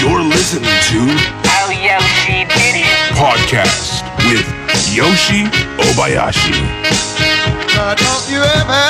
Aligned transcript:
You're 0.00 0.22
listening 0.22 0.64
to 0.90 1.00
Oh, 1.58 1.70
Yoshi 1.70 2.44
did 2.44 2.76
it. 2.76 3.14
Podcast 3.16 4.02
with 4.28 4.46
Yoshi 4.94 5.44
Obayashi. 5.82 6.52
Uh, 7.78 7.94
don't 7.94 8.30
you 8.30 8.40
ever 8.40 8.86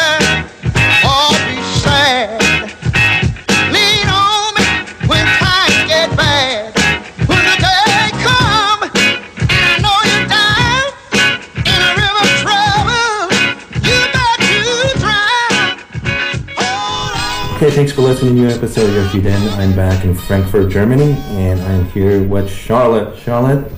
all 1.05 1.33
be 1.33 1.63
sad. 1.81 2.46
Okay, 17.57 17.71
thanks 17.71 17.91
for 17.91 18.03
listening 18.03 18.37
to 18.37 18.43
a 18.43 18.45
new 18.49 18.55
episode 18.55 18.91
of 18.91 18.95
Yoshi 18.95 19.23
Den. 19.23 19.49
I'm 19.59 19.75
back 19.75 20.05
in 20.05 20.15
Frankfurt, 20.15 20.71
Germany, 20.71 21.13
and 21.31 21.59
I'm 21.63 21.87
here 21.87 22.23
with 22.23 22.51
Charlotte. 22.51 23.19
Charlotte, 23.19 23.73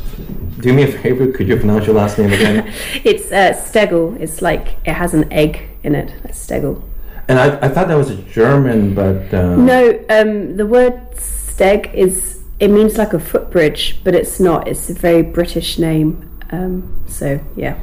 do 0.60 0.72
me 0.72 0.82
a 0.82 0.90
favor, 0.98 1.30
could 1.30 1.46
you 1.46 1.56
pronounce 1.56 1.86
your 1.86 1.94
last 1.94 2.18
name 2.18 2.32
again? 2.32 2.72
It's 3.04 3.30
uh, 3.30 3.52
Stegel. 3.54 4.18
It's 4.20 4.42
like 4.42 4.74
it 4.84 4.94
has 4.94 5.14
an 5.14 5.32
egg 5.32 5.62
in 5.84 5.94
it. 5.94 6.12
That's 6.24 6.44
Stegel. 6.44 6.82
and 7.28 7.38
I, 7.38 7.56
I 7.60 7.68
thought 7.68 7.86
that 7.86 7.94
was 7.94 8.10
a 8.10 8.16
German, 8.16 8.96
but 8.96 9.32
uh, 9.32 9.54
No, 9.54 10.04
um, 10.10 10.56
the 10.56 10.66
word 10.66 10.94
steg 11.12 11.94
is 11.94 12.40
it 12.58 12.68
means 12.72 12.98
like 12.98 13.12
a 13.12 13.20
footbridge, 13.20 14.00
but 14.02 14.12
it's 14.12 14.40
not. 14.40 14.66
It's 14.66 14.90
a 14.90 14.94
very 14.94 15.22
British 15.22 15.78
name. 15.78 16.28
Um, 16.50 17.04
so 17.06 17.38
yeah. 17.54 17.78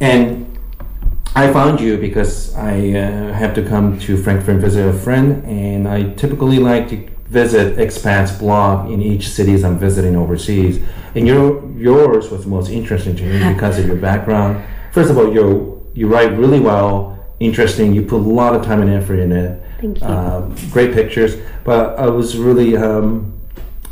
And 0.00 0.55
I 1.36 1.52
found 1.52 1.80
you 1.82 1.98
because 1.98 2.54
I 2.54 2.92
uh, 2.92 3.32
have 3.34 3.54
to 3.56 3.62
come 3.62 3.98
to 4.00 4.16
Frankfurt 4.16 4.54
and 4.54 4.60
visit 4.60 4.88
a 4.88 4.92
friend, 4.94 5.44
and 5.44 5.86
I 5.86 6.14
typically 6.14 6.58
like 6.58 6.88
to 6.88 6.96
visit 7.26 7.76
expats 7.76 8.38
blog 8.38 8.90
in 8.90 9.02
each 9.02 9.28
cities 9.28 9.62
I'm 9.62 9.78
visiting 9.78 10.16
overseas. 10.16 10.82
And 11.14 11.26
your 11.26 11.70
yours 11.72 12.30
was 12.30 12.46
most 12.46 12.70
interesting 12.70 13.16
to 13.16 13.22
me 13.22 13.52
because 13.52 13.78
of 13.78 13.86
your 13.86 13.96
background. 13.96 14.64
First 14.92 15.10
of 15.10 15.18
all, 15.18 15.30
you 15.34 15.86
you 15.92 16.08
write 16.08 16.32
really 16.38 16.58
well, 16.58 17.22
interesting. 17.38 17.94
You 17.94 18.00
put 18.00 18.16
a 18.16 18.30
lot 18.40 18.56
of 18.56 18.64
time 18.64 18.80
and 18.80 18.90
effort 18.90 19.18
in 19.18 19.32
it. 19.32 19.62
Thank 19.78 20.00
you. 20.00 20.06
Um, 20.06 20.56
great 20.70 20.94
pictures, 20.94 21.36
but 21.64 21.98
I 21.98 22.06
was 22.06 22.38
really 22.38 22.78
um, 22.78 23.35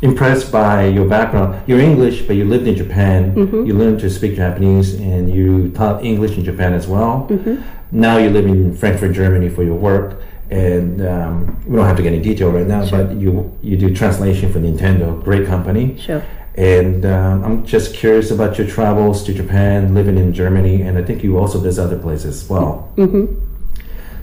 impressed 0.09 0.51
by 0.51 0.85
your 0.97 1.07
background. 1.15 1.49
You're 1.67 1.83
English, 1.91 2.17
but 2.27 2.35
you 2.39 2.45
lived 2.45 2.67
in 2.67 2.75
Japan. 2.75 3.35
Mm-hmm. 3.35 3.65
You 3.67 3.73
learned 3.81 3.99
to 4.05 4.09
speak 4.09 4.35
Japanese, 4.35 4.93
and 5.11 5.23
you 5.37 5.71
taught 5.71 6.03
English 6.11 6.37
in 6.37 6.43
Japan 6.45 6.71
as 6.73 6.85
well. 6.87 7.27
Mm-hmm. 7.29 7.55
Now 7.91 8.17
you 8.17 8.29
live 8.29 8.45
in 8.45 8.75
Frankfurt, 8.75 9.13
Germany, 9.13 9.49
for 9.49 9.63
your 9.63 9.79
work. 9.89 10.21
And 10.51 11.01
um, 11.01 11.35
we 11.65 11.75
don't 11.75 11.87
have 11.87 11.97
to 11.97 12.03
get 12.03 12.13
into 12.13 12.29
detail 12.29 12.51
right 12.51 12.67
now, 12.67 12.87
but 12.95 13.05
you 13.23 13.31
you 13.63 13.75
do 13.77 13.87
translation 14.01 14.53
for 14.53 14.59
Nintendo, 14.59 15.07
great 15.23 15.47
company. 15.47 15.97
Sure. 15.97 16.21
And 16.55 17.03
um, 17.05 17.43
I'm 17.45 17.65
just 17.65 17.95
curious 17.95 18.31
about 18.31 18.57
your 18.57 18.67
travels 18.67 19.23
to 19.25 19.33
Japan, 19.33 19.93
living 19.93 20.17
in 20.17 20.33
Germany, 20.33 20.83
and 20.85 20.97
I 20.97 21.03
think 21.03 21.23
you 21.23 21.39
also 21.41 21.57
visit 21.59 21.81
other 21.83 21.97
places 21.97 22.43
as 22.43 22.49
well. 22.49 22.93
Mm-hmm. 22.95 23.25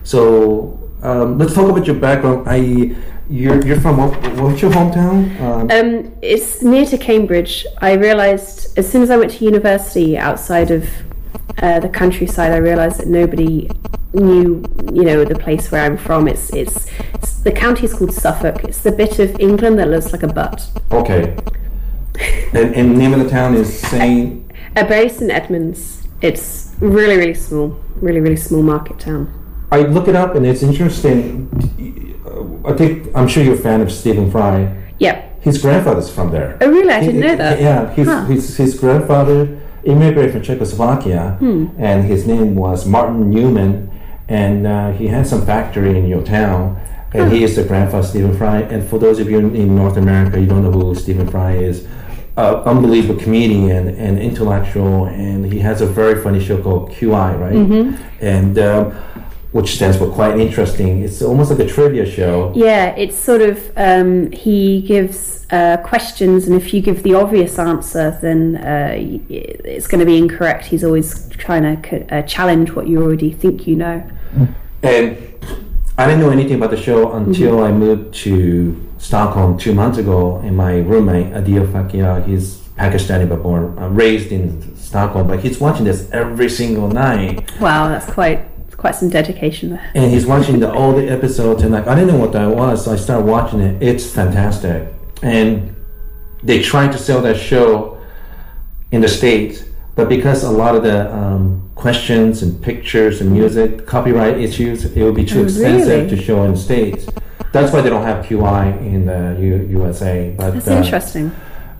So 0.05 0.81
um, 1.03 1.39
let's 1.39 1.55
talk 1.55 1.70
about 1.70 1.86
your 1.86 1.97
background. 1.97 2.48
I 2.48 2.95
you're 3.31 3.64
you're 3.64 3.81
from 3.81 3.97
what, 3.97 4.12
what's 4.41 4.62
your 4.62 4.70
hometown? 4.70 5.41
Um, 5.41 5.70
Um, 5.70 6.12
it's 6.22 6.62
near 6.62 6.84
to 6.86 6.98
Cambridge. 6.98 7.67
I 7.78 7.92
realised 7.92 8.78
as 8.78 8.91
soon 8.91 9.03
as 9.03 9.11
I 9.11 9.17
went 9.17 9.33
to 9.33 9.45
university 9.45 10.17
outside 10.19 10.70
of 10.70 10.89
uh, 11.58 11.80
the 11.80 11.89
countryside, 11.89 12.53
I 12.53 12.56
realised 12.58 12.98
that 13.00 13.08
nobody 13.08 13.70
knew, 14.12 14.64
you 14.92 15.05
know, 15.05 15.25
the 15.25 15.39
place 15.39 15.70
where 15.73 15.83
I'm 15.84 15.97
from. 15.97 16.28
It's, 16.28 16.53
it's 16.53 16.86
it's 17.14 17.39
the 17.41 17.53
county 17.53 17.84
is 17.86 17.95
called 17.95 18.12
Suffolk. 18.12 18.64
It's 18.64 18.80
the 18.80 18.92
bit 18.92 19.19
of 19.19 19.39
England 19.41 19.78
that 19.78 19.89
looks 19.89 20.12
like 20.12 20.23
a 20.23 20.33
butt. 20.33 20.69
okay. 20.91 21.36
And, 22.53 22.75
and 22.75 22.98
name 22.98 23.14
of 23.14 23.20
the 23.20 23.30
town 23.30 23.55
is 23.55 23.80
Saint. 23.80 24.53
Bury 24.75 25.08
St 25.08 25.30
Edmunds. 25.30 26.06
It's 26.20 26.75
really 26.78 27.17
really 27.17 27.34
small, 27.34 27.80
really 27.97 28.20
really 28.20 28.36
small 28.36 28.62
market 28.62 28.98
town. 28.98 29.42
I 29.72 29.80
look 29.83 30.06
it 30.06 30.14
up 30.14 30.34
and 30.34 30.44
it's 30.46 30.62
interesting. 30.62 31.48
I 32.64 32.74
think 32.74 33.08
I'm 33.16 33.27
sure 33.27 33.42
you're 33.42 33.55
a 33.55 33.58
fan 33.58 33.80
of 33.80 33.90
Stephen 33.90 34.30
Fry. 34.30 34.68
Yep. 34.98 35.40
His 35.42 35.60
grandfather's 35.60 36.10
from 36.10 36.30
there. 36.30 36.58
Oh 36.60 36.68
really? 36.70 36.92
I 36.92 37.00
didn't 37.00 37.20
know 37.20 37.36
that. 37.36 37.58
Yeah, 37.60 37.90
his, 37.94 38.06
Huh. 38.06 38.24
his, 38.27 38.56
his 38.56 38.78
grandfather 38.78 39.58
immigrated 39.84 40.32
from 40.32 40.42
Czechoslovakia, 40.42 41.36
Hmm. 41.40 41.66
and 41.78 42.05
his 42.05 42.27
name 42.27 42.55
was 42.55 42.86
Martin 42.86 43.30
Neumann, 43.30 43.90
and 44.28 44.66
uh, 44.66 44.92
he 44.92 45.08
had 45.08 45.27
some 45.27 45.44
factory 45.44 45.98
in 45.98 46.06
your 46.06 46.22
town, 46.22 46.77
and 47.14 47.32
he 47.32 47.42
is 47.42 47.56
the 47.56 47.64
grandfather 47.64 48.05
of 48.05 48.06
Stephen 48.06 48.36
Fry. 48.36 48.61
And 48.61 48.86
for 48.88 48.98
those 49.00 49.18
of 49.18 49.28
you 49.30 49.38
in, 49.38 49.56
in 49.56 49.74
North 49.74 49.96
America, 49.96 50.38
you 50.38 50.46
don't 50.46 50.62
know 50.62 50.70
who 50.70 50.94
Stephen 50.94 51.27
Fry 51.27 51.52
is. 51.56 51.86
Uh, 52.36 52.62
unbelievable 52.64 53.20
comedian 53.20 53.88
and 53.88 54.18
intellectual, 54.18 55.06
and 55.06 55.52
he 55.52 55.58
has 55.58 55.80
a 55.82 55.86
very 55.86 56.22
funny 56.22 56.40
show 56.40 56.56
called 56.62 56.90
QI, 56.92 57.38
right? 57.40 57.52
Mm-hmm. 57.52 57.96
And 58.24 58.58
um, 58.58 58.94
which 59.52 59.74
stands 59.74 59.96
for 59.98 60.08
quite 60.08 60.39
interesting. 60.39 61.02
It's 61.02 61.23
almost 61.23 61.51
like 61.51 61.61
a 61.61 61.67
trivia 61.67 62.07
show. 62.07 62.52
Yeah, 62.55 62.95
it's 62.96 63.17
sort 63.17 63.42
of 63.42 63.70
um, 63.77 64.33
he 64.33 64.83
gives 64.83 65.46
uh, 65.51 65.77
questions, 65.85 66.46
and 66.46 66.61
if 66.61 66.73
you 66.73 66.80
give 66.80 67.02
the 67.02 67.14
obvious 67.14 67.58
answer, 67.58 68.18
then 68.23 68.57
uh, 68.57 68.95
it's 69.29 69.86
going 69.86 70.01
to 70.01 70.07
be 70.07 70.17
incorrect. 70.17 70.64
He's 70.64 70.83
always 70.83 71.29
trying 71.30 71.83
to 71.83 72.14
uh, 72.14 72.23
challenge 72.23 72.73
what 72.73 72.89
you 72.89 73.02
already 73.02 73.30
think 73.30 73.67
you 73.67 73.77
know. 73.77 74.11
And 74.83 75.18
I 75.98 76.07
didn't 76.07 76.20
know 76.20 76.30
anything 76.30 76.57
about 76.57 76.70
the 76.70 76.80
show 76.80 77.12
until 77.12 77.62
I 77.62 77.70
moved 77.70 78.14
to 78.24 78.91
Stockholm 78.98 79.58
two 79.58 79.74
months 79.74 79.98
ago. 79.98 80.39
And 80.39 80.57
my 80.57 80.79
roommate, 80.79 81.35
Adil 81.35 81.70
Fakia, 81.70 82.27
he's 82.27 82.57
Pakistani 82.79 83.29
but 83.29 83.42
born, 83.42 83.79
uh, 83.79 83.89
raised 83.89 84.33
in 84.33 84.74
Stockholm, 84.77 85.29
but 85.29 85.41
he's 85.41 85.61
watching 85.61 85.85
this 85.85 86.11
every 86.11 86.48
single 86.48 86.89
night. 86.89 87.61
Wow, 87.61 87.89
that's 87.89 88.11
quite 88.11 88.41
quite 88.82 88.96
some 88.96 89.08
dedication 89.08 89.70
there. 89.70 89.90
And 89.94 90.10
he's 90.10 90.26
watching 90.26 90.58
the, 90.58 90.70
all 90.70 90.92
the 90.92 91.08
episodes, 91.08 91.62
and 91.62 91.70
like 91.72 91.86
I 91.86 91.94
didn't 91.94 92.10
know 92.12 92.18
what 92.18 92.32
that 92.32 92.48
was, 92.48 92.84
so 92.84 92.92
I 92.92 92.96
started 92.96 93.24
watching 93.26 93.60
it. 93.60 93.80
It's 93.80 94.04
fantastic, 94.20 94.92
and 95.22 95.74
they 96.42 96.60
tried 96.60 96.90
to 96.92 96.98
sell 96.98 97.22
that 97.22 97.36
show 97.36 97.96
in 98.90 99.00
the 99.00 99.08
states, 99.08 99.64
but 99.94 100.08
because 100.08 100.42
a 100.42 100.50
lot 100.50 100.74
of 100.74 100.82
the 100.82 100.98
um, 101.14 101.70
questions 101.76 102.42
and 102.42 102.60
pictures 102.60 103.20
and 103.20 103.30
music, 103.30 103.86
copyright 103.86 104.36
issues, 104.38 104.84
it 104.84 105.00
would 105.04 105.14
be 105.14 105.24
too 105.24 105.40
Oh, 105.42 105.44
expensive 105.44 105.88
really? 105.88 106.10
to 106.10 106.16
show 106.20 106.42
in 106.42 106.50
the 106.52 106.58
states. 106.58 107.06
That's 107.52 107.72
why 107.72 107.82
they 107.82 107.90
don't 107.90 108.02
have 108.12 108.26
QI 108.26 108.64
in 108.94 109.06
the 109.06 109.36
U- 109.40 109.66
USA. 109.78 110.34
But 110.36 110.54
That's 110.54 110.66
uh, 110.68 110.72
interesting. 110.82 111.30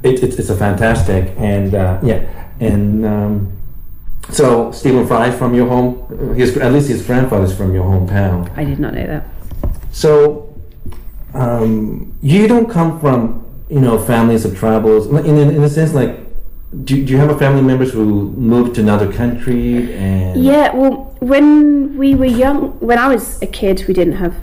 it, 0.05 0.23
it, 0.23 0.39
it's 0.39 0.51
a 0.51 0.57
fantastic 0.57 1.35
and 1.37 1.75
uh, 1.75 1.99
yeah 2.03 2.21
and 2.61 3.05
um, 3.05 3.53
so 4.31 4.71
Stephen 4.73 5.07
Fry 5.07 5.31
from 5.31 5.55
your 5.55 5.69
home 5.69 6.35
his 6.35 6.57
at 6.57 6.73
least 6.73 6.89
his 6.89 7.05
grandfather's 7.05 7.55
from 7.57 7.75
your 7.75 7.85
hometown 7.85 8.51
I 8.57 8.65
did 8.65 8.79
not 8.79 8.95
know 8.95 9.07
that. 9.07 9.25
so 9.91 10.49
um, 11.35 12.17
you 12.23 12.47
don't 12.47 12.69
come 12.71 13.01
from 13.01 13.45
you 13.69 13.81
know 13.81 13.99
families 13.99 14.45
of 14.45 14.57
travels 14.57 15.07
in, 15.07 15.17
in, 15.27 15.51
in 15.57 15.63
a 15.63 15.69
sense 15.69 15.93
like 15.95 16.19
do, 16.85 17.05
do 17.05 17.13
you 17.13 17.19
have 17.19 17.31
a 17.31 17.39
family 17.39 17.63
members 17.63 17.93
who 17.93 18.31
moved 18.33 18.75
to 18.77 18.81
another 18.81 19.13
country 19.13 19.93
and 19.95 20.43
Yeah, 20.43 20.73
well, 20.75 21.15
when 21.21 21.99
we 21.99 22.15
were 22.15 22.25
young, 22.25 22.71
when 22.81 22.97
I 22.99 23.09
was 23.15 23.43
a 23.43 23.47
kid, 23.47 23.85
we 23.87 23.93
didn't 23.93 24.15
have 24.15 24.35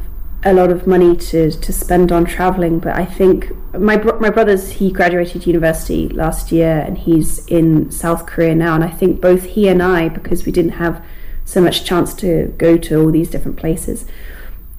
a 0.43 0.53
lot 0.53 0.71
of 0.71 0.87
money 0.87 1.15
to, 1.17 1.51
to 1.51 1.73
spend 1.73 2.11
on 2.11 2.25
traveling. 2.25 2.79
But 2.79 2.95
I 2.95 3.05
think 3.05 3.51
my 3.73 3.97
bro- 3.97 4.19
my 4.19 4.29
brother's 4.29 4.71
he 4.71 4.91
graduated 4.91 5.45
university 5.45 6.09
last 6.09 6.51
year, 6.51 6.83
and 6.85 6.97
he's 6.97 7.45
in 7.47 7.91
South 7.91 8.25
Korea 8.25 8.55
now. 8.55 8.75
And 8.75 8.83
I 8.83 8.89
think 8.89 9.21
both 9.21 9.43
he 9.43 9.67
and 9.67 9.81
I, 9.83 10.09
because 10.09 10.45
we 10.45 10.51
didn't 10.51 10.73
have 10.73 11.03
so 11.45 11.61
much 11.61 11.83
chance 11.83 12.13
to 12.15 12.53
go 12.57 12.77
to 12.77 13.01
all 13.01 13.11
these 13.11 13.29
different 13.29 13.57
places, 13.57 14.05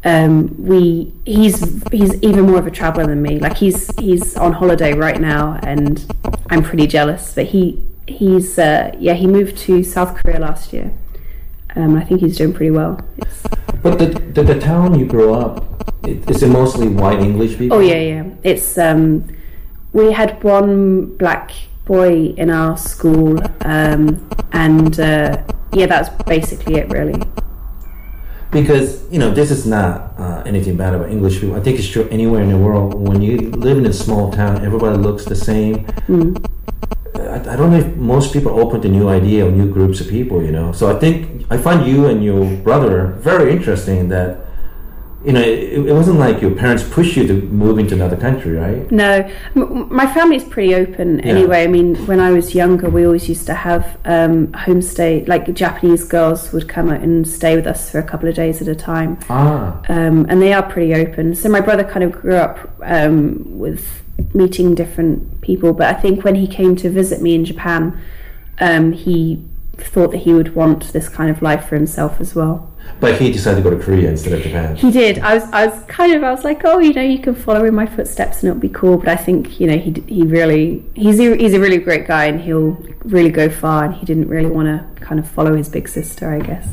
um, 0.04 0.54
we 0.58 1.12
he's 1.26 1.82
he's 1.90 2.22
even 2.22 2.46
more 2.46 2.58
of 2.58 2.66
a 2.66 2.70
traveler 2.70 3.06
than 3.06 3.22
me. 3.22 3.38
Like 3.38 3.58
he's 3.58 3.94
he's 3.98 4.36
on 4.36 4.54
holiday 4.54 4.94
right 4.94 5.20
now, 5.20 5.58
and 5.62 6.04
I'm 6.48 6.62
pretty 6.62 6.86
jealous. 6.86 7.34
But 7.34 7.46
he 7.46 7.82
he's 8.06 8.58
uh, 8.58 8.96
yeah 8.98 9.14
he 9.14 9.26
moved 9.26 9.58
to 9.58 9.82
South 9.82 10.14
Korea 10.16 10.40
last 10.40 10.72
year. 10.72 10.92
Um, 11.76 11.96
I 11.96 12.04
think 12.04 12.20
he's 12.20 12.36
doing 12.36 12.52
pretty 12.52 12.70
well. 12.70 13.00
It's, 13.18 13.42
but 13.82 13.98
the, 13.98 14.06
the, 14.06 14.42
the 14.42 14.60
town 14.60 14.98
you 14.98 15.06
grew 15.06 15.34
up 15.34 15.64
it, 16.04 16.28
is 16.28 16.42
it 16.42 16.48
mostly 16.48 16.88
white 16.88 17.20
English 17.20 17.56
people 17.58 17.76
oh 17.78 17.80
yeah, 17.80 18.00
yeah. 18.00 18.24
It's 18.42 18.78
um, 18.78 19.26
we 19.92 20.12
had 20.12 20.42
one 20.42 21.16
black 21.16 21.52
boy 21.84 22.34
in 22.36 22.50
our 22.50 22.76
school, 22.76 23.40
um, 23.62 24.28
and 24.52 24.98
uh, 25.00 25.42
yeah, 25.72 25.86
that's 25.86 26.10
basically 26.24 26.76
it, 26.76 26.88
really. 26.88 27.20
because 28.50 29.10
you 29.12 29.18
know 29.18 29.30
this 29.30 29.50
is 29.50 29.66
not 29.66 30.14
uh, 30.18 30.42
anything 30.46 30.76
bad 30.76 30.94
about 30.94 31.10
English 31.10 31.40
people. 31.40 31.56
I 31.56 31.60
think 31.60 31.78
it's 31.78 31.88
true 31.88 32.08
anywhere 32.10 32.42
in 32.42 32.50
the 32.50 32.58
world. 32.58 32.94
When 32.94 33.22
you 33.22 33.50
live 33.50 33.78
in 33.78 33.86
a 33.86 33.92
small 33.92 34.32
town, 34.32 34.64
everybody 34.64 34.98
looks 34.98 35.24
the 35.24 35.36
same. 35.36 35.86
I, 37.14 37.36
I 37.36 37.56
don't 37.56 37.70
know 37.70 37.78
if 37.78 37.96
most 37.96 38.32
people 38.32 38.52
are 38.52 38.60
open 38.60 38.80
to 38.82 38.88
new 38.88 39.08
idea 39.08 39.46
or 39.46 39.50
new 39.50 39.70
groups 39.70 40.00
of 40.00 40.08
people. 40.08 40.42
You 40.42 40.52
know, 40.52 40.72
so 40.72 40.94
I 40.94 40.98
think 40.98 41.46
I 41.50 41.58
find 41.58 41.86
you 41.86 42.06
and 42.06 42.24
your 42.24 42.44
brother 42.58 43.06
very 43.20 43.52
interesting. 43.52 44.08
That 44.08 44.46
you 45.24 45.32
know, 45.32 45.40
it, 45.40 45.86
it 45.86 45.92
wasn't 45.92 46.18
like 46.18 46.40
your 46.40 46.52
parents 46.52 46.82
pushed 46.82 47.16
you 47.16 47.26
to 47.26 47.34
move 47.42 47.78
into 47.78 47.94
another 47.94 48.16
country, 48.16 48.52
right? 48.52 48.90
No, 48.90 49.30
M- 49.54 49.94
my 49.94 50.06
family's 50.06 50.44
pretty 50.44 50.74
open 50.74 51.20
anyway. 51.20 51.64
I 51.64 51.66
mean, 51.66 51.94
when 52.06 52.20
I 52.20 52.32
was 52.32 52.54
younger, 52.54 52.88
we 52.88 53.04
always 53.04 53.28
used 53.28 53.46
to 53.46 53.54
have 53.54 53.98
um, 54.06 54.48
homestay, 54.48 55.28
like 55.28 55.52
Japanese 55.52 56.04
girls 56.04 56.52
would 56.52 56.68
come 56.68 56.88
out 56.88 57.02
and 57.02 57.28
stay 57.28 57.54
with 57.54 57.66
us 57.66 57.90
for 57.90 57.98
a 57.98 58.02
couple 58.02 58.28
of 58.30 58.34
days 58.34 58.62
at 58.62 58.68
a 58.68 58.74
time. 58.74 59.18
Ah, 59.28 59.82
um, 59.90 60.26
and 60.30 60.40
they 60.40 60.54
are 60.54 60.62
pretty 60.62 60.94
open. 60.94 61.34
So 61.34 61.50
my 61.50 61.60
brother 61.60 61.84
kind 61.84 62.02
of 62.02 62.12
grew 62.12 62.36
up 62.36 62.74
um, 62.82 63.58
with 63.58 64.02
meeting 64.34 64.74
different 64.74 65.40
people, 65.40 65.72
but 65.72 65.94
I 65.94 65.98
think 66.00 66.24
when 66.24 66.34
he 66.34 66.46
came 66.46 66.76
to 66.76 66.90
visit 66.90 67.20
me 67.22 67.34
in 67.34 67.44
Japan, 67.44 68.00
um, 68.60 68.92
he 68.92 69.42
thought 69.76 70.10
that 70.10 70.18
he 70.18 70.34
would 70.34 70.54
want 70.54 70.92
this 70.92 71.08
kind 71.08 71.30
of 71.30 71.40
life 71.42 71.66
for 71.68 71.74
himself 71.76 72.20
as 72.20 72.34
well. 72.34 72.66
but 73.00 73.18
he 73.20 73.32
decided 73.32 73.62
to 73.62 73.70
go 73.70 73.74
to 73.76 73.82
Korea 73.82 74.10
instead 74.10 74.32
of 74.34 74.42
Japan. 74.42 74.76
He 74.76 74.90
did. 74.90 75.18
I 75.20 75.34
was, 75.34 75.44
I 75.52 75.66
was 75.66 75.82
kind 75.84 76.12
of, 76.12 76.22
I 76.22 76.30
was 76.30 76.44
like, 76.44 76.62
oh, 76.64 76.78
you 76.80 76.92
know, 76.92 77.02
you 77.02 77.18
can 77.18 77.34
follow 77.34 77.64
in 77.64 77.74
my 77.74 77.86
footsteps 77.86 78.42
and 78.42 78.50
it'll 78.50 78.60
be 78.60 78.68
cool. 78.68 78.98
But 78.98 79.08
I 79.08 79.16
think, 79.16 79.58
you 79.60 79.66
know, 79.66 79.78
he 79.78 79.92
he 80.06 80.22
really, 80.24 80.84
he's 80.94 81.18
a, 81.20 81.34
he's 81.36 81.54
a 81.54 81.60
really 81.60 81.78
great 81.78 82.06
guy 82.06 82.26
and 82.26 82.40
he'll 82.40 82.72
really 83.04 83.30
go 83.30 83.48
far. 83.48 83.84
And 83.84 83.94
he 83.94 84.04
didn't 84.04 84.28
really 84.28 84.50
want 84.50 84.66
to 84.68 85.04
kind 85.04 85.18
of 85.18 85.26
follow 85.28 85.54
his 85.56 85.68
big 85.68 85.88
sister, 85.88 86.30
I 86.30 86.40
guess. 86.40 86.66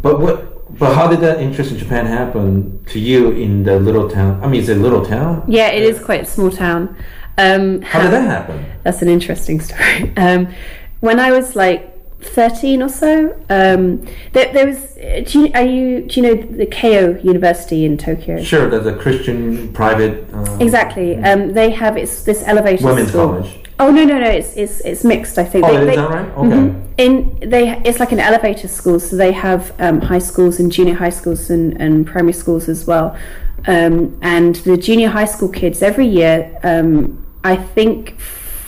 But 0.00 0.20
what? 0.20 0.63
But 0.78 0.94
how 0.94 1.06
did 1.08 1.20
that 1.20 1.40
interest 1.40 1.70
in 1.72 1.78
Japan 1.78 2.06
happen 2.06 2.84
to 2.86 2.98
you 2.98 3.30
in 3.32 3.62
the 3.62 3.78
little 3.78 4.08
town? 4.10 4.42
I 4.42 4.48
mean, 4.48 4.60
it's 4.60 4.68
a 4.70 4.74
little 4.74 5.04
town. 5.04 5.44
Yeah, 5.46 5.68
it 5.68 5.82
is 5.82 6.02
quite 6.02 6.22
a 6.22 6.26
small 6.26 6.50
town. 6.50 6.96
Um, 7.38 7.82
How 7.82 8.02
did 8.02 8.12
that 8.16 8.26
happen? 8.26 8.64
That's 8.82 9.02
an 9.02 9.08
interesting 9.08 9.60
story. 9.60 10.12
Um, 10.16 10.48
when 11.00 11.20
I 11.20 11.32
was 11.32 11.54
like 11.54 11.93
13 12.24 12.82
or 12.82 12.88
so, 12.88 13.32
um, 13.50 14.06
there, 14.32 14.52
there 14.52 14.66
was. 14.66 14.94
Do 15.30 15.40
you, 15.40 15.50
are 15.54 15.62
you, 15.64 16.02
do 16.06 16.20
you 16.20 16.26
know 16.26 16.34
the 16.42 16.66
Keio 16.66 17.22
University 17.24 17.84
in 17.84 17.96
Tokyo? 17.98 18.42
Sure, 18.42 18.68
there's 18.68 18.86
a 18.86 18.96
Christian 18.96 19.72
private. 19.72 20.26
Uh, 20.32 20.56
Exactly. 20.60 21.16
Um, 21.16 21.52
they 21.52 21.70
have 21.70 21.96
it's 21.96 22.22
this 22.24 22.42
elevator 22.46 22.84
Women's 22.86 23.08
school. 23.10 23.28
college. 23.28 23.60
Oh 23.80 23.90
no 23.90 24.04
no 24.04 24.20
no! 24.20 24.30
It's 24.30 24.56
it's 24.56 24.80
it's 24.82 25.02
mixed. 25.02 25.36
I 25.36 25.44
think. 25.44 25.64
Oh, 25.66 25.72
They- 25.72 25.80
is 25.80 25.86
they- 25.88 25.96
that 25.96 26.10
right? 26.10 26.28
Okay. 26.38 26.48
Mhm. 26.48 26.80
In 26.96 27.50
they, 27.50 27.76
it's 27.84 27.98
like 27.98 28.12
an 28.12 28.20
elevator 28.20 28.68
school, 28.68 29.00
so 29.00 29.16
they 29.16 29.32
have 29.32 29.72
um, 29.80 30.00
high 30.00 30.20
schools 30.20 30.60
and 30.60 30.70
junior 30.70 30.94
high 30.94 31.10
schools 31.10 31.50
and, 31.50 31.80
and 31.80 32.06
primary 32.06 32.32
schools 32.34 32.68
as 32.68 32.86
well. 32.86 33.16
Um, 33.66 34.16
and 34.22 34.54
the 34.56 34.76
junior 34.76 35.08
high 35.08 35.24
school 35.24 35.48
kids 35.48 35.82
every 35.82 36.06
year, 36.06 36.56
um, 36.62 37.24
I 37.42 37.56
think 37.56 38.16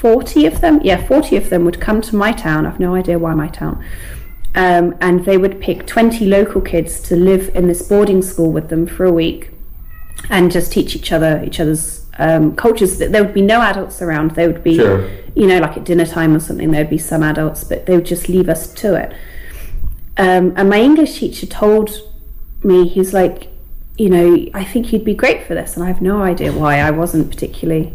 forty 0.07 0.47
of 0.47 0.61
them, 0.61 0.81
yeah, 0.85 1.05
forty 1.07 1.37
of 1.37 1.51
them 1.51 1.65
would 1.65 1.81
come 1.81 2.01
to 2.03 2.15
my 2.17 2.31
town. 2.33 2.65
I've 2.67 2.79
no 2.79 2.95
idea 2.95 3.19
why 3.19 3.35
my 3.35 3.49
town. 3.49 3.85
Um, 4.55 4.95
and 5.01 5.25
they 5.25 5.37
would 5.37 5.61
pick 5.61 5.87
20 5.87 6.25
local 6.27 6.63
kids 6.63 7.01
to 7.09 7.17
live 7.17 7.51
in 7.55 7.67
this 7.67 7.83
boarding 7.83 8.23
school 8.23 8.51
with 8.53 8.71
them 8.71 8.87
for 8.87 9.05
a 9.05 9.13
week 9.13 9.51
and 10.31 10.51
just 10.51 10.73
teach 10.73 10.97
each 10.97 11.13
other 11.13 11.43
each 11.47 11.59
other's 11.61 12.07
um, 12.19 12.55
cultures. 12.57 12.99
There 12.99 13.23
would 13.25 13.35
be 13.35 13.43
no 13.43 13.61
adults 13.61 14.01
around. 14.01 14.31
There 14.31 14.49
would 14.51 14.63
be, 14.63 14.77
Sure. 14.77 15.11
you 15.35 15.47
know, 15.47 15.59
like 15.59 15.77
at 15.77 15.85
dinner 15.85 16.07
time 16.07 16.35
or 16.35 16.41
something. 16.41 16.71
There 16.71 16.83
would 16.85 16.91
be 16.91 16.99
some 17.13 17.23
adults, 17.23 17.65
but 17.65 17.85
they 17.87 17.95
would 17.97 18.07
just 18.07 18.29
leave 18.29 18.49
us 18.49 18.73
to 18.75 18.95
it. 18.95 19.13
Um, 20.17 20.55
and 20.57 20.71
my 20.71 20.81
English 20.81 21.19
teacher 21.19 21.47
told 21.47 21.91
me, 22.63 22.89
he's 22.89 23.13
like, 23.13 23.49
you 23.99 24.09
know, 24.09 24.47
I 24.55 24.65
think 24.65 24.93
you'd 24.93 25.05
be 25.05 25.15
great 25.15 25.47
for 25.47 25.55
this, 25.55 25.75
and 25.77 25.85
I 25.85 25.89
have 25.89 26.01
no 26.01 26.23
idea 26.23 26.53
why. 26.53 26.79
I 26.81 26.91
wasn't 26.91 27.29
particularly, 27.31 27.93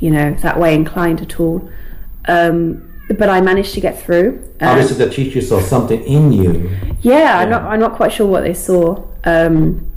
you 0.00 0.10
know, 0.10 0.34
that 0.34 0.58
way 0.58 0.74
inclined 0.74 1.20
at 1.20 1.38
all. 1.40 1.68
Um, 2.26 2.84
but 3.18 3.28
I 3.28 3.40
managed 3.40 3.74
to 3.74 3.80
get 3.80 4.00
through. 4.00 4.38
Um, 4.60 4.68
Obviously, 4.68 5.04
the 5.04 5.10
teacher 5.10 5.40
saw 5.40 5.60
something 5.60 6.02
in 6.04 6.32
you. 6.32 6.70
yeah, 7.00 7.38
I'm 7.38 7.50
not. 7.50 7.62
I'm 7.62 7.80
not 7.80 7.94
quite 7.94 8.12
sure 8.12 8.26
what 8.26 8.42
they 8.42 8.54
saw. 8.54 9.02
Um, 9.24 9.90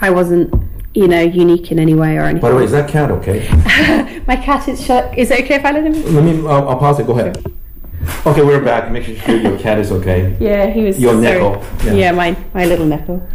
I 0.00 0.10
wasn't, 0.10 0.52
you 0.94 1.08
know, 1.08 1.20
unique 1.22 1.72
in 1.72 1.78
any 1.78 1.94
way 1.94 2.16
or 2.18 2.22
anything. 2.22 2.42
By 2.42 2.50
the 2.50 2.56
way, 2.56 2.64
is 2.64 2.72
that 2.72 2.88
cat 2.90 3.10
okay? 3.10 3.48
My 4.26 4.36
cat 4.36 4.68
is 4.68 4.84
shut. 4.84 5.16
Is 5.16 5.30
it 5.30 5.44
okay 5.44 5.54
if 5.54 5.64
I 5.64 5.72
let 5.72 5.84
him? 5.84 6.14
Let 6.14 6.24
me. 6.24 6.46
I'll, 6.46 6.68
I'll 6.68 6.78
pause 6.78 6.98
it. 7.00 7.06
Go 7.06 7.18
ahead. 7.18 7.42
Okay, 8.26 8.42
we're 8.42 8.62
back. 8.62 8.90
Make 8.92 9.04
sure 9.04 9.36
your 9.36 9.58
cat 9.58 9.78
is 9.78 9.90
okay. 9.90 10.36
Yeah, 10.38 10.66
he 10.70 10.82
was. 10.82 10.98
Your 11.00 11.14
nickel, 11.14 11.64
yeah. 11.84 11.92
Yeah. 11.92 12.12
my 12.12 12.36
my 12.52 12.66
little 12.66 12.86
nickel. 12.86 13.26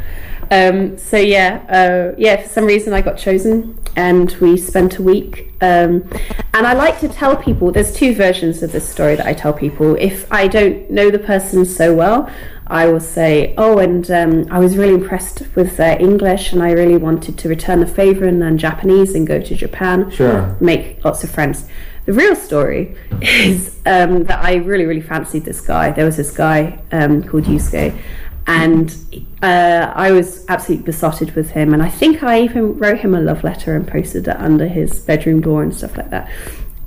Um, 0.51 0.97
so 0.97 1.17
yeah, 1.17 1.65
uh, 1.69 2.15
yeah. 2.17 2.41
For 2.41 2.49
some 2.49 2.65
reason, 2.65 2.93
I 2.93 3.01
got 3.01 3.17
chosen, 3.17 3.77
and 3.95 4.31
we 4.41 4.57
spent 4.57 4.97
a 4.97 5.03
week. 5.03 5.53
Um, 5.61 6.09
and 6.53 6.67
I 6.67 6.73
like 6.73 6.99
to 6.99 7.07
tell 7.07 7.35
people. 7.35 7.71
There's 7.71 7.93
two 7.93 8.13
versions 8.13 8.63
of 8.63 8.71
this 8.71 8.87
story 8.87 9.15
that 9.15 9.25
I 9.25 9.33
tell 9.33 9.53
people. 9.53 9.95
If 9.95 10.31
I 10.31 10.47
don't 10.47 10.89
know 10.89 11.09
the 11.09 11.19
person 11.19 11.65
so 11.65 11.93
well, 11.93 12.29
I 12.67 12.87
will 12.87 12.99
say, 12.99 13.53
"Oh, 13.57 13.79
and 13.79 14.09
um, 14.11 14.47
I 14.51 14.59
was 14.59 14.77
really 14.77 14.93
impressed 14.93 15.43
with 15.55 15.77
their 15.77 15.99
English, 16.01 16.53
and 16.53 16.63
I 16.63 16.71
really 16.71 16.97
wanted 16.97 17.37
to 17.37 17.49
return 17.49 17.79
the 17.79 17.87
favor 17.87 18.25
and 18.25 18.39
learn 18.39 18.57
Japanese 18.57 19.15
and 19.15 19.27
go 19.27 19.41
to 19.41 19.55
Japan." 19.55 20.09
Sure. 20.11 20.55
make 20.59 21.03
lots 21.03 21.23
of 21.23 21.31
friends. 21.31 21.67
The 22.05 22.13
real 22.13 22.35
story 22.35 22.95
is 23.21 23.79
um, 23.85 24.25
that 24.25 24.43
I 24.43 24.55
really, 24.55 24.85
really 24.85 25.01
fancied 25.01 25.45
this 25.45 25.61
guy. 25.61 25.91
There 25.91 26.05
was 26.05 26.17
this 26.17 26.31
guy 26.31 26.79
um, 26.91 27.23
called 27.23 27.45
Yusuke, 27.45 27.97
and 28.45 28.95
uh, 29.41 29.91
I 29.95 30.11
was 30.11 30.45
absolutely 30.49 30.85
besotted 30.85 31.35
with 31.35 31.51
him. 31.51 31.73
And 31.73 31.81
I 31.81 31.89
think 31.89 32.23
I 32.23 32.41
even 32.41 32.77
wrote 32.77 32.99
him 32.99 33.15
a 33.15 33.21
love 33.21 33.43
letter 33.43 33.75
and 33.75 33.87
posted 33.87 34.27
it 34.27 34.37
under 34.37 34.67
his 34.67 34.99
bedroom 34.99 35.41
door 35.41 35.63
and 35.63 35.73
stuff 35.73 35.97
like 35.97 36.09
that. 36.09 36.29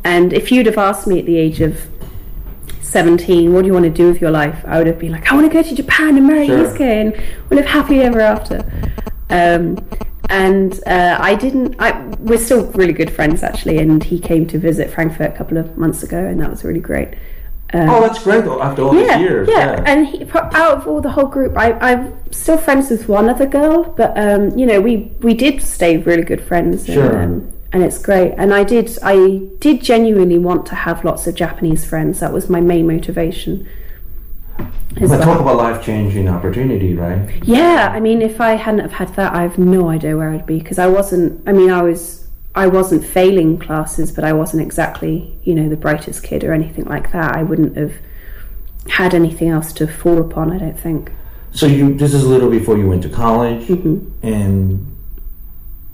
And 0.05 0.33
if 0.33 0.53
you'd 0.53 0.67
have 0.67 0.79
asked 0.79 1.07
me 1.07 1.19
at 1.19 1.27
the 1.27 1.37
age 1.39 1.61
of 1.61 1.81
17, 2.83 3.53
what 3.53 3.63
do 3.63 3.67
you 3.67 3.73
want 3.73 3.85
to 3.85 3.91
do 3.91 4.07
with 4.07 4.21
your 4.21 4.31
life? 4.31 4.63
I 4.67 4.79
would 4.79 4.87
have 4.87 4.99
been 4.99 5.13
like, 5.13 5.31
I 5.33 5.35
want 5.35 5.51
to 5.51 5.53
go 5.53 5.63
to 5.63 5.75
Japan 5.75 6.17
and 6.17 6.27
marry 6.27 6.47
Sure. 6.47 6.59
Yusuke 6.69 6.81
and 6.81 7.25
we'll 7.49 7.59
live 7.59 7.67
happily 7.67 8.01
ever 8.03 8.21
after. 8.21 8.71
Um, 9.31 9.79
and 10.29 10.81
uh, 10.87 11.19
I 11.21 11.35
didn't. 11.35 11.77
I, 11.79 12.01
we're 12.19 12.39
still 12.39 12.67
really 12.73 12.93
good 12.93 13.13
friends 13.13 13.43
actually, 13.45 13.79
and 13.79 14.03
he 14.03 14.19
came 14.19 14.47
to 14.49 14.59
visit 14.59 14.91
Frankfurt 14.91 15.33
a 15.33 15.37
couple 15.37 15.57
of 15.57 15.77
months 15.79 16.03
ago, 16.03 16.19
and 16.19 16.41
that 16.41 16.51
was 16.51 16.65
really 16.65 16.81
great. 16.81 17.15
Um, 17.75 17.91
Oh, 17.91 18.01
that's 18.01 18.23
great. 18.23 18.45
Though, 18.45 18.63
after 18.63 18.83
all 18.83 18.95
yeah, 18.95 19.19
these 19.19 19.29
years. 19.29 19.49
yeah, 19.51 19.73
yeah. 19.73 19.83
and 19.87 20.07
he, 20.07 20.25
out 20.35 20.79
of 20.79 20.87
all 20.87 21.01
the 21.01 21.11
whole 21.11 21.27
group, 21.27 21.57
I, 21.57 21.73
I'm 21.73 22.15
still 22.33 22.59
friends 22.59 22.91
with 22.91 23.09
one 23.09 23.29
other 23.29 23.47
girl, 23.47 23.83
but 23.97 24.17
um, 24.17 24.57
you 24.59 24.67
know, 24.67 24.81
we 24.81 25.11
we 25.21 25.35
did 25.35 25.61
stay 25.63 25.97
really 25.99 26.23
good 26.23 26.41
friends, 26.41 26.87
Sure. 26.87 27.17
and, 27.17 27.43
um, 27.43 27.53
and 27.73 27.83
it's 27.83 27.99
great. 27.99 28.33
And 28.39 28.55
I 28.55 28.63
did, 28.65 28.97
I 29.03 29.41
did 29.59 29.83
genuinely 29.83 30.39
want 30.39 30.65
to 30.67 30.75
have 30.77 31.05
lots 31.05 31.27
of 31.27 31.35
Japanese 31.35 31.85
friends. 31.85 32.21
That 32.21 32.33
was 32.33 32.49
my 32.49 32.61
main 32.61 32.87
motivation. 32.87 33.67
But 34.99 35.11
well. 35.11 35.21
talk 35.21 35.41
about 35.41 35.57
life 35.57 35.85
changing 35.85 36.29
opportunity, 36.29 36.95
right? 36.95 37.29
Yeah, 37.45 37.91
I 37.93 38.01
mean, 38.01 38.23
if 38.23 38.41
I 38.41 38.55
hadn't 38.55 38.81
have 38.81 38.93
had 38.93 39.15
that, 39.17 39.35
I 39.35 39.43
have 39.43 39.59
no 39.59 39.91
idea 39.91 40.17
where 40.17 40.31
I'd 40.31 40.47
be 40.47 40.59
because 40.59 40.79
I 40.79 40.87
wasn't. 40.87 41.47
I 41.47 41.53
mean, 41.53 41.71
I 41.71 41.83
was. 41.83 42.26
I 42.57 42.67
wasn't 42.67 43.05
failing 43.05 43.59
classes, 43.59 44.11
but 44.11 44.25
I 44.25 44.33
wasn't 44.33 44.63
exactly, 44.63 45.39
you 45.45 45.55
know, 45.55 45.69
the 45.69 45.77
brightest 45.77 46.23
kid 46.23 46.43
or 46.43 46.53
anything 46.55 46.87
like 46.87 47.13
that. 47.13 47.37
I 47.37 47.43
wouldn't 47.43 47.77
have 47.77 47.93
had 48.89 49.15
anything 49.15 49.49
else 49.51 49.73
to 49.75 49.87
fall 49.87 50.19
upon. 50.21 50.51
I 50.51 50.59
don't 50.59 50.79
think. 50.79 51.13
So 51.53 51.67
you 51.67 51.95
this 51.95 52.13
is 52.15 52.25
a 52.25 52.29
little 52.29 52.51
before 52.51 52.77
you 52.79 52.89
went 52.89 53.03
to 53.03 53.09
college, 53.11 53.67
Mm-hmm. 53.69 54.27
and 54.27 54.97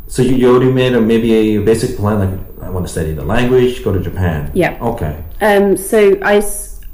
so 0.07 0.23
you, 0.23 0.35
you 0.37 0.51
already 0.55 0.71
made 0.73 0.93
a, 0.95 1.01
maybe 1.01 1.33
a 1.33 1.59
basic 1.63 1.97
plan 1.97 2.19
like 2.19 2.63
I 2.63 2.71
want 2.71 2.87
to 2.87 2.93
study 2.93 3.13
the 3.13 3.25
language, 3.25 3.83
go 3.83 3.93
to 3.93 4.01
Japan. 4.01 4.51
Yeah. 4.55 4.79
Okay. 4.81 5.25
Um, 5.41 5.77
so 5.77 6.17
I 6.23 6.43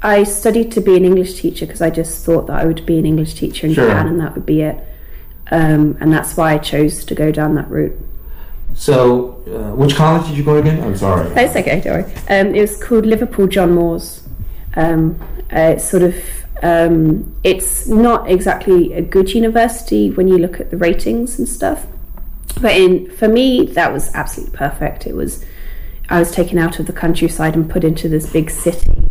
I 0.01 0.23
studied 0.23 0.71
to 0.73 0.81
be 0.81 0.95
an 0.95 1.05
English 1.05 1.39
teacher 1.41 1.65
because 1.67 1.81
I 1.81 1.89
just 1.91 2.25
thought 2.25 2.47
that 2.47 2.57
I 2.61 2.65
would 2.65 2.85
be 2.85 2.97
an 2.97 3.05
English 3.05 3.33
teacher 3.35 3.67
in 3.67 3.73
Sure. 3.73 3.85
Japan, 3.87 4.07
and 4.07 4.19
that 4.19 4.33
would 4.35 4.45
be 4.45 4.61
it. 4.61 4.77
Um, 5.51 5.97
and 6.01 6.11
that's 6.13 6.37
why 6.37 6.53
I 6.53 6.57
chose 6.57 7.03
to 7.05 7.13
go 7.15 7.31
down 7.31 7.53
that 7.55 7.69
route. 7.69 7.97
So 8.75 9.43
uh, 9.47 9.75
which 9.75 9.95
college 9.95 10.27
did 10.27 10.37
you 10.37 10.43
go 10.43 10.53
to 10.53 10.59
again? 10.59 10.83
I'm 10.83 10.95
sorry. 10.95 11.29
It's 11.35 11.55
okay, 11.55 11.81
don't 11.81 12.03
worry. 12.03 12.13
Um, 12.29 12.55
it 12.55 12.61
was 12.61 12.81
called 12.81 13.05
Liverpool 13.05 13.47
John 13.47 13.73
Moores. 13.73 14.23
Um, 14.75 15.19
uh, 15.51 15.73
it's 15.73 15.89
sort 15.89 16.03
of 16.03 16.15
um, 16.61 17.35
it's 17.43 17.87
not 17.87 18.29
exactly 18.29 18.93
a 18.93 19.01
good 19.01 19.33
university 19.33 20.11
when 20.11 20.27
you 20.27 20.37
look 20.37 20.59
at 20.59 20.71
the 20.71 20.77
ratings 20.77 21.39
and 21.39 21.47
stuff. 21.47 21.87
But 22.61 22.75
in 22.75 23.09
for 23.11 23.27
me, 23.27 23.65
that 23.65 23.93
was 23.93 24.13
absolutely 24.13 24.57
perfect. 24.57 25.07
It 25.07 25.15
was 25.15 25.45
I 26.09 26.19
was 26.19 26.31
taken 26.31 26.57
out 26.57 26.79
of 26.79 26.87
the 26.87 26.93
countryside 26.93 27.55
and 27.55 27.69
put 27.69 27.83
into 27.83 28.09
this 28.09 28.31
big 28.31 28.49
city. 28.49 29.07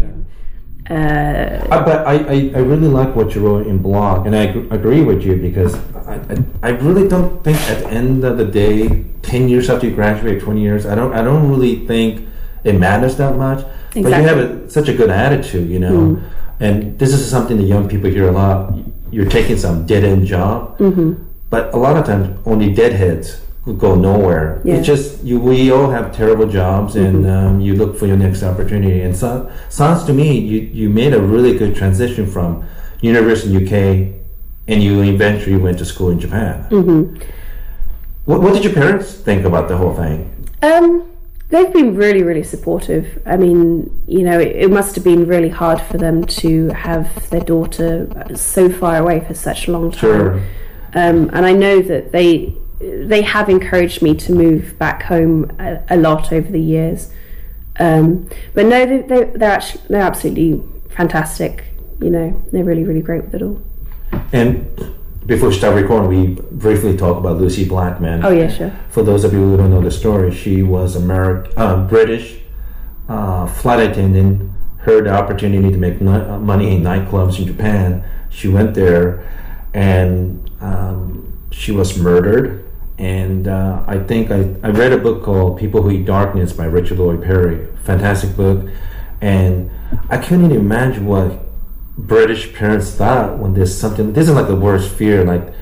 Uh, 0.90 1.66
I, 1.70 1.82
but 1.84 2.06
I, 2.06 2.14
I, 2.14 2.34
I 2.54 2.58
really 2.60 2.88
like 2.88 3.14
what 3.14 3.34
you 3.34 3.46
wrote 3.46 3.66
in 3.66 3.78
blog, 3.78 4.26
and 4.26 4.34
I 4.34 4.46
ag- 4.46 4.72
agree 4.72 5.02
with 5.02 5.22
you 5.22 5.36
because 5.36 5.74
I, 6.06 6.14
I, 6.30 6.36
I 6.62 6.68
really 6.70 7.06
don't 7.08 7.44
think 7.44 7.58
at 7.68 7.80
the 7.84 7.88
end 7.90 8.24
of 8.24 8.38
the 8.38 8.44
day, 8.46 9.04
ten 9.22 9.48
years 9.48 9.68
after 9.68 9.86
you 9.86 9.94
graduate, 9.94 10.40
twenty 10.42 10.62
years, 10.62 10.86
I 10.86 10.94
don't 10.94 11.12
I 11.12 11.22
don't 11.22 11.48
really 11.50 11.86
think 11.86 12.26
it 12.64 12.78
matters 12.78 13.16
that 13.16 13.36
much. 13.36 13.64
But 13.94 14.04
you 14.04 14.12
have 14.32 14.38
a, 14.38 14.70
such 14.70 14.88
a 14.88 14.94
good 14.94 15.10
attitude, 15.10 15.68
you 15.68 15.78
know, 15.78 16.22
and 16.60 16.98
this 16.98 17.12
is 17.12 17.28
something 17.28 17.56
that 17.58 17.64
young 17.64 17.88
people 17.88 18.08
hear 18.10 18.28
a 18.28 18.32
lot. 18.32 18.72
You're 19.10 19.28
taking 19.28 19.56
some 19.58 19.86
dead 19.86 20.04
end 20.04 20.26
job, 20.26 20.78
Mm-hmm. 20.78 21.14
but 21.50 21.72
a 21.74 21.76
lot 21.76 21.96
of 21.96 22.04
times 22.06 22.38
only 22.46 22.72
deadheads 22.72 23.40
go 23.74 23.94
nowhere. 23.94 24.60
Yeah. 24.64 24.74
It's 24.76 24.86
just 24.86 25.22
you. 25.24 25.38
We 25.40 25.70
all 25.70 25.90
have 25.90 26.14
terrible 26.14 26.46
jobs, 26.46 26.96
and 26.96 27.26
um, 27.26 27.60
you 27.60 27.74
look 27.74 27.96
for 27.96 28.06
your 28.06 28.16
next 28.16 28.42
opportunity. 28.42 29.02
And 29.02 29.16
so, 29.16 29.50
sounds 29.68 30.04
to 30.04 30.12
me 30.12 30.38
you 30.38 30.60
you 30.60 30.88
made 30.88 31.14
a 31.14 31.20
really 31.20 31.56
good 31.56 31.74
transition 31.74 32.26
from 32.26 32.66
university 33.00 33.54
in 33.54 33.64
UK, 33.64 33.72
and 34.68 34.82
you 34.82 35.02
eventually 35.02 35.56
went 35.56 35.78
to 35.78 35.84
school 35.84 36.10
in 36.10 36.18
Japan. 36.18 36.66
What, 38.28 38.42
what 38.42 38.52
did 38.52 38.62
your 38.62 38.74
parents 38.74 39.14
think 39.14 39.46
about 39.46 39.68
the 39.68 39.76
whole 39.78 39.94
thing? 39.94 40.46
Um, 40.60 41.10
they've 41.48 41.72
been 41.72 41.94
really, 41.96 42.22
really 42.22 42.42
supportive. 42.42 43.22
I 43.24 43.38
mean, 43.38 43.90
you 44.06 44.22
know, 44.22 44.38
it, 44.38 44.54
it 44.54 44.70
must 44.70 44.94
have 44.96 45.04
been 45.04 45.26
really 45.26 45.48
hard 45.48 45.80
for 45.80 45.96
them 45.96 46.24
to 46.24 46.68
have 46.68 47.30
their 47.30 47.40
daughter 47.40 48.06
so 48.36 48.70
far 48.70 48.98
away 48.98 49.20
for 49.20 49.32
such 49.32 49.66
a 49.66 49.72
long 49.72 49.90
time. 49.92 50.00
Sure. 50.00 50.34
Um, 50.94 51.30
and 51.32 51.46
I 51.46 51.52
know 51.52 51.80
that 51.80 52.12
they 52.12 52.54
they 52.80 53.22
have 53.22 53.48
encouraged 53.48 54.02
me 54.02 54.14
to 54.14 54.32
move 54.32 54.78
back 54.78 55.02
home 55.04 55.50
a, 55.58 55.82
a 55.90 55.96
lot 55.96 56.32
over 56.32 56.50
the 56.50 56.60
years. 56.60 57.12
Um, 57.78 58.28
but 58.54 58.66
no, 58.66 58.86
they, 58.86 59.02
they, 59.02 59.24
they're 59.24 59.50
actually 59.50 59.82
they're 59.88 60.02
absolutely 60.02 60.62
fantastic. 60.90 61.64
You 62.00 62.10
know, 62.10 62.42
they're 62.52 62.64
really, 62.64 62.84
really 62.84 63.02
great 63.02 63.24
with 63.24 63.34
it 63.34 63.42
all. 63.42 63.62
And 64.32 64.94
before 65.26 65.48
we 65.50 65.54
start 65.54 65.74
recording, 65.74 66.08
we 66.08 66.40
briefly 66.52 66.96
talk 66.96 67.18
about 67.18 67.38
Lucie 67.38 67.68
Blackman. 67.68 68.24
Oh 68.24 68.30
yeah, 68.30 68.48
sure. 68.48 68.72
For 68.90 69.02
those 69.02 69.24
of 69.24 69.32
you 69.32 69.40
who 69.40 69.56
don't 69.56 69.70
know 69.70 69.82
the 69.82 69.90
story, 69.90 70.34
she 70.34 70.62
was 70.62 70.96
American, 70.96 71.52
uh, 71.56 71.86
British 71.86 72.40
uh, 73.08 73.46
flight 73.46 73.80
attendant. 73.90 74.52
Heard 74.78 75.04
the 75.04 75.10
opportunity 75.10 75.70
to 75.70 75.76
make 75.76 76.00
money 76.00 76.74
in 76.74 76.82
nightclubs 76.82 77.38
in 77.38 77.46
Japan. 77.46 78.04
She 78.30 78.48
went 78.48 78.74
there, 78.74 79.28
and 79.74 80.50
um, 80.60 81.36
she 81.50 81.72
was 81.72 81.98
murdered. 81.98 82.67
And 82.98 83.46
uh, 83.46 83.84
I 83.86 83.98
think 84.00 84.30
I, 84.30 84.54
I 84.62 84.70
read 84.70 84.92
a 84.92 84.98
book 84.98 85.22
called 85.22 85.58
People 85.58 85.82
Who 85.82 85.90
Eat 85.92 86.04
Darkness 86.04 86.52
by 86.52 86.64
Richard 86.64 86.98
Lloyd 86.98 87.22
Parry. 87.22 87.68
Fantastic 87.84 88.36
book. 88.36 88.68
And 89.20 89.70
I 90.10 90.18
couldn't 90.18 90.46
even 90.46 90.56
imagine 90.56 91.06
what 91.06 91.40
British 91.96 92.52
parents 92.54 92.92
thought 92.92 93.38
when 93.38 93.54
there's 93.54 93.76
something. 93.76 94.12
This 94.12 94.28
is 94.28 94.34
like 94.34 94.48
the 94.48 94.56
worst 94.56 94.92
fear, 94.92 95.24
like 95.24 95.54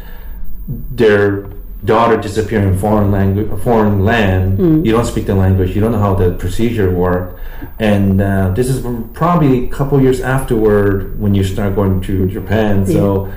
their 0.67 1.51
daughter 1.85 2.17
disappearing 2.17 2.69
in 2.69 2.79
foreign 2.79 3.13
language, 3.13 3.63
foreign 3.63 4.05
land. 4.05 4.59
You 4.87 4.93
don't 4.93 5.05
speak 5.05 5.27
the 5.27 5.35
language. 5.35 5.75
You 5.75 5.81
don't 5.81 5.93
know 5.93 5.99
how 6.01 6.15
the 6.15 6.33
procedure 6.33 6.91
worked. 6.91 7.39
And 7.79 8.21
uh, 8.21 8.51
this 8.51 8.69
is 8.69 8.85
probably 9.13 9.67
a 9.67 9.71
couple 9.71 10.01
years 10.01 10.21
afterward 10.21 11.21
when 11.21 11.35
you 11.35 11.45
start 11.45 11.75
going 11.75 12.01
to 12.03 12.27
Japan. 12.29 12.85
So 12.87 13.33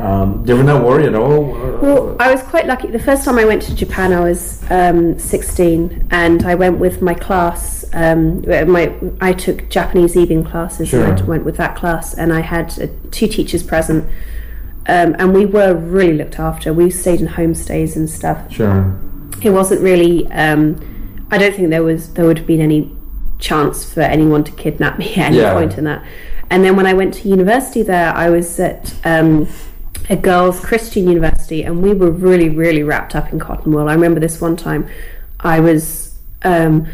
um, 0.00 0.44
they 0.44 0.54
were 0.54 0.62
not 0.62 0.84
worried 0.84 1.06
at 1.06 1.14
all. 1.14 1.42
Well, 1.82 2.16
I 2.18 2.32
was 2.32 2.42
quite 2.42 2.66
lucky. 2.66 2.88
The 2.88 2.98
first 2.98 3.24
time 3.24 3.38
I 3.38 3.44
went 3.44 3.62
to 3.62 3.74
Japan, 3.74 4.12
I 4.12 4.20
was 4.20 4.62
um, 4.70 5.18
16, 5.18 6.08
and 6.10 6.42
I 6.44 6.54
went 6.54 6.78
with 6.78 7.02
my 7.02 7.14
class. 7.14 7.84
Um, 7.92 8.42
my 8.70 8.92
I 9.20 9.32
took 9.32 9.68
Japanese 9.68 10.16
evening 10.16 10.44
classes, 10.44 10.92
and 10.94 11.20
I 11.20 11.24
went 11.24 11.44
with 11.44 11.56
that 11.58 11.76
class, 11.76 12.14
and 12.14 12.32
I 12.32 12.40
had 12.40 12.78
uh, 12.80 12.86
two 13.10 13.26
teachers 13.26 13.62
present, 13.62 14.04
um, 14.86 15.16
and 15.18 15.34
we 15.34 15.44
were 15.46 15.74
really 15.74 16.14
looked 16.14 16.38
after. 16.38 16.72
We 16.72 16.90
stayed 16.90 17.20
in 17.20 17.28
homestays 17.28 17.96
and 17.96 18.08
stuff. 18.08 18.50
Sure. 18.52 18.98
It 19.42 19.50
wasn't 19.50 19.80
really. 19.82 20.26
Um, 20.32 21.26
I 21.30 21.38
don't 21.38 21.54
think 21.54 21.70
there 21.70 21.82
was 21.82 22.12
there 22.14 22.24
would 22.26 22.38
have 22.38 22.46
been 22.46 22.60
any 22.60 22.94
chance 23.38 23.90
for 23.92 24.02
anyone 24.02 24.44
to 24.44 24.52
kidnap 24.52 24.98
me 24.98 25.10
at 25.12 25.18
any 25.18 25.38
Yeah. 25.38 25.54
point 25.54 25.78
in 25.78 25.84
that. 25.84 26.04
And 26.50 26.64
then 26.64 26.76
when 26.76 26.86
I 26.86 26.92
went 26.94 27.14
to 27.14 27.28
university 27.28 27.82
there, 27.82 28.12
I 28.14 28.28
was 28.28 28.58
at 28.60 28.94
um, 29.04 29.46
a 30.10 30.16
girls' 30.16 30.60
Christian 30.60 31.08
university, 31.08 31.62
and 31.62 31.82
we 31.82 31.94
were 31.94 32.10
really, 32.10 32.48
really 32.50 32.82
wrapped 32.82 33.14
up 33.14 33.32
in 33.32 33.38
cotton 33.38 33.72
wool. 33.72 33.88
I 33.88 33.94
remember 33.94 34.20
this 34.20 34.40
one 34.40 34.56
time, 34.56 34.86
I 35.38 35.60
was. 35.60 36.18
Um, 36.42 36.86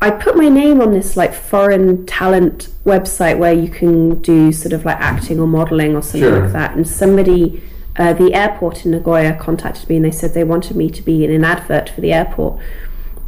I 0.00 0.10
put 0.12 0.36
my 0.36 0.48
name 0.48 0.80
on 0.80 0.92
this 0.92 1.16
like 1.16 1.34
foreign 1.34 2.06
talent 2.06 2.68
website 2.84 3.36
where 3.38 3.52
you 3.52 3.68
can 3.68 4.22
do 4.22 4.52
sort 4.52 4.72
of 4.72 4.84
like 4.84 4.96
acting 5.00 5.40
or 5.40 5.46
modeling 5.48 5.96
or 5.96 6.02
something 6.02 6.20
Sure. 6.20 6.40
like 6.42 6.52
that. 6.52 6.76
And 6.76 6.86
somebody, 6.86 7.60
uh, 7.96 8.12
the 8.12 8.32
airport 8.32 8.84
in 8.84 8.92
Nagoya, 8.92 9.34
contacted 9.34 9.88
me 9.88 9.96
and 9.96 10.04
they 10.04 10.12
said 10.12 10.34
they 10.34 10.44
wanted 10.44 10.76
me 10.76 10.88
to 10.90 11.02
be 11.02 11.24
in 11.24 11.32
an 11.32 11.42
advert 11.44 11.88
for 11.88 12.00
the 12.00 12.12
airport. 12.12 12.60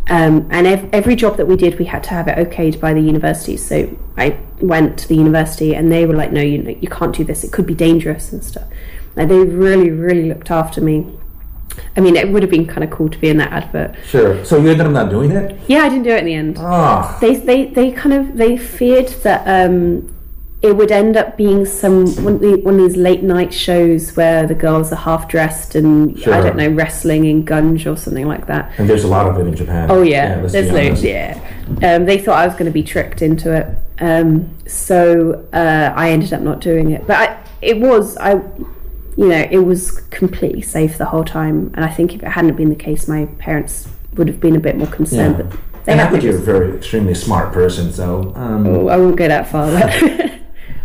Um, 0.09 0.47
and 0.51 0.65
ev- 0.67 0.89
every 0.93 1.17
job 1.17 1.37
that 1.39 1.47
we 1.47 1.57
did, 1.57 1.77
we 1.81 1.87
had 1.87 2.05
to 2.05 2.11
have 2.11 2.29
it 2.29 2.37
okayed 2.37 2.79
by 2.81 2.95
the 2.95 3.01
university. 3.01 3.57
So 3.57 3.97
I 4.17 4.39
went 4.61 4.97
to 5.01 5.09
the 5.09 5.17
university, 5.17 5.75
and 5.75 5.91
they 5.91 6.07
were 6.07 6.15
like, 6.15 6.31
"No, 6.33 6.41
you 6.41 6.77
you 6.81 6.89
can't 6.89 7.15
do 7.15 7.25
this. 7.25 7.43
It 7.45 7.51
could 7.53 7.67
be 7.67 7.75
dangerous 7.75 8.33
and 8.33 8.43
stuff." 8.45 8.65
And 9.21 9.31
they 9.31 9.39
really, 9.39 9.91
really 9.91 10.27
looked 10.31 10.51
after 10.51 10.81
me. 10.81 11.07
I 11.95 12.01
mean, 12.01 12.17
it 12.17 12.31
would 12.31 12.43
have 12.43 12.51
been 12.51 12.67
kind 12.67 12.83
of 12.83 12.91
cool 12.91 13.11
to 13.11 13.19
be 13.19 13.29
in 13.29 13.37
that 13.37 13.53
advert. 13.53 13.95
Sure. 14.07 14.43
So 14.47 14.57
you 14.59 14.71
ended 14.71 14.87
up 14.87 14.93
not 14.93 15.11
doing 15.11 15.31
it? 15.33 15.61
Yeah, 15.69 15.81
I 15.81 15.91
didn't 15.91 16.05
do 16.05 16.11
it 16.11 16.21
in 16.21 16.25
the 16.25 16.35
end 16.35 16.57
Ah. 16.59 17.19
they 17.21 17.37
they 17.37 17.67
they 17.67 17.93
kind 17.93 18.15
of 18.15 18.39
they 18.39 18.57
feared 18.57 19.09
that 19.25 19.43
um, 19.47 20.15
it 20.63 20.75
would 20.75 20.91
end 20.91 21.19
up 21.19 21.37
being 21.37 21.67
some 21.67 22.07
one 22.25 22.35
of, 22.37 22.41
the, 22.41 22.57
one 22.57 22.81
of 22.81 22.81
these 22.81 22.97
late 22.97 23.23
night 23.23 23.53
shows 23.53 24.17
where 24.17 24.47
the 24.47 24.55
girls 24.55 24.91
are 24.91 24.97
half 24.97 25.29
dressed 25.29 25.75
and 25.75 26.17
I 26.27 26.41
don't 26.41 26.57
know 26.57 26.69
wrestling 26.71 27.27
in 27.27 27.45
gunge 27.45 27.87
or 27.87 27.97
something 27.97 28.27
like 28.27 28.47
that. 28.47 28.73
And 28.79 28.89
there's 28.89 29.05
a 29.05 29.09
lot 29.09 29.27
of 29.27 29.39
it 29.39 29.47
in 29.47 29.55
Japan. 29.55 29.91
Oh 29.91 30.01
yeah, 30.01 30.39
let's 30.41 30.55
there's 30.55 30.73
loads. 30.73 31.05
Yeah, 31.05 31.39
um, 31.83 32.07
they 32.07 32.17
thought 32.19 32.39
I 32.39 32.47
was 32.47 32.55
going 32.55 32.67
to 32.67 32.73
be 32.73 32.83
tricked 32.83 33.21
into 33.21 33.55
it, 33.55 33.67
um, 34.03 34.57
so 34.67 35.47
uh, 35.53 35.93
I 35.95 36.11
ended 36.11 36.33
up 36.33 36.41
not 36.41 36.61
doing 36.61 36.93
it. 36.93 37.07
But 37.07 37.17
I, 37.17 37.45
it 37.61 37.79
was 37.79 38.17
I, 38.17 38.41
you 39.17 39.29
know, 39.29 39.47
it 39.51 39.59
was 39.59 40.01
completely 40.11 40.63
safe 40.63 40.99
the 40.99 41.07
whole 41.07 41.25
time. 41.25 41.73
And 41.75 41.85
I 41.85 41.89
think 41.89 42.15
if 42.15 42.23
it 42.23 42.29
hadn't 42.29 42.57
been 42.57 42.69
the 42.69 42.75
case, 42.75 43.09
my 43.09 43.27
parents 43.39 43.89
would 44.15 44.29
have 44.29 44.41
been 44.41 44.57
a 44.57 44.61
bit 44.61 44.77
more 44.77 44.89
concerned. 44.89 45.39
Yeah. 45.39 45.43
But 45.45 45.85
they 45.85 45.93
And 45.93 46.01
I 46.01 46.11
think 46.11 46.23
you're 46.23 46.37
a 46.37 46.39
very 46.39 46.77
extremely 46.77 47.15
smart 47.15 47.53
person. 47.53 47.93
So, 47.93 48.33
um, 48.37 48.67
Oh, 48.67 48.89
I 48.89 48.97
won't 48.97 49.17
go 49.17 49.29
that 49.29 49.49
far. 49.49 49.71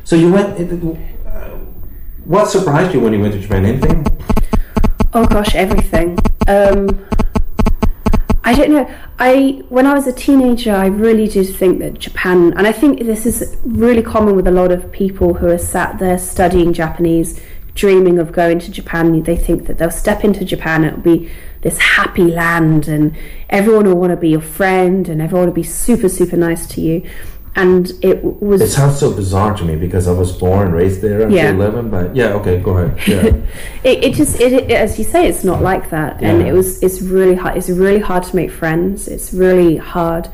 So 0.06 0.16
you 0.16 0.32
went. 0.32 0.60
Uh, 0.60 1.50
what 2.26 2.48
surprised 2.48 2.94
you 2.94 3.00
when 3.00 3.12
you 3.12 3.20
went 3.20 3.34
to 3.34 3.40
Japan? 3.40 3.66
Anything? 3.66 4.06
oh 5.16 5.26
gosh, 5.26 5.56
everything. 5.56 6.20
Um, 6.48 7.08
I 8.44 8.54
don't 8.54 8.70
know. 8.70 8.96
I 9.18 9.64
when 9.70 9.88
I 9.88 9.96
was 9.96 10.06
a 10.06 10.14
teenager, 10.14 10.74
I 10.76 10.86
really 10.86 11.28
did 11.28 11.56
think 11.56 11.80
that 11.80 11.96
Japan, 11.96 12.54
and 12.56 12.68
I 12.68 12.72
think 12.72 13.00
this 13.00 13.26
is 13.26 13.58
really 13.66 14.04
common 14.04 14.36
with 14.36 14.46
a 14.46 14.52
lot 14.52 14.72
of 14.72 14.92
people 14.92 15.34
who 15.34 15.48
are 15.48 15.58
sat 15.58 15.98
there 15.98 16.20
studying 16.20 16.72
Japanese, 16.72 17.42
dreaming 17.76 18.18
of 18.18 18.32
going 18.32 18.58
to 18.60 18.72
Japan. 18.72 19.22
They 19.22 19.36
think 19.36 19.68
that 19.68 19.78
they'll 19.78 19.92
step 19.92 20.24
into 20.24 20.44
Japan, 20.44 20.84
and 20.84 20.94
it'll 20.94 21.18
be 21.18 21.30
this 21.62 21.78
happy 21.78 22.24
land, 22.24 22.88
and 22.88 23.16
everyone 23.50 23.86
will 23.86 23.96
want 24.00 24.12
to 24.12 24.18
be 24.18 24.30
your 24.30 24.42
friend, 24.42 25.08
and 25.08 25.22
everyone 25.22 25.48
will 25.48 25.54
be 25.54 25.64
super, 25.64 26.10
super 26.10 26.38
nice 26.38 26.66
to 26.68 26.82
you. 26.82 27.08
And 27.58 27.90
it 28.02 28.22
was 28.22 28.62
It 28.62 28.70
sounds 28.70 29.00
so 29.00 29.14
bizarre 29.14 29.56
to 29.56 29.64
me 29.64 29.78
because 29.78 30.10
I 30.10 30.12
was 30.12 30.34
born 30.34 30.68
and 30.68 30.76
raised 30.76 31.02
there 31.02 31.22
until 31.22 31.38
Yeah. 31.38 31.52
11. 31.52 31.90
But 31.90 32.14
yeah, 32.14 32.34
okay, 32.34 32.60
go 32.60 32.78
ahead. 32.78 33.08
Yeah. 33.08 33.24
it, 33.90 34.04
it 34.04 34.14
just 34.14 34.42
it, 34.42 34.52
it 34.52 34.72
as 34.72 34.98
you 34.98 35.06
say 35.06 35.26
it's 35.30 35.46
not 35.46 35.62
like 35.62 35.90
that 35.92 36.22
and 36.22 36.42
it 36.42 36.52
was 36.52 36.84
it's 36.84 37.02
really 37.02 37.36
hard 37.36 37.56
it's 37.56 37.70
really 37.70 38.02
hard 38.02 38.24
to 38.24 38.36
make 38.36 38.52
friends 38.52 39.08
it's 39.08 39.34
really 39.34 39.78
hard 39.78 40.28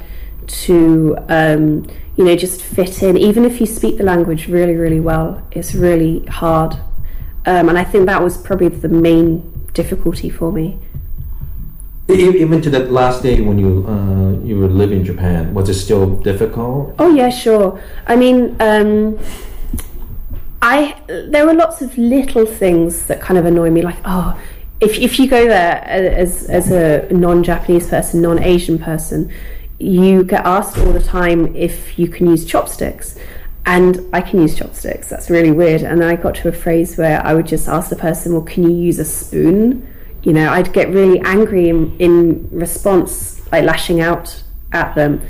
to 0.47 1.15
um, 1.29 1.85
you 2.15 2.23
know 2.25 2.35
just 2.35 2.59
fit 2.63 3.03
in 3.03 3.17
even 3.17 3.45
if 3.45 3.61
you 3.61 3.67
speak 3.67 3.97
the 3.97 4.03
language 4.03 4.47
really 4.47 4.75
really 4.75 4.99
well 4.99 5.45
it's 5.51 5.75
really 5.75 6.25
hard 6.25 6.75
um, 7.45 7.69
and 7.69 7.77
I 7.77 7.83
think 7.83 8.05
that 8.05 8.21
was 8.21 8.37
probably 8.37 8.69
the 8.69 8.89
main 8.89 9.41
difficulty 9.73 10.29
for 10.29 10.51
me 10.51 10.79
Even 12.09 12.61
to 12.61 12.69
that 12.71 12.91
last 12.91 13.23
day 13.23 13.39
when 13.41 13.57
you 13.57 13.85
uh, 13.87 14.31
you 14.45 14.57
were 14.59 14.67
living 14.67 14.99
in 14.99 15.05
Japan, 15.05 15.53
was 15.53 15.69
it 15.69 15.75
still 15.75 16.17
difficult? 16.17 16.95
Oh 16.99 17.13
yeah, 17.15 17.29
sure. 17.29 17.79
I 18.05 18.15
mean, 18.15 18.55
um, 18.59 19.17
I 20.61 20.99
there 21.07 21.45
were 21.45 21.53
lots 21.53 21.81
of 21.81 21.97
little 21.97 22.45
things 22.45 23.05
that 23.05 23.21
kind 23.21 23.37
of 23.37 23.45
annoy 23.45 23.69
me, 23.69 23.81
like 23.81 23.99
oh, 24.03 24.37
if 24.81 24.97
if 24.99 25.19
you 25.19 25.27
go 25.27 25.47
there 25.47 25.83
as 25.85 26.49
as 26.49 26.71
a 26.71 27.07
non-Japanese 27.13 27.87
person, 27.87 28.21
non-Asian 28.21 28.77
person, 28.77 29.31
you 29.79 30.23
get 30.23 30.45
asked 30.45 30.77
all 30.79 30.91
the 30.91 31.03
time 31.03 31.55
if 31.55 31.97
you 31.97 32.07
can 32.07 32.27
use 32.27 32.43
chopsticks. 32.45 33.17
And 33.65 33.99
I 34.11 34.21
can 34.21 34.41
use 34.41 34.55
chopsticks. 34.57 35.07
That's 35.07 35.29
really 35.29 35.51
weird. 35.51 35.81
And 35.83 36.01
then 36.01 36.09
I 36.09 36.15
got 36.15 36.33
to 36.35 36.47
a 36.47 36.51
phrase 36.51 36.97
where 36.97 37.23
I 37.25 37.33
would 37.35 37.45
just 37.45 37.67
ask 37.67 37.89
the 37.89 37.95
person, 37.95 38.33
"Well, 38.33 38.41
can 38.41 38.63
you 38.63 38.75
use 38.75 38.97
a 38.99 39.05
spoon?" 39.05 39.87
You 40.23 40.33
know, 40.33 40.49
I'd 40.51 40.73
get 40.73 40.89
really 40.89 41.19
angry 41.21 41.69
in, 41.69 41.95
in 41.99 42.47
response, 42.51 43.41
like 43.51 43.63
lashing 43.63 44.01
out 44.01 44.43
at 44.71 44.95
them. 44.95 45.21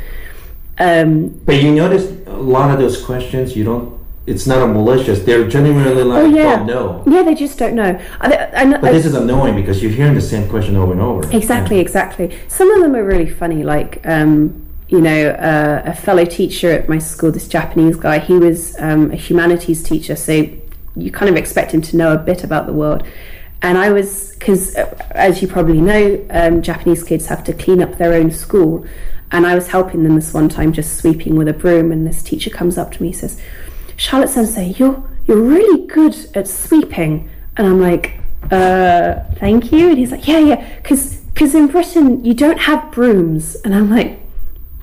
Um, 0.79 1.29
But 1.45 1.61
you 1.61 1.73
notice 1.73 2.11
a 2.27 2.31
lot 2.35 2.71
of 2.71 2.79
those 2.79 3.01
questions, 3.03 3.55
you 3.55 3.63
don't. 3.63 3.99
It's 4.27 4.45
not 4.47 4.61
a 4.61 4.67
malicious. 4.67 5.19
They're 5.23 5.47
genuinely 5.47 6.03
like, 6.03 6.23
Oh 6.23 6.25
yeah, 6.29 6.57
don't 6.57 6.67
know. 6.67 7.03
yeah. 7.07 7.23
They 7.23 7.33
just 7.35 7.57
don't 7.57 7.75
know. 7.75 7.99
I, 8.21 8.33
I, 8.33 8.61
I, 8.61 8.77
But 8.77 8.91
this 8.93 9.05
is 9.05 9.15
annoying 9.15 9.55
because 9.55 9.81
you're 9.81 9.91
hearing 9.91 10.13
the 10.13 10.21
same 10.21 10.47
question 10.47 10.75
over 10.77 10.91
and 10.93 11.01
over. 11.01 11.29
exactly, 11.35 11.79
exactly. 11.79 12.37
Some 12.47 12.69
of 12.71 12.81
them 12.81 12.95
are 12.95 13.03
really 13.03 13.29
funny. 13.29 13.63
Like, 13.63 13.99
um, 14.05 14.67
you 14.91 14.99
know, 14.99 15.29
uh, 15.29 15.83
a 15.85 15.95
fellow 15.95 16.25
teacher 16.25 16.69
at 16.69 16.89
my 16.89 16.99
school, 16.99 17.31
this 17.31 17.47
Japanese 17.47 17.95
guy. 17.95 18.19
He 18.19 18.33
was 18.33 18.75
um, 18.77 19.09
a 19.11 19.15
humanities 19.15 19.81
teacher, 19.81 20.17
so 20.17 20.45
you 20.97 21.11
kind 21.11 21.29
of 21.29 21.37
expect 21.37 21.71
him 21.71 21.81
to 21.83 21.95
know 21.95 22.13
a 22.13 22.17
bit 22.17 22.43
about 22.43 22.65
the 22.67 22.73
world. 22.73 23.07
And 23.61 23.77
I 23.77 23.91
was 23.91 24.35
because, 24.37 24.75
as 25.11 25.41
you 25.41 25.47
probably 25.47 25.79
know, 25.79 26.25
um, 26.29 26.61
Japanese 26.61 27.03
kids 27.03 27.27
have 27.27 27.41
to 27.45 27.53
clean 27.53 27.81
up 27.81 27.97
their 27.97 28.13
own 28.13 28.31
school. 28.31 28.85
And 29.31 29.47
I 29.47 29.55
was 29.55 29.69
helping 29.69 30.03
them 30.03 30.15
this 30.15 30.33
one 30.33 30.49
time, 30.49 30.73
just 30.73 30.97
sweeping 30.97 31.35
with 31.35 31.47
a 31.47 31.53
broom. 31.53 31.93
And 31.93 32.05
this 32.05 32.21
teacher 32.21 32.49
comes 32.49 32.77
up 32.77 32.91
to 32.91 33.01
me, 33.01 33.13
says, 33.13 33.39
"Charlotte 33.95 34.29
Sensei, 34.29 34.73
you're 34.77 35.01
you're 35.25 35.41
really 35.41 35.87
good 35.87 36.17
at 36.35 36.49
sweeping." 36.49 37.29
And 37.55 37.65
I'm 37.65 37.79
like, 37.79 38.19
uh, 38.51 39.21
"Thank 39.35 39.71
you." 39.71 39.87
And 39.87 39.97
he's 39.97 40.11
like, 40.11 40.27
"Yeah, 40.27 40.39
yeah, 40.39 40.75
because 40.81 41.21
because 41.33 41.55
in 41.55 41.67
Britain 41.67 42.25
you 42.25 42.33
don't 42.33 42.59
have 42.59 42.91
brooms, 42.91 43.55
and 43.63 43.73
I'm 43.73 43.89
like, 43.89 44.19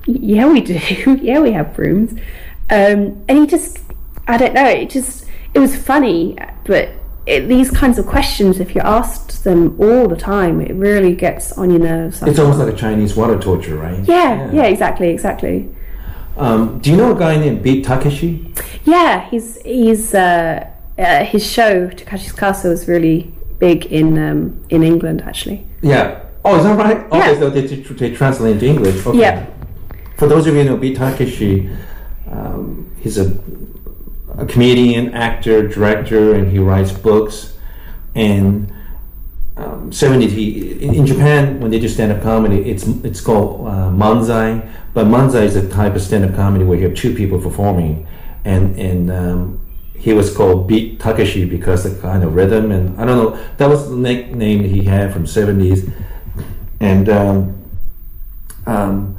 yeah, 0.05 0.47
we 0.51 0.61
do. 0.61 0.73
yeah, 1.21 1.39
we 1.39 1.51
have 1.51 1.75
brooms. 1.75 2.11
Um, 2.69 3.23
and 3.27 3.37
he 3.37 3.47
just, 3.47 3.79
I 4.27 4.37
don't 4.37 4.53
know. 4.53 4.67
It 4.67 4.89
just, 4.89 5.25
it 5.53 5.59
was 5.59 5.75
funny, 5.75 6.37
but 6.65 6.89
it, 7.25 7.47
these 7.47 7.71
kinds 7.71 7.97
of 7.99 8.05
questions, 8.05 8.59
if 8.59 8.75
you 8.75 8.81
asked 8.81 9.43
them 9.43 9.79
all 9.79 10.07
the 10.07 10.15
time, 10.15 10.61
it 10.61 10.73
really 10.75 11.15
gets 11.15 11.51
on 11.53 11.69
your 11.71 11.79
nerves. 11.79 12.21
It's 12.23 12.39
almost 12.39 12.59
like 12.59 12.73
a 12.73 12.77
Chinese 12.77 13.15
water 13.15 13.39
torture, 13.39 13.75
right? 13.75 14.03
yeah, 14.07 14.51
yeah, 14.51 14.63
exactly, 14.63 15.09
exactly. 15.09 15.69
Um, 16.37 16.79
do 16.79 16.89
you 16.91 16.97
know 16.97 17.15
a 17.15 17.19
guy 17.19 17.37
named 17.37 17.61
Beat 17.63 17.83
Takeshi? 17.85 18.53
Yeah, 18.85 19.29
he's 19.29 19.61
he's 19.63 20.13
uh, 20.13 20.69
uh, 20.97 21.23
his 21.25 21.45
show 21.45 21.89
Takeshi's 21.89 22.31
Castle 22.31 22.71
is 22.71 22.87
really 22.87 23.31
big 23.59 23.87
in 23.87 24.17
um, 24.17 24.63
in 24.69 24.81
England 24.83 25.21
actually. 25.21 25.65
Yeah. 25.81 26.23
Oh, 26.45 26.57
is 26.57 26.63
that 26.63 26.77
right? 26.77 26.97
Okay, 27.11 27.17
Yeah. 27.33 27.39
so 27.39 27.49
they, 27.49 27.61
they 27.67 28.15
translate 28.15 28.53
into 28.53 28.65
English. 28.67 29.05
Okay. 29.05 29.19
Yeah. 29.19 29.45
For 30.19 30.27
those 30.27 30.45
of 30.47 30.53
you 30.53 30.63
who 30.63 30.69
know 30.71 30.75
Beat 30.75 30.97
Takeshi, 30.97 31.69
um, 32.29 32.93
he's 32.99 33.17
a, 33.17 33.39
a 34.37 34.45
comedian, 34.45 35.13
actor, 35.13 35.65
director, 35.65 36.35
and 36.35 36.51
he 36.51 36.59
writes 36.59 36.91
books. 36.91 37.57
And 38.15 38.69
um, 39.55 39.91
70s, 39.91 40.29
he, 40.31 40.73
in, 40.83 40.93
in 40.93 41.05
Japan, 41.05 41.61
when 41.61 41.71
they 41.71 41.79
do 41.79 41.87
stand-up 41.87 42.21
comedy, 42.21 42.69
it's 42.69 42.85
it's 43.05 43.21
called 43.21 43.65
uh, 43.65 43.89
manzai. 43.91 44.69
But 44.93 45.07
manzai 45.07 45.43
is 45.43 45.55
a 45.55 45.69
type 45.69 45.95
of 45.95 46.01
stand-up 46.01 46.35
comedy 46.35 46.65
where 46.65 46.77
you 46.77 46.89
have 46.89 46.97
two 46.97 47.15
people 47.15 47.39
performing, 47.39 48.05
and 48.43 48.77
and 48.77 49.09
um, 49.09 49.65
he 49.97 50.11
was 50.11 50.35
called 50.35 50.67
Beat 50.67 50.99
Takeshi 50.99 51.45
because 51.45 51.85
of 51.85 51.95
the 51.95 52.01
kind 52.01 52.25
of 52.25 52.35
rhythm 52.35 52.71
and 52.71 52.99
I 52.99 53.05
don't 53.05 53.17
know 53.17 53.39
that 53.57 53.67
was 53.67 53.89
the 53.89 53.95
nickname 53.97 54.63
he 54.63 54.83
had 54.83 55.13
from 55.13 55.25
70s, 55.25 55.91
and 56.79 57.09
um, 57.09 57.71
um, 58.65 59.18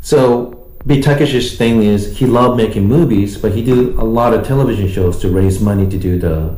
so 0.00 0.56
Beat 0.86 1.04
Takeshi's 1.04 1.56
thing 1.58 1.82
is 1.82 2.16
he 2.16 2.26
loved 2.26 2.56
making 2.56 2.86
movies, 2.86 3.36
but 3.36 3.52
he 3.52 3.62
did 3.62 3.78
a 3.96 4.04
lot 4.04 4.32
of 4.32 4.46
television 4.46 4.88
shows 4.88 5.18
to 5.20 5.28
raise 5.28 5.60
money 5.60 5.88
to 5.88 5.98
do 5.98 6.18
the 6.18 6.56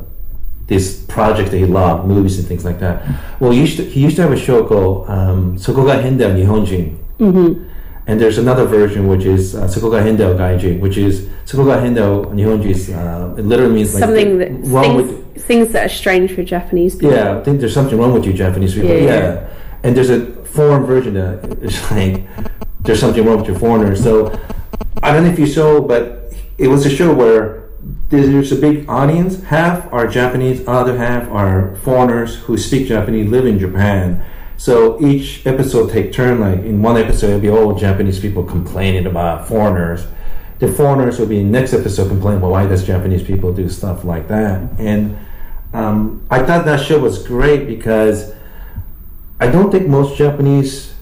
this 0.69 1.05
project 1.07 1.51
that 1.51 1.59
he 1.59 1.67
loved, 1.67 2.07
movies 2.07 2.39
and 2.39 2.47
things 2.47 2.65
like 2.65 2.79
that. 2.79 3.03
Well, 3.41 3.51
he 3.51 3.61
used 3.61 3.77
to, 3.79 3.85
he 3.85 4.01
used 4.01 4.17
to 4.17 4.23
have 4.23 4.33
a 4.33 4.39
show 4.39 4.65
called 4.67 5.09
um, 5.11 5.59
Sokoga 5.59 6.01
Henda 6.03 6.33
Nihonjin. 6.33 7.69
And 8.05 8.21
there's 8.21 8.39
another 8.39 8.65
version 8.65 9.07
which 9.07 9.25
is 9.25 9.55
uh, 9.55 9.67
Sokoga 9.69 10.03
Hendo 10.03 10.35
Gaijin, 10.37 10.81
which 10.81 10.97
is 10.97 11.29
Sokoga 11.45 11.81
Hendo 11.83 12.27
Nihonjin. 12.33 12.71
is, 12.71 12.91
Uh, 12.91 13.35
it 13.39 13.45
literally 13.45 13.75
means 13.75 13.95
like 13.95 14.01
Something 14.05 14.39
that 14.39 14.51
wrong 14.75 14.85
things, 14.85 14.97
with 15.35 15.45
things 15.45 15.69
that 15.73 15.87
are 15.87 15.95
strange 16.03 16.33
for 16.33 16.43
Japanese 16.43 16.95
people. 16.97 17.15
yeah, 17.15 17.39
I 17.39 17.43
think 17.45 17.61
there's 17.61 17.75
something 17.75 17.99
wrong 17.99 18.13
with 18.13 18.25
you, 18.25 18.33
Japanese 18.33 18.75
people. 18.75 18.91
Yeah, 18.91 19.05
yeah. 19.05 19.49
and 19.85 19.97
there's 19.97 20.11
a 20.11 20.21
foreign 20.53 20.85
version 20.85 21.15
that 21.15 21.45
it's 21.63 21.91
like 21.91 22.27
there's 22.81 23.01
something 23.01 23.25
wrong 23.25 23.39
with 23.39 23.49
your 23.49 23.59
foreigners. 23.59 24.03
So 24.03 24.39
I 25.03 25.13
don't 25.13 25.25
know 25.25 25.31
if 25.31 25.39
you 25.39 25.47
saw, 25.47 25.81
but 25.81 26.33
it 26.59 26.69
was 26.69 26.85
a 26.87 26.91
show 26.91 27.13
where 27.13 27.69
there's 28.11 28.53
a 28.53 28.57
big 28.57 28.89
audience. 28.89 29.43
Half 29.45 29.93
are 29.93 30.07
Japanese, 30.07 30.67
other 30.69 30.97
half 30.97 31.29
are 31.31 31.77
foreigners 31.77 32.37
who 32.37 32.57
speak 32.57 32.89
Japanese, 32.89 33.29
live 33.31 33.47
in 33.47 33.59
Japan. 33.59 34.25
So 34.57 35.01
each 35.05 35.45
episode 35.47 35.91
take 35.91 36.13
turn. 36.13 36.41
Like 36.41 36.61
in 36.61 36.83
one 36.83 36.97
episode, 36.97 37.29
it'll 37.29 37.41
be 37.41 37.51
all 37.51 37.75
Japanese 37.75 38.21
people 38.21 38.45
complaining 38.45 39.07
about 39.07 39.49
foreigners. 39.49 40.07
The 40.59 40.69
foreigners 40.69 41.19
will 41.19 41.27
be 41.27 41.43
next 41.43 41.73
episode 41.73 42.09
complaining, 42.09 42.41
well, 42.41 42.53
why 42.53 42.67
does 42.67 42.87
Japanese 42.87 43.25
people 43.25 43.53
do 43.53 43.69
stuff 43.69 44.05
like 44.05 44.29
that? 44.29 44.63
And 44.79 45.19
um, 45.73 46.25
I 46.31 46.45
thought 46.45 46.65
that 46.67 46.81
show 46.87 47.01
was 47.01 47.27
great 47.27 47.67
because 47.67 48.33
I 49.41 49.49
don't 49.49 49.71
think 49.71 49.89
most 49.89 50.17
Japanese. 50.17 50.95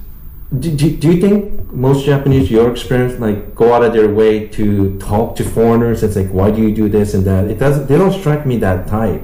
Do, 0.59 0.75
do, 0.75 0.97
do 0.97 1.13
you 1.13 1.21
think 1.21 1.73
most 1.73 2.05
Japanese, 2.05 2.51
your 2.51 2.71
experience, 2.71 3.21
like 3.21 3.55
go 3.55 3.73
out 3.73 3.85
of 3.85 3.93
their 3.93 4.09
way 4.09 4.49
to 4.49 4.99
talk 4.99 5.37
to 5.37 5.45
foreigners? 5.45 6.03
It's 6.03 6.17
like, 6.17 6.29
why 6.29 6.51
do 6.51 6.61
you 6.61 6.75
do 6.75 6.89
this 6.89 7.15
and 7.15 7.25
that? 7.25 7.45
It 7.47 7.59
doesn't. 7.59 7.87
They 7.87 7.97
don't 7.97 8.13
strike 8.13 8.47
me 8.47 8.57
that 8.59 8.89
type. 8.89 9.23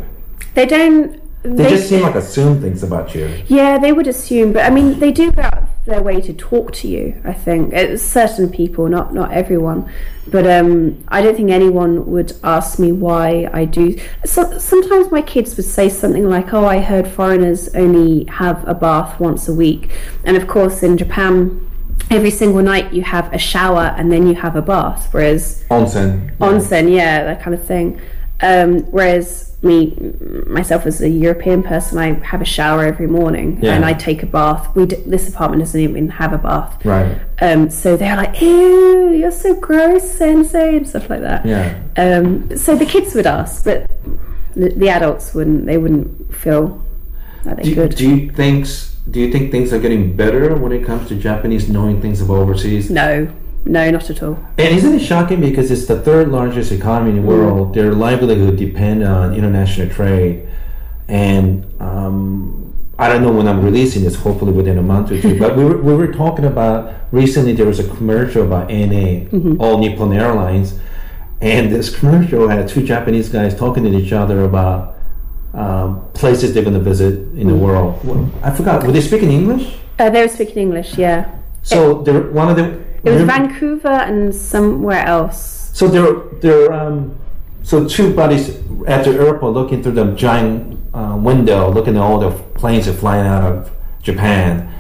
They 0.55 0.67
don't. 0.67 1.21
They, 1.43 1.69
just 1.69 1.89
seem 1.89 2.03
like 2.03 2.17
assume 2.17 2.61
things 2.61 2.83
about 2.83 3.15
you. 3.15 3.43
Yeah, 3.47 3.79
they 3.79 3.93
would 3.93 4.09
assume, 4.09 4.53
but 4.53 4.65
I 4.65 4.71
mean, 4.71 4.99
they 4.99 5.13
do 5.13 5.31
go 5.31 5.43
out 5.43 5.69
their 5.87 6.03
way 6.03 6.21
to 6.21 6.33
talk 6.33 6.73
to 6.73 6.89
you. 6.89 7.21
I 7.25 7.33
think 7.33 7.73
it's 7.73 8.03
certain 8.03 8.51
people, 8.51 8.89
not 8.89 9.15
not 9.15 9.33
everyone, 9.33 9.91
but 10.27 10.47
um, 10.47 11.03
I 11.09 11.23
don't 11.23 11.37
think 11.37 11.51
anyone 11.51 12.07
would 12.11 12.33
ask 12.43 12.79
me 12.79 12.93
why 12.93 13.49
I 13.53 13.65
do. 13.65 13.99
So, 14.25 14.59
sometimes 14.59 15.11
my 15.11 15.23
kids 15.23 15.57
would 15.57 15.65
say 15.65 15.89
something 15.89 16.29
like, 16.29 16.53
"Oh, 16.53 16.67
I 16.67 16.81
heard 16.81 17.07
foreigners 17.07 17.69
only 17.75 18.25
have 18.25 18.67
a 18.69 18.75
bath 18.75 19.19
once 19.21 19.49
a 19.49 19.55
week," 19.55 19.91
and 20.25 20.37
of 20.37 20.47
course, 20.47 20.83
in 20.83 20.99
Japan. 20.99 21.63
Every 22.09 22.31
single 22.31 22.63
night 22.63 22.93
you 22.93 23.03
have 23.03 23.33
a 23.33 23.39
shower 23.39 23.93
and 23.97 24.13
then 24.13 24.29
you 24.29 24.35
have 24.35 24.55
a 24.55 24.63
bath, 24.63 25.09
whereas 25.11 25.65
Onsen. 25.71 26.37
onsen, 26.37 26.95
yeah, 26.95 27.25
that 27.25 27.43
kind 27.43 27.53
of 27.53 27.65
thing. 27.65 28.01
Um, 28.43 28.81
whereas 28.93 29.57
me, 29.63 29.97
myself 30.47 30.85
as 30.87 31.01
a 31.01 31.09
European 31.09 31.63
person, 31.63 31.97
I 31.99 32.13
have 32.25 32.43
a 32.43 32.45
shower 32.45 32.85
every 32.85 33.07
morning 33.07 33.59
Yeah. 33.63 33.75
and 33.75 33.85
I 33.85 33.95
take 33.95 34.23
a 34.23 34.27
bath. 34.27 34.69
We 34.77 34.85
d- 34.87 35.03
this 35.07 35.29
apartment 35.29 35.63
doesn't 35.63 35.81
even 35.81 36.09
have 36.11 36.33
a 36.35 36.39
bath. 36.39 36.85
Right. 36.85 37.17
Um, 37.41 37.71
so 37.71 37.97
they're 37.97 38.17
like, 38.17 38.41
"Ew, 38.43 39.13
you're 39.13 39.31
so 39.31 39.55
gross, 39.55 40.05
sensei," 40.11 40.77
and 40.77 40.87
stuff 40.87 41.09
like 41.09 41.23
that. 41.23 41.47
Yeah. 41.47 41.75
Um, 41.97 42.55
so 42.57 42.77
the 42.77 42.85
kids 42.85 43.15
would 43.15 43.27
ask, 43.27 43.65
but 43.65 43.91
the, 44.55 44.69
the 44.69 44.91
adults 44.91 45.33
wouldn't. 45.35 45.65
They 45.67 45.79
wouldn't 45.79 46.35
feel 46.35 46.85
that 47.45 47.57
they 47.57 47.63
Do, 47.63 47.75
could. 47.75 47.95
do 47.95 48.09
you 48.17 48.31
think 48.31 48.67
do 49.11 49.21
you 49.21 49.31
think 49.33 49.51
things 49.53 49.73
are 49.73 49.79
getting 49.79 50.15
better 50.17 50.55
when 50.57 50.73
it 50.73 50.85
comes 50.85 51.09
to 51.09 51.15
Japanese 51.15 51.69
knowing 51.71 52.03
things 52.03 52.21
about 52.21 52.39
overseas? 52.39 52.91
no, 52.91 53.29
no, 53.67 53.91
not 53.91 54.09
at 54.09 54.23
all. 54.23 54.39
And 54.59 54.75
isn't 54.75 54.95
it 54.95 55.01
shocking 55.01 55.41
because 55.41 55.71
it's 55.71 55.87
the 55.87 56.01
third 56.01 56.29
largest 56.29 56.73
economy 56.73 57.11
in 57.11 57.17
the 57.17 57.23
world? 57.23 57.75
Their 57.75 57.93
livelihood 57.93 58.57
depend 58.57 59.03
on 59.03 59.35
international 59.35 59.89
trade, 59.91 60.49
and 61.09 61.67
um, 61.81 62.75
I 62.99 63.09
don't 63.09 63.23
know 63.23 63.33
when 63.33 63.49
I'm 63.49 63.63
releasing 63.63 64.05
this. 64.05 64.15
Hopefully 64.15 64.53
within 64.53 64.79
a 64.79 64.83
month 64.83 65.11
or 65.11 65.21
two. 65.21 65.39
but 65.45 65.57
we 65.57 65.65
were, 65.65 65.83
we 65.83 65.95
were 65.95 66.13
talking 66.13 66.45
about 66.45 66.95
recently. 67.11 67.53
There 67.53 67.67
was 67.67 67.81
a 67.81 67.89
commercial 67.89 68.47
about 68.47 68.71
NA, 68.71 69.27
All 69.59 69.79
Nippon 69.79 70.13
Airlines, 70.13 70.79
and 71.41 71.71
this 71.71 71.95
commercial 71.95 72.49
had 72.49 72.69
two 72.69 72.85
Japanese 72.85 73.29
guys 73.29 73.57
talking 73.57 73.83
to 73.85 73.91
each 73.91 74.13
other 74.13 74.45
about 74.45 74.97
um, 75.55 76.09
places 76.13 76.55
they're 76.55 76.63
going 76.63 76.75
to 76.75 76.81
visit 76.81 77.15
in 77.35 77.49
the 77.49 77.55
world. 77.55 77.99
I 78.43 78.51
forgot. 78.55 78.85
Were 78.85 78.93
they 78.93 79.01
speaking 79.01 79.31
English? 79.31 79.77
Uh, 79.99 80.11
they 80.11 80.23
were 80.23 80.29
speaking 80.29 80.59
English, 80.59 80.99
yeah. 80.99 81.35
So 81.63 82.03
there, 82.03 82.21
one 82.31 82.49
of 82.49 82.57
them. 82.57 82.86
It 83.07 83.11
was 83.11 83.21
remember- 83.23 83.49
Vancouver 83.49 83.89
and 83.89 84.35
somewhere 84.35 85.05
else. 85.07 85.71
So 85.73 85.89
they're 85.89 86.15
they're 86.41 86.73
um, 86.73 87.17
so 87.63 87.87
two 87.87 88.15
buddies 88.15 88.49
at 88.87 89.05
the 89.05 89.13
airport 89.13 89.53
looking 89.55 89.83
through 89.83 89.93
the 89.93 90.13
giant 90.15 90.79
uh, 90.95 91.17
window, 91.19 91.71
looking 91.71 91.97
at 91.97 92.03
all 92.03 92.19
the 92.19 92.31
planes 92.55 92.87
that 92.87 92.95
are 92.95 92.99
flying 92.99 93.27
out 93.27 93.43
of 93.53 93.71
Japan, 94.03 94.73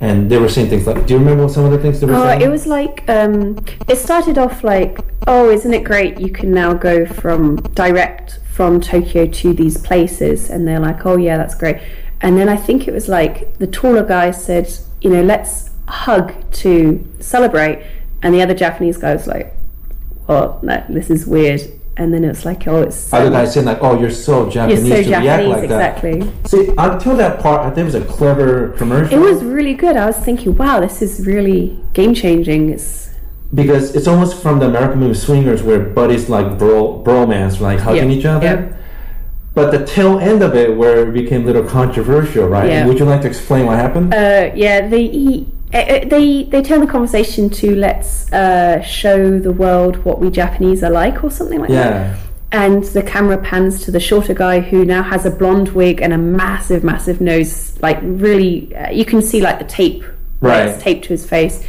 and 0.00 0.30
they 0.30 0.38
were 0.38 0.48
saying 0.48 0.68
things 0.70 0.86
like, 0.86 1.06
"Do 1.06 1.14
you 1.14 1.18
remember 1.18 1.48
some 1.48 1.64
of 1.64 1.72
the 1.72 1.78
things 1.78 2.00
they 2.00 2.06
were 2.06 2.14
Oh, 2.14 2.22
saying?" 2.24 2.42
it 2.42 2.48
was 2.48 2.66
like 2.66 3.02
um, 3.08 3.58
it 3.88 3.96
started 3.96 4.38
off 4.38 4.62
like, 4.62 4.98
oh, 5.26 5.50
isn't 5.50 5.74
it 5.74 5.82
great? 5.84 6.20
You 6.20 6.30
can 6.30 6.52
now 6.52 6.74
go 6.74 7.06
from 7.06 7.56
direct 7.74 8.38
from 8.52 8.80
Tokyo 8.80 9.26
to 9.26 9.52
these 9.52 9.76
places, 9.78 10.48
and 10.50 10.66
they're 10.66 10.80
like, 10.80 11.04
oh 11.04 11.16
yeah, 11.16 11.36
that's 11.36 11.54
great. 11.54 11.78
And 12.22 12.38
then 12.38 12.48
I 12.48 12.56
think 12.56 12.88
it 12.88 12.94
was 12.94 13.08
like 13.08 13.58
the 13.58 13.66
taller 13.66 14.04
guy 14.04 14.30
said, 14.30 14.72
you 15.02 15.10
know, 15.10 15.22
let's 15.22 15.70
hug 15.88 16.32
to 16.52 17.06
celebrate, 17.20 17.84
and 18.22 18.34
the 18.34 18.42
other 18.42 18.54
Japanese 18.54 18.96
guy 18.98 19.12
was 19.14 19.26
like, 19.26 19.54
well, 20.26 20.58
no, 20.62 20.84
this 20.88 21.10
is 21.10 21.26
weird. 21.26 21.60
And 21.98 22.12
then 22.12 22.24
it 22.24 22.28
was 22.28 22.44
like, 22.44 22.66
oh, 22.68 22.82
it's 22.82 22.96
so, 22.96 23.16
Other 23.16 23.30
guys 23.30 23.54
saying 23.54 23.64
like, 23.64 23.78
"Oh, 23.80 23.98
you're 23.98 24.10
so 24.10 24.42
you're 24.42 24.50
Japanese 24.50 24.80
so 24.86 25.02
to 25.02 25.08
react 25.08 25.24
Japanese, 25.24 25.48
like 25.56 25.68
that." 25.70 25.96
exactly. 26.04 26.32
See, 26.44 26.74
until 26.76 27.16
that 27.16 27.40
part, 27.40 27.62
I 27.62 27.70
think 27.70 27.78
it 27.78 27.84
was 27.84 27.94
a 27.94 28.04
clever 28.04 28.72
commercial. 28.72 29.16
It 29.16 29.22
was 29.22 29.42
really 29.42 29.72
good. 29.72 29.96
I 29.96 30.04
was 30.04 30.16
thinking, 30.18 30.54
wow, 30.58 30.78
this 30.80 31.00
is 31.00 31.26
really 31.26 31.80
game 31.94 32.12
changing. 32.12 32.68
It's 32.68 33.08
because 33.54 33.96
it's 33.96 34.06
almost 34.06 34.42
from 34.42 34.58
the 34.58 34.66
American 34.66 35.00
movie 35.00 35.14
Swingers, 35.14 35.62
where 35.62 35.80
buddies 35.80 36.28
like 36.28 36.58
bro 36.58 37.02
bromance, 37.02 37.60
like 37.60 37.78
hugging 37.80 38.10
Yeah, 38.10 38.16
each 38.18 38.26
other. 38.26 38.46
yeah. 38.46 38.76
But 39.54 39.70
the 39.70 39.86
tail 39.86 40.18
end 40.18 40.42
of 40.42 40.54
it, 40.54 40.76
where 40.76 41.08
it 41.08 41.12
became 41.14 41.44
a 41.44 41.46
little 41.46 41.64
controversial, 41.64 42.46
right? 42.46 42.86
Would 42.86 42.98
you 42.98 43.06
like 43.06 43.22
to 43.22 43.28
explain 43.28 43.64
what 43.64 43.78
happened? 43.78 44.12
Uh, 44.12 44.50
yeah, 44.54 44.86
they 44.86 45.08
he, 45.08 45.50
uh, 45.76 45.96
uh, 45.96 46.08
they 46.08 46.44
they 46.44 46.62
turn 46.62 46.80
the 46.80 46.86
conversation 46.86 47.50
to 47.50 47.74
let's 47.76 48.32
uh, 48.32 48.80
show 48.82 49.38
the 49.38 49.52
world 49.52 50.04
what 50.04 50.20
we 50.20 50.30
Japanese 50.30 50.82
are 50.82 50.90
like, 50.90 51.22
or 51.22 51.30
something 51.30 51.60
like 51.60 51.70
that. 51.70 51.74
yeah. 51.74 52.16
And 52.52 52.84
the 52.84 53.02
camera 53.02 53.38
pans 53.38 53.84
to 53.84 53.90
the 53.90 54.00
shorter 54.00 54.32
guy 54.32 54.60
who 54.60 54.84
now 54.84 55.02
has 55.02 55.26
a 55.26 55.30
blonde 55.30 55.70
wig 55.70 56.00
and 56.00 56.12
a 56.12 56.18
massive, 56.18 56.84
massive 56.84 57.20
nose. 57.20 57.76
Like 57.82 57.98
really, 58.02 58.74
uh, 58.74 58.90
you 58.90 59.04
can 59.04 59.20
see 59.20 59.40
like 59.40 59.58
the 59.58 59.64
tape, 59.64 60.04
Right. 60.40 60.68
It's 60.68 60.82
taped 60.82 61.04
to 61.04 61.08
his 61.10 61.28
face. 61.28 61.66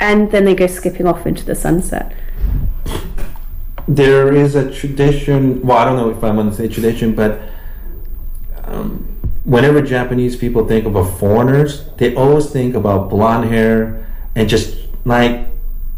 And 0.00 0.30
then 0.30 0.44
they 0.44 0.54
go 0.54 0.66
skipping 0.66 1.06
off 1.06 1.26
into 1.26 1.44
the 1.44 1.54
sunset. 1.54 2.14
There 3.88 4.32
is 4.34 4.54
a 4.54 4.72
tradition. 4.72 5.60
Well, 5.62 5.78
I 5.78 5.84
don't 5.84 5.96
know 5.96 6.10
if 6.10 6.22
I 6.22 6.30
want 6.30 6.50
to 6.50 6.56
say 6.56 6.68
tradition, 6.68 7.14
but 7.14 7.40
um, 8.64 9.07
whenever 9.48 9.80
Japanese 9.80 10.36
people 10.36 10.68
think 10.68 10.84
about 10.84 11.18
foreigners, 11.18 11.88
they 11.96 12.14
always 12.14 12.50
think 12.50 12.74
about 12.74 13.08
blonde 13.08 13.48
hair 13.48 14.06
and 14.34 14.46
just 14.46 14.76
like 15.06 15.46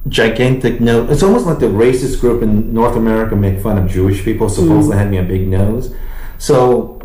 gigantic 0.06 0.80
nose. 0.80 1.10
It's 1.10 1.24
almost 1.24 1.46
like 1.46 1.58
the 1.58 1.66
racist 1.66 2.20
group 2.20 2.42
in 2.42 2.72
North 2.72 2.96
America 2.96 3.34
make 3.34 3.60
fun 3.60 3.76
of 3.76 3.90
Jewish 3.90 4.24
people 4.24 4.48
supposedly 4.48 4.96
mm. 4.96 5.00
having 5.00 5.18
a 5.18 5.24
big 5.24 5.48
nose. 5.48 5.92
So 6.38 7.02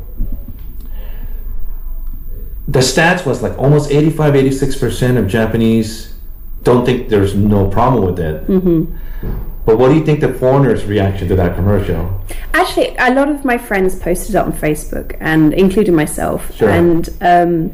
the 2.67 2.79
stats 2.79 3.25
was 3.25 3.41
like 3.41 3.57
almost 3.57 3.89
85 3.89 4.33
86% 4.35 5.17
of 5.17 5.27
Japanese 5.27 6.13
don't 6.61 6.85
think 6.85 7.09
there's 7.09 7.33
no 7.33 7.69
problem 7.69 8.05
with 8.05 8.19
it. 8.19 8.47
Mm-hmm. 8.47 9.54
But 9.65 9.79
what 9.79 9.89
do 9.89 9.95
you 9.95 10.05
think 10.05 10.19
the 10.19 10.33
foreigners' 10.33 10.85
reaction 10.85 11.27
to 11.29 11.35
that 11.37 11.55
commercial? 11.55 12.21
Actually, 12.53 12.95
a 12.99 13.13
lot 13.13 13.29
of 13.29 13.43
my 13.43 13.57
friends 13.57 13.95
posted 13.97 14.35
it 14.35 14.37
on 14.37 14.53
Facebook, 14.53 15.17
and 15.19 15.53
including 15.53 15.95
myself. 15.95 16.55
Sure. 16.55 16.69
And 16.69 17.09
um, 17.21 17.71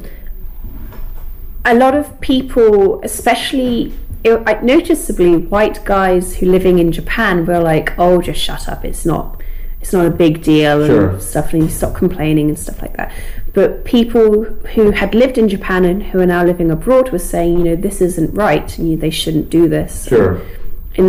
a 1.65 1.75
lot 1.75 1.95
of 1.95 2.19
people, 2.21 3.01
especially 3.03 3.93
noticeably 4.23 5.35
white 5.37 5.83
guys 5.83 6.37
who 6.37 6.45
living 6.45 6.79
in 6.79 6.91
Japan, 6.91 7.45
were 7.45 7.59
like, 7.59 7.93
"Oh, 7.97 8.21
just 8.21 8.39
shut 8.39 8.69
up. 8.69 8.85
It's 8.85 9.05
not. 9.05 9.41
It's 9.81 9.93
not 9.93 10.05
a 10.05 10.11
big 10.11 10.43
deal 10.43 10.85
Sure. 10.85 11.09
and 11.09 11.21
stuff. 11.21 11.53
And 11.53 11.63
you 11.63 11.69
stop 11.69 11.95
complaining 11.95 12.47
and 12.49 12.57
stuff 12.57 12.81
like 12.81 12.95
that." 12.97 13.11
But 13.53 13.83
people 13.83 14.45
who 14.75 14.91
had 14.91 15.13
lived 15.13 15.37
in 15.37 15.49
Japan 15.49 15.83
and 15.83 16.01
who 16.03 16.19
are 16.21 16.25
now 16.25 16.45
living 16.45 16.71
abroad 16.71 17.11
were 17.11 17.19
saying, 17.19 17.57
"You 17.57 17.63
know, 17.65 17.75
this 17.75 17.99
isn't 17.99 18.33
right. 18.33 18.77
And 18.77 18.89
you, 18.89 18.95
they 18.97 19.09
shouldn't 19.09 19.49
do 19.49 19.67
this." 19.67 20.07
Sure. 20.07 20.35
and 20.35 20.41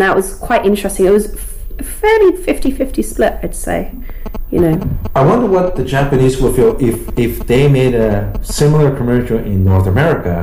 that 0.01 0.15
was 0.15 0.35
quite 0.35 0.65
interesting. 0.65 1.07
It 1.07 1.11
was 1.11 1.35
fairly 1.83 2.33
50-50 2.33 3.05
split, 3.05 3.39
I'd 3.43 3.55
say. 3.55 3.93
You 4.51 4.61
know, 4.61 4.91
I 5.15 5.25
wonder 5.25 5.47
what 5.47 5.77
the 5.77 5.85
Japanese 5.85 6.41
would 6.41 6.55
feel 6.55 6.77
if 6.81 7.19
if 7.19 7.47
they 7.47 7.69
made 7.69 7.95
a 7.95 8.39
similar 8.43 8.95
commercial 8.95 9.39
in 9.39 9.65
North 9.65 9.87
America, 9.87 10.43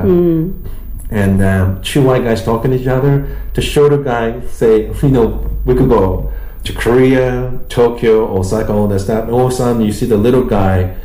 and 1.12 1.42
um, 1.42 1.82
two 1.82 2.02
white 2.02 2.24
guys 2.24 2.44
talking 2.44 2.72
to 2.72 2.76
each 2.78 2.86
other 2.86 3.36
the 3.54 4.02
guy 4.04 4.40
say, 4.46 4.92
you 5.02 5.08
know, 5.08 5.46
we 5.64 5.74
could 5.74 5.88
go 5.88 6.32
to 6.64 6.72
Korea, 6.72 7.58
Tokyo, 7.68 8.36
Osaka, 8.36 8.72
all 8.72 8.88
that 8.88 9.00
stuff. 9.00 9.24
And 9.24 9.32
all 9.32 9.46
of 9.46 9.52
a 9.52 9.54
sudden, 9.54 9.82
you 9.82 9.92
see 9.92 10.06
the 10.06 10.16
little 10.16 10.44
guy, 10.44 10.96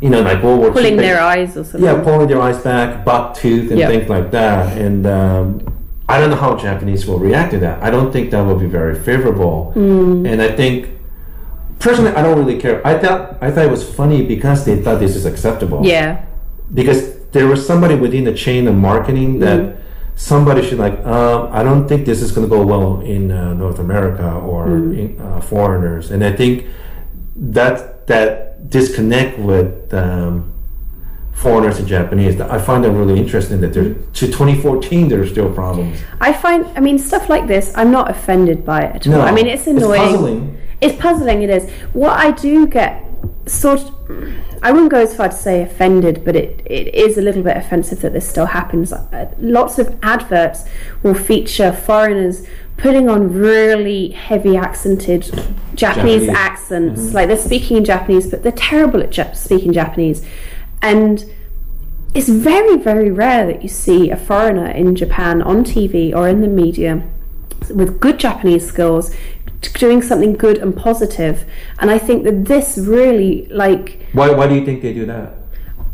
you 0.00 0.10
know, 0.10 0.22
like 0.22 0.42
World 0.42 0.60
War 0.60 0.72
pulling 0.72 0.96
their 0.96 1.20
eyes 1.20 1.56
or 1.56 1.64
something. 1.64 1.82
yeah, 1.82 2.02
pulling 2.02 2.28
their 2.28 2.40
eyes 2.40 2.58
back, 2.58 3.04
buck 3.04 3.34
tooth, 3.36 3.70
and 3.70 3.78
Yeah. 3.78 3.88
things 3.88 4.08
like 4.08 4.30
that. 4.30 4.76
And 4.78 5.06
um, 5.06 5.75
I 6.08 6.20
don't 6.20 6.30
know 6.30 6.36
how 6.36 6.56
Japanese 6.56 7.06
will 7.06 7.18
react 7.18 7.50
to 7.52 7.58
that. 7.58 7.82
I 7.82 7.90
don't 7.90 8.12
think 8.12 8.30
that 8.30 8.40
will 8.42 8.58
be 8.58 8.66
very 8.66 8.94
favorable. 8.98 9.72
Hmm. 9.72 10.24
And 10.26 10.40
I 10.40 10.52
think, 10.52 10.90
personally, 11.80 12.12
I 12.12 12.22
don't 12.22 12.38
really 12.38 12.60
care. 12.60 12.86
I 12.86 12.98
thought 12.98 13.38
I 13.40 13.50
thought 13.50 13.64
it 13.66 13.70
was 13.70 13.82
funny 14.00 14.24
because 14.24 14.64
they 14.64 14.80
thought 14.82 15.00
this 15.00 15.16
is 15.16 15.26
acceptable. 15.26 15.84
Yeah, 15.84 16.24
Because 16.72 17.00
there 17.32 17.46
was 17.48 17.66
somebody 17.66 17.94
within 17.96 18.24
the 18.24 18.34
chain 18.34 18.66
of 18.68 18.74
marketing 18.74 19.40
that. 19.40 19.60
Mm-hmm. 19.60 19.82
Somebody 20.18 20.62
should 20.66 20.78
like. 20.78 20.96
Um, 21.04 21.50
I 21.52 21.62
don't 21.62 21.86
think 21.86 22.06
this 22.06 22.22
is 22.22 22.32
going 22.32 22.48
to 22.48 22.56
go 22.56 22.64
well 22.64 23.00
in 23.02 23.30
uh, 23.30 23.52
North 23.52 23.78
America 23.78 24.24
or 24.32 24.64
Mm-hmm. 24.66 24.98
in, 24.98 25.20
uh, 25.20 25.40
foreigners, 25.42 26.10
and 26.10 26.24
I 26.24 26.32
think 26.32 26.64
that 27.36 28.06
that 28.06 28.70
disconnect 28.70 29.38
with 29.38 29.92
um, 29.92 30.54
foreigners 31.36 31.78
and 31.78 31.86
Japanese. 31.86 32.40
I 32.40 32.58
find 32.58 32.82
that 32.84 32.90
really 32.90 33.20
interesting 33.20 33.60
that 33.60 33.74
there 33.74 33.92
to 33.94 34.26
2014 34.26 35.08
there 35.08 35.20
are 35.20 35.26
still 35.26 35.52
problems. 35.52 36.00
I 36.20 36.32
find. 36.32 36.66
I 36.76 36.80
mean, 36.80 36.98
stuff 36.98 37.28
like 37.28 37.46
this, 37.46 37.72
I'm 37.76 37.90
not 37.90 38.10
offended 38.10 38.64
by 38.64 38.82
it 38.82 38.96
at 38.96 39.06
all. 39.06 39.12
No, 39.12 39.20
I 39.20 39.32
mean, 39.32 39.46
it's 39.46 39.66
it's 39.66 39.76
annoying. 39.78 40.00
puzzling. 40.00 40.58
It's 40.80 41.00
puzzling. 41.00 41.42
It 41.42 41.50
is. 41.50 41.70
What 41.92 42.18
I 42.18 42.30
do 42.32 42.66
get 42.66 43.04
sort. 43.46 43.80
Of, 43.80 43.92
I 44.62 44.72
wouldn't 44.72 44.90
go 44.90 45.00
as 45.00 45.14
far 45.14 45.28
to 45.28 45.34
say 45.34 45.62
offended, 45.62 46.24
but 46.24 46.34
it, 46.34 46.62
it 46.64 46.94
is 46.94 47.18
a 47.18 47.22
little 47.22 47.42
bit 47.42 47.56
offensive 47.56 48.00
that 48.00 48.14
this 48.14 48.28
still 48.28 48.46
happens. 48.46 48.92
Uh, 48.92 49.30
lots 49.38 49.78
of 49.78 49.96
adverts 50.02 50.64
will 51.02 51.14
feature 51.14 51.72
foreigners 51.72 52.46
putting 52.78 53.08
on 53.08 53.32
really 53.32 54.08
heavy 54.10 54.56
accented 54.56 55.22
Japanese, 55.74 56.26
Japanese. 56.26 56.28
accents. 56.30 57.14
Like 57.14 57.28
they're 57.28 57.36
speaking 57.36 57.76
in 57.76 57.84
Japanese, 57.84 58.30
but 58.30 58.42
they're 58.42 58.52
terrible 58.52 59.02
at 59.02 59.10
Jap- 59.10 59.36
speaking 59.36 59.72
Japanese. 59.72 60.24
And 60.82 61.24
it's 62.14 62.28
very, 62.28 62.76
very 62.78 63.10
rare 63.10 63.46
that 63.46 63.62
you 63.62 63.68
see 63.68 64.10
a 64.10 64.16
foreigner 64.16 64.68
in 64.68 64.96
Japan 64.96 65.42
on 65.42 65.64
TV 65.64 66.14
or 66.14 66.28
in 66.28 66.40
the 66.40 66.48
media 66.48 67.02
with 67.70 68.00
good 68.00 68.18
Japanese 68.18 68.66
skills 68.66 69.14
doing 69.74 70.02
something 70.02 70.34
good 70.34 70.58
and 70.58 70.76
positive. 70.76 71.44
And 71.78 71.90
I 71.90 71.98
think 71.98 72.24
that 72.24 72.46
this 72.46 72.78
really, 72.78 73.46
like, 73.46 74.06
Why, 74.12 74.30
why 74.30 74.46
do 74.46 74.54
you 74.54 74.64
think 74.64 74.82
they 74.82 74.92
do 74.92 75.06
that? 75.06 75.34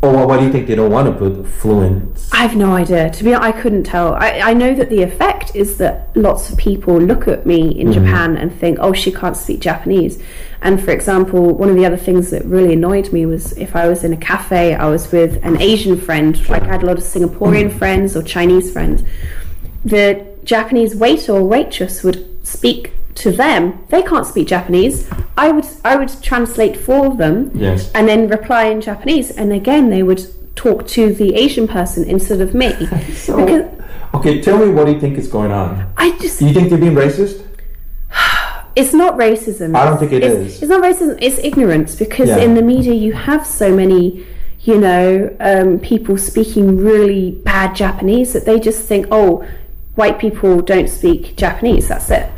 Or 0.01 0.27
why- 0.27 0.37
do 0.37 0.45
you 0.45 0.51
think 0.51 0.67
they 0.67 0.75
don't 0.75 0.91
want 0.91 1.07
to 1.07 1.13
put 1.13 1.47
fluent? 1.47 2.27
I 2.33 2.41
have 2.41 2.57
no 2.57 2.73
idea. 2.75 3.09
To 3.09 3.23
be 3.23 3.33
honest, 3.33 3.55
I 3.55 3.61
couldn't 3.61 3.83
tell. 3.83 4.15
I, 4.15 4.41
I 4.51 4.53
know 4.53 4.75
that 4.75 4.89
the 4.89 5.01
effect 5.01 5.55
is 5.55 5.77
that 5.77 6.09
lots 6.15 6.51
of 6.51 6.57
people 6.57 6.99
look 6.99 7.27
at 7.27 7.45
me 7.45 7.69
in 7.79 7.87
mm-hmm. 7.87 8.05
Japan 8.05 8.37
and 8.37 8.53
think, 8.53 8.79
oh, 8.81 8.91
she 8.91 9.11
can't 9.13 9.37
speak 9.37 9.61
Japanese. 9.61 10.21
And 10.63 10.81
for 10.81 10.91
example, 10.91 11.53
one 11.55 11.69
of 11.69 11.75
the 11.75 11.85
other 11.85 11.97
things 11.97 12.31
that 12.31 12.43
really 12.45 12.73
annoyed 12.73 13.11
me 13.11 13.25
was 13.25 13.51
if 13.57 13.75
I 13.75 13.87
was 13.87 14.05
in 14.05 14.13
a 14.13 14.17
cafe, 14.17 14.73
I 14.73 14.89
was 14.89 15.11
with 15.11 15.43
an 15.43 15.61
Asian 15.61 15.99
friend, 15.99 16.37
like 16.49 16.63
I 16.63 16.67
had 16.67 16.83
a 16.83 16.85
lot 16.85 16.97
of 16.97 17.03
Singaporean 17.03 17.69
mm. 17.69 17.77
friends 17.77 18.15
or 18.15 18.23
Chinese 18.23 18.71
friends. 18.71 19.03
The 19.83 20.25
Japanese 20.45 20.95
waiter 20.95 21.33
or 21.33 21.43
waitress 21.43 22.01
would 22.03 22.47
speak 22.47 22.93
to 23.15 23.31
them. 23.31 23.83
They 23.89 24.01
can't 24.01 24.25
speak 24.25 24.47
Japanese. 24.47 25.09
I 25.37 25.51
would 25.51 25.65
I 25.83 25.97
would 25.97 26.11
translate 26.21 26.77
for 26.77 27.13
them 27.15 27.51
Yes. 27.53 27.91
and 27.93 28.07
then 28.07 28.29
reply 28.29 28.65
in 28.65 28.79
Japanese. 28.79 29.31
And 29.31 29.51
again, 29.51 29.89
they 29.89 30.01
would 30.01 30.25
talk 30.55 30.87
to 30.87 31.13
the 31.13 31.35
Asian 31.35 31.67
person 31.67 32.05
instead 32.05 32.39
of 32.39 32.53
me. 32.53 32.73
So, 33.13 33.45
because 33.45 33.65
okay, 34.13 34.41
tell 34.41 34.57
me 34.57 34.71
what 34.73 34.85
do 34.85 34.93
you 34.93 34.99
think 34.99 35.17
is 35.17 35.27
going 35.27 35.51
on? 35.51 35.91
I 35.97 36.17
just, 36.19 36.39
Do 36.39 36.47
you 36.47 36.53
think 36.53 36.69
they're 36.69 36.77
being 36.77 36.95
racist? 36.95 37.43
It's 38.75 38.93
not 38.93 39.15
racism. 39.17 39.75
I 39.75 39.85
don't 39.85 39.97
think 39.99 40.11
it 40.11 40.23
it's, 40.23 40.55
is. 40.55 40.61
It's 40.63 40.69
not 40.69 40.81
racism, 40.81 41.17
it's 41.21 41.37
ignorance 41.39 41.95
because 41.95 42.29
Yeah. 42.29 42.37
in 42.39 42.55
the 42.55 42.61
media 42.61 42.93
you 42.93 43.13
have 43.13 43.45
so 43.45 43.73
many, 43.75 44.25
you 44.61 44.79
know, 44.79 45.35
um, 45.39 45.79
people 45.79 46.17
speaking 46.17 46.77
really 46.77 47.31
bad 47.43 47.75
Japanese 47.75 48.33
that 48.33 48.45
they 48.45 48.59
just 48.59 48.81
think, 48.87 49.07
oh, 49.11 49.45
white 49.95 50.17
people 50.19 50.61
don't 50.61 50.89
speak 50.89 51.35
Japanese, 51.35 51.87
that's 51.87 52.09
it. 52.09 52.29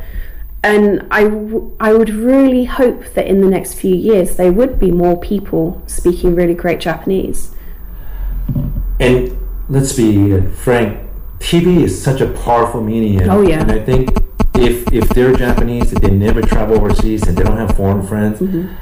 And 0.63 1.06
I, 1.12 1.24
w- 1.26 1.71
I 1.80 1.93
would 1.93 2.10
really 2.10 2.65
hope 2.65 3.13
that 3.13 3.28
in 3.28 3.41
the 3.41 3.48
next 3.48 3.76
few 3.76 3.95
years 3.95 4.36
there 4.36 4.52
would 4.52 4.80
be 4.80 4.89
more 4.91 5.17
people 5.19 5.82
speaking 5.86 6.34
really 6.36 6.56
great 6.56 6.80
Japanese. 6.80 7.52
And 9.00 9.38
let's 9.69 9.93
be 9.93 10.41
frank, 10.52 11.00
TV 11.39 11.84
is 11.84 12.02
such 12.02 12.19
a 12.21 12.28
powerful 12.28 12.82
medium. 12.82 13.30
Oh, 13.30 13.41
yeah. 13.41 13.62
And 13.62 13.71
I 13.71 13.80
think 13.80 14.10
if 14.58 14.91
if 14.91 15.10
they're 15.10 15.34
Japanese, 15.36 15.94
if 15.94 16.02
they 16.02 16.12
never 16.12 16.41
travel 16.41 16.76
overseas 16.78 17.28
and 17.28 17.38
they 17.38 17.44
don't 17.44 17.58
have 17.58 17.76
foreign 17.76 18.06
friends, 18.06 18.39
Mm-hmm. 18.39 18.74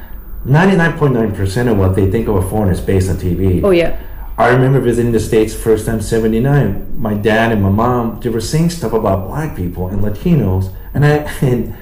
99.9% 0.46 1.72
of 1.72 1.78
what 1.78 1.96
they 1.96 2.12
think 2.12 2.28
of 2.28 2.36
a 2.36 2.42
foreigner 2.50 2.74
is 2.74 2.82
based 2.82 3.10
on 3.10 3.16
TV. 3.16 3.64
Oh, 3.64 3.70
yeah. 3.70 3.98
I 4.38 4.50
remember 4.50 4.82
visiting 4.82 5.12
the 5.12 5.20
States 5.20 5.54
first 5.54 5.86
time 5.86 6.02
79. 6.02 7.00
My 7.00 7.14
dad 7.14 7.52
and 7.52 7.62
my 7.62 7.70
mom, 7.70 8.20
they 8.20 8.30
were 8.30 8.42
saying 8.42 8.72
stuff 8.72 8.92
about 8.92 9.28
black 9.28 9.56
people 9.56 9.88
and 9.88 10.02
Latinos. 10.02 10.74
And 10.94 11.06
I 11.06 11.10
and 11.42 11.76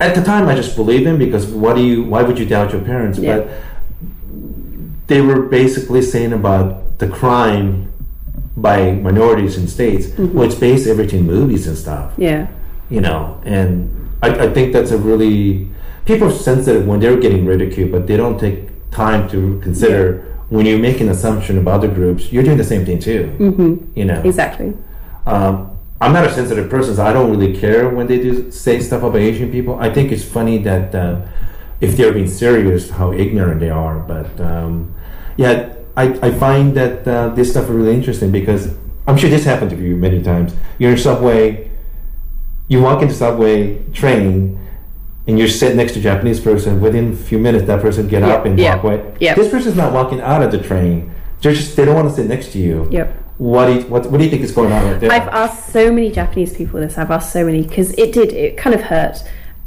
at 0.00 0.14
the 0.14 0.22
time 0.22 0.48
I 0.48 0.54
just 0.54 0.74
believed 0.76 1.06
them 1.06 1.18
because 1.18 1.46
what 1.46 1.76
do 1.76 1.82
you 1.82 2.02
why 2.04 2.22
would 2.22 2.38
you 2.38 2.46
doubt 2.46 2.72
your 2.72 2.80
parents? 2.80 3.18
Yeah. 3.18 3.40
But 3.40 3.50
they 5.08 5.20
were 5.20 5.42
basically 5.42 6.02
saying 6.02 6.32
about 6.32 6.98
the 6.98 7.08
crime 7.08 7.92
by 8.56 8.92
minorities 8.92 9.56
in 9.58 9.68
states. 9.68 10.06
Mm-hmm. 10.06 10.36
Well 10.36 10.46
it's 10.46 10.54
based 10.58 10.86
everything 10.88 11.26
movies 11.26 11.66
and 11.66 11.76
stuff 11.76 12.12
Yeah. 12.16 12.48
You 12.90 13.00
know, 13.00 13.40
and 13.44 14.10
I, 14.22 14.46
I 14.46 14.52
think 14.52 14.72
that's 14.72 14.90
a 14.90 14.98
really 14.98 15.68
people 16.04 16.28
are 16.28 16.32
sensitive 16.32 16.86
when 16.86 17.00
they're 17.00 17.18
getting 17.20 17.46
ridiculed, 17.46 17.92
but 17.92 18.06
they 18.06 18.16
don't 18.16 18.38
take 18.38 18.68
time 18.90 19.28
to 19.30 19.60
consider 19.62 20.26
when 20.48 20.66
you 20.66 20.78
make 20.78 21.00
an 21.00 21.08
assumption 21.08 21.58
about 21.58 21.80
the 21.80 21.88
groups, 21.88 22.32
you're 22.32 22.42
doing 22.42 22.58
the 22.58 22.64
same 22.64 22.84
thing 22.84 22.98
too. 22.98 23.34
Mm-hmm. 23.38 23.98
You 23.98 24.04
know, 24.04 24.20
Exactly. 24.22 24.76
um, 25.26 25.78
I'm 26.00 26.12
not 26.12 26.26
a 26.26 26.32
sensitive 26.32 26.68
person, 26.68 26.96
so 26.96 27.04
I 27.04 27.12
don't 27.12 27.30
really 27.30 27.56
care 27.56 27.88
when 27.88 28.06
they 28.08 28.18
do 28.18 28.50
say 28.50 28.80
stuff 28.80 29.02
about 29.02 29.18
Asian 29.18 29.52
people. 29.52 29.78
I 29.78 29.92
think 29.92 30.10
it's 30.10 30.24
funny 30.24 30.58
that 30.58 30.94
uh, 30.94 31.20
if 31.80 31.96
they're 31.96 32.12
being 32.12 32.28
serious, 32.28 32.90
how 32.90 33.12
ignorant 33.12 33.60
they 33.60 33.70
are. 33.70 34.00
But 34.00 34.40
um, 34.40 34.94
yeah, 35.36 35.74
I, 35.96 36.04
I 36.26 36.30
find 36.32 36.74
that 36.76 37.06
uh, 37.06 37.28
this 37.28 37.50
stuff 37.50 37.64
is 37.64 37.70
really 37.70 37.94
interesting 37.94 38.32
because 38.32 38.74
I'm 39.06 39.16
sure 39.16 39.30
this 39.30 39.44
happened 39.44 39.70
to 39.70 39.76
you 39.76 39.94
many 39.94 40.22
times. 40.22 40.54
You're 40.78 40.92
in 40.92 40.98
subway, 40.98 41.69
you 42.70 42.80
walk 42.80 43.02
into 43.02 43.12
subway 43.14 43.82
train, 43.92 44.58
and 45.26 45.38
you're 45.38 45.48
sitting 45.48 45.76
next 45.76 45.92
to 45.92 45.98
a 45.98 46.02
Japanese 46.02 46.40
person. 46.40 46.80
Within 46.80 47.12
a 47.12 47.16
few 47.16 47.38
minutes, 47.38 47.66
that 47.66 47.82
person 47.82 48.08
get 48.08 48.22
up 48.22 48.46
and 48.46 48.58
yeah, 48.58 48.76
walk 48.76 48.84
away. 48.84 49.14
yeah. 49.20 49.34
This 49.34 49.50
person's 49.50 49.76
not 49.76 49.92
walking 49.92 50.20
out 50.22 50.42
of 50.42 50.50
the 50.50 50.58
train. 50.62 51.12
They're 51.42 51.52
just 51.52 51.76
they 51.76 51.84
don't 51.84 51.94
want 51.96 52.08
to 52.08 52.14
sit 52.14 52.26
next 52.26 52.52
to 52.52 52.58
you. 52.58 52.88
Yep. 52.90 53.16
What 53.38 53.66
do 53.66 53.72
you, 53.74 53.80
what, 53.82 54.10
what 54.10 54.18
do 54.18 54.24
you 54.24 54.30
think 54.30 54.42
is 54.42 54.52
going 54.52 54.70
on 54.72 54.84
right 54.84 55.00
there? 55.00 55.10
I've 55.12 55.28
asked 55.28 55.72
so 55.72 55.90
many 55.90 56.10
Japanese 56.10 56.54
people 56.54 56.78
this. 56.80 56.96
I've 56.98 57.10
asked 57.10 57.32
so 57.32 57.44
many 57.44 57.62
because 57.62 57.92
it 57.98 58.12
did. 58.12 58.32
It 58.32 58.56
kind 58.56 58.74
of 58.74 58.82
hurt. 58.82 59.16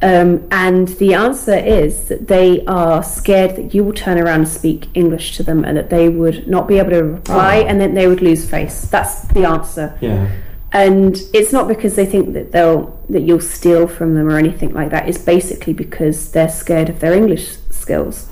Um, 0.01 0.47
and 0.51 0.89
the 0.89 1.13
answer 1.13 1.55
is 1.55 2.09
that 2.09 2.27
they 2.27 2.63
are 2.65 3.01
scared 3.01 3.55
that 3.55 3.73
you 3.73 3.83
will 3.85 3.93
turn 3.93 4.17
around 4.19 4.41
and 4.41 4.47
speak 4.49 4.89
English 4.95 5.37
to 5.37 5.43
them 5.43 5.63
and 5.63 5.77
that 5.77 5.89
they 5.89 6.09
would 6.09 6.45
not 6.47 6.67
be 6.67 6.77
able 6.77 6.89
to 6.91 7.03
reply 7.03 7.61
Oh. 7.63 7.67
and 7.67 7.79
then 7.79 7.93
they 7.93 8.05
would 8.07 8.21
lose 8.21 8.47
face. 8.47 8.81
That's 8.89 9.21
the 9.29 9.45
answer. 9.45 9.97
Yeah. 10.01 10.29
And 10.73 11.21
it's 11.33 11.53
not 11.53 11.67
because 11.67 11.95
they 11.95 12.05
think 12.05 12.33
that 12.33 12.51
they'll 12.51 12.99
that 13.09 13.21
you'll 13.21 13.39
steal 13.39 13.87
from 13.87 14.15
them 14.15 14.27
or 14.27 14.37
anything 14.37 14.73
like 14.73 14.89
that. 14.89 15.07
It's 15.07 15.19
basically 15.19 15.73
because 15.73 16.31
they're 16.31 16.49
scared 16.49 16.89
of 16.89 16.99
their 16.99 17.13
English 17.13 17.57
skills. 17.69 18.27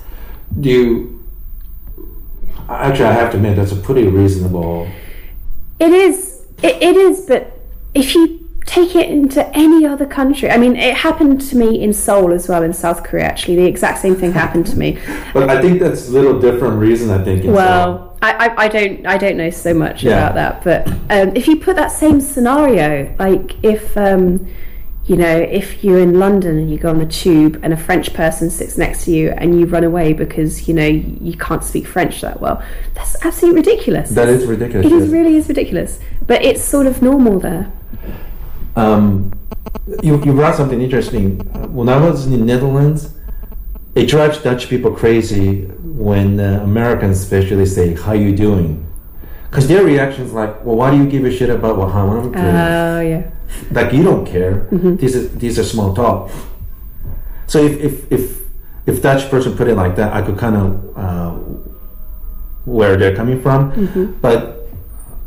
Do 0.60 0.68
you? 0.68 1.24
Actually, 2.68 3.06
I 3.06 3.12
have 3.12 3.30
to 3.30 3.36
admit 3.36 3.56
that's 3.56 3.70
a 3.70 3.76
pretty 3.76 4.08
reasonable. 4.08 4.88
It 5.78 5.92
is. 5.92 6.44
It, 6.62 6.82
it 6.82 6.96
is. 6.96 7.26
But 7.26 7.60
if 7.94 8.14
you 8.14 8.41
take 8.72 8.96
it 8.96 9.10
into 9.10 9.46
any 9.54 9.84
other 9.84 10.06
country, 10.06 10.50
I 10.50 10.56
mean, 10.56 10.76
it 10.76 10.96
happened 10.96 11.42
to 11.42 11.56
me 11.56 11.82
in 11.82 11.92
Seoul 11.92 12.32
as 12.32 12.48
well 12.48 12.62
in 12.62 12.72
South 12.72 13.04
Korea. 13.04 13.24
Actually, 13.24 13.56
the 13.56 13.66
exact 13.66 13.98
same 13.98 14.16
thing 14.16 14.32
happened 14.32 14.66
to 14.68 14.78
me. 14.78 14.98
But 15.34 15.50
I 15.50 15.60
think 15.60 15.80
that's 15.80 16.08
a 16.08 16.10
little 16.10 16.38
different 16.40 16.78
reason. 16.78 17.10
I 17.10 17.22
think. 17.22 17.44
in 17.44 17.52
Well, 17.52 18.16
I, 18.22 18.32
I, 18.46 18.64
I 18.64 18.68
don't 18.68 19.06
I 19.06 19.18
don't 19.18 19.36
know 19.36 19.50
so 19.50 19.74
much 19.74 20.02
Yeah. 20.02 20.12
about 20.12 20.34
that, 20.34 20.64
but 20.64 20.88
um, 21.10 21.36
if 21.36 21.46
you 21.48 21.56
put 21.56 21.76
that 21.76 21.92
same 21.92 22.20
scenario, 22.20 23.14
like 23.18 23.62
if 23.62 23.94
um, 23.96 24.46
you 25.04 25.16
know 25.16 25.36
if 25.36 25.84
you're 25.84 25.98
in 25.98 26.18
London 26.18 26.56
and 26.58 26.70
you 26.70 26.78
go 26.78 26.88
on 26.88 26.98
the 26.98 27.12
tube 27.22 27.60
and 27.62 27.72
a 27.74 27.76
French 27.76 28.14
person 28.14 28.48
sits 28.50 28.78
next 28.78 29.04
to 29.04 29.10
you 29.10 29.30
and 29.32 29.58
you 29.58 29.66
run 29.66 29.84
away 29.84 30.12
because 30.12 30.66
you 30.66 30.74
know 30.74 30.86
you 30.86 31.36
can't 31.36 31.64
speak 31.64 31.86
French 31.86 32.22
that 32.22 32.40
well, 32.40 32.62
that's 32.94 33.16
absolutely 33.24 33.60
ridiculous. 33.60 34.10
That 34.10 34.28
is 34.28 34.46
ridiculous. 34.46 34.86
It 34.86 34.92
is 34.92 35.10
really 35.10 35.36
is 35.36 35.48
ridiculous, 35.48 36.00
but 36.26 36.42
it's 36.42 36.62
sort 36.64 36.86
of 36.86 37.02
normal 37.02 37.38
there. 37.38 37.70
Um, 38.76 39.32
you, 40.02 40.22
you 40.24 40.32
brought 40.32 40.54
something 40.56 40.80
interesting. 40.80 41.40
Uh, 41.54 41.66
When 41.68 41.88
I 41.88 41.98
was 41.98 42.26
in 42.26 42.32
the 42.32 42.38
Netherlands, 42.44 43.14
it 43.94 44.06
drives 44.06 44.38
Dutch 44.38 44.68
people 44.68 44.90
crazy 44.92 45.64
when 45.82 46.40
uh, 46.40 46.60
Americans 46.62 47.20
especially 47.20 47.66
say, 47.66 47.94
how 47.94 48.12
you 48.12 48.34
doing? 48.34 48.86
Because 49.50 49.68
their 49.68 49.84
reaction 49.84 50.24
is 50.24 50.32
like, 50.32 50.64
well, 50.64 50.76
why 50.76 50.90
do 50.90 50.96
you 50.96 51.06
give 51.06 51.24
a 51.26 51.30
shit 51.30 51.50
about 51.50 51.76
what 51.76 51.92
how 51.92 52.08
I'm 52.08 52.32
doing? 52.32 52.34
Oh 52.36 53.00
yeah. 53.00 53.30
like 53.70 53.92
you 53.92 54.02
don't 54.02 54.24
care. 54.24 54.66
These 54.70 55.14
are 55.16 55.28
these 55.36 55.58
are 55.58 55.64
small 55.64 55.92
talk. 55.94 56.30
So 57.46 57.58
if 57.62 57.78
if 57.84 58.10
if 58.12 58.22
if 58.86 59.02
Dutch 59.02 59.28
person 59.28 59.54
put 59.54 59.68
it 59.68 59.76
like 59.76 59.94
that, 59.96 60.14
I 60.14 60.22
could 60.22 60.38
kind 60.38 60.56
of 60.56 60.96
uh, 60.96 61.30
where 62.64 62.96
they're 62.96 63.14
coming 63.14 63.42
from. 63.42 64.16
But 64.22 64.66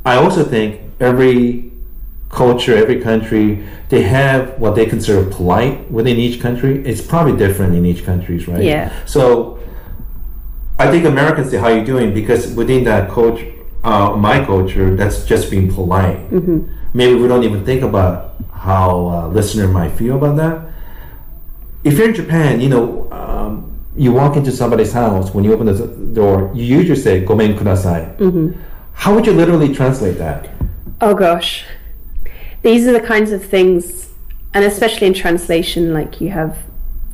I 0.06 0.16
also 0.16 0.44
think 0.44 0.82
every 1.00 1.72
culture, 2.30 2.76
every 2.76 3.00
country, 3.02 3.64
they 3.90 4.02
have 4.04 4.60
what 4.60 4.76
they 4.76 4.86
consider 4.86 5.24
polite 5.30 5.90
within 5.92 6.18
each 6.18 6.42
country. 6.42 6.84
It's 6.86 7.02
probably 7.02 7.38
different 7.38 7.76
in 7.76 7.86
each 7.86 8.04
country, 8.04 8.38
right? 8.46 8.64
Yeah. 8.64 8.92
So 9.06 9.60
I 10.80 10.90
think 10.92 11.06
Americans 11.06 11.52
say, 11.52 11.58
"How 11.58 11.70
you 11.70 11.86
doing?" 11.86 12.14
Because 12.14 12.54
within 12.54 12.84
that 12.86 13.10
culture, 13.10 13.48
uh, 13.84 14.16
my 14.18 14.44
culture, 14.44 14.96
that's 14.96 15.24
just 15.26 15.50
being 15.50 15.72
polite. 15.72 16.20
Maybe 16.94 17.16
we 17.16 17.28
don't 17.28 17.44
even 17.44 17.64
think 17.66 17.82
about 17.84 18.36
how 18.54 18.90
a 19.18 19.28
listener 19.28 19.68
might 19.68 19.92
feel 19.92 20.16
about 20.16 20.36
that. 20.38 20.62
If 21.84 21.98
you're 21.98 22.10
in 22.10 22.16
Japan, 22.16 22.60
you 22.62 22.70
know, 22.70 23.08
um, 23.12 23.72
you 23.96 24.12
walk 24.12 24.36
into 24.36 24.52
somebody's 24.52 24.92
house 24.92 25.34
when 25.34 25.44
you 25.44 25.54
open 25.54 25.68
the 25.68 25.88
door, 26.14 26.52
you 26.56 26.66
usually 26.66 27.00
say 27.00 27.24
"gomen 27.24 27.56
kudasai." 27.58 28.02
How 28.94 29.14
would 29.14 29.26
you 29.28 29.34
literally 29.34 29.74
translate 29.74 30.18
that? 30.18 30.50
Oh 31.02 31.14
gosh. 31.14 31.66
These 32.66 32.88
are 32.88 32.94
the 32.94 33.00
kinds 33.00 33.32
of 33.32 33.46
things, 33.46 34.10
and 34.56 34.66
especially 34.66 35.06
in 35.06 35.14
translation, 35.14 35.94
like 35.94 36.20
you 36.20 36.30
have 36.32 36.58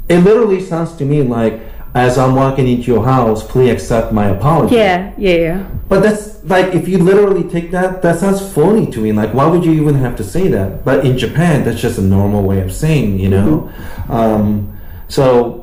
It 0.07 0.19
literally 0.19 0.61
sounds 0.61 0.93
to 0.93 1.03
me 1.03 1.23
like, 1.23 1.59
as 1.93 2.17
I'm 2.17 2.35
walking 2.35 2.69
into 2.69 2.83
your 2.83 3.03
house, 3.03 3.45
please 3.45 3.69
accept 3.69 4.13
my 4.13 4.27
apology. 4.27 4.75
yeah, 4.75 5.11
yeah, 5.17 5.35
yeah. 5.35 5.69
But 5.89 6.03
that's 6.03 6.41
like 6.45 6.73
if 6.73 6.87
you 6.87 6.99
literally 6.99 7.43
take 7.43 7.69
that, 7.71 8.01
that 8.01 8.19
sounds 8.19 8.39
phony 8.53 8.89
to 8.91 9.01
me. 9.01 9.11
Like, 9.11 9.33
why 9.33 9.45
would 9.45 9.65
you 9.65 9.73
even 9.73 9.95
have 9.95 10.15
to 10.21 10.23
say 10.23 10.47
that? 10.47 10.85
But 10.85 11.05
in 11.05 11.17
Japan, 11.17 11.65
that's 11.65 11.81
just 11.81 11.97
a 11.99 12.01
normal 12.01 12.43
way 12.43 12.61
of 12.61 12.71
saying, 12.71 13.19
you 13.19 13.27
know. 13.27 13.69
Um, 14.07 14.79
so 15.09 15.60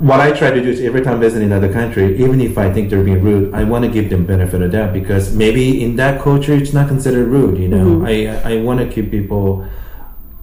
what 0.00 0.18
I 0.18 0.32
try 0.32 0.50
to 0.50 0.62
do 0.62 0.70
is 0.70 0.80
every 0.80 1.02
time 1.02 1.20
visiting 1.20 1.52
another 1.52 1.70
country, 1.70 2.18
even 2.18 2.40
if 2.40 2.56
I 2.56 2.72
think 2.72 2.88
they're 2.88 3.04
being 3.04 3.22
rude, 3.22 3.52
I 3.52 3.64
want 3.64 3.84
to 3.84 3.90
give 3.90 4.08
them 4.08 4.24
benefit 4.24 4.62
of 4.62 4.72
that 4.72 4.94
because 4.94 5.36
maybe 5.36 5.84
in 5.84 5.96
that 5.96 6.22
culture 6.22 6.54
it's 6.54 6.72
not 6.72 6.88
considered 6.88 7.28
rude. 7.28 7.58
You 7.58 7.68
know, 7.68 8.06
I 8.06 8.40
I 8.50 8.62
want 8.62 8.80
to 8.80 8.86
give 8.86 9.10
people 9.10 9.68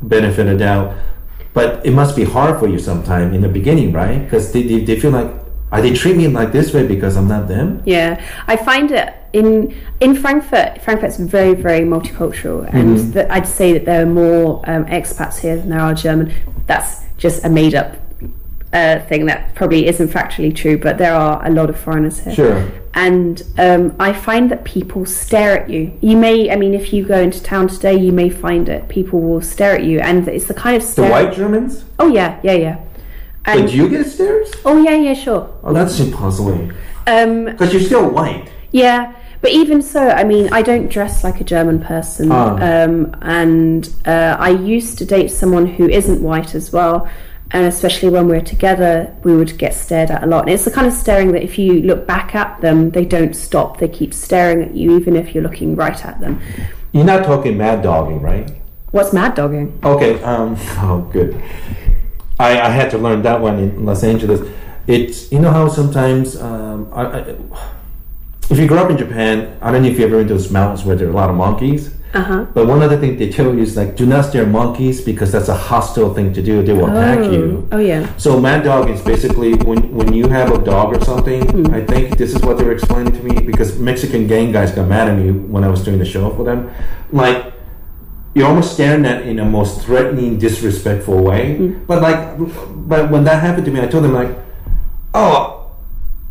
benefit 0.02 0.46
of 0.46 0.60
doubt. 0.60 0.96
But 1.56 1.84
it 1.84 1.92
must 1.92 2.16
be 2.16 2.24
hard 2.24 2.60
for 2.60 2.68
you 2.68 2.78
sometime 2.78 3.34
in 3.34 3.42
the 3.42 3.50
beginning, 3.50 3.92
right? 3.92 4.24
Because 4.24 4.52
they, 4.52 4.62
they, 4.62 4.84
they 4.84 5.00
feel 5.00 5.10
like, 5.10 5.34
are 5.72 5.82
they 5.82 5.92
treat 5.92 6.16
me 6.16 6.28
like 6.28 6.52
this 6.52 6.72
way 6.72 6.86
because 6.86 7.18
I'm 7.18 7.28
not 7.28 7.48
them? 7.48 7.82
Yeah, 7.84 8.24
I 8.46 8.58
find 8.58 8.92
it 8.92 9.12
in 9.34 9.76
in 10.00 10.14
Frankfurt. 10.14 10.84
Frankfurt's 10.84 11.18
very 11.18 11.56
very 11.56 11.82
multicultural, 11.82 12.72
and 12.72 13.00
that 13.14 13.32
I'd 13.32 13.48
say 13.48 13.74
that 13.74 13.86
there 13.86 14.04
are 14.04 14.06
more 14.06 14.62
um, 14.70 14.86
expats 14.86 15.40
here 15.40 15.58
than 15.58 15.70
there 15.70 15.82
are 15.82 15.96
German. 15.96 16.32
That's 16.68 17.02
just 17.18 17.44
a 17.44 17.50
made 17.50 17.74
up 17.74 18.07
uh, 18.78 19.00
thing 19.10 19.26
that 19.30 19.40
probably 19.60 19.82
isn't 19.92 20.10
factually 20.20 20.54
true, 20.62 20.78
but 20.78 20.94
there 20.98 21.16
are 21.26 21.36
a 21.50 21.52
lot 21.60 21.68
of 21.70 21.76
foreigners 21.86 22.18
here. 22.20 22.34
Sure. 22.42 22.60
And 22.94 23.34
um, 23.66 23.84
I 24.00 24.12
find 24.28 24.44
that 24.52 24.62
people 24.76 25.06
stare 25.06 25.54
at 25.62 25.70
you. 25.70 25.82
You 26.10 26.16
may, 26.18 26.36
I 26.54 26.56
mean, 26.62 26.74
if 26.82 26.86
you 26.94 27.02
go 27.06 27.20
into 27.28 27.40
town 27.54 27.66
today, 27.76 27.96
you 28.06 28.12
may 28.22 28.30
find 28.30 28.70
it. 28.76 28.82
People 28.98 29.20
will 29.28 29.42
stare 29.42 29.74
at 29.80 29.84
you, 29.90 30.00
and 30.00 30.28
it's 30.28 30.48
the 30.48 30.54
kind 30.66 30.76
of 30.80 30.84
stare. 30.84 31.06
The 31.06 31.12
white 31.18 31.34
Germans? 31.40 31.74
Oh 32.00 32.10
yeah, 32.20 32.32
yeah, 32.48 32.58
yeah. 32.66 32.78
But 33.46 33.58
And, 33.58 33.68
do 33.70 33.74
you 33.78 33.88
get 33.90 34.06
stares? 34.16 34.50
oh 34.66 34.78
yeah, 34.88 34.96
yeah, 35.08 35.14
sure. 35.14 35.44
Oh, 35.64 35.74
that's 35.74 36.00
impossible. 36.00 36.58
Um, 37.16 37.46
Because 37.46 37.72
you're 37.74 37.88
still 37.92 38.10
white. 38.10 38.44
Yeah, 38.72 39.14
but 39.42 39.52
even 39.52 39.82
so, 39.94 40.02
I 40.22 40.24
mean, 40.32 40.46
I 40.52 40.62
don't 40.70 40.88
dress 40.98 41.24
like 41.24 41.38
a 41.40 41.44
German 41.54 41.78
person, 41.92 42.32
Ah. 42.32 42.58
um, 42.70 42.94
and 43.22 43.82
uh, 44.14 44.34
I 44.50 44.50
used 44.76 44.98
to 45.00 45.06
date 45.16 45.30
someone 45.42 45.66
who 45.76 45.86
isn't 46.00 46.20
white 46.30 46.52
as 46.56 46.74
well. 46.78 47.08
And 47.52 47.66
especially 47.66 48.10
when 48.10 48.28
we're 48.28 48.42
together, 48.42 49.16
we 49.24 49.36
would 49.36 49.58
get 49.58 49.74
stared 49.74 50.12
at 50.12 50.24
a 50.24 50.26
lot. 50.26 50.44
And 50.44 50.52
it's 50.52 50.66
the 50.66 50.72
kind 50.72 50.86
of 50.86 50.94
staring 50.94 51.32
that 51.32 51.44
if 51.44 51.58
you 51.58 51.82
look 51.82 52.06
back 52.06 52.36
at 52.36 52.60
them, 52.62 52.92
they 52.92 53.06
don't 53.06 53.36
stop. 53.36 53.80
They 53.80 53.88
keep 53.88 54.14
staring 54.14 54.64
at 54.64 54.76
you, 54.76 54.98
even 54.98 55.16
if 55.16 55.34
you're 55.34 55.44
looking 55.44 55.76
right 55.76 56.06
at 56.06 56.20
them. 56.20 56.42
You're 56.92 57.06
not 57.06 57.26
talking 57.26 57.58
mad 57.58 57.84
dogging, 57.84 58.22
right? 58.22 58.52
What's 58.92 59.14
mad 59.14 59.36
dogging? 59.36 59.80
Okay, 59.84 60.22
um, 60.24 60.56
oh, 60.80 61.10
good. 61.12 61.42
I, 62.40 62.60
I 62.60 62.70
had 62.70 62.92
to 62.92 62.98
learn 62.98 63.22
that 63.24 63.40
one 63.40 63.60
in 63.60 63.86
Los 63.86 64.04
Angeles. 64.04 64.42
It's, 64.86 65.32
you 65.32 65.40
know 65.40 65.52
how 65.52 65.68
sometimes, 65.68 66.36
um, 66.42 66.90
I, 66.94 67.04
I, 67.06 67.36
if 68.50 68.58
you 68.58 68.68
grew 68.68 68.78
up 68.78 68.90
in 68.90 68.98
Japan, 68.98 69.58
I 69.62 69.72
don't 69.72 69.84
know 69.84 69.90
if 69.90 70.00
you 70.00 70.06
ever 70.06 70.18
been 70.18 70.28
to 70.28 70.34
those 70.34 70.52
mountains 70.52 70.86
where 70.86 70.96
there 70.96 71.08
are 71.08 71.12
a 71.12 71.14
lot 71.14 71.30
of 71.30 71.36
monkeys. 71.36 71.94
Uh 72.18 72.24
huh. 72.24 72.46
But 72.52 72.66
one 72.66 72.82
other 72.82 72.98
thing 72.98 73.16
they 73.18 73.30
tell 73.30 73.54
you 73.54 73.62
is 73.62 73.78
like, 73.78 73.96
do 73.96 74.08
not 74.08 74.26
stare 74.26 74.48
monkeys 74.48 75.02
because 75.02 75.32
that's 75.32 75.50
a 75.50 75.56
hostile 75.56 76.16
thing 76.16 76.34
to 76.34 76.42
do. 76.42 76.64
They 76.64 76.74
will 76.74 76.90
attack 76.90 77.32
you. 77.32 77.68
Oh 77.72 77.78
yeah. 77.78 78.10
So 78.18 78.42
mad 78.42 78.64
dog 78.64 78.90
is 78.90 79.04
basically 79.04 79.54
when 79.54 79.94
when 79.94 80.14
you 80.14 80.28
have 80.28 80.52
a 80.52 80.58
dog 80.58 80.96
or 80.96 81.06
something. 81.06 81.48
Hmm. 81.48 81.76
I 81.76 81.86
think 81.86 82.18
this 82.18 82.34
is 82.34 82.42
what 82.42 82.58
they 82.58 82.64
were 82.64 82.72
explaining 82.72 83.14
to 83.14 83.22
me 83.22 83.40
because 83.40 83.78
Mexican 83.78 84.26
gang 84.26 84.52
guys 84.52 84.72
got 84.72 84.88
mad 84.88 85.10
at 85.10 85.16
me 85.16 85.30
when 85.32 85.64
I 85.64 85.68
was 85.68 85.84
doing 85.84 86.00
the 86.00 86.06
show 86.06 86.34
for 86.36 86.44
them. 86.44 86.72
Like 87.12 87.54
you're 88.34 88.48
almost 88.48 88.74
staring 88.74 89.06
at 89.06 89.22
in 89.22 89.38
a 89.38 89.46
most 89.46 89.86
threatening, 89.86 90.40
disrespectful 90.40 91.22
way. 91.24 91.58
Hmm. 91.58 91.86
But 91.86 92.02
like, 92.02 92.20
but 92.90 93.12
when 93.12 93.26
that 93.26 93.44
happened 93.44 93.66
to 93.66 93.72
me, 93.72 93.80
I 93.80 93.86
told 93.86 94.04
them 94.06 94.14
like, 94.14 94.36
oh. 95.14 95.57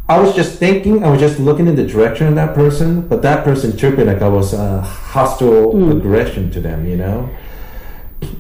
I 0.09 0.21
was 0.21 0.37
just 0.37 0.59
thinking, 0.59 1.03
I 1.03 1.11
was 1.11 1.21
just 1.21 1.40
looking 1.40 1.66
in 1.66 1.75
the 1.75 1.85
direction 1.87 2.29
of 2.29 2.37
that 2.37 2.55
person, 2.55 3.07
but 3.09 3.23
that 3.23 3.45
person 3.45 3.77
took 3.77 3.99
it 3.99 4.07
like 4.07 4.23
I 4.23 4.29
was 4.29 4.55
uh, 4.55 4.81
hostile 4.81 5.90
aggression 5.90 6.51
to 6.53 6.61
them, 6.61 6.87
you 6.87 6.97
know? 6.97 7.29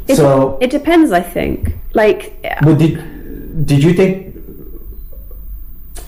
It, 0.06 0.16
so, 0.16 0.58
it 0.60 0.70
depends, 0.70 1.10
I 1.10 1.22
think. 1.22 1.74
Like, 1.92 2.40
but 2.62 2.78
did 2.78 3.66
did 3.66 3.82
you 3.82 3.94
think 3.94 4.36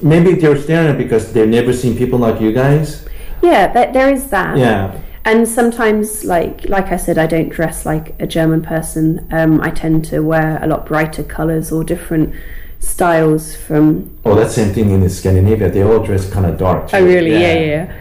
maybe 0.01 0.35
they're 0.35 0.57
staring 0.57 0.89
at 0.89 0.99
because 0.99 1.33
they've 1.33 1.49
never 1.49 1.73
seen 1.73 1.97
people 1.97 2.19
like 2.21 2.41
you 2.41 2.53
guys? 2.53 3.09
yeah, 3.43 3.73
there, 3.73 3.93
there 3.93 4.13
is 4.13 4.31
that. 4.31 4.57
Yeah. 4.57 4.97
and 5.25 5.47
sometimes 5.47 6.25
like 6.25 6.67
like 6.69 6.87
i 6.87 6.97
said 6.97 7.19
i 7.19 7.27
don't 7.27 7.49
dress 7.51 7.85
like 7.85 8.15
a 8.21 8.27
german 8.27 8.63
person 8.63 9.27
um, 9.31 9.61
i 9.61 9.71
tend 9.71 10.05
to 10.05 10.21
wear 10.21 10.59
a 10.63 10.67
lot 10.67 10.87
brighter 10.87 11.25
colors 11.25 11.71
or 11.73 11.85
different 11.85 12.33
styles 12.81 13.55
from 13.57 14.11
Oh, 14.25 14.35
that 14.35 14.51
same 14.51 14.73
thing 14.73 14.91
in 14.91 15.09
Scandinavia. 15.11 15.71
They 15.71 15.83
all 15.83 16.03
dress 16.05 16.31
kind 16.31 16.47
of 16.47 16.59
dark. 16.59 16.91
oh 16.93 17.05
really 17.05 17.33
yeah 17.33 17.55
yeah, 17.55 17.61
yeah. 17.61 17.95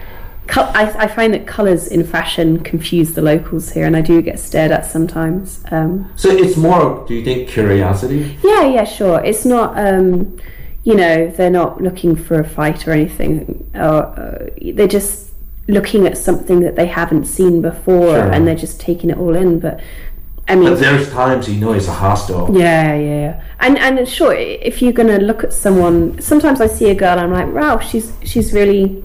I, 0.49 1.03
I 1.03 1.07
find 1.07 1.33
that 1.33 1.45
colors 1.45 1.87
in 1.89 2.05
fashion 2.05 2.61
confuse 2.63 3.13
the 3.13 3.21
locals 3.21 3.69
here 3.71 3.85
and 3.85 3.97
i 3.97 4.01
do 4.01 4.21
get 4.21 4.39
stared 4.39 4.71
at 4.71 4.85
sometimes 4.85 5.61
um, 5.71 6.09
So 6.15 6.29
it's 6.29 6.55
more. 6.55 7.05
Do 7.05 7.15
you 7.15 7.23
think 7.25 7.49
curiosity? 7.49 8.37
yeah 8.43 8.63
yeah 8.65 8.85
sure 8.85 9.21
it's 9.25 9.43
not 9.45 9.77
um, 9.77 10.37
you 10.83 10.95
know 10.95 11.27
they're 11.31 11.49
not 11.49 11.81
looking 11.81 12.15
for 12.15 12.39
a 12.39 12.47
fight 12.47 12.87
or 12.87 12.91
anything 12.91 13.69
or 13.75 14.05
uh, 14.17 14.47
they're 14.73 14.87
just 14.87 15.31
looking 15.67 16.07
at 16.07 16.17
something 16.17 16.61
that 16.61 16.77
they 16.77 16.85
haven't 16.87 17.25
seen 17.25 17.61
before 17.61 18.07
Sure. 18.15 18.31
and 18.31 18.47
they're 18.47 18.55
just 18.55 18.79
taking 18.79 19.09
it 19.09 19.17
all 19.17 19.35
in 19.35 19.59
but 19.59 19.81
I 20.49 20.55
mean, 20.55 20.69
But 20.69 20.79
there's 20.79 21.09
times 21.11 21.49
you 21.49 21.59
know 21.59 21.73
it's 21.73 21.87
a 21.87 21.93
hostel. 21.93 22.57
Yeah, 22.57 22.95
yeah, 22.95 23.19
yeah. 23.19 23.43
And 23.59 23.77
and 23.77 24.07
sure, 24.07 24.33
if 24.33 24.81
you're 24.81 24.93
gonna 24.93 25.19
look 25.19 25.43
at 25.43 25.51
someone, 25.53 26.21
sometimes 26.21 26.61
I 26.61 26.67
see 26.67 26.89
a 26.89 26.95
girl, 26.95 27.19
I'm 27.19 27.33
like, 27.33 27.53
wow, 27.53 27.79
she's 27.79 28.13
she's 28.23 28.53
really 28.53 29.03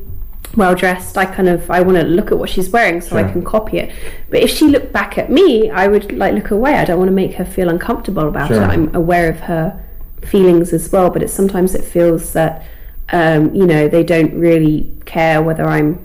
well 0.57 0.75
dressed. 0.75 1.17
I 1.19 1.25
kind 1.25 1.49
of 1.49 1.69
I 1.71 1.81
want 1.81 1.99
to 1.99 2.05
look 2.05 2.31
at 2.31 2.39
what 2.39 2.49
she's 2.51 2.71
wearing 2.71 3.01
so 3.01 3.17
I 3.17 3.25
can 3.25 3.43
copy 3.43 3.79
it. 3.79 3.93
But 4.31 4.41
if 4.41 4.51
she 4.51 4.67
looked 4.67 4.93
back 4.93 5.19
at 5.19 5.31
me, 5.31 5.71
I 5.71 5.89
would 5.89 6.13
like 6.13 6.35
look 6.35 6.51
away. 6.53 6.75
I 6.75 6.85
don't 6.85 6.99
want 6.99 7.09
to 7.09 7.15
make 7.15 7.35
her 7.35 7.45
feel 7.45 7.69
uncomfortable 7.69 8.29
about 8.29 8.49
Sure. 8.49 8.63
it. 8.63 8.67
I'm 8.67 8.95
aware 8.95 9.29
of 9.29 9.41
her 9.41 9.83
feelings 10.23 10.73
as 10.73 10.93
well. 10.93 11.11
But 11.11 11.23
it 11.23 11.29
sometimes 11.31 11.75
it 11.75 11.83
feels 11.83 12.35
that 12.35 12.65
um, 13.11 13.53
you 13.55 13.67
know 13.67 13.89
they 13.89 14.05
don't 14.05 14.35
really 14.39 14.93
care 15.07 15.43
whether 15.43 15.65
I'm 15.65 15.99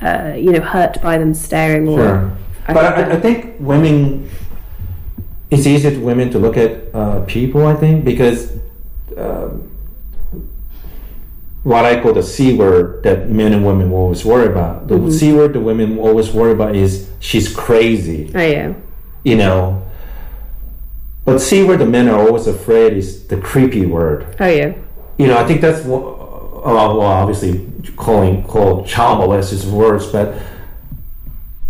uh, 0.00 0.34
you 0.36 0.52
know 0.52 0.60
hurt 0.60 1.02
by 1.02 1.18
them 1.18 1.34
staring 1.34 1.88
or. 1.88 1.98
Sure. 1.98 2.36
But 2.66 2.76
I, 2.98 3.12
I 3.16 3.20
think 3.20 3.56
women, 3.60 4.30
it's 5.54 5.66
easier 5.66 5.90
to 5.90 6.00
women 6.00 6.30
to 6.30 6.38
look 6.38 6.56
at 6.56 6.94
uh, 6.94 7.24
people. 7.26 7.66
I 7.66 7.74
think 7.74 8.04
because 8.04 8.52
um, 9.16 9.70
what 11.62 11.84
I 11.84 12.00
call 12.00 12.12
the 12.12 12.22
c 12.22 12.54
word 12.56 13.02
that 13.04 13.30
men 13.30 13.52
and 13.52 13.64
women 13.64 13.90
will 13.90 13.98
always 13.98 14.24
worry 14.24 14.46
about. 14.46 14.88
The 14.88 15.10
c 15.10 15.32
word 15.32 15.52
the 15.54 15.60
women 15.60 15.96
will 15.96 16.06
always 16.08 16.30
worry 16.30 16.52
about 16.52 16.76
is 16.76 17.08
she's 17.20 17.54
crazy. 17.54 18.30
oh 18.34 18.40
yeah. 18.40 18.74
You 19.24 19.36
know. 19.36 19.80
But 21.24 21.38
c 21.38 21.64
word 21.64 21.78
the 21.78 21.86
men 21.86 22.08
are 22.08 22.18
always 22.18 22.46
afraid 22.46 22.94
is 22.94 23.26
the 23.28 23.38
creepy 23.38 23.86
word. 23.86 24.36
Oh 24.40 24.46
yeah. 24.46 24.74
you 25.16 25.26
know, 25.26 25.38
I 25.38 25.46
think 25.46 25.60
that's 25.60 25.84
what, 25.86 26.00
uh, 26.00 26.72
well, 26.72 27.00
obviously 27.00 27.70
calling 27.96 28.42
called 28.44 28.86
child 28.86 29.20
molest 29.20 29.52
is 29.52 29.64
worse, 29.66 30.10
but 30.10 30.34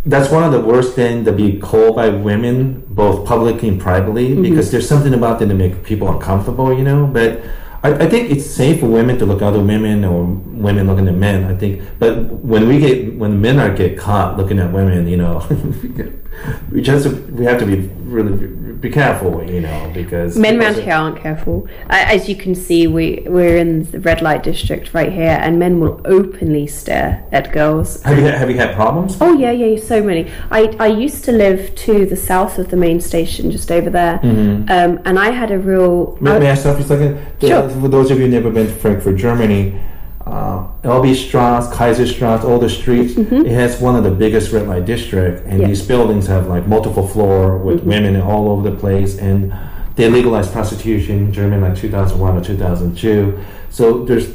that's 0.07 0.31
one 0.31 0.43
of 0.43 0.53
the 0.53 0.61
worst 0.61 0.95
things 0.95 1.25
to 1.27 1.33
be 1.33 1.59
called 1.59 1.97
by 1.97 2.09
women, 2.11 2.85
both 2.88 3.27
publicly 3.27 3.69
and 3.69 3.81
privately, 3.81 4.31
mm-hmm. 4.31 4.43
because 4.43 4.71
there's 4.71 4.88
something 4.88 5.14
about 5.14 5.38
them 5.38 5.49
that 5.49 5.55
make 5.55 5.83
people 5.83 6.11
uncomfortable, 6.11 6.77
you 6.77 6.85
know. 6.85 7.07
But 7.07 7.43
I, 7.83 7.93
I 7.93 8.09
think 8.09 8.31
it's 8.31 8.47
safe 8.47 8.81
for 8.81 8.87
women 8.87 9.19
to 9.19 9.27
look 9.27 9.40
at 9.43 9.49
other 9.49 9.62
women 9.62 10.05
or 10.05 10.25
women 10.25 10.87
looking 10.87 11.09
at 11.09 11.14
men. 11.14 11.45
I 11.45 11.57
think, 11.57 11.83
but 11.99 12.25
when 12.25 12.69
we 12.69 12.79
get 12.79 13.14
when 13.14 13.40
men 13.40 13.59
are 13.59 13.75
get 13.75 13.99
caught 13.99 14.37
looking 14.37 14.59
at 14.59 14.73
women, 14.73 15.09
you 15.09 15.17
know, 15.17 15.40
we 16.70 16.83
just 16.83 17.07
we 17.31 17.44
have 17.44 17.59
to 17.61 17.66
be 17.66 17.77
really 18.05 18.49
be 18.85 18.90
careful, 18.90 19.42
you 19.51 19.61
know, 19.61 19.90
because 19.94 20.37
Men 20.37 20.61
around 20.61 20.75
here 20.77 20.92
aren't 20.92 21.18
careful. 21.18 21.66
As 21.88 22.29
you 22.29 22.37
can 22.37 22.55
see, 22.55 22.87
we 22.87 23.23
we're 23.27 23.57
in 23.57 23.90
the 23.90 24.01
red 24.01 24.20
light 24.20 24.42
district 24.42 24.92
right 24.92 25.12
here, 25.12 25.38
and 25.40 25.59
men 25.59 25.81
will 25.81 26.01
openly 26.05 26.66
stare 26.66 27.25
at 27.33 27.53
girls. 27.53 28.03
Have 28.03 28.18
you 28.18 28.25
have 28.25 28.51
you 28.51 28.57
had 28.57 28.75
problems? 28.75 29.16
Oh 29.20 29.33
yeah, 29.35 29.53
yeah, 29.53 29.81
so 29.81 30.03
many. 30.03 30.31
I 30.51 30.75
I 30.79 30.88
used 30.88 31.25
to 31.25 31.33
live 31.33 31.75
to 31.77 32.07
the 32.07 32.16
south 32.16 32.59
of 32.59 32.70
the 32.70 32.77
main 32.77 33.01
station, 33.01 33.51
just 33.51 33.70
over 33.70 33.90
there, 33.90 34.20
um, 34.23 35.01
and 35.05 35.18
I 35.18 35.31
had 35.31 35.51
a 35.51 35.59
real. 35.59 36.18
May, 36.20 36.38
may 36.38 36.51
I 36.51 36.55
stop 36.55 36.77
for 36.77 36.83
a 36.83 36.87
second? 36.87 37.27
Sure. 37.40 37.68
For 37.68 37.88
those 37.88 38.11
of 38.11 38.18
you 38.18 38.25
who 38.25 38.31
never 38.31 38.51
been 38.51 38.66
to 38.66 38.73
Frankfurt, 38.73 39.16
Germany, 39.16 39.81
uh, 40.26 40.66
Elbestrasse, 40.82 41.70
Kaiserstrasse, 41.72 42.44
all 42.44 42.58
the 42.58 42.68
streets, 42.70 43.14
it 43.16 43.46
has 43.46 43.80
one 43.80 43.94
of 43.96 44.04
the 44.04 44.10
biggest 44.10 44.52
red 44.52 44.66
light 44.68 44.87
district, 44.87 45.44
and 45.46 45.60
Mm-hmm. 45.60 45.68
These 45.68 45.87
buildings 45.87 46.26
have 46.26 46.46
like 46.48 46.66
multiple 46.66 47.06
floor 47.06 47.58
with 47.58 47.80
Mm-hmm. 47.80 47.88
women 47.88 48.20
all 48.20 48.48
over 48.48 48.70
the 48.70 48.76
place, 48.76 49.18
and 49.18 49.52
they 49.96 50.08
legalized 50.10 50.52
prostitution 50.52 51.18
in 51.18 51.32
Germany 51.32 51.62
like 51.62 51.76
2001 51.76 52.37
or 52.37 52.42
2002. 52.44 53.38
So 53.70 54.04
there's 54.04 54.26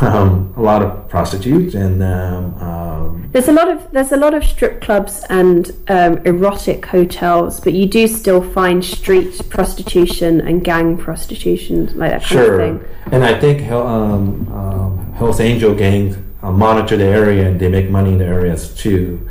um, 0.00 0.52
a 0.56 0.62
lot 0.62 0.82
of 0.82 1.08
prostitutes 1.08 1.74
and 1.74 2.02
um, 2.02 2.54
um, 2.62 3.28
There's 3.32 3.48
a 3.48 3.52
lot 3.52 3.68
of 3.68 3.90
there's 3.92 4.12
a 4.12 4.16
lot 4.16 4.34
of 4.34 4.44
strip 4.44 4.80
clubs 4.80 5.24
and 5.28 5.70
um, 5.88 6.18
erotic 6.24 6.86
hotels, 6.86 7.60
but 7.60 7.72
you 7.72 7.86
do 7.86 8.06
still 8.06 8.42
find 8.42 8.84
street 8.84 9.40
prostitution 9.50 10.40
and 10.40 10.62
gang 10.64 10.96
prostitution, 10.96 11.86
like 11.98 12.10
that 12.12 12.22
kind 12.22 12.24
Sure, 12.30 12.60
of 12.60 12.80
thing. 12.80 12.88
and 13.12 13.24
I 13.24 13.38
think 13.38 13.70
um, 13.72 14.46
um, 14.52 15.12
Hell's 15.14 15.40
Angel 15.40 15.74
gangs 15.74 16.16
uh, 16.42 16.52
monitor 16.52 16.96
the 16.96 17.04
area 17.04 17.48
and 17.48 17.58
they 17.58 17.68
make 17.68 17.90
money 17.90 18.12
in 18.12 18.18
the 18.18 18.26
areas 18.26 18.74
too. 18.74 19.28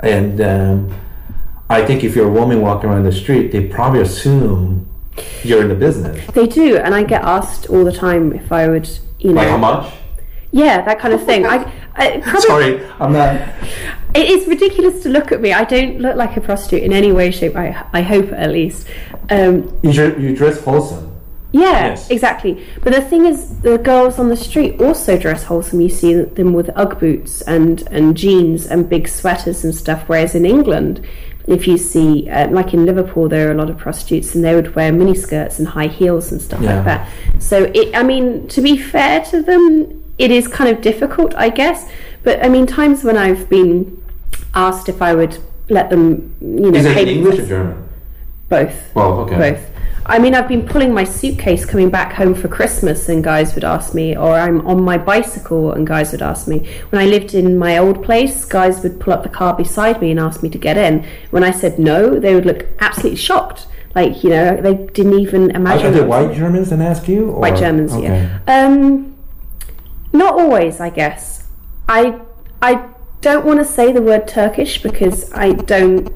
And 0.00 0.40
um, 0.40 0.94
I 1.70 1.84
think 1.84 2.04
if 2.04 2.14
you're 2.16 2.28
a 2.28 2.32
woman 2.32 2.60
walking 2.60 2.90
around 2.90 3.04
the 3.04 3.12
street, 3.12 3.52
they 3.52 3.68
probably 3.68 4.00
assume 4.00 4.88
you're 5.44 5.62
in 5.62 5.68
the 5.68 5.74
business. 5.76 6.26
They 6.32 6.46
do, 6.48 6.76
and 6.76 6.94
I 6.94 7.04
get 7.04 7.22
asked 7.22 7.70
all 7.70 7.84
the 7.84 7.92
time 7.92 8.32
if 8.32 8.50
I 8.50 8.68
would, 8.68 8.88
you 9.24 9.30
know, 9.32 9.40
Like 9.40 9.48
how 9.48 9.56
much? 9.56 9.92
yeah, 10.52 10.82
that 10.82 10.98
kind 11.00 11.14
of 11.14 11.24
thing. 11.24 11.46
I, 11.46 11.56
I 11.96 12.20
probably, 12.20 12.40
Sorry, 12.42 12.86
I'm 13.00 13.12
not. 13.12 13.34
It 14.14 14.28
is 14.30 14.46
ridiculous 14.46 15.02
to 15.02 15.08
look 15.08 15.32
at 15.32 15.40
me. 15.40 15.52
I 15.52 15.64
don't 15.64 15.98
look 15.98 16.14
like 16.16 16.36
a 16.36 16.40
prostitute 16.40 16.82
in 16.84 16.92
any 16.92 17.10
way, 17.10 17.30
shape. 17.32 17.56
I, 17.56 17.84
I 17.92 18.02
hope 18.02 18.30
at 18.32 18.50
least. 18.50 18.86
Um, 19.30 19.76
You, 19.82 19.90
you 20.16 20.36
dress 20.36 20.62
wholesome. 20.62 21.10
yeah, 21.50 21.88
Yes. 21.88 22.10
exactly. 22.10 22.64
But 22.84 22.92
the 22.92 23.00
thing 23.00 23.24
is, 23.26 23.58
the 23.60 23.78
girls 23.78 24.18
on 24.20 24.28
the 24.28 24.36
street 24.36 24.80
also 24.80 25.18
dress 25.18 25.42
wholesome. 25.44 25.80
You 25.80 25.88
see 25.88 26.14
them 26.14 26.52
with 26.52 26.68
UGG 26.76 27.00
boots 27.00 27.42
and 27.42 27.82
and 27.90 28.16
jeans 28.16 28.66
and 28.66 28.88
big 28.88 29.08
sweaters 29.08 29.64
and 29.64 29.74
stuff. 29.74 30.04
Whereas 30.06 30.34
in 30.36 30.44
England, 30.46 31.00
if 31.46 31.66
you 31.68 31.76
see, 31.76 32.28
uh, 32.30 32.48
like 32.50 32.72
in 32.74 32.86
Liverpool, 32.86 33.28
there 33.28 33.48
are 33.48 33.52
a 33.52 33.54
lot 33.54 33.68
of 33.70 33.76
prostitutes, 33.78 34.34
and 34.34 34.42
they 34.44 34.54
would 34.54 34.74
wear 34.74 34.92
mini 34.92 35.14
skirts 35.14 35.58
and 35.58 35.68
high 35.68 35.88
heels 35.88 36.32
and 36.32 36.40
stuff 36.40 36.60
Yeah. 36.62 36.76
like 36.76 36.84
that. 36.86 37.08
So, 37.38 37.70
it, 37.74 37.94
I 37.94 38.02
mean, 38.02 38.48
to 38.48 38.60
be 38.62 38.76
fair 38.78 39.20
to 39.26 39.42
them, 39.42 40.02
it 40.18 40.30
is 40.30 40.48
kind 40.48 40.70
of 40.74 40.80
difficult, 40.82 41.34
I 41.34 41.50
guess. 41.50 41.88
But 42.22 42.42
I 42.44 42.48
mean, 42.48 42.66
times 42.66 43.04
when 43.04 43.18
I've 43.18 43.48
been 43.50 44.02
asked 44.54 44.88
if 44.88 45.02
I 45.02 45.14
would 45.14 45.36
let 45.68 45.90
them, 45.90 46.34
you 46.40 46.70
know, 46.70 46.78
Is 46.78 46.86
it 46.86 47.08
English 47.08 47.38
or 47.40 47.46
German? 47.46 47.88
both. 48.48 48.94
Well, 48.94 49.12
okay. 49.20 49.36
Both. 49.36 49.70
I 50.06 50.18
mean, 50.18 50.34
I've 50.34 50.48
been 50.48 50.66
pulling 50.66 50.92
my 50.92 51.04
suitcase 51.04 51.64
coming 51.64 51.88
back 51.88 52.12
home 52.12 52.34
for 52.34 52.48
Christmas, 52.48 53.08
and 53.08 53.24
guys 53.24 53.54
would 53.54 53.64
ask 53.64 53.94
me, 53.94 54.16
or 54.16 54.32
I'm 54.34 54.66
on 54.66 54.82
my 54.82 54.98
bicycle, 54.98 55.72
and 55.72 55.86
guys 55.86 56.12
would 56.12 56.22
ask 56.22 56.46
me. 56.46 56.68
When 56.90 57.00
I 57.00 57.06
lived 57.06 57.34
in 57.34 57.56
my 57.56 57.78
old 57.78 58.04
place, 58.04 58.44
guys 58.44 58.82
would 58.82 59.00
pull 59.00 59.12
up 59.12 59.22
the 59.22 59.28
car 59.28 59.54
beside 59.56 60.00
me 60.00 60.10
and 60.10 60.20
ask 60.20 60.42
me 60.42 60.50
to 60.50 60.58
get 60.58 60.76
in. 60.76 61.06
When 61.30 61.42
I 61.42 61.50
said 61.50 61.78
no, 61.78 62.18
they 62.20 62.34
would 62.34 62.46
look 62.46 62.66
absolutely 62.80 63.16
shocked. 63.16 63.66
Like, 63.94 64.24
you 64.24 64.30
know, 64.30 64.60
they 64.60 64.74
didn't 64.74 65.18
even 65.20 65.50
imagine. 65.52 65.86
are 65.86 65.90
they 65.92 66.02
white 66.02 66.34
Germans 66.34 66.70
that 66.70 66.80
ask 66.80 67.08
you? 67.08 67.30
Or? 67.30 67.40
White 67.40 67.56
Germans, 67.56 67.92
okay. 67.92 68.04
yeah. 68.04 68.40
Um, 68.46 69.16
not 70.12 70.34
always, 70.34 70.80
I 70.80 70.90
guess. 70.90 71.48
I 71.88 72.20
I 72.60 72.88
don't 73.24 73.46
want 73.46 73.58
to 73.58 73.64
say 73.64 73.90
the 73.90 74.02
word 74.02 74.28
Turkish 74.28 74.82
because 74.82 75.32
I 75.32 75.52
don't 75.52 76.12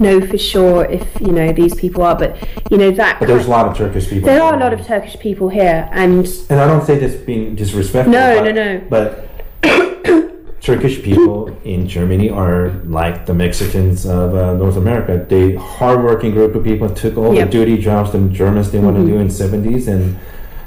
know 0.00 0.24
for 0.24 0.38
sure 0.38 0.84
if 0.84 1.20
you 1.20 1.32
know 1.32 1.52
these 1.52 1.74
people 1.74 2.02
are, 2.02 2.16
but 2.16 2.36
you 2.70 2.78
know 2.78 2.92
that. 2.92 3.18
But 3.18 3.26
there's 3.26 3.46
a 3.46 3.50
lot 3.50 3.66
of 3.68 3.76
Turkish 3.76 4.08
people. 4.08 4.26
there 4.26 4.40
are 4.40 4.54
a 4.54 4.58
lot 4.58 4.72
of 4.72 4.86
Turkish 4.86 5.18
people 5.18 5.48
here, 5.48 5.88
and 5.90 6.26
And 6.48 6.60
I 6.60 6.66
don't 6.68 6.86
say 6.86 6.96
this 6.96 7.14
being 7.16 7.56
disrespectful. 7.56 8.12
No, 8.12 8.40
but, 8.40 8.54
no, 8.54 8.64
no. 8.68 8.86
But 8.88 9.28
Turkish 10.60 11.02
people 11.02 11.48
in 11.64 11.88
Germany 11.88 12.30
are 12.30 12.70
like 12.84 13.26
the 13.26 13.34
Mexicans 13.34 14.06
of 14.06 14.34
uh, 14.36 14.54
North 14.54 14.76
America. 14.76 15.26
They 15.28 15.56
hardworking 15.56 16.30
group 16.30 16.54
of 16.54 16.62
people 16.62 16.88
took 16.88 17.16
all 17.16 17.34
Yep. 17.34 17.48
Mm-hmm. 17.48 17.58
the 17.58 17.64
duty 17.66 17.82
jobs 17.82 18.12
the 18.12 18.20
Germans 18.28 18.68
didn't 18.70 18.86
want 18.86 18.96
to 18.98 19.04
do 19.04 19.18
in 19.18 19.28
seventies, 19.28 19.88
and 19.88 20.16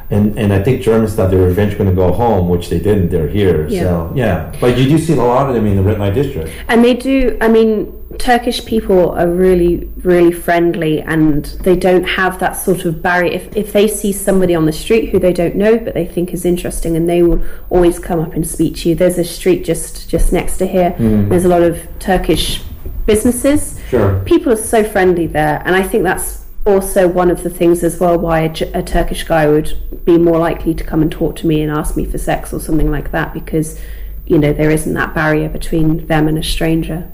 and 0.10 0.38
and 0.38 0.54
I 0.54 0.64
think 0.64 0.82
Germans 0.82 1.16
thought 1.16 1.32
they 1.32 1.38
were 1.38 1.50
eventually 1.50 1.78
going 1.78 1.90
to 1.90 1.96
go 1.96 2.12
home, 2.14 2.48
which 2.50 2.70
they 2.70 2.80
didn't. 2.80 3.10
They're 3.10 3.28
here. 3.28 3.68
Yeah. 3.68 3.82
So 3.84 4.14
yeah, 4.16 4.56
but 4.62 4.78
you 4.78 4.88
do 4.88 4.98
see 4.98 5.14
a 5.14 5.18
lot 5.18 5.50
of 5.50 5.56
them 5.56 5.66
in 5.66 5.76
the 5.76 5.84
red 5.84 6.00
light 6.00 6.14
district. 6.14 6.52
and 6.70 6.84
they 6.84 6.94
do. 6.94 7.38
I 7.42 7.50
mean, 7.50 7.94
Turkish 8.18 8.66
people 8.66 9.12
are 9.12 9.28
really, 9.30 9.92
really 9.98 10.32
friendly, 10.32 11.02
and 11.02 11.44
they 11.64 11.76
don't 11.76 12.06
have 12.06 12.40
that 12.40 12.54
sort 12.54 12.86
of 12.86 13.02
barrier. 13.02 13.34
If 13.34 13.56
if 13.58 13.74
they 13.74 13.88
see 13.88 14.14
somebody 14.14 14.56
on 14.56 14.66
the 14.66 14.72
street 14.72 15.10
who 15.10 15.20
they 15.20 15.34
don't 15.34 15.56
know 15.56 15.78
but 15.78 15.94
they 15.94 16.06
think 16.06 16.34
is 16.34 16.46
interesting, 16.46 16.96
and 16.96 17.10
they 17.10 17.22
will 17.22 17.44
always 17.70 18.00
come 18.00 18.20
up 18.22 18.34
and 18.34 18.48
speak 18.48 18.78
to 18.78 18.90
you. 18.90 18.96
There's 18.96 19.18
a 19.18 19.26
street 19.26 19.66
just 19.66 20.10
just 20.10 20.32
next 20.32 20.58
to 20.60 20.66
here. 20.66 20.92
Hmm. 20.92 21.28
There's 21.28 21.46
a 21.46 21.50
lot 21.50 21.64
of 21.64 21.86
Turkish 22.00 22.62
businesses. 23.06 23.80
Sure. 23.90 24.22
People 24.26 24.54
are 24.54 24.58
so 24.58 24.84
friendly 24.84 25.28
there, 25.28 25.62
and 25.66 25.76
I 25.76 25.84
think 25.84 26.04
that's 26.04 26.46
also 26.68 27.08
one 27.08 27.32
of 27.32 27.44
the 27.44 27.50
things 27.50 27.84
as 27.84 28.00
well 28.00 28.20
why 28.20 28.42
a 28.42 28.84
Turkish 28.84 29.24
guy 29.24 29.48
would 29.48 30.06
be 30.06 30.18
more 30.18 30.38
likely 30.38 30.74
to 30.74 30.84
come 30.84 31.02
and 31.02 31.12
talk 31.12 31.36
to 31.38 31.48
me 31.48 31.62
and 31.62 31.72
ask 31.72 31.96
me 31.96 32.06
for 32.06 32.18
sex 32.18 32.54
or 32.54 32.60
something 32.60 32.92
like 32.92 33.12
that 33.12 33.34
because 33.34 33.80
you 34.26 34.38
know 34.38 34.52
there 34.52 34.70
isn't 34.70 34.94
that 34.94 35.16
barrier 35.16 35.48
between 35.48 36.06
them 36.08 36.28
and 36.28 36.38
a 36.38 36.44
stranger. 36.44 37.10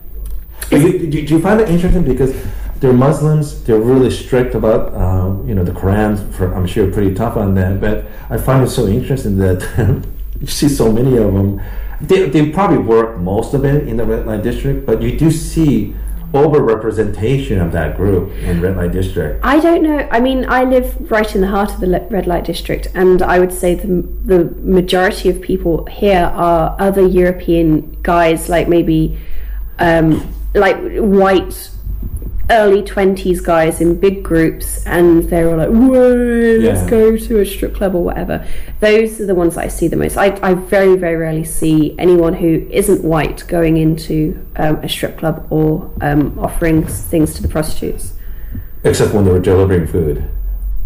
Do 0.70 0.80
you, 0.80 1.12
do 1.12 1.36
you 1.36 1.42
find 1.42 1.62
it 1.62 1.70
interesting 1.70 2.04
because 2.04 2.36
they're 2.80 2.94
Muslims? 2.94 3.64
They're 3.64 3.80
really 3.80 4.10
strict 4.10 4.56
about 4.56 4.94
um, 4.96 5.48
you 5.48 5.54
know 5.54 5.64
the 5.64 5.72
Quran. 5.72 6.34
For 6.34 6.54
I'm 6.54 6.66
sure 6.66 6.92
pretty 6.92 7.14
tough 7.14 7.38
on 7.38 7.54
that. 7.56 7.80
But 7.80 8.06
I 8.30 8.38
find 8.38 8.64
it 8.64 8.70
so 8.70 8.88
interesting 8.88 9.38
that 9.38 9.62
you 10.42 10.48
see 10.48 10.70
so 10.70 10.92
many 10.92 11.18
of 11.18 11.34
them. 11.34 11.62
They, 12.02 12.28
they 12.28 12.50
probably 12.50 12.80
work 12.80 13.18
most 13.20 13.54
of 13.54 13.64
it 13.64 13.88
in 13.88 13.96
the 13.96 14.04
red 14.04 14.26
light 14.26 14.44
district, 14.44 14.86
but 14.86 15.02
you 15.02 15.18
do 15.18 15.32
see 15.32 15.96
overrepresentation 16.34 17.64
of 17.64 17.72
that 17.72 17.96
group 17.96 18.32
in 18.42 18.60
red 18.60 18.76
light 18.76 18.92
district. 18.92 19.40
I 19.44 19.60
don't 19.60 19.84
know. 19.84 20.08
I 20.12 20.20
mean, 20.20 20.46
I 20.50 20.64
live 20.64 21.12
right 21.12 21.34
in 21.36 21.42
the 21.42 21.48
heart 21.48 21.72
of 21.74 21.80
the 21.80 22.08
red 22.10 22.26
light 22.28 22.44
district, 22.44 22.88
and 22.96 23.22
I 23.22 23.40
would 23.40 23.54
say 23.54 23.76
the 23.76 24.02
the 24.26 24.46
majority 24.62 25.30
of 25.30 25.42
people 25.42 25.86
here 25.86 26.26
are 26.34 26.76
other 26.80 27.06
European 27.06 27.98
guys, 28.02 28.50
like 28.50 28.68
maybe 28.68 29.18
um, 29.80 30.34
like 30.56 30.78
white 30.98 31.70
early 32.50 32.82
20s 32.82 33.42
guys 33.44 33.80
in 33.80 33.98
big 33.98 34.22
groups 34.22 34.86
and 34.86 35.24
they're 35.30 35.50
all 35.50 35.56
like 35.58 35.70
whoa 35.70 36.58
let's 36.60 36.90
go 36.90 37.16
to 37.16 37.40
a 37.40 37.46
strip 37.46 37.74
club 37.74 37.96
or 37.96 38.04
whatever 38.04 38.46
those 38.82 39.22
are 39.22 39.26
the 39.26 39.34
ones 39.34 39.56
that 39.56 39.64
i 39.64 39.68
see 39.70 39.88
the 39.88 39.96
most 39.96 40.18
i, 40.18 40.26
I 40.44 40.54
very 40.54 40.98
very 40.98 41.16
rarely 41.16 41.46
see 41.46 41.96
anyone 41.98 42.34
who 42.34 42.68
isn't 42.70 43.02
white 43.02 43.46
going 43.48 43.78
into 43.78 44.46
um, 44.58 44.76
a 44.78 44.90
strip 44.90 45.18
club 45.20 45.48
or 45.50 45.90
um, 46.02 46.38
offering 46.38 46.86
things 46.86 47.34
to 47.36 47.42
the 47.42 47.48
prostitutes 47.48 48.14
except 48.84 49.14
when 49.14 49.24
they 49.24 49.32
were 49.32 49.40
delivering 49.40 49.88
food. 49.88 50.30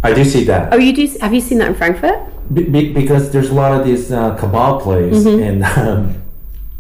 I 0.04 0.14
do 0.14 0.24
see 0.24 0.44
that. 0.44 0.72
oh 0.72 0.78
you 0.78 0.94
do 0.94 1.08
have 1.22 1.34
you 1.34 1.42
seen 1.42 1.58
that 1.58 1.70
in 1.70 1.76
frankfurt 1.76 2.20
Be, 2.54 2.66
be, 2.70 2.94
because 2.94 3.32
there's 3.32 3.50
a 3.50 3.54
lot 3.56 3.72
of 3.78 3.84
these 3.86 4.12
uh, 4.12 4.38
kebab 4.38 4.84
places, 4.84 5.26
Mm-hmm. 5.26 5.44
and 5.44 5.64
um, 5.88 6.22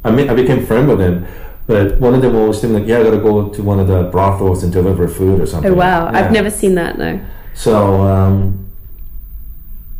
I, 0.03 0.11
mean, 0.11 0.29
I 0.29 0.35
became 0.35 0.63
friend 0.67 0.87
with 0.87 0.99
them. 0.99 1.25
But 1.67 1.99
one 1.99 2.13
of 2.15 2.21
them 2.21 2.35
always 2.35 2.61
seemed 2.61 2.73
like, 2.73 2.87
yeah, 2.87 2.99
I 2.99 3.03
got 3.03 3.11
to 3.11 3.17
go 3.19 3.49
to 3.49 3.61
one 3.61 3.79
of 3.79 3.87
the 3.87 4.03
brothels 4.03 4.63
and 4.63 4.71
deliver 4.71 5.07
food 5.07 5.41
or 5.41 5.45
something. 5.45 5.71
oh 5.71 5.75
wow 5.75 6.09
Yeah. 6.11 6.17
i've 6.19 6.31
never 6.31 6.49
seen 6.49 6.75
that 6.75 6.97
no 6.97 7.19
So, 7.53 8.01
um, 8.01 8.65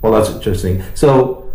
well, 0.02 0.12
that's 0.14 0.30
interesting. 0.30 0.84
So, 0.96 1.52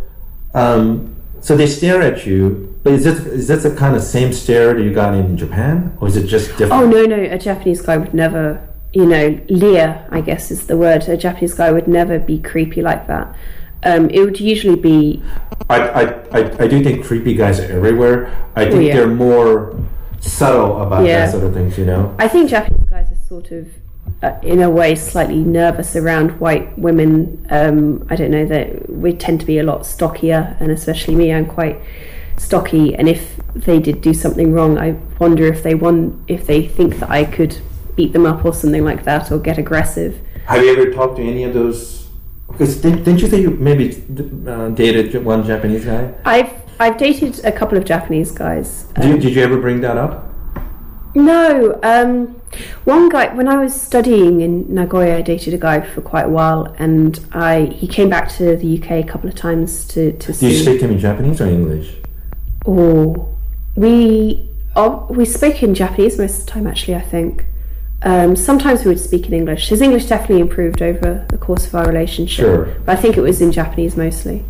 um, 0.54 1.16
so 1.40 1.56
they 1.56 1.66
stare 1.66 2.02
at 2.02 2.26
you, 2.26 2.74
but 2.82 2.92
is 2.92 3.04
this 3.04 3.18
is 3.26 3.48
this 3.48 3.62
the 3.62 3.74
kind 3.74 3.94
of 3.96 4.02
same 4.02 4.32
stare 4.32 4.74
that 4.74 4.82
you 4.82 4.92
got 4.92 5.14
in 5.14 5.36
Japan, 5.36 5.96
or 6.00 6.08
is 6.08 6.16
it 6.16 6.26
just 6.26 6.48
different? 6.58 6.72
Oh 6.72 6.86
no, 6.86 7.04
no, 7.06 7.16
a 7.16 7.38
Japanese 7.38 7.80
guy 7.82 7.96
would 7.96 8.12
never, 8.14 8.60
you 8.92 9.06
know, 9.06 9.38
leer, 9.48 10.06
I 10.10 10.20
guess 10.20 10.50
is 10.50 10.66
the 10.66 10.76
word. 10.76 11.02
A 11.08 11.16
Japanese 11.16 11.54
guy 11.54 11.70
would 11.72 11.88
never 11.88 12.18
be 12.18 12.38
creepy 12.40 12.82
like 12.82 13.06
that. 13.06 13.34
Um, 13.84 14.10
it 14.10 14.20
would 14.20 14.38
usually 14.40 14.76
be, 14.76 15.22
I, 15.70 15.78
I, 15.88 16.02
I, 16.38 16.40
I 16.64 16.66
do 16.68 16.82
think 16.84 17.04
creepy 17.04 17.34
guys 17.34 17.58
are 17.60 17.70
everywhere. 17.72 18.30
I 18.54 18.64
think 18.64 18.74
Oh, 18.76 18.80
yeah. 18.80 18.94
they're 18.96 19.06
more 19.08 19.74
subtle 20.22 20.80
about 20.82 21.04
Yeah. 21.04 21.26
that 21.26 21.32
sort 21.32 21.44
of 21.44 21.54
things, 21.54 21.76
you 21.76 21.84
know. 21.84 22.14
I 22.18 22.28
think 22.28 22.48
Japanese 22.50 22.88
guys 22.88 23.06
are 23.10 23.28
sort 23.28 23.50
of, 23.50 23.66
uh, 24.22 24.32
in 24.42 24.60
a 24.62 24.70
way, 24.70 24.94
slightly 24.94 25.42
nervous 25.42 25.96
around 25.96 26.30
white 26.40 26.78
women. 26.78 27.44
Um, 27.50 28.06
I 28.08 28.16
don't 28.16 28.30
know 28.30 28.46
that 28.46 28.88
we 28.88 29.12
tend 29.12 29.40
to 29.40 29.46
be 29.46 29.58
a 29.58 29.62
lot 29.62 29.84
stockier, 29.84 30.56
and 30.60 30.70
especially 30.70 31.14
me, 31.14 31.32
I'm 31.32 31.46
quite 31.46 31.78
stocky. 32.36 32.94
And 32.94 33.08
if 33.08 33.36
they 33.54 33.78
did 33.78 34.00
do 34.00 34.14
something 34.14 34.52
wrong, 34.52 34.78
I 34.78 34.96
wonder 35.18 35.44
if 35.46 35.62
they 35.62 35.74
want, 35.74 36.14
if 36.28 36.46
they 36.46 36.66
think 36.66 36.98
that 37.00 37.10
I 37.10 37.24
could 37.24 37.56
beat 37.96 38.12
them 38.12 38.24
up 38.26 38.44
or 38.44 38.54
something 38.54 38.84
like 38.84 39.04
that, 39.04 39.30
or 39.30 39.38
get 39.38 39.58
aggressive. 39.58 40.18
Have 40.46 40.62
you 40.64 40.72
ever 40.72 40.92
talked 40.92 41.16
to 41.16 41.22
any 41.22 41.44
of 41.44 41.52
those? 41.54 42.08
Because 42.48 42.80
didn't, 42.80 43.04
didn't 43.04 43.20
you 43.20 43.28
say 43.28 43.40
you 43.40 43.50
maybe 43.50 44.02
uh, 44.46 44.68
dated 44.70 45.24
one 45.24 45.44
Japanese 45.44 45.84
guy? 45.84 46.12
I've 46.24 46.61
I've 46.82 46.98
dated 46.98 47.44
a 47.44 47.52
couple 47.52 47.78
of 47.78 47.84
Japanese 47.84 48.32
guys. 48.32 48.86
Um, 48.96 49.12
Did, 49.12 49.22
did 49.22 49.36
you 49.36 49.42
ever 49.42 49.56
bring 49.56 49.82
that 49.82 49.96
up? 49.96 50.26
No, 51.14 51.78
um, 51.84 52.40
one 52.84 53.08
guy 53.08 53.32
when 53.34 53.46
I 53.46 53.56
was 53.62 53.72
studying 53.80 54.40
in 54.40 54.74
Nagoya, 54.74 55.18
I 55.18 55.22
dated 55.22 55.54
a 55.54 55.58
guy 55.58 55.80
for 55.80 56.00
quite 56.00 56.24
a 56.24 56.28
while, 56.28 56.74
and 56.80 57.24
I 57.30 57.66
he 57.66 57.86
came 57.86 58.08
back 58.08 58.28
to 58.30 58.56
the 58.56 58.78
UK 58.78 58.90
a 58.90 59.04
couple 59.04 59.28
of 59.28 59.36
times 59.36 59.86
to 59.88 60.10
to 60.10 60.32
Do 60.32 60.48
you 60.48 60.58
speak 60.58 60.80
to 60.80 60.86
him 60.86 60.92
in 60.92 60.98
Japanese 60.98 61.40
or 61.40 61.46
English? 61.46 61.94
Oh, 62.66 63.28
we 63.76 64.50
oh, 64.74 65.06
we 65.08 65.24
spoke 65.24 65.62
in 65.62 65.76
Japanese 65.76 66.18
most 66.18 66.40
of 66.40 66.46
the 66.46 66.50
time. 66.50 66.66
Actually, 66.66 66.96
I 66.96 67.02
think 67.02 67.44
um, 68.02 68.34
sometimes 68.34 68.84
we 68.84 68.88
would 68.88 69.00
speak 69.00 69.26
in 69.26 69.34
English. 69.34 69.68
His 69.68 69.82
English 69.82 70.06
definitely 70.06 70.40
improved 70.40 70.82
over 70.82 71.26
the 71.28 71.38
course 71.38 71.64
of 71.64 71.76
our 71.76 71.86
relationship. 71.86 72.44
Sure. 72.44 72.64
but 72.84 72.98
I 72.98 73.00
think 73.00 73.16
it 73.16 73.20
was 73.20 73.40
in 73.40 73.52
Japanese 73.52 73.96
mostly. 73.96 74.44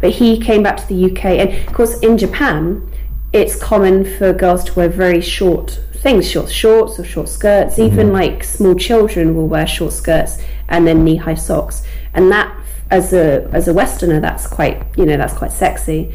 But 0.00 0.12
he 0.12 0.38
came 0.38 0.62
back 0.62 0.76
to 0.78 0.86
the 0.86 1.10
UK, 1.10 1.24
and 1.24 1.68
of 1.68 1.74
course, 1.74 1.98
in 2.00 2.16
Japan, 2.16 2.90
it's 3.32 3.54
common 3.56 4.04
for 4.04 4.32
girls 4.32 4.64
to 4.64 4.74
wear 4.74 4.88
very 4.88 5.20
short 5.20 5.80
things, 5.94 6.28
short 6.28 6.50
shorts 6.50 6.98
or 6.98 7.04
short 7.04 7.28
skirts. 7.28 7.78
Even 7.78 8.12
like 8.12 8.42
small 8.42 8.74
children 8.74 9.34
will 9.34 9.46
wear 9.46 9.66
short 9.66 9.92
skirts 9.92 10.42
and 10.68 10.86
then 10.86 11.04
knee-high 11.04 11.34
socks, 11.34 11.84
and 12.14 12.30
that, 12.30 12.56
as 12.90 13.12
a 13.12 13.48
as 13.52 13.68
a 13.68 13.74
Westerner, 13.74 14.20
that's 14.20 14.46
quite 14.46 14.82
you 14.96 15.04
know 15.04 15.16
that's 15.16 15.34
quite 15.34 15.52
sexy. 15.52 16.14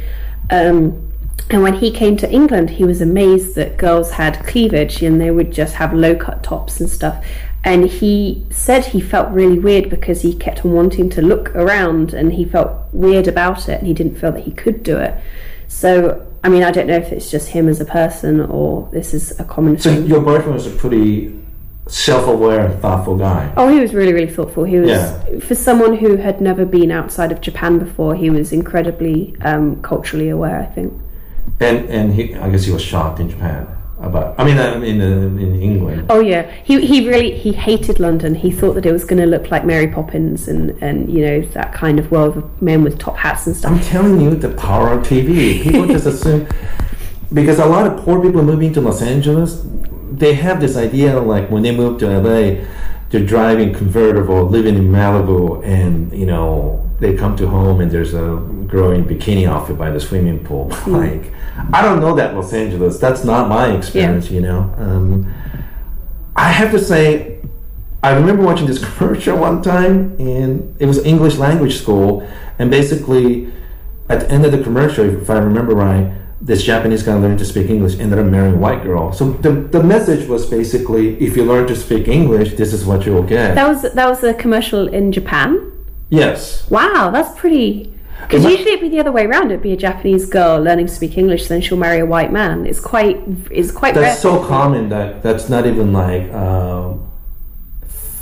Um, 0.49 1.11
and 1.49 1.61
when 1.61 1.75
he 1.75 1.91
came 1.91 2.17
to 2.17 2.31
England, 2.31 2.71
he 2.71 2.85
was 2.85 3.01
amazed 3.01 3.55
that 3.55 3.77
girls 3.77 4.11
had 4.11 4.43
cleavage 4.45 5.03
and 5.03 5.21
they 5.21 5.29
would 5.29 5.51
just 5.51 5.75
have 5.75 5.93
low 5.93 6.15
cut 6.15 6.41
tops 6.43 6.79
and 6.79 6.89
stuff. 6.89 7.23
And 7.65 7.85
he 7.89 8.45
said 8.51 8.85
he 8.85 9.01
felt 9.01 9.29
really 9.31 9.57
weird 9.59 9.89
because 9.89 10.21
he 10.21 10.35
kept 10.35 10.63
on 10.63 10.71
wanting 10.73 11.09
to 11.09 11.21
look 11.21 11.49
around 11.55 12.13
and 12.13 12.31
he 12.31 12.45
felt 12.45 12.71
weird 12.93 13.27
about 13.27 13.67
it 13.67 13.79
and 13.79 13.87
he 13.87 13.93
didn't 13.93 14.15
feel 14.17 14.31
that 14.33 14.43
he 14.43 14.51
could 14.51 14.83
do 14.83 14.97
it. 14.99 15.15
So, 15.67 16.25
I 16.43 16.49
mean, 16.49 16.61
I 16.63 16.69
don't 16.69 16.85
know 16.85 16.95
if 16.97 17.11
it's 17.11 17.31
just 17.31 17.49
him 17.49 17.67
as 17.67 17.81
a 17.81 17.85
person 17.85 18.39
or 18.39 18.87
this 18.93 19.15
is 19.15 19.37
a 19.39 19.43
common 19.43 19.79
So 19.79 19.89
thing. 19.89 20.05
your 20.05 20.21
boyfriend 20.21 20.53
was 20.53 20.67
a 20.67 20.75
pretty 20.77 21.33
self-aware 21.87 22.67
and 22.67 22.79
thoughtful 22.81 23.17
guy. 23.17 23.51
Oh, 23.57 23.67
he 23.67 23.79
was 23.79 23.93
really, 23.95 24.13
really 24.13 24.31
thoughtful. 24.31 24.63
He 24.63 24.77
was, 24.77 24.89
Yeah. 24.89 25.39
for 25.39 25.55
someone 25.55 25.97
who 25.97 26.17
had 26.17 26.41
never 26.41 26.65
been 26.65 26.91
outside 26.91 27.31
of 27.31 27.41
Japan 27.41 27.79
before, 27.79 28.13
he 28.15 28.29
was 28.29 28.51
incredibly 28.51 29.35
um, 29.41 29.81
culturally 29.81 30.29
aware, 30.29 30.59
I 30.61 30.65
think. 30.65 30.93
And 31.59 31.89
and 31.89 32.13
he, 32.13 32.35
I 32.35 32.49
guess 32.49 32.65
he 32.65 32.71
was 32.71 32.81
shocked 32.81 33.19
in 33.19 33.29
Japan 33.29 33.67
about. 34.05 34.39
I 34.39 34.43
mean, 34.43 34.57
uh, 34.57 34.79
in 34.81 35.01
uh, 35.01 35.05
in 35.05 35.61
England. 35.61 36.05
Oh 36.09 36.19
yeah, 36.19 36.49
he 36.63 36.85
he 36.85 37.07
really 37.07 37.37
he 37.37 37.51
hated 37.51 37.99
London. 37.99 38.35
He 38.35 38.51
thought 38.51 38.73
that 38.73 38.85
it 38.85 38.91
was 38.91 39.03
going 39.03 39.21
to 39.21 39.25
look 39.25 39.51
like 39.51 39.65
Mary 39.65 39.87
Poppins 39.87 40.47
and 40.47 40.71
and 40.81 41.11
you 41.11 41.25
know 41.25 41.41
that 41.41 41.73
kind 41.73 41.99
of 41.99 42.11
world 42.11 42.37
of 42.37 42.61
men 42.61 42.83
with 42.83 42.99
top 42.99 43.17
hats 43.17 43.47
and 43.47 43.55
stuff. 43.55 43.71
I'm 43.71 43.79
telling 43.81 44.21
you, 44.21 44.35
the 44.35 44.53
power 44.53 44.93
of 44.93 45.05
TV. 45.05 45.61
People 45.63 45.87
just 45.87 46.05
assume 46.05 46.47
because 47.33 47.59
a 47.59 47.65
lot 47.65 47.87
of 47.87 48.03
poor 48.03 48.21
people 48.21 48.43
moving 48.43 48.73
to 48.73 48.81
Los 48.81 49.01
Angeles, 49.01 49.65
they 50.11 50.33
have 50.33 50.61
this 50.61 50.77
idea 50.77 51.19
like 51.19 51.49
when 51.49 51.63
they 51.63 51.75
move 51.75 51.99
to 51.99 52.07
LA, 52.07 52.65
they're 53.09 53.25
driving 53.25 53.73
convertible, 53.73 54.45
living 54.45 54.75
in 54.75 54.89
Malibu, 54.89 55.63
and 55.65 56.11
you 56.13 56.25
know 56.25 56.84
they 56.99 57.15
come 57.15 57.35
to 57.37 57.47
home 57.47 57.81
and 57.81 57.91
there's 57.91 58.13
a 58.13 58.37
growing 58.67 59.03
in 59.03 59.05
bikini 59.05 59.47
outfit 59.47 59.77
by 59.77 59.89
the 59.89 59.99
swimming 59.99 60.43
pool. 60.43 60.69
like, 60.87 61.33
I 61.73 61.81
don't 61.81 61.99
know 61.99 62.15
that 62.15 62.35
Los 62.35 62.53
Angeles. 62.53 62.99
That's 62.99 63.23
not 63.23 63.49
my 63.49 63.75
experience. 63.75 64.31
You 64.31 64.41
know, 64.41 64.73
um, 64.77 65.33
I 66.35 66.49
have 66.49 66.71
to 66.71 66.79
say. 66.79 67.41
I 68.03 68.13
remember 68.13 68.43
watching 68.43 68.67
this 68.67 68.83
commercial 68.97 69.37
one 69.37 69.63
time, 69.63 70.15
and 70.19 70.75
it 70.79 70.85
was 70.85 71.03
English 71.03 71.37
language 71.37 71.81
school, 71.81 72.27
and 72.59 72.69
basically, 72.69 73.51
at 74.09 74.19
the 74.19 74.31
end 74.31 74.45
of 74.45 74.51
the 74.51 74.61
commercial, 74.61 75.09
if 75.09 75.29
I 75.29 75.39
remember 75.39 75.73
right, 75.73 76.13
this 76.39 76.63
Japanese 76.63 77.01
guy 77.01 77.15
learned 77.15 77.39
to 77.39 77.45
speak 77.45 77.69
English, 77.69 77.97
ended 77.97 78.19
up 78.19 78.25
marrying 78.27 78.55
a 78.55 78.57
white 78.57 78.83
girl. 78.83 79.11
So 79.11 79.31
the, 79.31 79.51
the 79.51 79.81
message 79.81 80.27
was 80.27 80.45
basically, 80.45 81.17
if 81.17 81.35
you 81.35 81.43
learn 81.43 81.65
to 81.67 81.75
speak 81.75 82.07
English, 82.07 82.53
this 82.53 82.73
is 82.73 82.85
what 82.85 83.05
you'll 83.05 83.23
get. 83.23 83.55
That 83.55 83.67
was 83.67 83.81
that 83.81 84.07
was 84.07 84.23
a 84.23 84.33
commercial 84.35 84.87
in 84.87 85.11
Japan. 85.11 85.71
Yes. 86.15 86.69
Wow, 86.69 87.11
that's 87.11 87.37
pretty. 87.39 87.91
Because 88.21 88.43
that- 88.43 88.51
usually 88.51 88.71
it'd 88.71 88.81
be 88.81 88.89
the 88.89 88.99
other 88.99 89.11
way 89.11 89.25
around. 89.25 89.51
It'd 89.51 89.61
be 89.61 89.73
a 89.73 89.77
Japanese 89.77 90.25
girl 90.25 90.59
learning 90.61 90.87
to 90.87 90.93
speak 90.93 91.17
English, 91.17 91.47
then 91.47 91.61
she'll 91.61 91.77
marry 91.77 91.99
a 91.99 92.05
white 92.05 92.31
man. 92.31 92.65
It's 92.65 92.79
quite 92.79 93.21
it's 93.51 93.71
quite 93.71 93.93
That's 93.93 94.23
rare. 94.23 94.33
so 94.33 94.45
common 94.45 94.89
that 94.89 95.21
that's 95.21 95.49
not 95.49 95.65
even 95.67 95.93
like 95.93 96.31
uh, 96.31 96.93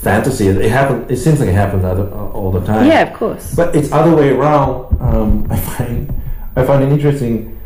fantasy. 0.03 0.47
It 0.47 0.69
happens. 0.69 1.09
It 1.11 1.17
seems 1.17 1.39
like 1.39 1.49
it 1.49 1.53
happens 1.53 1.83
other, 1.85 2.09
all 2.11 2.51
the 2.51 2.65
time. 2.65 2.87
Yeah, 2.87 3.01
of 3.01 3.13
course. 3.13 3.55
But 3.55 3.75
it's 3.75 3.91
other 3.91 4.15
way 4.15 4.29
around. 4.31 4.97
Um, 5.01 5.47
I 5.51 5.57
find 5.57 6.21
I 6.55 6.65
find 6.65 6.83
it 6.83 6.91
interesting 6.91 7.59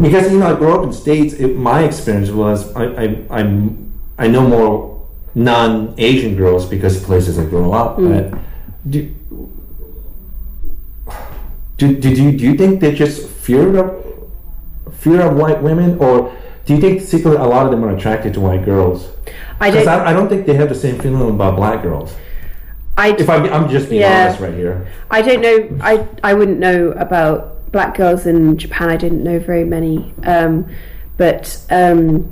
because 0.00 0.30
you 0.32 0.38
know 0.38 0.54
I 0.54 0.58
grew 0.58 0.72
up 0.74 0.84
in 0.84 0.92
states. 0.92 1.34
It, 1.34 1.56
my 1.56 1.84
experience 1.84 2.30
was 2.30 2.74
I 2.74 2.84
I 2.84 3.26
I'm, 3.30 3.92
I 4.18 4.26
know 4.28 4.46
more 4.48 4.90
non-Asian 5.34 6.34
girls 6.34 6.66
because 6.66 7.02
places 7.04 7.38
I 7.38 7.44
grew 7.44 7.70
up. 7.72 7.96
But 7.96 8.34
do, 8.88 9.14
do, 11.80 11.96
did 11.96 12.18
you 12.18 12.32
do 12.32 12.44
you 12.44 12.54
think 12.54 12.80
they 12.80 12.94
just 12.94 13.26
fear 13.28 13.76
of 13.82 14.30
fear 15.02 15.22
of 15.22 15.34
white 15.36 15.62
women, 15.62 15.96
or 15.98 16.36
do 16.66 16.74
you 16.74 16.80
think 16.80 17.00
secretly 17.00 17.38
a 17.38 17.44
lot 17.54 17.64
of 17.64 17.70
them 17.72 17.82
are 17.84 17.96
attracted 17.96 18.34
to 18.34 18.40
white 18.40 18.64
girls? 18.64 19.08
I 19.60 19.70
don't. 19.70 19.88
I, 19.88 20.10
I 20.10 20.12
don't 20.12 20.28
think 20.28 20.46
they 20.46 20.54
have 20.54 20.68
the 20.68 20.74
same 20.74 20.98
feeling 21.00 21.28
about 21.30 21.56
black 21.56 21.82
girls. 21.82 22.14
I, 22.98 23.08
If 23.16 23.30
I'm, 23.30 23.44
I'm 23.46 23.68
just 23.70 23.88
being 23.88 24.02
Yeah. 24.02 24.26
honest 24.26 24.40
right 24.40 24.52
here. 24.52 24.86
I 25.10 25.22
don't 25.22 25.40
know. 25.40 25.78
I 25.80 26.06
I 26.22 26.34
wouldn't 26.34 26.58
know 26.58 26.90
about 26.92 27.70
black 27.72 27.96
girls 27.96 28.26
in 28.26 28.58
Japan. 28.58 28.90
I 28.90 28.96
didn't 28.96 29.22
know 29.24 29.38
very 29.38 29.64
many, 29.64 30.12
um, 30.24 30.66
but 31.16 31.56
um, 31.70 32.30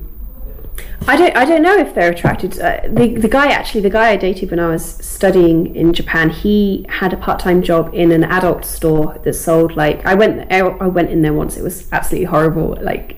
I 1.06 1.16
don't. 1.16 1.34
I 1.36 1.44
don't 1.44 1.62
know 1.62 1.76
if 1.76 1.94
they're 1.94 2.10
attracted. 2.10 2.58
Uh, 2.60 2.80
the 2.86 3.16
the 3.16 3.28
guy 3.28 3.50
actually, 3.50 3.80
the 3.80 3.90
guy 3.90 4.10
I 4.10 4.16
dated 4.16 4.50
when 4.50 4.60
I 4.60 4.68
was 4.68 4.84
studying 4.84 5.74
in 5.74 5.92
Japan, 5.92 6.28
he 6.28 6.84
had 6.88 7.12
a 7.12 7.16
part 7.16 7.40
time 7.40 7.62
job 7.62 7.94
in 7.94 8.12
an 8.12 8.24
adult 8.24 8.64
store 8.64 9.18
that 9.24 9.32
sold 9.32 9.74
like 9.76 10.04
I 10.04 10.14
went. 10.14 10.52
I 10.52 10.62
went 10.62 11.10
in 11.10 11.22
there 11.22 11.32
once. 11.32 11.56
It 11.56 11.62
was 11.62 11.90
absolutely 11.92 12.26
horrible. 12.26 12.76
Like 12.80 13.16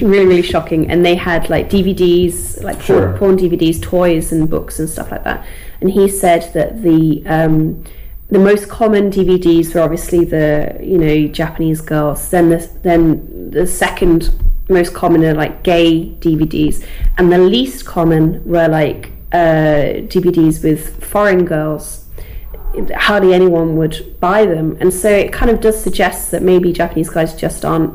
really 0.00 0.26
really 0.26 0.42
shocking. 0.42 0.88
And 0.90 1.04
they 1.04 1.16
had 1.16 1.50
like 1.50 1.68
DVDs, 1.68 2.62
like 2.62 2.78
porn- 2.78 3.16
porn 3.18 3.36
DVDs, 3.36 3.82
toys, 3.82 4.30
and 4.30 4.48
books 4.48 4.78
and 4.78 4.88
stuff 4.88 5.10
like 5.10 5.24
that. 5.24 5.44
And 5.80 5.90
he 5.90 6.08
said 6.08 6.52
that 6.52 6.82
the 6.82 7.24
um, 7.26 7.82
the 8.30 8.38
most 8.38 8.68
common 8.68 9.10
DVDs 9.10 9.74
were 9.74 9.80
obviously 9.80 10.24
the 10.24 10.76
you 10.80 10.98
know 10.98 11.26
Japanese 11.28 11.80
girls. 11.80 12.30
Then 12.30 12.50
the 12.50 12.70
then 12.82 13.50
the 13.50 13.66
second 13.66 14.30
most 14.68 14.94
common 14.94 15.24
are 15.24 15.34
like 15.34 15.62
gay 15.62 16.06
DVDs, 16.20 16.86
and 17.18 17.30
the 17.32 17.38
least 17.38 17.84
common 17.84 18.42
were 18.44 18.68
like 18.68 19.10
uh, 19.32 20.00
DVDs 20.08 20.62
with 20.64 21.04
foreign 21.04 21.44
girls, 21.44 22.06
hardly 22.96 23.34
anyone 23.34 23.76
would 23.76 24.16
buy 24.20 24.44
them, 24.46 24.76
and 24.80 24.92
so 24.92 25.08
it 25.10 25.32
kind 25.32 25.50
of 25.50 25.60
does 25.60 25.80
suggest 25.82 26.30
that 26.30 26.42
maybe 26.42 26.72
Japanese 26.72 27.10
guys 27.10 27.34
just 27.34 27.64
aren't, 27.64 27.92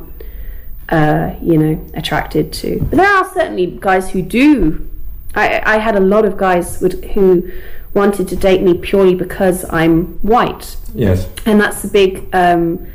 uh, 0.90 1.34
you 1.42 1.58
know, 1.58 1.86
attracted 1.94 2.52
to. 2.52 2.78
But 2.90 2.96
there 2.96 3.06
are 3.10 3.24
certainly 3.34 3.66
guys 3.80 4.10
who 4.10 4.22
do. 4.22 4.86
I, 5.34 5.62
I 5.74 5.78
had 5.78 5.94
a 5.96 6.00
lot 6.00 6.24
of 6.24 6.36
guys 6.36 6.80
would, 6.80 7.04
who 7.14 7.50
wanted 7.94 8.26
to 8.28 8.36
date 8.36 8.62
me 8.62 8.74
purely 8.74 9.14
because 9.14 9.64
I'm 9.70 10.06
white, 10.22 10.76
Yes. 10.94 11.28
and 11.46 11.60
that's 11.60 11.84
a 11.84 11.88
big 11.88 12.28
um, 12.34 12.86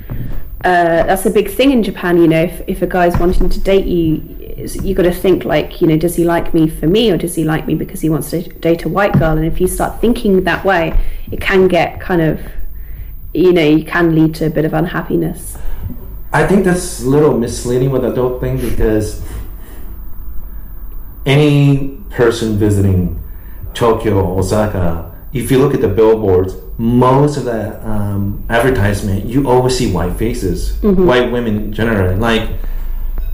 uh, 0.66 1.04
that's 1.04 1.28
a 1.28 1.30
big 1.30 1.52
thing 1.52 1.72
in 1.72 1.84
Japan. 1.84 2.18
You 2.18 2.28
know, 2.28 2.42
if, 2.42 2.64
if 2.68 2.82
a 2.82 2.88
guy's 2.88 3.16
wanting 3.20 3.50
to 3.50 3.60
date 3.60 3.86
you, 3.86 4.16
you 4.82 4.96
got 4.96 5.04
to 5.04 5.14
think 5.14 5.46
like, 5.46 5.80
you 5.80 5.88
know, 5.88 5.96
does 5.96 6.16
he 6.16 6.24
like 6.24 6.56
me 6.56 6.68
for 6.68 6.88
me 6.88 7.12
or 7.12 7.18
does 7.18 7.36
he 7.36 7.44
like 7.44 7.68
me 7.68 7.76
because 7.76 8.02
he 8.02 8.10
wants 8.10 8.32
to 8.32 8.42
date 8.42 8.84
a 8.84 8.90
white 8.90 9.14
girl? 9.14 9.38
And 9.38 9.46
if 9.46 9.62
you 9.62 9.68
start 9.68 10.02
thinking 10.02 10.44
that 10.46 10.66
way, 10.66 11.00
it 11.32 11.40
can 11.40 11.68
get 11.68 12.02
kind 12.02 12.20
of, 12.20 12.42
you 13.32 13.54
know, 13.54 13.62
you 13.62 13.86
can 13.86 14.16
lead 14.16 14.34
to 14.36 14.48
a 14.48 14.50
bit 14.50 14.66
of 14.66 14.74
unhappiness. 14.74 15.56
I 16.34 16.48
think 16.48 16.66
that's 16.66 17.04
a 17.04 17.08
little 17.08 17.38
misleading 17.38 17.92
with 17.92 18.04
adult 18.04 18.42
thing 18.42 18.60
because 18.60 19.22
any 21.28 22.00
person 22.10 22.58
visiting 22.58 23.22
Tokyo 23.76 24.36
Osaka, 24.36 25.16
if 25.32 25.52
you 25.52 25.60
look 25.60 25.76
at 25.76 25.82
the 25.82 25.90
billboards, 25.90 26.56
most 26.78 27.38
of 27.38 27.46
the 27.46 27.88
um, 27.88 28.44
advertisement, 28.50 29.26
you 29.26 29.48
always 29.48 29.78
see 29.78 29.92
white 29.92 30.16
faces, 30.18 30.78
white 30.82 31.32
women 31.32 31.72
generally. 31.72 32.16
Like, 32.16 32.50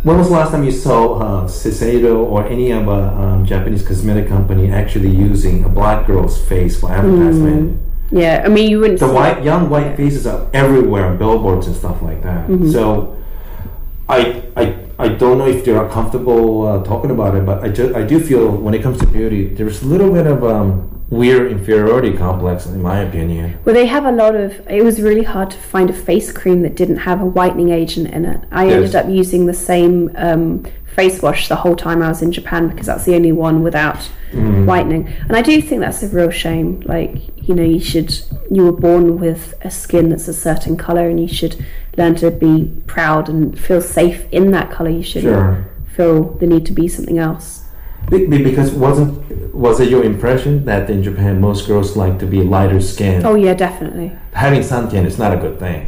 when 0.03 0.17
was 0.17 0.27
the 0.29 0.33
last 0.33 0.51
time 0.51 0.63
you 0.63 0.71
saw 0.71 1.19
uh, 1.19 1.47
Shiseido 1.47 2.17
or 2.17 2.45
any 2.47 2.71
of 2.71 2.87
a 2.87 2.91
um, 2.91 3.45
Japanese 3.45 3.85
cosmetic 3.85 4.27
company 4.27 4.71
actually 4.71 5.09
using 5.09 5.63
a 5.63 5.69
black 5.69 6.07
girl's 6.07 6.43
face 6.47 6.79
for 6.79 6.91
advertisement? 6.91 7.79
Yeah, 8.11 8.43
I 8.45 8.49
mean, 8.49 8.69
you 8.69 8.79
wouldn't. 8.79 8.99
the 8.99 9.07
see- 9.07 9.13
white 9.13 9.43
young 9.43 9.69
white 9.69 9.95
faces 9.95 10.27
are 10.27 10.49
everywhere 10.53 11.05
on 11.05 11.17
billboards 11.17 11.67
and 11.67 11.75
stuff 11.75 12.01
like 12.01 12.21
that. 12.23 12.47
So 12.71 13.17
I 14.09 14.43
I 14.57 14.75
I 14.99 15.07
don't 15.07 15.37
know 15.37 15.47
if 15.47 15.63
they're 15.65 15.87
comfortable 15.89 16.67
uh, 16.67 16.83
talking 16.83 17.09
about 17.11 17.35
it, 17.35 17.45
but 17.45 17.63
I 17.63 17.69
just 17.69 17.95
I 17.95 18.03
do 18.03 18.19
feel 18.19 18.51
when 18.51 18.73
it 18.73 18.83
comes 18.83 18.99
to 18.99 19.07
beauty, 19.07 19.53
there's 19.53 19.81
a 19.81 19.85
little 19.85 20.11
bit 20.11 20.27
of 20.27 20.43
um, 20.43 21.01
weird 21.12 21.51
inferiority 21.51 22.14
complex, 22.18 22.66
in 22.66 22.82
my 22.82 22.99
opinion. 23.01 23.59
Well, 23.66 23.76
they 23.76 23.86
have 23.86 24.05
a 24.05 24.12
lot 24.12 24.34
of. 24.36 24.66
It 24.68 24.84
was 24.84 24.99
really 25.01 25.24
hard 25.24 25.51
to 25.51 25.57
find 25.57 25.89
a 25.89 25.93
face 25.93 26.32
cream 26.32 26.64
that 26.64 26.76
didn't 26.76 26.97
have 26.97 27.22
a 27.22 27.26
whitening 27.26 27.70
agent 27.70 28.07
in 28.12 28.26
it. 28.26 28.41
I 28.51 28.68
ended 28.70 28.95
up 28.95 29.07
using 29.09 29.45
the 29.45 29.53
same 29.53 30.09
um, 30.16 30.66
face 30.95 31.22
wash 31.22 31.47
the 31.49 31.55
whole 31.57 31.76
time 31.76 32.01
I 32.01 32.07
was 32.07 32.22
in 32.22 32.32
Japan 32.32 32.68
because 32.70 32.88
that's 32.88 33.05
the 33.05 33.16
only 33.16 33.32
one 33.32 33.62
without 33.62 34.09
whitening. 34.66 35.07
And 35.28 35.36
I 35.36 35.41
do 35.41 35.62
think 35.62 35.82
that's 35.82 36.01
a 36.03 36.07
real 36.07 36.32
shame. 36.32 36.80
Like, 36.86 37.16
you 37.47 37.53
know, 37.53 37.64
you 37.64 37.80
should. 37.82 38.18
You 38.49 38.66
were 38.66 38.72
born 38.72 39.20
with 39.20 39.53
a 39.62 39.70
skin 39.72 40.09
that's 40.09 40.28
a 40.30 40.34
certain 40.34 40.78
color, 40.78 41.07
and 41.09 41.20
you 41.20 41.28
should 41.28 41.64
learn 41.97 42.16
to 42.16 42.32
be 42.32 42.72
proud 42.88 43.28
and 43.28 43.57
feel 43.59 43.82
safe 43.82 44.26
in 44.32 44.51
that 44.51 44.72
color. 44.72 44.89
You 44.89 45.03
shouldn't 45.03 45.34
Sure. 45.34 45.66
feel 45.95 46.24
the 46.36 46.47
need 46.47 46.66
to 46.68 46.72
be 46.74 46.88
something 46.88 47.18
else. 47.18 47.61
Be- 48.12 48.28
be- 48.28 48.43
Because 48.43 48.72
wasn't 48.72 49.12
was 49.55 49.80
it 49.80 49.89
your 49.89 50.03
impression 50.03 50.66
that 50.66 50.89
in 50.89 51.01
Japan 51.03 51.41
most 51.41 51.68
girls 51.68 51.95
like 51.95 52.20
to 52.20 52.26
be 52.26 52.39
lighter 52.43 52.82
skinned? 52.82 53.26
Oh 53.26 53.36
yeah, 53.36 53.53
definitely. 53.53 54.12
Having 54.34 54.62
suntan 54.62 55.05
is 55.05 55.18
not 55.18 55.34
a 55.34 55.38
good 55.38 55.57
thing. 55.59 55.80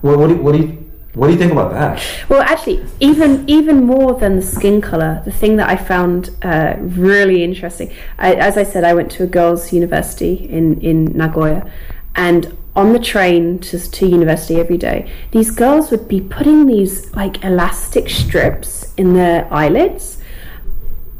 What, 0.00 0.18
what, 0.18 0.28
do, 0.28 0.36
what 0.36 0.52
do 0.52 0.58
you 0.62 0.68
what 1.14 1.26
do 1.26 1.32
you 1.32 1.38
think 1.38 1.52
about 1.52 1.72
that? 1.72 2.00
Well, 2.28 2.42
actually, 2.42 2.84
even 3.00 3.48
even 3.48 3.84
more 3.84 4.14
than 4.14 4.36
the 4.36 4.42
skin 4.42 4.80
color, 4.80 5.22
the 5.24 5.32
thing 5.32 5.56
that 5.56 5.68
I 5.68 5.76
found 5.76 6.30
uh, 6.42 6.74
really 6.78 7.42
interesting, 7.42 7.92
I, 8.18 8.34
as 8.34 8.56
I 8.56 8.62
said, 8.62 8.84
I 8.84 8.94
went 8.94 9.10
to 9.12 9.24
a 9.24 9.26
girls' 9.26 9.72
university 9.72 10.34
in 10.48 10.80
in 10.80 11.06
Nagoya, 11.16 11.68
and 12.14 12.56
on 12.76 12.92
the 12.92 13.00
train 13.00 13.58
to 13.60 13.78
to 13.78 14.06
university 14.06 14.60
every 14.60 14.76
day, 14.78 15.10
these 15.32 15.50
girls 15.50 15.90
would 15.90 16.06
be 16.08 16.20
putting 16.20 16.66
these 16.66 17.12
like 17.14 17.42
elastic 17.44 18.08
strips 18.10 18.92
in 18.96 19.14
their 19.14 19.52
eyelids. 19.52 20.17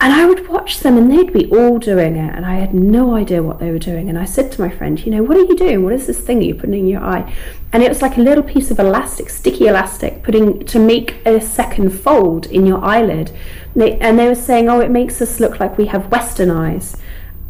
And 0.00 0.12
I 0.12 0.26
would 0.26 0.46
watch 0.46 0.80
them 0.80 0.96
and 0.96 1.10
they'd 1.10 1.32
be 1.32 1.50
all 1.50 1.78
doing 1.78 2.14
it, 2.14 2.34
and 2.34 2.46
I 2.46 2.54
had 2.54 2.72
no 2.72 3.16
idea 3.16 3.42
what 3.42 3.58
they 3.58 3.72
were 3.72 3.80
doing. 3.80 4.08
And 4.08 4.16
I 4.16 4.26
said 4.26 4.52
to 4.52 4.60
my 4.60 4.70
friend, 4.70 5.04
You 5.04 5.10
know, 5.10 5.22
what 5.24 5.36
are 5.36 5.42
you 5.42 5.56
doing? 5.56 5.82
What 5.82 5.92
is 5.92 6.06
this 6.06 6.20
thing 6.20 6.40
you're 6.40 6.54
putting 6.54 6.74
in 6.74 6.86
your 6.86 7.02
eye? 7.02 7.34
And 7.72 7.82
it 7.82 7.88
was 7.88 8.00
like 8.00 8.16
a 8.16 8.20
little 8.20 8.44
piece 8.44 8.70
of 8.70 8.78
elastic, 8.78 9.28
sticky 9.28 9.66
elastic, 9.66 10.22
putting 10.22 10.64
to 10.66 10.78
make 10.78 11.16
a 11.26 11.40
second 11.40 11.90
fold 11.90 12.46
in 12.46 12.64
your 12.64 12.82
eyelid. 12.84 13.32
And 13.74 13.82
they, 13.82 13.98
and 13.98 14.16
they 14.16 14.28
were 14.28 14.36
saying, 14.36 14.68
Oh, 14.68 14.78
it 14.78 14.90
makes 14.90 15.20
us 15.20 15.40
look 15.40 15.58
like 15.58 15.76
we 15.76 15.86
have 15.86 16.12
Western 16.12 16.50
eyes. 16.50 16.96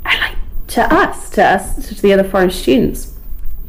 And 0.06 0.18
like 0.20 0.36
to 0.68 0.94
us, 0.94 1.28
to 1.30 1.44
us, 1.44 1.88
to 1.88 2.00
the 2.00 2.14
other 2.14 2.24
foreign 2.24 2.50
students, 2.50 3.14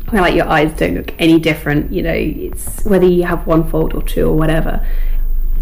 we're 0.09 0.21
like, 0.21 0.35
Your 0.35 0.47
eyes 0.47 0.71
don't 0.77 0.95
look 0.95 1.13
any 1.19 1.37
different, 1.37 1.91
you 1.91 2.01
know, 2.01 2.13
it's 2.13 2.85
whether 2.85 3.05
you 3.05 3.23
have 3.23 3.45
one 3.45 3.69
fold 3.69 3.93
or 3.93 4.03
two 4.03 4.29
or 4.29 4.37
whatever 4.37 4.87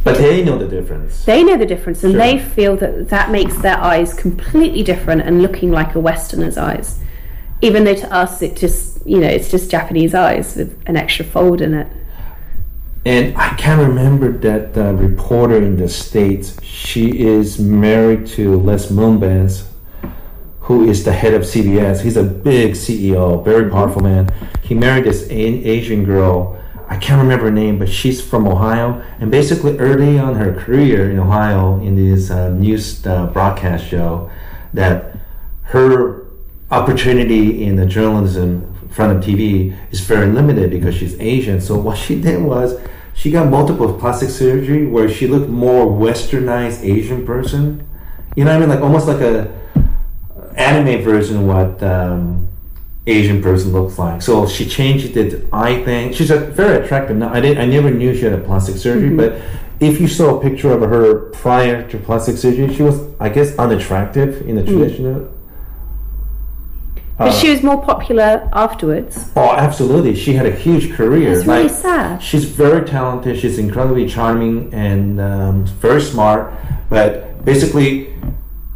But 0.08 0.18
they 0.18 0.44
know 0.44 0.58
the 0.58 0.68
difference. 0.68 1.26
they 1.26 1.44
know 1.44 1.58
the 1.58 1.66
difference 1.66 2.04
and 2.04 2.14
Sure. 2.14 2.22
they 2.22 2.40
feel 2.40 2.76
that 2.78 3.10
that 3.10 3.32
makes 3.32 3.56
their 3.58 3.78
eyes 3.78 4.14
completely 4.14 4.84
different 4.84 5.22
and 5.22 5.42
looking 5.42 5.72
like 5.72 5.96
a 5.96 6.00
westerner's 6.00 6.58
eyes 6.58 7.00
even 7.62 7.84
though 7.86 7.96
to 7.96 8.08
us 8.14 8.42
it 8.42 8.56
just 8.56 8.84
you 9.12 9.20
know 9.20 9.28
it's 9.28 9.50
just 9.50 9.72
japanese 9.72 10.14
eyes 10.14 10.56
with 10.56 10.70
an 10.86 10.96
extra 10.96 11.26
fold 11.26 11.60
in 11.62 11.74
it 11.74 11.88
And 13.06 13.36
I 13.38 13.50
can't 13.64 13.82
remember 13.90 14.28
that 14.48 14.78
uh, 14.78 14.92
reporter 15.08 15.58
in 15.70 15.78
the 15.78 15.88
States, 15.88 16.46
she 16.62 17.06
is 17.36 17.58
married 17.58 18.28
to 18.36 18.44
Les 18.70 18.84
Moonves, 18.92 19.64
who 20.68 20.90
is 20.92 20.98
the 21.06 21.14
head 21.22 21.34
of 21.34 21.44
CBS. 21.44 22.02
He's 22.02 22.18
a 22.18 22.24
big 22.52 22.74
CEO, 22.84 23.24
very 23.46 23.70
powerful 23.76 24.02
man. 24.12 24.24
He 24.70 24.74
married 24.76 25.06
this 25.06 25.22
a- 25.30 25.64
Asian 25.76 26.04
girl. 26.04 26.38
I 26.90 26.98
can't 26.98 27.22
remember 27.22 27.46
her 27.46 27.52
name, 27.52 27.80
but 27.80 27.90
she's 27.90 28.22
from 28.22 28.48
Ohio. 28.48 29.04
And 29.20 29.30
basically, 29.30 29.78
early 29.78 30.18
on 30.18 30.36
her 30.36 30.54
career 30.54 31.12
in 31.12 31.20
Ohio, 31.20 31.82
in 31.82 31.96
this 31.96 32.32
uh, 32.32 32.50
news 32.50 33.06
uh, 33.06 33.28
broadcast 33.28 33.86
show, 33.86 34.32
that 34.74 35.16
her 35.64 36.26
opportunity 36.72 37.64
in 37.64 37.76
the 37.76 37.86
journalism 37.86 38.74
front 38.90 39.18
of 39.18 39.24
TV 39.24 39.78
is 39.92 40.00
very 40.00 40.28
limited 40.28 40.72
because 40.72 40.96
she's 40.96 41.20
Asian. 41.20 41.60
So 41.62 41.78
what 41.78 41.98
she 41.98 42.20
did 42.20 42.42
was 42.42 42.80
she 43.14 43.32
got 43.32 43.50
multiple 43.50 43.94
plastic 43.94 44.30
surgery 44.30 44.86
where 44.86 45.10
she 45.10 45.28
looked 45.28 45.50
more 45.50 45.86
westernized 45.86 46.84
Asian 46.84 47.26
person. 47.26 47.88
You 48.36 48.46
know 48.46 48.52
what 48.52 48.58
I 48.58 48.60
mean? 48.60 48.70
Like 48.70 48.82
almost 48.82 49.08
like 49.08 49.22
a 49.22 49.54
anime 50.56 51.04
version 51.04 51.38
of 51.38 51.44
what 51.44 51.84
um, 51.84 52.47
Asian 53.08 53.42
person 53.42 53.72
looks 53.72 53.98
like. 53.98 54.22
So 54.22 54.48
she 54.48 54.68
changed 54.68 55.14
the 55.14 55.48
eye 55.54 55.82
thing. 55.84 56.14
She's 56.14 56.30
a 56.30 56.38
very 56.38 56.84
attractive. 56.84 57.16
Now 57.18 57.34
I 57.34 57.40
didn't. 57.40 57.60
I 57.60 57.66
never 57.66 57.90
knew 57.90 58.14
she 58.14 58.24
had 58.26 58.34
a 58.34 58.44
plastic 58.44 58.76
surgery, 58.76 59.10
but 59.16 59.42
if 59.80 60.02
you 60.02 60.08
saw 60.08 60.38
a 60.38 60.42
picture 60.42 60.72
of 60.72 60.82
her 60.82 61.30
prior 61.32 61.88
to 61.90 61.98
plastic 61.98 62.38
surgery, 62.38 62.74
she 62.76 62.84
was, 62.84 63.00
I 63.20 63.30
guess, 63.30 63.56
unattractive 63.58 64.42
in 64.48 64.56
the 64.58 64.64
traditional. 64.64 65.30
but 67.18 67.30
Uh, 67.30 67.32
she 67.32 67.50
was 67.50 67.64
more 67.64 67.82
popular 67.82 68.48
afterwards 68.54 69.32
Oh, 69.36 69.52
absolutely. 69.68 70.14
She 70.16 70.34
had 70.34 70.46
a 70.46 70.52
huge 70.66 70.94
career. 70.98 71.32
it's 71.34 71.48
really 71.48 71.64
Like, 71.64 71.72
sad 71.72 72.22
She's 72.22 72.46
very 72.46 72.86
talented. 72.86 73.40
She's 73.40 73.58
incredibly 73.58 74.06
charming 74.08 74.72
and 74.74 75.20
um, 75.20 75.66
very 75.82 76.02
smart. 76.02 76.54
But 76.90 77.44
basically, 77.46 77.90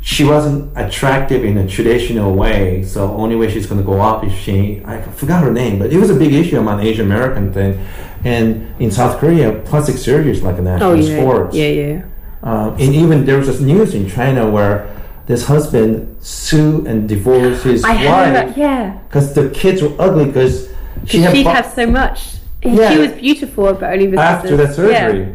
she 0.03 0.23
wasn't 0.23 0.75
attractive 0.75 1.43
in 1.45 1.57
a 1.59 1.67
traditional 1.67 2.33
way. 2.33 2.83
So 2.83 3.11
only 3.13 3.35
way 3.35 3.49
she's 3.51 3.67
going 3.67 3.79
to 3.79 3.85
go 3.85 4.01
up 4.01 4.23
is 4.25 4.33
she. 4.33 4.81
I 4.85 5.01
forgot 5.01 5.43
her 5.43 5.51
name, 5.53 5.77
but 5.79 5.93
it 5.93 5.97
was 5.99 6.09
a 6.09 6.15
big 6.15 6.33
issue 6.33 6.57
among 6.57 6.79
Asian 6.81 7.05
American 7.05 7.53
thing. 7.53 7.85
And 8.23 8.73
in 8.81 8.89
South 8.91 9.19
Korea, 9.19 9.53
plastic 9.65 9.97
surgery 9.97 10.31
is 10.31 10.41
like 10.43 10.57
a 10.57 10.61
national 10.61 10.91
oh 10.91 10.93
yeah 10.95 11.17
sport. 11.19 11.53
yeah 11.53 11.67
yeah 11.67 12.01
Uh, 12.43 12.71
and 12.79 12.95
even 12.95 13.25
there 13.25 13.37
was 13.37 13.47
this 13.47 13.61
news 13.61 13.93
in 13.93 14.09
China 14.09 14.49
where 14.49 14.87
this 15.27 15.45
husband 15.45 16.17
sued 16.19 16.87
and 16.87 17.07
divorced 17.07 17.63
his 17.63 17.83
i 17.85 17.93
wife 17.93 18.05
heard 18.35 18.57
yeah 18.57 18.97
because 19.07 19.33
the 19.33 19.49
kids 19.51 19.81
were 19.81 19.93
ugly 20.01 20.25
because 20.25 20.67
she 21.05 21.19
had 21.21 21.33
she'd 21.35 21.43
bu- 21.45 21.49
have 21.51 21.67
so 21.73 21.85
much 21.85 22.19
Yeah. 22.63 22.91
she 22.91 22.97
was 22.99 23.11
beautiful 23.25 23.73
but 23.73 23.93
only 23.93 24.17
after 24.17 24.57
the 24.57 24.67
surgery. 24.73 25.33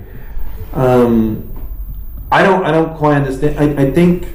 Um, 0.75 1.49
I 2.31 2.43
don't. 2.43 2.65
I 2.65 2.71
don't 2.73 2.97
quite 2.97 3.17
understand. 3.23 3.59
I, 3.59 3.85
I 3.85 3.91
think 3.93 4.27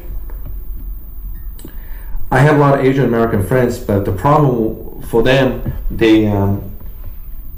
I 2.31 2.39
have 2.39 2.55
a 2.55 2.59
lot 2.59 2.79
of 2.79 2.85
Asian 2.85 3.03
American 3.03 3.45
friends, 3.45 3.77
but 3.77 4.05
the 4.05 4.13
problem 4.13 5.01
for 5.01 5.21
them, 5.21 5.73
they 5.91 6.27
um, 6.27 6.77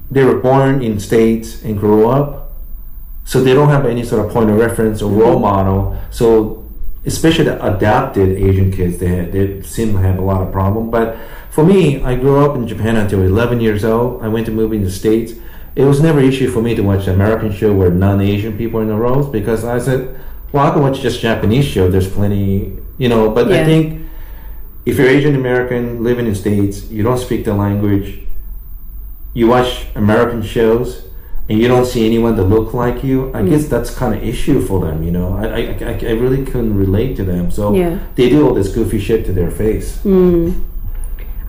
they 0.10 0.24
were 0.24 0.40
born 0.40 0.82
in 0.82 1.00
states 1.00 1.64
and 1.64 1.80
grew 1.80 2.10
up, 2.10 2.54
so 3.24 3.44
they 3.44 3.54
don't 3.54 3.70
have 3.70 3.86
any 3.86 4.04
sort 4.04 4.26
of 4.26 4.32
point 4.32 4.50
of 4.50 4.58
reference 4.58 5.02
or 5.04 5.12
role 5.12 5.40
model. 5.40 5.96
So 6.10 6.68
especially 7.06 7.46
the 7.46 7.64
adopted 7.64 8.30
Asian 8.30 8.72
kids, 8.72 8.98
they 8.98 9.26
they 9.26 9.62
seem 9.62 9.94
to 9.94 10.00
have 10.00 10.18
a 10.18 10.22
lot 10.22 10.42
of 10.42 10.52
problem. 10.52 10.90
But 10.90 11.18
for 11.52 11.64
me, 11.64 12.02
I 12.04 12.16
grew 12.16 12.44
up 12.44 12.56
in 12.56 12.68
Japan 12.68 12.96
until 12.96 13.22
11 13.22 13.62
years 13.62 13.86
old. 13.86 14.24
I 14.24 14.28
went 14.28 14.48
to 14.48 14.52
move 14.52 14.74
in 14.74 14.84
the 14.84 14.92
states. 14.92 15.34
It 15.76 15.86
was 15.86 16.02
never 16.02 16.20
an 16.20 16.26
issue 16.26 16.50
for 16.50 16.64
me 16.64 16.74
to 16.76 16.82
watch 16.82 17.08
an 17.08 17.14
American 17.14 17.52
show 17.52 17.74
where 17.74 17.92
non-Asian 17.92 18.58
people 18.58 18.80
are 18.80 18.84
in 18.84 18.90
the 18.90 18.96
roles 18.96 19.30
because 19.30 19.64
I 19.64 19.78
said, 19.80 20.20
well, 20.52 20.66
I 20.68 20.72
can 20.72 20.82
watch 20.82 21.00
just 21.00 21.20
Japanese 21.20 21.66
show. 21.66 21.90
There's 21.90 22.10
plenty, 22.10 22.78
you 22.98 23.10
know. 23.10 23.30
But 23.30 23.52
I 23.52 23.64
think 23.66 24.03
if 24.86 24.98
you're 24.98 25.08
Asian 25.08 25.36
American 25.36 26.04
living 26.04 26.28
in 26.28 26.36
states, 26.36 26.86
you 26.86 27.04
don't 27.04 27.18
speak 27.18 27.46
the 27.46 27.54
language. 27.54 28.20
You 29.34 29.48
watch 29.48 29.88
American 29.96 30.44
shows, 30.44 31.08
and 31.50 31.60
you 31.60 31.68
don't 31.68 31.86
see 31.86 32.06
anyone 32.06 32.36
that 32.36 32.44
look 32.44 32.74
like 32.74 33.04
you. 33.04 33.24
Mm. 33.24 33.36
I 33.36 33.50
guess 33.50 33.68
that's 33.68 33.94
kind 33.96 34.14
of 34.14 34.24
issue 34.24 34.62
for 34.62 34.82
them. 34.82 35.04
You 35.04 35.12
know, 35.12 35.38
I, 35.38 35.46
I, 35.46 36.00
I, 36.10 36.12
really 36.12 36.46
couldn't 36.46 36.78
relate 36.78 37.16
to 37.18 37.24
them. 37.24 37.50
So 37.50 37.74
Yeah. 37.74 38.00
they 38.16 38.30
do 38.30 38.48
all 38.48 38.54
this 38.54 38.74
goofy 38.74 39.00
shit 39.00 39.26
to 39.26 39.34
their 39.34 39.52
face. 39.52 40.00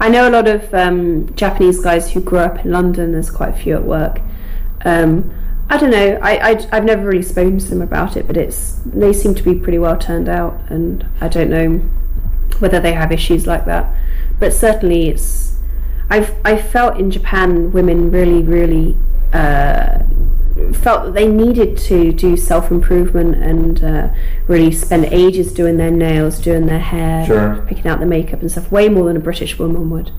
I 0.01 0.09
know 0.09 0.29
a 0.29 0.31
lot 0.31 0.49
of 0.49 0.73
um, 0.75 1.35
Japanese 1.35 1.81
guys 1.81 2.13
who 2.13 2.21
grew 2.21 2.39
up 2.39 2.65
in 2.65 2.71
London. 2.71 3.13
There's 3.13 3.31
quite 3.31 3.51
a 3.51 3.57
few 3.57 3.75
at 3.75 3.85
work. 3.85 4.21
Um, 4.85 5.33
I 5.71 5.79
don't 5.79 5.91
know. 5.91 6.19
I, 6.21 6.51
I 6.51 6.69
I've 6.73 6.85
never 6.85 7.07
really 7.07 7.23
spoken 7.23 7.59
to 7.59 7.69
them 7.69 7.81
about 7.81 8.17
it, 8.17 8.27
but 8.27 8.37
it's 8.37 8.81
they 8.85 9.13
seem 9.13 9.35
to 9.35 9.43
be 9.43 9.55
pretty 9.55 9.79
well 9.79 9.97
turned 9.97 10.29
out, 10.29 10.61
and 10.69 11.07
I 11.21 11.29
don't 11.29 11.49
know 11.49 11.81
whether 12.61 12.81
they 12.81 12.93
have 12.93 13.13
issues 13.13 13.47
like 13.47 13.65
that. 13.67 13.95
But 14.39 14.53
certainly, 14.53 15.09
it's 15.09 15.57
I've 16.11 16.35
I 16.45 16.61
felt 16.61 16.99
in 16.99 17.11
Japan 17.11 17.73
women 17.73 18.11
really 18.11 18.43
really 18.43 18.97
uh, 19.33 19.99
felt 20.73 21.07
that 21.07 21.15
they 21.15 21.27
needed 21.29 21.77
to 21.77 22.13
do 22.13 22.37
self 22.37 22.71
improvement 22.71 23.37
and 23.37 23.83
uh, 23.83 24.09
really 24.47 24.71
spend 24.71 25.07
ages 25.07 25.53
doing 25.53 25.77
their 25.77 25.91
nails, 25.91 26.39
doing 26.39 26.67
their 26.67 26.79
hair, 26.79 27.27
Sure. 27.27 27.65
picking 27.69 27.87
out 27.87 28.01
the 28.01 28.07
makeup 28.07 28.41
and 28.41 28.51
stuff, 28.51 28.71
way 28.71 28.89
more 28.89 29.07
than 29.07 29.17
a 29.17 29.21
British 29.21 29.59
woman 29.59 29.91
would. 29.91 30.11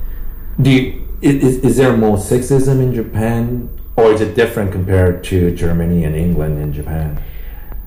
Do 0.62 0.70
you, 0.70 1.08
is, 1.22 1.58
is 1.60 1.78
there 1.78 1.96
more 1.96 2.18
sexism 2.18 2.82
in 2.82 2.94
Japan, 2.94 3.70
or 3.96 4.12
is 4.14 4.22
it 4.22 4.36
different 4.36 4.72
compared 4.72 5.24
to 5.26 5.56
Germany 5.56 6.04
and 6.04 6.16
England 6.16 6.58
and 6.60 6.74
Japan? 6.74 7.22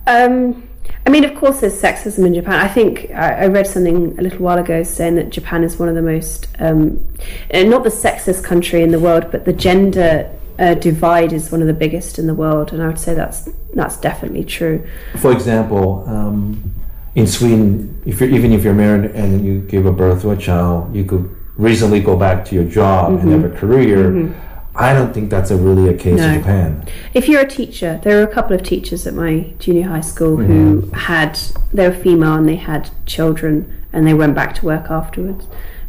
Um, 0.06 0.67
I 1.06 1.10
mean, 1.10 1.24
of 1.24 1.34
course, 1.36 1.60
there's 1.60 1.80
sexism 1.80 2.26
in 2.26 2.34
Japan. 2.34 2.54
I 2.54 2.68
think 2.68 3.10
I, 3.12 3.44
I 3.44 3.46
read 3.46 3.66
something 3.66 4.18
a 4.18 4.22
little 4.22 4.40
while 4.40 4.58
ago 4.58 4.82
saying 4.82 5.14
that 5.14 5.30
Japan 5.30 5.64
is 5.64 5.78
one 5.78 5.88
of 5.88 5.94
the 5.94 6.02
most, 6.02 6.48
um, 6.58 7.06
uh, 7.52 7.62
not 7.62 7.82
the 7.82 7.90
sexist 7.90 8.44
country 8.44 8.82
in 8.82 8.90
the 8.90 9.00
world, 9.00 9.30
but 9.30 9.44
the 9.44 9.52
gender 9.54 10.30
uh, 10.58 10.74
divide 10.74 11.32
is 11.32 11.50
one 11.50 11.60
of 11.60 11.66
the 11.66 11.72
biggest 11.72 12.18
in 12.18 12.26
the 12.26 12.34
world, 12.34 12.72
and 12.72 12.82
I 12.82 12.88
would 12.88 12.98
say 12.98 13.14
that's 13.14 13.48
that's 13.74 13.96
definitely 13.96 14.44
true. 14.44 14.86
For 15.16 15.32
example, 15.32 16.04
um, 16.06 16.74
in 17.14 17.26
Sweden, 17.26 18.02
if 18.04 18.20
you're, 18.20 18.28
even 18.30 18.52
if 18.52 18.64
you're 18.64 18.74
married 18.74 19.12
and 19.12 19.44
you 19.44 19.60
give 19.60 19.86
a 19.86 19.92
birth 19.92 20.22
to 20.22 20.30
a 20.30 20.36
child, 20.36 20.94
you 20.94 21.04
could 21.04 21.34
reasonably 21.56 22.00
go 22.00 22.16
back 22.16 22.44
to 22.46 22.54
your 22.54 22.64
job 22.64 23.18
and 23.18 23.30
have 23.30 23.44
a 23.44 23.56
career. 23.56 24.34
I 24.78 24.94
don't 24.94 25.12
think 25.12 25.28
that's 25.28 25.50
a 25.50 25.56
really 25.56 25.88
a 25.92 25.96
case 25.98 26.18
No. 26.18 26.28
in 26.28 26.38
Japan. 26.38 26.86
If 27.12 27.28
you're 27.28 27.40
a 27.40 27.48
teacher, 27.48 28.00
there 28.04 28.16
were 28.16 28.22
a 28.30 28.32
couple 28.32 28.54
of 28.54 28.62
teachers 28.62 29.06
at 29.06 29.14
my 29.14 29.52
junior 29.58 29.88
high 29.88 30.00
school 30.00 30.36
who 30.36 30.88
had 30.90 31.38
they 31.72 31.88
were 31.88 31.94
female 31.94 32.34
and 32.34 32.48
they 32.48 32.56
had 32.56 32.90
children, 33.04 33.84
and 33.92 34.06
they 34.06 34.14
went 34.14 34.34
back 34.34 34.54
to 34.56 34.66
work 34.66 34.90
afterwards. 34.90 35.46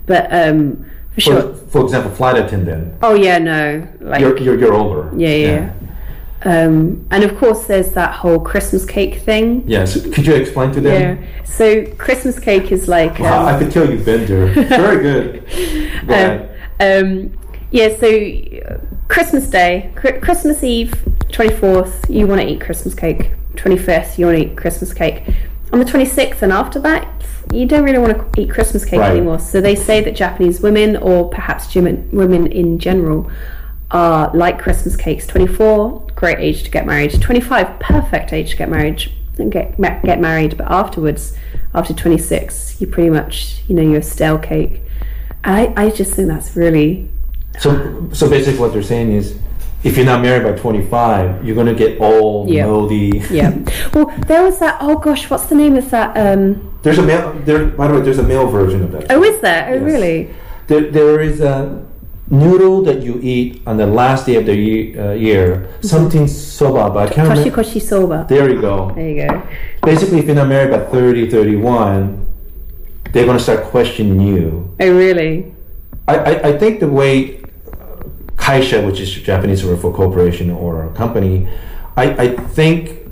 But 0.08 0.34
um, 0.34 0.90
for 1.14 1.22
sure, 1.22 1.54
for 1.54 1.84
example, 1.84 2.12
flight 2.12 2.38
attendant, 2.38 2.96
oh 3.04 3.14
yeah, 3.14 3.38
no, 3.38 3.88
like 4.00 4.22
you're, 4.22 4.38
you're, 4.40 4.60
you're 4.60 4.74
older. 4.74 5.12
Yeah, 5.16 5.36
yeah. 5.36 5.74
Um, 6.44 7.06
and 7.12 7.24
of 7.24 7.38
course, 7.38 7.68
there's 7.68 7.92
that 7.94 8.14
whole 8.14 8.40
Christmas 8.40 8.86
cake 8.86 9.22
thing. 9.22 9.64
Yes. 9.68 10.02
Could 10.02 10.26
you 10.26 10.36
explain 10.36 10.72
to 10.72 10.82
them? 10.82 11.18
Yeah. 11.22 11.44
So 11.44 11.86
Christmas 11.96 12.40
cake 12.40 12.72
is 12.72 12.88
like 12.88 13.20
Wow, 13.20 13.46
I 13.46 13.54
um, 13.54 13.60
could 13.60 13.72
tell 13.72 13.90
you've 13.90 14.06
been 14.06 14.26
there. 14.26 14.48
Very 14.70 15.04
good. 15.04 16.08
Go 16.08 16.14
ahead. 16.14 16.58
um, 16.80 17.39
yeah. 17.72 17.96
So 17.98 18.08
uh, 18.08 18.78
Christmas 19.08 19.48
Day, 19.50 19.92
Christmas 19.96 20.64
Eve, 20.64 20.94
twenty 21.32 21.54
fourth, 21.56 22.10
you 22.10 22.28
want 22.28 22.42
to 22.42 22.48
eat 22.48 22.62
Christmas 22.62 22.94
cake. 22.94 23.32
Twenty 23.56 23.78
fifth, 23.78 24.18
you 24.20 24.26
want 24.26 24.38
to 24.38 24.46
eat 24.52 24.58
Christmas 24.58 24.94
cake. 24.94 25.24
On 25.72 25.80
the 25.80 25.86
twenty 25.86 26.06
sixth 26.06 26.42
and 26.42 26.52
after 26.52 26.80
that, 26.80 27.08
you 27.54 27.66
don't 27.66 27.84
really 27.84 27.98
want 28.00 28.34
to 28.34 28.42
eat 28.42 28.50
Christmas 28.50 28.86
cake 28.86 29.00
Right. 29.00 29.12
anymore. 29.12 29.40
So 29.40 29.62
they 29.62 29.76
say 29.76 30.02
that 30.04 30.16
Japanese 30.16 30.62
women, 30.62 30.96
or 30.98 31.30
perhaps 31.30 31.74
women 31.76 32.48
in 32.52 32.80
general, 32.80 33.30
are 33.92 34.32
like 34.36 34.60
Christmas 34.60 34.96
cakes. 34.96 35.26
Twenty 35.28 35.48
four, 35.48 36.06
great 36.16 36.40
age 36.40 36.64
to 36.64 36.72
get 36.72 36.86
married. 36.86 37.20
Twenty 37.22 37.42
five, 37.42 37.80
perfect 37.80 38.34
age 38.34 38.52
to 38.52 38.58
get 38.58 38.70
married. 38.70 39.12
And 39.38 39.50
get 39.54 39.80
get 39.80 40.20
married, 40.20 40.58
but 40.58 40.70
afterwards, 40.70 41.34
after 41.74 41.94
twenty 41.94 42.18
six, 42.18 42.80
you 42.82 42.88
pretty 42.88 43.10
much 43.10 43.62
you 43.70 43.76
know 43.76 43.82
you're 43.82 44.00
a 44.00 44.04
stale 44.04 44.38
cake. 44.38 44.82
I, 45.46 45.74
I 45.78 45.90
just 45.92 46.14
think 46.14 46.28
that's 46.28 46.58
really 46.58 47.10
So, 47.60 48.08
so 48.14 48.30
basically, 48.30 48.60
what 48.60 48.74
they're 48.74 48.84
saying 48.84 49.12
is, 49.12 49.38
if 49.84 49.96
you're 49.98 50.06
not 50.06 50.22
married 50.22 50.44
by 50.44 50.60
25, 50.60 51.46
you're 51.46 51.56
gonna 51.56 51.74
get 51.74 52.00
old, 52.02 52.50
Yeah. 52.50 52.66
moldy. 52.66 53.24
yeah. 53.32 53.54
well, 53.94 54.14
there 54.28 54.44
was 54.44 54.60
that. 54.60 54.78
Oh 54.82 54.98
gosh, 54.98 55.30
what's 55.30 55.46
the 55.46 55.56
name 55.56 55.76
of 55.78 55.90
that? 55.92 56.16
Um, 56.18 56.74
There's 56.84 56.98
a 57.00 57.04
male. 57.04 57.34
There, 57.46 57.66
by 57.66 57.88
the 57.88 57.94
way, 57.96 58.02
there's 58.02 58.20
a 58.20 58.24
male 58.24 58.48
version 58.48 58.84
of 58.84 58.92
that. 58.92 59.08
oh, 59.10 59.24
is 59.24 59.40
there? 59.42 59.68
Oh, 59.70 59.74
Yes. 59.74 59.84
really? 59.84 60.30
There, 60.68 60.82
there 60.92 61.20
is 61.22 61.40
a 61.42 61.82
noodle 62.30 62.84
that 62.84 63.02
you 63.02 63.20
eat 63.24 63.62
on 63.66 63.78
the 63.78 63.88
last 63.88 64.26
day 64.28 64.36
of 64.36 64.46
the 64.46 64.56
ye- 64.56 64.98
uh, 64.98 65.12
year. 65.14 65.68
Something 65.82 66.28
soba, 66.28 66.90
but 66.92 67.10
I 67.10 67.14
can't 67.14 67.30
Koshi 67.30 67.38
remember. 67.46 67.64
koshi 67.64 67.82
soba. 67.82 68.26
There 68.30 68.50
you 68.50 68.62
go. 68.62 68.92
There 68.96 69.10
you 69.10 69.28
go. 69.28 69.42
Basically, 69.84 70.20
if 70.20 70.26
you're 70.26 70.36
not 70.36 70.48
married 70.48 70.72
by 70.72 70.80
30, 70.92 71.30
31, 71.30 72.26
they're 73.14 73.26
gonna 73.26 73.40
start 73.40 73.64
questioning 73.64 74.20
you. 74.22 74.70
Oh, 74.80 74.92
really? 74.96 75.54
I, 76.10 76.16
I, 76.16 76.48
I 76.50 76.58
think 76.58 76.80
the 76.80 76.88
way 76.88 77.42
kaisha, 78.36 78.86
which 78.86 79.00
is 79.00 79.12
Japanese 79.14 79.64
word 79.64 79.80
for 79.80 79.94
corporation 79.94 80.50
or 80.50 80.86
a 80.86 80.94
company, 80.94 81.48
I, 81.96 82.06
I 82.26 82.28
think 82.36 83.08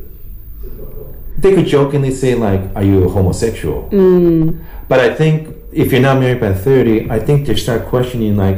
they 1.38 1.54
could 1.54 1.68
jokingly 1.68 2.12
say 2.12 2.34
like, 2.34 2.62
"Are 2.76 2.84
you 2.84 3.10
homosexual?" 3.10 3.90
Mm. 3.92 4.64
But 4.90 5.00
I 5.00 5.14
think 5.14 5.56
if 5.72 5.92
you're 5.92 6.02
not 6.02 6.20
married 6.20 6.42
by 6.42 6.54
thirty, 6.54 7.10
I 7.12 7.20
think 7.20 7.46
they 7.46 7.56
start 7.56 7.86
questioning 7.86 8.36
like, 8.36 8.58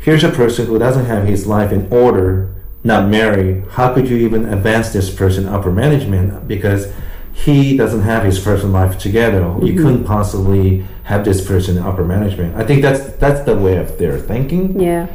"Here's 0.00 0.24
a 0.24 0.30
person 0.30 0.66
who 0.66 0.78
doesn't 0.78 1.04
have 1.04 1.26
his 1.26 1.46
life 1.46 1.70
in 1.70 1.92
order, 1.92 2.54
not 2.84 3.10
married. 3.10 3.64
How 3.76 3.92
could 3.92 4.08
you 4.08 4.16
even 4.16 4.46
advance 4.46 4.92
this 4.92 5.10
person 5.10 5.46
upper 5.46 5.70
management 5.70 6.48
because?" 6.48 6.90
He 7.44 7.76
doesn't 7.76 8.02
have 8.02 8.24
his 8.24 8.38
personal 8.38 8.72
life 8.72 8.98
together. 8.98 9.42
You 9.62 9.74
couldn't 9.74 10.04
possibly 10.04 10.84
have 11.04 11.24
this 11.24 11.46
person 11.46 11.76
in 11.76 11.82
upper 11.82 12.04
management. 12.04 12.56
I 12.56 12.64
think 12.66 12.82
that's 12.82 13.00
that's 13.16 13.42
the 13.44 13.56
way 13.56 13.76
of 13.76 13.96
their 13.98 14.18
thinking. 14.18 14.80
Yeah. 14.80 15.06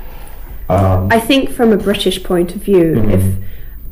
Um, 0.69 1.09
I 1.11 1.19
think 1.19 1.49
from 1.49 1.73
a 1.73 1.77
British 1.77 2.23
point 2.23 2.55
of 2.55 2.61
view, 2.63 2.95
Mm-hmm. 2.95 3.11
if 3.11 3.23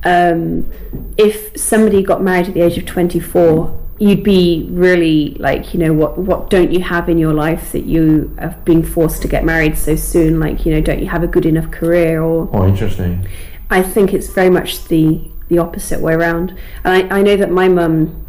um, 0.03 0.71
if 1.17 1.35
somebody 1.59 2.01
got 2.01 2.23
married 2.23 2.47
at 2.47 2.53
the 2.53 2.61
age 2.61 2.77
of 2.77 2.85
twenty 2.85 3.19
four, 3.19 3.77
you'd 3.99 4.23
be 4.23 4.67
really 4.71 5.35
like, 5.47 5.73
you 5.73 5.79
know, 5.79 5.93
what 5.93 6.17
what 6.17 6.49
don't 6.49 6.71
you 6.71 6.81
have 6.81 7.09
in 7.09 7.17
your 7.19 7.33
life 7.33 7.71
that 7.73 7.85
you 7.85 8.33
have 8.39 8.63
been 8.65 8.81
forced 8.83 9.21
to 9.23 9.27
get 9.27 9.43
married 9.43 9.77
so 9.77 9.95
soon? 9.95 10.39
Like, 10.39 10.65
you 10.65 10.73
know, 10.73 10.81
don't 10.81 10.99
you 10.99 11.09
have 11.09 11.23
a 11.23 11.27
good 11.27 11.45
enough 11.45 11.69
career? 11.69 12.21
Or 12.23 12.49
oh, 12.53 12.67
interesting. 12.67 13.27
I 13.69 13.83
think 13.83 14.13
it's 14.13 14.29
very 14.29 14.49
much 14.49 14.85
the 14.85 15.21
the 15.51 15.59
opposite 15.59 15.99
way 15.99 16.13
around. 16.13 16.57
And 16.83 17.11
I, 17.11 17.19
I 17.19 17.21
know 17.21 17.35
that 17.35 17.51
my 17.51 17.67
mum, 17.67 18.25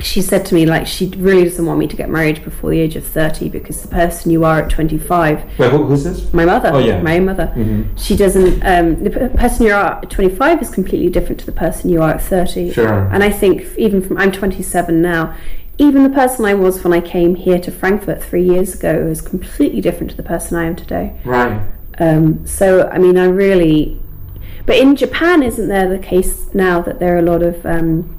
she 0.00 0.22
said 0.22 0.46
to 0.46 0.54
me 0.54 0.64
like 0.64 0.86
she 0.86 1.08
really 1.16 1.42
doesn't 1.42 1.66
want 1.66 1.80
me 1.80 1.88
to 1.88 1.96
get 1.96 2.08
married 2.08 2.44
before 2.44 2.70
the 2.70 2.78
age 2.78 2.94
of 2.94 3.04
thirty 3.04 3.48
because 3.48 3.82
the 3.82 3.88
person 3.88 4.30
you 4.30 4.44
are 4.44 4.60
at 4.62 4.70
twenty 4.70 4.96
five 4.98 5.42
Wait, 5.58 5.70
who's 5.72 6.04
this? 6.04 6.32
my 6.32 6.44
mother, 6.44 6.70
Oh, 6.72 6.78
yeah. 6.78 7.02
my 7.02 7.16
own 7.16 7.24
mother. 7.24 7.52
She 7.96 8.14
doesn't. 8.16 8.62
Um, 8.64 9.02
the 9.02 9.10
person 9.36 9.66
you 9.66 9.72
are 9.72 9.98
at 10.02 10.08
25 10.10 10.62
is 10.62 10.70
completely 10.70 11.10
different 11.10 11.40
to 11.40 11.46
the 11.46 11.52
person 11.52 11.90
you 11.90 12.00
are 12.02 12.10
at 12.10 12.22
30. 12.22 12.72
Sure. 12.72 13.08
And 13.12 13.24
I 13.24 13.30
think 13.30 13.62
even 13.76 14.00
from 14.00 14.18
I'm 14.18 14.30
27 14.30 15.02
now, 15.02 15.34
even 15.78 16.02
the 16.04 16.10
person 16.10 16.44
I 16.44 16.54
was 16.54 16.84
when 16.84 16.92
I 16.92 17.00
came 17.00 17.34
here 17.34 17.58
to 17.58 17.70
Frankfurt 17.72 18.22
three 18.22 18.44
years 18.44 18.74
ago 18.78 18.92
is 19.08 19.20
completely 19.20 19.80
different 19.80 20.10
to 20.10 20.16
the 20.16 20.22
person 20.22 20.56
I 20.58 20.66
am 20.66 20.76
today. 20.76 21.18
Right. 21.24 21.60
Um, 21.98 22.46
so 22.46 22.88
I 22.88 22.98
mean, 22.98 23.16
I 23.18 23.24
really. 23.24 24.00
But 24.68 24.76
in 24.76 24.96
Japan, 24.96 25.42
isn't 25.42 25.68
there 25.68 25.88
the 25.88 25.98
case 25.98 26.52
now 26.52 26.82
that 26.82 26.98
there 26.98 27.14
are 27.16 27.20
a 27.20 27.22
lot 27.22 27.42
of 27.42 27.64
um, 27.64 28.14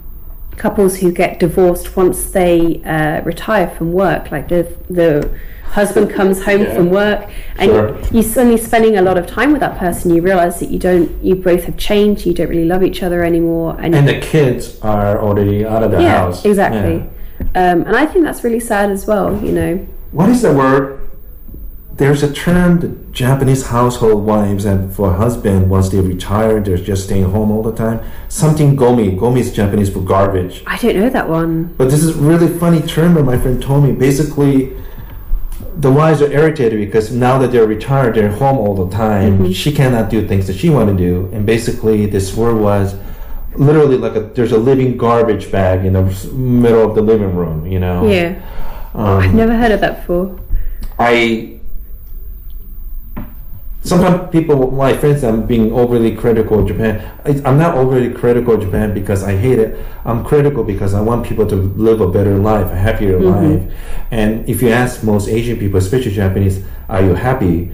couples 0.57 0.97
who 0.97 1.11
get 1.11 1.39
divorced 1.39 1.95
once 1.95 2.31
they 2.31 2.81
uh, 2.83 3.21
retire 3.21 3.69
from 3.69 3.93
work? 3.93 4.31
Like 4.31 4.47
the 4.49 4.63
the 4.89 5.29
husband 5.73 6.09
comes 6.09 6.43
home 6.43 6.61
Yeah. 6.61 6.73
from 6.73 6.89
work, 6.89 7.29
and 7.59 7.69
Sure. 7.69 7.95
you're 8.11 8.23
suddenly 8.23 8.57
spending 8.57 8.97
a 8.97 9.03
lot 9.03 9.19
of 9.19 9.27
time 9.27 9.51
with 9.51 9.59
that 9.61 9.77
person. 9.77 10.11
You 10.15 10.23
realize 10.23 10.59
that 10.59 10.69
you 10.71 10.79
don't, 10.79 11.11
you 11.23 11.35
both 11.35 11.65
have 11.65 11.77
changed. 11.77 12.25
You 12.25 12.33
don't 12.33 12.49
really 12.49 12.65
love 12.65 12.81
each 12.81 13.03
other 13.03 13.23
anymore, 13.23 13.77
and, 13.79 13.93
And 13.93 14.07
the 14.07 14.19
kids 14.19 14.79
are 14.81 15.21
already 15.21 15.63
out 15.67 15.83
of 15.83 15.91
the 15.91 16.01
yeah, 16.01 16.17
house. 16.21 16.43
exactly. 16.43 16.95
Yeah. 17.53 17.71
Um, 17.71 17.83
and 17.83 17.95
I 17.95 18.07
think 18.07 18.25
that's 18.25 18.43
really 18.43 18.59
sad 18.59 18.89
as 18.89 19.05
well. 19.05 19.39
You 19.45 19.51
know, 19.51 19.87
What 20.11 20.29
is 20.29 20.41
the 20.41 20.51
word? 20.51 20.98
There's 21.99 22.23
a 22.23 22.31
term 22.31 22.79
that 22.79 23.11
Japanese 23.11 23.67
household 23.67 24.25
wives 24.25 24.63
and 24.63 24.95
for 24.95 25.11
husband 25.11 25.69
once 25.69 25.89
they 25.89 25.99
retire, 25.99 26.61
they're 26.61 26.77
just 26.77 27.03
staying 27.03 27.25
home 27.25 27.51
all 27.51 27.61
the 27.61 27.75
time. 27.75 27.99
Something 28.29 28.77
gomi. 28.77 29.19
Gomi 29.19 29.41
is 29.41 29.51
Japanese 29.53 29.89
for 29.89 29.99
garbage. 29.99 30.63
I 30.65 30.77
don't 30.77 30.95
know 30.95 31.09
that 31.09 31.27
one. 31.27 31.73
But 31.77 31.89
this 31.91 32.01
is 32.01 32.17
a 32.17 32.21
really 32.21 32.47
funny 32.57 32.81
term 32.81 33.15
that 33.15 33.23
my 33.23 33.37
friend 33.37 33.61
told 33.61 33.83
me. 33.83 33.91
Basically, 33.91 34.77
the 35.75 35.91
wives 35.91 36.21
are 36.21 36.31
irritated 36.31 36.79
because 36.79 37.11
now 37.13 37.37
that 37.37 37.51
they're 37.51 37.67
retired, 37.67 38.15
they're 38.15 38.31
home 38.31 38.57
all 38.57 38.75
the 38.85 38.95
time. 38.95 39.51
She 39.51 39.73
cannot 39.73 40.09
do 40.09 40.25
things 40.25 40.47
that 40.47 40.55
she 40.55 40.69
want 40.69 40.89
to 40.89 40.95
do, 40.95 41.29
and 41.33 41.45
basically, 41.45 42.05
this 42.05 42.33
word 42.33 42.55
was 42.61 42.95
literally 43.55 43.97
like 43.97 44.15
a 44.15 44.21
there's 44.21 44.53
a 44.53 44.57
living 44.57 44.95
garbage 44.95 45.51
bag 45.51 45.83
in 45.83 45.93
the 45.93 46.03
middle 46.31 46.89
of 46.89 46.95
the 46.95 47.01
living 47.01 47.35
room. 47.35 47.67
You 47.67 47.79
know. 47.79 48.07
Yeah, 48.07 48.41
Um, 48.93 49.19
I've 49.19 49.33
never 49.33 49.53
heard 49.57 49.73
of 49.73 49.81
that 49.81 49.99
before. 49.99 50.39
I 50.97 51.58
sometimes 53.83 54.31
people, 54.31 54.71
my 54.71 54.95
friends, 54.95 55.23
I'm 55.23 55.45
being 55.45 55.71
overly 55.71 56.15
critical 56.15 56.59
of 56.59 56.67
Japan. 56.67 56.99
I, 57.25 57.41
I'm 57.47 57.57
not 57.57 57.75
overly 57.75 58.11
critical 58.11 58.55
of 58.55 58.61
Japan 58.61 58.93
because 58.93 59.23
I 59.23 59.35
hate 59.35 59.59
it. 59.59 59.77
I'm 60.05 60.23
critical 60.23 60.63
because 60.63 60.93
I 60.93 61.01
want 61.01 61.25
people 61.25 61.47
to 61.47 61.55
live 61.55 62.01
a 62.01 62.09
better 62.09 62.37
life, 62.37 62.71
a 62.71 62.75
happier 62.75 63.19
life. 63.19 63.71
And 64.11 64.47
if 64.49 64.61
you 64.61 64.69
ask 64.69 65.03
most 65.03 65.27
Asian 65.27 65.57
people, 65.57 65.77
especially 65.79 66.11
Japanese, 66.11 66.63
are 66.87 67.01
you 67.01 67.13
happy? 67.13 67.71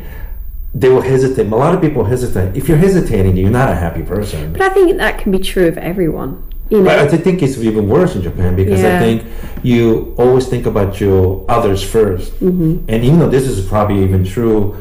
They 0.73 0.89
will 0.89 1.01
hesitate. 1.01 1.47
A 1.47 1.55
lot 1.55 1.73
of 1.73 1.81
people 1.81 2.03
hesitate. 2.03 2.55
If 2.55 2.67
you're 2.67 2.77
hesitating, 2.77 3.37
you're 3.37 3.49
not 3.49 3.69
a 3.69 3.75
happy 3.75 4.03
person. 4.03 4.51
But 4.51 4.61
I 4.61 4.69
think 4.69 4.97
that 4.97 5.17
can 5.19 5.31
be 5.31 5.39
true 5.39 5.67
of 5.67 5.77
everyone. 5.77 6.43
You 6.69 6.79
know, 6.79 6.85
But 6.85 7.13
I 7.13 7.17
think 7.17 7.43
it's 7.43 7.57
even 7.59 7.87
worse 7.87 8.15
in 8.15 8.23
Japan 8.23 8.55
because 8.55 8.83
I 8.83 8.99
think 8.99 9.23
you 9.63 10.15
always 10.17 10.47
think 10.47 10.65
about 10.65 10.99
your 10.99 11.45
others 11.47 11.83
1st 11.83 12.31
Mm-hmm. 12.39 12.85
And 12.89 13.03
even 13.03 13.19
though 13.19 13.29
this 13.29 13.47
is 13.47 13.65
probably 13.67 14.03
even 14.03 14.25
true, 14.25 14.75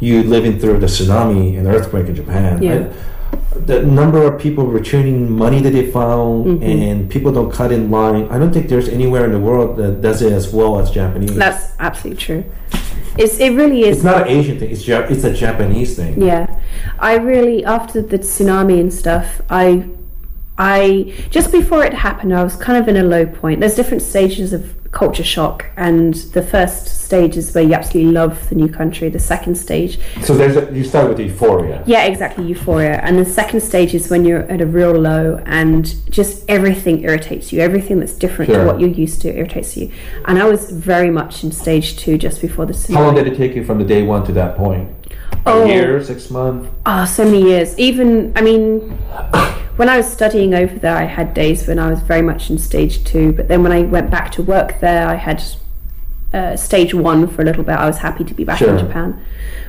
you 0.00 0.22
living 0.22 0.58
through 0.58 0.78
the 0.78 0.86
tsunami 0.86 1.56
and 1.58 1.66
earthquake 1.66 2.08
in 2.08 2.14
Japan. 2.14 2.62
Yeah. 2.62 2.92
The 3.66 3.82
number 3.82 4.22
of 4.24 4.40
people 4.40 4.66
returning 4.66 5.30
money 5.30 5.60
that 5.60 5.70
they 5.70 5.90
found 5.90 6.46
Mm-hmm. 6.46 6.62
and 6.62 7.10
people 7.10 7.30
don't 7.32 7.52
cut 7.52 7.70
in 7.72 7.90
line. 7.90 8.26
I 8.30 8.38
don't 8.38 8.52
think 8.52 8.68
there's 8.68 8.88
anywhere 8.88 9.24
in 9.26 9.32
the 9.32 9.38
world 9.40 9.76
that 9.76 10.00
does 10.00 10.22
it 10.22 10.32
as 10.32 10.52
well 10.52 10.78
as 10.80 10.90
Japanese. 10.90 11.34
that's 11.36 11.72
absolutely 11.78 12.18
true. 12.22 12.44
It's 13.18 13.38
it 13.38 13.50
really 13.50 13.82
is. 13.82 13.96
it's 13.96 14.04
not 14.04 14.22
an 14.22 14.28
Asian 14.28 14.58
thing. 14.58 14.70
It's 14.70 14.86
ja- 14.86 15.06
it's 15.10 15.24
a 15.24 15.34
Japanese 15.34 15.96
thing. 15.96 16.22
Yeah, 16.22 16.46
I 16.98 17.16
really 17.16 17.64
after 17.64 18.00
the 18.00 18.18
tsunami 18.18 18.80
and 18.80 18.92
stuff, 18.92 19.42
I, 19.50 19.84
I 20.56 21.12
just 21.30 21.50
before 21.52 21.84
it 21.84 21.92
happened, 21.92 22.32
I 22.34 22.42
was 22.44 22.56
kind 22.56 22.78
of 22.80 22.88
in 22.88 22.96
a 22.96 23.02
low 23.02 23.26
point. 23.26 23.60
There's 23.60 23.74
different 23.74 24.02
stages 24.02 24.52
of 24.52 24.74
culture 24.92 25.22
shock, 25.24 25.66
and 25.76 26.14
the 26.34 26.42
first 26.42 26.86
stage 27.04 27.36
is 27.36 27.54
where 27.54 27.62
you 27.62 27.74
absolutely 27.74 28.10
love 28.12 28.48
the 28.48 28.56
new 28.56 28.68
country. 28.68 29.08
The 29.08 29.20
second 29.20 29.54
stage, 29.54 30.00
So 30.22 30.34
there's 30.34 30.56
a, 30.56 30.72
you 30.74 30.82
start 30.84 31.08
with 31.08 31.20
euphoria. 31.20 31.82
yeah, 31.86 32.04
exactly, 32.04 32.44
euphoria, 32.46 33.00
and 33.04 33.18
the 33.18 33.24
second 33.24 33.60
stage 33.60 33.94
is 33.94 34.10
when 34.10 34.24
you're 34.24 34.42
at 34.50 34.60
a 34.60 34.66
real 34.66 34.92
low, 34.92 35.40
and 35.46 35.94
just 36.10 36.44
everything 36.48 37.04
irritates 37.04 37.52
you. 37.52 37.60
Everything 37.60 38.00
that's 38.00 38.14
different 38.14 38.50
Sure. 38.50 38.60
to 38.64 38.66
what 38.66 38.80
you're 38.80 38.90
used 38.90 39.20
to 39.22 39.32
irritates 39.36 39.76
you. 39.76 39.90
And 40.26 40.38
I 40.38 40.44
was 40.48 40.70
very 40.70 41.10
much 41.10 41.44
in 41.44 41.52
stage 41.52 41.96
two 41.96 42.18
just 42.18 42.40
before 42.40 42.66
the 42.66 42.72
tsunami. 42.72 42.94
How 42.96 43.04
long 43.06 43.14
did 43.14 43.26
it 43.28 43.36
take 43.36 43.54
you 43.54 43.64
from 43.64 43.78
the 43.78 43.84
day 43.84 44.02
one 44.02 44.24
to 44.26 44.32
that 44.32 44.56
point? 44.56 44.88
Oh. 45.46 45.62
A 45.62 45.68
year, 45.68 46.02
six 46.04 46.30
months. 46.30 46.68
Ah, 46.84 47.04
so 47.04 47.24
many 47.24 47.42
years. 47.42 47.78
Even, 47.78 48.32
I 48.36 48.42
mean, 48.42 48.98
when 49.80 49.88
I 49.88 49.96
was 49.96 50.06
studying 50.12 50.52
over 50.52 50.78
there, 50.78 50.94
I 50.94 51.04
had 51.04 51.32
days 51.32 51.66
when 51.66 51.78
I 51.78 51.88
was 51.88 52.00
very 52.00 52.20
much 52.20 52.50
in 52.50 52.58
stage 52.58 53.02
two. 53.02 53.32
But 53.32 53.48
then 53.48 53.62
when 53.62 53.72
I 53.72 53.80
went 53.80 54.10
back 54.10 54.30
to 54.32 54.42
work 54.42 54.78
there, 54.80 55.08
I 55.08 55.14
had 55.14 55.42
uh, 56.34 56.54
stage 56.54 56.92
one 56.92 57.26
for 57.26 57.40
a 57.40 57.46
little 57.46 57.64
bit. 57.64 57.76
I 57.76 57.86
was 57.86 57.96
happy 57.96 58.22
to 58.24 58.34
be 58.34 58.44
back 58.44 58.58
Sure. 58.58 58.74
in 58.76 58.78
Japan. 58.78 59.18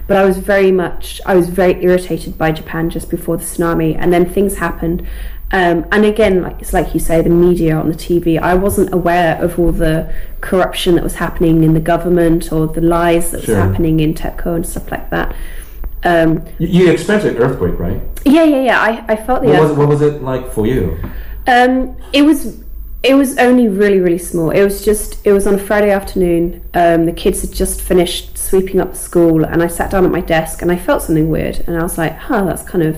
But 0.08 0.18
I 0.18 0.26
was 0.26 0.36
very 0.38 0.70
much, 0.70 1.22
I 1.26 1.36
was 1.36 1.48
very 1.48 1.82
irritated 1.82 2.38
by 2.38 2.52
Japan 2.52 2.90
just 2.90 3.10
before 3.10 3.38
the 3.38 3.46
tsunami. 3.46 3.96
And 3.98 4.12
then 4.12 4.26
things 4.30 4.58
happened. 4.58 5.08
Um, 5.54 5.86
and 5.94 6.04
again, 6.04 6.42
like 6.42 6.60
it's 6.60 6.74
like 6.74 6.94
you 6.94 7.00
say, 7.00 7.22
the 7.22 7.30
media 7.30 7.78
on 7.78 7.88
the 7.88 7.96
TV. 7.96 8.38
I 8.38 8.54
wasn't 8.56 8.94
aware 8.94 9.42
of 9.42 9.58
all 9.58 9.72
the 9.72 10.14
corruption 10.42 10.96
that 10.96 11.06
was 11.06 11.16
happening 11.16 11.64
in 11.64 11.74
the 11.74 11.80
government 11.80 12.52
or 12.52 12.68
the 12.68 12.82
lies 12.82 13.32
that 13.32 13.44
Sure. 13.44 13.56
was 13.56 13.64
happening 13.66 14.02
in 14.02 14.14
TEPCO 14.14 14.56
and 14.58 14.68
stuff 14.68 14.92
like 14.92 15.10
that. 15.12 15.34
Um, 16.04 16.44
You, 16.60 16.92
experienced 16.92 17.28
an 17.28 17.38
earthquake, 17.38 17.78
right? 17.80 18.02
yeah, 18.26 18.44
yeah, 18.44 18.62
yeah. 18.64 18.80
I, 18.80 19.14
I 19.14 19.16
felt 19.16 19.42
the 19.44 19.50
What 19.50 19.62
was, 19.62 19.72
what 19.74 19.88
was 19.88 20.02
it 20.02 20.22
like 20.24 20.52
for 20.52 20.66
you? 20.68 20.98
um, 21.48 21.96
it 22.14 22.24
was 22.24 22.60
it 23.04 23.16
was 23.16 23.36
only 23.40 23.68
really 23.68 24.00
really 24.00 24.20
small. 24.20 24.52
It 24.52 24.64
was 24.64 24.86
just 24.86 25.26
it 25.26 25.32
was 25.34 25.48
on 25.48 25.56
a 25.56 25.58
Friday 25.58 25.90
afternoon. 25.92 26.64
Um, 26.76 27.06
the 27.08 27.12
kids 27.14 27.42
had 27.42 27.52
just 27.52 27.82
finished 27.82 28.38
sweeping 28.38 28.80
up 28.80 28.96
school, 28.96 29.44
and 29.44 29.64
I 29.64 29.68
sat 29.68 29.90
down 29.92 30.06
at 30.06 30.12
my 30.12 30.22
desk 30.22 30.62
and 30.62 30.72
I 30.72 30.76
felt 30.78 31.02
something 31.04 31.30
weird, 31.30 31.64
and 31.68 31.78
I 31.78 31.82
was 31.84 31.98
like, 31.98 32.16
"Huh, 32.18 32.44
that's 32.46 32.62
kind 32.64 32.84
of 32.84 32.98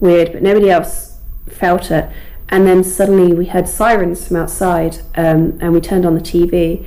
weird," 0.00 0.32
but 0.32 0.42
nobody 0.42 0.68
else 0.70 1.16
felt 1.48 1.90
it. 1.90 2.08
And 2.50 2.66
then 2.66 2.84
suddenly 2.84 3.32
we 3.32 3.46
heard 3.46 3.66
sirens 3.66 4.28
from 4.28 4.36
outside, 4.36 4.98
um, 5.16 5.58
and 5.62 5.72
we 5.72 5.80
turned 5.80 6.04
on 6.04 6.14
the 6.14 6.20
TV, 6.20 6.84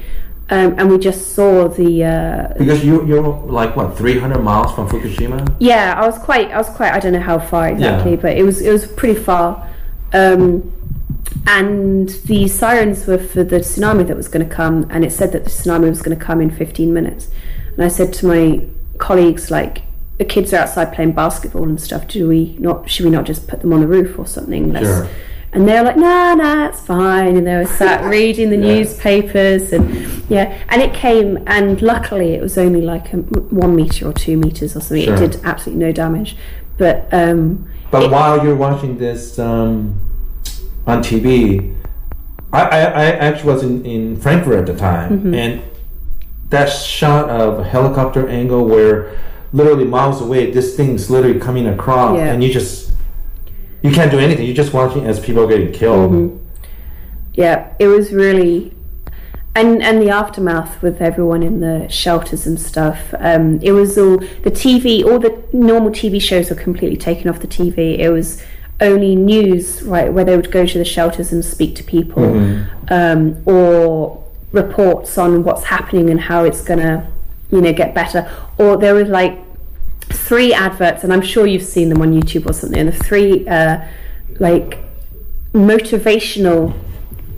um, 0.49 0.75
and 0.77 0.89
we 0.89 0.97
just 0.97 1.33
saw 1.35 1.67
the 1.67 2.03
uh, 2.05 2.53
Because 2.57 2.83
you 2.83 3.05
you're 3.05 3.21
like 3.21 3.75
what 3.75 3.97
300 3.97 4.39
miles 4.41 4.73
from 4.73 4.87
Fukushima. 4.87 5.55
Yeah, 5.59 5.95
I 6.01 6.05
was 6.05 6.17
quite. 6.17 6.51
I 6.51 6.57
was 6.57 6.69
quite. 6.69 6.93
I 6.93 6.99
don't 6.99 7.13
know 7.13 7.19
how 7.19 7.39
far 7.39 7.69
exactly, 7.69 8.11
Yeah. 8.11 8.17
but 8.21 8.37
it 8.37 8.43
was. 8.43 8.61
It 8.61 8.71
was 8.71 8.85
pretty 8.87 9.19
far. 9.19 9.67
Um, 10.13 10.71
and 11.45 12.09
the 12.25 12.47
sirens 12.47 13.05
were 13.07 13.17
for 13.17 13.43
the 13.43 13.57
tsunami 13.59 14.07
that 14.07 14.15
was 14.17 14.27
going 14.27 14.47
to 14.47 14.53
come, 14.53 14.87
and 14.89 15.03
it 15.05 15.11
said 15.11 15.31
that 15.33 15.43
the 15.43 15.49
tsunami 15.49 15.89
was 15.89 16.01
going 16.01 16.17
to 16.17 16.23
come 16.23 16.41
in 16.41 16.49
15 16.49 16.93
minutes. 16.93 17.29
And 17.75 17.83
I 17.83 17.87
said 17.89 18.13
to 18.15 18.25
my 18.27 18.65
colleagues, 18.97 19.51
like, 19.51 19.83
the 20.17 20.25
kids 20.25 20.53
are 20.53 20.57
outside 20.57 20.93
playing 20.93 21.11
basketball 21.11 21.63
and 21.63 21.79
stuff. 21.79 22.07
Do 22.07 22.27
we 22.27 22.55
not? 22.59 22.89
Should 22.89 23.05
we 23.05 23.11
not 23.11 23.25
just 23.25 23.47
put 23.47 23.61
them 23.61 23.71
on 23.73 23.81
the 23.81 23.87
roof 23.87 24.17
or 24.17 24.25
something? 24.25 24.71
Let's- 24.73 24.87
Sure. 24.87 25.07
And 25.53 25.67
they 25.67 25.73
were 25.79 25.83
like, 25.85 25.97
nah, 25.97 26.35
nah, 26.35 26.67
it's 26.67 26.81
fine. 26.81 27.37
And 27.37 27.47
they 27.47 27.55
were 27.55 27.65
sat 27.65 28.03
reading 28.09 28.49
the 28.49 28.57
Yeah. 28.57 28.75
newspapers 28.75 29.71
and 29.73 29.89
yeah. 30.29 30.57
And 30.69 30.81
it 30.81 30.93
came, 30.93 31.39
and 31.47 31.81
luckily 31.81 32.33
it 32.33 32.41
was 32.41 32.57
only 32.57 32.81
like 32.81 33.13
a, 33.13 33.17
one 33.17 33.75
meter 33.75 34.07
or 34.07 34.13
two 34.13 34.37
meters 34.37 34.75
or 34.75 34.81
something. 34.81 35.05
Sure. 35.05 35.15
It 35.15 35.31
did 35.31 35.41
absolutely 35.45 35.85
no 35.85 35.91
damage. 35.91 36.35
But 36.77 37.07
um, 37.11 37.67
But 37.91 38.03
it- 38.03 38.11
while 38.11 38.43
you're 38.43 38.55
watching 38.55 38.97
this 38.97 39.39
um, 39.39 39.99
on 40.85 41.01
TV, 41.01 41.75
I, 42.53 42.61
I, 42.61 42.79
I 42.79 43.05
actually 43.11 43.53
was 43.53 43.63
in, 43.63 43.85
in 43.85 44.17
Frankfurt 44.19 44.59
at 44.59 44.65
the 44.67 44.75
time, 44.75 45.19
Mm-hmm. 45.19 45.33
and 45.33 45.61
that 46.49 46.67
shot 46.69 47.29
of 47.29 47.59
a 47.59 47.63
helicopter 47.63 48.27
angle 48.29 48.65
where 48.65 49.17
literally 49.53 49.83
miles 49.85 50.21
away, 50.21 50.51
this 50.51 50.75
thing's 50.77 51.09
literally 51.09 51.39
coming 51.39 51.67
across, 51.67 52.17
Yeah. 52.17 52.31
and 52.31 52.43
you 52.43 52.51
just 52.53 52.86
you 53.81 53.91
can't 53.91 54.11
do 54.11 54.19
anything. 54.19 54.45
You're 54.45 54.55
just 54.55 54.73
watching 54.73 55.05
as 55.05 55.19
people 55.19 55.43
are 55.43 55.47
getting 55.47 55.71
killed. 55.71 56.11
Mm-hmm. 56.11 56.45
yeah, 57.33 57.73
it 57.79 57.87
was 57.87 58.11
really. 58.11 58.73
And, 59.55 59.81
and 59.81 59.99
the 59.99 60.11
aftermath 60.11 60.83
with 60.83 61.01
everyone 61.01 61.41
in 61.41 61.61
the 61.61 61.87
shelters 61.89 62.45
and 62.45 62.59
stuff. 62.59 63.11
Um, 63.17 63.59
it 63.63 63.71
was 63.71 63.97
all 63.97 64.17
the 64.19 64.51
TV, 64.51 65.03
all 65.03 65.17
the 65.17 65.43
normal 65.51 65.89
TV 65.89 66.21
shows 66.21 66.51
were 66.51 66.55
completely 66.55 66.95
taken 66.97 67.27
off 67.27 67.39
the 67.39 67.47
TV. 67.47 67.97
It 67.97 68.11
was 68.11 68.39
only 68.79 69.15
news, 69.15 69.81
right, 69.81 70.13
where 70.13 70.23
they 70.23 70.35
would 70.35 70.51
go 70.51 70.67
to 70.67 70.77
the 70.77 70.85
shelters 70.85 71.31
and 71.31 71.43
speak 71.43 71.75
to 71.77 71.83
people, 71.83 72.23
um, 72.89 73.41
or 73.47 74.23
reports 74.51 75.17
on 75.17 75.43
what's 75.43 75.63
happening 75.63 76.11
and 76.11 76.21
how 76.21 76.43
it's 76.43 76.63
gonna, 76.63 77.11
you 77.49 77.59
know, 77.59 77.73
get 77.73 77.95
better. 77.95 78.29
Or 78.59 78.77
there 78.77 78.93
was 78.93 79.07
like 79.09 79.39
three 80.09 80.53
adverts, 80.53 81.03
and 81.03 81.13
I'm 81.13 81.21
sure 81.21 81.45
you've 81.45 81.63
seen 81.63 81.89
them 81.89 82.01
on 82.01 82.13
YouTube 82.13 82.49
or 82.49 82.53
something. 82.53 82.79
And 82.79 82.89
the 82.89 83.03
three 83.03 83.47
uh, 83.47 83.85
like 84.39 84.79
motivational 85.53 86.73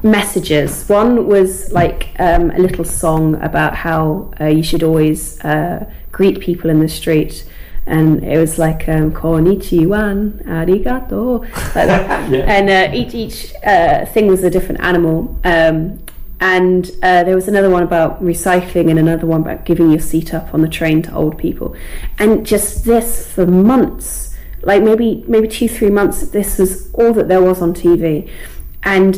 messages. 0.04 0.88
One 0.88 1.28
was 1.28 1.72
like 1.72 2.10
um, 2.20 2.52
a 2.52 2.60
little 2.60 2.86
song 2.86 3.36
about 3.42 3.76
how 3.76 4.32
uh, 4.40 4.46
you 4.46 4.64
should 4.64 4.84
always 4.84 5.40
uh, 5.44 5.92
greet 6.12 6.40
people 6.40 6.70
in 6.70 6.80
the 6.80 6.90
street. 6.90 7.46
And 7.86 8.24
it 8.24 8.38
was 8.38 8.60
like 8.60 8.88
um, 8.88 9.12
"Konnichiwa, 9.12 10.44
arigato," 10.46 11.42
like. 11.76 12.10
Yeah. 12.30 12.46
and 12.46 12.70
uh, 12.70 12.96
each 12.96 13.16
each 13.16 13.54
uh, 13.66 14.06
thing 14.06 14.28
was 14.28 14.44
a 14.44 14.50
different 14.50 14.82
animal. 14.82 15.40
Um, 15.44 16.00
and 16.42 16.90
uh, 17.04 17.24
there 17.24 17.36
was 17.36 17.48
another 17.48 17.70
one 17.70 17.84
about 17.84 18.24
recycling, 18.24 18.90
and 18.90 18.98
another 18.98 19.28
one 19.28 19.42
about 19.42 19.66
giving 19.66 19.90
your 19.90 20.00
seat 20.00 20.34
up 20.34 20.54
on 20.54 20.62
the 20.62 20.70
train 20.70 21.02
to 21.04 21.14
old 21.14 21.38
people. 21.38 21.76
And 22.18 22.46
just 22.46 22.86
this 22.86 23.32
for 23.32 23.46
months, 23.46 24.38
like 24.62 24.84
maybe 24.84 25.24
maybe 25.28 25.48
two 25.48 25.68
three 25.68 25.90
months. 25.90 26.30
This 26.30 26.58
was 26.58 26.94
all 26.94 27.14
that 27.14 27.28
there 27.28 27.42
was 27.42 27.62
on 27.62 27.74
TV, 27.74 28.30
and 28.84 29.18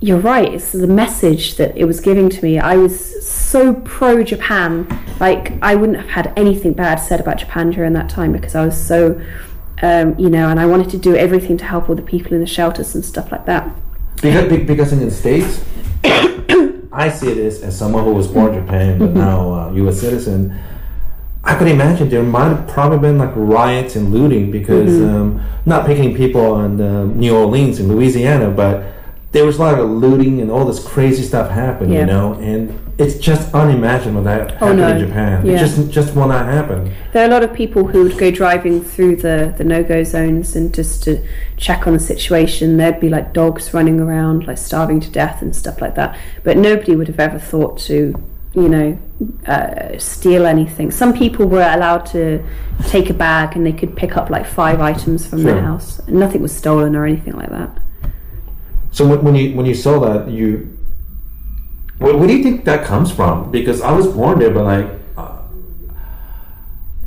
you're 0.00 0.18
right. 0.18 0.52
It's 0.52 0.72
the 0.72 0.86
message 0.86 1.56
that 1.56 1.76
it 1.76 1.84
was 1.84 2.00
giving 2.00 2.28
to 2.30 2.42
me. 2.42 2.58
I 2.58 2.76
was 2.76 3.24
so 3.26 3.74
pro 3.74 4.22
Japan. 4.24 4.86
Like 5.20 5.52
I 5.62 5.74
wouldn't 5.74 5.98
have 5.98 6.08
had 6.08 6.32
anything 6.38 6.72
bad 6.72 6.96
said 6.96 7.20
about 7.20 7.36
Japan 7.36 7.70
during 7.70 7.92
that 7.92 8.08
time 8.08 8.32
because 8.32 8.54
I 8.54 8.64
was 8.64 8.82
so, 8.82 9.20
um, 9.82 10.18
you 10.18 10.30
know, 10.30 10.48
and 10.48 10.58
I 10.58 10.66
wanted 10.66 10.88
to 10.90 10.98
do 10.98 11.14
everything 11.14 11.56
to 11.58 11.64
help 11.64 11.88
all 11.88 11.94
the 11.94 12.02
people 12.02 12.32
in 12.32 12.40
the 12.40 12.46
shelters 12.46 12.94
and 12.94 13.04
stuff 13.04 13.30
like 13.30 13.44
that. 13.44 13.70
Because, 14.22 14.48
be- 14.48 14.64
because 14.64 14.92
in 14.92 15.00
the 15.00 15.10
States, 15.10 15.64
I 16.92 17.08
see 17.08 17.32
this 17.32 17.62
as, 17.62 17.76
someone 17.78 18.04
who 18.04 18.12
was 18.12 18.28
born 18.28 18.54
in 18.54 18.60
Japan 18.64 18.98
but 18.98 19.10
now 19.12 19.52
uh, 19.52 19.72
U.S. 19.72 20.00
citizen. 20.00 20.56
I 21.44 21.56
could 21.56 21.66
imagine 21.68 22.08
there 22.08 22.22
might 22.22 22.50
have 22.54 22.68
probably 22.68 22.98
been 22.98 23.18
like 23.18 23.32
riots 23.34 23.96
and 23.96 24.12
looting 24.12 24.50
because 24.52 25.00
um, 25.00 25.42
not 25.66 25.86
picking 25.86 26.14
people 26.14 26.40
on 26.54 26.80
um, 26.80 27.18
New 27.18 27.34
Orleans 27.36 27.80
and 27.80 27.88
Louisiana, 27.88 28.50
but 28.50 28.84
there 29.32 29.44
was 29.44 29.56
a 29.56 29.60
lot 29.60 29.78
of 29.78 29.90
looting 29.90 30.40
and 30.40 30.50
all 30.50 30.64
this 30.64 30.86
crazy 30.86 31.22
stuff 31.24 31.50
happened, 31.50 31.92
Yeah. 31.92 32.00
you 32.00 32.06
know, 32.06 32.34
and 32.34 32.78
it's 33.02 33.16
just 33.18 33.52
unimaginable 33.54 34.22
that 34.24 34.52
Oh, 34.52 34.66
happened 34.66 34.78
no. 34.78 34.88
in 34.88 35.06
Japan. 35.06 35.46
Yeah. 35.46 35.52
It 35.54 35.58
just 35.58 35.90
just 35.90 36.14
will 36.14 36.28
not 36.28 36.46
happen. 36.46 36.92
There 37.12 37.22
are 37.22 37.26
a 37.26 37.30
lot 37.30 37.42
of 37.42 37.52
people 37.52 37.86
who 37.86 38.04
would 38.04 38.16
go 38.18 38.30
driving 38.30 38.82
through 38.82 39.16
the, 39.16 39.54
the 39.58 39.64
no 39.64 39.82
go 39.82 40.02
zones 40.04 40.56
and 40.56 40.74
just 40.74 41.02
to 41.04 41.22
check 41.56 41.86
on 41.86 41.92
the 41.92 42.00
situation. 42.00 42.76
There'd 42.76 43.00
be 43.00 43.08
like 43.08 43.32
dogs 43.32 43.74
running 43.74 44.00
around, 44.00 44.46
like 44.46 44.58
starving 44.58 45.00
to 45.00 45.10
death 45.10 45.42
and 45.42 45.54
stuff 45.54 45.80
like 45.80 45.94
that. 45.96 46.16
But 46.44 46.56
nobody 46.56 46.96
would 46.96 47.08
have 47.08 47.20
ever 47.20 47.38
thought 47.38 47.78
to 47.80 48.14
you 48.54 48.68
know, 48.68 48.98
uh, 49.46 49.96
steal 49.96 50.44
anything. 50.44 50.90
Some 50.90 51.14
people 51.14 51.46
were 51.46 51.62
allowed 51.72 52.04
to 52.12 52.44
take 52.88 53.08
a 53.08 53.14
bag 53.14 53.56
and 53.56 53.64
they 53.64 53.72
could 53.72 53.96
pick 53.96 54.14
up 54.18 54.28
like 54.28 54.44
five 54.44 54.78
items 54.78 55.26
from 55.26 55.40
Sure. 55.40 55.54
their 55.54 55.62
house. 55.62 56.06
Nothing 56.06 56.42
was 56.42 56.54
stolen 56.54 56.94
or 56.94 57.06
anything 57.06 57.32
like 57.34 57.48
that. 57.48 57.70
So 58.90 59.06
when, 59.08 59.22
when 59.24 59.34
you 59.34 59.56
when 59.56 59.64
you 59.64 59.74
saw 59.74 59.98
that, 60.00 60.30
you 60.30 60.68
where, 61.98 62.16
where 62.16 62.26
do 62.26 62.36
you 62.36 62.42
think 62.42 62.64
that 62.64 62.84
comes 62.84 63.10
from? 63.10 63.50
Because 63.50 63.80
I 63.80 63.92
was 63.92 64.06
born 64.06 64.38
there, 64.38 64.50
but 64.50 64.64
like 64.64 64.86
uh, 65.16 65.38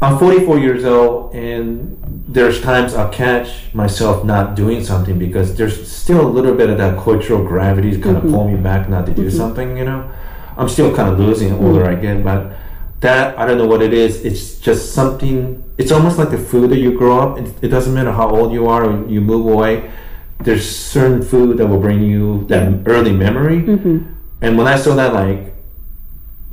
I'm 0.02 0.18
44 0.18 0.60
years 0.60 0.86
old, 0.86 1.34
and 1.36 1.98
there's 2.28 2.62
times 2.62 2.94
I'll 2.94 3.12
catch 3.12 3.74
myself 3.74 4.24
not 4.24 4.56
doing 4.56 4.84
something 4.84 5.18
because 5.18 5.58
there's 5.58 5.90
still 5.90 6.22
a 6.22 6.30
little 6.30 6.56
bit 6.56 6.70
of 6.70 6.78
that 6.78 6.98
cultural 7.02 7.46
gravity 7.46 7.92
kind 8.00 8.18
of 8.18 8.24
mm-hmm. 8.24 8.34
pull 8.34 8.50
me 8.50 8.58
back 8.58 8.90
not 8.90 9.06
to 9.06 9.14
do 9.14 9.28
mm-hmm. 9.28 9.38
something. 9.38 9.78
You 9.78 9.86
know, 9.86 10.12
I'm 10.58 10.70
still 10.70 10.96
kind 10.96 11.10
of 11.10 11.20
losing 11.20 11.50
the 11.50 11.66
older 11.66 11.84
mm-hmm. 11.84 11.98
I 11.98 12.02
get, 12.02 12.24
but 12.24 12.58
that 13.02 13.38
I 13.38 13.46
don't 13.46 13.58
know 13.58 13.68
what 13.68 13.82
it 13.82 13.94
is. 13.94 14.24
It's 14.26 14.60
just 14.60 14.94
something. 14.94 15.64
It's 15.78 15.92
almost 15.92 16.18
like 16.18 16.32
the 16.32 16.38
food 16.38 16.72
that 16.72 16.80
you 16.80 16.98
grow 16.98 17.20
up. 17.20 17.38
It, 17.38 17.54
it 17.62 17.68
doesn't 17.68 17.94
matter 17.94 18.12
how 18.12 18.30
old 18.30 18.54
you 18.54 18.68
are 18.68 18.86
you 19.08 19.22
move 19.22 19.46
away. 19.46 19.92
There's 20.40 20.68
certain 20.68 21.22
food 21.22 21.58
that 21.58 21.68
will 21.68 21.80
bring 21.80 22.02
you 22.02 22.46
that 22.48 22.84
early 22.86 23.14
memory. 23.14 23.60
And 24.46 24.60
when 24.60 24.68
I 24.68 24.76
saw 24.76 24.94
that, 24.96 25.12
like, 25.12 25.52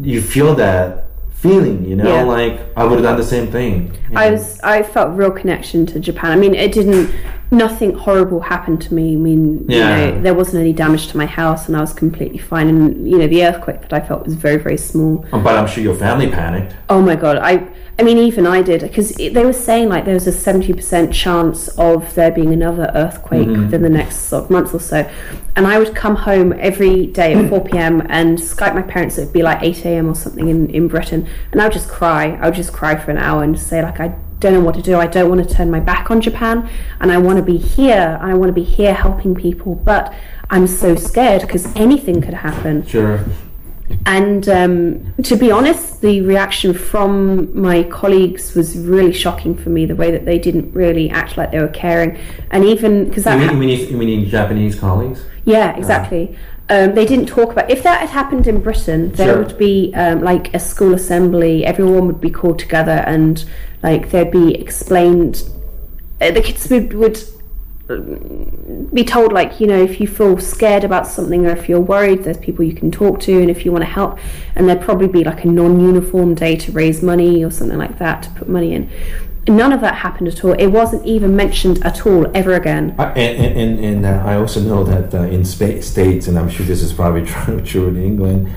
you 0.00 0.22
feel 0.22 0.54
that 0.54 1.04
feeling, 1.34 1.84
you 1.84 1.94
know, 1.94 2.04
Yeah. 2.08 2.22
like 2.22 2.58
I 2.74 2.84
would 2.84 2.92
have 2.94 3.02
done 3.02 3.16
the 3.18 3.22
same 3.34 3.48
thing. 3.48 3.90
I 4.16 4.26
know? 4.30 4.32
was 4.36 4.58
I 4.62 4.82
felt 4.82 5.14
real 5.16 5.30
connection 5.30 5.84
to 5.86 6.00
Japan. 6.00 6.30
I 6.32 6.36
mean, 6.36 6.54
it 6.54 6.72
didn't. 6.72 7.10
Nothing 7.50 7.92
horrible 7.92 8.40
happened 8.40 8.80
to 8.86 8.94
me. 8.94 9.12
I 9.12 9.16
mean, 9.16 9.66
Yeah. 9.68 10.06
you 10.06 10.12
know, 10.12 10.22
there 10.22 10.34
wasn't 10.34 10.60
any 10.62 10.72
damage 10.72 11.08
to 11.08 11.18
my 11.18 11.26
house, 11.26 11.68
and 11.68 11.76
I 11.76 11.80
was 11.80 11.92
completely 11.92 12.38
fine. 12.38 12.68
And 12.68 13.06
you 13.10 13.18
know, 13.18 13.26
the 13.26 13.44
earthquake 13.44 13.82
that 13.82 13.92
I 13.92 14.00
felt 14.00 14.24
was 14.24 14.34
very 14.34 14.56
very 14.56 14.78
small. 14.78 15.26
Oh, 15.34 15.40
but 15.40 15.54
I'm 15.58 15.66
sure 15.66 15.82
your 15.84 15.94
family 15.96 16.28
panicked. 16.28 16.74
Oh 16.88 17.02
my 17.02 17.16
god, 17.16 17.36
I 17.42 17.52
I 17.98 18.02
mean 18.02 18.18
even 18.18 18.46
I 18.46 18.62
did 18.62 18.80
because 18.80 19.12
they 19.12 19.44
were 19.44 19.52
saying 19.52 19.88
like 19.88 20.04
there 20.04 20.14
was 20.14 20.26
a 20.26 20.32
70% 20.32 21.12
chance 21.12 21.68
of 21.68 22.14
there 22.14 22.30
being 22.30 22.52
another 22.52 22.90
earthquake 22.94 23.46
mm-hmm. 23.46 23.62
within 23.62 23.82
the 23.82 23.90
next 23.90 24.16
sort 24.16 24.44
of 24.44 24.50
month 24.50 24.74
or 24.74 24.80
so. 24.80 25.08
And 25.54 25.66
I 25.66 25.78
would 25.78 25.94
come 25.94 26.16
home 26.16 26.54
every 26.54 27.06
day 27.06 27.34
at 27.34 27.50
4 27.50 27.64
p.m. 27.64 28.00
and 28.08 28.38
Skype 28.38 28.74
my 28.74 28.82
parents 28.82 29.18
it 29.18 29.24
would 29.24 29.32
be 29.32 29.42
like 29.42 29.62
8 29.62 29.84
a.m. 29.84 30.08
or 30.08 30.14
something 30.14 30.48
in, 30.48 30.70
in 30.70 30.88
Britain 30.88 31.28
and 31.52 31.60
I 31.60 31.64
would 31.64 31.72
just 31.74 31.88
cry. 31.88 32.30
I 32.40 32.46
would 32.46 32.54
just 32.54 32.72
cry 32.72 32.96
for 32.96 33.10
an 33.10 33.18
hour 33.18 33.42
and 33.42 33.58
say 33.58 33.82
like 33.82 34.00
I 34.00 34.16
don't 34.40 34.54
know 34.54 34.60
what 34.60 34.74
to 34.74 34.82
do. 34.82 34.98
I 34.98 35.06
don't 35.06 35.28
want 35.28 35.46
to 35.46 35.54
turn 35.54 35.70
my 35.70 35.80
back 35.80 36.10
on 36.10 36.20
Japan 36.20 36.68
and 37.00 37.12
I 37.12 37.18
want 37.18 37.36
to 37.36 37.42
be 37.42 37.56
here. 37.56 38.18
I 38.20 38.34
want 38.34 38.48
to 38.48 38.52
be 38.52 38.64
here 38.64 38.94
helping 38.94 39.34
people, 39.34 39.76
but 39.76 40.12
I'm 40.50 40.66
so 40.66 40.96
scared 40.96 41.42
because 41.42 41.74
anything 41.76 42.20
could 42.20 42.34
happen. 42.34 42.84
Sure. 42.86 43.24
And 44.06 44.48
um, 44.48 45.14
to 45.22 45.36
be 45.36 45.50
honest, 45.50 46.00
the 46.00 46.20
reaction 46.22 46.74
from 46.74 47.58
my 47.60 47.84
colleagues 47.84 48.54
was 48.54 48.76
really 48.76 49.12
shocking 49.12 49.54
for 49.56 49.70
me. 49.70 49.86
The 49.86 49.96
way 49.96 50.10
that 50.10 50.24
they 50.24 50.38
didn't 50.38 50.72
really 50.72 51.08
act 51.10 51.36
like 51.36 51.50
they 51.52 51.60
were 51.60 51.68
caring, 51.68 52.18
and 52.50 52.64
even 52.64 53.08
because 53.08 53.24
that, 53.24 53.34
You 53.40 53.46
mean, 53.58 53.68
you, 53.68 53.76
mean, 53.76 53.90
you 53.90 53.96
mean 53.96 54.28
Japanese 54.28 54.78
colleagues? 54.78 55.24
yeah, 55.44 55.76
exactly. 55.76 56.36
Um, 56.68 56.94
they 56.94 57.04
didn't 57.04 57.26
talk 57.26 57.52
about 57.52 57.70
if 57.70 57.82
that 57.82 58.00
had 58.00 58.08
happened 58.10 58.46
in 58.46 58.60
Britain. 58.62 59.12
There 59.12 59.28
Sure. 59.34 59.42
would 59.42 59.58
be 59.58 59.92
um, 59.94 60.22
like 60.22 60.54
a 60.54 60.58
school 60.58 60.94
assembly. 60.94 61.64
Everyone 61.66 62.06
would 62.06 62.20
be 62.20 62.30
called 62.30 62.58
together, 62.58 63.04
and 63.06 63.44
like 63.82 64.10
there'd 64.10 64.30
be 64.30 64.54
explained. 64.54 65.42
Uh, 66.20 66.30
the 66.30 66.40
kids 66.40 66.68
would 66.70 66.94
would 66.94 67.18
be 68.00 69.04
told 69.04 69.32
like 69.32 69.60
you 69.60 69.66
know 69.66 69.80
if 69.80 70.00
you 70.00 70.06
feel 70.06 70.38
scared 70.38 70.84
about 70.84 71.06
something 71.06 71.46
or 71.46 71.50
if 71.50 71.68
you're 71.68 71.80
worried 71.80 72.24
there's 72.24 72.38
people 72.38 72.64
you 72.64 72.74
can 72.74 72.90
talk 72.90 73.20
to 73.20 73.40
and 73.40 73.50
if 73.50 73.64
you 73.64 73.72
want 73.72 73.82
to 73.82 73.90
help. 73.90 74.18
And 74.54 74.68
there'd 74.68 74.82
probably 74.82 75.08
be 75.08 75.24
like 75.24 75.44
a 75.44 75.48
non-uniform 75.48 76.34
day 76.34 76.56
to 76.56 76.72
raise 76.72 77.02
money 77.02 77.44
or 77.44 77.50
something 77.50 77.78
like 77.78 77.98
that 77.98 78.22
to 78.24 78.30
put 78.30 78.48
money 78.48 78.74
in. 78.74 78.90
None 79.48 79.72
of 79.72 79.80
that 79.80 79.96
happened 79.96 80.28
at 80.28 80.44
all. 80.44 80.52
It 80.52 80.68
wasn't 80.68 81.04
even 81.04 81.34
mentioned 81.34 81.84
at 81.84 82.06
all 82.06 82.30
ever 82.36 82.54
again. 82.54 82.94
I, 82.98 83.06
and 83.12 83.58
and, 83.58 83.84
and 83.84 84.06
uh, 84.06 84.22
I 84.24 84.36
also 84.36 84.60
know 84.60 84.84
that 84.84 85.12
uh, 85.14 85.22
in 85.22 85.44
states, 85.44 86.28
and 86.28 86.38
I'm 86.38 86.48
sure 86.48 86.64
this 86.64 86.82
is 86.82 86.92
probably 86.92 87.24
true, 87.26 87.60
true 87.60 87.88
in 87.88 88.00
England, 88.00 88.52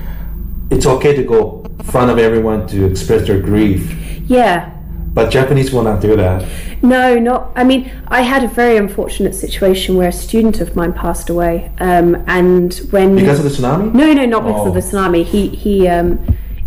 it's 0.70 0.86
okay 0.86 1.16
to 1.16 1.24
go 1.24 1.64
in 1.64 1.84
front 1.84 2.10
of 2.10 2.18
everyone 2.18 2.68
to 2.68 2.84
express 2.84 3.26
their 3.26 3.40
grief, 3.40 3.90
yeah 4.28 4.75
but 5.16 5.30
Japanese 5.30 5.72
will 5.72 5.82
not 5.82 6.02
do 6.02 6.14
that. 6.14 6.46
No, 6.82 7.18
not. 7.18 7.50
I 7.56 7.64
mean, 7.64 7.90
I 8.08 8.20
had 8.20 8.44
a 8.44 8.48
very 8.48 8.76
unfortunate 8.76 9.34
situation 9.34 9.96
where 9.96 10.08
a 10.10 10.12
student 10.12 10.60
of 10.60 10.76
mine 10.76 10.92
passed 10.92 11.30
away, 11.30 11.72
um, 11.78 12.22
and 12.26 12.74
when 12.90 13.16
Because 13.16 13.38
of 13.38 13.44
the 13.44 13.50
tsunami? 13.50 13.94
no, 13.94 14.12
no, 14.12 14.26
not 14.26 14.44
because 14.44 14.66
Oh. 14.66 14.68
of 14.68 14.74
the 14.74 14.80
tsunami. 14.80 15.24
He 15.24 15.48
he 15.48 15.88
um, 15.88 16.18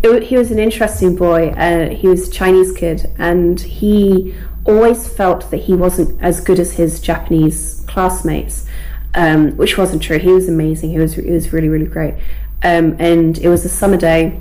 it, 0.02 0.24
he 0.24 0.36
was 0.36 0.50
an 0.50 0.58
interesting 0.58 1.16
boy. 1.16 1.50
Uh, 1.50 1.89
he 1.89 2.08
was 2.08 2.28
a 2.28 2.32
Chinese 2.32 2.72
kid, 2.72 3.08
and 3.20 3.62
he 3.62 4.34
always 4.66 5.08
felt 5.08 5.52
that 5.52 5.58
he 5.68 5.74
wasn't 5.76 6.20
as 6.22 6.41
good 6.41 6.60
as 6.60 6.74
his 6.74 7.00
Japanese 7.00 7.84
classmates, 7.88 8.66
um, 9.14 9.52
which 9.58 9.78
wasn't 9.78 10.02
true. 10.02 10.18
He 10.18 10.32
was 10.32 10.50
amazing. 10.50 10.89
He 10.89 10.97
was 10.97 11.14
he 11.14 11.30
was 11.32 11.54
really 11.54 11.70
really 11.70 11.86
great. 11.97 12.16
Um, 12.64 12.95
and 12.97 13.38
it 13.38 13.47
was 13.47 13.64
a 13.64 13.70
summer 13.70 13.97
day. 13.97 14.39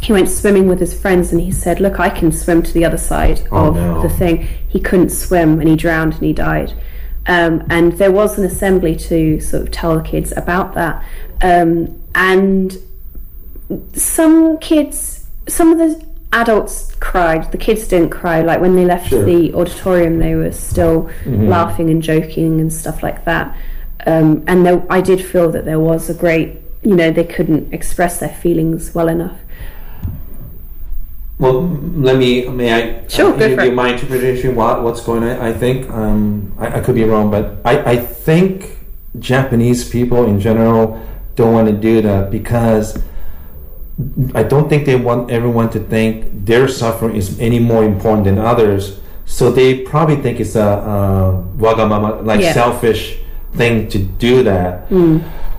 He 0.00 0.12
went 0.12 0.28
swimming 0.28 0.68
with 0.68 0.80
his 0.80 0.94
friends, 0.98 1.32
and 1.32 1.40
he 1.40 1.50
said, 1.50 1.80
"Look, 1.80 1.98
I 2.00 2.08
can 2.10 2.32
swim 2.32 2.62
to 2.62 2.72
the 2.72 2.84
other 2.84 2.98
side 2.98 3.42
Oh, 3.52 3.68
of 3.68 3.74
no. 3.76 4.02
the 4.02 4.08
thing." 4.08 4.46
He 4.68 4.80
couldn't 4.80 5.10
swim, 5.10 5.60
and 5.60 5.68
he 5.68 5.76
drowned, 5.76 6.14
and 6.14 6.22
he 6.22 6.32
died. 6.32 6.72
Um, 7.26 7.64
and 7.68 7.92
there 7.94 8.12
was 8.12 8.38
an 8.38 8.44
assembly 8.44 8.96
to 8.96 9.38
sort 9.40 9.62
of 9.64 9.70
tell 9.70 9.96
the 9.96 10.02
kids 10.02 10.32
about 10.36 10.74
that. 10.74 11.02
Um, 11.42 11.98
and 12.14 12.76
some 13.92 14.58
kids, 14.58 15.26
some 15.46 15.72
of 15.72 15.78
the 15.78 16.02
adults 16.32 16.94
cried. 17.00 17.50
The 17.52 17.58
kids 17.58 17.86
didn't 17.86 18.10
cry. 18.10 18.40
Like 18.40 18.60
when 18.60 18.76
they 18.76 18.84
left 18.84 19.08
Sure. 19.08 19.24
the 19.24 19.52
auditorium, 19.54 20.18
they 20.18 20.34
were 20.34 20.52
still 20.52 21.08
laughing 21.26 21.90
and 21.90 22.02
joking 22.02 22.60
and 22.60 22.72
stuff 22.72 23.02
like 23.02 23.24
that. 23.24 23.54
Um, 24.06 24.42
and 24.46 24.64
there, 24.64 24.82
I 24.88 25.00
did 25.00 25.20
feel 25.22 25.50
that 25.50 25.64
there 25.64 25.80
was 25.80 26.08
a 26.08 26.14
great, 26.14 26.56
you 26.82 26.94
know, 26.96 27.10
they 27.10 27.24
couldn't 27.24 27.72
express 27.74 28.20
their 28.20 28.28
feelings 28.30 28.94
well 28.94 29.08
enough. 29.08 29.36
Well, 31.38 31.68
let 31.96 32.16
me. 32.16 32.48
May 32.48 32.72
I? 32.74 33.06
Sure, 33.06 33.32
uh, 33.32 33.36
give 33.36 33.62
you 33.62 33.72
my 33.72 33.92
interpretation. 33.92 34.56
What 34.56 34.82
what's 34.82 35.00
going 35.00 35.22
on? 35.22 35.38
I 35.40 35.52
think 35.52 35.88
um, 35.90 36.52
I, 36.58 36.78
I 36.78 36.80
could 36.80 36.96
be 36.96 37.04
wrong, 37.04 37.30
but 37.30 37.58
I, 37.64 37.92
I 37.92 37.96
think 37.96 38.76
Japanese 39.18 39.88
people 39.88 40.24
in 40.26 40.40
general 40.40 41.00
don't 41.36 41.52
want 41.52 41.68
to 41.68 41.74
do 41.74 42.02
that 42.02 42.30
because 42.32 43.00
I 44.34 44.42
don't 44.42 44.68
think 44.68 44.84
they 44.86 44.96
want 44.96 45.30
everyone 45.30 45.70
to 45.70 45.80
think 45.80 46.44
their 46.44 46.66
suffering 46.68 47.14
is 47.16 47.38
any 47.40 47.58
more 47.60 47.84
important 47.84 48.24
than 48.24 48.38
others. 48.38 49.00
So 49.26 49.52
they 49.52 49.82
probably 49.82 50.16
think 50.16 50.40
it's 50.40 50.56
a, 50.56 50.60
a 50.62 51.44
wagamama, 51.56 52.24
like 52.24 52.40
Yeah. 52.40 52.52
selfish 52.52 53.18
thing 53.54 53.88
to 53.90 53.98
do 53.98 54.42
that. 54.42 54.88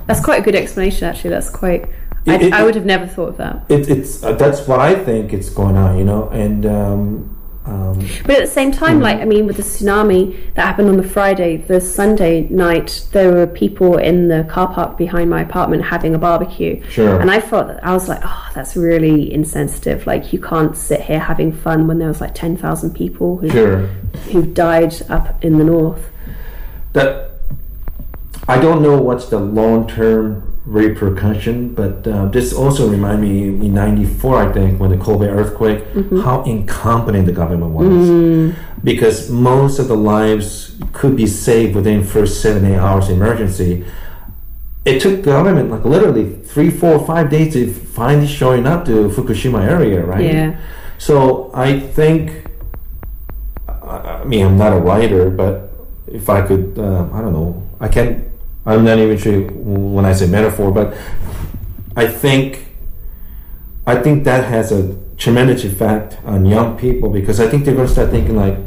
That's 0.08 0.24
quite 0.24 0.40
a 0.42 0.44
good 0.44 0.56
explanation, 0.56 1.08
actually. 1.08 1.30
That's 1.30 1.50
quite. 1.50 1.88
I, 2.28 2.36
It- 2.36 2.42
it- 2.44 2.54
I 2.54 2.64
would 2.64 2.76
have 2.76 2.86
never 2.86 3.08
thought 3.08 3.30
of 3.30 3.38
that. 3.38 3.66
It, 3.70 3.90
it's 3.90 4.24
uh, 4.24 4.34
that's 4.34 4.68
what 4.68 4.80
I 4.80 4.96
think 4.96 5.34
it's 5.34 5.50
going 5.50 5.78
on, 5.78 5.98
you 5.98 6.04
know, 6.06 6.30
and. 6.30 6.66
Um, 6.66 7.36
um, 7.66 8.00
But 8.26 8.38
at 8.38 8.42
the 8.42 8.48
same 8.48 8.72
time, 8.72 9.00
like 9.00 9.20
I 9.20 9.26
mean, 9.26 9.46
with 9.46 9.58
the 9.58 9.64
tsunami 9.64 10.54
that 10.56 10.66
happened 10.66 10.90
on 10.90 10.98
the 10.98 11.04
Friday, 11.04 11.58
the 11.58 11.80
Sunday 11.80 12.48
night, 12.50 13.06
there 13.12 13.32
were 13.32 13.46
people 13.46 13.98
in 13.98 14.28
the 14.28 14.44
car 14.50 14.74
park 14.74 14.98
behind 14.98 15.30
my 15.30 15.42
apartment 15.42 15.84
having 15.84 16.16
a 16.16 16.18
barbecue. 16.18 16.82
Sure. 16.90 17.20
And 17.22 17.30
I 17.30 17.40
thought 17.40 17.68
that 17.68 17.84
I 17.86 17.94
was 17.94 18.10
like, 18.10 18.22
oh, 18.24 18.50
that's 18.56 18.76
really 18.76 19.32
insensitive. 19.32 20.08
Like 20.08 20.34
you 20.34 20.40
can't 20.42 20.76
sit 20.76 21.02
here 21.02 21.20
having 21.20 21.52
fun 21.52 21.86
when 21.86 22.00
there 22.00 22.08
was 22.08 22.22
like 22.22 22.34
ten 22.34 22.58
thousand 22.58 22.96
people 22.96 23.38
who 23.38 23.50
sure. 23.52 23.78
who 24.32 24.42
died 24.52 24.96
up 25.10 25.44
in 25.44 25.60
the 25.60 25.66
north. 25.66 26.10
that 26.94 27.32
I 28.48 28.60
don't 28.60 28.82
know 28.82 29.00
what's 29.00 29.28
the 29.28 29.40
long 29.40 29.88
term 29.88 30.49
repercussion, 30.70 31.74
but 31.74 32.06
uh, 32.08 32.28
this 32.28 32.54
also 32.54 32.88
reminded 32.90 33.22
me 33.28 33.66
in 33.68 33.74
'94, 33.74 34.50
I 34.50 34.54
think, 34.54 34.80
when 34.80 34.92
the 34.92 34.98
Kobe 34.98 35.26
earthquake, 35.28 35.84
how 36.24 36.44
incompetent 36.44 37.26
the 37.26 37.32
government 37.32 37.72
was, 37.72 38.54
because 38.84 39.30
most 39.32 39.80
of 39.80 39.88
the 39.88 39.96
lives 39.98 40.78
could 40.94 41.16
be 41.18 41.26
saved 41.26 41.76
within 41.76 42.04
first 42.04 42.42
seven 42.42 42.66
eight 42.66 42.78
hours 42.78 43.10
emergency. 43.10 43.84
It 44.86 45.02
took 45.02 45.22
government 45.24 45.70
like 45.72 45.84
literally 45.86 46.36
three, 46.44 46.70
four, 46.70 47.06
five 47.06 47.30
days 47.30 47.54
to 47.54 47.72
finally 47.74 48.28
showing 48.28 48.66
up 48.66 48.86
to 48.86 49.10
Fukushima 49.10 49.68
area, 49.68 50.06
right? 50.06 50.24
Yeah. 50.24 50.58
So 50.98 51.52
I 51.54 51.80
think, 51.80 52.46
I 53.68 54.22
I 54.22 54.24
mean, 54.24 54.46
I'm 54.46 54.58
not 54.58 54.74
a 54.74 54.80
writer, 54.80 55.30
but 55.30 55.72
if 56.08 56.30
I 56.30 56.42
could, 56.48 56.78
uh, 56.78 57.10
I 57.14 57.22
don't 57.22 57.34
know, 57.34 57.68
I 57.80 57.88
can't, 57.88 58.24
I'm 58.70 58.84
not 58.84 59.00
even 59.00 59.18
sure 59.18 59.42
when 59.96 60.06
I 60.06 60.14
say 60.14 60.28
metaphor, 60.28 60.72
but 60.72 60.96
I 61.96 62.06
think, 62.08 62.68
I 63.88 63.96
think 63.96 64.24
that 64.26 64.44
has 64.46 64.72
a 64.72 64.96
tremendous 65.18 65.64
effect 65.66 66.18
on 66.24 66.46
young 66.46 66.78
people 66.78 67.10
because 67.10 67.40
I 67.40 67.48
think 67.48 67.66
they're 67.66 67.74
going 67.76 67.88
to 67.88 67.94
start 67.94 68.12
thinking 68.12 68.36
like, 68.36 68.58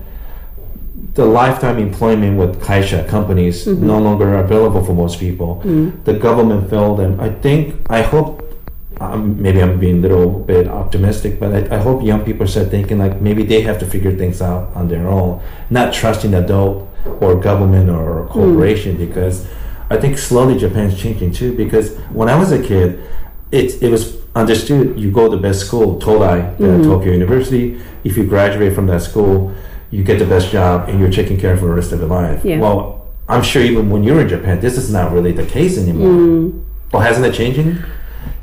the 1.15 1.25
lifetime 1.27 1.79
employment 1.79 2.39
with 2.39 2.61
Kaisha 2.63 3.07
companies 3.07 3.67
no 3.67 3.99
longer 3.99 4.35
available 4.37 4.83
for 4.83 4.95
most 4.95 5.21
people. 5.21 5.61
The 6.05 6.15
government 6.15 6.71
failed 6.71 6.99
them. 6.99 7.21
I 7.21 7.29
think, 7.29 7.77
I 7.91 8.01
hope, 8.01 8.41
um, 8.99 9.41
maybe 9.41 9.63
I'm 9.63 9.79
being 9.79 9.99
a 9.99 10.09
little 10.09 10.31
bit 10.31 10.69
optimistic, 10.69 11.39
but 11.39 11.53
I, 11.71 11.77
I 11.77 11.79
hope 11.79 12.03
young 12.03 12.25
people 12.25 12.47
start 12.49 12.71
thinking 12.71 12.99
like 12.99 13.21
maybe 13.21 13.43
they 13.43 13.61
have 13.61 13.79
to 13.81 13.87
figure 13.87 14.17
things 14.17 14.41
out 14.41 14.75
on 14.75 14.89
their 14.89 15.07
own, 15.07 15.43
not 15.69 15.93
trusting 15.93 16.33
adult 16.35 16.89
or 17.21 17.39
government 17.39 17.91
or 17.91 18.27
corporation 18.29 18.97
because 18.97 19.47
I 19.91 19.97
think 19.99 20.19
slowly 20.19 20.59
Japan's 20.59 20.99
changing 20.99 21.33
too. 21.33 21.55
Because 21.57 21.97
when 22.11 22.29
I 22.29 22.39
was 22.39 22.53
a 22.53 22.63
kid, 22.63 23.03
it 23.51 23.83
it 23.83 23.91
was 23.91 24.17
understood 24.35 24.99
you 24.99 25.11
go 25.11 25.29
to 25.29 25.37
the 25.37 25.43
best 25.43 25.67
school, 25.67 26.01
Todai, 26.01 26.57
the 26.59 26.83
Tokyo 26.83 27.13
University. 27.13 27.81
If 28.05 28.17
you 28.17 28.25
graduate 28.25 28.75
from 28.75 28.87
that 28.87 29.03
school, 29.03 29.55
you 29.91 30.03
get 30.03 30.19
the 30.19 30.27
best 30.27 30.51
job 30.51 30.89
and 30.89 30.99
you're 30.99 31.11
taken 31.11 31.39
care 31.39 31.53
of 31.53 31.61
for 31.61 31.67
the 31.67 31.75
rest 31.75 31.93
of 31.93 32.01
your 32.01 32.09
life. 32.09 32.45
Yeah. 32.45 32.59
Well, 32.59 33.07
I'm 33.29 33.43
sure 33.43 33.63
even 33.63 33.91
when 33.91 34.03
you're 34.03 34.21
in 34.21 34.29
Japan, 34.29 34.61
this 34.61 34.77
is 34.77 34.93
not 34.93 35.13
really 35.13 35.33
the 35.33 35.47
case 35.47 35.79
anymore. 35.79 36.09
Mm. 36.09 36.65
Well, 36.93 37.03
hasn't 37.03 37.25
it 37.27 37.35
changing? 37.35 37.79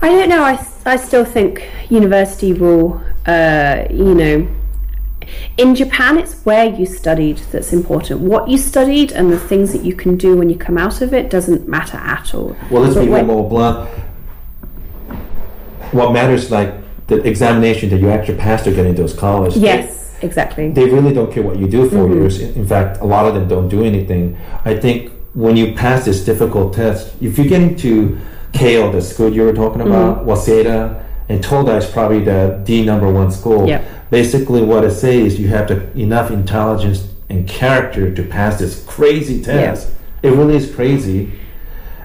I 0.01 0.09
don't 0.09 0.29
know. 0.29 0.43
I, 0.43 0.65
I 0.85 0.95
still 0.95 1.25
think 1.25 1.69
university 1.89 2.53
will, 2.53 3.01
uh, 3.25 3.85
you 3.89 4.15
know, 4.15 4.47
in 5.57 5.75
Japan, 5.75 6.17
it's 6.17 6.35
where 6.45 6.65
you 6.65 6.85
studied 6.85 7.37
that's 7.51 7.73
important. 7.73 8.21
What 8.21 8.47
you 8.49 8.57
studied 8.57 9.11
and 9.11 9.31
the 9.31 9.39
things 9.39 9.73
that 9.73 9.83
you 9.83 9.93
can 9.93 10.17
do 10.17 10.35
when 10.37 10.49
you 10.49 10.57
come 10.57 10.77
out 10.77 11.01
of 11.01 11.13
it 11.13 11.29
doesn't 11.29 11.67
matter 11.67 11.97
at 11.97 12.33
all. 12.35 12.55
Well, 12.71 12.83
let's 12.83 12.95
But 12.95 13.05
be 13.05 13.09
when- 13.09 13.27
more 13.27 13.47
blunt. 13.49 13.89
What 15.91 16.13
matters, 16.13 16.51
like 16.51 16.73
the 17.07 17.15
examination 17.27 17.89
that 17.89 17.99
you 17.99 18.09
actually 18.09 18.37
pass 18.37 18.63
to 18.63 18.71
get 18.71 18.85
into 18.85 19.01
those 19.01 19.13
colleges. 19.13 19.57
Yes, 19.61 20.15
exactly. 20.21 20.69
They, 20.71 20.85
they 20.85 20.93
really 20.93 21.13
don't 21.13 21.31
care 21.31 21.41
what 21.43 21.57
you 21.57 21.67
do 21.67 21.89
for 21.89 21.95
Mm-hmm. 21.95 22.13
years. 22.21 22.39
In 22.41 22.53
in 22.53 22.67
fact, 22.67 23.01
a 23.01 23.05
lot 23.05 23.25
of 23.25 23.33
them 23.33 23.47
don't 23.47 23.69
do 23.69 23.83
anything. 23.83 24.37
I 24.65 24.75
think 24.75 25.11
when 25.33 25.57
you 25.57 25.73
pass 25.73 26.05
this 26.05 26.23
difficult 26.23 26.73
test, 26.73 27.13
if 27.21 27.37
you 27.39 27.45
get 27.49 27.61
into 27.61 28.17
Keio, 28.53 28.91
the 28.91 29.01
school 29.01 29.31
you 29.33 29.43
were 29.43 29.53
talking 29.53 29.81
about, 29.81 30.19
Mm-hmm. 30.19 30.29
Waseda, 30.29 31.03
and 31.29 31.43
Todai 31.43 31.77
is 31.77 31.89
probably 31.89 32.23
the 32.23 32.59
D 32.63 32.83
number 32.83 33.11
one 33.11 33.31
school. 33.31 33.67
Yep. 33.67 34.09
Basically, 34.09 34.63
what 34.63 34.83
it 34.83 34.91
says 34.91 35.33
is 35.33 35.39
you 35.39 35.47
have 35.49 35.67
to, 35.67 35.97
enough 35.97 36.31
intelligence 36.31 37.07
and 37.29 37.47
character 37.47 38.13
to 38.13 38.23
pass 38.23 38.57
this 38.57 38.83
crazy 38.85 39.41
test. 39.41 39.91
It 40.23 40.29
really 40.29 40.55
is 40.55 40.73
crazy. 40.73 41.31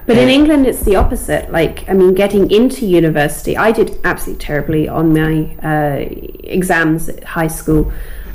But 0.05 0.19
in 0.19 0.29
England, 0.29 0.67
it's 0.67 0.83
the 0.83 0.95
opposite. 0.97 1.51
Like, 1.51 1.89
I 1.89 1.93
mean, 1.93 2.13
getting 2.13 2.51
into 2.51 2.85
university, 2.85 3.57
I 3.57 3.71
did 3.71 3.99
absolutely 4.03 4.45
terribly 4.45 4.87
on 4.87 5.13
my 5.13 5.55
uh, 5.63 6.05
exams 6.43 7.09
at 7.09 7.23
high 7.23 7.47
school. 7.47 7.91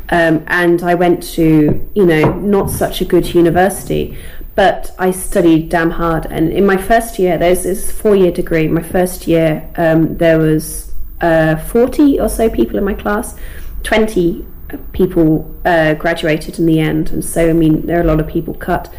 Um, 0.08 0.42
and 0.48 0.82
I 0.82 0.96
went 0.96 1.22
to, 1.34 1.88
you 1.94 2.06
know, 2.06 2.32
not 2.40 2.70
such 2.70 3.00
a 3.00 3.04
good 3.04 3.32
university, 3.32 4.18
but 4.60 4.94
I 4.98 5.10
studied 5.10 5.70
damn 5.70 5.90
hard. 5.90 6.26
And 6.26 6.52
in 6.52 6.66
my 6.66 6.76
first 6.76 7.18
year, 7.18 7.38
there's 7.38 7.62
this 7.62 7.90
four 7.90 8.14
year 8.14 8.30
degree. 8.30 8.68
My 8.68 8.82
first 8.82 9.26
year, 9.26 9.66
um, 9.76 10.18
there 10.18 10.38
was 10.38 10.92
uh, 11.22 11.56
40 11.56 12.20
or 12.20 12.28
so 12.28 12.50
people 12.50 12.76
in 12.76 12.84
my 12.84 12.92
class, 12.92 13.38
20 13.84 14.44
people 14.92 15.54
uh, 15.64 15.94
graduated 15.94 16.58
in 16.58 16.66
the 16.66 16.78
end. 16.78 17.10
And 17.10 17.24
so, 17.24 17.48
I 17.48 17.54
mean, 17.54 17.86
there 17.86 17.98
are 17.98 18.02
a 18.02 18.06
lot 18.06 18.20
of 18.20 18.26
people 18.26 18.52
cut 18.52 18.92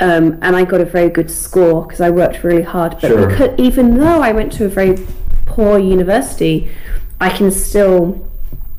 um, 0.00 0.36
and 0.42 0.56
I 0.56 0.64
got 0.64 0.80
a 0.80 0.84
very 0.84 1.10
good 1.10 1.30
score 1.30 1.84
because 1.84 2.00
I 2.00 2.10
worked 2.10 2.42
really 2.42 2.62
hard. 2.62 2.98
But 3.00 3.08
Sure. 3.12 3.28
because, 3.28 3.58
even 3.58 3.98
though 3.98 4.20
I 4.20 4.32
went 4.32 4.52
to 4.54 4.64
a 4.64 4.68
very 4.68 4.98
poor 5.46 5.78
university, 5.78 6.72
I 7.20 7.30
can 7.30 7.52
still, 7.52 8.27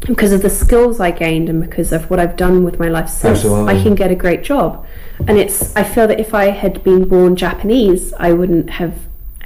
because 0.02 0.32
of 0.32 0.41
the 0.41 0.50
skills 0.50 1.00
I 1.00 1.12
gained 1.12 1.50
and 1.50 1.62
because 1.62 1.91
of 1.91 2.10
what 2.10 2.20
I've 2.20 2.36
done 2.38 2.64
with 2.64 2.80
my 2.80 2.88
life 2.88 3.10
since, 3.10 3.39
Absolutely. 3.39 3.76
I 3.76 3.84
can 3.84 3.95
get 3.95 4.12
a 4.12 4.16
great 4.16 4.43
job. 4.43 4.86
And 5.28 5.38
it's, 5.38 5.76
I 5.76 5.84
feel 5.84 6.08
that 6.08 6.20
if 6.20 6.34
I 6.34 6.45
had 6.45 6.84
been 6.84 7.08
born 7.08 7.36
Japanese, 7.36 8.14
I 8.14 8.32
wouldn't 8.32 8.70
have 8.70 8.93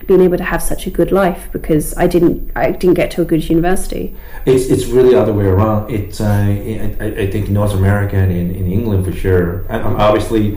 been 0.06 0.22
able 0.22 0.38
to 0.38 0.44
have 0.44 0.62
such 0.62 0.86
a 0.86 0.90
good 0.92 1.12
life 1.12 1.48
because 1.52 1.96
I 1.98 2.08
didn't, 2.08 2.52
I 2.56 2.72
didn't 2.72 2.96
get 2.96 3.10
to 3.12 3.22
a 3.22 3.26
good 3.26 3.50
university. 3.50 4.16
It's, 4.46 4.66
it's 4.70 4.86
really 4.86 5.12
the 5.12 5.22
other 5.22 5.34
way 5.34 5.46
around. 5.46 5.90
It's 5.92 6.20
uh, 6.22 6.26
I, 6.26 6.96
I 7.00 7.06
I 7.24 7.32
think 7.32 7.48
in 7.48 7.54
North 7.54 7.74
America 7.74 8.18
and 8.18 8.32
in, 8.32 8.54
in 8.54 8.72
England 8.72 9.06
for 9.06 9.14
sure. 9.14 9.66
And 9.70 9.82
um, 9.84 9.96
obviously, 9.96 10.56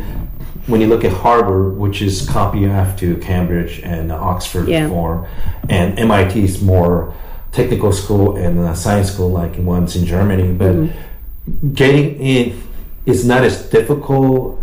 when 0.67 0.81
you 0.81 0.89
look 0.89 1.05
at 1.05 1.13
Harvard, 1.13 1.77
which 1.79 2.03
is 2.03 2.29
copy 2.29 2.67
after 2.67 3.15
Cambridge 3.15 3.81
and 3.85 4.11
Oxford 4.11 4.69
Yeah. 4.69 4.89
form, 4.89 5.27
and 5.71 5.97
MIT 5.99 6.43
is 6.43 6.61
more 6.61 7.15
technical 7.57 7.93
school 7.93 8.37
and 8.37 8.59
uh, 8.59 8.75
science 8.75 9.13
school 9.13 9.31
like 9.31 9.57
ones 9.59 9.97
in 9.97 10.05
Germany. 10.05 10.53
But 10.53 10.75
mm-hmm. 10.77 11.73
getting 11.73 12.21
in 12.21 12.63
is 13.07 13.25
not 13.25 13.43
as 13.45 13.57
difficult 13.71 14.61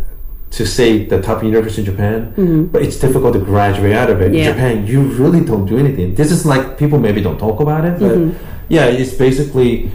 to 0.52 0.68
say 0.68 1.06
the 1.06 1.20
top 1.20 1.44
university 1.44 1.82
in 1.82 1.86
Japan, 1.86 2.32
mm-hmm. 2.38 2.64
but 2.66 2.84
it's 2.84 3.00
difficult 3.00 3.34
to 3.34 3.40
graduate 3.40 3.94
out 3.94 4.10
of 4.12 4.22
it. 4.22 4.34
Yeah. 4.34 4.40
In 4.40 4.54
Japan, 4.54 4.88
you 4.88 5.02
really 5.22 5.44
don't 5.44 5.66
do 5.66 5.80
anything. 5.80 6.14
This 6.14 6.32
is 6.32 6.46
like 6.46 6.78
people 6.78 7.00
maybe 7.00 7.22
don't 7.22 7.40
talk 7.40 7.60
about 7.60 7.84
it, 7.86 8.00
but 8.00 8.12
mm-hmm. 8.12 8.38
yeah, 8.70 8.86
it's 8.86 9.14
basically 9.14 9.92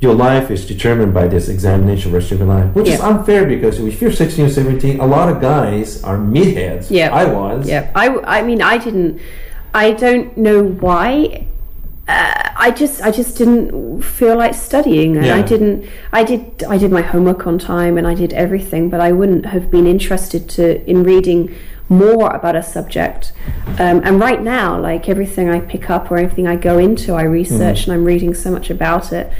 your 0.00 0.14
life 0.14 0.50
is 0.50 0.66
determined 0.66 1.14
by 1.14 1.26
this 1.26 1.48
examination 1.48 2.14
of 2.14 2.30
your 2.30 2.44
life, 2.44 2.74
which 2.74 2.88
is 2.88 3.00
unfair 3.00 3.46
because 3.46 3.80
if 3.80 4.02
you're 4.02 4.12
16 4.12 4.44
or 4.44 4.50
17, 4.50 5.00
a 5.00 5.06
lot 5.06 5.30
of 5.32 5.40
guys 5.40 6.04
are 6.04 6.18
meatheads. 6.18 6.90
Yeah. 6.90 7.14
I 7.14 7.24
was. 7.24 7.66
Yeah, 7.66 7.90
I, 7.94 8.08
I 8.38 8.42
mean, 8.42 8.60
I 8.60 8.76
didn't. 8.76 9.20
I 9.72 9.92
don't 9.92 10.36
know 10.36 10.62
why. 10.62 11.46
Uh, 12.06 12.50
I 12.56 12.70
just, 12.70 13.00
I 13.00 13.10
just 13.10 13.38
didn't 13.38 14.02
feel 14.02 14.36
like 14.36 14.54
studying, 14.54 15.16
and 15.16 15.26
I 15.26 15.42
didn't. 15.42 15.88
I 16.12 16.22
did, 16.22 16.62
I 16.64 16.76
did 16.76 16.92
my 16.92 17.02
homework 17.02 17.46
on 17.46 17.58
time, 17.58 17.96
and 17.96 18.06
I 18.06 18.14
did 18.14 18.32
everything, 18.32 18.90
but 18.90 19.00
I 19.00 19.12
wouldn't 19.12 19.46
have 19.46 19.70
been 19.70 19.86
interested 19.86 20.48
to 20.50 20.84
in 20.88 21.02
reading 21.02 21.54
more 21.88 22.30
about 22.34 22.56
a 22.56 22.62
subject. 22.62 23.32
Um, 23.78 24.00
and 24.04 24.20
right 24.20 24.42
now, 24.42 24.78
like 24.78 25.08
everything 25.08 25.50
I 25.50 25.60
pick 25.60 25.90
up 25.90 26.10
or 26.10 26.18
everything 26.18 26.46
I 26.46 26.56
go 26.56 26.78
into, 26.78 27.14
I 27.14 27.22
research 27.22 27.84
and 27.84 27.92
I'm 27.92 28.04
reading 28.04 28.34
so 28.34 28.50
much 28.50 28.70
about 28.70 29.12
it. 29.12 29.30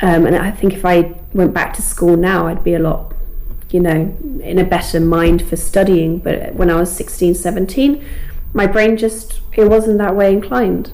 Um, 0.00 0.26
and 0.26 0.36
I 0.36 0.50
think 0.50 0.74
if 0.74 0.84
I 0.84 1.14
went 1.32 1.54
back 1.54 1.72
to 1.74 1.82
school 1.82 2.16
now, 2.16 2.46
I'd 2.46 2.62
be 2.62 2.74
a 2.74 2.78
lot 2.78 3.14
you 3.74 3.80
know, 3.80 4.16
in 4.40 4.60
a 4.60 4.64
better 4.64 5.00
mind 5.00 5.42
for 5.42 5.56
studying. 5.56 6.18
But 6.18 6.54
when 6.54 6.70
I 6.70 6.76
was 6.76 6.94
16, 6.94 7.34
17, 7.34 8.04
my 8.52 8.68
brain 8.68 8.96
just, 8.96 9.40
it 9.54 9.68
wasn't 9.68 9.98
that 9.98 10.14
way 10.14 10.32
inclined. 10.32 10.92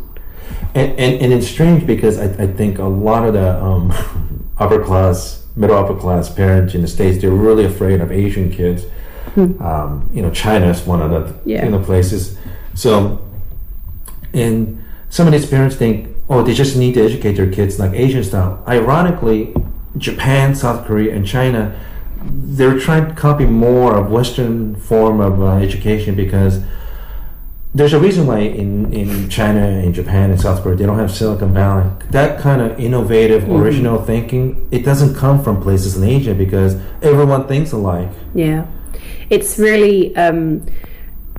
And, 0.75 0.93
and, 0.99 1.23
and 1.23 1.33
it's 1.33 1.49
strange 1.49 1.87
because 1.87 2.19
I, 2.19 2.25
I 2.45 2.47
think 2.47 2.79
a 2.79 2.85
lot 2.85 3.27
of 3.27 3.35
the 3.35 3.63
um, 3.63 3.93
upper 4.59 4.83
class, 4.85 5.47
middle 5.57 5.77
upper 5.77 5.97
class 5.97 6.33
parents 6.33 6.75
in 6.75 6.83
the 6.83 6.89
States, 6.89 7.21
they're 7.21 7.31
really 7.31 7.65
afraid 7.65 8.01
of 8.01 8.13
Asian 8.13 8.51
kids. 8.51 8.85
Um, 9.37 10.11
you 10.13 10.23
know, 10.23 10.31
China 10.31 10.69
is 10.69 10.83
one 10.83 11.01
of 11.01 11.11
the 11.11 11.39
Yeah. 11.45 11.65
you 11.65 11.71
know, 11.71 11.79
places. 11.81 12.37
So, 12.75 13.25
and 14.33 14.83
some 15.09 15.27
of 15.27 15.33
these 15.33 15.47
parents 15.47 15.77
think, 15.77 16.09
oh, 16.29 16.43
they 16.43 16.55
just 16.55 16.77
need 16.77 16.95
to 16.95 17.03
educate 17.05 17.33
their 17.33 17.51
kids 17.51 17.79
like 17.79 17.93
Asian 17.93 18.25
style. 18.25 18.63
Ironically, 18.67 19.55
Japan, 19.99 20.55
South 20.55 20.87
Korea, 20.87 21.15
and 21.15 21.27
China, 21.27 21.79
they're 22.23 22.79
trying 22.79 23.09
to 23.09 23.15
copy 23.15 23.45
more 23.47 23.97
of 23.97 24.11
Western 24.11 24.75
form 24.77 25.21
of 25.21 25.41
uh, 25.41 25.57
education 25.57 26.15
because 26.15 26.61
there's 27.73 27.93
a 27.93 28.01
reason 28.01 28.27
why 28.27 28.41
in, 28.41 28.93
in 28.93 29.29
China 29.29 29.61
and 29.61 29.95
Japan 29.95 30.31
and 30.31 30.41
South 30.41 30.63
Korea 30.63 30.77
they 30.77 30.87
don't 30.87 30.99
have 30.99 31.13
Silicon 31.13 31.55
Valley. 31.55 31.89
That 32.11 32.41
kind 32.41 32.61
of 32.61 32.79
innovative, 32.81 33.49
original 33.49 34.03
thinking, 34.03 34.69
it 34.73 34.85
doesn't 34.85 35.15
come 35.15 35.43
from 35.43 35.63
places 35.63 35.97
in 35.97 36.03
Asia 36.03 36.35
because 36.35 36.75
everyone 37.01 37.47
thinks 37.47 37.71
alike. 37.71 38.09
Yeah. 38.35 38.67
It's 39.29 39.59
really, 39.59 40.17
um, 40.17 40.67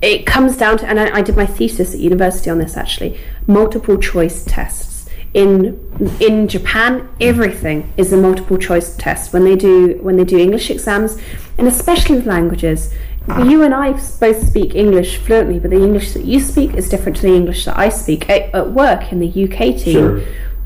it 0.01 0.25
comes 0.25 0.55
down 0.55 0.77
to, 0.79 0.88
and 0.88 0.99
I, 0.99 1.17
I 1.17 1.21
did 1.21 1.36
my 1.36 1.45
thesis 1.45 1.93
at 1.93 1.99
university 1.99 2.49
on 2.49 2.59
this 2.59 2.77
actually, 2.77 3.19
multiple 3.45 3.97
choice 3.97 4.45
tests. 4.45 5.09
In 5.34 5.79
in 6.19 6.49
Japan, 6.49 7.07
everything 7.21 7.93
is 7.95 8.11
a 8.11 8.17
multiple 8.17 8.57
choice 8.57 8.97
test. 8.97 9.32
When 9.32 9.45
they 9.45 9.55
do 9.55 9.97
when 10.01 10.17
they 10.17 10.25
do 10.25 10.38
English 10.38 10.69
exams, 10.69 11.17
and 11.57 11.69
especially 11.69 12.17
with 12.17 12.25
languages, 12.25 12.93
you 13.28 13.63
and 13.63 13.74
I 13.74 13.91
both 13.91 14.47
speak 14.47 14.76
English 14.76 15.17
fluently, 15.17 15.59
but 15.59 15.69
the 15.72 15.82
English 15.82 16.13
that 16.13 16.26
you 16.26 16.39
speak 16.39 16.74
is 16.74 16.89
different 16.89 17.17
to 17.17 17.24
the 17.24 17.34
English 17.34 17.65
that 17.65 17.78
I 17.78 17.89
speak 17.89 18.30
at, 18.30 18.53
at 18.53 18.72
work 18.72 19.11
in 19.11 19.19
the 19.19 19.28
UK 19.28 19.78
team. 19.78 19.93
Sure. 19.93 20.17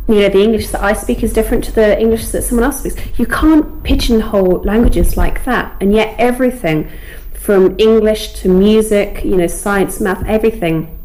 You 0.07 0.21
know, 0.21 0.29
the 0.29 0.43
English 0.43 0.69
that 0.69 0.83
I 0.83 0.93
speak 0.93 1.23
is 1.23 1.33
different 1.33 1.63
to 1.65 1.71
the 1.71 1.99
English 1.99 2.27
that 2.27 2.43
someone 2.43 2.63
else 2.63 2.79
speaks. 2.79 2.95
You 3.19 3.25
can't 3.25 3.83
pigeonhole 3.83 4.61
languages 4.63 5.17
like 5.17 5.43
that, 5.45 5.75
and 5.81 5.93
yet 5.93 6.15
everything 6.19 6.89
from 7.33 7.75
English 7.79 8.33
to 8.41 8.49
music, 8.49 9.23
you 9.25 9.35
know, 9.35 9.47
science, 9.47 9.99
math, 9.99 10.23
everything 10.25 10.97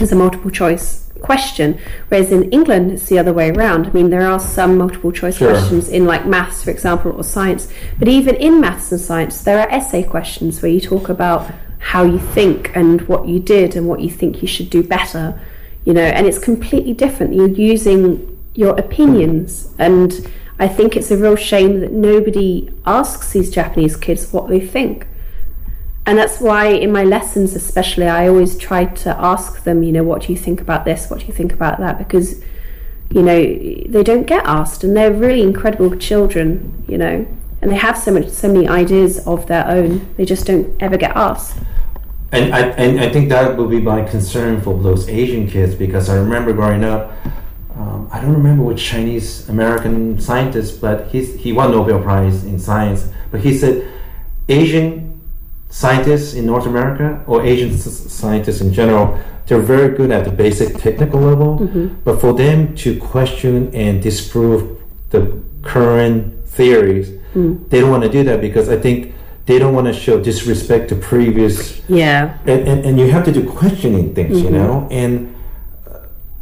is 0.00 0.12
a 0.12 0.16
multiple 0.16 0.50
choice 0.50 1.05
question. 1.20 1.78
Whereas 2.08 2.30
in 2.32 2.50
England, 2.52 2.92
it's 2.92 3.06
the 3.06 3.18
other 3.18 3.32
way 3.32 3.50
around. 3.50 3.86
I 3.86 3.90
mean, 3.90 4.10
there 4.10 4.26
are 4.26 4.40
some 4.40 4.76
multiple 4.78 5.12
choice 5.12 5.36
Sure. 5.38 5.50
questions 5.50 5.88
in 5.88 6.06
like 6.06 6.26
maths, 6.26 6.62
for 6.64 6.70
example, 6.70 7.12
or 7.12 7.24
science. 7.24 7.68
But 7.98 8.08
even 8.08 8.34
in 8.36 8.60
maths 8.60 8.92
and 8.92 9.00
science, 9.00 9.42
there 9.42 9.58
are 9.60 9.68
essay 9.70 10.02
questions 10.02 10.62
where 10.62 10.70
you 10.70 10.80
talk 10.80 11.08
about 11.08 11.50
how 11.78 12.04
you 12.04 12.18
think 12.18 12.70
and 12.74 13.02
what 13.02 13.28
you 13.28 13.38
did 13.38 13.76
and 13.76 13.86
what 13.88 14.00
you 14.00 14.10
think 14.10 14.42
you 14.42 14.48
should 14.48 14.70
do 14.70 14.82
better. 14.82 15.40
You 15.84 15.94
know, 15.94 16.02
and 16.02 16.26
it's 16.26 16.38
completely 16.38 16.94
different. 16.94 17.34
You're 17.34 17.48
using 17.48 18.38
your 18.54 18.76
opinions 18.78 19.68
and 19.78 20.26
I 20.58 20.68
think 20.68 20.96
it's 20.96 21.10
a 21.10 21.16
real 21.16 21.36
shame 21.36 21.80
that 21.80 21.92
nobody 21.92 22.70
asks 22.86 23.32
these 23.32 23.50
Japanese 23.50 23.96
kids 23.96 24.32
what 24.32 24.48
they 24.48 24.60
think. 24.60 25.06
And 26.06 26.16
that's 26.16 26.40
why 26.40 26.66
in 26.68 26.90
my 26.90 27.04
lessons 27.04 27.54
especially 27.54 28.06
i 28.06 28.28
always 28.28 28.56
try 28.56 28.84
to 28.84 29.10
ask 29.18 29.64
them 29.64 29.82
you 29.82 29.92
know 29.92 30.04
what 30.04 30.22
do 30.22 30.32
you 30.32 30.38
think 30.38 30.60
about 30.60 30.84
this 30.84 31.10
what 31.10 31.20
do 31.20 31.26
you 31.26 31.32
think 31.32 31.52
about 31.52 31.78
that 31.78 31.98
because 31.98 32.42
you 33.10 33.22
know 33.22 33.36
they 33.36 34.02
don't 34.02 34.26
get 34.26 34.44
asked 34.46 34.82
and 34.84 34.96
they're 34.96 35.12
really 35.12 35.42
incredible 35.42 35.94
children 35.96 36.84
you 36.88 36.96
know 36.96 37.26
and 37.60 37.70
they 37.70 37.76
have 37.76 37.98
so 37.98 38.12
much 38.12 38.28
so 38.28 38.52
many 38.52 38.66
ideas 38.68 39.24
of 39.26 39.46
their 39.46 39.66
own 39.68 40.06
they 40.16 40.24
just 40.24 40.46
don't 40.46 40.80
ever 40.80 40.96
get 40.96 41.14
asked 41.16 41.58
And 42.32 42.52
I, 42.52 42.60
and 42.70 43.00
I 43.00 43.08
think 43.08 43.28
that 43.28 43.56
would 43.56 43.70
be 43.70 43.80
my 43.80 44.02
concern 44.02 44.60
for 44.60 44.76
those 44.82 45.08
Asian 45.08 45.48
kids 45.48 45.74
because 45.74 46.10
I 46.10 46.16
remember 46.16 46.52
growing 46.52 46.82
up. 46.82 47.12
Um, 47.76 48.08
I 48.10 48.20
don't 48.20 48.34
remember 48.34 48.64
which 48.64 48.82
Chinese 48.82 49.48
American 49.48 50.18
scientist, 50.20 50.80
but 50.80 51.06
he's, 51.08 51.34
he 51.34 51.52
won 51.52 51.70
Nobel 51.70 52.02
Prize 52.02 52.44
in 52.44 52.58
science. 52.58 53.08
But 53.30 53.40
he 53.42 53.56
said 53.56 53.86
Asian 54.48 55.15
scientists 55.76 56.32
in 56.32 56.46
North 56.46 56.64
America 56.64 57.22
or 57.26 57.44
Asian 57.44 57.76
scientists 57.76 58.62
in 58.62 58.72
general, 58.72 59.06
they're 59.46 59.68
very 59.74 59.94
good 59.94 60.10
at 60.10 60.24
the 60.24 60.30
basic 60.30 60.78
technical 60.78 61.20
level. 61.20 61.58
Mm-hmm. 61.58 61.86
But 62.02 62.18
for 62.18 62.32
them 62.32 62.74
to 62.76 62.98
question 62.98 63.74
and 63.74 64.02
disprove 64.02 64.80
the 65.10 65.20
current 65.60 66.48
theories, 66.48 67.10
mm. 67.34 67.68
they 67.68 67.80
don't 67.80 67.90
want 67.90 68.04
to 68.04 68.08
do 68.08 68.24
that 68.24 68.40
because 68.40 68.70
I 68.70 68.78
think 68.78 69.12
they 69.44 69.58
don't 69.58 69.74
want 69.74 69.86
to 69.86 69.92
show 69.92 70.14
disrespect 70.18 70.88
to 70.88 70.96
previous 70.96 71.82
yeah. 71.90 72.38
And, 72.46 72.66
and, 72.66 72.78
and 72.86 72.98
you 72.98 73.10
have 73.10 73.26
to 73.26 73.32
do 73.32 73.42
questioning 73.46 74.14
things, 74.14 74.40
you 74.40 74.48
mm-hmm. 74.48 74.54
know, 74.54 74.88
and 74.90 75.36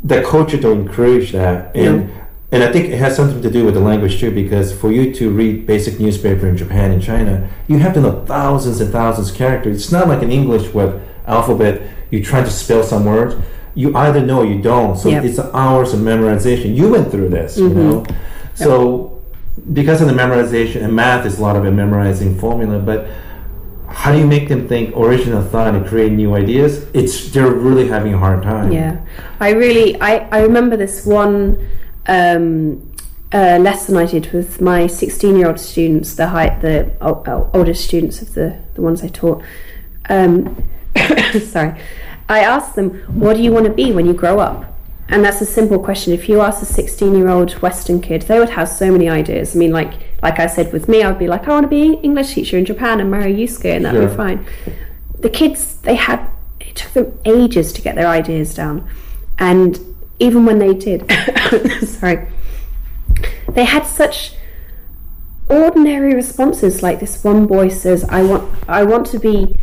the 0.05 0.22
culture 0.22 0.61
to 0.61 0.70
encourage 0.70 1.32
that, 1.32 1.74
and 1.74 2.09
and 2.55 2.62
I 2.62 2.70
think 2.70 2.88
it 2.88 2.98
has 2.98 3.16
something 3.16 3.42
to 3.42 3.50
do 3.50 3.64
with 3.64 3.74
the 3.74 3.80
language 3.80 4.20
too, 4.20 4.30
because 4.30 4.72
for 4.72 4.92
you 4.92 5.12
to 5.14 5.30
read 5.30 5.66
basic 5.66 5.98
newspaper 5.98 6.46
in 6.46 6.57
Japan 6.57 6.92
and 6.92 7.02
China, 7.02 7.50
you 7.66 7.78
have 7.78 7.94
to 7.94 8.00
know 8.00 8.24
thousands 8.26 8.80
and 8.80 8.92
thousands 8.92 9.30
of 9.30 9.36
characters. 9.36 9.76
It's 9.76 9.90
not 9.90 10.07
like 10.07 10.22
an 10.22 10.30
English 10.30 10.72
with 10.72 11.02
alphabet. 11.26 11.82
You 12.11 12.22
try 12.22 12.44
to 12.44 12.50
spell 12.50 12.84
some 12.84 13.07
words, 13.07 13.34
you 13.74 13.96
either 13.96 14.24
know 14.24 14.38
or 14.42 14.46
you 14.46 14.62
don't. 14.62 14.96
So 14.96 15.09
Yep. 15.09 15.24
it's 15.24 15.40
hours 15.40 15.92
of 15.94 16.00
memorization. 16.00 16.76
You 16.76 16.90
went 16.90 17.11
through 17.11 17.30
this, 17.30 17.59
you 17.59 17.70
mm-hmm. 17.70 17.90
know, 17.90 18.07
so. 18.55 19.11
Because 19.72 20.00
of 20.00 20.09
the 20.09 20.14
memorization 20.14 20.82
and 20.82 20.92
math 20.94 21.24
is 21.24 21.38
a 21.38 21.42
lot 21.42 21.55
of 21.55 21.64
it 21.64 21.70
memorizing 21.70 22.36
formula, 22.36 22.80
but 22.80 23.07
how 23.88 24.11
do 24.12 24.18
you 24.18 24.26
make 24.26 24.48
them 24.48 24.66
think 24.66 24.94
original 24.96 25.42
thought 25.42 25.74
and 25.76 25.86
create 25.86 26.11
new 26.11 26.34
ideas? 26.34 26.86
It's 26.92 27.30
they're 27.30 27.50
really 27.50 27.86
having 27.86 28.14
a 28.14 28.18
hard 28.18 28.42
time. 28.42 28.72
Yeah, 28.72 29.00
I 29.38 29.50
really 29.50 29.98
I, 30.00 30.28
I 30.36 30.40
remember 30.40 30.76
this 30.76 31.07
one 31.07 31.57
um, 32.07 32.90
uh, 33.32 33.59
lesson 33.59 33.96
I 33.96 34.07
did 34.07 34.32
with 34.32 34.61
my 34.61 34.86
16 34.86 35.36
year 35.36 35.48
old 35.48 35.59
students, 35.61 36.14
the 36.14 36.28
high, 36.28 36.59
the 36.61 36.90
o- 37.00 37.22
o- 37.26 37.50
oldest 37.52 37.84
students 37.84 38.22
of 38.22 38.34
the 38.34 38.59
the 38.74 38.82
ones 38.82 39.02
I 39.02 39.09
taught. 39.09 39.42
Um, 40.09 40.68
sorry, 41.40 41.80
I 42.28 42.40
asked 42.40 42.76
them, 42.76 42.90
"What 43.09 43.36
do 43.36 43.42
you 43.42 43.52
want 43.52 43.66
to 43.66 43.72
be 43.72 43.92
when 43.92 44.07
you 44.07 44.12
grow 44.12 44.38
up?" 44.38 44.70
And 45.09 45.22
that's 45.24 45.40
a 45.42 45.46
simple 45.46 45.78
question. 45.78 46.12
If 46.14 46.28
you 46.30 46.40
ask 46.40 46.62
a 46.62 46.64
16 46.64 47.14
year 47.14 47.28
old 47.28 47.52
Western 47.61 48.00
kid, 48.00 48.22
they 48.22 48.38
would 48.38 48.50
have 48.50 48.68
so 48.68 48.90
many 48.90 49.09
ideas. 49.09 49.55
I 49.55 49.59
mean, 49.59 49.72
like 49.72 49.92
like 50.22 50.38
I 50.38 50.46
said 50.46 50.72
with 50.72 50.88
me, 50.88 51.02
I'd 51.02 51.18
be 51.18 51.26
like, 51.28 51.46
I 51.46 51.50
want 51.50 51.64
to 51.64 51.68
be 51.68 51.86
an 51.88 51.94
English 52.02 52.34
teacher 52.34 52.57
in 52.57 52.64
Japan 52.64 53.00
and 53.00 53.11
marry 53.11 53.34
Yusuke, 53.34 53.76
and 53.76 53.84
that'd 53.84 54.00
be 54.09 54.14
fine. 54.16 54.46
The 55.18 55.28
kids, 55.30 55.76
they 55.82 55.96
had 55.96 56.26
it 56.61 56.76
took 56.76 56.92
them 56.92 57.18
ages 57.24 57.72
to 57.74 57.82
get 57.82 57.94
their 57.96 58.07
ideas 58.07 58.55
down, 58.55 58.88
and 59.38 59.78
even 60.18 60.44
when 60.46 60.58
they 60.58 60.74
did, 60.74 61.10
sorry, 61.86 62.28
they 63.48 63.64
had 63.64 63.84
such 63.84 64.34
ordinary 65.48 66.14
responses. 66.14 66.82
Like 66.82 67.00
this 67.00 67.22
one 67.22 67.46
boy 67.46 67.68
says, 67.68 68.04
"I 68.04 68.22
want, 68.22 68.68
I 68.68 68.84
want 68.84 69.06
to 69.08 69.18
be." 69.18 69.54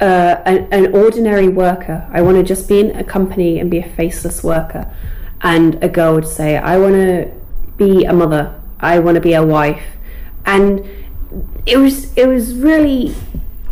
uh, 0.00 0.40
an, 0.46 0.66
an 0.72 0.94
ordinary 0.94 1.48
worker. 1.48 2.08
I 2.10 2.22
want 2.22 2.38
to 2.38 2.42
just 2.42 2.68
be 2.68 2.80
in 2.80 2.96
a 2.96 3.04
company 3.04 3.58
and 3.58 3.70
be 3.70 3.78
a 3.78 3.88
faceless 3.88 4.42
worker. 4.42 4.92
And 5.42 5.82
a 5.84 5.88
girl 5.88 6.14
would 6.14 6.26
say, 6.26 6.56
I 6.56 6.78
want 6.78 6.94
to 6.94 7.30
be 7.76 8.04
a 8.04 8.12
mother. 8.12 8.58
I 8.80 8.98
want 8.98 9.16
to 9.16 9.20
be 9.20 9.34
a 9.34 9.44
wife. 9.44 9.84
And 10.46 10.86
it 11.66 11.76
was 11.76 12.16
it 12.16 12.26
was 12.26 12.54
really. 12.54 13.14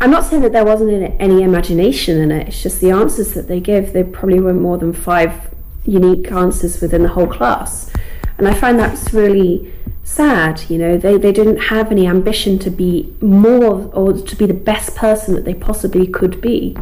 I'm 0.01 0.11
not 0.11 0.23
saying 0.23 0.43
that 0.43 0.53
there 0.53 0.63
wasn't 0.63 1.13
any- 1.19 1.43
imagination 1.43 2.19
in 2.21 2.31
it. 2.31 2.47
It's 2.47 2.63
just 2.63 2.79
the 2.79 2.91
answers 2.91 3.33
that 3.33 3.47
they 3.49 3.59
give. 3.59 3.91
There 3.91 4.05
probably 4.05 4.39
weren't 4.39 4.61
more 4.61 4.77
than 4.77 4.93
five 4.93 5.48
unique 5.89 6.31
answers 6.31 6.81
within 6.81 7.03
the 7.03 7.09
whole 7.09 7.27
class, 7.27 7.91
and 8.37 8.47
I 8.47 8.53
find 8.53 8.79
that's 8.79 9.13
really 9.13 9.73
sad. 10.03 10.63
You 10.69 10.77
know, 10.77 10.97
they 10.97 11.17
they 11.17 11.31
didn't 11.31 11.57
have 11.57 11.91
any 11.91 12.07
ambition 12.07 12.59
to 12.59 12.69
be 12.69 13.13
more 13.21 13.91
or 13.93 14.13
to 14.13 14.35
be 14.35 14.45
the 14.45 14.53
best 14.53 14.95
person 14.95 15.35
that 15.35 15.45
they 15.45 15.53
possibly 15.53 16.07
could 16.07 16.41
be. 16.41 16.75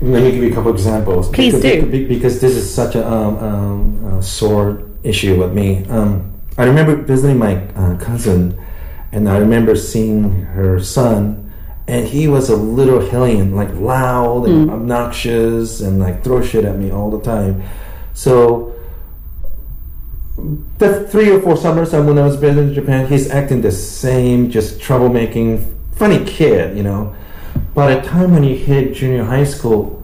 Let 0.00 0.22
me 0.22 0.30
give 0.30 0.42
you 0.44 0.52
a 0.52 0.54
couple 0.54 0.72
examples. 0.72 1.28
Please 1.30 1.54
because, 1.54 1.90
do. 1.90 2.08
Because 2.08 2.40
this 2.40 2.54
is 2.54 2.72
such 2.72 2.94
a, 2.94 3.06
um, 3.06 3.36
um, 3.38 4.18
a 4.18 4.22
sore 4.22 4.82
issue 5.02 5.40
with 5.40 5.52
me. 5.52 5.84
Um, 5.86 6.34
I 6.56 6.64
remember 6.64 6.96
visiting 6.96 7.38
my 7.38 7.56
uh, 7.74 7.96
cousin, 7.98 8.58
and 9.12 9.28
I 9.28 9.38
remember 9.38 9.74
seeing 9.74 10.30
her 10.42 10.80
son, 10.80 11.52
and 11.88 12.06
he 12.06 12.28
was 12.28 12.48
a 12.48 12.56
little 12.56 13.00
hellion, 13.00 13.56
like 13.56 13.72
loud 13.74 14.48
and 14.48 14.70
obnoxious, 14.70 15.80
and 15.80 15.98
like 15.98 16.22
throw 16.22 16.42
shit 16.42 16.64
at 16.64 16.76
me 16.76 16.92
all 16.92 17.10
the 17.10 17.20
time. 17.24 17.62
So 18.18 18.74
the 20.78 21.06
three 21.06 21.30
or 21.30 21.40
four 21.40 21.56
summers 21.56 21.92
when 21.92 22.18
I 22.18 22.24
was 22.24 22.34
visiting 22.34 22.74
Japan, 22.74 23.06
he's 23.06 23.30
acting 23.30 23.60
the 23.60 23.70
same, 23.70 24.50
just 24.50 24.80
troublemaking, 24.80 25.64
funny 25.94 26.24
kid, 26.24 26.76
you 26.76 26.82
know. 26.82 27.14
By 27.74 27.94
the 27.94 28.02
time 28.02 28.32
when 28.32 28.42
you 28.42 28.56
hit 28.56 28.92
junior 28.92 29.22
high 29.22 29.44
school, 29.44 30.02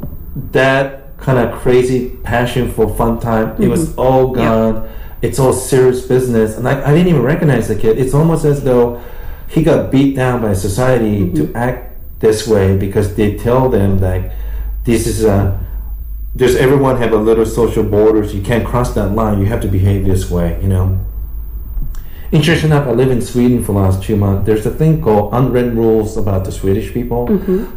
that 0.53 1.19
kind 1.19 1.39
of 1.39 1.61
crazy 1.61 2.11
passion 2.23 2.71
for 2.71 2.95
fun 2.95 3.19
time, 3.19 3.61
it 3.61 3.67
was 3.67 3.89
mm-hmm. 3.89 3.99
all 3.99 4.33
gone. 4.33 4.89
It's 5.21 5.41
all 5.41 5.53
serious 5.53 6.07
business, 6.07 6.57
and 6.57 6.69
I, 6.69 6.89
I 6.89 6.93
didn't 6.93 7.09
even 7.09 7.23
recognize 7.23 7.67
the 7.67 7.75
kid. 7.75 7.99
It's 7.99 8.15
almost 8.15 8.45
as 8.45 8.63
though 8.63 9.03
he 9.49 9.65
got 9.65 9.91
beat 9.91 10.15
down 10.15 10.41
by 10.41 10.53
society 10.53 11.33
to 11.33 11.47
mm-hmm. 11.47 11.57
act 11.57 12.21
this 12.21 12.47
way 12.47 12.77
because 12.79 13.17
they 13.17 13.37
tell 13.37 13.69
them 13.69 13.99
like 13.99 14.31
this 14.85 15.09
is 15.09 15.25
a 15.25 15.64
does 16.37 16.57
everyone 16.57 16.97
have 16.97 17.13
a 17.13 17.17
little 17.17 17.47
social 17.47 17.85
borders? 17.85 18.35
You 18.35 18.43
can't 18.43 18.67
cross 18.67 18.95
that 18.95 19.11
line. 19.11 19.41
You 19.41 19.47
have 19.47 19.61
to 19.63 19.69
behave 19.69 20.05
this 20.05 20.31
way, 20.31 20.59
you 20.61 20.69
know. 20.69 21.05
Interesting 22.33 22.71
enough, 22.71 22.89
I 22.89 22.91
live 22.91 23.13
in 23.13 23.23
Sweden 23.23 23.63
for 23.63 23.73
the 23.73 23.79
last 23.79 24.03
two 24.03 24.17
months. 24.17 24.45
There's 24.45 24.67
a 24.67 24.71
thing 24.71 25.01
called 25.01 25.33
unwritten 25.33 25.77
rules 25.77 26.17
about 26.17 26.45
the 26.45 26.51
Swedish 26.51 26.93
people, 26.93 27.27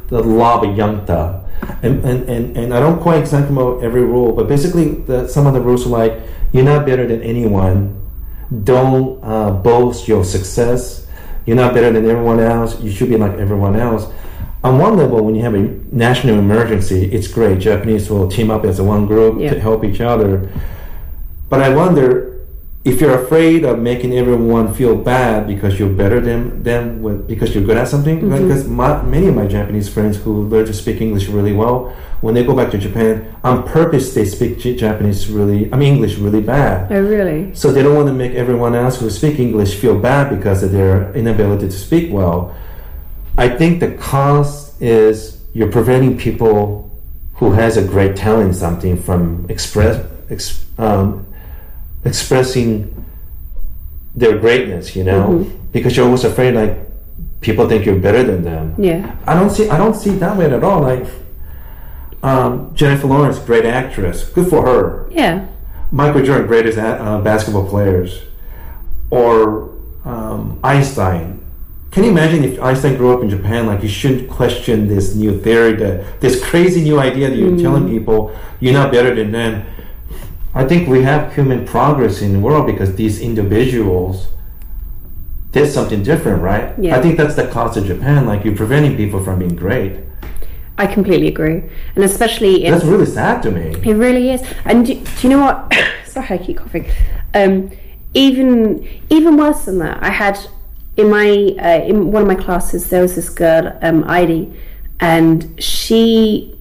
the 0.07 0.23
law 0.23 0.59
of 0.59 0.69
Jante. 0.75 1.43
And, 1.83 2.03
and, 2.03 2.27
and, 2.27 2.57
and 2.57 2.73
I 2.73 2.79
don't 2.79 2.99
quite 2.99 3.19
exactly 3.19 3.55
know 3.55 3.79
every 3.79 4.01
rule, 4.01 4.31
but 4.31 4.47
basically, 4.47 4.95
the, 5.01 5.27
some 5.27 5.45
of 5.45 5.53
the 5.53 5.61
rules 5.61 5.85
are 5.85 5.89
like 5.89 6.21
you're 6.51 6.63
not 6.63 6.85
better 6.87 7.05
than 7.05 7.21
anyone, 7.21 8.01
don't 8.63 9.23
uh, 9.23 9.51
boast 9.51 10.07
your 10.07 10.23
success, 10.23 11.05
you're 11.45 11.55
not 11.55 11.73
better 11.73 11.91
than 11.91 12.09
everyone 12.09 12.39
else, 12.39 12.79
you 12.81 12.91
should 12.91 13.09
be 13.09 13.17
like 13.17 13.33
everyone 13.33 13.75
else 13.75 14.11
on 14.63 14.79
one 14.79 14.97
level, 14.97 15.23
when 15.23 15.35
you 15.35 15.43
have 15.43 15.53
a 15.53 15.61
national 15.91 16.39
emergency, 16.39 17.05
it's 17.11 17.27
great. 17.27 17.59
Japanese 17.59 18.09
will 18.09 18.29
team 18.29 18.49
up 18.49 18.65
as 18.65 18.79
a 18.79 18.83
one 18.83 19.05
group 19.05 19.39
Yeah. 19.39 19.53
to 19.53 19.59
help 19.59 19.83
each 19.83 20.01
other. 20.01 20.49
But 21.49 21.61
I 21.61 21.69
wonder 21.69 22.33
if 22.83 23.01
you're 23.01 23.21
afraid 23.21 23.65
of 23.65 23.79
making 23.79 24.17
everyone 24.17 24.73
feel 24.73 24.95
bad 24.95 25.45
because 25.45 25.77
you're 25.77 25.89
better 25.89 26.21
than 26.21 26.63
them 26.63 27.01
with, 27.01 27.27
because 27.27 27.53
you're 27.53 27.63
good 27.63 27.77
at 27.77 27.87
something. 27.87 28.21
Mm-hmm. 28.21 28.47
Because 28.47 28.67
my, 28.67 29.01
many 29.03 29.27
of 29.27 29.35
my 29.35 29.45
Japanese 29.45 29.89
friends 29.89 30.17
who 30.17 30.43
learn 30.43 30.65
to 30.65 30.73
speak 30.73 31.01
English 31.01 31.27
really 31.27 31.53
well, 31.53 31.93
when 32.21 32.33
they 32.33 32.43
go 32.43 32.55
back 32.55 32.71
to 32.71 32.77
Japan, 32.77 33.35
on 33.43 33.67
purpose 33.67 34.13
they 34.15 34.25
speak 34.25 34.57
Japanese 34.59 35.29
really, 35.29 35.71
I 35.71 35.77
mean 35.77 35.95
English 35.95 36.17
really 36.17 36.41
bad. 36.41 36.91
Oh, 36.91 37.01
really? 37.01 37.53
So 37.53 37.71
they 37.71 37.83
don't 37.83 37.95
want 37.95 38.07
to 38.07 38.13
make 38.13 38.33
everyone 38.33 38.73
else 38.73 38.99
who 38.99 39.09
speak 39.09 39.37
English 39.37 39.75
feel 39.75 39.99
bad 39.99 40.35
because 40.35 40.63
of 40.63 40.71
their 40.71 41.13
inability 41.13 41.67
to 41.67 41.77
speak 41.77 42.11
well. 42.11 42.55
I 43.37 43.49
think 43.49 43.79
the 43.79 43.91
cost 43.91 44.81
is 44.81 45.41
you're 45.53 45.71
preventing 45.71 46.17
people 46.17 46.83
who 47.35 47.51
has 47.51 47.77
a 47.77 47.83
great 47.83 48.15
talent 48.15 48.49
in 48.49 48.53
something 48.53 48.97
from 49.01 49.45
express 49.49 50.05
ex, 50.29 50.65
um, 50.77 51.25
expressing 52.03 53.05
their 54.15 54.37
greatness. 54.39 54.95
You 54.95 55.03
know, 55.03 55.51
because 55.71 55.95
you're 55.95 56.05
always 56.05 56.23
afraid 56.23 56.55
like 56.55 56.77
people 57.41 57.69
think 57.69 57.85
you're 57.85 57.99
better 57.99 58.23
than 58.23 58.43
them. 58.43 58.75
Yeah. 58.77 59.15
I 59.25 59.35
don't 59.35 59.49
see. 59.49 59.69
I 59.69 59.77
don't 59.77 59.95
see 59.95 60.11
that 60.11 60.35
way 60.37 60.45
at 60.51 60.63
all. 60.63 60.81
Like 60.81 61.05
um, 62.23 62.73
Jennifer 62.75 63.07
Lawrence, 63.07 63.39
great 63.39 63.65
actress, 63.65 64.27
good 64.29 64.49
for 64.49 64.65
her. 64.65 65.07
Yeah. 65.11 65.47
Michael 65.91 66.23
Jordan, 66.23 66.47
greatest 66.47 66.77
uh, 66.77 67.21
basketball 67.21 67.67
players, 67.67 68.21
or 69.09 69.69
um, 70.03 70.59
Einstein. 70.63 71.36
Can 71.91 72.03
you 72.03 72.11
imagine 72.11 72.43
if 72.43 72.61
Einstein 72.61 72.97
grew 72.97 73.15
up 73.15 73.23
in 73.23 73.29
Japan? 73.29 73.65
Like 73.65 73.81
you 73.81 73.89
shouldn't 73.89 74.29
question 74.29 74.87
this 74.87 75.15
new 75.15 75.39
theory, 75.39 75.73
that 75.77 76.21
this 76.21 76.43
crazy 76.43 76.81
new 76.81 76.99
idea 76.99 77.29
that 77.29 77.35
you're 77.35 77.57
telling 77.57 77.89
people 77.89 78.37
you're 78.59 78.73
not 78.73 78.91
better 78.91 79.15
than 79.15 79.31
them. 79.31 79.65
I 80.53 80.65
think 80.65 80.87
we 80.87 81.03
have 81.03 81.33
human 81.33 81.65
progress 81.65 82.21
in 82.21 82.33
the 82.33 82.39
world 82.39 82.65
because 82.65 82.95
these 82.95 83.21
individuals 83.21 84.27
did 85.51 85.71
something 85.71 86.03
different, 86.03 86.41
right? 86.41 86.77
Yeah. 86.79 86.97
I 86.97 87.01
think 87.01 87.17
that's 87.17 87.35
the 87.35 87.47
cost 87.47 87.77
of 87.77 87.85
Japan. 87.85 88.25
Like 88.25 88.43
you're 88.43 88.55
preventing 88.55 88.97
people 88.97 89.23
from 89.23 89.39
being 89.39 89.55
great. 89.55 89.99
I 90.79 90.85
completely 90.85 91.27
agree, 91.27 91.63
and 91.95 92.03
especially 92.03 92.69
That's 92.69 92.83
really 92.83 93.07
sad 93.07 93.41
to 93.43 93.51
me. 93.51 93.75
It 93.83 93.95
really 93.95 94.29
is. 94.29 94.43
And 94.63 94.85
do, 94.85 94.93
do 94.93 95.27
you 95.27 95.29
know 95.29 95.39
what? 95.39 95.73
Sorry, 96.05 96.27
I 96.29 96.37
keep 96.37 96.57
coughing. 96.57 96.85
Um, 97.33 97.71
even 98.13 98.87
even 99.09 99.37
worse 99.37 99.65
than 99.65 99.79
that, 99.79 100.01
I 100.03 100.09
had 100.09 100.37
in 100.97 101.09
my 101.09 101.29
uh, 101.59 101.83
in 101.85 102.11
one 102.11 102.23
of 102.23 102.27
my 102.27 102.35
classes 102.35 102.89
there 102.89 103.01
was 103.01 103.15
this 103.15 103.29
girl, 103.29 103.77
um, 103.81 104.03
Heidi, 104.03 104.51
and 104.99 105.61
she 105.63 106.55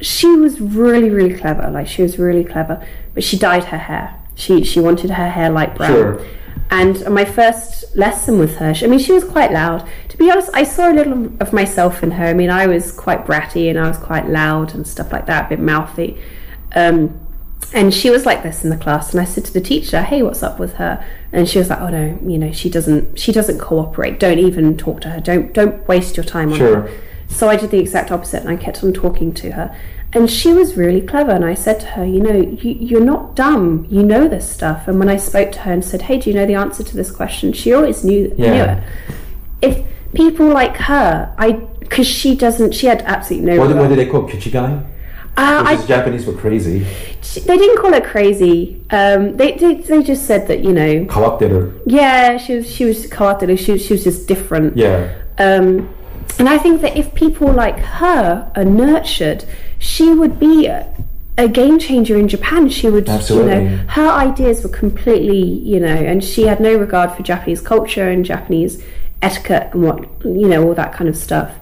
she 0.00 0.26
was 0.36 0.60
really 0.60 1.10
really 1.10 1.34
clever. 1.38 1.70
Like 1.70 1.86
she 1.88 2.02
was 2.02 2.18
really 2.18 2.44
clever, 2.44 2.84
but 3.14 3.24
she 3.24 3.38
dyed 3.38 3.64
her 3.64 3.78
hair. 3.78 4.14
She 4.34 4.64
she 4.64 4.80
wanted 4.80 5.10
her 5.10 5.30
hair 5.30 5.50
light 5.50 5.74
brown. 5.76 5.92
Sure. 5.92 6.26
And 6.70 7.02
my 7.08 7.24
first 7.24 7.96
lesson 7.96 8.38
with 8.38 8.56
her, 8.56 8.74
she- 8.74 8.84
I 8.84 8.88
mean, 8.90 8.98
she 8.98 9.12
was 9.12 9.24
quite 9.24 9.52
loud. 9.52 9.88
To 10.10 10.16
be 10.18 10.30
honest, 10.30 10.50
I 10.52 10.64
saw 10.64 10.92
a 10.92 10.94
little 10.94 11.26
of 11.40 11.50
myself 11.54 12.02
in 12.02 12.10
her. 12.10 12.26
I 12.26 12.34
mean, 12.34 12.50
I 12.50 12.66
was 12.66 12.92
quite 12.92 13.24
bratty 13.24 13.70
and 13.70 13.78
I 13.78 13.88
was 13.88 13.96
quite 13.96 14.28
loud 14.28 14.74
and 14.74 14.86
stuff 14.86 15.10
like 15.10 15.24
that, 15.26 15.46
a 15.46 15.48
bit 15.48 15.60
mouthy. 15.60 16.18
Um, 16.74 17.18
and 17.74 17.92
she 17.92 18.08
was 18.10 18.24
like 18.24 18.42
this 18.42 18.64
in 18.64 18.70
the 18.70 18.76
class, 18.76 19.12
and 19.12 19.20
I 19.20 19.24
said 19.24 19.44
to 19.46 19.52
the 19.52 19.60
teacher, 19.60 20.02
"Hey, 20.02 20.22
what's 20.22 20.42
up 20.42 20.58
with 20.58 20.74
her?" 20.74 21.04
And 21.32 21.48
she 21.48 21.58
was 21.58 21.68
like, 21.68 21.80
"Oh 21.80 21.88
no, 21.88 22.18
you 22.24 22.38
know, 22.38 22.52
she 22.52 22.70
doesn't, 22.70 23.18
she 23.18 23.30
doesn't 23.32 23.58
cooperate. 23.58 24.18
Don't 24.18 24.38
even 24.38 24.76
talk 24.76 25.00
to 25.02 25.10
her. 25.10 25.20
Don't, 25.20 25.52
don't 25.52 25.86
waste 25.86 26.16
your 26.16 26.24
time 26.24 26.52
on 26.52 26.58
Sure. 26.58 26.80
her." 26.82 26.90
So 27.28 27.48
I 27.48 27.56
did 27.56 27.70
the 27.70 27.78
exact 27.78 28.10
opposite, 28.10 28.40
and 28.40 28.48
I 28.48 28.56
kept 28.56 28.82
on 28.82 28.92
talking 28.92 29.34
to 29.34 29.50
her. 29.52 29.76
And 30.14 30.30
she 30.30 30.54
was 30.54 30.74
really 30.78 31.02
clever. 31.02 31.32
And 31.32 31.44
I 31.44 31.52
said 31.52 31.80
to 31.80 31.86
her, 31.88 32.04
"You 32.06 32.20
know, 32.20 32.36
you, 32.36 32.70
you're 32.72 33.04
not 33.04 33.36
dumb. 33.36 33.86
You 33.90 34.02
know 34.02 34.28
this 34.28 34.48
stuff." 34.48 34.88
And 34.88 34.98
when 34.98 35.10
I 35.10 35.18
spoke 35.18 35.52
to 35.52 35.58
her 35.60 35.72
and 35.72 35.84
said, 35.84 36.02
"Hey, 36.02 36.18
do 36.18 36.30
you 36.30 36.36
know 36.36 36.46
the 36.46 36.54
answer 36.54 36.82
to 36.82 36.96
this 36.96 37.10
question?" 37.10 37.52
She 37.52 37.74
always 37.74 38.02
knew, 38.02 38.28
knew 38.38 38.46
it. 38.46 38.82
If 39.60 39.84
people 40.14 40.46
like 40.46 40.76
her, 40.78 41.34
I 41.36 41.52
because 41.80 42.06
she 42.06 42.34
doesn't, 42.34 42.72
she 42.72 42.86
had 42.86 43.02
absolutely 43.02 43.50
no. 43.54 43.60
What, 43.60 43.76
what 43.76 43.88
do 43.88 43.96
they 43.96 44.06
call 44.06 44.28
Kichigai? 44.28 44.84
Uh, 45.38 45.62
I 45.64 45.86
Japanese 45.86 46.26
were 46.26 46.32
crazy. 46.32 46.80
they 47.46 47.56
didn't 47.56 47.78
call 47.80 47.92
her 47.92 48.00
crazy. 48.00 48.82
Um, 48.90 49.36
they, 49.36 49.52
they 49.52 49.74
they 49.74 50.02
just 50.02 50.26
said 50.26 50.48
that 50.48 50.64
you 50.64 50.72
know, 50.72 51.04
Kawateru. 51.04 51.80
yeah, 51.86 52.36
she 52.38 52.56
was 52.56 52.68
she 52.68 52.84
was 52.84 53.06
kawateru. 53.06 53.56
She 53.56 53.78
she 53.78 53.92
was 53.94 54.02
just 54.02 54.26
different. 54.26 54.76
Yeah. 54.76 55.14
Um, 55.38 55.88
and 56.38 56.48
I 56.48 56.58
think 56.58 56.82
that 56.82 56.96
if 56.96 57.14
people 57.14 57.52
like 57.52 57.78
her 57.78 58.50
are 58.54 58.64
nurtured, 58.64 59.44
she 59.78 60.12
would 60.12 60.38
be 60.40 60.66
a, 60.66 60.92
a 61.36 61.48
game 61.48 61.78
changer 61.78 62.16
in 62.18 62.28
Japan. 62.28 62.68
She 62.68 62.88
would, 62.88 63.08
Absolutely. 63.08 63.54
you 63.54 63.70
know, 63.70 63.76
her 63.88 64.08
ideas 64.08 64.62
were 64.62 64.70
completely, 64.70 65.40
you 65.40 65.80
know, 65.80 65.86
and 66.10 66.22
she 66.22 66.42
had 66.42 66.60
no 66.60 66.74
regard 66.76 67.12
for 67.12 67.22
Japanese 67.22 67.60
culture 67.60 68.08
and 68.08 68.24
Japanese 68.24 68.82
etiquette 69.22 69.70
and 69.72 69.82
what, 69.82 69.98
you 70.24 70.48
know, 70.48 70.64
all 70.64 70.74
that 70.74 70.92
kind 70.92 71.08
of 71.08 71.16
stuff. 71.16 71.54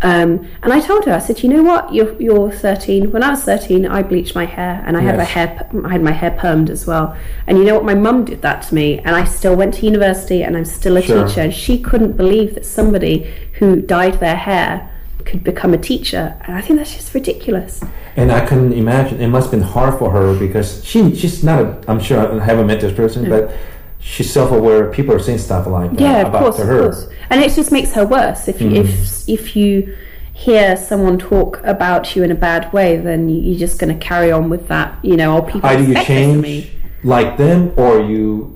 Um, 0.00 0.46
and 0.62 0.72
I 0.72 0.80
told 0.80 1.06
her, 1.06 1.12
I 1.12 1.18
said, 1.18 1.42
you 1.42 1.48
know 1.48 1.62
what, 1.62 1.92
you're, 1.92 2.20
you're 2.22 2.52
13. 2.52 3.10
When 3.10 3.24
I 3.24 3.30
was 3.30 3.42
13, 3.42 3.84
I 3.84 4.02
bleached 4.04 4.34
my 4.34 4.44
hair 4.44 4.82
and 4.86 4.96
I 4.96 5.00
had 5.00 5.16
my 5.16 5.24
hair, 5.24 5.68
I 5.84 5.88
had 5.90 6.02
my 6.02 6.12
hair 6.12 6.30
permed 6.30 6.70
as 6.70 6.86
well. 6.86 7.16
And 7.48 7.58
you 7.58 7.64
know 7.64 7.74
what, 7.74 7.84
my 7.84 7.94
mum 7.94 8.24
did 8.24 8.40
that 8.42 8.62
to 8.64 8.74
me, 8.74 8.98
and 9.00 9.16
I 9.16 9.24
still 9.24 9.56
went 9.56 9.74
to 9.74 9.86
university, 9.86 10.44
and 10.44 10.56
I'm 10.56 10.64
still 10.64 10.96
a 10.96 11.02
Sure. 11.02 11.26
teacher. 11.26 11.40
And 11.40 11.52
she 11.52 11.80
couldn't 11.80 12.12
believe 12.16 12.54
that 12.54 12.64
somebody 12.64 13.28
who 13.54 13.80
dyed 13.80 14.20
their 14.20 14.36
hair 14.36 14.88
could 15.24 15.42
become 15.42 15.74
a 15.74 15.78
teacher. 15.78 16.36
And 16.46 16.56
I 16.56 16.60
think 16.60 16.78
that's 16.78 16.94
just 16.94 17.12
ridiculous. 17.12 17.82
And 18.16 18.30
I 18.30 18.46
can 18.46 18.72
imagine 18.72 19.20
it 19.20 19.28
must 19.28 19.50
have 19.50 19.60
been 19.60 19.68
hard 19.68 19.98
for 19.98 20.10
her 20.12 20.34
because 20.38 20.84
she 20.84 21.14
she's 21.14 21.42
not 21.44 21.60
a, 21.62 21.84
I'm 21.88 22.00
sure 22.00 22.18
I 22.40 22.44
haven't 22.44 22.66
met 22.68 22.80
this 22.80 22.92
person, 22.92 23.28
but 23.28 23.52
she's 24.00 24.32
self 24.32 24.50
aware. 24.52 24.90
People 24.92 25.14
are 25.14 25.18
saying 25.18 25.38
stuff 25.38 25.66
like 25.66 25.90
that 25.92 26.00
Yeah, 26.00 26.20
of 26.22 26.28
about 26.28 26.42
course, 26.42 26.56
to 26.56 26.62
of 26.62 26.68
her. 26.68 26.80
course. 26.82 27.08
And 27.30 27.42
it 27.42 27.52
just 27.54 27.72
makes 27.72 27.92
her 27.92 28.06
worse. 28.06 28.48
If 28.48 28.60
you, 28.60 28.70
Mm. 28.70 28.76
if 28.84 29.28
if 29.28 29.56
you 29.56 29.94
hear 30.32 30.76
someone 30.76 31.18
talk 31.18 31.60
about 31.64 32.14
you 32.14 32.22
in 32.22 32.30
a 32.30 32.34
bad 32.34 32.72
way, 32.72 32.96
then 32.96 33.28
you- 33.28 33.40
you're 33.40 33.58
just 33.58 33.78
going 33.80 33.92
to 33.96 34.06
carry 34.06 34.30
on 34.30 34.48
with 34.48 34.68
that. 34.68 34.94
You 35.02 35.16
know, 35.16 35.36
or 35.36 35.42
people 35.42 35.68
Either 35.68 35.82
you 35.82 35.94
change 36.04 36.68
like 37.04 37.36
them 37.38 37.72
or 37.76 38.00
you 38.00 38.54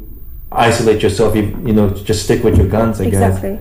isolate 0.52 1.02
yourself. 1.02 1.35
You, 1.36 1.56
you 1.66 1.73
know, 1.73 1.90
just 1.90 2.23
stick 2.24 2.44
with 2.44 2.56
your 2.56 2.66
guns. 2.69 3.01
I 3.01 3.05
guess. 3.05 3.14
Exactly. 3.14 3.59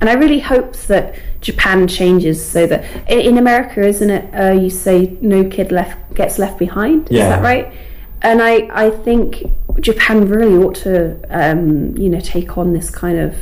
And 0.00 0.10
I 0.10 0.14
really 0.14 0.40
hope 0.40 0.76
that 0.88 1.14
Japan 1.40 1.86
changes 1.86 2.44
so 2.44 2.66
that 2.66 2.84
in 3.08 3.38
America, 3.38 3.80
isn't 3.86 4.10
it? 4.10 4.24
Uh, 4.38 4.52
you 4.52 4.68
say 4.68 5.16
no 5.20 5.44
kid 5.44 5.70
left 5.72 5.96
gets 6.14 6.38
left 6.38 6.58
behind. 6.58 7.06
Yeah. 7.10 7.22
Is 7.22 7.28
that 7.30 7.42
right? 7.42 7.72
And 8.20 8.42
I, 8.42 8.68
I 8.72 8.90
think 8.90 9.44
Japan 9.80 10.28
really 10.28 10.56
ought 10.56 10.74
to, 10.76 11.16
um, 11.30 11.96
you 11.96 12.08
know, 12.08 12.20
take 12.20 12.56
on 12.56 12.72
this 12.72 12.90
kind 12.90 13.18
of 13.18 13.34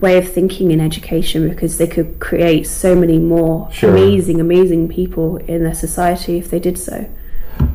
way 0.00 0.16
of 0.16 0.26
thinking 0.32 0.70
in 0.70 0.80
education 0.80 1.48
because 1.48 1.76
they 1.78 1.86
could 1.86 2.18
create 2.20 2.66
so 2.66 2.94
many 2.94 3.18
more 3.18 3.68
Sure. 3.70 3.90
amazing, 3.90 4.40
amazing 4.40 4.88
people 4.88 5.36
in 5.38 5.62
their 5.64 5.74
society 5.74 6.38
if 6.38 6.50
they 6.50 6.58
did 6.58 6.78
so. 6.78 7.06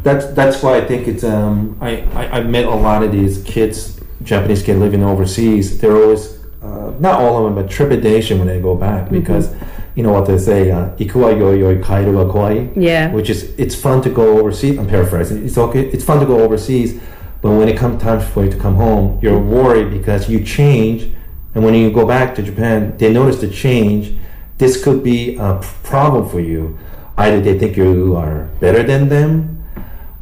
That's 0.03 0.25
that's 0.33 0.63
why 0.63 0.77
I 0.77 0.85
think 0.85 1.07
it's 1.07 1.23
um 1.23 1.77
I, 1.79 1.97
I, 2.15 2.39
I 2.39 2.43
met 2.43 2.65
a 2.65 2.73
lot 2.73 3.03
of 3.03 3.11
these 3.11 3.43
kids 3.43 3.99
Japanese 4.23 4.63
kids 4.63 4.79
living 4.79 5.03
overseas. 5.03 5.77
They're 5.79 5.95
always 5.95 6.39
uh, 6.63 6.91
not 6.99 7.19
all 7.21 7.37
of 7.37 7.43
them, 7.45 7.55
but 7.63 7.69
trepidation 7.71 8.39
when 8.39 8.47
they 8.47 8.59
go 8.59 8.75
back 8.75 9.05
Mm-hmm. 9.05 9.19
because 9.19 9.53
you 9.95 10.01
know 10.03 10.11
what 10.11 10.25
they 10.25 10.37
say, 10.39 10.71
uh, 10.71 10.89
"Ikuwa 10.97 11.37
yo 11.37 11.51
yo 11.53 11.77
kairu 11.83 12.13
wa 12.15 12.25
kawai." 12.33 12.73
Yeah. 12.75 13.11
Which 13.13 13.29
is 13.29 13.53
it's 13.59 13.75
fun 13.75 14.01
to 14.01 14.09
go 14.09 14.39
overseas. 14.39 14.77
I'm 14.79 14.87
paraphrasing. 14.87 15.45
It's 15.45 15.57
okay. 15.57 15.85
It's 15.89 16.03
fun 16.03 16.19
to 16.19 16.25
go 16.25 16.39
overseas, 16.41 16.99
but 17.45 17.51
when 17.51 17.69
it 17.69 17.77
comes 17.77 18.01
time 18.01 18.19
for 18.19 18.43
you 18.45 18.49
to 18.49 18.57
come 18.57 18.73
home, 18.73 19.19
you're 19.21 19.37
worried 19.37 19.91
because 19.91 20.27
you 20.27 20.43
change, 20.43 21.13
and 21.53 21.63
when 21.63 21.75
you 21.75 21.91
go 21.91 22.03
back 22.03 22.33
to 22.33 22.41
Japan, 22.41 22.97
they 22.97 23.13
notice 23.13 23.39
the 23.39 23.47
change. 23.47 24.17
This 24.57 24.83
could 24.83 25.03
be 25.03 25.35
a 25.35 25.61
problem 25.83 26.27
for 26.27 26.39
you. 26.39 26.75
Either 27.17 27.39
they 27.39 27.59
think 27.59 27.77
you 27.77 28.15
are 28.15 28.45
better 28.59 28.81
than 28.81 29.09
them, 29.09 29.63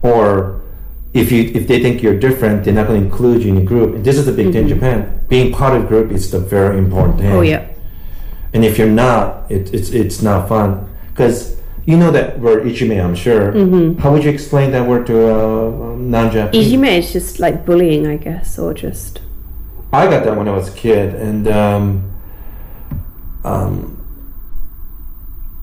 or 0.01 0.63
if 1.13 1.31
you 1.31 1.49
if 1.55 1.65
they 1.65 1.81
think 1.81 2.03
you're 2.03 2.19
different, 2.19 2.65
they're 2.65 2.73
not 2.73 2.87
going 2.87 2.99
to 2.99 3.05
include 3.05 3.41
you 3.41 3.51
in 3.51 3.55
the 3.55 3.61
group. 3.61 3.95
And 3.95 4.03
this 4.03 4.17
is 4.17 4.25
the 4.25 4.33
big 4.33 4.51
thing 4.51 4.67
in 4.67 4.69
mm-hmm. 4.71 4.79
Japan. 4.81 5.25
Being 5.29 5.53
part 5.53 5.77
of 5.77 5.85
a 5.85 5.87
group 5.87 6.11
is 6.11 6.29
the 6.29 6.39
very 6.39 6.77
important 6.77 7.19
thing. 7.19 7.31
Oh 7.31 7.39
yeah. 7.39 7.69
And 8.51 8.65
if 8.65 8.77
you're 8.77 8.95
not, 9.05 9.49
it, 9.49 9.73
it's 9.73 9.91
it's 9.91 10.21
not 10.21 10.49
fun 10.49 10.93
because 11.13 11.55
you 11.85 11.97
know 11.97 12.11
that 12.11 12.39
word 12.39 12.63
ijime. 12.63 13.03
I'm 13.03 13.15
sure. 13.15 13.51
Mm-hmm. 13.51 13.99
How 13.99 14.11
would 14.11 14.23
you 14.23 14.29
explain 14.29 14.71
that 14.71 14.87
word 14.87 15.05
to 15.07 15.35
a 15.35 15.97
non-Japanese? 15.97 16.71
Ijime 16.71 16.97
is 16.99 17.11
just 17.11 17.39
like 17.39 17.65
bullying, 17.65 18.07
I 18.07 18.17
guess, 18.17 18.57
or 18.57 18.73
just 18.73 19.19
I 19.93 20.07
got 20.07 20.23
that 20.25 20.35
when 20.35 20.47
I 20.47 20.51
was 20.51 20.69
a 20.69 20.75
kid, 20.75 21.13
and 21.13 21.47
um, 21.47 22.11
um, 23.43 24.03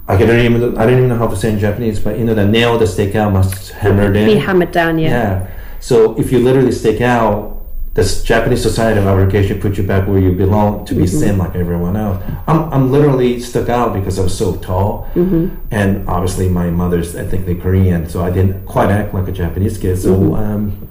I 0.06 0.16
don't 0.16 0.38
even 0.38 0.78
I 0.78 0.86
don't 0.86 0.98
even 0.98 1.09
know 1.09 1.18
how 1.18 1.26
to 1.26 1.36
say 1.36 1.52
in 1.52 1.59
Japanese, 1.59 1.98
but 1.98 2.16
you 2.16 2.24
know 2.24 2.34
the 2.34 2.47
nail 2.47 2.78
that 2.78 2.86
stick 2.86 3.16
out 3.16 3.32
must 3.32 3.70
hammer 3.70 4.14
in. 4.14 4.26
be 4.26 4.36
hammered 4.36 4.70
down. 4.70 4.98
Yeah. 5.01 5.09
Yeah. 5.10 5.51
So 5.80 6.16
if 6.16 6.30
you 6.30 6.38
literally 6.38 6.70
stick 6.70 7.01
out, 7.01 7.59
this 7.94 8.22
Japanese 8.22 8.62
society 8.62 9.00
of 9.00 9.06
education 9.06 9.60
put 9.60 9.76
you 9.76 9.82
back 9.82 10.06
where 10.06 10.18
you 10.20 10.32
belong 10.32 10.84
to 10.86 10.94
be 10.94 11.02
Mm-hmm. 11.02 11.18
seen 11.18 11.38
like 11.38 11.56
everyone 11.56 11.96
else. 11.96 12.22
I'm, 12.46 12.72
I'm 12.72 12.92
literally 12.92 13.40
stuck 13.40 13.68
out 13.68 13.92
because 13.94 14.18
I 14.18 14.22
was 14.22 14.36
so 14.36 14.56
tall, 14.56 15.08
Mm-hmm. 15.14 15.56
and 15.72 16.08
obviously 16.08 16.48
my 16.48 16.70
mother's 16.70 17.16
ethnically 17.16 17.56
Korean, 17.56 18.08
so 18.08 18.22
I 18.22 18.30
didn't 18.30 18.64
quite 18.64 18.90
act 18.90 19.12
like 19.12 19.26
a 19.28 19.32
Japanese 19.32 19.76
kid. 19.78 19.96
So 19.98 20.14
Mm-hmm. 20.14 20.34
um, 20.34 20.88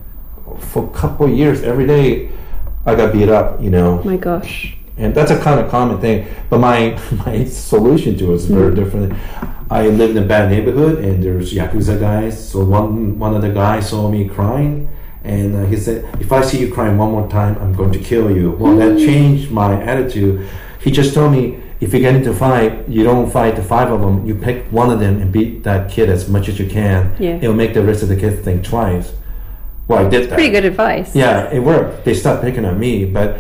for 0.60 0.84
a 0.86 0.90
couple 0.90 1.26
of 1.28 1.32
years, 1.32 1.62
every 1.64 1.88
day 1.88 2.30
I 2.86 2.96
got 2.96 3.14
beat 3.14 3.30
up. 3.30 3.62
You 3.62 3.70
know, 3.70 4.04
My 4.04 4.18
gosh. 4.18 4.76
and 4.98 5.16
that's 5.16 5.32
a 5.32 5.40
kind 5.40 5.60
of 5.60 5.70
common 5.72 6.02
thing. 6.02 6.28
But 6.50 6.60
my 6.60 7.00
my 7.26 7.46
solution 7.46 8.18
to 8.18 8.26
it 8.26 8.28
was 8.28 8.46
very 8.46 8.76
different. 8.76 9.14
I 9.72 9.88
lived 9.88 10.18
in 10.18 10.24
a 10.24 10.28
bad 10.28 10.50
neighborhood, 10.52 11.00
and 11.06 11.24
there's 11.24 11.54
yakuza 11.54 11.98
guys. 12.00 12.36
So 12.50 12.64
one 12.66 13.18
one 13.20 13.36
of 13.38 13.42
the 13.42 13.52
guys 13.52 13.88
saw 13.90 14.10
me 14.10 14.28
crying, 14.28 14.90
and 15.24 15.56
uh, 15.56 15.66
he 15.66 15.76
said, 15.78 16.06
"If 16.20 16.32
I 16.32 16.42
see 16.42 16.60
you 16.60 16.74
crying 16.74 16.98
one 16.98 17.12
more 17.12 17.28
time, 17.30 17.58
I'm 17.60 17.74
going 17.74 17.92
to 17.92 18.00
kill 18.00 18.32
you." 18.32 18.52
Well, 18.52 18.76
that 18.78 18.98
changed 18.98 19.52
my 19.52 19.82
attitude. 19.82 20.48
He 20.80 20.92
just 20.92 21.14
told 21.14 21.32
me, 21.34 21.60
"If 21.82 21.94
you 21.94 22.00
get 22.00 22.16
into 22.16 22.32
a 22.32 22.36
fight, 22.36 22.88
you 22.88 23.04
don't 23.04 23.30
fight 23.30 23.56
the 23.56 23.64
five 23.64 23.92
of 23.92 24.02
them. 24.02 24.26
You 24.26 24.36
pick 24.36 24.66
one 24.72 24.90
of 24.92 25.00
them 25.00 25.22
and 25.22 25.32
beat 25.32 25.64
that 25.64 25.90
kid 25.92 26.10
as 26.10 26.30
much 26.30 26.48
as 26.50 26.60
you 26.60 26.68
can. 26.70 27.16
Yeah. 27.20 27.36
It'll 27.42 27.54
make 27.54 27.74
the 27.74 27.84
rest 27.84 28.02
of 28.04 28.10
the 28.10 28.16
kids 28.16 28.44
think 28.44 28.64
twice." 28.64 29.14
Well, 29.88 30.06
I 30.06 30.10
did 30.10 30.30
that. 30.30 30.36
Pretty 30.36 30.52
good 30.52 30.66
advice. 30.66 31.16
Yeah, 31.16 31.52
it 31.52 31.60
worked. 31.62 32.06
They 32.06 32.14
stopped 32.14 32.44
picking 32.44 32.64
on 32.64 32.80
me, 32.80 33.06
but 33.06 33.40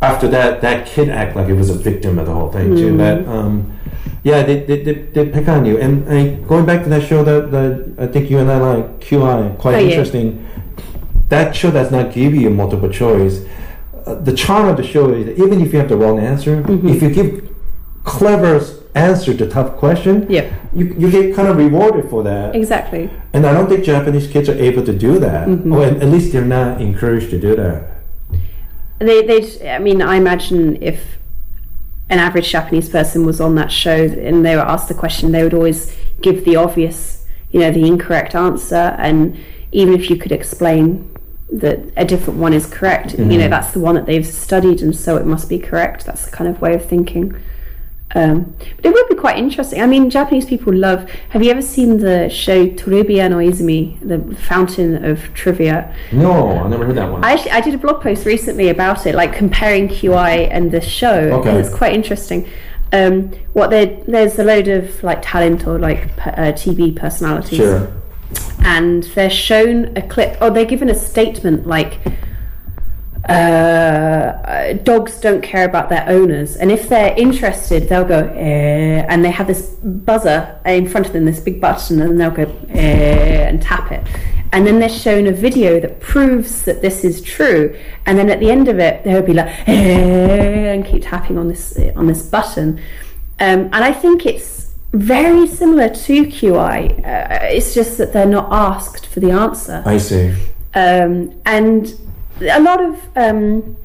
after 0.00 0.28
that, 0.28 0.60
that 0.60 0.86
kid 0.86 1.08
act 1.08 1.34
like 1.34 1.48
it 1.48 1.54
was 1.54 1.70
a 1.70 1.74
victim 1.74 2.20
of 2.20 2.26
the 2.26 2.32
whole 2.32 2.52
thing 2.52 2.76
too. 2.76 2.96
But 2.96 3.26
um, 3.26 3.76
yeah, 4.22 4.44
they, 4.44 4.60
they, 4.60 4.82
they, 4.84 4.92
they 4.92 5.28
pick 5.28 5.48
on 5.48 5.64
you. 5.64 5.76
And 5.78 6.08
I, 6.08 6.34
going 6.46 6.66
back 6.66 6.84
to 6.84 6.88
that 6.90 7.02
show 7.02 7.24
that, 7.24 7.50
that 7.50 7.94
I 7.98 8.06
think 8.06 8.30
you 8.30 8.38
and 8.38 8.48
I 8.48 8.58
like, 8.58 9.00
QI, 9.00 9.58
quite 9.58 9.74
Oh, 9.74 9.78
yeah. 9.78 9.96
That 11.28 11.54
show 11.54 11.70
does 11.70 11.90
not 11.90 12.12
give 12.12 12.34
you 12.34 12.50
multiple 12.50 12.88
choice. 12.90 13.44
Uh, 14.06 14.14
the 14.14 14.32
charm 14.34 14.68
of 14.68 14.76
the 14.76 14.82
show 14.82 15.12
is 15.12 15.26
that 15.26 15.38
even 15.42 15.60
if 15.60 15.72
you 15.72 15.78
have 15.78 15.88
the 15.88 15.96
wrong 15.96 16.18
answer, 16.18 16.62
Mm-hmm. 16.62 16.88
if 16.88 17.02
you 17.02 17.10
give 17.10 17.54
clever 18.04 18.64
answer 18.94 19.34
to 19.34 19.46
tough 19.48 19.76
question, 19.76 20.26
Yeah. 20.30 20.52
you, 20.74 20.86
you 20.98 21.10
get 21.10 21.36
kind 21.36 21.46
of 21.48 21.56
rewarded 21.56 22.08
for 22.10 22.22
that. 22.24 22.56
Exactly. 22.56 23.10
And 23.34 23.46
I 23.46 23.52
don't 23.52 23.68
think 23.68 23.84
Japanese 23.84 24.26
kids 24.26 24.48
are 24.48 24.54
able 24.58 24.84
to 24.84 24.92
do 24.96 25.18
that, 25.18 25.46
Mm-hmm. 25.48 25.72
or 25.72 25.84
at 25.84 25.96
at 26.02 26.08
least 26.08 26.32
they're 26.32 26.44
not 26.44 26.80
encouraged 26.80 27.30
to 27.30 27.38
do 27.38 27.54
that. 27.56 27.84
They, 28.98 29.22
they. 29.26 29.70
I 29.70 29.78
mean, 29.78 30.02
I 30.02 30.16
imagine 30.16 30.82
if 30.82 31.18
an 32.10 32.18
average 32.18 32.50
Japanese 32.50 32.88
person 32.88 33.24
was 33.26 33.40
on 33.40 33.54
that 33.56 33.70
show 33.70 33.94
and 34.04 34.44
they 34.44 34.56
were 34.56 34.62
asked 34.62 34.88
the 34.88 34.94
question, 34.94 35.30
they 35.30 35.42
would 35.44 35.54
always 35.54 35.94
give 36.22 36.44
the 36.44 36.56
obvious, 36.56 37.24
you 37.52 37.60
know, 37.60 37.70
the 37.70 37.86
incorrect 37.86 38.34
answer. 38.34 38.96
And 38.98 39.36
even 39.70 39.94
if 39.94 40.08
you 40.10 40.16
could 40.16 40.32
explain 40.32 41.14
that 41.50 41.80
a 41.96 42.04
different 42.04 42.38
one 42.38 42.52
is 42.52 42.66
correct, 42.66 43.18
you 43.18 43.38
know, 43.38 43.48
that's 43.48 43.72
the 43.72 43.80
one 43.80 43.94
that 43.94 44.06
they've 44.06 44.26
studied 44.26 44.82
and 44.82 44.94
so 44.94 45.16
it 45.16 45.26
must 45.26 45.48
be 45.48 45.58
correct. 45.58 46.04
That's 46.04 46.26
the 46.26 46.30
kind 46.30 46.48
of 46.48 46.60
way 46.60 46.74
of 46.74 46.84
thinking. 46.84 47.34
Um, 48.14 48.54
but 48.76 48.86
it 48.86 48.92
would 48.92 49.08
be 49.08 49.14
quite 49.14 49.36
interesting. 49.36 49.82
I 49.82 49.86
mean, 49.86 50.08
Japanese 50.08 50.46
people 50.46 50.74
love. 50.74 51.10
Have 51.30 51.42
you 51.42 51.50
ever 51.50 51.60
seen 51.60 51.98
the 51.98 52.28
show 52.30 52.66
Toribia 52.66 53.28
no 53.28 53.36
Izumi, 53.36 53.98
the 54.00 54.34
fountain 54.36 55.04
of 55.04 55.22
trivia? 55.34 55.94
No, 56.12 56.58
I 56.58 56.68
never 56.68 56.86
heard 56.86 56.96
that 56.96 57.12
one. 57.12 57.22
I 57.22 57.32
actually 57.32 57.50
I 57.50 57.60
did 57.60 57.74
a 57.74 57.78
blog 57.78 58.02
post 58.02 58.24
recently 58.24 58.70
about 58.70 59.06
it, 59.06 59.14
like 59.14 59.34
comparing 59.34 59.88
QI 59.88 60.48
and 60.50 60.70
this 60.70 60.86
show. 60.86 61.40
Okay. 61.40 61.56
it's 61.56 61.74
quite 61.74 61.92
interesting. 61.92 62.48
Um, 62.92 63.32
what 63.52 63.68
there's 63.68 64.38
a 64.38 64.44
load 64.44 64.68
of 64.68 65.02
like 65.02 65.18
talent 65.20 65.66
or 65.66 65.78
like 65.78 66.04
uh, 66.26 66.52
TV 66.52 66.96
personalities, 66.96 67.58
sure. 67.58 67.92
And 68.60 69.04
they're 69.14 69.30
shown 69.30 69.96
a 69.96 70.02
clip, 70.02 70.40
or 70.40 70.50
they're 70.50 70.64
given 70.64 70.90
a 70.90 70.94
statement 70.94 71.66
like. 71.66 71.98
Uh, 73.28 73.32
uh, 73.32 74.72
dogs 74.84 75.20
don't 75.20 75.42
care 75.42 75.68
about 75.68 75.90
their 75.90 76.08
owners, 76.08 76.56
and 76.56 76.72
if 76.72 76.88
they're 76.88 77.14
interested, 77.18 77.88
they'll 77.88 78.04
go 78.04 78.26
eh, 78.34 79.04
and 79.08 79.22
they 79.22 79.30
have 79.30 79.46
this 79.46 79.70
buzzer 79.82 80.58
in 80.64 80.88
front 80.88 81.06
of 81.06 81.12
them, 81.12 81.26
this 81.26 81.40
big 81.40 81.60
button, 81.60 82.00
and 82.00 82.18
they'll 82.18 82.30
go 82.30 82.44
eh, 82.70 83.48
and 83.48 83.60
tap 83.60 83.92
it. 83.92 84.02
And 84.52 84.66
then 84.66 84.78
they're 84.78 84.88
shown 84.88 85.26
a 85.26 85.32
video 85.32 85.78
that 85.78 86.00
proves 86.00 86.64
that 86.64 86.80
this 86.80 87.04
is 87.04 87.20
true, 87.20 87.76
and 88.06 88.18
then 88.18 88.30
at 88.30 88.40
the 88.40 88.50
end 88.50 88.68
of 88.68 88.78
it, 88.78 89.04
they'll 89.04 89.20
be 89.20 89.34
like 89.34 89.68
eh, 89.68 90.72
and 90.72 90.86
keep 90.86 91.02
tapping 91.02 91.36
on 91.36 91.48
this 91.48 91.78
on 91.96 92.06
this 92.06 92.22
button. 92.22 92.78
Um, 93.40 93.70
and 93.72 93.84
I 93.84 93.92
think 93.92 94.26
it's 94.26 94.57
very 94.92 95.46
similar 95.46 95.88
to 95.88 96.24
QI. 96.24 96.98
Uh, 97.04 97.44
it's 97.44 97.74
just 97.74 97.98
that 97.98 98.12
they're 98.12 98.26
not 98.26 98.48
asked 98.50 99.06
for 99.06 99.20
the 99.20 99.30
answer 99.30 99.82
I 99.84 99.98
see. 99.98 100.34
um, 100.74 101.38
and 101.44 101.94
a 102.40 102.60
lot 102.60 102.80
of 102.80 103.00
um, 103.16 103.76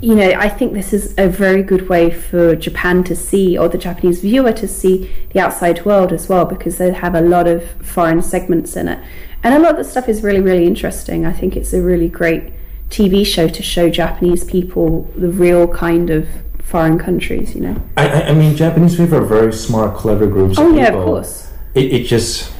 you 0.00 0.14
know 0.14 0.30
i 0.32 0.48
think 0.48 0.72
this 0.72 0.92
is 0.92 1.14
a 1.18 1.28
very 1.28 1.62
good 1.62 1.88
way 1.88 2.10
for 2.10 2.56
japan 2.56 3.04
to 3.04 3.14
see 3.14 3.56
or 3.56 3.68
the 3.68 3.78
japanese 3.78 4.20
viewer 4.20 4.52
to 4.52 4.66
see 4.66 5.10
the 5.32 5.40
outside 5.40 5.84
world 5.84 6.12
as 6.12 6.28
well 6.28 6.44
because 6.44 6.78
they 6.78 6.92
have 6.92 7.14
a 7.14 7.20
lot 7.20 7.46
of 7.46 7.68
foreign 7.82 8.22
segments 8.22 8.76
in 8.76 8.88
it 8.88 8.98
and 9.42 9.54
a 9.54 9.58
lot 9.58 9.72
of 9.72 9.76
the 9.76 9.84
stuff 9.84 10.08
is 10.08 10.22
really 10.22 10.40
really 10.40 10.66
interesting 10.66 11.24
i 11.26 11.32
think 11.32 11.56
it's 11.56 11.72
a 11.72 11.80
really 11.80 12.08
great 12.08 12.52
tv 12.88 13.24
show 13.24 13.46
to 13.48 13.62
show 13.62 13.88
japanese 13.88 14.44
people 14.44 15.02
the 15.16 15.28
real 15.28 15.68
kind 15.68 16.10
of 16.10 16.26
foreign 16.70 16.98
countries 16.98 17.54
you 17.54 17.60
know 17.66 17.76
I, 17.96 18.04
I, 18.08 18.20
I 18.30 18.32
mean, 18.40 18.54
Japanese 18.56 18.96
people 18.96 19.16
are 19.16 19.28
very 19.38 19.52
smart, 19.52 19.96
clever 19.96 20.26
groups. 20.26 20.56
oh 20.58 20.70
of 20.70 20.76
yeah 20.76 20.88
of 20.94 21.04
course 21.04 21.32
It, 21.74 21.86
it 21.96 22.02
just, 22.06 22.52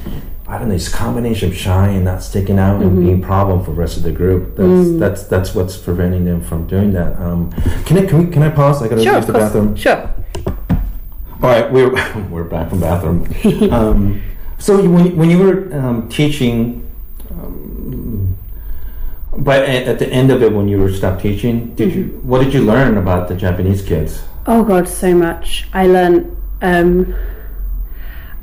I 0.47 0.57
don't 0.57 0.67
know, 0.69 0.75
it's 0.75 0.87
a 0.93 0.97
combination 1.05 1.49
of 1.51 1.55
shy 1.55 1.87
and 1.97 2.03
not 2.11 2.21
sticking 2.23 2.59
out 2.59 2.75
Mm-hmm. 2.79 2.87
and 2.97 2.99
being 3.05 3.23
a 3.23 3.25
problem 3.25 3.57
for 3.63 3.71
the 3.71 3.79
rest 3.83 3.95
of 3.97 4.03
the 4.03 4.11
group. 4.21 4.55
That's 4.57 4.67
Mm. 4.87 4.99
that's 5.03 5.21
that's 5.33 5.49
what's 5.55 5.75
preventing 5.87 6.23
them 6.29 6.41
from 6.49 6.59
doing 6.67 6.91
that. 6.93 7.11
Um, 7.25 7.51
can 7.87 7.95
I 7.99 8.05
can, 8.05 8.15
we, 8.25 8.31
can 8.33 8.43
I 8.43 8.49
pause? 8.49 8.81
I 8.83 8.87
gotta 8.89 9.03
sure 9.03 9.15
use 9.17 9.25
the 9.25 9.33
bathroom. 9.41 9.75
sure 9.75 10.01
All 11.43 11.49
right, 11.53 11.71
we're 11.71 11.91
we're 12.33 12.43
back 12.55 12.69
from 12.69 12.79
bathroom. 12.81 13.19
um, 13.79 14.21
so 14.59 14.75
when 14.95 15.05
you- 15.07 15.15
when 15.19 15.29
you 15.29 15.39
were 15.39 15.57
um, 15.79 16.07
teaching, 16.09 16.85
but 19.37 19.63
at, 19.63 19.99
the 19.99 20.07
end 20.09 20.31
of 20.31 20.43
it, 20.43 20.51
when 20.51 20.67
you 20.67 20.77
were 20.79 20.91
stopped 20.91 21.21
teaching, 21.21 21.73
did 21.75 21.93
you 21.95 22.05
Mm-hmm. 22.05 22.27
what 22.27 22.43
did 22.43 22.53
you 22.53 22.61
learn 22.61 22.97
about 22.97 23.27
the 23.27 23.35
Japanese 23.35 23.81
kids? 23.81 24.23
Oh 24.45 24.63
god, 24.63 24.87
so 24.87 25.13
much. 25.13 25.67
I 25.73 25.87
learned. 25.87 26.35
Um, 26.61 27.13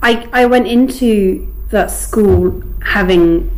I 0.02 0.28
I 0.32 0.46
went 0.46 0.66
into 0.66 1.46
that 1.70 1.90
school 1.90 2.62
having 2.82 3.50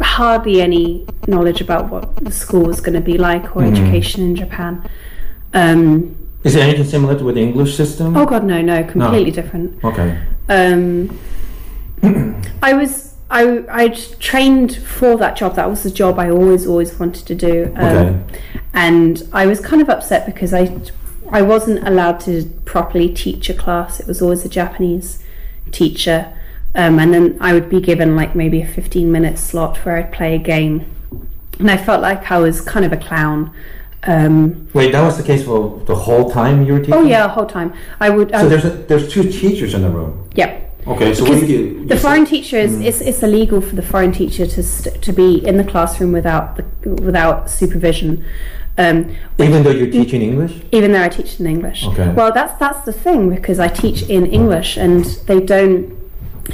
hardly 0.00 0.60
any 0.62 1.06
knowledge 1.26 1.60
about 1.60 1.90
what 1.90 2.16
the 2.16 2.30
school 2.30 2.62
was 2.66 2.80
going 2.80 2.94
to 2.94 3.00
be 3.00 3.18
like 3.18 3.56
or 3.56 3.64
education 3.64 4.22
in 4.22 4.36
Japan. 4.36 4.88
Um, 5.54 6.14
Is 6.44 6.54
it 6.54 6.60
anything 6.60 6.84
similar 6.84 7.18
to 7.18 7.24
with 7.24 7.34
the 7.34 7.42
English 7.42 7.76
system? 7.76 8.16
oh 8.16 8.24
god, 8.26 8.44
no, 8.44 8.62
no, 8.62 8.84
completely 8.84 9.30
different. 9.30 9.82
Okay. 9.84 10.18
Um, 10.48 11.18
I 12.62 12.72
was 12.72 13.09
I 13.30 13.64
I 13.70 13.88
trained 14.18 14.76
for 14.76 15.16
that 15.16 15.36
job. 15.36 15.54
That 15.56 15.68
was 15.70 15.82
the 15.82 15.90
job 15.90 16.18
I 16.18 16.30
always 16.30 16.66
always 16.66 16.98
wanted 16.98 17.26
to 17.26 17.34
do. 17.34 17.72
Um, 17.76 17.84
Okay. 17.96 18.16
And 18.72 19.22
I 19.32 19.46
was 19.46 19.60
kind 19.60 19.82
of 19.82 19.88
upset 19.88 20.26
because 20.26 20.52
I 20.54 20.80
I 21.30 21.42
wasn't 21.42 21.86
allowed 21.86 22.20
to 22.20 22.44
properly 22.64 23.08
teach 23.12 23.48
a 23.50 23.54
class. 23.54 24.00
It 24.00 24.06
was 24.06 24.20
always 24.22 24.44
a 24.44 24.48
Japanese 24.48 25.22
teacher, 25.72 26.32
um, 26.74 26.98
and 26.98 27.12
then 27.14 27.36
I 27.40 27.52
would 27.52 27.68
be 27.68 27.80
given 27.80 28.16
like 28.16 28.34
maybe 28.34 28.60
a 28.62 28.66
fifteen 28.66 29.10
minute 29.12 29.38
slot 29.38 29.76
where 29.78 29.96
I'd 29.96 30.12
play 30.12 30.34
a 30.34 30.38
game, 30.38 30.84
and 31.58 31.70
I 31.70 31.76
felt 31.76 32.00
like 32.02 32.30
I 32.30 32.38
was 32.38 32.60
kind 32.60 32.84
of 32.84 32.92
a 32.92 32.96
clown. 32.96 33.52
Um, 34.04 34.68
Wait, 34.72 34.92
that 34.92 35.02
was 35.02 35.18
the 35.18 35.22
case 35.24 35.44
for 35.44 35.78
the 35.84 35.94
whole 35.94 36.30
time 36.30 36.64
you 36.64 36.72
were 36.74 36.78
teaching? 36.80 36.94
oh 36.94 37.02
yeah, 37.02 37.22
the 37.26 37.32
whole 37.34 37.46
time 37.46 37.74
I 38.00 38.08
would. 38.10 38.32
I 38.32 38.38
So 38.38 38.42
would 38.44 38.52
there's 38.52 38.64
a, 38.64 38.70
there's 38.88 39.12
two 39.12 39.24
teachers 39.24 39.74
in 39.74 39.82
the 39.82 39.90
room. 39.90 40.30
yeah. 40.34 40.58
Okay, 40.86 41.14
so 41.14 41.24
what 41.24 41.40
do 41.40 41.46
you 41.46 41.46
do? 41.46 41.86
the 41.86 41.94
You 41.94 42.00
foreign 42.00 42.24
teacher 42.24 42.56
is 42.56 42.80
it's, 42.80 43.00
it's 43.00 43.22
illegal 43.22 43.60
for 43.60 43.76
the 43.76 43.82
foreign 43.82 44.12
teacher 44.12 44.46
to 44.46 44.62
st- 44.62 45.02
to 45.02 45.12
be 45.12 45.44
in 45.46 45.56
the 45.56 45.64
classroom 45.64 46.12
without 46.12 46.56
the, 46.56 46.64
without 46.94 47.50
supervision. 47.50 48.24
Um, 48.78 49.14
even 49.38 49.62
though 49.62 49.70
you're 49.70 49.90
teaching 49.90 50.22
English. 50.22 50.62
even 50.72 50.92
though 50.92 51.02
I 51.02 51.08
teach 51.08 51.38
in 51.38 51.46
English. 51.46 51.84
Okay. 51.84 52.10
Well, 52.12 52.32
that's 52.32 52.58
that's 52.58 52.84
the 52.86 52.92
thing 52.92 53.34
because 53.34 53.58
I 53.58 53.68
teach 53.68 54.02
in 54.02 54.26
English 54.26 54.76
and 54.76 55.04
they 55.26 55.40
don't 55.40 55.98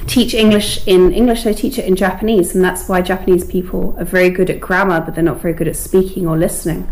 teach 0.07 0.35
English 0.35 0.87
in 0.87 1.13
English. 1.13 1.45
They 1.45 1.55
teach 1.55 1.79
it 1.79 1.85
in 1.85 1.95
Japanese, 1.95 2.55
and 2.55 2.65
that's 2.65 2.89
why 2.89 3.01
Japanese 3.03 3.45
people 3.45 3.95
are 3.99 4.05
very 4.05 4.31
good 4.31 4.51
at 4.51 4.61
grammar, 4.61 5.01
but 5.01 5.15
they're 5.15 5.25
not 5.25 5.41
very 5.41 5.55
good 5.55 5.69
at 5.69 5.77
speaking 5.77 6.27
or 6.27 6.37
listening. 6.37 6.89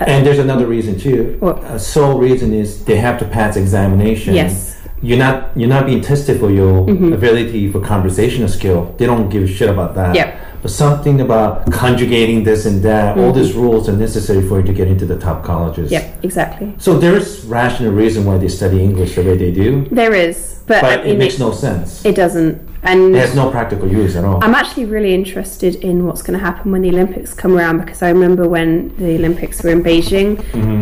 And 0.00 0.26
there's 0.26 0.38
another 0.38 0.66
reason 0.66 0.98
too. 0.98 1.36
What? 1.40 1.64
A 1.64 1.78
sole 1.78 2.18
reason 2.18 2.52
is 2.52 2.84
they 2.84 2.96
have 2.96 3.18
to 3.20 3.24
pass 3.24 3.56
examination. 3.56 4.34
Yes. 4.34 4.77
Mm-hmm. 4.98 5.06
You're 5.06 5.18
not 5.18 5.56
you're 5.56 5.68
not 5.68 5.86
being 5.86 6.00
tested 6.00 6.40
for 6.40 6.50
your 6.50 6.88
ability 7.14 7.70
for 7.70 7.80
conversational 7.80 8.48
skill. 8.48 8.94
They 8.98 9.06
don't 9.06 9.28
give 9.28 9.44
a 9.44 9.46
shit 9.46 9.68
about 9.68 9.94
that. 9.94 10.14
Yep. 10.14 10.47
But 10.62 10.70
something 10.70 11.20
about 11.20 11.70
conjugating 11.72 12.44
this 12.44 12.66
and 12.66 12.82
that, 12.82 13.16
all 13.18 13.32
these 13.32 13.52
rules 13.54 13.88
are 13.88 13.96
necessary 13.96 14.46
for 14.46 14.60
you 14.60 14.66
to 14.66 14.72
get 14.72 14.88
into 14.88 15.06
the 15.06 15.18
top 15.18 15.44
colleges. 15.44 15.90
Mm-hmm. 15.90 16.12
Yep, 16.14 16.24
exactly. 16.24 16.74
So 16.78 16.98
there's 16.98 17.44
rational 17.44 17.92
reason 17.92 18.24
why 18.24 18.38
they 18.38 18.48
study 18.48 18.82
English 18.82 19.14
the 19.14 19.22
way 19.22 19.36
they 19.36 19.52
do, 19.52 19.86
There 19.90 20.14
is, 20.14 20.62
but, 20.66 20.82
but 20.82 20.98
I 21.00 21.02
it 21.02 21.04
mean, 21.10 21.18
makes 21.18 21.38
no 21.38 21.52
sense. 21.52 22.04
It 22.04 22.16
doesn't, 22.16 22.60
and 22.82 23.14
It 23.14 23.20
has 23.20 23.34
no 23.34 23.50
practical 23.50 23.88
use 23.90 24.16
at 24.16 24.24
all. 24.24 24.42
I'm 24.42 24.54
actually 24.54 24.86
really 24.86 25.14
interested 25.14 25.76
in 25.76 26.06
what's 26.06 26.22
going 26.22 26.38
to 26.38 26.44
happen 26.44 26.72
when 26.72 26.82
the 26.82 26.90
Olympics 26.90 27.34
come 27.34 27.56
around 27.56 27.78
because 27.80 28.02
I 28.02 28.10
remember 28.10 28.48
when 28.48 28.94
the 28.96 29.14
Olympics 29.14 29.62
were 29.62 29.70
in 29.70 29.82
Beijing, 29.82 30.38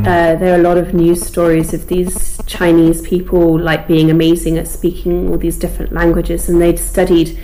uh, 0.07 0.37
there 0.37 0.55
are 0.55 0.61
a 0.61 0.63
lot 0.63 0.79
of 0.79 0.95
news 0.95 1.21
stories 1.25 1.73
of 1.75 1.87
these 1.89 2.41
Chinese 2.47 3.03
people 3.03 3.59
like 3.59 3.87
being 3.87 4.11
amazing 4.11 4.57
at 4.59 4.69
speaking 4.69 5.29
all 5.31 5.39
these 5.39 5.59
different 5.59 5.93
languages, 5.93 6.49
and 6.49 6.61
they'd 6.63 6.79
studied, 6.79 7.39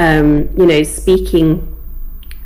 um, 0.00 0.48
you 0.56 0.64
know, 0.64 0.82
speaking 0.82 1.76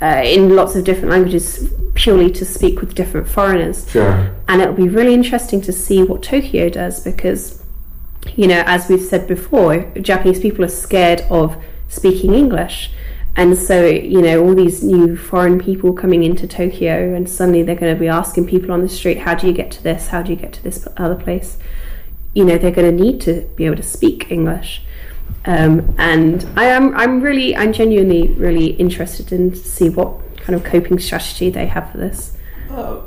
uh, 0.01 0.21
in 0.25 0.55
lots 0.57 0.75
of 0.75 0.83
different 0.83 1.09
languages 1.09 1.73
purely 1.93 2.29
to 2.29 2.43
speak 2.43 2.81
with 2.81 2.93
different 2.93 3.29
foreigners 3.29 3.89
sure. 3.89 4.35
and 4.49 4.61
it'll 4.61 4.73
be 4.73 4.89
really 4.89 5.13
interesting 5.13 5.61
to 5.61 5.71
see 5.71 6.03
what 6.03 6.21
Tokyo 6.21 6.67
does 6.67 7.01
because, 7.01 7.63
you 8.35 8.45
know, 8.45 8.61
as 8.65 8.89
we've 8.89 9.01
said 9.01 9.25
before, 9.25 9.89
Japanese 10.01 10.41
people 10.41 10.65
are 10.65 10.75
scared 10.85 11.21
of 11.29 11.55
speaking 11.87 12.33
English. 12.33 12.91
And 13.37 13.57
so, 13.57 13.85
you 13.85 14.21
know, 14.21 14.43
all 14.43 14.53
these 14.53 14.83
new 14.83 15.15
foreign 15.15 15.57
people 15.59 15.93
coming 15.93 16.23
into 16.23 16.47
Tokyo, 16.47 17.13
and 17.13 17.29
suddenly 17.29 17.63
they're 17.63 17.75
going 17.75 17.93
to 17.93 17.99
be 17.99 18.07
asking 18.09 18.47
people 18.47 18.71
on 18.71 18.81
the 18.81 18.89
street, 18.89 19.19
how 19.19 19.33
do 19.35 19.47
you 19.47 19.53
get 19.53 19.71
to 19.71 19.83
this? 19.83 20.07
How 20.07 20.21
do 20.21 20.31
you 20.31 20.37
get 20.37 20.51
to 20.53 20.63
this 20.63 20.87
other 20.97 21.15
place? 21.15 21.57
You 22.33 22.43
know, 22.43 22.57
they're 22.57 22.71
going 22.71 22.95
to 22.95 23.03
need 23.03 23.21
to 23.21 23.49
be 23.55 23.65
able 23.65 23.77
to 23.77 23.83
speak 23.83 24.29
English. 24.29 24.84
Um, 25.47 25.93
and 25.97 26.45
I 26.57 26.65
am, 26.65 26.95
I'm 26.95 27.21
really, 27.21 27.55
I'm 27.55 27.71
genuinely 27.71 28.29
really 28.29 28.67
interested 28.67 29.31
in 29.31 29.51
to 29.51 29.57
see 29.57 29.89
what 29.89 30.19
kind 30.37 30.55
of 30.55 30.63
coping 30.63 30.97
strategy 30.99 31.49
they 31.49 31.67
have 31.67 31.91
for 31.91 31.97
this. 31.97 32.35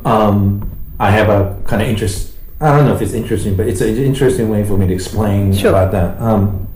um, 0.04 0.70
I 1.00 1.10
have 1.10 1.28
a 1.28 1.60
kind 1.66 1.82
of 1.82 1.88
interest. 1.88 2.34
I 2.60 2.76
don't 2.76 2.86
know 2.86 2.94
if 2.94 3.02
it's 3.02 3.12
interesting, 3.12 3.56
but 3.56 3.66
it's 3.68 3.80
an 3.80 3.96
interesting 3.96 4.48
way 4.50 4.64
for 4.64 4.76
me 4.76 4.86
to 4.88 4.94
explain 4.94 5.52
Sure. 5.54 5.70
about 5.70 5.92
that. 5.92 6.20
Um, 6.20 6.66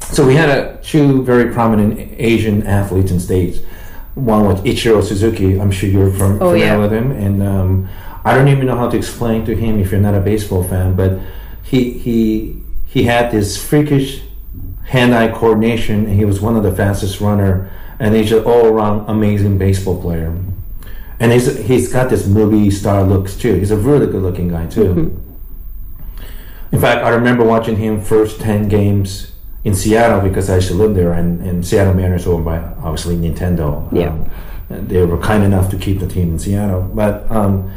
so 0.00 0.26
we 0.26 0.34
had 0.34 0.48
a, 0.48 0.80
two 0.82 1.22
very 1.24 1.52
prominent 1.52 1.98
Asian 2.18 2.66
athletes 2.66 3.10
in 3.12 3.20
states. 3.20 3.58
One 4.16 4.44
was 4.44 4.60
Ichiro 4.62 5.02
Suzuki. 5.02 5.60
I'm 5.60 5.70
sure 5.70 5.88
you're 5.88 6.10
from, 6.10 6.34
Oh, 6.42 6.50
familiar 6.50 6.64
yeah. 6.66 6.76
with 6.78 6.92
him, 6.92 7.12
and 7.12 7.42
um, 7.42 7.88
I 8.24 8.34
don't 8.34 8.48
even 8.48 8.66
know 8.66 8.76
how 8.76 8.90
to 8.90 8.96
explain 8.96 9.44
to 9.46 9.54
him 9.54 9.78
if 9.80 9.92
you're 9.92 10.00
not 10.00 10.14
a 10.14 10.20
baseball 10.20 10.64
fan. 10.64 10.94
But 10.96 11.20
he 11.62 11.92
he 11.92 12.56
he 12.88 13.04
had 13.04 13.30
this 13.30 13.56
freakish 13.56 14.20
hand-eye 14.90 15.30
coordination, 15.30 16.08
he 16.08 16.24
was 16.24 16.40
one 16.40 16.56
of 16.56 16.64
the 16.64 16.74
fastest 16.74 17.20
runner, 17.20 17.70
and 18.00 18.12
he's 18.12 18.32
an 18.32 18.42
all-around 18.42 19.08
amazing 19.08 19.56
baseball 19.56 20.00
player. 20.00 20.36
And 21.20 21.30
he's 21.30 21.58
he's 21.66 21.92
got 21.92 22.10
this 22.10 22.26
movie 22.26 22.70
star 22.70 23.04
looks 23.04 23.36
too. 23.36 23.54
He's 23.54 23.70
a 23.70 23.76
really 23.76 24.06
good 24.06 24.22
looking 24.22 24.48
guy 24.48 24.66
too. 24.66 25.22
In 26.72 26.80
fact, 26.80 27.04
I 27.04 27.10
remember 27.10 27.44
watching 27.44 27.76
him 27.76 28.00
first 28.00 28.40
ten 28.40 28.68
games 28.68 29.32
in 29.62 29.74
Seattle 29.74 30.22
because 30.22 30.50
I 30.50 30.56
used 30.56 30.68
to 30.68 30.74
live 30.74 30.94
there, 30.94 31.12
and, 31.12 31.40
and 31.42 31.64
Seattle 31.64 31.94
Mariners 31.94 32.26
owned 32.26 32.44
by 32.44 32.58
obviously 32.58 33.16
Nintendo. 33.16 33.86
Yeah. 33.92 34.08
Um, 34.70 34.88
they 34.88 35.04
were 35.04 35.18
kind 35.18 35.44
enough 35.44 35.70
to 35.70 35.76
keep 35.76 36.00
the 36.00 36.08
team 36.08 36.32
in 36.32 36.38
Seattle, 36.38 36.82
but 36.94 37.30
um, 37.30 37.70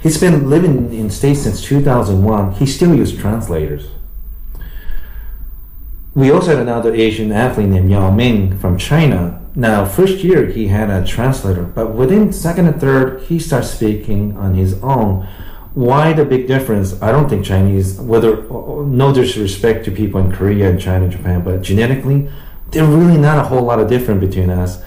he's 0.00 0.18
been 0.18 0.48
living 0.48 0.92
in 0.94 1.10
states 1.10 1.42
since 1.42 1.60
2001. 1.62 2.52
He 2.52 2.66
still 2.66 2.94
uses 2.94 3.18
translators. 3.18 3.88
We 6.20 6.30
also 6.30 6.48
had 6.48 6.58
another 6.58 6.94
Asian 6.94 7.32
athlete 7.32 7.70
named 7.70 7.90
Yao 7.90 8.10
Ming 8.10 8.58
from 8.58 8.76
China. 8.76 9.40
Now, 9.54 9.86
first 9.86 10.22
year 10.22 10.44
he 10.44 10.66
had 10.66 10.90
a 10.90 11.02
translator, 11.02 11.62
but 11.62 11.94
within 11.94 12.30
second 12.30 12.66
and 12.66 12.78
third, 12.78 13.22
he 13.22 13.38
starts 13.38 13.70
speaking 13.70 14.36
on 14.36 14.54
his 14.54 14.74
own. 14.82 15.26
Why 15.72 16.12
the 16.12 16.26
big 16.26 16.46
difference? 16.46 17.00
I 17.00 17.10
don't 17.10 17.30
think 17.30 17.46
Chinese, 17.46 17.98
whether 17.98 18.42
no 18.84 19.14
disrespect 19.14 19.86
to 19.86 19.90
people 19.90 20.20
in 20.20 20.30
Korea 20.30 20.68
and 20.68 20.78
China 20.78 21.04
and 21.04 21.12
Japan, 21.12 21.42
but 21.42 21.62
genetically, 21.62 22.28
they're 22.70 22.84
really 22.84 23.16
not 23.16 23.38
a 23.38 23.48
whole 23.48 23.62
lot 23.62 23.78
of 23.80 23.88
different 23.88 24.20
between 24.20 24.50
us. 24.50 24.82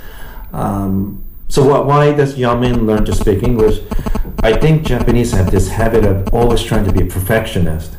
Um, 0.52 1.26
so 1.48 1.68
what, 1.68 1.88
why 1.88 2.14
does 2.14 2.38
Yao 2.38 2.56
Ming 2.60 2.86
learn 2.86 3.06
to 3.06 3.16
speak 3.16 3.42
English? 3.42 3.80
I 4.44 4.56
think 4.56 4.86
Japanese 4.86 5.32
have 5.32 5.50
this 5.50 5.68
habit 5.68 6.06
of 6.06 6.32
always 6.32 6.62
trying 6.62 6.86
to 6.86 6.92
be 6.92 7.02
a 7.02 7.08
perfectionist. 7.08 7.96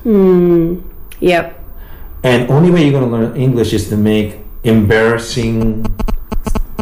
Yep. 1.18 1.62
And 2.24 2.50
only 2.50 2.70
way 2.70 2.82
you're 2.82 2.98
going 2.98 3.10
to 3.10 3.16
learn 3.16 3.36
English 3.36 3.74
is 3.74 3.88
to 3.90 3.96
make 3.96 4.38
embarrassing. 4.64 5.84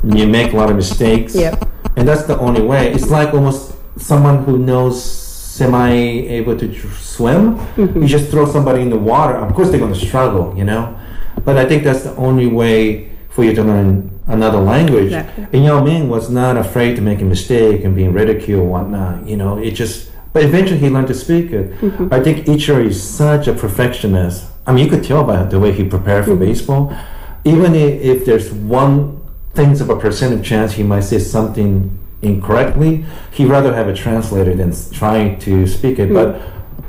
You 0.05 0.27
make 0.27 0.52
a 0.52 0.56
lot 0.56 0.70
of 0.70 0.77
mistakes. 0.77 1.35
Yep. 1.35 1.69
And 1.97 2.09
that's 2.09 2.24
the 2.24 2.39
only 2.39 2.62
way. 2.62 2.93
It's 2.93 3.10
like 3.10 3.35
almost 3.35 3.74
someone 3.98 4.44
who 4.44 4.56
knows 4.56 5.02
semi 5.02 5.90
able 5.90 6.56
to 6.56 6.73
tr- 6.73 6.86
swim. 6.94 7.56
Mm-hmm. 7.56 8.02
You 8.02 8.09
just 8.09 8.31
throw 8.31 8.47
somebody 8.47 8.82
in 8.82 8.90
the 8.90 8.97
water. 8.97 9.35
Of 9.35 9.52
course, 9.55 9.70
they're 9.70 9.81
going 9.81 9.93
to 9.93 10.06
struggle, 10.06 10.56
you 10.56 10.64
know. 10.64 10.98
But 11.44 11.59
I 11.59 11.66
think 11.66 11.82
that's 11.82 12.05
the 12.05 12.14
only 12.16 12.47
way 12.47 13.10
for 13.31 13.43
you 13.44 13.52
to 13.55 13.62
learn 13.62 14.20
another 14.28 14.60
language. 14.60 15.06
Exactly. 15.06 15.47
And 15.52 15.64
Yao 15.64 15.82
Ming 15.82 16.09
was 16.09 16.31
not 16.31 16.56
afraid 16.56 16.94
to 16.97 17.02
make 17.02 17.20
a 17.20 17.24
mistake 17.24 17.85
and 17.85 17.97
being 17.97 18.12
ridiculed 18.12 18.62
and 18.62 18.70
whatnot. 18.70 19.27
You 19.27 19.36
know, 19.36 19.59
it 19.59 19.73
just. 19.73 20.10
But 20.32 20.44
eventually, 20.44 20.78
he 20.78 20.89
learned 20.89 21.09
to 21.09 21.14
speak 21.14 21.51
it. 21.51 21.73
Mm-hmm. 21.81 22.14
I 22.14 22.20
think 22.20 22.47
Ichiro 22.47 22.86
is 22.86 23.02
such 23.02 23.48
a 23.48 23.52
perfectionist. 23.52 24.52
I 24.66 24.72
mean, 24.72 24.84
you 24.84 24.90
could 24.90 25.05
tell 25.05 25.24
by 25.24 25.43
the 25.44 25.59
way 25.59 25.72
he 25.72 25.84
prepared 25.84 26.24
for 26.24 26.36
baseball. 26.36 26.97
Even 27.44 27.74
if, 27.74 28.24
there's 28.24 28.52
one 28.52 29.20
things 29.55 29.80
of 29.80 29.90
a 29.90 29.97
percentage 29.97 30.47
chance 30.47 30.72
he 30.72 30.84
might 30.84 31.01
say 31.01 31.18
something 31.18 31.98
incorrectly, 32.22 33.05
he'd 33.32 33.47
rather 33.47 33.74
have 33.74 33.89
a 33.89 33.94
translator 33.94 34.55
than 34.55 34.72
trying 34.93 35.39
to 35.40 35.66
speak 35.66 35.98
it. 35.98 36.12
But 36.12 36.40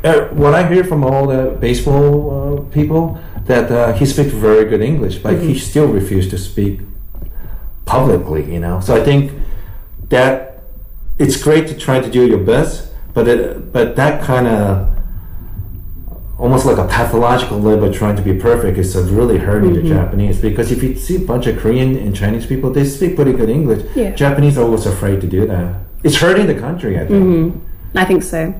uh, 0.03 0.27
what 0.33 0.53
I 0.53 0.67
hear 0.71 0.83
from 0.83 1.03
all 1.03 1.27
the 1.27 1.57
baseball 1.59 2.59
uh, 2.59 2.61
people 2.71 3.19
that 3.45 3.71
uh, 3.71 3.93
he 3.93 4.05
speaks 4.05 4.31
very 4.31 4.65
good 4.65 4.81
English, 4.81 5.17
but 5.17 5.41
he 5.41 5.57
still 5.57 5.87
refused 5.87 6.29
to 6.31 6.37
speak 6.37 6.81
publicly. 7.85 8.53
You 8.53 8.59
know, 8.59 8.79
so 8.79 8.95
I 8.95 9.03
think 9.03 9.31
that 10.09 10.63
it's 11.17 11.41
great 11.41 11.67
to 11.67 11.77
try 11.77 11.99
to 11.99 12.09
do 12.09 12.27
your 12.27 12.37
best, 12.39 12.91
but 13.13 13.27
it, 13.27 13.73
but 13.73 13.95
that 13.95 14.23
kind 14.23 14.47
of 14.47 14.92
almost 16.39 16.65
like 16.65 16.77
a 16.77 16.87
pathological 16.87 17.59
level 17.59 17.93
trying 17.93 18.15
to 18.15 18.21
be 18.21 18.33
perfect 18.33 18.77
is 18.77 18.95
really 19.11 19.37
hurting 19.37 19.73
the 19.73 19.83
Japanese 19.83 20.41
because 20.41 20.71
if 20.71 20.81
you 20.81 20.95
see 20.95 21.17
a 21.17 21.19
bunch 21.19 21.47
of 21.47 21.57
Korean 21.59 21.95
and 21.95 22.15
Chinese 22.15 22.45
people, 22.45 22.71
they 22.71 22.85
speak 22.85 23.15
pretty 23.15 23.33
good 23.33 23.49
English. 23.49 23.85
Yeah. 23.95 24.11
Japanese 24.11 24.57
are 24.57 24.63
always 24.63 24.85
afraid 24.85 25.21
to 25.21 25.27
do 25.27 25.45
that. 25.47 25.75
It's 26.03 26.17
hurting 26.17 26.47
the 26.47 26.55
country, 26.55 26.99
I 26.99 27.05
think. 27.07 27.55
I 27.95 28.05
think 28.05 28.23
so. 28.23 28.53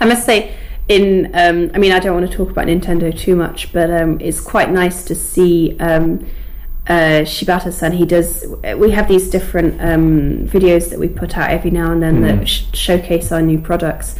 I 0.00 0.04
must 0.06 0.24
say, 0.24 0.54
in 0.88 1.30
um, 1.34 1.70
I 1.74 1.78
mean, 1.78 1.92
I 1.92 1.98
don't 1.98 2.14
want 2.18 2.30
to 2.30 2.36
talk 2.36 2.50
about 2.50 2.66
Nintendo 2.66 3.16
too 3.16 3.36
much, 3.36 3.72
but 3.72 3.90
um, 3.90 4.20
it's 4.20 4.40
quite 4.40 4.70
nice 4.70 5.04
to 5.04 5.14
see 5.14 5.76
um, 5.78 6.26
uh, 6.88 7.22
Shibata-san. 7.24 7.92
He 7.92 8.06
does. 8.06 8.46
We 8.76 8.90
have 8.92 9.06
these 9.08 9.30
different 9.30 9.80
um, 9.80 10.48
videos 10.48 10.90
that 10.90 10.98
we 10.98 11.08
put 11.08 11.36
out 11.36 11.50
every 11.50 11.70
now 11.70 11.92
and 11.92 12.02
then 12.02 12.22
that 12.22 12.48
sh- 12.48 12.64
showcase 12.72 13.30
our 13.30 13.42
new 13.42 13.60
products, 13.60 14.16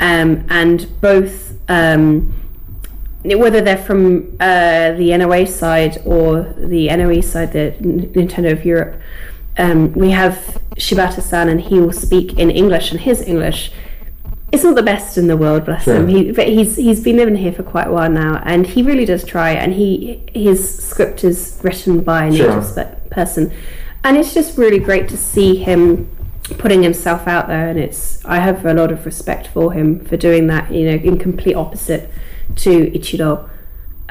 um, 0.00 0.44
and 0.48 0.88
both. 1.00 1.54
Um, 1.68 2.34
whether 3.22 3.60
they're 3.60 3.76
from 3.76 4.34
uh, 4.40 4.92
the 4.92 5.14
NOA 5.18 5.46
side 5.46 5.98
or 6.06 6.54
the 6.56 6.88
NOE 6.88 7.20
side, 7.20 7.52
the 7.52 7.74
Nintendo 7.80 8.50
of 8.50 8.64
Europe, 8.64 8.98
um, 9.58 9.92
we 9.92 10.10
have 10.10 10.58
Shibata-san, 10.76 11.50
and 11.50 11.60
he 11.60 11.78
will 11.80 11.92
speak 11.92 12.38
in 12.38 12.50
English, 12.50 12.92
and 12.92 13.00
his 13.00 13.20
English 13.20 13.72
is 14.52 14.64
not 14.64 14.74
the 14.74 14.82
best 14.82 15.18
in 15.18 15.26
the 15.26 15.36
world, 15.36 15.66
bless 15.66 15.84
Sure. 15.84 15.96
him. 15.96 16.08
He, 16.08 16.32
but 16.32 16.48
he's 16.48 16.76
he's 16.76 17.02
been 17.02 17.16
living 17.16 17.36
here 17.36 17.52
for 17.52 17.62
quite 17.62 17.88
a 17.88 17.92
while 17.92 18.10
now, 18.10 18.40
and 18.46 18.66
he 18.66 18.82
really 18.82 19.04
does 19.04 19.22
try. 19.22 19.50
And 19.50 19.74
he 19.74 20.22
his 20.32 20.82
script 20.82 21.22
is 21.22 21.58
written 21.62 22.00
by 22.00 22.26
a 22.26 22.32
Sure. 22.32 22.56
native 22.56 23.10
person, 23.10 23.52
and 24.02 24.16
it's 24.16 24.32
just 24.32 24.56
really 24.56 24.78
great 24.78 25.08
to 25.10 25.16
see 25.18 25.56
him 25.56 26.08
putting 26.58 26.82
himself 26.82 27.26
out 27.26 27.48
there. 27.48 27.68
And 27.68 27.78
it's 27.78 28.24
I 28.24 28.38
have 28.38 28.64
a 28.66 28.74
lot 28.74 28.90
of 28.92 29.06
respect 29.06 29.46
for 29.48 29.72
him 29.72 30.00
for 30.04 30.16
doing 30.16 30.46
that. 30.48 30.70
You 30.72 30.84
know, 30.90 30.96
in 30.96 31.18
complete 31.18 31.54
opposite 31.54 32.10
to 32.56 32.90
Ichiro. 32.90 33.48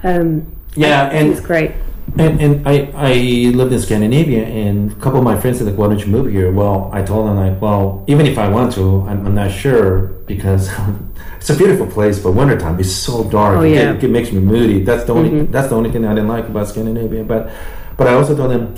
Um, 0.04 0.46
Yeah, 0.76 1.10
and 1.10 1.30
it's 1.32 1.42
great. 1.42 1.72
And, 2.18 2.42
and 2.42 2.68
I, 2.68 2.90
I 2.96 3.14
lived 3.54 3.72
in 3.72 3.80
Scandinavia, 3.80 4.44
and 4.44 4.92
a 4.92 4.96
couple 4.96 5.20
of 5.20 5.24
my 5.24 5.40
friends 5.40 5.60
said, 5.60 5.68
like, 5.68 5.78
why 5.78 5.88
don't 5.88 6.00
you 6.00 6.08
move 6.08 6.32
here? 6.32 6.52
Well, 6.52 6.90
I 6.92 7.04
told 7.04 7.28
them, 7.28 7.36
like, 7.38 7.62
well, 7.62 8.04
even 8.08 8.26
if 8.26 8.40
I 8.40 8.48
want 8.48 8.74
to, 8.74 9.02
I'm, 9.08 9.28
I'm 9.28 9.36
not 9.36 9.52
sure 9.52 10.08
because 10.26 10.72
it's 11.38 11.52
a 11.52 11.56
beautiful 11.56 11.86
place, 11.86 12.18
but 12.18 12.32
wintertime 12.32 12.80
is 12.80 12.90
so 12.96 13.30
dark. 13.30 13.60
Oh, 13.60 13.62
It 13.62 13.76
yeah. 13.76 13.94
get- 13.94 14.06
It, 14.06 14.08
makes 14.10 14.32
me 14.32 14.40
moody. 14.40 14.84
That's 14.84 15.04
the 15.04 15.14
only 15.14 15.46
that's 15.46 15.68
the 15.70 15.76
only 15.76 15.92
thing 15.92 16.04
I 16.06 16.16
didn't 16.16 16.30
like 16.30 16.46
about 16.50 16.68
Scandinavia. 16.68 17.24
But 17.24 17.52
but 17.96 18.08
I 18.08 18.14
also 18.14 18.36
told 18.36 18.50
them, 18.52 18.74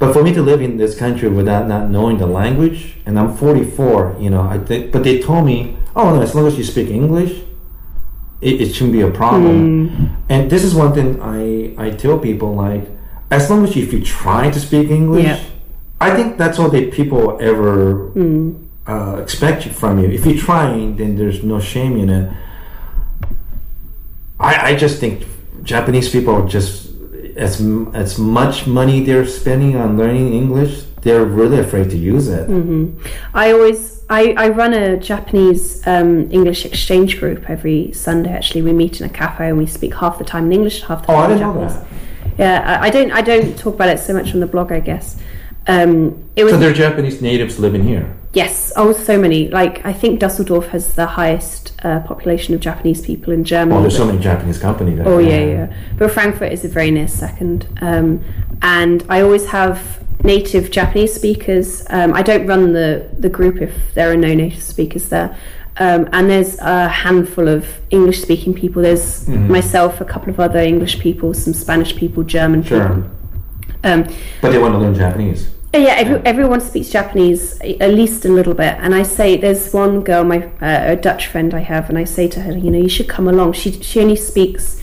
but 0.00 0.14
for 0.14 0.22
me 0.24 0.32
to 0.32 0.42
live 0.42 0.62
in 0.62 0.78
this 0.78 0.98
country 0.98 1.28
without 1.28 1.68
not 1.68 1.90
knowing 1.90 2.16
the 2.18 2.26
language, 2.26 2.96
and 3.04 3.18
I'm 3.18 3.36
44, 3.36 4.16
you 4.18 4.30
know, 4.30 4.40
I 4.40 4.56
think. 4.58 4.90
But 4.92 5.04
they 5.04 5.20
told 5.20 5.44
me, 5.44 5.76
oh 5.94 6.14
no, 6.16 6.22
as 6.22 6.34
long 6.34 6.46
as 6.46 6.56
you 6.56 6.64
speak 6.64 6.88
English, 6.88 7.32
it, 8.40 8.62
it 8.62 8.74
shouldn't 8.74 8.94
be 8.94 9.02
a 9.02 9.10
problem. 9.10 10.16
And 10.30 10.50
this 10.50 10.64
is 10.64 10.74
one 10.74 10.94
thing 10.94 11.20
I, 11.20 11.74
I 11.76 11.90
tell 11.90 12.18
people 12.18 12.54
like, 12.54 12.88
as 13.30 13.50
long 13.50 13.62
as 13.62 13.76
you, 13.76 13.82
if 13.84 13.92
you 13.92 14.02
try 14.02 14.50
to 14.50 14.58
speak 14.58 14.90
English, 14.90 15.24
Yeah. 15.26 15.44
I 16.00 16.16
think 16.16 16.38
that's 16.38 16.58
all 16.58 16.70
that 16.70 16.92
people 16.92 17.36
ever 17.42 18.10
uh, 18.88 19.16
expect 19.20 19.64
from 19.64 19.98
you. 20.00 20.08
If 20.08 20.24
you're 20.24 20.38
trying, 20.38 20.96
then 20.96 21.16
there's 21.16 21.44
no 21.44 21.60
shame 21.60 21.98
in 21.98 22.08
it. 22.08 22.32
I, 24.40 24.70
I 24.70 24.74
just 24.76 24.98
think 24.98 25.26
Japanese 25.62 26.08
people 26.08 26.32
are 26.34 26.48
just 26.48 26.89
as 27.40 27.60
as 27.94 28.18
much 28.18 28.66
money 28.66 28.96
they're 29.06 29.26
spending 29.26 29.72
on 29.76 29.96
learning 29.96 30.32
English, 30.42 30.72
they're 31.02 31.24
really 31.24 31.58
afraid 31.66 31.88
to 31.90 31.96
use 31.96 32.28
it. 32.28 32.46
I 33.34 33.52
always 33.52 33.80
I, 34.10 34.22
I 34.44 34.48
run 34.50 34.72
a 34.74 34.96
Japanese 34.96 35.64
um, 35.86 36.30
English 36.32 36.64
exchange 36.66 37.18
group 37.20 37.48
every 37.48 37.92
Sunday. 37.92 38.30
Actually, 38.32 38.62
we 38.62 38.72
meet 38.72 39.00
in 39.00 39.06
a 39.06 39.12
cafe 39.22 39.48
and 39.48 39.56
we 39.58 39.66
speak 39.66 39.94
half 39.94 40.18
the 40.18 40.24
time 40.24 40.44
in 40.46 40.52
English, 40.52 40.82
half 40.82 41.06
the 41.06 41.12
Oh, 41.12 41.16
I 41.16 41.22
time 41.22 41.30
in 41.32 41.38
didn't 41.38 41.54
know 41.54 41.62
Japanese. 41.68 41.80
that. 41.80 42.38
Yeah, 42.38 42.78
I, 42.82 42.86
I 42.86 42.90
don't 42.90 43.10
I 43.12 43.22
don't 43.22 43.56
talk 43.58 43.74
about 43.74 43.88
it 43.88 43.98
so 44.00 44.12
much 44.14 44.34
on 44.34 44.40
the 44.40 44.46
blog. 44.46 44.72
I 44.72 44.80
guess 44.80 45.16
um, 45.66 46.24
it 46.36 46.44
was 46.44 46.52
So 46.54 46.58
there 46.58 46.70
are 46.70 46.74
Japanese 46.74 47.20
natives 47.22 47.58
living 47.58 47.82
here. 47.84 48.06
yes. 48.32 48.72
Oh, 48.76 48.92
so 48.92 49.18
many. 49.18 49.48
Like 49.48 49.84
I 49.84 49.92
think 49.92 50.20
Dusseldorf 50.20 50.66
has 50.68 50.94
the 50.94 51.06
highest 51.06 51.72
uh, 51.84 52.00
population 52.00 52.54
of 52.54 52.60
Japanese 52.60 53.00
people 53.02 53.32
in 53.32 53.44
Germany. 53.44 53.76
Oh, 53.78 53.82
there's 53.82 53.96
so 53.96 54.06
many 54.06 54.18
Japanese 54.18 54.58
companies. 54.58 54.98
that- 54.98 55.06
Oh 55.06 55.18
yeah, 55.18 55.44
yeah. 55.44 55.66
But 55.98 56.10
Frankfurt 56.12 56.52
is 56.52 56.64
a 56.64 56.68
very 56.68 56.90
near 56.90 57.08
second. 57.08 57.66
Um, 57.80 58.20
and 58.62 59.04
I 59.08 59.20
always 59.22 59.46
have 59.46 59.78
native 60.24 60.70
Japanese 60.70 61.12
speakers. 61.14 61.84
Um, 61.90 62.12
I 62.14 62.22
don't 62.22 62.46
run 62.46 62.72
the 62.72 63.08
the 63.18 63.28
group 63.28 63.60
if 63.60 63.72
there 63.94 64.10
are 64.12 64.16
no 64.16 64.32
native 64.34 64.62
speakers 64.62 65.08
there. 65.08 65.36
Um, 65.78 66.08
and 66.12 66.28
there's 66.28 66.58
a 66.58 66.88
handful 66.88 67.48
of 67.48 67.64
English 67.90 68.20
speaking 68.22 68.52
people. 68.54 68.82
There's 68.82 69.24
Mm-hmm. 69.26 69.50
myself, 69.52 70.00
a 70.00 70.04
couple 70.04 70.30
of 70.30 70.38
other 70.40 70.58
English 70.60 70.98
people, 71.00 71.32
some 71.34 71.54
Spanish 71.54 71.94
people, 71.96 72.22
German 72.22 72.62
Sure. 72.62 72.80
people. 72.88 73.04
Um, 73.84 74.06
But 74.42 74.52
they 74.52 74.58
want 74.58 74.74
to 74.74 74.78
learn 74.78 74.94
Japanese. 74.94 75.48
yeah, 75.72 75.94
every, 75.98 76.20
everyone 76.24 76.60
speaks 76.60 76.90
Japanese 76.90 77.58
at 77.60 77.94
least 77.94 78.24
a 78.24 78.28
little 78.28 78.54
bit, 78.54 78.74
and 78.80 78.94
I 78.94 79.02
say 79.04 79.36
there's 79.36 79.72
one 79.72 80.00
girl, 80.02 80.24
my 80.24 80.38
uh, 80.60 80.92
a 80.92 80.96
Dutch 80.96 81.26
friend 81.28 81.54
I 81.54 81.60
have, 81.60 81.88
and 81.88 81.96
I 81.96 82.04
say 82.04 82.26
to 82.28 82.40
her, 82.40 82.52
you 82.56 82.70
know, 82.70 82.78
you 82.78 82.88
should 82.88 83.08
come 83.08 83.28
along. 83.28 83.52
She 83.52 83.70
she 83.80 84.00
only 84.00 84.16
speaks, 84.16 84.82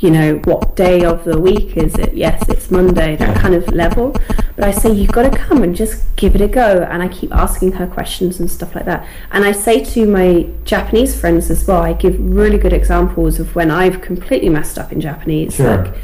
you 0.00 0.10
know, 0.10 0.36
what 0.44 0.74
day 0.76 1.04
of 1.04 1.24
the 1.24 1.38
week 1.38 1.76
is 1.76 1.94
it? 1.94 2.14
Yes, 2.14 2.48
it's 2.48 2.70
Monday, 2.70 3.14
that 3.16 3.36
kind 3.36 3.54
of 3.54 3.68
level. 3.68 4.10
But 4.56 4.64
I 4.64 4.70
say 4.72 4.92
you've 4.92 5.12
got 5.12 5.30
to 5.32 5.36
come 5.38 5.62
and 5.62 5.74
just 5.74 6.02
give 6.16 6.34
it 6.34 6.40
a 6.40 6.48
go, 6.48 6.82
and 6.90 7.00
I 7.02 7.08
keep 7.08 7.32
asking 7.32 7.72
her 7.72 7.86
questions 7.86 8.40
and 8.40 8.50
stuff 8.50 8.74
like 8.74 8.84
that. 8.86 9.06
And 9.32 9.44
I 9.44 9.52
say 9.52 9.84
to 9.94 10.06
my 10.06 10.46
Japanese 10.64 11.18
friends 11.18 11.48
as 11.50 11.66
well, 11.66 11.82
I 11.82 11.92
give 11.92 12.18
really 12.18 12.58
good 12.58 12.72
examples 12.72 13.38
of 13.40 13.54
when 13.54 13.70
I've 13.70 14.00
completely 14.00 14.48
messed 14.48 14.78
up 14.78 14.90
in 14.92 15.00
Japanese, 15.00 15.54
Sure. 15.54 15.76
like. 15.84 15.94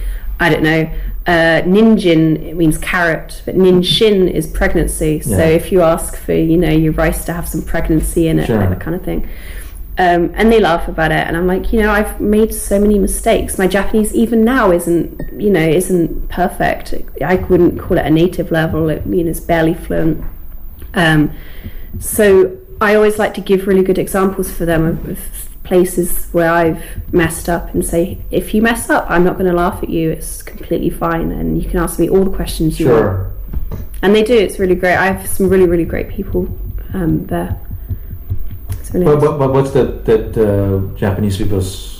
I 0.42 0.48
don't 0.48 0.62
know. 0.62 0.88
Uh, 1.26 1.60
ninjin 1.66 2.40
it 2.42 2.56
means 2.56 2.78
carrot, 2.78 3.42
but 3.44 3.54
ninshin 3.54 4.30
is 4.30 4.46
pregnancy. 4.46 5.20
So 5.20 5.36
Yeah. 5.36 5.44
if 5.44 5.70
you 5.70 5.82
ask 5.82 6.16
for, 6.16 6.32
you 6.32 6.56
know, 6.56 6.70
your 6.70 6.92
rice 6.94 7.24
to 7.26 7.32
have 7.32 7.46
some 7.46 7.62
pregnancy 7.62 8.26
in 8.28 8.38
it, 8.38 8.46
Sure. 8.46 8.56
like 8.56 8.70
that 8.70 8.80
kind 8.80 8.94
of 8.96 9.02
thing. 9.02 9.28
Um, 9.98 10.30
and 10.34 10.50
they 10.50 10.60
laugh 10.60 10.88
about 10.88 11.12
it, 11.12 11.26
and 11.26 11.36
I'm 11.36 11.46
like, 11.46 11.74
you 11.74 11.82
know, 11.82 11.90
I've 11.90 12.20
made 12.22 12.54
so 12.54 12.80
many 12.80 12.98
mistakes. 12.98 13.58
My 13.58 13.66
Japanese, 13.66 14.14
even 14.14 14.44
now, 14.44 14.72
isn't, 14.72 15.20
you 15.36 15.50
know, 15.50 15.60
isn't 15.60 16.30
perfect. 16.30 16.94
I 17.22 17.34
wouldn't 17.34 17.78
call 17.78 17.98
it 17.98 18.06
a 18.06 18.10
native 18.10 18.50
level. 18.50 18.88
It, 18.88 19.02
you 19.06 19.22
know, 19.22 19.30
it's 19.30 19.40
barely 19.40 19.74
fluent. 19.74 20.24
Um, 20.94 21.32
so 21.98 22.50
I 22.80 22.94
always 22.94 23.18
like 23.18 23.34
to 23.34 23.42
give 23.42 23.66
really 23.66 23.82
good 23.82 23.98
examples 23.98 24.50
for 24.50 24.64
them 24.64 24.86
of, 24.86 25.06
of 25.10 25.18
places 25.70 26.26
where 26.32 26.50
I've 26.50 26.82
messed 27.12 27.48
up 27.48 27.72
and 27.72 27.84
say, 27.84 28.18
if 28.32 28.52
you 28.54 28.60
mess 28.60 28.90
up, 28.90 29.04
I'm 29.08 29.22
not 29.22 29.34
going 29.38 29.48
to 29.54 29.56
laugh 29.56 29.80
at 29.84 29.88
you. 29.88 30.10
It's 30.10 30.42
completely 30.42 30.90
fine, 30.90 31.30
and 31.30 31.62
you 31.62 31.68
can 31.70 31.78
ask 31.78 31.96
me 32.00 32.08
all 32.10 32.24
the 32.24 32.36
questions 32.40 32.80
you 32.80 32.88
want. 32.88 33.32
And 34.02 34.12
they 34.12 34.24
do. 34.24 34.36
It's 34.36 34.58
really 34.58 34.74
great. 34.74 34.96
I 34.96 35.06
have 35.12 35.28
some 35.28 35.48
really, 35.48 35.68
really 35.68 35.84
great 35.84 36.08
people 36.08 36.48
um, 36.92 37.24
there. 37.26 37.56
It's 38.80 38.92
really 38.92 39.04
but, 39.04 39.38
but 39.38 39.52
what's 39.52 39.70
the 39.70 39.84
that 40.08 40.36
uh, 40.36 40.98
Japanese 40.98 41.36
people's? 41.36 41.99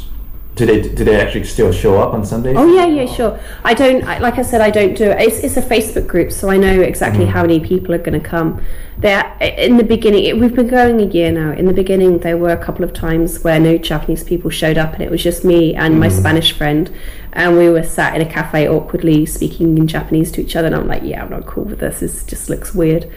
Do 0.61 0.67
they 0.67 0.83
do 0.83 1.05
they 1.05 1.19
actually 1.19 1.45
still 1.45 1.73
show 1.73 1.99
up 1.99 2.13
on 2.13 2.23
Sundays? 2.23 2.55
Oh 2.55 2.67
yeah, 2.67 2.85
yeah, 2.85 3.07
sure. 3.07 3.41
I 3.65 3.73
don't. 3.73 4.05
I, 4.05 4.19
like 4.19 4.37
I 4.37 4.43
said, 4.43 4.61
I 4.61 4.69
don't 4.69 4.95
do 4.95 5.05
it. 5.05 5.19
It's, 5.19 5.39
it's 5.39 5.57
a 5.57 5.63
Facebook 5.63 6.07
group, 6.07 6.31
so 6.31 6.51
I 6.51 6.59
know 6.59 6.83
exactly 6.83 7.25
how 7.25 7.41
many 7.41 7.61
people 7.61 7.95
are 7.95 7.99
going 7.99 8.21
to 8.21 8.29
come. 8.29 8.63
There, 8.99 9.25
in 9.41 9.79
the 9.79 9.85
beginning, 9.85 10.25
it, 10.25 10.39
we've 10.39 10.55
been 10.55 10.69
going 10.69 11.01
a 11.01 11.07
year 11.07 11.33
now. 11.33 11.53
In 11.53 11.65
the 11.65 11.73
beginning, 11.73 12.19
there 12.19 12.37
were 12.37 12.51
a 12.51 12.63
couple 12.63 12.85
of 12.85 12.93
times 12.93 13.43
where 13.43 13.59
no 13.59 13.79
Japanese 13.79 14.23
people 14.23 14.51
showed 14.51 14.77
up, 14.77 14.93
and 14.93 15.03
it 15.03 15.11
was 15.11 15.23
just 15.23 15.47
me 15.47 15.75
and 15.75 15.99
my 15.99 16.11
Spanish 16.11 16.53
friend, 16.53 16.95
and 17.33 17.57
we 17.57 17.71
were 17.71 17.83
sat 17.83 18.15
in 18.15 18.21
a 18.21 18.31
cafe 18.31 18.69
awkwardly 18.69 19.25
speaking 19.25 19.79
in 19.79 19.87
Japanese 19.87 20.31
to 20.33 20.43
each 20.43 20.57
other. 20.57 20.67
And 20.67 20.77
I'm 20.77 20.87
like, 20.87 21.05
yeah, 21.05 21.25
I'm 21.25 21.31
not 21.31 21.47
cool 21.47 21.65
with 21.65 21.79
this. 21.79 22.01
This 22.01 22.23
just 22.23 22.51
looks 22.51 22.75
weird. 22.75 23.11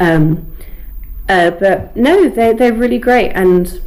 Um, 0.00 0.52
uh, 1.28 1.52
but 1.52 1.96
no, 1.96 2.28
they're 2.28 2.54
they're 2.54 2.74
really 2.74 2.98
great, 2.98 3.30
and 3.30 3.80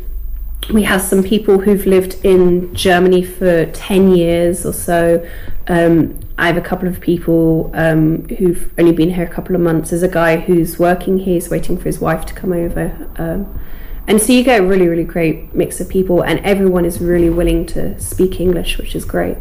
we 0.74 0.84
have 0.84 1.02
some 1.02 1.24
people 1.24 1.60
who've 1.60 1.86
lived 1.86 2.26
in 2.26 2.74
Germany 2.74 3.24
for 3.24 3.66
10 3.68 4.16
years 4.16 4.66
or 4.66 4.74
so. 4.74 5.28
Um, 5.68 6.20
I 6.38 6.48
have 6.48 6.58
a 6.58 6.62
couple 6.62 6.88
of 6.88 7.00
people 7.00 7.72
um, 7.74 8.28
who've 8.30 8.74
only 8.78 8.92
been 8.92 9.10
here 9.12 9.24
a 9.24 9.30
couple 9.30 9.56
of 9.56 9.62
months. 9.62 9.92
There's 9.92 10.04
a 10.04 10.08
guy 10.08 10.38
who's 10.38 10.80
working 10.80 11.20
here, 11.20 11.36
he's 11.36 11.50
waiting 11.50 11.78
for 11.78 11.84
his 11.84 12.00
wife 12.00 12.26
to 12.26 12.34
come 12.34 12.52
over. 12.52 13.10
Um, 13.18 13.60
and 14.08 14.22
so 14.22 14.34
you 14.34 14.44
get 14.44 14.62
a 14.62 14.64
really, 14.64 14.88
really 14.88 15.04
great 15.04 15.54
mix 15.56 15.80
of 15.80 15.90
people, 15.90 16.22
and 16.24 16.40
everyone 16.42 16.86
is 16.86 17.02
really 17.02 17.30
willing 17.30 17.66
to 17.68 18.00
speak 18.00 18.40
English, 18.40 18.78
which 18.78 18.96
is 18.96 19.04
great. 19.04 19.38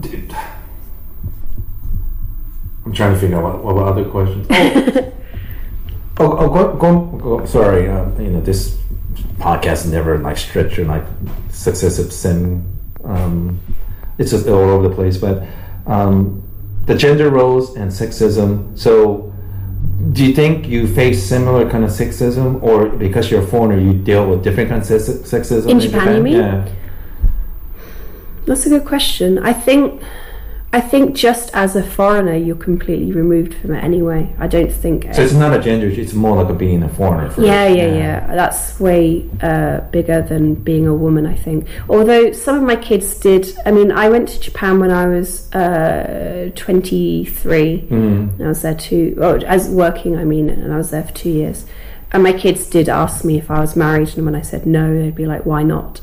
Dude. 0.00 0.34
I'm 2.84 2.92
trying 2.92 3.14
to 3.14 3.20
figure 3.20 3.36
out 3.36 3.64
what, 3.64 3.76
what 3.76 3.86
other 3.86 4.04
questions. 4.04 4.46
Oh, 4.50 5.12
oh, 6.18 6.38
oh 6.38 6.48
go, 6.48 6.76
go, 6.76 7.18
go, 7.18 7.46
sorry. 7.46 7.88
Um, 7.88 8.20
you 8.20 8.30
know, 8.30 8.40
this 8.40 8.76
podcast 9.38 9.90
never 9.90 10.18
like 10.18 10.36
stretch 10.36 10.78
or 10.78 10.84
like 10.84 11.04
successive 11.50 12.12
sin. 12.12 12.64
Um, 13.04 13.60
it's 14.18 14.30
just 14.30 14.46
all 14.46 14.70
over 14.70 14.88
the 14.88 14.94
place. 14.94 15.18
But 15.18 15.46
um, 15.86 16.42
the 16.86 16.94
gender 16.94 17.30
roles 17.30 17.76
and 17.76 17.90
sexism. 17.90 18.78
So, 18.78 19.32
do 20.12 20.24
you 20.24 20.34
think 20.34 20.66
you 20.66 20.86
face 20.86 21.22
similar 21.22 21.68
kind 21.70 21.84
of 21.84 21.90
sexism, 21.90 22.62
or 22.62 22.88
because 22.88 23.30
you're 23.30 23.42
a 23.42 23.46
foreigner, 23.46 23.78
you 23.78 23.94
deal 23.94 24.28
with 24.28 24.42
different 24.42 24.68
kinds 24.70 24.90
of 24.90 25.00
sexism 25.00 25.70
In 25.70 25.80
Japan, 25.80 26.16
you 26.16 26.22
mean? 26.22 26.34
Yeah. 26.34 26.68
That's 28.46 28.66
a 28.66 28.68
good 28.68 28.84
question. 28.84 29.38
I 29.38 29.52
think. 29.52 30.02
I 30.74 30.80
think 30.80 31.14
just 31.14 31.50
as 31.52 31.76
a 31.76 31.82
foreigner, 31.82 32.34
you're 32.34 32.56
completely 32.56 33.12
removed 33.12 33.52
from 33.52 33.74
it 33.74 33.84
anyway. 33.84 34.34
I 34.38 34.46
don't 34.46 34.72
think. 34.72 35.02
So 35.12 35.20
it's 35.20 35.34
not 35.34 35.52
a 35.52 35.60
gender; 35.60 35.88
it's 35.88 36.14
more 36.14 36.36
like 36.42 36.48
a 36.48 36.54
being 36.54 36.82
a 36.82 36.88
foreigner. 36.88 37.28
For 37.28 37.42
Yeah, 37.42 37.68
yeah, 37.68 37.94
yeah. 37.94 38.34
That's 38.34 38.80
way 38.80 39.28
uh, 39.42 39.80
bigger 39.90 40.22
than 40.22 40.54
being 40.54 40.86
a 40.86 40.94
woman, 40.94 41.26
I 41.26 41.34
think. 41.34 41.66
Although 41.90 42.32
some 42.32 42.56
of 42.56 42.62
my 42.62 42.76
kids 42.76 43.20
did. 43.20 43.54
I 43.66 43.70
mean, 43.70 43.92
I 43.92 44.08
went 44.08 44.30
to 44.30 44.40
Japan 44.40 44.80
when 44.80 44.90
I 44.90 45.06
was 45.08 45.52
uh, 45.52 46.50
23. 46.54 47.88
Mm. 47.90 48.40
I 48.40 48.48
was 48.48 48.62
there 48.62 48.74
two, 48.74 49.14
oh, 49.20 49.36
as 49.40 49.68
working, 49.68 50.16
I 50.16 50.24
mean, 50.24 50.48
and 50.48 50.72
I 50.72 50.78
was 50.78 50.90
there 50.90 51.04
for 51.04 51.12
two 51.12 51.30
years. 51.30 51.66
And 52.12 52.22
my 52.22 52.32
kids 52.32 52.66
did 52.66 52.88
ask 52.88 53.24
me 53.26 53.36
if 53.36 53.50
I 53.50 53.60
was 53.60 53.76
married, 53.76 54.16
and 54.16 54.24
when 54.24 54.34
I 54.34 54.42
said 54.42 54.64
no, 54.64 54.98
they'd 54.98 55.14
be 55.14 55.26
like, 55.26 55.44
"Why 55.44 55.62
not?" 55.62 56.00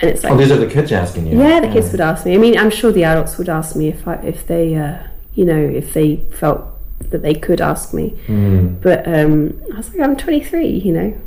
And 0.00 0.10
it's 0.10 0.22
like, 0.22 0.32
Oh, 0.32 0.36
these 0.36 0.52
are 0.52 0.58
the 0.58 0.66
kids 0.66 0.92
asking 0.92 1.26
you. 1.26 1.38
yeah, 1.38 1.60
the 1.60 1.68
kids 1.68 1.90
would 1.92 2.00
ask 2.00 2.26
me. 2.26 2.34
I 2.34 2.38
mean, 2.38 2.58
I'm 2.58 2.70
sure 2.70 2.92
the 2.92 3.04
adults 3.04 3.38
would 3.38 3.48
ask 3.48 3.76
me 3.76 3.88
if 3.88 4.06
I, 4.06 4.14
if 4.16 4.46
they, 4.46 4.74
uh, 4.74 4.98
you 5.34 5.44
know, 5.44 5.58
if 5.58 5.94
they 5.94 6.16
felt 6.16 6.66
that 7.10 7.22
they 7.22 7.34
could 7.34 7.60
ask 7.60 7.94
me. 7.94 8.18
Mm. 8.26 8.80
But 8.80 9.06
um, 9.06 9.60
I 9.72 9.76
was 9.78 9.94
like, 9.94 10.00
I'm 10.00 10.16
23, 10.16 10.66
you 10.68 10.92
know, 10.92 11.20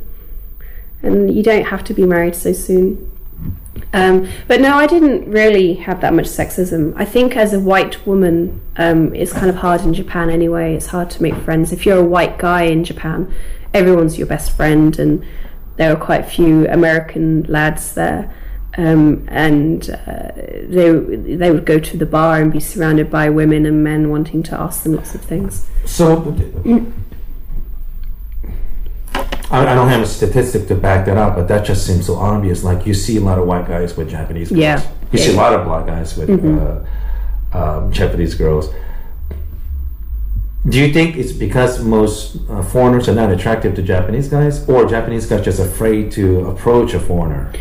and 1.01 1.33
you 1.33 1.41
don't 1.43 1.65
have 1.65 1.83
to 1.85 1.93
be 1.93 2.05
married 2.05 2.35
so 2.35 2.53
soon. 2.53 3.11
Um, 3.93 4.29
but 4.47 4.61
no, 4.61 4.75
I 4.75 4.85
didn't 4.85 5.29
really 5.31 5.75
have 5.75 6.01
that 6.01 6.13
much 6.13 6.25
sexism. 6.25 6.93
I 6.95 7.05
think 7.05 7.35
as 7.35 7.53
a 7.53 7.59
white 7.59 8.05
woman, 8.05 8.61
um, 8.75 9.15
it's 9.15 9.33
kind 9.33 9.49
of 9.49 9.55
hard 9.55 9.81
in 9.81 9.93
Japan 9.93 10.29
anyway. 10.29 10.75
It's 10.75 10.87
hard 10.87 11.09
to 11.11 11.23
make 11.23 11.35
friends. 11.35 11.71
If 11.71 11.85
you're 11.85 11.99
a 11.99 12.03
white 12.03 12.37
guy 12.37 12.63
in 12.63 12.83
Japan, 12.83 13.33
everyone's 13.73 14.17
your 14.17 14.27
best 14.27 14.55
friend, 14.55 14.97
and 14.99 15.25
there 15.77 15.93
are 15.93 15.95
quite 15.95 16.21
a 16.21 16.29
few 16.29 16.67
American 16.67 17.43
lads 17.43 17.93
there. 17.95 18.31
Um, 18.79 19.25
and 19.27 19.89
uh, 19.89 20.31
they 20.35 20.89
they 21.35 21.51
would 21.51 21.65
go 21.65 21.79
to 21.79 21.97
the 21.97 22.05
bar 22.05 22.41
and 22.41 22.49
be 22.49 22.61
surrounded 22.61 23.11
by 23.11 23.29
women 23.29 23.65
and 23.65 23.83
men 23.83 24.09
wanting 24.09 24.41
to 24.43 24.57
ask 24.57 24.83
them 24.83 24.95
lots 24.95 25.13
of 25.13 25.21
things. 25.21 25.67
So, 25.85 26.33
I, 29.51 29.75
don't 29.75 29.89
have 29.89 30.01
a 30.01 30.05
statistic 30.05 30.69
to 30.69 30.75
back 30.75 31.05
that 31.07 31.17
up, 31.17 31.35
but 31.35 31.49
that 31.49 31.65
just 31.65 31.85
seems 31.85 32.05
so 32.05 32.15
obvious. 32.15 32.63
Like 32.63 32.85
you 32.85 32.93
see 32.93 33.17
a 33.17 33.21
lot 33.21 33.37
of 33.37 33.45
white 33.45 33.67
guys 33.67 33.97
with 33.97 34.09
Japanese 34.09 34.47
girls. 34.47 34.61
Yeah. 34.61 34.81
You 35.11 35.19
Yeah, 35.19 35.25
see 35.25 35.33
a 35.33 35.35
lot 35.35 35.53
of 35.53 35.65
black 35.65 35.85
guys 35.85 36.15
with 36.15 36.29
uh, 36.29 36.79
um, 37.57 37.91
Japanese 37.91 38.33
girls. 38.33 38.73
Do 40.69 40.79
you 40.79 40.93
think 40.93 41.17
it's 41.17 41.33
because 41.33 41.83
most 41.83 42.37
uh, 42.49 42.61
foreigners 42.61 43.09
are 43.09 43.15
not 43.15 43.29
attractive 43.29 43.75
to 43.75 43.81
Japanese 43.81 44.29
guys, 44.29 44.69
or 44.69 44.85
Japanese 44.85 45.25
guys 45.25 45.43
just 45.43 45.59
afraid 45.59 46.13
to 46.13 46.47
approach 46.47 46.93
a 46.93 46.99
foreigner? 46.99 47.51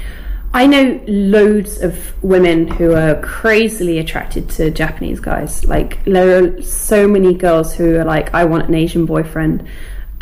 I 0.55 0.67
know 0.67 1.01
loads 1.07 1.81
of 1.83 2.23
women 2.23 2.67
who 2.67 2.95
are 2.95 3.21
crazily 3.21 3.99
attracted 3.99 4.49
to 4.51 4.71
Japanese 4.71 5.21
guys. 5.21 5.65
Like 5.65 6.03
there 6.05 6.43
are 6.43 6.63
so 6.63 7.07
many 7.07 7.35
girls 7.35 7.75
who 7.75 7.97
are 7.97 8.05
like, 8.05 8.33
I 8.35 8.45
want 8.45 8.69
an 8.69 8.75
Asian 8.75 9.05
boyfriend. 9.05 9.69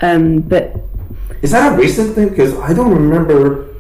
Um, 0.01 0.41
but 0.41 0.77
Is 1.43 1.53
that 1.53 1.73
a 1.73 1.77
recent 1.77 2.15
thing? 2.15 2.31
Because 2.31 2.55
I 2.59 2.73
don't 2.73 2.93
remember. 2.93 3.73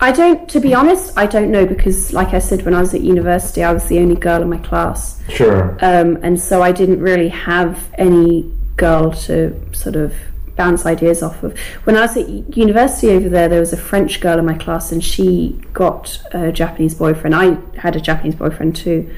I 0.00 0.12
don't, 0.12 0.46
to 0.50 0.60
be 0.60 0.74
honest, 0.74 1.16
I 1.16 1.26
don't 1.26 1.50
know 1.50 1.64
because, 1.64 2.12
like 2.12 2.34
I 2.34 2.38
said, 2.38 2.66
when 2.66 2.74
I 2.74 2.80
was 2.80 2.92
at 2.92 3.00
university, 3.00 3.64
I 3.64 3.72
was 3.72 3.86
the 3.86 3.98
only 4.00 4.16
girl 4.16 4.42
in 4.42 4.50
my 4.50 4.58
class. 4.58 5.22
Sure. 5.30 5.78
Um, 5.80 6.18
and 6.22 6.38
so 6.38 6.60
I 6.60 6.70
didn't 6.72 7.00
really 7.00 7.30
have 7.30 7.88
any 7.94 8.52
girl 8.76 9.12
to 9.12 9.58
sort 9.74 9.96
of 9.96 10.12
bounce 10.56 10.86
ideas 10.86 11.22
off 11.22 11.42
of. 11.42 11.58
When 11.84 11.96
I 11.96 12.02
was 12.02 12.16
at 12.16 12.56
university 12.56 13.10
over 13.10 13.28
there, 13.28 13.48
there 13.48 13.60
was 13.60 13.72
a 13.72 13.76
French 13.76 14.20
girl 14.20 14.38
in 14.38 14.44
my 14.44 14.54
class, 14.54 14.92
and 14.92 15.04
she 15.04 15.60
got 15.72 16.20
a 16.32 16.50
Japanese 16.50 16.94
boyfriend. 16.94 17.34
I 17.34 17.58
had 17.78 17.96
a 17.96 18.00
Japanese 18.00 18.34
boyfriend 18.34 18.76
too, 18.76 19.10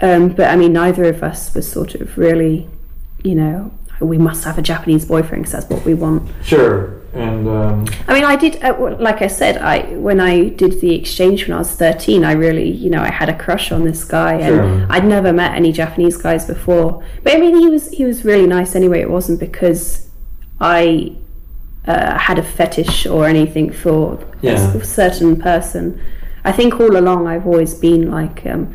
um, 0.00 0.30
but 0.30 0.50
I 0.50 0.56
mean, 0.56 0.72
neither 0.72 1.04
of 1.04 1.22
us 1.22 1.54
was 1.54 1.70
sort 1.70 1.94
of 1.94 2.16
really, 2.16 2.68
you 3.22 3.34
know, 3.34 3.72
we 4.00 4.18
must 4.18 4.44
have 4.44 4.58
a 4.58 4.62
Japanese 4.62 5.04
boyfriend 5.04 5.44
because 5.44 5.52
that's 5.52 5.70
what 5.70 5.84
we 5.84 5.94
want. 5.94 6.28
Sure. 6.42 6.98
And 7.14 7.48
um, 7.48 7.86
I 8.06 8.12
mean, 8.12 8.24
I 8.24 8.36
did, 8.36 8.62
uh, 8.62 8.96
like 9.00 9.22
I 9.22 9.28
said, 9.28 9.56
I 9.58 9.94
when 9.96 10.20
I 10.20 10.50
did 10.50 10.80
the 10.80 10.94
exchange 10.94 11.48
when 11.48 11.54
I 11.54 11.58
was 11.58 11.70
thirteen, 11.70 12.22
I 12.22 12.32
really, 12.32 12.70
you 12.70 12.90
know, 12.90 13.00
I 13.00 13.10
had 13.10 13.30
a 13.30 13.36
crush 13.36 13.72
on 13.72 13.84
this 13.84 14.04
guy, 14.04 14.34
and 14.34 14.92
I'd 14.92 15.06
never 15.06 15.32
met 15.32 15.54
any 15.54 15.72
Japanese 15.72 16.18
guys 16.18 16.44
before. 16.46 17.02
But 17.22 17.34
I 17.34 17.38
mean, 17.38 17.56
he 17.56 17.68
was 17.68 17.90
he 17.90 18.04
was 18.04 18.26
really 18.26 18.46
nice 18.46 18.76
anyway. 18.76 19.00
It 19.00 19.10
wasn't 19.10 19.40
because 19.40 20.07
I 20.60 21.12
uh, 21.86 22.18
had 22.18 22.38
a 22.38 22.42
fetish 22.42 23.06
or 23.06 23.26
anything 23.26 23.70
for 23.72 24.18
Yeah. 24.42 24.72
a 24.74 24.84
certain 24.84 25.36
person. 25.40 26.00
I 26.44 26.52
think 26.52 26.78
all 26.80 26.96
along 26.96 27.26
I've 27.26 27.46
always 27.46 27.74
been 27.74 28.10
like, 28.10 28.44
um, 28.46 28.74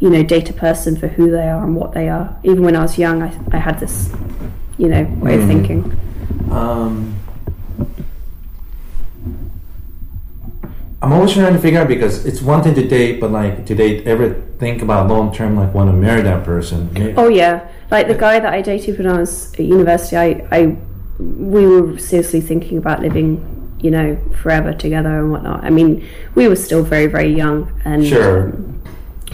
you 0.00 0.10
know, 0.10 0.22
date 0.22 0.50
a 0.50 0.52
person 0.52 0.96
for 0.96 1.08
who 1.08 1.30
they 1.30 1.48
are 1.48 1.62
and 1.64 1.74
what 1.76 1.92
they 1.92 2.08
are. 2.08 2.34
Even 2.44 2.62
when 2.64 2.76
I 2.76 2.82
was 2.82 2.98
young, 2.98 3.22
I, 3.22 3.32
I 3.52 3.58
had 3.58 3.78
this, 3.80 4.12
you 4.78 4.88
know, 4.88 5.04
way 5.20 5.34
of 5.34 5.42
Mhm. 5.42 5.46
thinking. 5.48 5.92
Um, 6.50 7.14
I'm 11.02 11.12
always 11.12 11.32
trying 11.32 11.52
to 11.52 11.58
figure 11.58 11.80
out 11.80 11.88
because 11.88 12.24
it's 12.24 12.40
one 12.42 12.62
thing 12.62 12.74
to 12.74 12.86
date, 12.86 13.20
but 13.20 13.30
like, 13.30 13.64
do 13.66 13.74
they 13.74 14.02
ever 14.04 14.30
think 14.58 14.82
about 14.82 15.08
long 15.08 15.32
term, 15.32 15.56
like, 15.56 15.72
want 15.74 15.88
to 15.90 15.92
marry 15.96 16.22
that 16.22 16.44
person? 16.44 16.90
May- 16.94 17.14
Oh 17.16 17.28
yeah, 17.28 17.68
like 17.90 18.08
the 18.08 18.14
guy 18.14 18.40
that 18.40 18.52
I 18.52 18.62
dated 18.62 18.98
when 18.98 19.06
I 19.06 19.20
was 19.20 19.52
at 19.54 19.60
university, 19.60 20.16
I, 20.16 20.46
I 20.50 20.76
we 21.18 21.66
were 21.66 21.98
seriously 21.98 22.40
thinking 22.40 22.78
about 22.78 23.00
living, 23.02 23.40
you 23.80 23.90
know, 23.90 24.18
forever 24.42 24.72
together 24.72 25.18
and 25.18 25.30
whatnot. 25.32 25.64
I 25.64 25.70
mean, 25.70 26.06
we 26.34 26.48
were 26.48 26.56
still 26.56 26.82
very 26.82 27.06
very 27.06 27.32
young, 27.34 27.72
and 27.84 28.06
Sure. 28.06 28.50
um, 28.50 28.82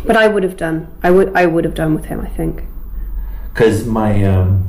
but 0.04 0.16
I 0.16 0.28
would 0.28 0.42
have 0.42 0.56
done. 0.56 0.86
I 1.02 1.10
would 1.10 1.32
I 1.34 1.46
would 1.46 1.64
have 1.64 1.74
done 1.74 1.94
with 1.94 2.06
him. 2.06 2.20
I 2.20 2.28
think. 2.28 2.62
Because 3.52 3.84
my 3.86 4.24
um, 4.24 4.64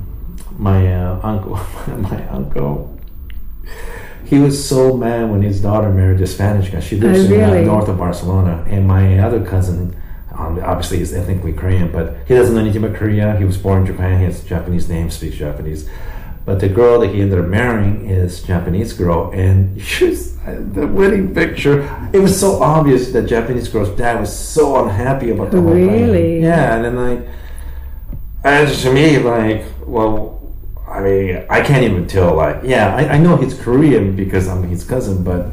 my 0.57 0.94
uh, 0.94 1.19
uncle, 1.23 1.56
my 1.98 2.27
uncle, 2.30 2.99
he 4.26 4.40
was 4.40 4.68
so 4.68 4.95
mad 4.98 5.30
when 5.30 5.41
his 5.41 5.61
daughter 5.61 5.90
married 5.90 6.22
a 6.22 6.27
Spanish 6.27 6.69
guy. 6.69 6.80
She 6.80 6.98
lives 6.98 7.30
Oh, 7.30 7.34
in 7.34 7.41
uh, 7.44 7.52
really? 7.52 7.65
north 7.65 7.88
of 7.88 7.98
Barcelona, 7.98 8.65
and 8.68 8.88
my 8.88 9.19
other 9.19 9.44
cousin, 9.44 9.95
um, 10.38 10.60
obviously, 10.64 10.99
is 11.02 11.14
ethnically 11.14 11.53
Korean, 11.53 11.91
but 11.91 12.18
he 12.27 12.34
doesn't 12.35 12.53
know 12.56 12.61
anything 12.61 12.84
about 12.84 12.98
Korea. 12.98 13.35
He 13.38 13.45
was 13.45 13.57
born 13.57 13.81
in 13.81 13.85
Japan. 13.88 14.19
He 14.19 14.26
has 14.26 14.44
a 14.44 14.48
Japanese 14.48 14.90
name, 14.90 15.10
speaks 15.10 15.35
Japanese. 15.35 15.88
But 16.45 16.60
the 16.60 16.68
girl 16.68 16.99
that 16.99 17.14
he 17.14 17.22
ended 17.22 17.40
up 17.40 17.45
marrying 17.45 18.10
is 18.10 18.44
a 18.44 18.48
Japanese 18.48 18.94
girl, 18.94 19.32
and 19.32 19.82
she 19.90 20.10
was, 20.10 20.36
the 20.44 20.88
wedding 20.88 21.34
picture. 21.34 21.84
It 22.11 22.20
was 22.20 22.38
so 22.38 22.61
obvious 22.61 23.11
that 23.14 23.28
Japanese 23.28 23.70
girl's 23.70 23.95
dad 23.95 24.20
was 24.20 24.38
so 24.38 24.84
unhappy 24.84 25.30
about 25.30 25.52
the 25.52 25.61
whole 25.61 25.74
thing. 25.74 25.88
Really? 25.88 26.41
Yeah, 26.41 26.76
and 26.76 26.86
then 26.86 26.95
like, 26.95 27.28
and 28.44 28.70
to 28.70 28.94
me, 28.94 29.20
like, 29.20 29.64
well, 29.86 30.53
I 30.88 30.99
mean, 30.99 31.45
I 31.49 31.61
can't 31.61 31.84
even 31.84 32.07
tell. 32.07 32.36
Like, 32.36 32.61
yeah, 32.64 32.94
I, 32.94 33.15
I 33.15 33.18
know 33.18 33.38
he's 33.38 33.53
Korean 33.60 34.15
because 34.15 34.49
I'm 34.49 34.64
his 34.64 34.84
cousin, 34.84 35.24
but 35.24 35.48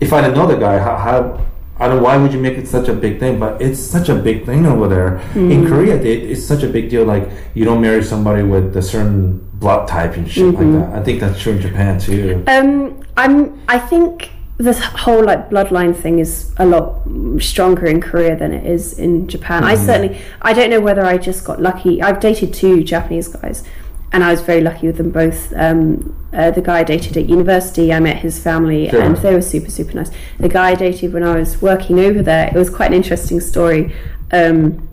if 0.00 0.12
I 0.12 0.20
didn't 0.20 0.36
know 0.36 0.46
the 0.46 0.56
guy, 0.56 0.78
how, 0.78 0.96
how 0.96 1.46
I 1.80 1.86
don't 1.86 1.98
know 1.98 2.02
why 2.02 2.16
would 2.16 2.32
you 2.32 2.40
make 2.40 2.56
it 2.58 2.66
such 2.66 2.88
a 2.88 2.92
big 2.92 3.20
thing, 3.20 3.38
but 3.38 3.60
it's 3.60 3.80
such 3.80 4.08
a 4.08 4.14
big 4.14 4.46
thing 4.46 4.66
over 4.66 4.88
there 4.88 5.18
in 5.34 5.48
mm-hmm. 5.48 5.68
Korea. 5.68 5.98
They, 5.98 6.18
it's 6.18 6.44
such 6.44 6.62
a 6.62 6.68
big 6.68 6.90
deal. 6.90 7.04
Like, 7.04 7.28
you 7.54 7.64
don't 7.64 7.80
marry 7.80 8.02
somebody 8.02 8.42
with 8.42 8.76
a 8.76 8.82
certain 8.82 9.47
blood 9.58 9.88
type 9.88 10.16
and 10.16 10.30
shit 10.30 10.54
like 10.54 10.72
that. 10.72 10.92
I 10.94 11.02
think 11.02 11.20
that's 11.20 11.40
true 11.40 11.52
in 11.54 11.60
Japan 11.60 11.98
too. 11.98 12.44
Um, 12.46 13.02
I'm. 13.16 13.60
I 13.68 13.78
think 13.78 14.30
this 14.58 14.80
whole 14.82 15.24
like 15.24 15.50
bloodline 15.50 15.94
thing 15.94 16.18
is 16.18 16.52
a 16.56 16.66
lot 16.66 17.02
stronger 17.40 17.86
in 17.86 18.00
Korea 18.00 18.36
than 18.36 18.52
it 18.52 18.66
is 18.66 18.98
in 18.98 19.28
Japan. 19.28 19.64
I 19.64 19.74
certainly. 19.74 20.20
I 20.42 20.52
don't 20.52 20.70
know 20.70 20.80
whether 20.80 21.04
I 21.04 21.18
just 21.18 21.44
got 21.44 21.60
lucky. 21.60 22.02
I've 22.02 22.20
dated 22.20 22.54
two 22.54 22.82
Japanese 22.84 23.28
guys, 23.28 23.64
and 24.12 24.22
I 24.24 24.30
was 24.30 24.40
very 24.40 24.60
lucky 24.60 24.86
with 24.86 24.96
them 24.96 25.10
both. 25.10 25.52
Um, 25.56 26.14
uh, 26.32 26.50
the 26.50 26.60
guy 26.62 26.80
I 26.80 26.84
dated 26.84 27.16
at 27.16 27.26
university, 27.28 27.92
I 27.92 28.00
met 28.00 28.18
his 28.18 28.38
family, 28.38 28.90
Sure. 28.90 29.00
and 29.02 29.16
they 29.16 29.34
were 29.34 29.42
super 29.42 29.70
super 29.70 29.94
nice. 29.94 30.10
The 30.38 30.48
guy 30.48 30.70
I 30.70 30.74
dated 30.74 31.12
when 31.12 31.22
I 31.24 31.36
was 31.36 31.60
working 31.62 31.98
over 31.98 32.22
there, 32.22 32.48
it 32.48 32.54
was 32.54 32.70
quite 32.70 32.88
an 32.88 32.94
interesting 32.94 33.40
story. 33.40 33.92
Um, 34.30 34.88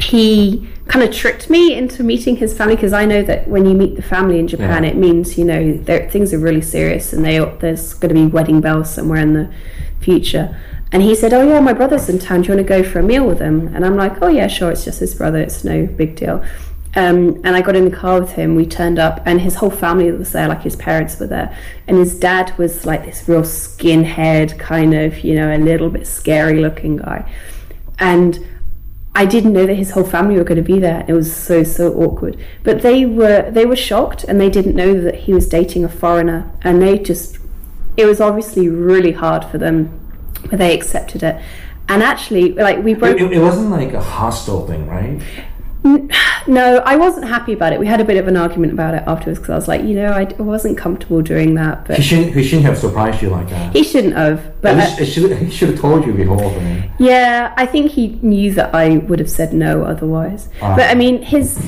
he 0.00 0.68
kind 0.88 1.04
of 1.08 1.12
tricked 1.14 1.48
me 1.50 1.74
into 1.74 2.04
meeting 2.04 2.36
his 2.36 2.56
family 2.56 2.76
because 2.76 2.92
I 2.92 3.06
know 3.06 3.22
that 3.22 3.48
when 3.48 3.66
you 3.66 3.74
meet 3.74 3.96
the 3.96 4.02
family 4.02 4.38
in 4.38 4.46
Japan, 4.46 4.84
Yeah. 4.84 4.90
it 4.90 4.96
means 4.96 5.36
you 5.38 5.44
know 5.44 5.78
things 5.86 6.32
are 6.34 6.38
really 6.38 6.60
serious 6.60 7.12
and 7.12 7.24
they 7.24 7.38
there's 7.60 7.94
going 7.94 8.14
to 8.14 8.20
be 8.20 8.26
wedding 8.26 8.60
bells 8.60 8.92
somewhere 8.92 9.20
in 9.20 9.32
the 9.32 9.48
future. 10.00 10.56
And 10.92 11.02
he 11.02 11.14
said, 11.16 11.32
"Oh 11.34 11.46
yeah, 11.48 11.60
my 11.60 11.72
brother's 11.72 12.08
in 12.08 12.18
town. 12.18 12.42
Do 12.42 12.48
you 12.48 12.54
want 12.56 12.66
to 12.66 12.74
go 12.82 12.82
for 12.88 13.00
a 13.00 13.02
meal 13.02 13.26
with 13.26 13.40
him?" 13.40 13.68
And 13.74 13.84
I'm 13.84 13.96
like, 13.96 14.22
"Oh 14.22 14.28
yeah, 14.28 14.46
sure. 14.46 14.70
It's 14.70 14.84
just 14.84 15.00
his 15.00 15.14
brother. 15.14 15.38
It's 15.38 15.64
no 15.64 15.86
big 15.86 16.14
deal." 16.16 16.44
Um, 16.94 17.40
and 17.44 17.48
I 17.56 17.60
got 17.60 17.76
in 17.76 17.84
the 17.84 17.94
car 17.94 18.20
with 18.20 18.32
him. 18.32 18.54
We 18.54 18.64
turned 18.64 18.98
up, 18.98 19.20
and 19.26 19.40
his 19.40 19.56
whole 19.56 19.68
family 19.70 20.10
was 20.12 20.32
there. 20.32 20.46
Like 20.48 20.62
his 20.62 20.76
parents 20.76 21.18
were 21.18 21.26
there, 21.26 21.54
and 21.88 21.98
his 21.98 22.18
dad 22.18 22.56
was 22.56 22.86
like 22.86 23.04
this 23.04 23.28
real 23.28 23.42
skinhead, 23.42 24.58
kind 24.58 24.94
of, 24.94 25.18
you 25.24 25.34
know, 25.34 25.54
a 25.54 25.58
little 25.58 25.90
bit 25.90 26.06
scary 26.06 26.60
looking 26.60 26.96
guy. 26.98 27.30
And 27.98 28.38
I 29.16 29.24
didn't 29.24 29.54
know 29.54 29.64
that 29.64 29.76
his 29.76 29.92
whole 29.92 30.04
family 30.04 30.36
were 30.36 30.44
going 30.44 30.62
to 30.62 30.70
be 30.74 30.78
there. 30.78 31.02
It 31.08 31.14
was 31.14 31.34
so 31.34 31.64
so 31.64 31.94
awkward. 31.94 32.38
But 32.62 32.82
they 32.82 33.06
were 33.06 33.50
they 33.50 33.64
were 33.64 33.74
shocked 33.74 34.24
and 34.24 34.38
they 34.38 34.50
didn't 34.50 34.76
know 34.76 35.00
that 35.00 35.14
he 35.24 35.32
was 35.32 35.48
dating 35.48 35.84
a 35.84 35.88
foreigner 35.88 36.52
and 36.60 36.82
they 36.82 36.98
just 36.98 37.38
it 37.96 38.04
was 38.04 38.20
obviously 38.20 38.68
really 38.68 39.12
hard 39.12 39.42
for 39.46 39.56
them 39.56 39.98
but 40.50 40.58
they 40.58 40.74
accepted 40.74 41.22
it. 41.22 41.40
And 41.88 42.02
actually 42.02 42.52
like 42.52 42.84
we 42.84 42.92
broke 42.92 43.18
It, 43.18 43.32
it, 43.32 43.38
it 43.38 43.40
wasn't 43.40 43.70
like 43.70 43.94
a 43.94 44.02
hostile 44.02 44.66
thing, 44.66 44.86
right? 44.86 45.22
No, 46.46 46.78
I 46.84 46.96
wasn't 46.96 47.26
happy 47.26 47.52
about 47.52 47.72
it. 47.72 47.80
We 47.80 47.86
had 47.86 48.00
a 48.00 48.04
bit 48.04 48.16
of 48.16 48.28
an 48.28 48.36
argument 48.36 48.72
about 48.72 48.94
it 48.94 49.02
afterwards 49.06 49.38
because 49.38 49.50
I 49.50 49.54
was 49.56 49.68
like, 49.68 49.82
you 49.82 49.94
know, 49.94 50.12
I 50.12 50.24
wasn't 50.40 50.78
comfortable 50.78 51.22
doing 51.22 51.54
that, 51.54 51.86
but 51.86 51.96
He 51.96 52.02
shouldn't. 52.02 52.34
He 52.34 52.42
shouldn't 52.44 52.66
have 52.66 52.78
surprised 52.78 53.22
you 53.22 53.30
like 53.30 53.48
that. 53.50 53.72
he 53.74 53.82
shouldn't 53.82 54.14
have. 54.14 54.60
But 54.62 54.76
least 54.76 55.12
should, 55.14 55.36
he 55.38 55.50
should 55.50 55.70
have 55.70 55.80
told 55.80 56.06
you 56.06 56.12
before. 56.12 56.38
thing. 56.38 56.90
Yeah, 56.98 57.52
I 57.56 57.66
think 57.66 57.90
he 57.92 58.18
knew 58.22 58.52
that 58.54 58.74
I 58.74 58.98
would 58.98 59.18
have 59.18 59.30
said 59.30 59.52
no 59.52 59.82
otherwise. 59.84 60.48
Ah. 60.62 60.76
But 60.76 60.90
I 60.90 60.94
mean, 60.94 61.22
his. 61.22 61.58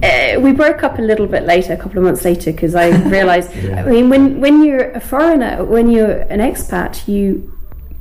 Uh, 0.00 0.38
we 0.40 0.52
broke 0.52 0.84
up 0.84 0.98
a 1.00 1.02
little 1.02 1.26
bit 1.26 1.42
later, 1.42 1.72
a 1.72 1.76
couple 1.76 1.98
of 1.98 2.04
months 2.04 2.24
later, 2.24 2.52
because 2.52 2.74
I 2.76 2.90
realised. 3.08 3.52
Yeah. 3.56 3.84
I 3.84 3.90
mean, 3.90 4.08
when 4.08 4.40
when 4.40 4.62
you're 4.64 4.90
a 4.92 5.00
foreigner, 5.00 5.64
when 5.64 5.90
you're 5.90 6.20
an 6.30 6.38
expat, 6.38 7.08
you 7.08 7.52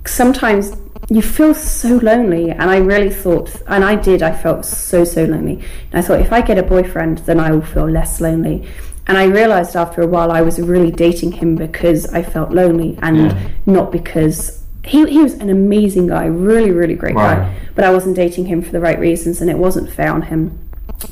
sometimes 0.07 0.75
you 1.09 1.21
feel 1.21 1.53
so 1.53 1.97
lonely. 1.97 2.49
And 2.51 2.69
I 2.69 2.77
really 2.77 3.09
thought, 3.09 3.55
and 3.67 3.83
I 3.83 3.95
did, 3.95 4.21
I 4.23 4.31
felt 4.35 4.65
so 4.65 5.03
so 5.03 5.23
lonely. 5.25 5.55
And 5.91 5.99
I 5.99 6.01
thought, 6.01 6.19
if 6.21 6.33
I 6.33 6.41
get 6.41 6.57
a 6.57 6.63
boyfriend, 6.63 7.19
then 7.19 7.39
I 7.39 7.51
will 7.51 7.61
feel 7.61 7.89
less 7.89 8.19
lonely. 8.19 8.67
And 9.07 9.17
I 9.17 9.25
realised 9.25 9.75
after 9.75 10.01
a 10.01 10.07
while 10.07 10.31
I 10.31 10.41
was 10.41 10.59
really 10.59 10.91
dating 10.91 11.31
him 11.33 11.55
because 11.55 12.07
I 12.13 12.23
felt 12.23 12.51
lonely, 12.51 12.97
and 13.01 13.17
Yeah. 13.17 13.37
not 13.65 13.91
because 13.91 14.61
he, 14.83 15.05
he 15.09 15.19
was 15.19 15.33
an 15.35 15.49
amazing 15.49 16.07
guy, 16.07 16.25
really, 16.25 16.71
really 16.71 16.95
great 16.95 17.15
Right. 17.15 17.37
guy. 17.37 17.53
But 17.75 17.85
I 17.85 17.91
wasn't 17.91 18.15
dating 18.15 18.45
him 18.47 18.61
for 18.61 18.71
the 18.71 18.79
right 18.81 18.99
reasons, 18.99 19.39
and 19.41 19.49
it 19.49 19.57
wasn't 19.57 19.89
fair 19.89 20.11
on 20.11 20.23
him. 20.23 20.57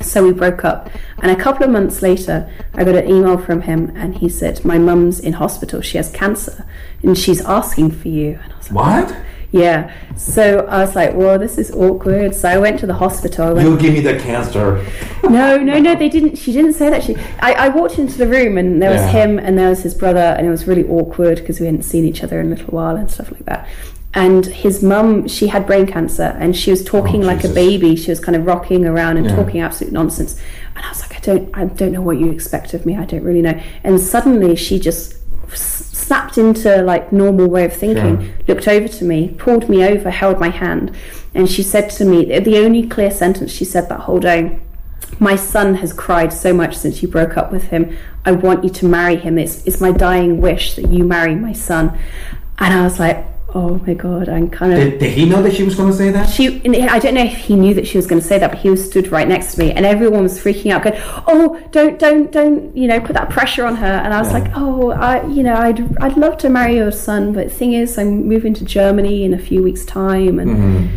So 0.01 0.23
we 0.23 0.31
broke 0.33 0.65
up. 0.65 0.89
And 1.21 1.31
a 1.31 1.35
couple 1.35 1.63
of 1.63 1.69
months 1.69 2.01
later, 2.01 2.51
I 2.73 2.83
got 2.83 2.95
an 2.95 3.07
email 3.09 3.37
from 3.37 3.61
him, 3.61 3.91
and 3.95 4.15
he 4.17 4.29
said, 4.29 4.65
My 4.65 4.77
mum's 4.79 5.19
in 5.19 5.33
hospital. 5.33 5.81
She 5.81 5.97
has 5.97 6.09
cancer, 6.11 6.65
and 7.03 7.17
she's 7.17 7.41
asking 7.45 7.91
for 7.91 8.07
you. 8.07 8.39
And 8.43 8.53
I 8.53 8.57
was 8.57 8.71
like, 8.71 9.07
What? 9.09 9.17
Yeah. 9.51 9.93
So 10.17 10.65
I 10.67 10.79
was 10.79 10.95
like, 10.95 11.13
Well, 11.13 11.37
this 11.37 11.57
is 11.59 11.71
awkward. 11.71 12.33
So 12.35 12.49
I 12.49 12.57
went 12.57 12.79
to 12.79 12.87
the 12.87 12.95
hospital. 12.95 13.49
I 13.49 13.53
went, 13.53 13.69
You 13.69 13.77
give 13.77 13.93
me 13.93 13.99
the 14.01 14.17
cancer. 14.19 14.83
no, 15.23 15.57
no, 15.57 15.79
no. 15.79 15.95
They 15.95 16.09
didn't. 16.09 16.35
She 16.37 16.51
didn't 16.51 16.73
say 16.73 16.89
that. 16.89 17.03
She. 17.03 17.15
I, 17.39 17.53
I 17.53 17.69
walked 17.69 17.99
into 17.99 18.17
the 18.17 18.27
room 18.27 18.57
and 18.57 18.81
there 18.81 18.89
was 18.91 19.01
Yeah. 19.01 19.11
him 19.11 19.39
and 19.39 19.57
there 19.57 19.69
was 19.69 19.83
his 19.83 19.93
brother 19.93 20.19
and 20.19 20.47
it 20.47 20.49
was 20.49 20.67
really 20.67 20.83
awkward 20.89 21.37
because 21.37 21.59
we 21.59 21.67
hadn't 21.67 21.83
seen 21.83 22.05
each 22.05 22.23
other 22.23 22.39
in 22.39 22.47
a 22.47 22.49
little 22.55 22.67
while 22.73 22.95
and 22.95 23.09
stuff 23.09 23.31
like 23.31 23.45
that. 23.45 23.67
And 24.15 24.45
his 24.45 24.81
mum, 24.81 25.27
she 25.27 25.47
had 25.47 25.67
brain 25.67 25.85
cancer 25.85 26.35
and 26.39 26.55
she 26.55 26.71
was 26.71 26.83
talking 26.83 27.23
Oh, 27.23 27.27
like 27.27 27.43
a 27.43 27.49
baby. 27.49 27.95
She 27.97 28.09
was 28.09 28.19
kind 28.21 28.35
of 28.35 28.45
rocking 28.45 28.85
around 28.85 29.17
and 29.17 29.25
Yeah. 29.27 29.35
talking 29.35 29.59
absolute 29.61 29.91
nonsense. 29.93 30.39
And 30.75 30.85
I 30.85 30.89
was 30.89 31.01
like, 31.01 31.17
I 31.17 31.19
don't, 31.19 31.49
I 31.53 31.65
don't 31.65 31.91
know 31.91 32.01
what 32.01 32.17
you 32.17 32.31
expect 32.31 32.73
of 32.73 32.85
me. 32.85 32.95
I 32.95 33.03
don't 33.05 33.23
really 33.23 33.41
know. 33.41 33.59
And 33.83 33.99
suddenly 33.99 34.55
she 34.55 34.79
just 34.79 35.15
snapped 35.53 36.37
into 36.37 36.81
like 36.83 37.11
normal 37.11 37.47
way 37.49 37.65
of 37.65 37.73
thinking 37.73 38.21
Sure. 38.21 38.33
looked 38.47 38.67
over 38.69 38.87
to 38.87 39.03
me, 39.03 39.35
pulled 39.37 39.67
me 39.67 39.83
over, 39.83 40.09
held 40.09 40.39
my 40.39 40.49
hand, 40.49 40.91
and 41.33 41.49
she 41.49 41.61
said 41.63 41.89
to 41.91 42.05
me 42.05 42.39
the 42.39 42.57
only 42.59 42.87
clear 42.87 43.11
sentence 43.11 43.51
she 43.51 43.65
said 43.65 43.89
that 43.89 44.01
whole 44.01 44.19
day. 44.19 44.59
My 45.19 45.35
son 45.35 45.75
has 45.75 45.91
cried 45.93 46.31
so 46.31 46.53
much 46.53 46.75
since 46.77 47.01
you 47.01 47.07
broke 47.09 47.37
up 47.37 47.51
with 47.51 47.65
him. 47.65 47.95
I 48.25 48.31
want 48.31 48.63
you 48.63 48.69
to 48.71 48.85
marry 48.85 49.15
him. 49.17 49.37
It's, 49.37 49.63
it's 49.65 49.79
my 49.81 49.91
dying 49.91 50.39
wish 50.41 50.75
that 50.75 50.89
you 50.89 51.03
marry 51.03 51.35
my 51.35 51.53
son. 51.53 51.97
And 52.59 52.73
I 52.73 52.83
was 52.83 52.99
like, 52.99 53.25
oh 53.55 53.79
my 53.87 53.93
god, 53.93 54.27
I'm 54.29 54.49
kind 54.49 54.73
of. 54.73 54.79
Did, 54.79 54.99
did 54.99 55.13
he 55.13 55.25
know 55.25 55.41
that 55.41 55.53
she 55.55 55.63
was 55.63 55.75
going 55.75 55.89
to 55.89 55.95
say 55.97 56.11
that? 56.11 56.29
She, 56.29 56.61
I 56.87 56.99
don't 56.99 57.13
know 57.15 57.23
if 57.23 57.33
he 57.37 57.55
knew 57.55 57.73
that 57.73 57.87
she 57.87 57.97
was 57.97 58.05
going 58.05 58.21
to 58.21 58.27
say 58.27 58.37
that, 58.37 58.51
but 58.51 58.59
he 58.59 58.69
was 58.69 58.85
stood 58.85 59.07
right 59.07 59.27
next 59.27 59.53
to 59.53 59.59
me, 59.59 59.71
and 59.71 59.85
everyone 59.85 60.23
was 60.23 60.37
freaking 60.39 60.71
out, 60.71 60.83
going, 60.83 60.95
"Oh, 61.25 61.59
don't, 61.71 61.97
don't, 61.97 62.31
don't, 62.31 62.75
you 62.75 62.87
know, 62.87 62.99
put 62.99 63.13
that 63.13 63.29
pressure 63.29 63.65
on 63.65 63.75
her." 63.77 63.85
And 64.03 64.13
I 64.13 64.19
was 64.19 64.27
Yeah. 64.31 64.39
like, 64.39 64.51
"Oh, 64.55 64.91
I, 64.91 65.25
you 65.27 65.41
know, 65.41 65.55
I'd, 65.55 65.97
I'd 66.03 66.17
love 66.17 66.37
to 66.39 66.49
marry 66.49 66.75
your 66.75 66.91
son, 66.91 67.33
but 67.33 67.47
the 67.47 67.53
thing 67.53 67.73
is, 67.73 67.97
I'm 67.97 68.27
moving 68.27 68.53
to 68.55 68.65
Germany 68.65 69.23
in 69.23 69.33
a 69.33 69.39
few 69.39 69.63
weeks' 69.63 69.85
time, 69.85 70.37
and 70.39 70.51
Mm-hmm. 70.51 70.87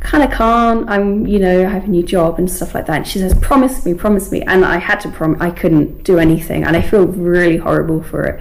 kind 0.00 0.22
of 0.24 0.30
can't. 0.30 0.88
I'm, 0.88 1.26
you 1.26 1.38
know, 1.38 1.66
I 1.66 1.68
have 1.68 1.84
a 1.84 1.88
new 1.88 2.02
job 2.02 2.38
and 2.38 2.50
stuff 2.50 2.74
like 2.74 2.86
that." 2.86 2.96
And 2.96 3.06
she 3.06 3.18
says, 3.18 3.34
"Promise 3.34 3.84
me, 3.84 3.92
promise 3.92 4.32
me," 4.32 4.40
and 4.42 4.64
I 4.64 4.78
had 4.78 5.00
to 5.00 5.10
promise. 5.10 5.38
I 5.40 5.50
couldn't 5.50 6.02
do 6.04 6.18
anything, 6.18 6.64
and 6.64 6.76
I 6.76 6.80
feel 6.80 7.06
really 7.06 7.58
horrible 7.58 8.02
for 8.02 8.24
it. 8.24 8.40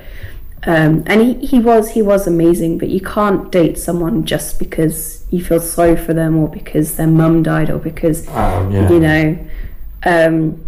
Um, 0.68 1.04
and 1.06 1.22
he, 1.22 1.46
he 1.46 1.60
was 1.60 1.92
he 1.92 2.02
was 2.02 2.26
amazing, 2.28 2.78
but 2.80 2.90
you 2.90 3.00
can't 3.00 3.52
date 3.52 3.78
someone 3.78 4.26
just 4.26 4.58
because 4.58 5.24
you 5.30 5.44
feel 5.44 5.60
sorry 5.60 5.96
for 5.96 6.14
them 6.14 6.38
or 6.38 6.48
because 6.50 6.96
their 6.98 7.08
mum 7.08 7.44
died 7.44 7.70
or 7.70 7.78
because 7.78 8.28
Um, 8.30 8.72
yeah. 8.72 8.90
you 8.90 9.00
know 9.00 9.38
um, 10.06 10.66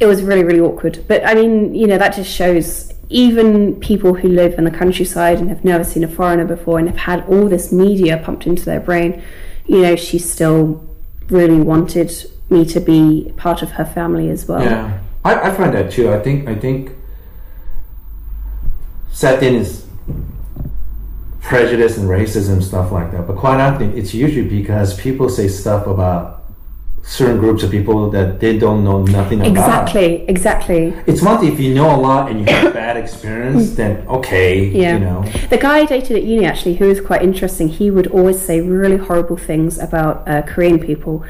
it 0.00 0.06
was 0.06 0.22
really 0.22 0.44
really 0.44 0.60
awkward. 0.60 1.04
But 1.08 1.26
I 1.26 1.34
mean, 1.34 1.74
you 1.74 1.86
know, 1.86 1.98
that 1.98 2.14
just 2.14 2.30
shows 2.30 2.92
even 3.10 3.78
people 3.80 4.14
who 4.14 4.28
live 4.28 4.58
in 4.58 4.64
the 4.64 4.70
countryside 4.70 5.38
and 5.38 5.48
have 5.48 5.64
never 5.64 5.84
seen 5.84 6.04
a 6.04 6.08
foreigner 6.08 6.44
before 6.44 6.78
and 6.78 6.88
have 6.88 6.98
had 6.98 7.24
all 7.26 7.48
this 7.48 7.72
media 7.72 8.18
pumped 8.18 8.46
into 8.46 8.64
their 8.64 8.80
brain, 8.80 9.22
you 9.66 9.80
know, 9.80 9.96
she 9.96 10.18
still 10.18 10.86
really 11.30 11.60
wanted 11.60 12.12
me 12.50 12.64
to 12.66 12.80
be 12.80 13.32
part 13.36 13.62
of 13.62 13.72
her 13.72 13.84
family 13.84 14.30
as 14.30 14.46
well. 14.48 14.62
Yeah, 14.62 14.98
I, 15.24 15.50
I 15.50 15.54
find 15.54 15.74
that 15.74 15.90
too. 15.92 16.12
I 16.12 16.20
think 16.20 16.48
I 16.48 16.54
think 16.54 16.92
sad 19.18 19.42
in 19.42 19.56
is 19.56 19.84
prejudice 21.40 21.96
and 21.98 22.08
racism 22.08 22.62
stuff 22.62 22.92
like 22.92 23.10
that. 23.10 23.26
But 23.26 23.36
quite 23.36 23.60
often, 23.60 23.98
it's 23.98 24.14
usually 24.14 24.48
because 24.48 24.96
people 24.96 25.28
say 25.28 25.48
stuff 25.48 25.88
about 25.88 26.44
certain 27.02 27.38
groups 27.38 27.64
of 27.64 27.72
people 27.72 28.10
that 28.10 28.38
they 28.38 28.56
don't 28.56 28.84
know 28.84 29.02
nothing 29.02 29.40
about. 29.40 29.50
Exactly, 29.50 30.24
exactly. 30.28 30.94
It's 31.08 31.20
one 31.20 31.40
thing 31.40 31.52
if 31.52 31.58
you 31.58 31.74
know 31.74 31.96
a 31.96 31.98
lot 31.98 32.30
and 32.30 32.38
you 32.38 32.46
have 32.54 32.72
bad 32.72 32.96
experience, 32.96 33.74
then 33.74 34.06
okay, 34.06 34.66
Yeah. 34.66 34.92
you 34.92 35.00
know. 35.00 35.24
The 35.50 35.58
guy 35.58 35.78
I 35.78 35.84
dated 35.86 36.16
at 36.18 36.22
uni, 36.22 36.44
actually, 36.44 36.76
who 36.76 36.86
was 36.86 37.00
quite 37.00 37.22
interesting, 37.22 37.66
he 37.66 37.90
would 37.90 38.06
always 38.08 38.40
say 38.40 38.60
really 38.60 38.98
horrible 38.98 39.36
things 39.36 39.78
about 39.80 40.28
uh, 40.28 40.42
Korean 40.42 40.78
people, 40.78 41.24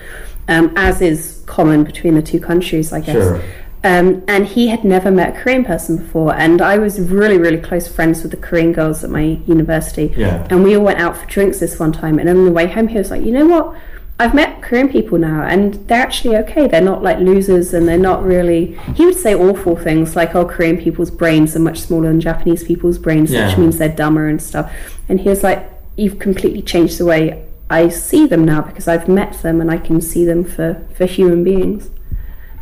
um, 0.46 0.74
as 0.76 1.00
is 1.00 1.42
common 1.46 1.84
between 1.84 2.16
the 2.16 2.22
two 2.22 2.40
countries, 2.40 2.92
I 2.92 3.00
guess. 3.00 3.14
Sure. 3.14 3.40
Um, 3.84 4.24
and 4.26 4.44
he 4.46 4.68
had 4.68 4.84
never 4.84 5.10
met 5.10 5.36
a 5.36 5.40
Korean 5.40 5.64
person 5.64 5.98
before, 5.98 6.34
and 6.34 6.60
I 6.60 6.78
was 6.78 7.00
really, 7.00 7.38
really 7.38 7.58
close 7.58 7.86
friends 7.86 8.22
with 8.22 8.32
the 8.32 8.36
Korean 8.36 8.72
girls 8.72 9.04
at 9.04 9.10
my 9.10 9.38
university. 9.46 10.12
Yeah. 10.16 10.46
And 10.50 10.64
we 10.64 10.76
all 10.76 10.84
went 10.84 10.98
out 10.98 11.16
for 11.16 11.26
drinks 11.26 11.60
this 11.60 11.78
one 11.78 11.92
time, 11.92 12.18
and 12.18 12.28
on 12.28 12.44
the 12.44 12.50
way 12.50 12.66
home, 12.66 12.88
he 12.88 12.98
was 12.98 13.10
like, 13.12 13.22
"You 13.24 13.30
know 13.32 13.46
what? 13.46 13.76
I've 14.20 14.34
met 14.34 14.62
Korean 14.62 14.88
people 14.88 15.16
now, 15.16 15.42
and 15.42 15.74
they're 15.86 16.02
actually 16.02 16.36
okay. 16.38 16.66
They're 16.66 16.80
not 16.80 17.04
like 17.04 17.20
losers, 17.20 17.72
and 17.72 17.86
they're 17.86 17.96
not 17.98 18.24
really." 18.24 18.76
He 18.96 19.04
would 19.06 19.14
say 19.16 19.32
awful 19.32 19.76
things 19.76 20.16
like, 20.16 20.34
"Oh, 20.34 20.44
Korean 20.44 20.76
people's 20.76 21.12
brains 21.12 21.54
are 21.54 21.60
much 21.60 21.78
smaller 21.78 22.08
than 22.08 22.20
Japanese 22.20 22.64
people's 22.64 22.98
brains, 22.98 23.30
Yeah. 23.30 23.46
which 23.48 23.58
means 23.58 23.78
they're 23.78 23.88
dumber 23.88 24.26
and 24.26 24.42
stuff." 24.42 24.72
And 25.08 25.20
he 25.20 25.28
was 25.28 25.44
like, 25.44 25.70
"You've 25.96 26.18
completely 26.18 26.62
changed 26.62 26.98
the 26.98 27.04
way." 27.04 27.44
I 27.70 27.90
see 27.90 28.26
them 28.26 28.44
now 28.44 28.62
because 28.62 28.88
I've 28.88 29.08
met 29.08 29.34
them 29.42 29.60
and 29.60 29.70
I 29.70 29.76
can 29.76 30.00
see 30.00 30.24
them 30.24 30.42
for, 30.42 30.80
for 30.94 31.04
human 31.04 31.44
beings. 31.44 31.90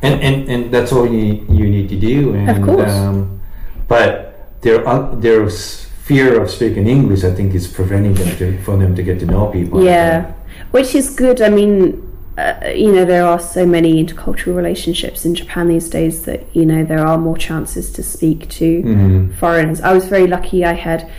And, 0.07 0.23
and 0.23 0.49
and 0.53 0.75
that's 0.75 0.93
all 0.93 1.07
you 1.07 1.45
you 1.59 1.67
need 1.69 1.89
to 1.89 1.99
do. 2.11 2.35
And, 2.35 2.65
course. 2.65 2.93
Um, 2.93 3.41
but 3.89 4.07
their 4.63 4.87
uh, 4.87 5.15
their 5.15 5.49
fear 5.51 6.41
of 6.41 6.51
speaking 6.51 6.87
English, 6.87 7.25
I 7.25 7.33
think, 7.35 7.55
is 7.55 7.67
preventing 7.67 8.15
them 8.15 8.37
to, 8.39 8.63
for 8.63 8.77
them 8.77 8.95
to 8.95 9.03
get 9.03 9.19
to 9.21 9.27
know 9.27 9.47
people. 9.59 9.85
Yeah, 9.85 10.33
which 10.71 10.95
is 10.95 11.11
good. 11.11 11.41
I 11.43 11.49
mean, 11.49 12.03
uh, 12.39 12.73
you 12.75 12.93
know, 12.93 13.05
there 13.05 13.27
are 13.27 13.41
so 13.41 13.67
many 13.67 14.05
intercultural 14.05 14.55
relationships 14.57 15.25
in 15.25 15.35
Japan 15.35 15.69
these 15.69 15.89
days 15.89 16.25
that 16.27 16.41
you 16.55 16.65
know 16.65 16.85
there 16.85 17.05
are 17.07 17.19
more 17.19 17.37
chances 17.37 17.91
to 17.93 18.03
speak 18.03 18.49
to 18.61 18.83
Mm-hmm. 18.83 19.33
foreigners. 19.35 19.81
I 19.81 19.93
was 19.93 20.07
very 20.07 20.27
lucky. 20.27 20.65
I 20.65 20.75
had, 20.75 21.11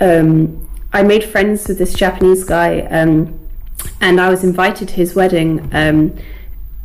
um, 0.00 0.68
I 0.92 1.02
made 1.02 1.24
friends 1.24 1.68
with 1.68 1.78
this 1.78 1.94
Japanese 1.94 2.44
guy, 2.44 2.80
um, 2.90 3.38
and 4.00 4.20
I 4.20 4.28
was 4.30 4.44
invited 4.44 4.88
to 4.88 4.94
his 4.94 5.14
wedding. 5.14 5.68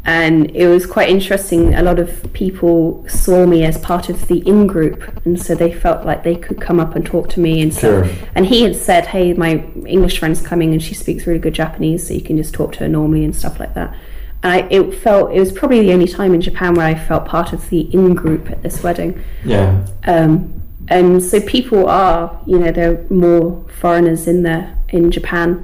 And 0.09 0.49
it 0.55 0.67
was 0.67 0.87
quite 0.87 1.07
interesting. 1.07 1.75
A 1.75 1.83
lot 1.83 1.99
of 1.99 2.33
people 2.33 3.07
saw 3.07 3.45
me 3.45 3.63
as 3.63 3.77
part 3.77 4.09
of 4.09 4.27
the 4.27 4.39
in 4.39 4.65
group, 4.65 5.03
and 5.23 5.39
so 5.39 5.53
they 5.53 5.71
felt 5.71 6.03
like 6.03 6.23
they 6.23 6.35
could 6.35 6.59
come 6.59 6.79
up 6.79 6.95
and 6.95 7.05
talk 7.05 7.29
to 7.29 7.39
me 7.39 7.61
and 7.61 7.71
stuff. 7.71 8.07
Sure. 8.07 8.27
And 8.33 8.47
he 8.47 8.63
had 8.63 8.75
said, 8.75 9.05
"Hey, 9.05 9.33
my 9.33 9.63
English 9.85 10.17
friend's 10.17 10.41
coming, 10.41 10.71
and 10.71 10.81
she 10.81 10.95
speaks 10.95 11.27
really 11.27 11.39
good 11.39 11.53
Japanese, 11.53 12.07
so 12.07 12.15
you 12.15 12.21
can 12.21 12.37
just 12.37 12.55
talk 12.55 12.71
to 12.73 12.79
her 12.79 12.87
normally 12.87 13.23
and 13.23 13.35
stuff 13.35 13.59
like 13.59 13.75
that." 13.75 13.95
And 14.41 14.51
I, 14.51 14.67
it 14.71 14.95
felt 14.95 15.31
it 15.31 15.39
was 15.39 15.51
probably 15.51 15.81
the 15.81 15.93
only 15.93 16.07
time 16.07 16.33
in 16.33 16.41
Japan 16.41 16.73
where 16.73 16.87
I 16.87 16.95
felt 16.95 17.25
part 17.27 17.53
of 17.53 17.69
the 17.69 17.81
in 17.81 18.15
group 18.15 18.49
at 18.49 18.63
this 18.63 18.81
wedding. 18.81 19.23
Yeah. 19.45 19.85
Um, 20.05 20.59
and 20.87 21.21
so 21.21 21.39
people 21.39 21.87
are, 21.87 22.35
you 22.47 22.57
know, 22.57 22.71
there 22.71 22.93
are 22.93 23.13
more 23.13 23.63
foreigners 23.79 24.27
in 24.27 24.41
there 24.41 24.75
in 24.89 25.11
Japan, 25.11 25.63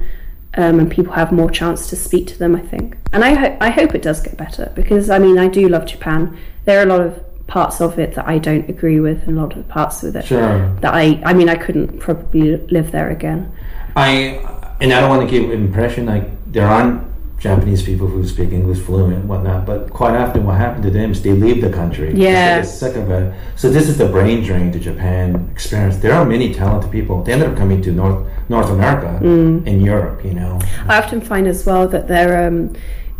um, 0.56 0.78
and 0.80 0.90
people 0.90 1.12
have 1.12 1.32
more 1.32 1.50
chance 1.50 1.88
to 1.90 1.96
speak 1.96 2.26
to 2.28 2.38
them. 2.38 2.54
I 2.56 2.60
think, 2.60 2.96
and 3.12 3.24
I 3.24 3.34
ho- 3.34 3.56
I 3.60 3.70
hope 3.70 3.94
it 3.94 4.02
does 4.02 4.20
get 4.20 4.36
better 4.36 4.72
because 4.74 5.10
I 5.10 5.18
mean 5.18 5.38
I 5.38 5.48
do 5.48 5.68
love 5.68 5.86
Japan. 5.86 6.36
There 6.64 6.78
are 6.80 6.82
a 6.82 6.86
lot 6.86 7.00
of 7.00 7.22
parts 7.46 7.80
of 7.80 7.98
it 7.98 8.14
that 8.16 8.26
I 8.26 8.38
don't 8.38 8.68
agree 8.68 8.98
with, 9.00 9.26
and 9.28 9.38
a 9.38 9.40
lot 9.40 9.56
of 9.56 9.68
parts 9.68 10.02
with 10.02 10.16
it 10.16 10.24
Sure. 10.26 10.74
that 10.80 10.92
I 10.94 11.20
I 11.24 11.32
mean 11.34 11.48
I 11.48 11.56
couldn't 11.56 11.98
probably 11.98 12.56
live 12.68 12.90
there 12.92 13.10
again. 13.10 13.52
I 13.94 14.44
and 14.80 14.92
I 14.92 15.00
don't 15.00 15.10
want 15.10 15.28
to 15.28 15.40
give 15.40 15.50
an 15.50 15.64
impression 15.64 16.06
like 16.06 16.24
there 16.52 16.66
aren't 16.66 17.02
Japanese 17.38 17.82
people 17.82 18.06
who 18.06 18.26
speak 18.26 18.50
English 18.52 18.78
fluent 18.80 19.12
and 19.14 19.28
whatnot, 19.28 19.66
but 19.66 19.90
quite 19.90 20.14
often 20.16 20.44
what 20.46 20.56
happened 20.56 20.82
to 20.84 20.90
them 20.90 21.10
is 21.12 21.22
they 21.22 21.32
leave 21.32 21.60
the 21.60 21.70
country. 21.70 22.08
Yeah. 22.14 22.56
They 22.56 22.62
get 22.62 22.68
sick 22.68 22.96
of 22.96 23.10
it. 23.10 23.34
So 23.56 23.70
this 23.70 23.88
is 23.88 23.98
the 23.98 24.06
brain 24.08 24.42
drain 24.42 24.72
to 24.72 24.78
Japan 24.78 25.48
experience. 25.52 25.98
There 25.98 26.14
are 26.14 26.24
many 26.24 26.54
talented 26.54 26.90
people. 26.90 27.22
They 27.22 27.32
ended 27.34 27.50
up 27.50 27.56
coming 27.56 27.82
to 27.82 27.92
North 27.92 28.26
North 28.48 28.70
America 28.70 29.18
Mm. 29.22 29.66
and 29.66 29.82
Europe, 29.82 30.24
you 30.24 30.32
know. 30.32 30.58
I 30.88 30.98
often 30.98 31.20
find 31.20 31.46
as 31.48 31.66
well 31.66 31.86
that 31.88 32.06
there, 32.08 32.46
um, 32.46 32.72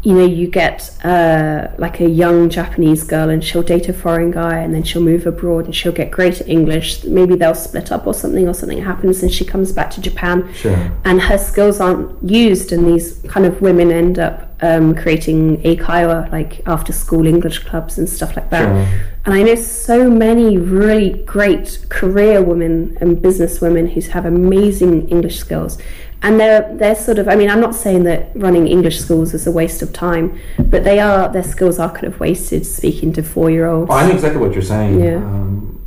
you 0.03 0.13
know, 0.15 0.25
you 0.25 0.47
get 0.47 0.97
uh, 1.05 1.69
like 1.79 1.99
a 2.01 2.09
young 2.09 2.49
Japanese 2.49 3.03
girl 3.03 3.29
and 3.29 3.43
she'll 3.43 3.63
date 3.63 3.89
a 3.89 3.93
foreign 3.93 4.31
guy 4.31 4.59
and 4.59 4.73
then 4.73 4.85
she'll 4.85 5.03
move 5.03 5.27
abroad 5.27 5.65
and 5.65 5.75
she'll 5.75 5.91
get 5.93 6.11
great 6.13 6.41
at 6.41 6.49
English. 6.49 7.03
Maybe 7.05 7.35
they'll 7.35 7.57
split 7.57 7.91
up 7.91 8.07
or 8.07 8.15
something 8.15 8.47
or 8.47 8.55
something 8.55 8.81
happens 8.83 9.23
and 9.23 9.33
she 9.33 9.45
comes 9.45 9.73
back 9.73 9.91
to 9.93 10.01
Japan 10.01 10.49
Sure. 10.55 10.77
and 11.05 11.21
her 11.21 11.39
skills 11.39 11.81
aren't 11.81 12.23
used 12.23 12.71
and 12.71 12.87
these 12.87 13.21
kind 13.27 13.47
of 13.47 13.61
women 13.61 13.91
end 13.91 14.19
up 14.21 14.55
um, 14.63 14.95
creating 14.95 15.59
eikaiwa, 15.63 16.31
like 16.31 16.67
after 16.67 16.93
school 16.93 17.27
English 17.27 17.61
clubs 17.61 17.99
and 17.99 18.09
stuff 18.09 18.37
like 18.37 18.51
that. 18.51 18.69
Sure. 18.89 19.11
And 19.25 19.35
I 19.35 19.43
know 19.43 19.57
so 19.57 20.09
many 20.09 20.57
really 20.57 21.25
great 21.25 21.85
career 21.89 22.41
women 22.43 22.97
and 23.01 23.21
business 23.21 23.61
women 23.61 23.89
who 23.89 24.01
have 24.03 24.25
amazing 24.25 25.09
English 25.09 25.39
skills. 25.39 25.79
And 26.27 26.41
they're 26.41 26.65
they're 26.75 26.97
sort 26.97 27.19
of 27.21 27.29
I 27.29 27.37
mean 27.37 27.49
I'm 27.49 27.61
not 27.61 27.75
saying 27.77 28.03
that 28.11 28.21
running 28.35 28.67
English 28.67 28.99
schools 28.99 29.33
is 29.33 29.47
a 29.47 29.53
waste 29.53 29.81
of 29.81 29.93
time, 29.93 30.27
but 30.59 30.83
they 30.83 30.99
are 30.99 31.29
their 31.33 31.45
skills 31.45 31.79
are 31.79 31.93
kind 31.93 32.09
of 32.11 32.19
wasted 32.19 32.67
speaking 32.67 33.13
to 33.13 33.23
four 33.23 33.49
year 33.49 33.67
olds. 33.67 33.89
Oh, 33.91 33.95
I 33.95 34.09
know 34.09 34.15
exactly 34.15 34.41
what 34.41 34.53
you're 34.53 34.71
saying. 34.77 34.99
Yeah. 35.01 35.17
Um, 35.19 35.81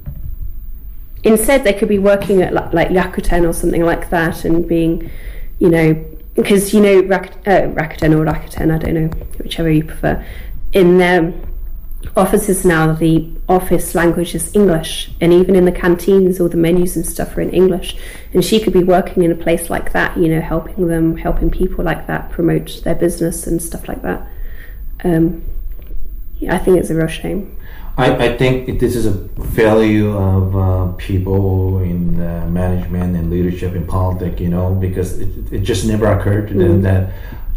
Instead, 1.25 1.65
they 1.65 1.73
could 1.73 1.89
be 1.89 1.99
working 1.99 2.41
at 2.41 2.53
li- 2.53 2.71
like 2.71 2.87
Rakuten 2.89 3.45
or 3.47 3.51
something 3.51 3.83
like 3.83 4.09
that, 4.11 4.45
and 4.45 4.65
being, 4.65 5.11
you 5.59 5.69
know, 5.69 5.93
because 6.35 6.73
you 6.73 6.79
know 6.79 7.01
Rak- 7.01 7.45
uh, 7.45 7.67
Rakuten 7.79 8.11
or 8.17 8.23
Rakuten, 8.23 8.73
I 8.73 8.77
don't 8.77 8.93
know, 8.93 9.09
whichever 9.43 9.69
you 9.69 9.83
prefer. 9.83 10.23
In 10.71 10.97
their 10.99 11.33
offices 12.15 12.65
now, 12.65 12.93
the 12.93 13.29
office 13.47 13.93
language 13.93 14.33
is 14.33 14.55
English, 14.55 15.11
and 15.19 15.33
even 15.33 15.55
in 15.55 15.65
the 15.65 15.71
canteens, 15.71 16.39
all 16.39 16.49
the 16.49 16.57
menus 16.57 16.95
and 16.95 17.05
stuff 17.05 17.35
are 17.37 17.41
in 17.41 17.49
English. 17.51 17.97
And 18.33 18.43
she 18.43 18.59
could 18.59 18.73
be 18.73 18.83
working 18.83 19.23
in 19.23 19.31
a 19.31 19.35
place 19.35 19.69
like 19.69 19.91
that, 19.91 20.17
you 20.17 20.27
know, 20.27 20.41
helping 20.41 20.87
them, 20.87 21.17
helping 21.17 21.49
people 21.49 21.83
like 21.83 22.07
that 22.07 22.31
promote 22.31 22.81
their 22.83 22.95
business 22.95 23.47
and 23.47 23.61
stuff 23.61 23.87
like 23.87 24.01
that. 24.01 24.25
Um, 25.03 25.43
yeah, 26.39 26.55
I 26.55 26.57
think 26.57 26.77
it's 26.77 26.89
a 26.89 26.95
real 26.95 27.07
shame. 27.07 27.57
I, 27.97 28.27
I 28.27 28.37
think 28.37 28.79
this 28.79 28.95
is 28.95 29.05
a 29.05 29.27
failure 29.51 30.09
of 30.09 30.55
uh, 30.55 30.91
people 30.93 31.79
in 31.79 32.21
uh, 32.21 32.47
management 32.47 33.17
and 33.17 33.29
leadership 33.29 33.75
in 33.75 33.85
politics, 33.85 34.39
you 34.39 34.47
know, 34.47 34.73
because 34.73 35.19
it, 35.19 35.51
it 35.51 35.59
just 35.59 35.85
never 35.85 36.05
occurred 36.07 36.47
to 36.47 36.53
them 36.53 36.81
that 36.83 37.11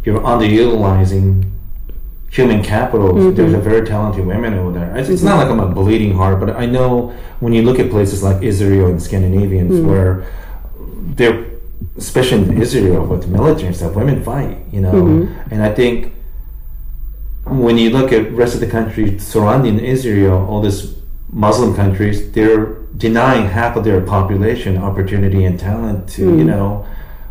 you're 0.04 0.20
underutilizing 0.20 1.48
human 2.32 2.62
capital. 2.62 3.12
Mm-hmm. 3.12 3.36
There's 3.36 3.52
a 3.52 3.58
very 3.58 3.86
talented 3.86 4.24
women 4.24 4.54
over 4.54 4.72
there. 4.72 4.96
It's, 4.96 5.10
it's 5.10 5.22
not 5.22 5.36
like 5.36 5.48
I'm 5.48 5.60
a 5.60 5.68
bleeding 5.68 6.14
heart, 6.14 6.40
but 6.40 6.56
I 6.56 6.64
know 6.64 7.10
when 7.40 7.52
you 7.52 7.60
look 7.62 7.78
at 7.78 7.90
places 7.90 8.22
like 8.22 8.42
Israel 8.42 8.88
and 8.88 9.00
Scandinavians 9.00 9.72
mm-hmm. 9.72 9.86
where 9.86 10.26
they're, 11.16 11.44
especially 11.98 12.38
in 12.38 12.62
Israel 12.62 13.04
with 13.04 13.22
the 13.22 13.28
military 13.28 13.66
and 13.66 13.76
stuff, 13.76 13.94
women 13.94 14.24
fight, 14.24 14.56
you 14.72 14.80
know, 14.80 14.92
mm-hmm. 14.92 15.52
and 15.52 15.62
I 15.62 15.74
think 15.74 16.14
when 17.44 17.76
you 17.76 17.90
look 17.90 18.12
at 18.12 18.32
rest 18.32 18.54
of 18.54 18.60
the 18.60 18.66
country 18.66 19.18
surrounding 19.18 19.78
Israel, 19.78 20.46
all 20.48 20.62
these 20.62 20.96
Muslim 21.28 21.74
countries, 21.74 22.32
they're 22.32 22.76
denying 22.96 23.46
half 23.46 23.76
of 23.76 23.84
their 23.84 24.00
population 24.00 24.78
opportunity 24.78 25.44
and 25.44 25.60
talent 25.60 26.08
to, 26.10 26.22
you 26.22 26.44
know, 26.44 26.86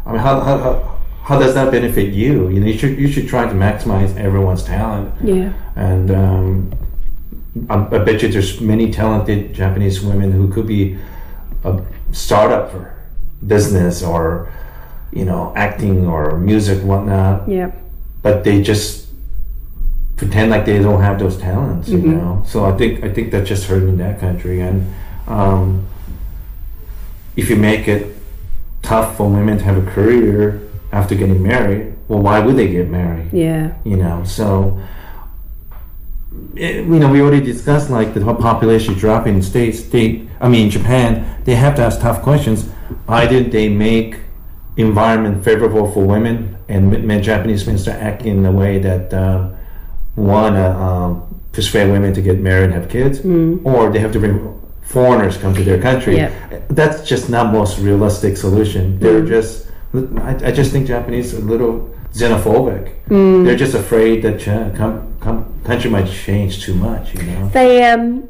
I 0.06 0.12
mean, 0.12 0.22
how, 0.22 0.42
how, 0.42 0.58
how, 0.60 0.91
how 1.24 1.40
does 1.40 1.54
that 1.54 1.72
benefit 1.72 2.14
you? 2.14 2.50
You 2.50 2.60
know, 2.60 2.68
you 2.68 2.78
should, 2.78 2.98
you 2.98 3.08
should 3.08 3.28
try 3.28 3.46
to 3.46 3.54
maximize 3.54 4.16
everyone's 4.18 4.64
talent. 4.64 5.14
Yeah. 5.24 5.54
And 5.76 6.12
um, 6.12 6.74
I, 7.70 7.76
I 7.96 8.00
bet 8.00 8.22
you 8.22 8.30
there's 8.30 8.60
many 8.60 8.92
talented 8.92 9.54
Japanese 9.54 10.02
women 10.02 10.32
who 10.32 10.52
could 10.52 10.68
be 10.68 10.98
a 11.64 11.82
startup 12.12 12.72
for 12.72 12.96
business 13.46 14.02
or, 14.04 14.52
you 15.12 15.26
know, 15.26 15.54
acting 15.56 16.08
or 16.08 16.38
music, 16.38 16.84
whatnot 16.84 17.48
Yeah. 17.48 17.72
but 18.24 18.44
they 18.44 18.62
just 18.64 19.10
pretend 20.18 20.52
like 20.52 20.66
they 20.66 20.80
don't 20.80 21.02
have 21.02 21.20
those 21.20 21.38
talents, 21.38 21.90
you 21.90 21.98
know. 22.00 22.44
So 22.48 22.66
I 22.66 22.72
think 22.78 23.04
I 23.04 23.10
think 23.10 23.32
that's 23.32 23.48
just 23.50 23.66
hurting 23.68 23.98
that 23.98 24.20
country. 24.20 24.62
And 24.62 24.94
um, 25.28 25.88
if 27.36 27.50
you 27.50 27.56
make 27.56 27.88
it 27.88 28.16
tough 28.82 29.18
for 29.18 29.30
women 29.30 29.58
to 29.60 29.64
have 29.64 29.78
a 29.78 29.92
career 29.92 30.62
after 30.92 31.16
getting 31.16 31.42
married, 31.42 31.96
well, 32.08 32.20
why 32.20 32.40
would 32.40 32.56
they 32.56 32.68
get 32.68 32.90
married? 32.90 33.32
Yeah. 33.34 33.76
You 33.84 33.98
know, 33.98 34.24
so. 34.24 34.82
It, 36.56 36.86
you 36.86 37.00
know, 37.00 37.10
we 37.10 37.22
already 37.22 37.44
discussed 37.44 37.90
like 37.90 38.14
the 38.14 38.22
population 38.22 38.94
dropping 38.96 39.36
in 39.36 39.42
states. 39.42 39.84
They, 39.84 40.28
I 40.40 40.48
mean, 40.48 40.70
Japan, 40.70 41.42
they 41.46 41.56
have 41.56 41.76
to 41.76 41.84
ask 41.84 42.00
tough 42.00 42.22
questions. 42.22 42.68
Why 43.06 43.26
did 43.26 43.52
they 43.52 43.70
make 43.70 44.18
environment 44.78 45.44
favorable 45.44 45.92
for 45.92 46.06
women 46.06 46.58
and 46.70 47.06
men, 47.06 47.22
Japanese 47.22 47.68
men 47.68 47.78
start 47.78 48.00
acting 48.00 48.38
in 48.40 48.46
a 48.46 48.52
way 48.52 48.80
that 48.80 49.14
uh, 49.14 49.50
want 50.16 50.56
to 50.56 50.70
um, 50.72 51.42
persuade 51.52 51.92
women 51.92 52.14
to 52.14 52.22
get 52.22 52.40
married 52.40 52.66
and 52.66 52.74
have 52.74 52.90
kids, 52.90 53.20
or 53.66 53.92
they 53.92 54.00
have 54.00 54.14
to 54.14 54.20
bring 54.20 54.58
foreigners 54.82 55.38
come 55.38 55.54
to 55.54 55.64
their 55.64 55.82
country. 55.82 56.16
Yep. 56.16 56.68
That's 56.70 57.08
just 57.08 57.30
not 57.30 57.52
most 57.52 57.80
realistic 57.80 58.38
solution. 58.38 59.00
They're 59.00 59.26
just, 59.26 59.71
I, 59.94 60.36
I 60.46 60.52
just 60.52 60.72
think 60.72 60.88
Japanese 60.88 61.34
are 61.34 61.38
a 61.38 61.42
little 61.42 61.94
xenophobic. 62.14 62.92
They're 63.46 63.56
just 63.58 63.74
afraid 63.74 64.22
that 64.24 64.40
ch- 64.40 64.78
com- 64.78 65.16
com- 65.20 65.54
country 65.64 65.90
might 65.90 66.08
change 66.10 66.62
too 66.64 66.74
much. 66.74 67.14
You 67.16 67.24
know. 67.24 67.50
They, 67.50 67.84
um, 67.90 68.28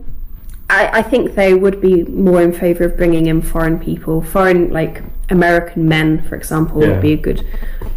I, 0.69 0.99
I 0.99 1.01
think 1.01 1.35
they 1.35 1.53
would 1.53 1.79
be 1.81 2.03
more 2.05 2.41
in 2.41 2.53
favour 2.53 2.85
of 2.85 2.97
bringing 2.97 3.27
in 3.27 3.41
foreign 3.41 3.79
people, 3.79 4.21
foreign 4.21 4.71
like 4.71 5.03
American 5.29 5.87
men, 5.87 6.23
for 6.27 6.35
example, 6.35 6.81
Yeah. 6.81 6.89
would 6.93 7.01
be 7.01 7.13
a 7.13 7.17
good 7.17 7.45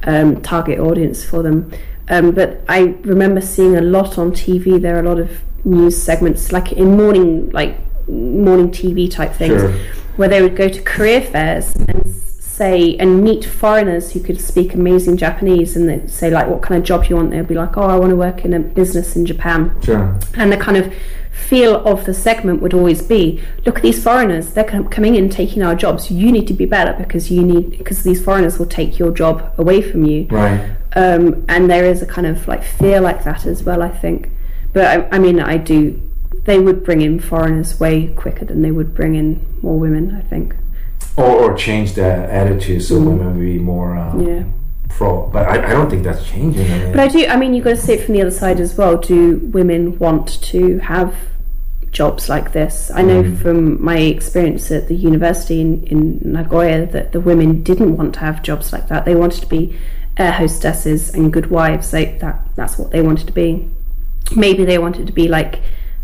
um, 0.05 0.41
target 0.43 0.79
audience 0.79 1.25
for 1.25 1.43
them. 1.43 1.71
Um, 2.09 2.33
but 2.33 2.61
I 2.69 2.95
remember 3.03 3.41
seeing 3.41 3.77
a 3.77 3.81
lot 3.81 4.19
on 4.19 4.33
TV. 4.33 4.81
There 4.81 4.97
are 4.97 5.01
a 5.01 5.09
lot 5.09 5.19
of 5.19 5.31
news 5.65 6.01
segments, 6.01 6.53
like 6.53 6.73
in 6.73 6.97
morning, 6.99 7.49
like 7.51 7.77
morning 8.09 8.71
TV 8.71 9.11
type 9.11 9.33
things, 9.33 9.59
Sure. 9.61 9.73
where 10.17 10.29
they 10.29 10.43
would 10.43 10.55
go 10.57 10.69
to 10.69 10.83
career 10.83 11.23
fairs 11.23 11.75
and 11.77 12.05
say 12.59 12.97
and 12.99 13.23
meet 13.23 13.45
foreigners 13.45 14.13
who 14.13 14.21
could 14.21 14.41
speak 14.41 14.75
amazing 14.75 15.17
Japanese, 15.17 15.77
and 15.77 15.89
they'd 15.89 16.11
say 16.11 16.31
like, 16.31 16.47
"What 16.49 16.63
kind 16.63 16.77
of 16.81 16.85
job 16.91 17.03
do 17.05 17.09
you 17.11 17.17
want?" 17.17 17.31
they'll 17.31 17.45
be 17.45 17.55
like, 17.65 17.77
"Oh, 17.77 17.83
I 17.95 17.97
want 18.03 18.11
to 18.11 18.17
work 18.17 18.45
in 18.45 18.53
a 18.55 18.61
business 18.61 19.17
in 19.17 19.27
Japan." 19.27 19.61
Sure. 19.83 20.05
and 20.35 20.51
the 20.53 20.57
kind 20.67 20.77
of 20.77 20.93
feel 21.33 21.75
of 21.87 22.05
the 22.07 22.15
segment 22.15 22.63
would 22.63 22.73
always 22.73 23.03
be 23.03 23.43
look 23.67 23.77
at 23.77 23.83
these 23.83 24.03
foreigners 24.03 24.45
they're 24.55 24.65
coming 24.97 25.15
in 25.17 25.29
taking 25.29 25.63
our 25.63 25.75
jobs 25.75 26.11
you 26.11 26.31
need 26.33 26.47
to 26.47 26.55
be 26.55 26.65
better 26.65 26.93
because 27.03 27.31
you 27.31 27.43
need 27.43 27.77
because 27.77 28.03
these 28.05 28.23
foreigners 28.25 28.59
will 28.59 28.71
take 28.81 28.99
your 29.01 29.11
job 29.11 29.53
away 29.59 29.83
from 29.83 30.05
you 30.07 30.27
Right. 30.31 30.61
um, 30.97 31.45
and 31.49 31.69
there 31.69 31.85
is 31.85 32.01
a 32.03 32.07
kind 32.07 32.27
of 32.27 32.47
like 32.49 32.63
fear 32.65 32.99
like 33.01 33.25
that 33.25 33.45
as 33.47 33.63
well 33.65 33.83
i 33.83 33.89
think 33.91 34.31
but 34.73 34.85
I, 34.87 35.17
I 35.17 35.19
mean 35.19 35.39
i 35.41 35.57
do 35.59 36.01
they 36.45 36.59
would 36.61 36.83
bring 36.85 37.01
in 37.03 37.19
foreigners 37.21 37.79
way 37.81 38.07
quicker 38.23 38.45
than 38.45 38.63
they 38.63 38.71
would 38.71 38.95
bring 38.95 39.15
in 39.17 39.45
more 39.61 39.79
women 39.79 40.15
i 40.17 40.23
think 40.23 40.55
Or, 41.17 41.25
or 41.25 41.57
change 41.57 41.93
the 41.95 42.05
attitude 42.05 42.83
so 42.83 42.99
women 42.99 43.27
will 43.35 43.41
be 43.41 43.59
more 43.59 43.97
um, 43.97 44.21
Mm. 44.21 44.27
yeah 44.27 44.45
pro. 44.95 45.27
But 45.27 45.47
I, 45.49 45.67
I 45.67 45.71
don't 45.71 45.91
think 45.91 46.05
that's 46.05 46.25
changing. 46.27 46.71
I 46.71 46.79
mean, 46.79 46.93
But 46.93 47.01
I 47.01 47.09
do. 47.09 47.27
I 47.27 47.37
mean, 47.37 47.55
you've 47.55 47.65
got 47.65 47.71
to 47.71 47.77
see 47.77 47.95
it 47.95 48.05
from 48.05 48.15
the 48.15 48.21
other 48.23 48.31
side 48.31 48.61
as 48.61 48.77
well. 48.77 48.97
Do 48.97 49.39
women 49.53 49.99
want 49.99 50.41
to 50.45 50.79
have 50.79 51.15
jobs 51.91 52.29
like 52.29 52.53
this? 52.53 52.91
I 52.95 53.03
know 53.03 53.37
from 53.37 53.83
my 53.85 53.99
experience 53.99 54.71
at 54.71 54.89
the 54.89 54.95
university 54.95 55.61
in, 55.61 55.85
in 55.85 56.21
Nagoya 56.25 56.87
that 56.87 57.13
the 57.13 57.21
women 57.21 57.63
didn't 57.63 57.97
want 57.97 58.15
to 58.15 58.21
have 58.21 58.43
jobs 58.43 58.73
like 58.73 58.89
that. 58.89 59.05
They 59.05 59.15
wanted 59.15 59.41
to 59.43 59.47
be 59.49 59.77
air 60.17 60.33
hostesses 60.33 61.11
and 61.13 61.33
good 61.33 61.51
wives. 61.51 61.91
They, 61.91 62.17
that 62.19 62.41
that's 62.57 62.79
what 62.79 62.91
they 62.91 63.03
wanted 63.03 63.27
to 63.27 63.33
be. 63.33 63.69
Maybe 64.37 64.65
they 64.65 64.79
wanted 64.79 65.07
to 65.07 65.13
be 65.13 65.29
like. 65.29 65.61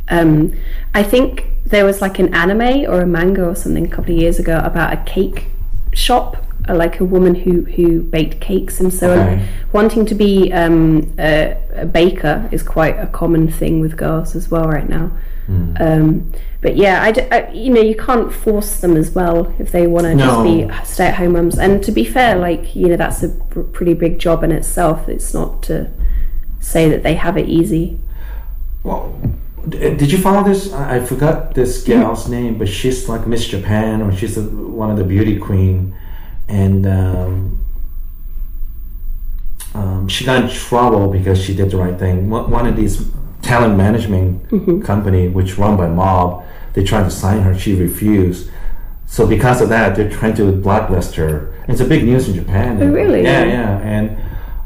Um, 0.09 0.59
I 0.93 1.05
think 1.05 1.45
there 1.71 1.85
was 1.85 2.01
like 2.01 2.19
an 2.19 2.35
anime 2.35 2.85
or 2.91 3.01
a 3.03 3.07
manga 3.07 3.45
or 3.47 3.55
something 3.55 3.87
a 3.87 3.89
couple 3.89 4.13
of 4.15 4.21
years 4.21 4.39
ago 4.39 4.59
about 4.65 4.93
a 4.93 4.97
cake 5.05 5.47
shop, 5.93 6.37
uh, 6.69 6.75
like 6.75 7.01
a 7.01 7.05
woman 7.05 7.35
who 7.35 7.63
who 7.65 8.03
baked 8.03 8.41
cakes, 8.41 8.81
and 8.81 8.93
so 8.93 9.11
Okay. 9.13 9.47
wanting 9.73 10.05
to 10.07 10.15
be 10.15 10.53
um, 10.53 11.13
a, 11.19 11.57
a 11.75 11.87
baker 11.87 12.49
is 12.53 12.63
quite 12.63 12.99
a 12.99 13.07
common 13.07 13.51
thing 13.51 13.81
with 13.81 13.97
girls 13.97 14.35
as 14.37 14.51
well 14.51 14.65
right 14.69 14.89
now. 14.89 15.11
Hmm. 15.47 15.75
Um, 15.81 16.33
but 16.61 16.77
yeah, 16.77 17.03
I, 17.03 17.09
I- 17.37 17.51
you 17.53 17.71
know, 17.73 17.81
you 17.81 17.97
can't 17.97 18.33
force 18.33 18.81
them 18.81 18.97
as 18.97 19.11
well 19.13 19.53
if 19.59 19.73
they 19.73 19.87
want 19.87 20.05
to 20.07 20.15
No. 20.15 20.27
just 20.27 20.43
be 20.45 20.85
stay-at-home 20.95 21.33
mums. 21.33 21.59
And 21.59 21.83
to 21.85 21.91
be 21.93 22.05
fair, 22.05 22.37
like 22.37 22.77
you 22.77 22.89
know, 22.89 22.97
that's 22.97 23.23
a 23.23 23.31
pr- 23.31 23.61
pretty 23.63 23.95
big 23.95 24.19
job 24.19 24.45
in 24.45 24.53
itself. 24.53 25.09
It's 25.09 25.33
not 25.33 25.63
to 25.65 25.91
say 26.61 26.89
that 26.91 27.03
they 27.03 27.15
have 27.15 27.37
it 27.39 27.49
easy. 27.49 27.99
Well, 28.85 29.15
did 29.71 30.11
you 30.13 30.19
follow 30.19 30.43
this? 30.47 30.73
I 30.73 31.05
forgot 31.05 31.55
this 31.55 31.83
gal's 31.85 32.29
name, 32.29 32.59
but 32.59 32.69
she's 32.69 33.09
like 33.09 33.27
Miss 33.27 33.47
Japan, 33.47 34.03
or 34.03 34.15
she's 34.15 34.37
a, 34.37 34.43
one 34.43 34.91
of 34.91 34.97
the 34.97 35.05
beauty 35.05 35.39
queen, 35.39 35.95
and 36.49 36.87
um, 36.87 37.65
um, 39.75 40.09
she 40.09 40.25
got 40.25 40.43
in 40.45 40.51
trouble 40.51 41.09
because 41.11 41.43
she 41.43 41.55
did 41.55 41.71
the 41.71 41.77
right 41.77 41.99
thing. 41.99 42.29
One, 42.31 42.67
of 42.67 42.77
these 42.77 43.09
talent 43.43 43.77
management 43.77 44.85
company, 44.85 45.29
which 45.29 45.59
run 45.59 45.77
by 45.77 45.89
mob, 45.89 46.45
they 46.75 46.85
tried 46.85 47.05
to 47.05 47.11
sign 47.11 47.41
her. 47.43 47.57
She 47.59 47.75
refused. 47.75 48.51
So 49.07 49.27
because 49.27 49.61
of 49.61 49.69
that, 49.71 49.97
they're 49.97 50.11
trying 50.11 50.35
to 50.37 50.53
blacklist 50.53 51.15
her. 51.17 51.55
It's 51.69 51.81
a 51.81 51.85
big 51.85 52.05
news 52.05 52.29
in 52.29 52.35
Japan. 52.35 52.83
Oh, 52.83 52.91
really? 52.91 53.23
Yeah, 53.23 53.45
yeah. 53.45 53.79
And 53.79 54.17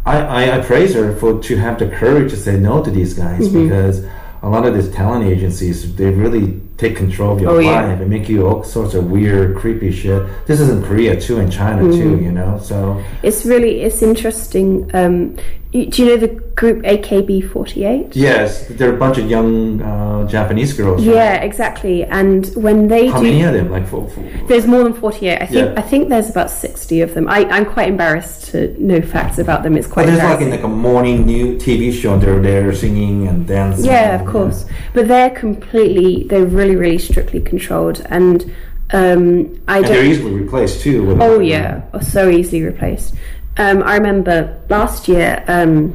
I, 0.07 0.19
I, 0.19 0.59
I 0.59 0.63
praise 0.63 0.95
her 0.95 1.15
for 1.17 1.43
to 1.43 1.57
have 1.57 1.79
the 1.79 1.89
courage 1.89 2.31
to 2.33 2.37
say 2.37 2.59
no 2.59 2.83
to 2.83 2.91
these 2.91 3.15
guys 3.15 3.49
Mm-hmm. 3.49 3.63
because 3.69 4.07
a 4.45 4.49
lot 4.49 4.67
of 4.67 4.75
these 4.75 4.91
talent 4.93 5.25
agencies 5.25 5.95
they 5.97 6.11
really 6.11 6.61
take 6.77 6.97
control 6.97 7.33
of 7.35 7.41
your 7.41 7.51
Oh, 7.53 7.55
life 7.57 7.65
yeah. 7.65 7.91
and 8.01 8.11
make 8.11 8.29
you 8.29 8.47
all 8.49 8.63
sorts 8.65 8.95
of 8.95 9.11
weird, 9.11 9.57
creepy 9.57 9.91
shit. 9.93 10.21
This 10.47 10.61
is 10.61 10.69
in 10.69 10.83
Korea 10.83 11.19
too, 11.21 11.39
in 11.39 11.49
China 11.51 11.83
too. 11.83 12.11
Mm-hmm. 12.17 12.25
You 12.25 12.33
know, 12.33 12.59
so 12.63 13.03
It's 13.23 13.45
really 13.47 13.83
it's 13.83 14.03
interesting. 14.03 14.91
Um, 14.95 15.37
do 15.75 16.05
you 16.05 16.09
know 16.11 16.17
the 16.17 16.29
group 16.55 16.85
AKB48? 16.85 18.13
yes, 18.15 18.69
there 18.69 18.91
are 18.91 18.95
a 18.95 18.97
bunch 18.97 19.19
of 19.19 19.29
young 19.29 19.83
uh, 19.83 20.25
Japanese 20.29 20.73
girls. 20.73 21.05
right? 21.05 21.17
Yeah, 21.17 21.35
exactly. 21.35 22.05
And 22.05 22.47
when 22.55 22.87
they 22.87 23.09
How 23.09 23.19
do, 23.19 23.25
many 23.25 23.43
of 23.43 23.55
them? 23.55 23.73
Like, 23.73 23.89
for, 23.89 24.09
there's 24.47 24.69
more 24.69 24.85
than 24.85 24.93
48. 24.95 25.43
I 25.43 25.47
think 25.47 25.53
Yeah. 25.53 25.75
I 25.77 25.83
think 25.83 26.11
there's 26.11 26.31
about 26.31 26.51
60 26.51 27.01
of 27.01 27.15
them. 27.15 27.29
I, 27.29 27.41
I'm 27.47 27.67
quite 27.67 27.89
embarrassed 27.89 28.53
to 28.53 28.81
know 28.81 29.03
facts 29.03 29.39
about 29.39 29.65
them. 29.65 29.77
It's 29.77 29.89
but 29.89 29.95
quite 29.95 30.07
there's 30.07 30.23
like 30.23 30.41
in 30.41 30.51
like 30.51 30.63
a 30.63 30.69
morning 30.69 31.27
new 31.27 31.57
TV 31.57 31.93
show. 31.93 32.17
They're 32.21 32.41
there 32.41 32.73
singing 32.73 33.27
and 33.27 33.45
dancing. 33.45 33.87
yeah, 33.87 34.21
of 34.21 34.29
course. 34.29 34.67
But 34.93 35.09
they're 35.09 35.31
completely, 35.31 36.23
they're 36.29 36.47
really, 36.47 36.77
really 36.77 36.99
strictly 36.99 37.41
controlled. 37.41 38.01
And 38.11 38.43
um, 38.93 39.61
I 39.67 39.79
And 39.79 39.87
they're 39.87 40.05
easily 40.05 40.35
replaced 40.35 40.83
too. 40.83 41.19
Oh 41.21 41.41
yeah, 41.41 41.83
are 41.93 42.03
so 42.03 42.31
easily 42.31 42.63
replaced. 42.63 43.15
Um, 43.57 43.83
I 43.83 43.97
remember 43.97 44.61
last 44.69 45.07
year, 45.09 45.45
um, 45.49 45.91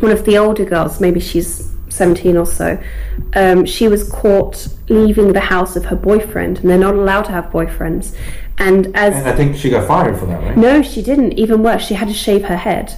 one 0.00 0.12
of 0.12 0.24
the 0.24 0.38
older 0.38 0.64
girls, 0.64 1.00
maybe 1.00 1.20
she's 1.20 1.70
17 1.88 2.36
or 2.36 2.46
so, 2.46 2.78
um, 3.34 3.64
she 3.64 3.88
was 3.88 4.10
caught 4.10 4.66
leaving 4.88 5.32
the 5.32 5.40
house 5.40 5.76
of 5.76 5.84
her 5.86 5.96
boyfriend, 5.96 6.58
and 6.58 6.68
they're 6.68 6.78
not 6.78 6.94
allowed 6.94 7.22
to 7.26 7.32
have 7.32 7.46
boyfriends. 7.46 8.14
And 8.58 8.94
as 8.96 9.14
And 9.14 9.28
I 9.28 9.32
think 9.34 9.56
she 9.56 9.70
got 9.70 9.88
fired 9.88 10.18
for 10.18 10.26
that, 10.26 10.42
right? 10.42 10.56
no, 10.56 10.82
she 10.82 11.02
didn't. 11.02 11.32
Even 11.32 11.62
worse, 11.62 11.84
she 11.86 11.94
had 11.94 12.08
to 12.08 12.14
shave 12.14 12.44
her 12.44 12.56
head. 12.56 12.92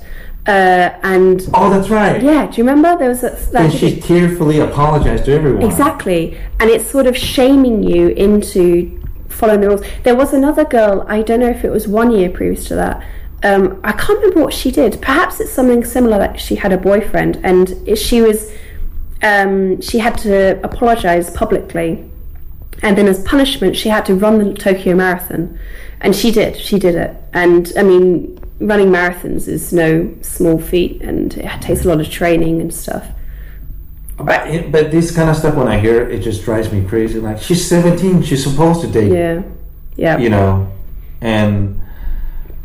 Uh, 0.47 0.91
and 1.03 1.49
Oh, 1.55 1.71
that's 1.71 1.89
right. 1.91 2.23
yeah, 2.23 2.47
do 2.47 2.57
you 2.59 2.65
remember 2.69 2.97
there 2.99 3.09
was 3.09 3.25
a, 3.25 3.31
that 3.53 3.65
And 3.65 3.73
she 3.73 4.01
tearfully 4.01 4.61
apologized 4.61 5.25
to 5.25 5.33
everyone. 5.33 5.63
Exactly. 5.63 6.39
And 6.61 6.71
it's 6.71 6.89
sort 6.89 7.07
of 7.07 7.17
shaming 7.17 7.83
you 7.83 8.09
into 8.09 9.01
following 9.29 9.61
the 9.61 9.69
rules. 9.69 9.83
There 10.05 10.15
was 10.15 10.33
another 10.33 10.65
girl, 10.65 11.05
I 11.09 11.23
don't 11.23 11.41
know 11.41 11.51
if 11.51 11.65
it 11.65 11.71
was 11.71 11.89
one 11.89 12.13
year 12.13 12.31
previous 12.31 12.67
to 12.69 12.75
that. 12.77 13.05
Um, 13.47 13.81
I 13.85 13.93
can't 13.93 14.19
remember 14.21 14.41
what 14.43 14.53
she 14.53 14.71
did. 14.73 15.01
Perhaps 15.01 15.41
it's 15.41 15.53
something 15.53 15.85
similar 15.85 16.19
that 16.19 16.41
she 16.41 16.57
had 16.57 16.73
a 16.73 16.79
boyfriend 16.79 17.41
and 17.45 17.65
she 17.97 18.21
was 18.21 18.51
um, 19.23 19.81
she 19.81 19.99
had 19.99 20.19
to 20.19 20.61
apologize 20.65 21.31
publicly 21.31 21.91
and 22.83 22.99
then 22.99 23.07
as 23.09 23.23
punishment 23.23 23.77
she 23.77 23.89
had 23.89 24.05
to 24.07 24.15
run 24.15 24.39
the 24.39 24.55
Tokyo 24.55 24.95
Marathon. 24.97 25.59
And 26.01 26.15
she 26.15 26.31
did. 26.31 26.57
She 26.57 26.79
did 26.79 26.95
it. 26.95 27.17
And 27.33 27.73
I 27.77 27.83
mean 27.83 28.39
running 28.59 28.89
marathons 28.89 29.49
is 29.49 29.73
no 29.73 30.13
small 30.23 30.59
feat 30.59 31.01
and 31.03 31.37
it 31.37 31.61
takes 31.63 31.85
a 31.85 31.89
lot 31.89 32.01
of 32.01 32.11
training 32.11 32.61
and 32.61 32.73
stuff. 32.75 33.07
But, 34.19 34.49
it- 34.49 34.73
but 34.73 34.91
this 34.91 35.15
kind 35.15 35.29
of 35.31 35.37
stuff, 35.37 35.55
when 35.55 35.69
I 35.69 35.79
hear 35.79 36.03
it, 36.03 36.15
it 36.15 36.23
just 36.23 36.43
drives 36.43 36.73
me 36.73 36.83
crazy. 36.89 37.21
Like, 37.21 37.39
she's 37.39 37.69
17, 37.69 38.23
she's 38.23 38.43
supposed 38.43 38.81
to 38.81 38.87
date, 38.89 39.13
yeah. 39.13 39.43
Yeah. 39.97 40.17
You 40.19 40.31
know? 40.31 40.73
And 41.21 41.81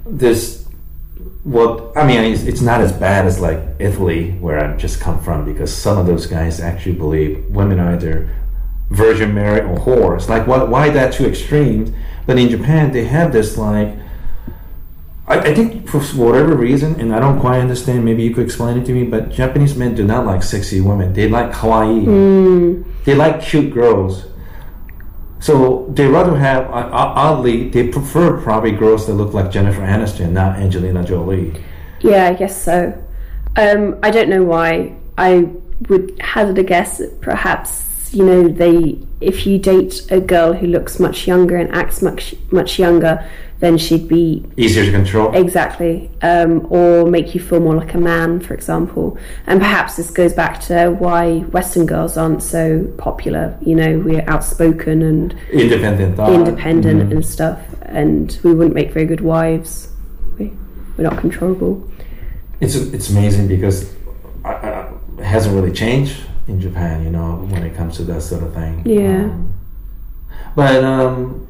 this, 0.05 0.60
what, 1.43 1.97
I 1.97 2.05
mean, 2.05 2.19
it's, 2.33 2.43
it's 2.43 2.61
not 2.61 2.81
as 2.81 2.91
bad 2.91 3.25
as 3.25 3.39
like 3.39 3.59
Italy, 3.79 4.31
where 4.33 4.59
I've 4.63 4.77
just 4.77 4.99
come 4.99 5.19
from, 5.21 5.45
because 5.45 5.75
some 5.75 5.97
of 5.97 6.05
those 6.05 6.25
guys 6.27 6.59
actually 6.59 6.95
believe 6.95 7.45
women 7.49 7.79
are 7.79 7.93
either 7.93 8.29
virgin 8.89 9.33
Mary 9.33 9.61
or 9.61 9.77
whores. 9.77 10.29
Like, 10.29 10.47
why, 10.47 10.63
why 10.63 10.89
that 10.89 11.13
too 11.13 11.25
extreme? 11.25 11.95
But 12.25 12.37
in 12.37 12.49
Japan, 12.49 12.91
they 12.91 13.05
have 13.05 13.33
this, 13.33 13.57
like, 13.57 13.95
I, 15.27 15.39
I 15.39 15.55
think 15.55 15.87
for 15.87 15.99
whatever 15.99 16.55
reason, 16.55 16.99
and 16.99 17.15
I 17.15 17.19
don't 17.19 17.39
quite 17.39 17.59
understand. 17.59 18.03
Maybe 18.03 18.23
you 18.23 18.33
could 18.33 18.45
explain 18.45 18.77
it 18.77 18.85
to 18.85 18.93
me. 18.93 19.05
But 19.05 19.29
Japanese 19.29 19.75
men 19.77 19.95
do 19.95 20.03
not 20.03 20.25
like 20.25 20.43
sexy 20.43 20.81
women. 20.81 21.13
They 21.13 21.29
like 21.29 21.51
kawaii. 21.53 22.03
Hmm. 22.03 22.83
They 23.05 23.15
like 23.15 23.41
cute 23.41 23.73
girls. 23.73 24.25
So 25.41 25.87
they 25.89 26.05
rather 26.05 26.37
have 26.37 26.65
uh, 26.67 26.89
uh, 26.91 27.13
oddly 27.15 27.69
they 27.69 27.87
prefer 27.87 28.39
probably 28.41 28.71
girls 28.71 29.07
that 29.07 29.13
look 29.13 29.33
like 29.33 29.51
Jennifer 29.51 29.81
Aniston, 29.81 30.31
not 30.31 30.57
Angelina 30.57 31.03
Jolie. 31.03 31.53
Yeah, 31.99 32.29
I 32.29 32.33
guess 32.35 32.63
so. 32.63 32.93
Um, 33.55 33.97
I 34.03 34.11
don't 34.11 34.29
know 34.29 34.43
why. 34.43 34.95
I 35.17 35.49
would 35.89 36.19
hazard 36.21 36.59
a 36.59 36.63
guess 36.63 36.99
that 36.99 37.21
perhaps 37.21 37.90
you 38.13 38.25
know 38.25 38.47
they 38.47 38.97
if 39.21 39.45
you 39.45 39.57
date 39.59 40.01
a 40.11 40.19
girl 40.19 40.53
who 40.53 40.67
looks 40.67 40.99
much 40.99 41.27
younger 41.27 41.55
and 41.55 41.71
acts 41.73 42.01
much 42.01 42.33
much 42.51 42.79
younger, 42.79 43.23
then 43.59 43.77
she'd 43.77 44.07
be 44.07 44.43
Easier 44.57 44.83
to 44.85 44.91
control. 44.91 45.33
exactly 45.35 46.09
um, 46.23 46.65
or 46.71 47.05
make 47.05 47.35
you 47.35 47.39
feel 47.39 47.59
more 47.59 47.75
like 47.75 47.93
a 47.93 47.99
man, 47.99 48.39
for 48.39 48.53
example. 48.55 49.17
And 49.45 49.59
perhaps 49.61 49.95
this 49.97 50.09
goes 50.09 50.33
back 50.33 50.59
to 50.61 50.89
why 50.89 51.39
Western 51.51 51.85
girls 51.85 52.17
aren't 52.17 52.41
so 52.41 52.83
popular. 52.97 53.55
You 53.61 53.75
know, 53.75 53.99
we're 53.99 54.27
outspoken 54.27 55.03
and 55.03 55.35
Independent 55.51 56.17
thought. 56.17 56.33
independent 56.33 57.13
and 57.13 57.23
stuff, 57.25 57.59
and 57.83 58.37
we 58.43 58.53
wouldn't 58.53 58.73
make 58.75 58.91
very 58.91 59.05
good 59.05 59.21
wives. 59.21 59.87
We, 60.39 60.51
we're 60.97 61.03
not 61.03 61.19
controllable. 61.19 61.87
It's 62.59 62.75
it's 62.75 63.09
amazing 63.11 63.47
because 63.47 63.93
it 64.43 65.23
hasn't 65.23 65.53
really 65.55 65.71
changed 65.71 66.17
in 66.47 66.59
Japan, 66.59 67.03
you 67.03 67.09
know, 67.09 67.45
when 67.49 67.63
it 67.63 67.75
comes 67.75 67.97
to 67.97 68.03
that 68.05 68.21
sort 68.21 68.43
of 68.43 68.53
thing. 68.53 68.83
Yeah. 68.85 69.25
Um, 69.25 69.53
but 70.55 70.83
um, 70.83 71.47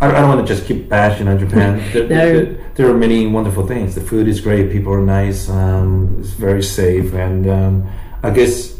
I, 0.00 0.08
I, 0.08 0.20
don't 0.20 0.28
want 0.28 0.46
to 0.46 0.54
just 0.54 0.66
keep 0.66 0.88
bashing 0.88 1.28
on 1.28 1.38
Japan. 1.38 1.80
There, 1.92 2.08
No. 2.08 2.16
there, 2.16 2.72
there 2.74 2.90
are 2.90 2.94
many 2.98 3.26
wonderful 3.26 3.66
things. 3.66 3.94
The 3.94 4.00
food 4.00 4.28
is 4.28 4.40
great. 4.40 4.70
People 4.70 4.92
are 4.92 5.00
nice. 5.00 5.48
Um, 5.48 6.16
it's 6.20 6.30
very 6.30 6.62
safe, 6.62 7.14
and 7.14 7.48
um, 7.48 7.90
I 8.22 8.30
guess, 8.30 8.78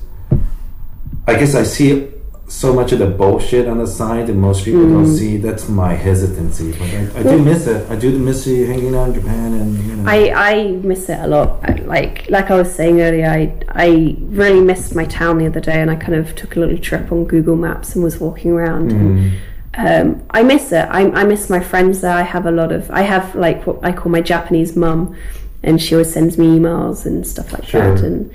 I 1.27 1.35
guess 1.37 1.55
I 1.55 1.63
see 1.63 2.09
so 2.49 2.73
much 2.73 2.93
of 2.93 3.01
the 3.01 3.07
bullshit 3.07 3.67
on 3.67 3.79
the 3.79 3.87
side 3.87 4.29
that 4.29 4.35
most 4.35 4.65
people 4.65 4.83
Mm. 4.83 4.93
don't 4.93 5.07
see. 5.17 5.37
That's 5.37 5.69
my 5.69 5.95
hesitancy. 5.95 6.73
But 6.79 6.83
I, 7.17 7.21
I 7.21 7.23
do 7.25 7.39
miss 7.43 7.67
it. 7.67 7.91
I 7.91 7.97
do 7.97 8.17
miss 8.19 8.47
you 8.47 8.67
hanging 8.67 8.95
out 8.95 9.09
in 9.09 9.15
Japan, 9.15 9.53
and 9.55 9.75
you 9.85 9.97
know. 9.97 10.09
I, 10.11 10.33
I 10.53 10.71
miss 10.83 11.09
it 11.09 11.19
a 11.21 11.27
lot. 11.27 11.59
I- 11.65 11.83
Like 11.87 12.29
like 12.31 12.51
I 12.51 12.57
was 12.57 12.73
saying 12.73 13.01
earlier, 13.01 13.27
I 13.29 13.53
I 13.87 14.17
really 14.43 14.61
missed 14.61 14.95
my 14.95 15.05
town 15.07 15.39
the 15.39 15.47
other 15.47 15.61
day, 15.61 15.81
and 15.83 15.91
I 15.91 15.97
kind 15.97 16.15
of 16.15 16.35
took 16.37 16.57
a 16.57 16.61
little 16.61 16.79
trip 16.79 17.11
on 17.13 17.25
Google 17.25 17.57
Maps 17.57 17.95
and 17.95 18.05
was 18.05 18.19
walking 18.21 18.53
around. 18.53 18.93
Mm. 18.93 19.33
And, 19.75 20.17
um, 20.19 20.23
I 20.31 20.43
miss 20.43 20.73
it. 20.73 20.87
I, 20.99 21.01
I 21.21 21.25
miss 21.25 21.51
my 21.51 21.61
friends 21.61 22.01
there. 22.01 22.13
I 22.13 22.23
have 22.23 22.47
a 22.47 22.51
lot 22.51 22.71
of. 22.73 22.91
I 22.91 23.03
have 23.03 23.35
like 23.35 23.67
what 23.67 23.79
I 23.83 23.93
call 23.93 24.11
my 24.13 24.21
Japanese 24.23 24.75
mum, 24.77 25.15
and 25.63 25.81
she 25.83 25.95
always 25.95 26.13
sends 26.13 26.39
me 26.39 26.47
emails 26.59 27.07
and 27.07 27.27
stuff 27.27 27.53
like 27.53 27.65
Sure. 27.67 27.81
that. 27.95 28.05
And 28.05 28.31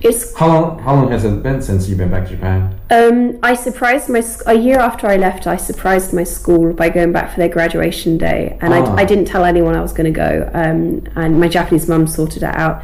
it's 0.00 0.34
how 0.36 0.48
long? 0.48 0.78
How 0.80 0.94
long 0.94 1.10
has 1.10 1.24
it 1.24 1.42
been 1.42 1.62
since 1.62 1.88
you've 1.88 1.98
been 1.98 2.10
back 2.10 2.24
to 2.28 2.30
Japan? 2.36 2.78
um, 2.90 3.38
I 3.42 3.54
surprised 3.54 4.08
my 4.08 4.22
a 4.46 4.54
year 4.54 4.78
after 4.78 5.06
I 5.06 5.16
left. 5.16 5.46
I 5.46 5.56
surprised 5.56 6.12
my 6.12 6.24
school 6.24 6.72
by 6.72 6.88
going 6.90 7.12
back 7.12 7.30
for 7.32 7.38
their 7.38 7.48
graduation 7.48 8.18
day, 8.18 8.58
and 8.60 8.72
Ah. 8.74 8.94
I, 8.94 9.02
I 9.02 9.04
didn't 9.04 9.24
tell 9.26 9.44
anyone 9.44 9.74
I 9.74 9.80
was 9.80 9.92
going 9.92 10.12
to 10.12 10.18
go. 10.28 10.50
Um, 10.54 11.02
and 11.16 11.40
my 11.40 11.48
Japanese 11.48 11.88
mum 11.88 12.06
sorted 12.06 12.42
it 12.42 12.54
out, 12.54 12.82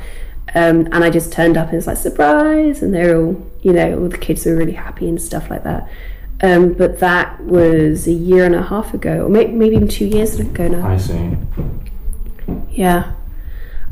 um, 0.55 0.87
and 0.93 1.05
I 1.05 1.11
just 1.11 1.33
turned 1.33 1.57
up 1.57 1.69
and 1.69 1.77
it's 1.79 1.87
like 1.87 1.99
surprise, 1.99 2.83
and 2.83 2.95
they're 2.95 3.17
all 3.17 3.37
you 3.63 3.73
know 3.73 3.99
all 4.01 4.09
the 4.09 4.19
kids 4.19 4.45
were 4.47 4.57
really 4.57 4.73
happy 4.73 5.09
and 5.09 5.21
stuff 5.21 5.51
like 5.51 5.65
that. 5.65 5.89
Um, 6.43 6.73
but 6.73 6.99
that 6.99 7.41
was 7.45 8.09
a 8.09 8.13
year 8.13 8.45
and 8.45 8.55
a 8.57 8.63
half 8.63 8.95
ago, 8.95 9.27
or 9.27 9.29
maybe, 9.29 9.53
maybe 9.53 9.77
even 9.77 9.87
two 9.87 10.07
years 10.07 10.41
ago 10.41 10.67
now. 10.67 10.85
I 10.89 10.97
see. 10.97 11.37
Yeah, 12.71 13.13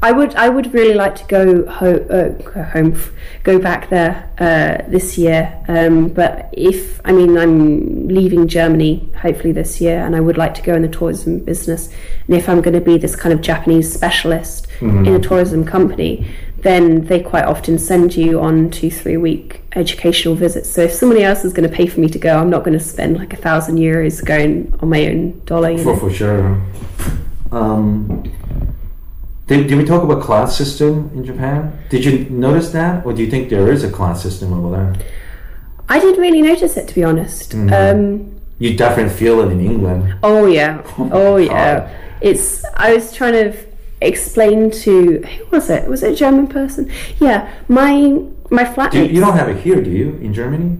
I 0.03 0.13
would. 0.13 0.35
I 0.35 0.49
would 0.49 0.73
really 0.73 0.95
like 0.95 1.15
to 1.17 1.25
go 1.25 1.67
ho- 1.67 2.07
uh, 2.09 2.63
home, 2.65 2.99
go 3.43 3.59
back 3.59 3.91
there 3.91 4.31
uh, 4.39 4.91
this 4.91 5.19
year. 5.19 5.63
Um, 5.69 6.09
but 6.09 6.49
if 6.53 7.01
I 7.05 7.13
mean, 7.13 7.37
I'm 7.37 8.09
leaving 8.09 8.49
Germany 8.49 9.11
hopefully 9.21 9.53
this 9.53 9.81
year, 9.81 10.05
and 10.05 10.17
I 10.17 10.21
would 10.21 10.39
like 10.39 10.55
to 10.55 10.63
go 10.63 10.75
in 10.75 10.83
the 10.83 10.89
tourism 10.89 11.41
business. 11.41 11.93
And 12.27 12.37
if 12.37 12.49
I'm 12.49 12.63
going 12.63 12.75
to 12.75 12.81
be 12.81 12.97
this 12.97 13.15
kind 13.15 13.33
of 13.35 13.43
Japanese 13.43 13.93
specialist 13.93 14.69
in 14.81 15.15
a 15.15 15.19
tourism 15.21 15.65
company, 15.65 16.27
then 16.59 17.05
they 17.05 17.21
quite 17.21 17.45
often 17.45 17.79
send 17.79 18.17
you 18.17 18.41
on 18.41 18.71
two, 18.71 18.91
three 18.91 19.19
week 19.19 19.63
educational 19.77 20.35
visits. 20.35 20.71
So 20.71 20.83
if 20.83 20.93
somebody 20.93 21.23
else 21.23 21.45
is 21.45 21.53
going 21.53 21.69
to 21.69 21.75
pay 21.75 21.87
for 21.87 22.01
me 22.01 22.09
to 22.09 22.19
go, 22.19 22.39
I'm 22.39 22.49
not 22.49 22.65
going 22.65 22.79
to 22.79 22.85
spend 22.85 23.19
like 23.19 23.35
a 23.35 23.37
thousand 23.37 23.77
euros 23.77 24.25
going 24.25 24.75
on 24.81 24.89
my 24.89 25.07
own 25.07 25.43
dollar. 25.45 25.77
For, 25.77 25.97
for 25.97 26.11
sure. 26.11 26.63
Um, 27.53 28.25
did, 29.51 29.67
did 29.67 29.77
we 29.77 29.85
talk 29.85 30.03
about 30.05 30.23
class 30.23 30.57
system 30.57 31.11
in 31.15 31.25
Japan? 31.25 31.77
Did 31.91 32.05
you 32.05 32.13
notice 32.31 32.71
that, 32.71 33.05
or 33.05 33.13
do 33.13 33.21
you 33.25 33.29
think 33.31 33.51
there 33.51 33.71
is 33.73 33.83
a 33.85 33.91
class 33.91 34.23
system 34.23 34.53
over 34.53 34.71
there? 34.77 34.95
I 35.89 35.99
didn't 35.99 36.21
really 36.21 36.41
notice 36.41 36.77
it 36.77 36.87
to 36.89 36.95
be 36.95 37.03
honest. 37.03 37.53
Um, 37.55 38.41
You 38.61 38.77
definitely 38.77 39.13
feel 39.23 39.41
it 39.41 39.51
in 39.51 39.61
England. 39.61 40.15
Oh 40.23 40.47
yeah, 40.47 40.83
oh 40.99 41.35
my 41.35 41.39
yeah. 41.45 41.81
God. 41.81 41.91
It's. 42.21 42.65
I 42.77 42.95
was 42.95 43.13
trying 43.13 43.33
to 43.43 43.49
explain 44.01 44.71
to 44.85 44.93
who 45.23 45.45
was 45.51 45.69
it? 45.69 45.89
Was 45.89 46.03
it 46.05 46.13
a 46.13 46.17
German 46.17 46.47
person? 46.47 46.83
Yeah, 47.19 47.51
my 47.69 47.93
my 48.51 48.65
Do, 48.65 48.71
flatmates. 48.75 49.13
you 49.13 49.21
don't 49.21 49.37
have 49.37 49.49
it 49.49 49.59
here, 49.67 49.81
do 49.83 49.91
you, 49.91 50.09
in 50.23 50.33
Germany? 50.33 50.79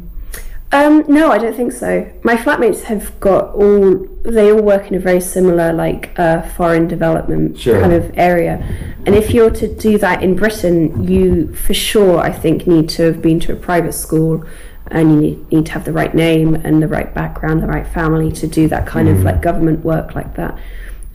Um, 0.73 1.05
no, 1.09 1.33
I 1.33 1.39
don't 1.39 1.57
think 1.57 1.73
so. 1.73 2.09
My 2.23 2.37
flatmates 2.37 2.83
have 2.83 3.19
got 3.19 3.55
all. 3.55 4.07
They 4.23 4.53
all 4.53 4.63
work 4.63 4.87
in 4.87 4.95
a 4.95 5.01
very 5.01 5.21
similar, 5.21 5.73
like, 5.73 6.13
uh, 6.17 6.43
foreign 6.43 6.87
development 6.87 7.59
Sure. 7.59 7.81
kind 7.81 7.93
of 7.93 8.13
area. 8.17 8.65
And 9.07 9.15
if 9.17 9.33
you're 9.33 9.51
to 9.51 9.67
do 9.67 9.99
that 9.99 10.23
in 10.23 10.37
Britain, 10.37 11.09
you 11.09 11.53
for 11.55 11.75
sure, 11.75 12.19
I 12.21 12.31
think, 12.31 12.67
need 12.67 12.89
to 12.91 13.05
have 13.05 13.21
been 13.21 13.41
to 13.41 13.53
a 13.53 13.57
private 13.57 13.95
school, 13.95 14.45
and 14.93 15.11
you 15.11 15.21
need, 15.21 15.53
need 15.53 15.67
to 15.67 15.73
have 15.73 15.85
the 15.85 15.93
right 15.93 16.15
name 16.15 16.55
and 16.55 16.81
the 16.83 16.89
right 16.89 17.13
background, 17.15 17.63
the 17.63 17.67
right 17.67 17.87
family 17.87 18.31
to 18.33 18.47
do 18.47 18.69
that 18.69 18.87
kind 18.87 19.09
of 19.09 19.23
like 19.23 19.41
government 19.43 19.85
work 19.85 20.15
like 20.15 20.37
that. 20.37 20.57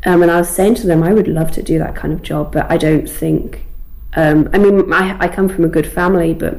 Um, 0.06 0.22
and 0.22 0.32
I 0.32 0.38
was 0.38 0.49
saying 0.49 0.76
to 0.76 0.88
them, 0.88 1.02
I 1.02 1.14
would 1.14 1.27
love 1.27 1.52
to 1.53 1.64
do 1.64 1.80
that 1.80 1.95
kind 1.95 2.11
of 2.14 2.22
job, 2.22 2.52
but 2.52 2.69
I 2.69 2.77
don't 2.77 3.10
think. 3.10 3.65
Um, 4.15 4.49
I 4.53 4.57
mean, 4.57 4.91
I, 4.94 5.18
I 5.19 5.27
come 5.27 5.48
from 5.48 5.64
a 5.64 5.68
good 5.69 5.88
family, 5.88 6.34
but 6.34 6.56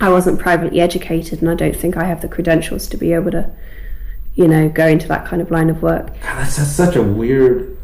I 0.00 0.08
wasn't 0.08 0.38
privately 0.38 0.80
educated, 0.80 1.40
and 1.40 1.50
I 1.50 1.54
don't 1.54 1.76
think 1.76 1.96
I 1.96 2.04
have 2.04 2.20
the 2.20 2.28
credentials 2.28 2.88
to 2.88 2.96
be 2.96 3.12
able 3.12 3.30
to, 3.30 3.50
you 4.34 4.48
know, 4.48 4.68
go 4.68 4.86
into 4.86 5.08
that 5.08 5.26
kind 5.26 5.40
of 5.40 5.50
line 5.50 5.70
of 5.70 5.82
work. 5.82 6.06
God, 6.06 6.38
that's, 6.38 6.56
that's 6.56 6.72
such 6.72 6.96
a 6.96 7.02
weird. 7.02 7.76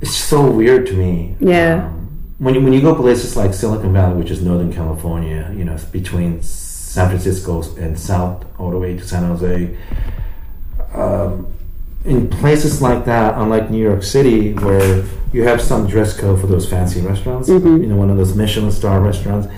It's 0.00 0.14
so 0.14 0.50
weird 0.50 0.86
to 0.88 0.94
me. 0.94 1.36
Yeah. 1.40 1.86
Um, 1.86 2.34
when 2.38 2.54
you, 2.54 2.60
when 2.60 2.72
you 2.72 2.82
go 2.82 2.94
places 2.94 3.36
like 3.36 3.54
Silicon 3.54 3.92
Valley, 3.92 4.18
which 4.18 4.30
is 4.30 4.42
Northern 4.42 4.72
California, 4.72 5.52
you 5.56 5.64
know, 5.64 5.78
between 5.90 6.42
San 6.42 7.08
Francisco 7.08 7.62
and 7.76 7.98
South, 7.98 8.44
all 8.58 8.70
the 8.70 8.78
way 8.78 8.96
to 8.96 9.06
San 9.06 9.24
Jose. 9.24 9.76
Um, 10.92 11.52
in 12.04 12.28
places 12.28 12.80
like 12.80 13.04
that, 13.06 13.34
unlike 13.36 13.70
New 13.70 13.82
York 13.82 14.02
City, 14.02 14.52
where 14.52 15.04
you 15.32 15.42
have 15.42 15.60
some 15.60 15.86
dress 15.86 16.16
code 16.16 16.40
for 16.40 16.46
those 16.46 16.68
fancy 16.68 17.00
restaurants, 17.00 17.48
you 17.48 17.58
know, 17.58 17.96
one 17.96 18.10
of 18.10 18.16
those 18.16 18.34
Michelin 18.36 18.70
star 18.70 19.00
restaurants, 19.00 19.48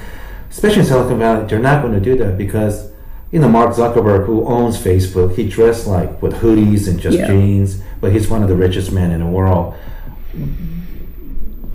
especially 0.51 0.81
in 0.81 0.87
Silicon 0.87 1.19
Valley, 1.19 1.47
they're 1.47 1.59
not 1.59 1.83
going 1.83 1.95
to 1.95 2.01
do 2.01 2.17
that 2.19 2.37
because, 2.39 2.91
you 3.33 3.39
know, 3.41 3.49
Mark 3.49 3.75
Zuckerberg, 3.75 4.27
who 4.27 4.47
owns 4.47 4.77
Facebook, 4.79 5.35
he 5.37 5.49
dressed 5.49 5.87
like 5.87 6.21
with 6.23 6.35
hoodies 6.35 6.89
and 6.89 6.99
just 6.99 7.19
Yeah. 7.19 7.27
jeans, 7.29 7.81
but 8.01 8.13
he's 8.13 8.29
one 8.29 8.43
of 8.43 8.49
the 8.49 8.57
richest 8.57 8.93
men 8.93 9.11
in 9.11 9.21
the 9.21 9.27
world. 9.27 9.75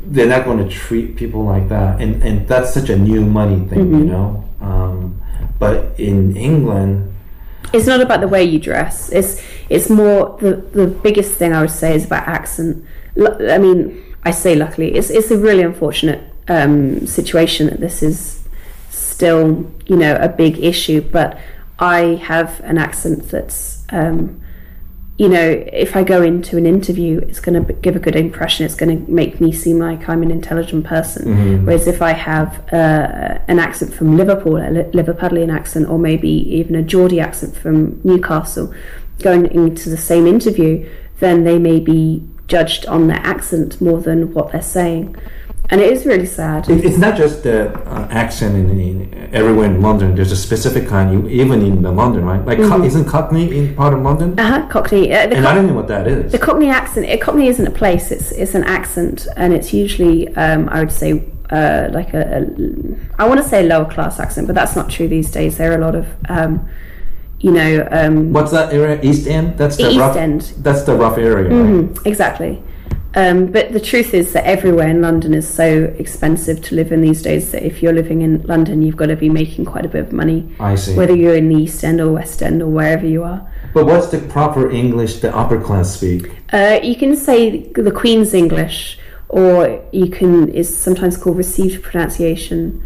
They're 0.06 0.28
not 0.28 0.46
going 0.46 0.58
to 0.60 0.70
treat 0.70 1.16
people 1.16 1.44
like 1.46 1.70
that, 1.70 2.00
and 2.02 2.22
and 2.22 2.48
that's 2.48 2.74
such 2.74 2.90
a 2.90 2.98
new 2.98 3.26
money 3.26 3.66
thing, 3.68 3.94
you 3.94 4.06
know. 4.06 4.44
Um, 4.62 5.20
but 5.60 5.94
in 5.98 6.36
England, 6.38 7.12
It's 7.72 7.88
not 7.88 8.02
about 8.02 8.20
the 8.22 8.28
way 8.28 8.44
you 8.44 8.60
dress. 8.60 9.10
It's 9.12 9.42
it's 9.70 9.90
more 9.90 10.38
the 10.40 10.58
the 10.74 10.86
biggest 10.88 11.32
thing 11.36 11.54
I 11.54 11.62
would 11.62 11.72
say 11.72 11.96
is 11.96 12.06
about 12.06 12.28
accent. 12.28 12.84
I 13.18 13.58
mean, 13.58 14.04
I 14.24 14.32
say 14.32 14.56
luckily, 14.56 14.94
it's 14.94 15.10
it's 15.10 15.32
a 15.32 15.38
really 15.38 15.64
unfortunate 15.64 16.22
um, 16.48 17.08
situation 17.08 17.68
that 17.68 17.80
this 17.80 18.04
is 18.04 18.43
still 19.14 19.72
you 19.92 19.98
know 20.04 20.14
a 20.16 20.30
big 20.44 20.56
issue. 20.72 21.02
But 21.18 21.30
I 21.80 22.00
have 22.32 22.50
an 22.72 22.78
accent 22.88 23.20
that's 23.32 23.84
um, 24.00 24.42
you 25.18 25.30
know 25.34 25.48
if 25.86 25.96
I 25.96 26.04
go 26.04 26.20
into 26.32 26.58
an 26.58 26.66
interview, 26.66 27.20
it's 27.30 27.40
going 27.46 27.58
to 27.66 27.74
give 27.86 27.96
a 27.96 28.00
good 28.00 28.16
impression. 28.16 28.66
It's 28.66 28.76
going 28.82 28.94
to 29.06 29.12
make 29.12 29.34
me 29.40 29.52
seem 29.52 29.78
like 29.80 30.10
I'm 30.10 30.24
an 30.24 30.32
intelligent 30.32 30.84
person. 30.86 31.24
Whereas 31.66 31.88
if 31.88 32.02
I 32.02 32.14
have 32.32 32.50
uh, 32.74 33.40
an 33.48 33.60
accent 33.60 33.94
from 33.94 34.18
Liverpool, 34.18 34.58
a 34.58 34.70
Li- 34.78 34.92
Liverpudlian 35.00 35.52
accent, 35.60 35.88
or 35.92 35.98
maybe 36.00 36.30
even 36.60 36.76
a 36.76 36.84
Geordie 36.92 37.20
accent 37.20 37.56
from 37.56 38.00
Newcastle, 38.04 38.74
going 39.28 39.46
into 39.52 39.90
the 39.90 39.98
same 40.12 40.26
interview, 40.28 40.72
then 41.20 41.44
they 41.44 41.60
may 41.60 41.80
be 41.80 42.24
judged 42.48 42.86
on 42.88 43.08
their 43.08 43.22
accent 43.34 43.80
more 43.80 44.02
than 44.02 44.34
what 44.34 44.52
they're 44.52 44.62
saying, 44.80 45.16
and 45.70 45.82
it 45.82 45.92
is 45.92 46.06
really 46.06 46.26
sad. 46.26 46.70
It, 46.70 46.84
it's 46.86 46.98
not 46.98 47.16
just 47.18 47.44
the 47.44 47.74
uh, 47.90 48.08
accent 48.12 48.56
in, 48.56 48.80
in 48.80 49.30
everywhere 49.34 49.66
in 49.66 49.82
London. 49.82 50.14
There's 50.16 50.32
a 50.32 50.36
specific 50.36 50.88
kind, 50.88 51.12
you, 51.14 51.28
even 51.30 51.62
in 51.62 51.82
the 51.82 51.92
London, 51.92 52.26
right? 52.26 52.44
Like, 52.46 52.60
Co- 52.60 52.84
isn't 52.84 53.06
Cockney 53.06 53.58
in 53.58 53.76
part 53.76 53.94
of 53.94 54.02
London? 54.02 54.40
Uh-huh, 54.40 54.68
Cockney. 54.70 55.12
Uh, 55.14 55.30
and 55.30 55.48
I 55.48 55.56
don't 55.56 55.68
know 55.68 55.74
what 55.74 55.88
that 55.88 56.08
is. 56.08 56.32
The 56.32 56.38
Cockney 56.40 56.70
accent. 56.70 57.06
It, 57.08 57.22
Cockney 57.22 57.48
isn't 57.48 57.66
a 57.68 57.72
place. 57.72 58.12
It's 58.12 58.32
it's 58.32 58.56
an 58.56 58.64
accent, 58.66 59.28
and 59.38 59.54
it's 59.54 59.74
usually 59.74 60.28
um, 60.36 60.70
I 60.70 60.80
would 60.80 60.92
say 60.92 61.24
uh, 61.50 61.90
like 61.92 62.14
a, 62.14 62.22
a 62.22 63.22
I 63.22 63.28
want 63.28 63.42
to 63.42 63.48
say 63.48 63.66
a 63.66 63.68
lower 63.68 63.86
class 63.90 64.20
accent, 64.20 64.48
but 64.48 64.56
that's 64.56 64.76
not 64.76 64.90
true 64.90 65.08
these 65.08 65.32
days. 65.32 65.58
There 65.58 65.72
are 65.72 65.78
a 65.78 65.82
lot 65.82 65.96
of 65.96 66.08
um, 66.30 66.68
you 67.40 67.52
know 67.52 67.88
um, 67.92 68.34
What's 68.34 68.52
that 68.52 68.74
area? 68.74 69.00
East 69.02 69.28
End. 69.28 69.58
That's 69.58 69.78
the 69.78 69.90
East 69.90 70.00
rough. 70.00 70.18
End. 70.18 70.42
That's 70.60 70.84
the 70.84 70.96
rough 70.96 71.18
area. 71.18 71.50
Right? 71.50 71.66
Mhm, 71.72 72.06
exactly. 72.06 72.62
Um, 73.16 73.48
but 73.52 73.74
the 73.74 73.80
truth 73.80 74.14
is 74.14 74.34
that 74.34 74.44
everywhere 74.46 74.88
in 74.88 75.02
London 75.02 75.34
is 75.36 75.48
so 75.48 75.84
expensive 76.00 76.62
to 76.64 76.76
live 76.76 76.92
in 76.92 77.02
these 77.02 77.22
days 77.22 77.52
that 77.52 77.64
if 77.64 77.84
you're 77.84 77.94
living 77.94 78.22
in 78.22 78.42
London, 78.44 78.82
you've 78.82 78.98
got 78.98 79.06
to 79.08 79.16
be 79.16 79.30
making 79.30 79.66
quite 79.66 79.86
a 79.86 79.88
bit 79.88 80.02
of 80.02 80.12
money, 80.14 80.52
I 80.60 80.76
see. 80.76 80.96
whether 80.96 81.16
you're 81.16 81.36
in 81.36 81.50
the 81.50 81.56
East 81.56 81.84
End 81.84 82.02
or 82.02 82.12
West 82.12 82.42
End 82.42 82.62
or 82.64 82.68
wherever 82.70 83.06
you 83.06 83.24
are. 83.24 83.48
But 83.74 83.86
what's 83.86 84.08
the 84.08 84.20
proper 84.20 84.70
English 84.72 85.18
the 85.20 85.36
upper 85.36 85.62
class 85.62 85.96
speak? 85.96 86.32
Uh, 86.52 86.80
you 86.82 86.96
can 86.96 87.16
say 87.16 87.72
the 87.74 87.92
Queen's 87.92 88.34
English, 88.34 88.98
or 89.30 89.84
you 89.92 90.08
can 90.10 90.50
is 90.50 90.76
sometimes 90.76 91.18
called 91.18 91.38
received 91.38 91.84
pronunciation. 91.84 92.84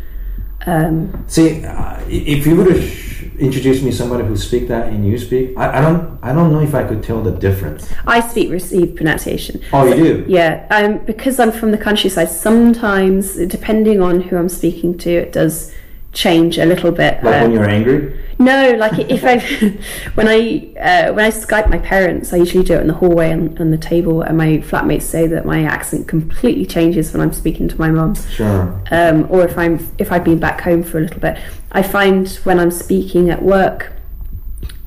Um, 0.65 1.23
See, 1.27 1.63
uh, 1.63 2.01
if 2.09 2.45
you 2.45 2.55
were 2.57 2.65
to 2.65 2.81
sh- 2.81 3.16
introduce 3.39 3.81
me 3.81 3.91
somebody 3.91 4.25
who 4.25 4.35
speak 4.35 4.67
that 4.67 4.87
and 4.87 5.05
you 5.05 5.17
speak, 5.17 5.57
I, 5.57 5.79
I 5.79 5.81
don't, 5.81 6.19
I 6.21 6.33
don't 6.33 6.51
know 6.51 6.61
if 6.61 6.73
I 6.73 6.83
could 6.83 7.03
tell 7.03 7.21
the 7.21 7.31
difference. 7.31 7.91
I 8.05 8.19
speak 8.19 8.49
received 8.49 8.95
pronunciation. 8.95 9.61
Oh, 9.73 9.85
you 9.85 9.95
do? 9.95 10.25
Yeah, 10.27 10.65
um, 10.71 10.99
because 11.05 11.39
I'm 11.39 11.51
from 11.51 11.71
the 11.71 11.77
countryside. 11.77 12.29
Sometimes, 12.29 13.35
depending 13.35 14.01
on 14.01 14.21
who 14.21 14.37
I'm 14.37 14.49
speaking 14.49 14.97
to, 14.99 15.11
it 15.11 15.33
does 15.33 15.73
change 16.17 16.57
a 16.57 16.65
little 16.65 16.91
bit. 16.91 17.23
Like 17.23 17.35
Uh, 17.35 17.41
when 17.43 17.51
you're 17.51 17.69
angry. 17.69 18.19
No, 18.39 18.73
like 18.77 18.97
if 18.97 19.23
I 19.23 19.37
when 20.15 20.27
I 20.27 20.39
uh, 20.79 21.13
when 21.13 21.23
I 21.25 21.29
Skype 21.29 21.69
my 21.69 21.77
parents, 21.77 22.33
I 22.33 22.37
usually 22.37 22.63
do 22.63 22.73
it 22.73 22.81
in 22.81 22.87
the 22.87 22.95
hallway 22.95 23.31
on, 23.31 23.55
on 23.59 23.69
the 23.69 23.77
table, 23.77 24.23
and 24.23 24.35
my 24.37 24.57
flatmates 24.69 25.03
say 25.03 25.27
that 25.27 25.45
my 25.45 25.63
accent 25.63 26.07
completely 26.07 26.65
changes 26.65 27.13
when 27.13 27.21
I'm 27.21 27.33
speaking 27.33 27.67
to 27.67 27.77
my 27.77 27.89
mum. 27.91 28.15
Sure. 28.15 28.81
um, 28.91 29.27
or 29.29 29.43
if 29.45 29.57
I'm 29.57 29.75
if 29.99 30.11
I've 30.11 30.23
been 30.23 30.39
back 30.39 30.61
home 30.61 30.81
for 30.83 30.97
a 30.97 31.01
little 31.01 31.19
bit. 31.19 31.37
I 31.71 31.83
find 31.83 32.27
when 32.45 32.59
I'm 32.59 32.71
speaking 32.71 33.29
at 33.29 33.43
work, 33.43 33.93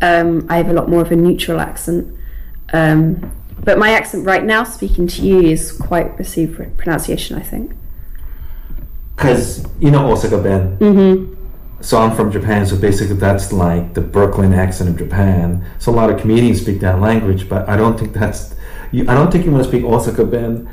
um, 0.01 0.47
I 0.49 0.57
have 0.57 0.69
a 0.69 0.73
lot 0.73 0.89
more 0.89 1.03
of 1.03 1.13
a 1.13 1.17
neutral 1.17 1.61
accent. 1.61 2.13
Um, 2.73 3.31
but 3.63 3.79
my 3.79 3.91
accent 3.91 4.27
right 4.27 4.45
now, 4.45 4.65
speaking 4.65 5.07
to 5.09 5.23
you, 5.23 5.41
is 5.43 5.71
quite 5.71 6.19
received 6.19 6.53
pronunciation. 6.79 7.37
I 7.37 7.43
think. 7.43 7.73
Because 9.21 9.67
you 9.81 9.91
know 9.91 10.11
Osaka 10.11 10.43
Ben. 10.43 10.79
Mm-hmm. 10.79 11.35
So 11.83 11.99
I'm 11.99 12.17
from 12.17 12.33
Japan, 12.33 12.65
so 12.67 12.77
basically 12.77 13.17
that's 13.17 13.53
like 13.53 13.93
the 13.93 14.01
Brooklyn 14.01 14.55
accent 14.55 14.89
of 14.89 14.97
Japan. 14.97 15.63
So 15.79 15.93
a 15.93 15.95
lot 15.95 16.09
of 16.09 16.19
comedians 16.19 16.63
speak 16.63 16.81
that 16.81 17.01
language, 17.01 17.47
but 17.47 17.69
I 17.69 17.77
don't 17.77 17.99
think 17.99 18.15
that's. 18.15 18.55
You, 18.93 19.03
I 19.09 19.15
don't 19.15 19.31
think 19.31 19.45
you 19.45 19.53
want 19.53 19.65
to 19.65 19.69
speak 19.69 19.85
Osaka 19.85 20.25
Ben 20.25 20.69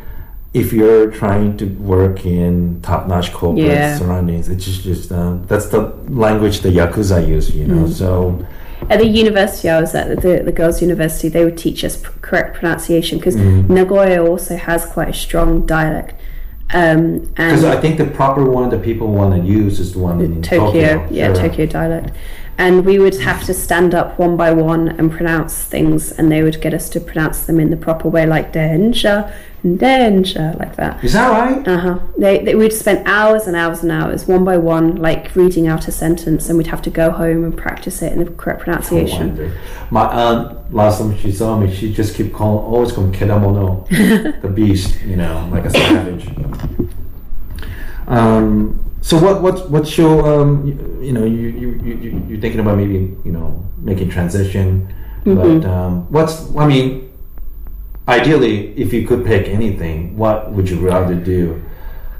if 0.54 0.72
you're 0.72 1.12
trying 1.12 1.58
to 1.58 1.66
work 1.66 2.26
in 2.26 2.82
top-notch 2.82 3.34
corporate 3.34 3.66
Yeah. 3.68 3.98
surroundings. 3.98 4.48
It's 4.48 4.64
just, 4.66 4.82
just 4.82 5.12
um, 5.12 5.46
that's 5.48 5.68
the 5.68 5.82
language 6.08 6.62
the 6.62 6.70
yakuza 6.70 7.28
use, 7.28 7.54
you 7.54 7.68
know. 7.68 7.86
So 7.88 8.46
At 8.90 9.00
the 9.00 9.08
university 9.08 9.70
I 9.70 9.82
was 9.82 9.94
at, 9.94 10.22
the, 10.22 10.42
the 10.44 10.54
girls' 10.54 10.82
university, 10.82 11.28
they 11.28 11.44
would 11.44 11.58
teach 11.58 11.84
us 11.84 11.98
pr- 11.98 12.12
correct 12.22 12.56
pronunciation 12.56 13.18
because 13.20 13.36
Nagoya 13.36 14.26
also 14.26 14.56
has 14.56 14.86
quite 14.86 15.10
a 15.10 15.14
strong 15.14 15.66
dialect. 15.66 16.16
Um, 16.74 17.20
because 17.20 17.64
and 17.64 17.74
I 17.74 17.80
think 17.80 17.98
the 17.98 18.06
proper 18.06 18.44
one 18.44 18.70
that 18.72 18.84
people 18.84 19.08
want 19.08 19.34
to 19.34 19.48
use 19.48 19.80
is 19.80 19.94
the 19.94 20.00
one 20.00 20.20
in 20.20 20.42
Tokyo, 20.42 21.00
Tokyo. 21.00 21.08
yeah. 21.10 21.34
Tokyo 21.34 21.66
dialect. 21.66 22.16
And 22.58 22.86
we 22.86 22.98
would 22.98 23.16
have 23.22 23.46
to 23.46 23.54
stand 23.54 23.94
up 23.94 24.18
one 24.18 24.36
by 24.36 24.52
one 24.52 24.90
and 24.90 25.12
pronounce 25.12 25.64
things, 25.64 26.12
and 26.12 26.32
they 26.32 26.42
would 26.42 26.60
get 26.60 26.74
us 26.74 26.90
to 26.90 27.00
pronounce 27.00 27.46
them 27.46 27.60
in 27.60 27.70
the 27.70 27.78
proper 27.78 28.10
way, 28.10 28.26
like 28.26 28.52
densha, 29.76 30.58
like 30.60 30.76
that. 30.76 31.04
Is 31.04 31.14
that 31.14 31.30
right? 31.32 31.68
Uh 31.68 31.78
huh. 31.80 32.00
They, 32.18 32.44
they 32.46 32.54
we'd 32.56 32.72
spend 32.72 33.08
hours 33.08 33.48
and 33.48 33.56
hours 33.56 33.82
and 33.84 33.92
hours, 33.92 34.28
one 34.28 34.46
by 34.46 34.58
one, 34.58 34.98
like 34.98 35.36
reading 35.36 35.68
out 35.68 35.88
a 35.88 35.92
sentence, 35.92 36.48
and 36.48 36.58
we'd 36.58 36.68
have 36.68 36.82
to 36.84 36.90
go 36.92 37.10
home 37.10 37.44
and 37.44 37.58
practice 37.58 38.02
it 38.02 38.14
in 38.14 38.20
the 38.24 38.32
correct 38.32 38.62
pronunciation. 38.62 39.28
wonder. 39.30 39.58
My 39.90 40.06
aunt, 40.06 40.74
last 40.74 41.00
time 41.00 41.18
she 41.18 41.32
saw 41.32 41.58
me, 41.58 41.74
she 41.74 41.92
just 41.92 42.16
kept 42.16 42.32
calling, 42.34 42.64
always 42.66 42.92
calling 42.92 43.12
Kedamono, 43.12 43.88
the 44.42 44.48
beast, 44.50 45.02
you 45.02 45.16
know, 45.16 45.50
like 45.52 45.66
a 45.66 45.70
savage. 45.72 46.30
Um, 48.08 48.84
so 49.02 49.18
what, 49.20 49.42
what, 49.42 49.70
what's 49.70 49.98
your, 49.98 50.42
um, 50.42 50.66
you, 50.68 51.00
you 51.08 51.14
know, 51.14 51.26
you, 51.26 51.48
you, 51.50 51.70
you, 51.84 51.94
you- 51.98 52.26
you're 52.30 52.40
thinking 52.42 52.60
about 52.60 52.78
maybe, 52.78 53.16
you 53.26 53.32
know, 53.32 53.66
making 53.80 54.10
transition, 54.10 54.94
Mm-hmm. 55.26 55.60
but 55.60 55.70
um, 55.70 56.10
what's, 56.10 56.56
I 56.56 56.66
mean, 56.66 57.07
ideally, 58.08 58.74
if 58.78 58.94
you 58.94 59.06
could 59.06 59.26
pick 59.26 59.48
anything, 59.48 60.18
what 60.18 60.52
would 60.52 60.70
you 60.70 60.80
rather 60.80 61.16
do? 61.16 61.64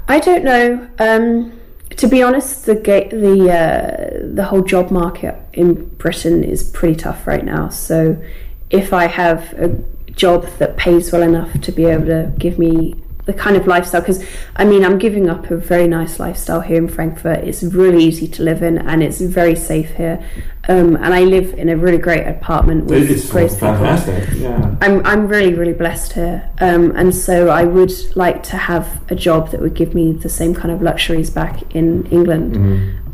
I 0.08 0.20
don't 0.20 0.44
know. 0.44 0.88
Um, 0.98 1.58
to 1.96 2.06
be 2.06 2.22
honest, 2.22 2.66
the 2.66 2.74
ga- 2.74 3.08
the 3.08 3.50
uh, 3.50 4.34
the 4.34 4.44
whole 4.44 4.62
job 4.62 4.90
market 4.90 5.36
in 5.52 5.88
Britain 5.96 6.44
is 6.44 6.62
pretty 6.62 6.96
tough 6.96 7.26
right 7.26 7.44
now. 7.44 7.68
So, 7.68 8.22
if 8.70 8.92
I 8.92 9.06
have 9.06 9.52
a 9.54 9.68
job 10.12 10.46
that 10.58 10.76
pays 10.76 11.12
well 11.12 11.22
enough 11.22 11.60
to 11.60 11.72
be 11.72 11.84
able 11.84 12.06
to 12.06 12.32
give 12.38 12.58
me 12.58 12.94
the 13.24 13.32
kind 13.34 13.56
of 13.56 13.66
lifestyle, 13.66 14.00
because 14.00 14.24
I 14.56 14.64
mean, 14.64 14.84
I'm 14.84 14.98
giving 14.98 15.28
up 15.28 15.50
a 15.50 15.56
very 15.56 15.88
nice 15.88 16.18
lifestyle 16.18 16.60
here 16.60 16.78
in 16.78 16.88
Frankfurt. 16.88 17.40
It's 17.40 17.62
really 17.62 18.04
easy 18.04 18.28
to 18.28 18.42
live 18.42 18.62
in, 18.62 18.78
and 18.78 19.02
it's 19.02 19.20
very 19.20 19.56
safe 19.56 19.94
here. 19.94 20.24
Um, 20.70 20.96
and 20.96 21.14
I 21.14 21.24
live 21.24 21.54
in 21.54 21.70
a 21.70 21.76
really 21.76 21.96
great 21.96 22.26
apartment 22.26 22.84
with 22.84 23.10
It's 23.10 23.30
great 23.30 23.50
people. 23.50 23.68
fantastic, 23.68 24.28
yeah. 24.38 24.74
I'm 24.82 25.04
I'm 25.06 25.26
really 25.26 25.54
really 25.54 25.72
blessed 25.72 26.12
here, 26.12 26.46
um, 26.60 26.92
and 26.94 27.14
so 27.14 27.48
I 27.48 27.64
would 27.64 27.92
like 28.16 28.42
to 28.50 28.56
have 28.58 29.00
a 29.10 29.14
job 29.14 29.50
that 29.52 29.60
would 29.62 29.72
give 29.74 29.94
me 29.94 30.12
the 30.12 30.28
same 30.28 30.54
kind 30.54 30.70
of 30.70 30.82
luxuries 30.82 31.30
back 31.30 31.62
in 31.74 32.04
England. 32.10 32.56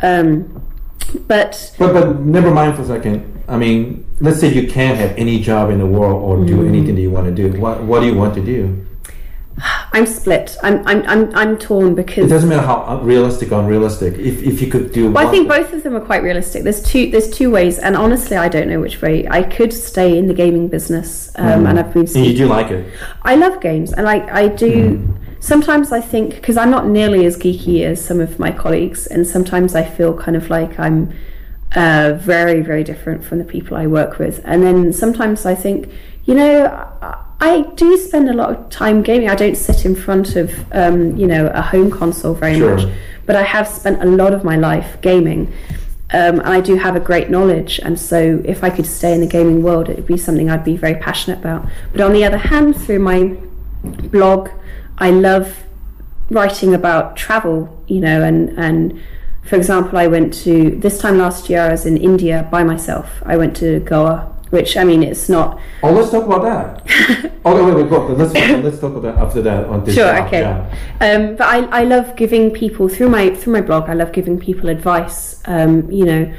Um, 0.03 0.61
but 1.29 1.73
But 1.79 1.93
but 1.93 2.21
never 2.21 2.51
mind 2.51 2.75
for 2.75 2.83
a 2.83 2.87
second. 2.87 3.23
I 3.49 3.57
mean, 3.57 4.05
let's 4.21 4.41
say 4.41 4.53
you 4.53 4.67
can't 4.67 4.99
have 4.99 5.13
any 5.17 5.39
job 5.41 5.71
in 5.71 5.79
the 5.79 5.87
world 5.87 6.23
or 6.23 6.45
do 6.45 6.57
Mm. 6.57 6.69
anything 6.69 6.95
that 6.97 7.03
you 7.03 7.11
want 7.11 7.27
to 7.27 7.35
do. 7.43 7.61
What 7.61 7.85
what 7.85 8.01
do 8.01 8.07
you 8.07 8.15
want 8.17 8.35
to 8.35 8.41
do? 8.43 8.84
I'm 9.93 10.07
split. 10.07 10.57
I'm 10.63 10.87
I'm 10.87 11.03
I'm, 11.07 11.35
I'm 11.35 11.59
torn 11.59 11.95
because 11.95 12.27
It 12.27 12.29
doesn't 12.29 12.49
matter 12.49 12.67
how 12.67 13.01
realistic 13.03 13.53
or 13.53 13.61
unrealistic. 13.61 14.15
If 14.15 14.43
if 14.43 14.61
you 14.61 14.71
could 14.71 14.93
do, 14.93 15.13
well, 15.13 15.27
I 15.27 15.31
think 15.31 15.49
both 15.49 15.73
of 15.73 15.83
them 15.83 15.95
are 15.95 16.01
quite 16.01 16.23
realistic. 16.23 16.65
There's 16.65 16.83
two 16.83 17.11
there's 17.11 17.31
two 17.31 17.51
ways, 17.51 17.79
and 17.79 17.97
honestly, 17.97 18.37
I 18.37 18.49
don't 18.49 18.69
know 18.69 18.81
which 18.81 19.01
way. 19.01 19.27
I 19.29 19.43
could 19.43 19.73
stay 19.73 20.19
in 20.19 20.27
the 20.27 20.35
gaming 20.35 20.69
business, 20.69 21.31
um, 21.37 21.67
and 21.67 21.79
I've 21.79 21.93
been 21.93 22.07
and 22.07 22.27
you 22.27 22.37
do 22.37 22.47
like 22.47 22.71
it. 22.71 22.93
I 23.23 23.37
love 23.37 23.61
games, 23.61 23.93
and 23.93 24.05
like 24.05 24.29
I 24.31 24.49
do. 24.49 25.17
Sometimes 25.39 25.93
I 25.93 26.01
think 26.01 26.37
because 26.37 26.57
I'm 26.57 26.71
not 26.71 26.87
nearly 26.87 27.27
as 27.27 27.37
geeky 27.37 27.85
as 27.85 28.05
some 28.05 28.21
of 28.21 28.39
my 28.39 28.51
colleagues, 28.51 29.07
and 29.07 29.27
sometimes 29.27 29.75
I 29.75 29.85
feel 29.85 30.17
kind 30.17 30.37
of 30.37 30.51
like 30.51 30.81
I'm 30.81 31.13
uh, 31.75 32.15
very, 32.19 32.61
very 32.61 32.85
different 32.85 33.25
from 33.25 33.39
the 33.39 33.45
people 33.45 33.77
I 33.77 33.87
work 33.87 34.19
with. 34.19 34.41
And 34.45 34.63
then 34.63 34.93
sometimes 34.93 35.45
I 35.45 35.55
think, 35.55 35.93
you 36.25 36.35
know, 36.35 36.67
I, 37.03 37.24
I 37.45 37.63
do 37.77 37.97
spend 37.99 38.31
a 38.31 38.33
lot 38.33 38.49
of 38.51 38.71
time 38.71 39.03
gaming. 39.03 39.29
I 39.29 39.35
don't 39.35 39.57
sit 39.57 39.85
in 39.85 39.95
front 39.95 40.35
of, 40.35 40.51
um, 40.73 41.15
you 41.21 41.27
know, 41.27 41.49
a 41.49 41.61
home 41.61 41.91
console 41.91 42.33
very 42.33 42.57
Sure. 42.59 42.77
much, 42.77 42.89
but 43.27 43.37
I 43.37 43.43
have 43.43 43.69
spent 43.69 44.03
a 44.03 44.07
lot 44.07 44.33
of 44.33 44.45
my 44.45 44.57
life 44.57 44.91
gaming. 45.03 45.53
Um, 46.13 46.39
and 46.41 46.49
I 46.59 46.61
do 46.61 46.77
have 46.77 46.97
a 46.97 47.01
great 47.01 47.29
knowledge, 47.29 47.81
and 47.83 47.99
so 47.99 48.41
if 48.45 48.63
I 48.63 48.71
could 48.71 48.87
stay 48.87 49.13
in 49.15 49.21
the 49.21 49.27
gaming 49.27 49.63
world, 49.63 49.89
it 49.91 49.97
would 49.97 50.07
be 50.07 50.17
something 50.17 50.49
I'd 50.49 50.65
be 50.65 50.77
very 50.77 50.95
passionate 50.95 51.39
about. 51.41 51.67
But 51.93 52.01
on 52.01 52.13
the 52.13 52.25
other 52.25 52.39
hand, 52.39 52.77
through 52.77 53.01
my 53.01 53.37
blog, 54.11 54.49
I 54.97 55.11
love 55.11 55.65
writing 56.31 56.73
about 56.73 57.17
travel, 57.17 57.57
you 57.89 58.01
know, 58.01 58.23
and, 58.23 58.41
and 58.59 58.99
for 59.43 59.57
example, 59.57 59.99
I 59.99 60.07
went 60.07 60.33
to, 60.45 60.71
this 60.79 60.99
time 60.99 61.19
last 61.19 61.51
year, 61.51 61.61
I 61.63 61.71
was 61.73 61.85
in 61.85 61.97
India 61.99 62.49
by 62.51 62.63
myself. 62.65 63.07
I 63.27 63.37
went 63.37 63.57
to 63.57 63.81
Goa, 63.81 64.34
which, 64.55 64.77
I 64.77 64.85
mean, 64.85 65.03
it's 65.03 65.29
not, 65.29 65.61
Oh, 65.83 65.93
let's 65.93 66.11
talk 66.11 66.25
about 66.25 66.43
that. 66.45 67.33
oh, 67.45 67.53
wait, 67.55 67.75
wait, 67.75 67.91
go. 67.91 68.07
Let's 68.07 68.33
let's 68.65 68.79
talk 68.79 68.95
about 68.95 69.19
after 69.19 69.43
that 69.43 69.67
on 69.67 69.85
this. 69.85 69.95
Sure, 69.95 70.07
job, 70.07 70.27
okay. 70.27 70.41
yeah. 70.41 70.77
Um, 71.01 71.37
but 71.37 71.47
I, 71.47 71.81
I 71.81 71.85
love 71.85 72.17
giving 72.17 72.51
people 72.51 72.89
through 72.89 73.11
my 73.11 73.35
through 73.35 73.53
my 73.53 73.61
blog. 73.61 73.91
I 73.91 73.95
love 73.95 74.13
giving 74.13 74.39
people 74.39 74.71
advice. 74.71 75.43
Um, 75.45 75.91
you 75.91 76.07
know, 76.07 76.33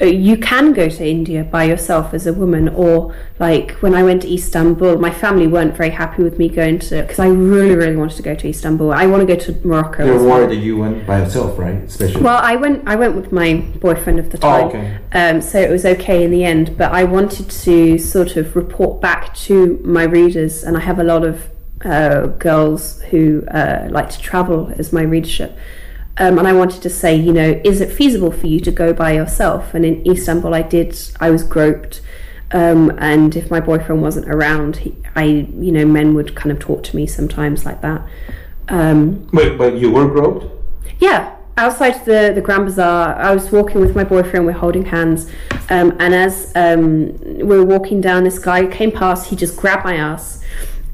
you 0.00 0.36
can 0.36 0.72
go 0.72 0.88
to 0.88 1.04
India 1.06 1.42
by 1.42 1.64
yourself 1.64 2.14
as 2.14 2.26
a 2.26 2.32
woman, 2.32 2.68
or 2.68 3.14
like 3.40 3.72
when 3.82 3.94
I 3.94 4.04
went 4.04 4.22
to 4.22 4.32
Istanbul, 4.32 4.98
my 4.98 5.10
family 5.10 5.48
weren't 5.48 5.76
very 5.76 5.90
happy 5.90 6.22
with 6.22 6.38
me 6.38 6.48
going 6.48 6.78
to 6.80 7.02
because 7.02 7.18
I 7.18 7.26
really 7.26 7.74
really 7.74 7.96
wanted 7.96 8.16
to 8.16 8.22
go 8.22 8.34
to 8.36 8.48
Istanbul. 8.48 8.92
I 8.92 9.06
want 9.06 9.26
to 9.26 9.34
go 9.34 9.40
to 9.40 9.66
Morocco. 9.66 10.04
Well. 10.04 10.24
worried 10.24 10.50
that 10.50 10.62
you 10.62 10.76
went 10.76 11.04
by 11.06 11.18
yourself, 11.18 11.58
right? 11.58 11.74
Especially. 11.76 12.22
Well, 12.22 12.38
I 12.40 12.54
went. 12.54 12.86
I 12.86 12.94
went 12.94 13.16
with 13.16 13.32
my 13.32 13.54
boyfriend 13.80 14.20
of 14.20 14.30
the 14.30 14.38
time, 14.38 14.66
Oh, 14.66 14.68
okay. 14.68 14.98
um, 15.12 15.40
so 15.40 15.58
it 15.58 15.70
was 15.70 15.84
okay 15.84 16.22
in 16.22 16.30
the 16.30 16.44
end. 16.44 16.76
But 16.78 16.92
I 16.92 17.02
wanted 17.02 17.50
to 17.50 17.98
sort 17.98 18.36
of 18.36 18.54
report 18.54 19.00
back 19.00 19.34
to 19.48 19.80
my 19.82 20.04
readers, 20.04 20.62
and 20.62 20.76
I 20.76 20.80
have 20.80 21.00
a 21.00 21.04
lot 21.04 21.24
of 21.24 21.48
uh, 21.84 22.26
girls 22.38 23.00
who 23.02 23.44
uh, 23.48 23.88
like 23.90 24.10
to 24.10 24.20
travel 24.20 24.72
as 24.78 24.92
my 24.92 25.02
readership. 25.02 25.56
Um, 26.20 26.38
and 26.38 26.48
I 26.48 26.52
wanted 26.52 26.82
to 26.82 26.90
say, 26.90 27.14
you 27.14 27.32
know, 27.32 27.60
is 27.64 27.80
it 27.80 27.92
feasible 27.92 28.32
for 28.32 28.48
you 28.48 28.58
to 28.60 28.72
go 28.72 28.92
by 28.92 29.12
yourself? 29.12 29.72
And 29.74 29.84
in 29.84 30.04
Istanbul, 30.06 30.52
I 30.52 30.62
did. 30.62 30.98
I 31.20 31.30
was 31.30 31.44
groped, 31.44 32.00
um, 32.50 32.90
and 32.98 33.36
if 33.36 33.50
my 33.50 33.60
boyfriend 33.60 34.02
wasn't 34.02 34.28
around, 34.28 34.78
he, 34.78 34.96
I, 35.14 35.24
you 35.24 35.70
know, 35.70 35.86
men 35.86 36.14
would 36.14 36.34
kind 36.34 36.50
of 36.50 36.58
talk 36.58 36.82
to 36.84 36.96
me 36.96 37.06
sometimes 37.06 37.64
like 37.64 37.82
that. 37.82 38.02
Um, 38.68 39.28
Wait, 39.32 39.56
but 39.56 39.76
you 39.78 39.90
were 39.92 40.08
groped? 40.08 40.46
yeah, 40.98 41.36
outside 41.56 42.04
the 42.04 42.32
the 42.34 42.40
Grand 42.40 42.64
Bazaar, 42.64 43.14
I 43.16 43.32
was 43.32 43.52
walking 43.52 43.80
with 43.80 43.94
my 43.94 44.04
boyfriend. 44.04 44.46
We're 44.46 44.52
holding 44.52 44.86
hands, 44.86 45.30
um, 45.70 45.96
and 46.00 46.14
as 46.14 46.52
um, 46.56 47.16
we 47.22 47.44
were 47.44 47.64
walking 47.64 48.00
down, 48.00 48.24
this 48.24 48.38
guy 48.38 48.66
came 48.66 48.90
past. 48.90 49.28
He 49.28 49.36
just 49.36 49.56
grabbed 49.56 49.84
my 49.84 49.94
ass, 49.94 50.42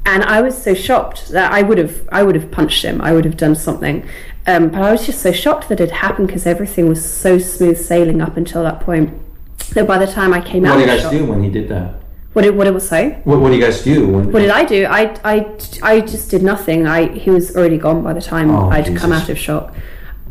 and 0.05 0.23
I 0.23 0.41
was 0.41 0.61
so 0.61 0.73
shocked 0.73 1.29
that 1.29 1.51
I 1.51 1.61
would 1.63 1.77
have 1.77 2.07
I 2.11 2.23
would 2.23 2.35
have 2.35 2.51
punched 2.51 2.83
him. 2.83 3.01
I 3.01 3.13
would 3.13 3.25
have 3.25 3.37
done 3.37 3.55
something, 3.55 4.07
um, 4.47 4.69
but 4.69 4.81
I 4.81 4.91
was 4.91 5.05
just 5.05 5.21
so 5.21 5.31
shocked 5.31 5.69
that 5.69 5.79
it 5.79 5.91
happened 5.91 6.27
because 6.27 6.45
everything 6.45 6.87
was 6.87 7.03
so 7.03 7.37
smooth 7.39 7.77
sailing 7.77 8.21
up 8.21 8.37
until 8.37 8.63
that 8.63 8.79
point. 8.79 9.13
So 9.59 9.85
by 9.85 9.97
the 9.97 10.07
time 10.07 10.33
I 10.33 10.41
came 10.41 10.63
What 10.63 10.71
out, 10.71 10.75
what 10.75 10.79
did 10.79 10.89
you 10.89 10.93
guys 10.95 11.01
shock, 11.01 11.11
do 11.11 11.25
when 11.25 11.43
he 11.43 11.49
did 11.49 11.69
that? 11.69 11.95
what 12.33 12.41
did 12.41 12.53
what 12.55 12.67
it 12.67 12.73
was 12.73 12.85
say? 12.87 13.21
What, 13.23 13.39
what 13.39 13.49
do 13.49 13.55
you 13.55 13.61
guys 13.61 13.81
do 13.81 14.07
when? 14.07 14.31
What 14.31 14.39
did 14.39 14.49
I 14.51 14.65
do? 14.65 14.85
I, 14.85 15.17
I, 15.23 15.57
I 15.81 16.01
just 16.01 16.29
did 16.29 16.43
nothing. 16.43 16.85
I 16.85 17.07
he 17.07 17.29
was 17.29 17.55
already 17.55 17.77
gone 17.77 18.03
by 18.03 18.11
the 18.11 18.21
time 18.21 18.51
Oh, 18.51 18.69
I'd 18.69 18.95
come 18.97 19.13
out 19.13 19.29
of 19.29 19.37
shock, 19.37 19.73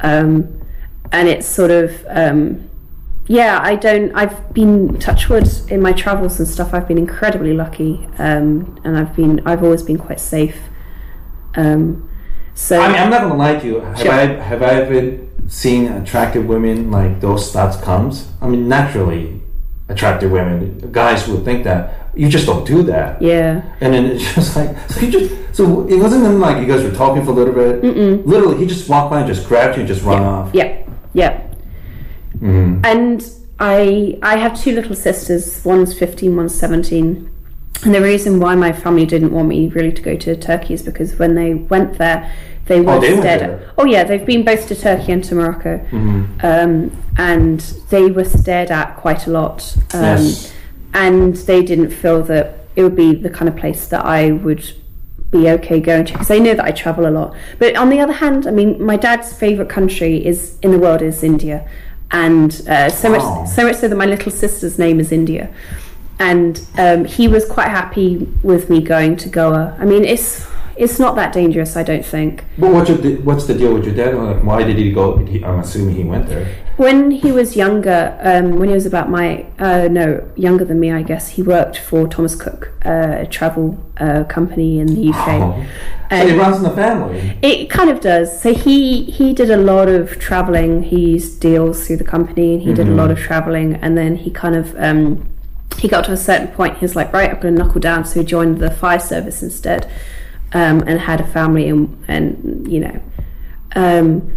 um, 0.01 0.61
and 1.13 1.29
it's 1.29 1.47
sort 1.47 1.71
of 1.71 2.05
um, 2.09 2.69
yeah. 3.27 3.59
I 3.63 3.77
don't. 3.77 4.13
I've 4.15 4.53
been 4.53 4.99
touchwood 4.99 5.49
in 5.71 5.81
my 5.81 5.93
travels 5.93 6.39
and 6.39 6.47
stuff. 6.47 6.75
I've 6.75 6.87
been 6.87 6.99
incredibly 6.99 7.55
lucky, 7.55 8.07
um, 8.19 8.79
and 8.85 8.99
I've 8.99 9.17
been 9.17 9.41
I've 9.47 9.63
always 9.65 9.83
been 9.83 9.99
quite 9.99 10.21
safe. 10.21 10.59
Um, 11.55 12.11
so 12.55 12.81
I 12.81 12.89
mean, 12.89 12.97
I'm 12.97 13.11
not 13.11 13.23
gonna 13.23 13.37
lie 13.37 13.59
to 13.59 13.67
you. 13.67 13.81
Have 13.81 13.99
Sure. 13.99 14.13
I 14.13 14.27
have 14.27 14.63
I 14.63 14.85
been 14.85 15.31
seeing 15.49 15.89
attractive 15.89 16.47
women 16.47 16.91
like 16.91 17.21
those 17.21 17.53
thoughts 17.53 17.77
comes. 17.77 18.29
I 18.41 18.49
mean, 18.49 18.69
naturally, 18.69 19.41
attractive 19.89 20.31
women, 20.31 20.89
guys 20.93 21.27
would 21.29 21.45
think 21.45 21.65
that 21.65 22.11
you 22.15 22.29
just 22.29 22.47
don't 22.47 22.67
do 22.67 22.83
that. 22.85 23.21
Yeah. 23.21 23.63
And 23.81 23.93
then 23.93 24.07
it's 24.07 24.35
just 24.35 24.57
like 24.57 24.77
so 24.89 25.01
he 25.01 25.11
just 25.11 25.35
so 25.53 25.87
it 25.89 25.97
wasn't 25.97 26.25
even 26.25 26.41
like 26.41 26.59
you 26.59 26.67
guys 26.67 26.83
were 26.83 26.93
talking 26.93 27.25
for 27.25 27.31
a 27.33 27.35
little 27.35 27.55
bit. 27.55 27.83
Literally, 28.27 28.59
he 28.59 28.67
just 28.67 28.89
walked 28.89 29.11
by 29.11 29.21
and 29.21 29.27
just 29.27 29.47
grabbed 29.49 29.77
you 29.77 29.81
and 29.81 29.89
just 29.89 30.03
run 30.03 30.23
off. 30.23 30.51
Yeah, 30.55 30.87
yeah. 31.13 31.43
Mm-hmm. 32.37 32.85
And 32.85 33.31
I 33.59 34.19
I 34.23 34.37
have 34.37 34.59
two 34.59 34.73
little 34.75 34.95
sisters. 34.95 35.65
One's 35.65 35.97
fifteen, 35.97 36.37
one's 36.37 36.55
seventeen. 36.55 37.31
And 37.83 37.95
the 37.95 38.01
reason 38.01 38.41
why 38.41 38.55
my 38.55 38.73
family 38.73 39.05
didn't 39.05 39.33
want 39.33 39.49
me 39.49 39.69
really 39.69 39.93
to 39.93 40.03
go 40.03 40.17
to 40.17 40.37
Turkey 40.37 40.75
is 40.75 40.83
because 40.83 41.17
when 41.19 41.35
they 41.35 41.55
went 41.55 41.99
there, 41.99 42.33
they 42.67 42.81
were 42.81 42.95
Oh, 42.95 43.01
they 43.01 43.19
stared 43.19 43.43
at. 43.43 43.61
Oh 43.77 43.85
yeah, 43.85 44.05
they've 44.05 44.25
been 44.25 44.43
both 44.45 44.69
to 44.69 44.75
Turkey 44.75 45.13
and 45.13 45.23
to 45.25 45.35
Morocco, 45.35 45.79
Mm-hmm. 45.91 46.47
um, 46.47 46.97
and 47.19 47.61
they 47.91 48.11
were 48.11 48.25
stared 48.25 48.71
at 48.71 48.97
quite 48.97 49.27
a 49.27 49.31
lot. 49.31 49.77
Um, 49.93 50.03
Yes. 50.03 50.53
And 50.95 51.35
they 51.37 51.63
didn't 51.63 51.91
feel 51.91 52.23
that 52.23 52.61
it 52.77 52.83
would 52.85 52.95
be 52.97 53.15
the 53.15 53.29
kind 53.29 53.49
of 53.49 53.57
place 53.57 53.89
that 53.89 54.05
I 54.05 54.31
would 54.33 54.65
be 55.33 55.51
okay 55.51 55.81
going 55.81 56.05
to 56.07 56.13
because 56.13 56.29
they 56.29 56.39
know 56.39 56.55
that 56.55 56.65
I 56.65 56.71
travel 56.71 57.07
a 57.07 57.11
lot. 57.11 57.35
But 57.59 57.75
on 57.77 57.91
the 57.91 57.99
other 58.01 58.13
hand, 58.13 58.47
I 58.47 58.53
mean, 58.53 58.81
my 58.81 58.97
dad's 58.97 59.33
favorite 59.33 59.69
country 59.69 60.25
is 60.25 60.57
in 60.63 60.71
the 60.71 60.79
world 60.79 61.03
is 61.03 61.25
India, 61.25 61.69
and 62.13 62.51
uh, 62.69 62.89
so 62.91 63.11
Wow. 63.11 63.41
much 63.43 63.49
so 63.51 63.65
much 63.65 63.77
so 63.77 63.89
that 63.89 63.97
my 63.97 64.07
little 64.07 64.31
sister's 64.31 64.79
name 64.79 65.01
is 65.01 65.11
India, 65.11 65.53
and 66.19 66.65
um, 66.79 67.05
he 67.05 67.29
was 67.29 67.45
quite 67.45 67.69
happy 67.69 68.19
with 68.43 68.71
me 68.71 68.81
going 68.81 69.17
to 69.17 69.29
Goa. 69.29 69.77
I 69.79 69.85
mean, 69.85 70.05
it's 70.05 70.47
it's 70.77 70.99
not 70.99 71.15
that 71.17 71.33
dangerous, 71.33 71.77
I 71.77 71.83
don't 71.83 72.05
think. 72.05 72.45
But 72.59 72.73
what's 72.73 72.89
your, 72.89 72.99
what's 73.23 73.47
the 73.47 73.55
deal 73.55 73.75
with 73.75 73.85
your 73.85 73.95
dad? 73.95 74.15
Like, 74.15 74.43
why 74.43 74.65
did 74.65 74.77
he 74.77 74.93
go? 74.93 75.19
I'm 75.19 75.61
assuming 75.61 75.95
he 75.95 76.05
went 76.05 76.29
there. 76.29 76.47
When 76.77 77.13
he 77.13 77.31
was 77.31 77.55
younger, 77.55 78.19
um, 78.21 78.59
when 78.59 78.69
he 78.69 78.75
was 78.75 78.87
about 78.87 79.09
my 79.09 79.47
uh, 79.59 79.89
no 79.89 80.29
younger 80.35 80.65
than 80.65 80.81
me, 80.81 80.91
I 80.91 81.03
guess 81.03 81.29
he 81.29 81.43
worked 81.43 81.79
for 81.79 82.09
Thomas 82.09 82.35
Cook, 82.35 82.73
uh, 82.85 83.19
a 83.21 83.27
travel 83.27 83.79
uh, 83.99 84.25
company 84.25 84.81
in 84.81 84.89
the 84.89 85.11
UK. 85.11 85.29
Oh. 85.29 85.67
So 86.11 86.17
it 86.17 86.37
runs 86.37 86.59
in 86.59 86.63
the 86.65 86.71
family. 86.71 87.39
It 87.43 87.71
kind 87.71 87.91
of 87.91 88.01
does. 88.01 88.41
So 88.41 88.55
he 88.55 89.05
he 89.05 89.33
did 89.33 89.51
a 89.51 89.57
lot 89.57 89.89
of 89.89 90.19
traveling. 90.19 90.83
He 90.83 91.13
used 91.13 91.41
deals 91.41 91.87
through 91.87 91.99
the 91.99 92.05
company, 92.05 92.55
and 92.55 92.63
he 92.63 92.73
did 92.73 92.89
a 92.89 92.95
lot 92.95 93.11
of 93.11 93.19
traveling. 93.19 93.75
And 93.75 93.97
then 93.97 94.17
he 94.17 94.31
kind 94.31 94.55
of 94.55 94.75
um, 94.77 95.34
he 95.79 95.89
got 95.89 96.05
to 96.07 96.13
a 96.13 96.17
certain 96.17 96.49
point. 96.49 96.79
He 96.79 96.85
was 96.85 96.97
like, 96.97 97.13
right, 97.13 97.31
I'm 97.31 97.41
going 97.41 97.57
to 97.57 97.63
knuckle 97.65 97.81
down. 97.81 98.05
So 98.05 98.21
he 98.21 98.27
joined 98.27 98.59
the 98.59 98.71
fire 98.71 98.99
service 99.01 99.43
instead, 99.43 99.91
um, 100.53 100.83
and 100.87 101.01
had 101.01 101.21
a 101.21 101.27
family, 101.27 101.69
and 101.69 102.03
and 102.09 102.67
you 102.71 102.81
know, 102.81 103.01
um, 103.75 104.33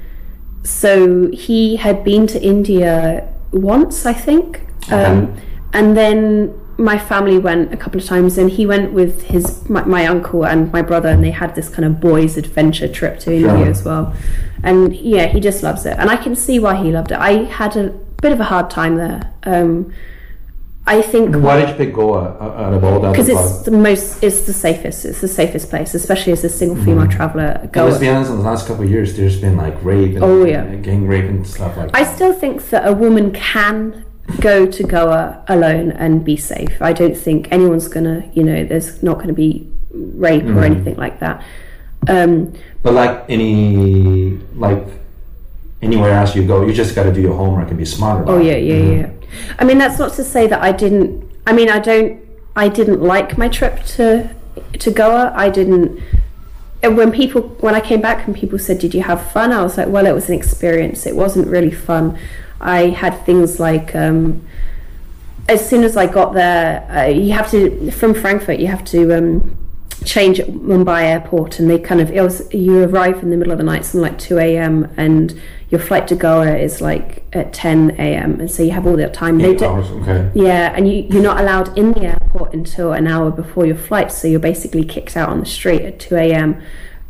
so 0.63 1.29
he 1.31 1.77
had 1.77 2.03
been 2.03 2.27
to 2.27 2.41
India 2.41 3.31
once, 3.51 4.05
I 4.05 4.13
think, 4.13 4.61
um, 4.91 4.99
Okay. 5.29 5.41
and 5.73 5.95
then 5.95 6.53
my 6.79 6.97
family 6.99 7.39
went 7.39 7.73
a 7.73 7.77
couple 7.77 7.99
of 7.99 8.05
times, 8.05 8.37
and 8.37 8.49
he 8.51 8.65
went 8.65 8.93
with 8.93 9.23
his 9.23 9.67
my, 9.69 9.83
my 9.85 10.05
uncle 10.05 10.45
and 10.45 10.71
my 10.71 10.81
brother, 10.81 11.09
and 11.09 11.23
they 11.23 11.31
had 11.31 11.55
this 11.55 11.69
kind 11.69 11.85
of 11.85 11.99
boys' 11.99 12.37
adventure 12.37 12.87
trip 12.87 13.19
to 13.19 13.33
India 13.33 13.49
Sure. 13.49 13.67
as 13.69 13.83
well. 13.83 14.13
And 14.63 14.93
yeah, 14.95 15.27
he 15.27 15.39
just 15.39 15.63
loves 15.63 15.85
it, 15.85 15.95
and 15.97 16.09
I 16.09 16.17
can 16.17 16.35
see 16.35 16.59
why 16.59 16.75
he 16.83 16.91
loved 16.91 17.11
it. 17.11 17.17
I 17.19 17.43
had 17.45 17.75
a 17.77 17.89
bit 18.21 18.31
of 18.31 18.39
a 18.39 18.45
hard 18.45 18.69
time 18.69 18.95
there. 18.97 19.31
Um, 19.43 19.93
I 20.89 21.01
think 21.01 21.35
Why 21.35 21.59
did 21.59 21.69
you 21.69 21.75
pick 21.75 21.93
Goa 21.93 22.29
out 22.39 22.55
out 22.55 22.73
of 22.73 22.83
all 22.83 22.99
the 23.01 23.07
other 23.07 23.11
because 23.11 23.27
it's 23.29 23.65
the 23.65 23.71
most, 23.71 24.23
it's 24.23 24.41
the 24.41 24.53
safest, 24.53 25.03
it's 25.05 25.19
the 25.21 25.27
safest 25.27 25.69
place, 25.69 25.93
especially 25.93 26.31
as 26.31 26.43
a 26.45 26.49
single 26.49 26.77
female 26.83 27.07
traveler. 27.07 27.59
And 27.61 27.71
Go. 27.73 27.85
let's 27.85 27.97
be 27.99 28.07
honest, 28.09 28.31
in 28.31 28.37
the 28.37 28.43
last 28.43 28.67
couple 28.67 28.83
of 28.85 28.89
years, 28.89 29.17
there's 29.17 29.39
been 29.39 29.57
like 29.57 29.75
rape 29.83 30.15
and 30.15 30.23
Oh, 30.23 30.45
yeah. 30.45 30.63
gang 30.75 31.05
rape 31.05 31.25
and 31.25 31.45
stuff 31.45 31.75
like 31.75 31.89
I 31.93 32.03
that. 32.03 32.15
still 32.15 32.31
think 32.33 32.69
that 32.69 32.87
a 32.87 32.93
woman 32.93 33.31
can 33.33 34.05
go 34.39 34.65
to 34.65 34.83
Goa 34.83 35.43
alone 35.49 35.91
and 35.91 36.23
be 36.23 36.37
safe. 36.37 36.81
I 36.81 36.93
don't 36.93 37.17
think 37.17 37.47
anyone's 37.51 37.87
gonna, 37.89 38.29
you 38.33 38.43
know, 38.43 38.63
there's 38.63 39.03
not 39.03 39.19
gonna 39.19 39.33
be 39.33 39.69
rape 39.91 40.43
Mm-hmm. 40.43 40.57
or 40.57 40.63
anything 40.63 40.95
like 40.95 41.19
that. 41.19 41.43
Um, 42.07 42.53
But 42.83 42.93
like 42.93 43.25
any 43.29 44.37
like 44.55 44.85
anywhere 45.81 46.11
else 46.11 46.35
you 46.35 46.45
go, 46.45 46.65
you 46.65 46.73
just 46.73 46.95
got 46.95 47.03
to 47.03 47.13
do 47.13 47.21
your 47.21 47.35
homework 47.35 47.69
and 47.69 47.77
be 47.77 47.85
smarter. 47.85 48.23
oh 48.23 48.35
about 48.35 48.45
yeah, 48.45 48.55
yeah, 48.55 48.75
yeah. 48.75 49.09
I 49.59 49.65
mean, 49.65 49.77
that's 49.77 49.99
not 49.99 50.13
to 50.13 50.23
say 50.23 50.47
that 50.47 50.61
I 50.61 50.71
didn't. 50.71 51.29
I 51.45 51.53
mean, 51.53 51.69
I 51.69 51.79
don't. 51.79 52.25
I 52.55 52.69
didn't 52.69 53.01
like 53.01 53.37
my 53.37 53.49
trip 53.49 53.83
to 53.95 54.29
to 54.79 54.91
Goa. 54.91 55.33
I 55.35 55.49
didn't. 55.49 56.01
When 56.83 57.11
people, 57.11 57.41
when 57.59 57.75
I 57.75 57.81
came 57.81 58.01
back 58.01 58.27
and 58.27 58.35
people 58.35 58.59
said, 58.59 58.79
"Did 58.79 58.93
you 58.93 59.03
have 59.03 59.31
fun?" 59.31 59.51
I 59.51 59.61
was 59.61 59.77
like, 59.77 59.87
"Well, 59.87 60.05
it 60.05 60.13
was 60.13 60.29
an 60.29 60.35
experience. 60.35 61.05
It 61.05 61.15
wasn't 61.15 61.47
really 61.47 61.71
fun." 61.71 62.17
I 62.59 62.87
had 62.89 63.25
things 63.25 63.59
like 63.59 63.95
um, 63.95 64.47
as 65.47 65.67
soon 65.67 65.83
as 65.83 65.95
I 65.95 66.07
got 66.07 66.33
there, 66.33 66.89
uh, 66.91 67.05
you 67.05 67.33
have 67.33 67.49
to 67.51 67.91
from 67.91 68.13
Frankfurt. 68.13 68.59
You 68.59 68.67
have 68.67 68.85
to 68.85 69.17
um, 69.17 69.57
change 70.05 70.39
at 70.39 70.47
Mumbai 70.47 71.03
airport, 71.03 71.59
and 71.59 71.69
they 71.69 71.79
kind 71.79 72.01
of 72.01 72.11
it 72.11 72.21
was 72.21 72.51
you 72.53 72.83
arrive 72.83 73.21
in 73.23 73.29
the 73.29 73.37
middle 73.37 73.51
of 73.51 73.57
the 73.57 73.63
night, 73.63 73.85
something 73.85 74.01
like 74.01 74.19
two 74.19 74.39
a.m. 74.39 74.91
and 74.97 75.39
your 75.69 75.81
flight 75.81 76.07
to 76.07 76.15
Goa 76.15 76.55
is 76.55 76.79
like 76.79 77.23
at 77.33 77.51
ten 77.51 77.91
a.m. 77.99 78.39
and 78.39 78.49
so 78.49 78.63
you 78.63 78.71
have 78.71 78.87
all 78.87 78.95
that 78.97 79.13
time. 79.13 79.41
Eight 79.41 79.61
hours, 79.61 79.89
okay. 79.89 80.31
yeah, 80.33 80.73
and 80.75 80.87
you, 80.87 81.05
you're 81.09 81.23
not 81.23 81.41
allowed 81.41 81.77
in 81.77 81.91
the 81.91 82.03
airport 82.03 82.53
until 82.53 82.93
an 82.93 83.07
hour 83.07 83.31
before 83.31 83.65
your 83.65 83.75
flight, 83.75 84.11
so 84.11 84.27
you're 84.27 84.39
basically 84.39 84.85
kicked 84.85 85.17
out 85.17 85.29
on 85.29 85.39
the 85.39 85.45
street 85.45 85.81
at 85.81 85.99
2 85.99 86.15
a.m. 86.15 86.61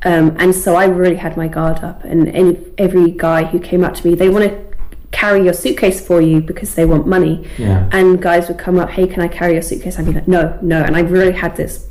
Um, 0.03 0.35
and 0.39 0.55
so 0.55 0.75
I 0.75 0.85
really 0.85 1.15
had 1.15 1.37
my 1.37 1.47
guard 1.47 1.83
up, 1.83 2.03
and 2.03 2.27
any, 2.29 2.57
every 2.77 3.11
guy 3.11 3.45
who 3.45 3.59
came 3.59 3.83
up 3.83 3.93
to 3.95 4.07
me, 4.07 4.15
they 4.15 4.29
want 4.29 4.45
to 4.45 4.67
carry 5.11 5.43
your 5.43 5.53
suitcase 5.53 6.05
for 6.05 6.21
you 6.21 6.41
because 6.41 6.75
they 6.75 6.85
want 6.85 7.07
money. 7.07 7.47
Yeah. 7.57 7.89
And 7.91 8.21
guys 8.21 8.47
would 8.47 8.57
come 8.57 8.77
up, 8.79 8.89
hey, 8.89 9.07
can 9.07 9.21
I 9.21 9.27
carry 9.27 9.53
your 9.53 9.61
suitcase? 9.61 9.97
I'd 9.97 10.05
be 10.05 10.13
like, 10.13 10.27
no, 10.27 10.57
no. 10.61 10.83
And 10.83 10.95
I 10.95 11.01
really 11.01 11.31
had 11.31 11.55
this 11.55 11.87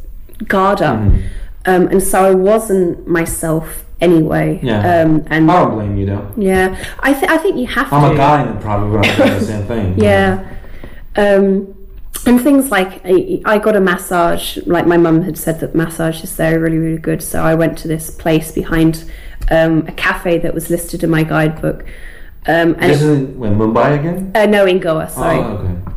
guard 0.47 0.83
up. 0.83 0.99
Mm-hmm. 0.99 1.27
Um, 1.65 1.89
and 1.89 2.03
so 2.03 2.25
I 2.25 2.35
wasn't 2.35 3.09
myself 3.09 3.86
anyway. 4.01 4.61
Yeah. 4.63 4.79
Um, 5.03 5.25
and 5.29 5.51
I 5.51 5.63
don't 5.65 5.75
blame 5.75 5.97
you 5.97 6.07
though. 6.07 6.33
yeah, 6.37 6.77
I, 7.01 7.13
th- 7.13 7.31
I 7.31 7.39
think 7.39 7.57
you 7.57 7.67
have 7.67 7.89
to 7.89 7.95
I'm 7.95 8.09
to. 8.11 8.15
a 8.15 8.17
guy 8.17 8.43
and 8.43 8.61
probably 8.61 8.91
would 8.97 9.07
have 9.07 9.41
the 9.41 9.47
same 9.47 9.67
thing. 9.67 9.99
Yeah. 10.03 10.47
Um, 11.17 11.73
and 12.27 12.41
things 12.41 12.71
like 12.71 13.01
I, 13.05 13.41
I 13.45 13.59
got 13.59 13.77
a 13.77 13.81
massage. 13.81 14.59
Like 14.67 14.87
my 14.87 14.97
mum 14.97 15.23
had 15.23 15.39
said 15.39 15.61
that 15.61 15.75
massages 15.75 16.37
there 16.37 16.57
are 16.57 16.61
really 16.61 16.79
really 16.79 16.99
good. 16.99 17.23
So 17.23 17.43
I 17.43 17.55
went 17.55 17.79
to 17.79 17.89
this 17.89 18.11
place 18.11 18.51
behind 18.53 19.05
um, 19.51 19.87
a 19.87 19.93
cafe 19.93 20.39
that 20.39 20.53
was 20.53 20.69
listed 20.71 21.05
in 21.05 21.11
my 21.11 21.23
guidebook. 21.23 21.85
Um, 22.49 22.75
and 22.79 22.91
This 22.93 23.03
it, 23.03 23.09
is 23.09 23.29
when 23.37 23.57
Mumbai 23.59 23.99
again. 23.99 24.33
uh, 24.35 24.47
no, 24.47 24.67
in 24.67 24.79
Goa. 24.79 25.09
Sorry. 25.11 25.39
Oh, 25.39 25.43
okay. 25.59 25.93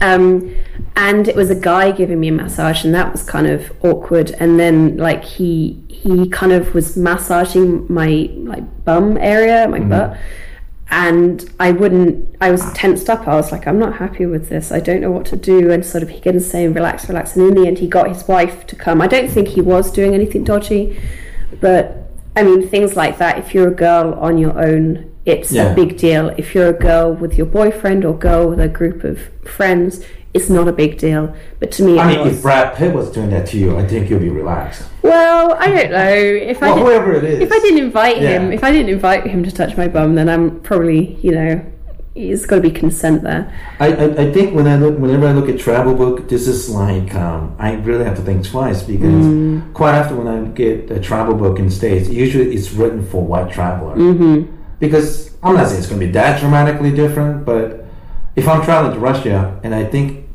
Um, 0.00 0.54
and 0.96 1.26
it 1.26 1.34
was 1.34 1.50
a 1.50 1.54
guy 1.54 1.90
giving 1.90 2.20
me 2.20 2.28
a 2.28 2.32
massage, 2.32 2.84
and 2.84 2.94
that 2.94 3.10
was 3.12 3.22
kind 3.22 3.46
of 3.46 3.72
awkward. 3.82 4.30
And 4.38 4.58
then 4.60 4.96
like 4.96 5.24
he 5.24 5.82
he 5.88 6.28
kind 6.28 6.52
of 6.52 6.74
was 6.74 6.96
massaging 6.96 7.92
my 7.92 8.30
like 8.36 8.84
bum 8.84 9.16
area, 9.16 9.66
my 9.68 9.80
butt, 9.80 10.16
and 10.90 11.50
I 11.58 11.72
wouldn't. 11.72 12.36
I 12.40 12.50
was 12.50 12.72
tensed 12.74 13.10
up. 13.10 13.26
I 13.26 13.34
was 13.34 13.50
like, 13.50 13.66
I'm 13.66 13.78
not 13.78 13.96
happy 13.96 14.26
with 14.26 14.48
this. 14.48 14.70
I 14.70 14.80
don't 14.80 15.00
know 15.00 15.10
what 15.10 15.26
to 15.26 15.36
do. 15.36 15.72
And 15.72 15.84
sort 15.84 16.02
of 16.02 16.10
he 16.10 16.20
kept 16.20 16.40
saying, 16.42 16.74
relax, 16.74 17.08
relax. 17.08 17.34
And 17.36 17.48
in 17.48 17.54
the 17.54 17.66
end, 17.66 17.78
he 17.78 17.88
got 17.88 18.08
his 18.08 18.28
wife 18.28 18.66
to 18.68 18.76
come. 18.76 19.00
I 19.00 19.08
don't 19.08 19.28
think 19.28 19.48
he 19.48 19.60
was 19.60 19.90
doing 19.90 20.14
anything 20.14 20.44
dodgy, 20.44 21.00
but 21.60 22.10
I 22.36 22.44
mean 22.44 22.68
things 22.68 22.94
like 22.94 23.18
that. 23.18 23.38
If 23.38 23.54
you're 23.54 23.68
a 23.68 23.74
girl 23.74 24.14
on 24.14 24.38
your 24.38 24.56
own. 24.58 25.13
It's 25.26 25.50
Yeah. 25.52 25.72
a 25.72 25.74
big 25.74 25.96
deal. 25.96 26.32
If 26.36 26.54
you're 26.54 26.68
a 26.68 26.72
girl 26.78 27.12
with 27.14 27.36
your 27.38 27.46
boyfriend 27.46 28.04
or 28.04 28.14
girl 28.14 28.48
with 28.50 28.60
a 28.60 28.68
group 28.68 29.04
of 29.04 29.18
friends, 29.44 30.00
it's 30.34 30.50
not 30.50 30.68
a 30.68 30.72
big 30.72 30.98
deal. 30.98 31.32
But 31.60 31.70
to 31.72 31.82
me, 31.84 31.98
I 31.98 32.08
mean, 32.08 32.20
was. 32.26 32.36
if 32.36 32.42
Brad 32.42 32.74
Pitt 32.74 32.92
was 32.94 33.10
doing 33.10 33.30
that 33.30 33.46
to 33.46 33.58
you, 33.58 33.78
I 33.78 33.86
think 33.86 34.10
you'll 34.10 34.20
be 34.20 34.28
relaxed. 34.28 34.82
well, 35.02 35.56
I 35.58 35.66
don't 35.68 35.90
know 35.92 36.08
if 36.52 36.62
I 36.62 36.66
Well, 36.66 36.76
did, 36.76 36.84
whoever 36.84 37.12
it 37.14 37.24
is. 37.24 37.40
if 37.40 37.52
I 37.52 37.58
didn't 37.60 37.78
invite 37.78 38.20
Yeah. 38.20 38.30
him, 38.40 38.52
if 38.52 38.62
I 38.64 38.70
didn't 38.70 38.90
invite 38.90 39.26
him 39.26 39.44
to 39.44 39.50
touch 39.52 39.76
my 39.76 39.88
bum, 39.88 40.14
then 40.14 40.28
I'm 40.28 40.60
probably 40.60 41.16
you 41.22 41.32
know, 41.32 41.60
it's 42.14 42.44
got 42.46 42.56
to 42.56 42.62
be 42.62 42.70
consent 42.70 43.22
there. 43.22 43.50
I, 43.80 43.86
I, 43.92 44.04
I 44.24 44.32
think 44.32 44.54
when 44.54 44.66
I 44.68 44.76
look, 44.76 44.98
whenever 44.98 45.26
I 45.26 45.32
look 45.32 45.48
at 45.48 45.58
travel 45.58 45.94
book, 45.94 46.28
this 46.28 46.46
is 46.46 46.68
like 46.68 47.14
um, 47.14 47.54
I 47.58 47.74
really 47.76 48.04
have 48.04 48.16
to 48.16 48.22
think 48.22 48.44
twice 48.46 48.82
because 48.82 49.24
Mm. 49.24 49.72
quite 49.72 49.94
often 49.94 50.18
when 50.18 50.28
I 50.28 50.44
get 50.48 50.90
a 50.90 51.00
travel 51.00 51.34
book 51.34 51.58
in 51.58 51.70
states, 51.70 52.08
usually 52.10 52.54
it's 52.54 52.72
written 52.74 53.04
for 53.06 53.22
white 53.22 53.50
traveler. 53.50 53.96
Mm-hmm. 53.96 54.42
Because 54.84 55.30
I'm 55.42 55.54
not 55.54 55.68
saying 55.68 55.78
it's 55.80 55.88
going 55.88 56.00
to 56.00 56.06
be 56.06 56.12
that 56.12 56.40
dramatically 56.40 56.92
different, 56.92 57.44
but 57.44 57.84
if 58.36 58.46
I'm 58.48 58.62
traveling 58.62 58.92
to 58.94 59.00
Russia 59.00 59.58
and 59.62 59.74
I 59.74 59.84
think 59.84 60.26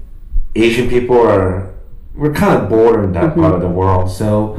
Asian 0.55 0.89
people 0.89 1.19
are 1.19 1.73
we're 2.15 2.34
kind 2.34 2.61
of 2.61 2.69
bored 2.69 3.03
in 3.03 3.11
that 3.13 3.23
Mm-hmm. 3.31 3.41
part 3.41 3.53
of 3.55 3.61
the 3.61 3.69
world, 3.69 4.09
so 4.11 4.57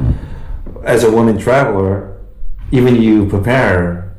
as 0.83 1.03
a 1.03 1.11
woman 1.11 1.37
traveler, 1.37 2.17
even 2.71 2.95
you 3.01 3.27
prepare, 3.27 4.13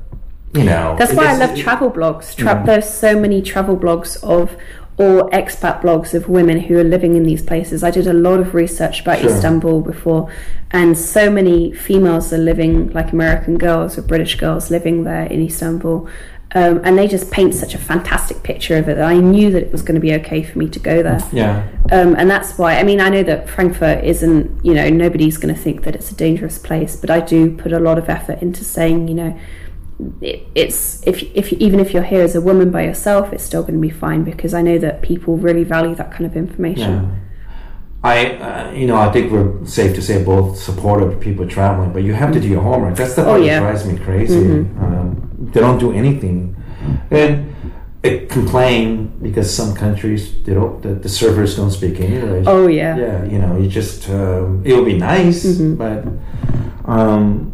you 0.55 0.63
know. 0.65 0.95
That's 0.99 1.15
why 1.15 1.27
I 1.27 1.37
love 1.37 1.57
travel 1.57 1.91
blogs. 1.91 2.37
Tra- 2.37 2.63
There's 2.65 2.89
so 2.89 3.19
many 3.19 3.43
travel 3.43 3.77
blogs 3.77 4.23
of 4.23 4.57
or 4.99 5.29
expat 5.31 5.81
blogs 5.81 6.15
of 6.15 6.29
women 6.29 6.61
who 6.61 6.79
are 6.79 6.85
living 6.85 7.17
in 7.17 7.25
these 7.25 7.43
places. 7.43 7.83
I 7.83 7.91
did 7.91 8.07
a 8.07 8.13
lot 8.13 8.41
of 8.41 8.55
research 8.55 9.01
about 9.01 9.21
Sure. 9.21 9.31
Istanbul 9.31 9.81
before, 9.81 10.31
and 10.71 10.97
so 10.97 11.31
many 11.31 11.73
females 11.73 12.33
are 12.33 12.39
living 12.39 12.91
like 12.93 13.13
American 13.13 13.59
girls 13.59 13.99
or 13.99 14.03
British 14.03 14.37
girls 14.37 14.71
living 14.71 15.05
there 15.05 15.25
in 15.25 15.43
Istanbul. 15.43 16.09
Um, 16.55 16.83
and 16.85 16.99
they 16.99 17.09
just 17.09 17.31
paint 17.31 17.55
such 17.55 17.75
a 17.75 17.79
fantastic 17.79 18.43
picture 18.43 18.77
of 18.77 18.87
it 18.87 18.97
that 18.97 19.05
I 19.05 19.17
knew 19.17 19.51
that 19.53 19.63
it 19.63 19.73
was 19.73 19.81
going 19.81 19.95
to 19.95 20.03
be 20.03 20.13
okay 20.17 20.43
for 20.43 20.59
me 20.59 20.69
to 20.69 20.79
go 20.79 21.03
there. 21.03 21.27
Yeah. 21.33 21.67
Um, 21.91 22.15
and 22.15 22.31
that's 22.31 22.59
why, 22.59 22.77
I 22.77 22.83
mean, 22.83 23.01
I 23.01 23.09
know 23.09 23.23
that 23.23 23.49
Frankfurt 23.49 24.05
isn't, 24.05 24.63
you 24.63 24.75
know, 24.75 24.91
nobody's 24.91 25.39
going 25.39 25.55
to 25.55 25.59
think 25.59 25.85
that 25.85 25.95
it's 25.95 26.11
a 26.11 26.15
dangerous 26.15 26.59
place, 26.59 26.95
but 26.95 27.09
I 27.09 27.21
do 27.21 27.57
put 27.57 27.73
a 27.73 27.81
lot 27.81 27.97
of 27.97 28.11
effort 28.11 28.43
into 28.43 28.65
saying, 28.65 29.09
you 29.09 29.15
know, 29.15 29.39
it, 30.21 30.47
it's 30.55 31.07
if 31.07 31.23
if 31.35 31.53
even 31.67 31.79
if 31.81 31.93
you're 31.93 32.03
here 32.15 32.23
as 32.23 32.35
a 32.35 32.41
woman 32.41 32.71
by 32.71 32.83
yourself, 32.85 33.33
it's 33.33 33.45
still 33.45 33.63
going 33.63 33.75
to 33.75 33.81
be 33.81 33.91
fine 33.91 34.23
because 34.25 34.53
I 34.55 34.63
know 34.63 34.79
that 34.79 35.03
people 35.03 35.37
really 35.37 35.65
value 35.65 35.95
that 35.97 36.11
kind 36.13 36.27
of 36.27 36.37
information. 36.37 36.93
Yeah. 37.05 37.19
I, 38.05 38.17
uh, 38.49 38.73
you 38.73 38.87
know, 38.89 38.97
I 38.97 39.13
think 39.13 39.31
we're 39.31 39.65
safe 39.65 39.95
to 39.95 40.03
say 40.03 40.25
both 40.25 40.59
supportive 40.59 41.21
people 41.21 41.47
traveling, 41.47 41.93
but 41.93 42.03
you 42.03 42.15
have 42.15 42.33
to 42.33 42.41
do 42.41 42.49
your 42.49 42.61
homework. 42.63 42.97
That's 42.97 43.15
the 43.15 43.25
Oh, 43.25 43.37
yeah. 43.37 43.61
that 43.61 43.67
drives 43.67 43.85
me 43.87 43.97
crazy. 43.97 44.45
Um, 44.85 45.31
they 45.53 45.61
don't 45.61 45.79
do 45.79 45.93
anything, 45.93 46.57
and 47.13 47.55
it 48.03 48.29
complain 48.29 49.07
because 49.23 49.49
some 49.55 49.73
countries 49.77 50.23
they 50.43 50.55
don't, 50.55 50.83
the, 50.83 50.95
the 50.95 51.09
servers 51.09 51.55
don't 51.55 51.71
speak 51.71 52.01
English. 52.01 52.45
Oh 52.49 52.67
yeah. 52.67 52.97
yeah, 52.97 53.25
you 53.25 53.39
know, 53.39 53.57
you 53.57 53.69
just 53.69 54.09
um, 54.11 54.63
it 54.65 54.75
would 54.75 54.87
be 54.87 54.99
nice, 54.99 55.45
Mm-hmm. 55.47 55.75
but 55.77 55.99
um, 56.93 57.53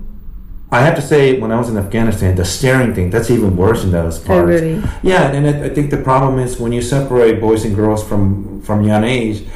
I 0.71 0.81
have 0.83 0.95
to 0.97 1.03
say, 1.03 1.41
when 1.41 1.51
I 1.51 1.59
was 1.59 1.71
in 1.71 1.79
Afghanistan, 1.79 2.37
the 2.37 2.45
staring 2.45 2.95
thing 2.95 3.09
that's 3.11 3.31
even 3.31 3.57
worse 3.57 3.85
in 3.85 3.91
those 3.91 4.19
parts. 4.19 4.31
Oh 4.31 4.45
really? 4.45 4.83
Yeah, 5.03 5.31
and 5.33 5.47
I, 5.47 5.65
I 5.65 5.69
think 5.71 5.91
the 5.91 5.97
problem 5.97 6.39
is 6.39 6.59
when 6.61 6.73
you 6.73 6.83
separate 6.83 7.41
boys 7.41 7.65
and 7.65 7.75
girls 7.75 8.07
from 8.07 8.61
from 8.63 8.85
young 8.85 9.05
age, 9.05 9.47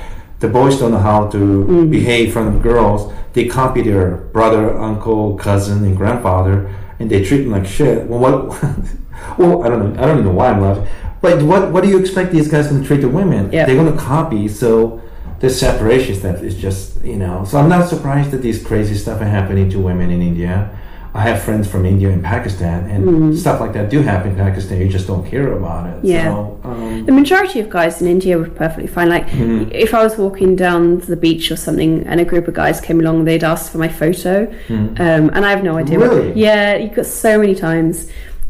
the 0.40 0.48
boys 0.48 0.78
don't 0.78 0.92
know 0.92 0.98
how 0.98 1.28
to 1.28 1.38
Mm-hmm. 1.38 1.90
behave 1.90 2.32
from 2.32 2.44
front 2.44 2.56
of 2.56 2.62
girls. 2.62 3.12
They 3.34 3.46
copy 3.46 3.82
their 3.82 4.16
brother, 4.32 4.76
uncle, 4.78 5.36
cousin, 5.36 5.84
and 5.84 5.96
grandfather, 5.96 6.74
and 6.98 7.10
they 7.10 7.22
treat 7.24 7.42
them 7.42 7.52
like 7.52 7.66
shit. 7.66 8.06
Well, 8.08 8.18
what? 8.20 8.34
well, 9.38 9.64
I 9.64 9.68
don't 9.68 9.94
know. 9.94 10.02
I 10.02 10.06
don't 10.06 10.18
even 10.18 10.24
know 10.24 10.32
why 10.40 10.48
I'm 10.50 10.60
laughing. 10.62 10.86
But 11.20 11.42
what 11.42 11.72
what 11.72 11.82
do 11.84 11.90
you 11.90 11.98
expect 11.98 12.32
these 12.32 12.48
guys 12.48 12.68
going 12.68 12.80
to 12.80 12.86
treat 12.86 13.02
the 13.02 13.08
women? 13.08 13.52
Yeah. 13.52 13.66
They're 13.66 13.76
going 13.76 13.92
to 13.92 13.98
copy. 13.98 14.48
So 14.48 15.02
this 15.40 15.60
separation 15.60 16.14
stuff 16.14 16.42
is 16.42 16.56
just 16.56 17.04
you 17.04 17.16
know. 17.16 17.44
So 17.44 17.58
I'm 17.58 17.68
not 17.68 17.88
surprised 17.88 18.30
that 18.30 18.40
these 18.42 18.64
crazy 18.64 18.94
stuff 18.94 19.20
are 19.20 19.26
happening 19.38 19.68
to 19.70 19.78
women 19.78 20.10
in 20.10 20.22
India. 20.22 20.78
I 21.14 21.20
have 21.28 21.42
friends 21.42 21.68
from 21.68 21.84
India 21.84 22.08
and 22.08 22.22
Pakistan, 22.24 22.88
and 22.90 23.38
stuff 23.38 23.60
like 23.60 23.74
that 23.74 23.90
do 23.90 24.00
happen 24.00 24.30
in 24.30 24.36
Pakistan. 24.36 24.80
You 24.80 24.88
just 24.88 25.06
don't 25.06 25.26
hear 25.26 25.52
about 25.52 25.86
it. 25.90 26.02
Yeah. 26.02 26.24
So, 26.32 26.58
um, 26.64 27.04
The 27.04 27.12
majority 27.12 27.60
of 27.60 27.68
guys 27.68 28.00
in 28.00 28.08
India 28.08 28.38
were 28.38 28.48
perfectly 28.48 28.86
fine. 28.86 29.08
Like, 29.10 29.26
Mm-hmm. 29.28 29.70
if 29.72 29.92
I 29.92 30.02
was 30.02 30.16
walking 30.16 30.56
down 30.56 31.00
the 31.00 31.16
beach 31.16 31.50
or 31.50 31.56
something 31.56 32.06
and 32.06 32.18
a 32.18 32.24
group 32.24 32.48
of 32.48 32.54
guys 32.54 32.80
came 32.80 32.98
along, 33.00 33.24
they'd 33.26 33.44
ask 33.44 33.70
for 33.72 33.78
my 33.78 33.88
photo. 33.88 34.34
Um, 34.70 34.96
and 35.34 35.44
I 35.44 35.50
have 35.50 35.62
no 35.62 35.76
idea. 35.76 35.98
what-. 35.98 36.10
Really? 36.10 36.32
yeah, 36.46 36.76
you 36.76 36.88
got 36.88 37.04
so 37.06 37.38
many 37.38 37.54
times. 37.54 38.08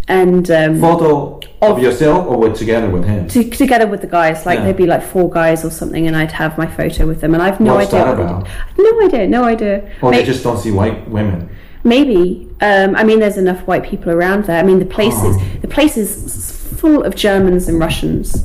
And 0.09 0.49
um, 0.51 0.81
photo 0.81 1.41
of 1.63 1.81
yourself 1.81 2.27
or 2.27 2.37
with, 2.37 2.57
together 2.57 2.91
with 2.91 3.05
him. 3.05 3.27
to, 3.29 3.49
together 3.51 3.87
with 3.87 4.01
the 4.03 4.09
guys, 4.09 4.45
like 4.47 4.59
Yeah. 4.59 4.65
there'd 4.65 4.77
be 4.77 4.87
like 4.87 5.03
four 5.03 5.29
guys 5.31 5.65
or 5.65 5.71
something, 5.71 6.07
and 6.09 6.17
I'd 6.17 6.33
have 6.33 6.59
my 6.59 6.67
photo 6.67 7.07
with 7.07 7.21
them, 7.21 7.35
and 7.35 7.43
I've 7.43 7.61
no 7.61 7.75
What's 7.77 7.95
idea. 7.95 8.05
that 8.05 8.15
about? 8.21 8.49
No 8.79 9.01
idea, 9.07 9.27
no 9.29 9.45
idea. 9.45 9.77
Or 10.03 10.11
they 10.13 10.25
just 10.25 10.43
don't 10.45 10.59
see 10.59 10.71
white 10.73 11.09
women. 11.09 11.49
Maybe. 11.85 12.49
Um, 12.61 12.95
I 12.95 13.03
mean, 13.05 13.19
there's 13.21 13.39
enough 13.39 13.67
white 13.67 13.83
people 13.85 14.13
around 14.13 14.45
there. 14.45 14.59
I 14.59 14.63
mean, 14.63 14.79
the 14.79 14.87
place 14.87 15.15
is 15.25 15.37
Oh. 15.37 15.43
the 15.63 15.69
place 15.69 15.97
is 15.97 16.53
full 16.81 17.03
of 17.03 17.15
Germans 17.17 17.69
and 17.69 17.79
Russians. 17.79 18.45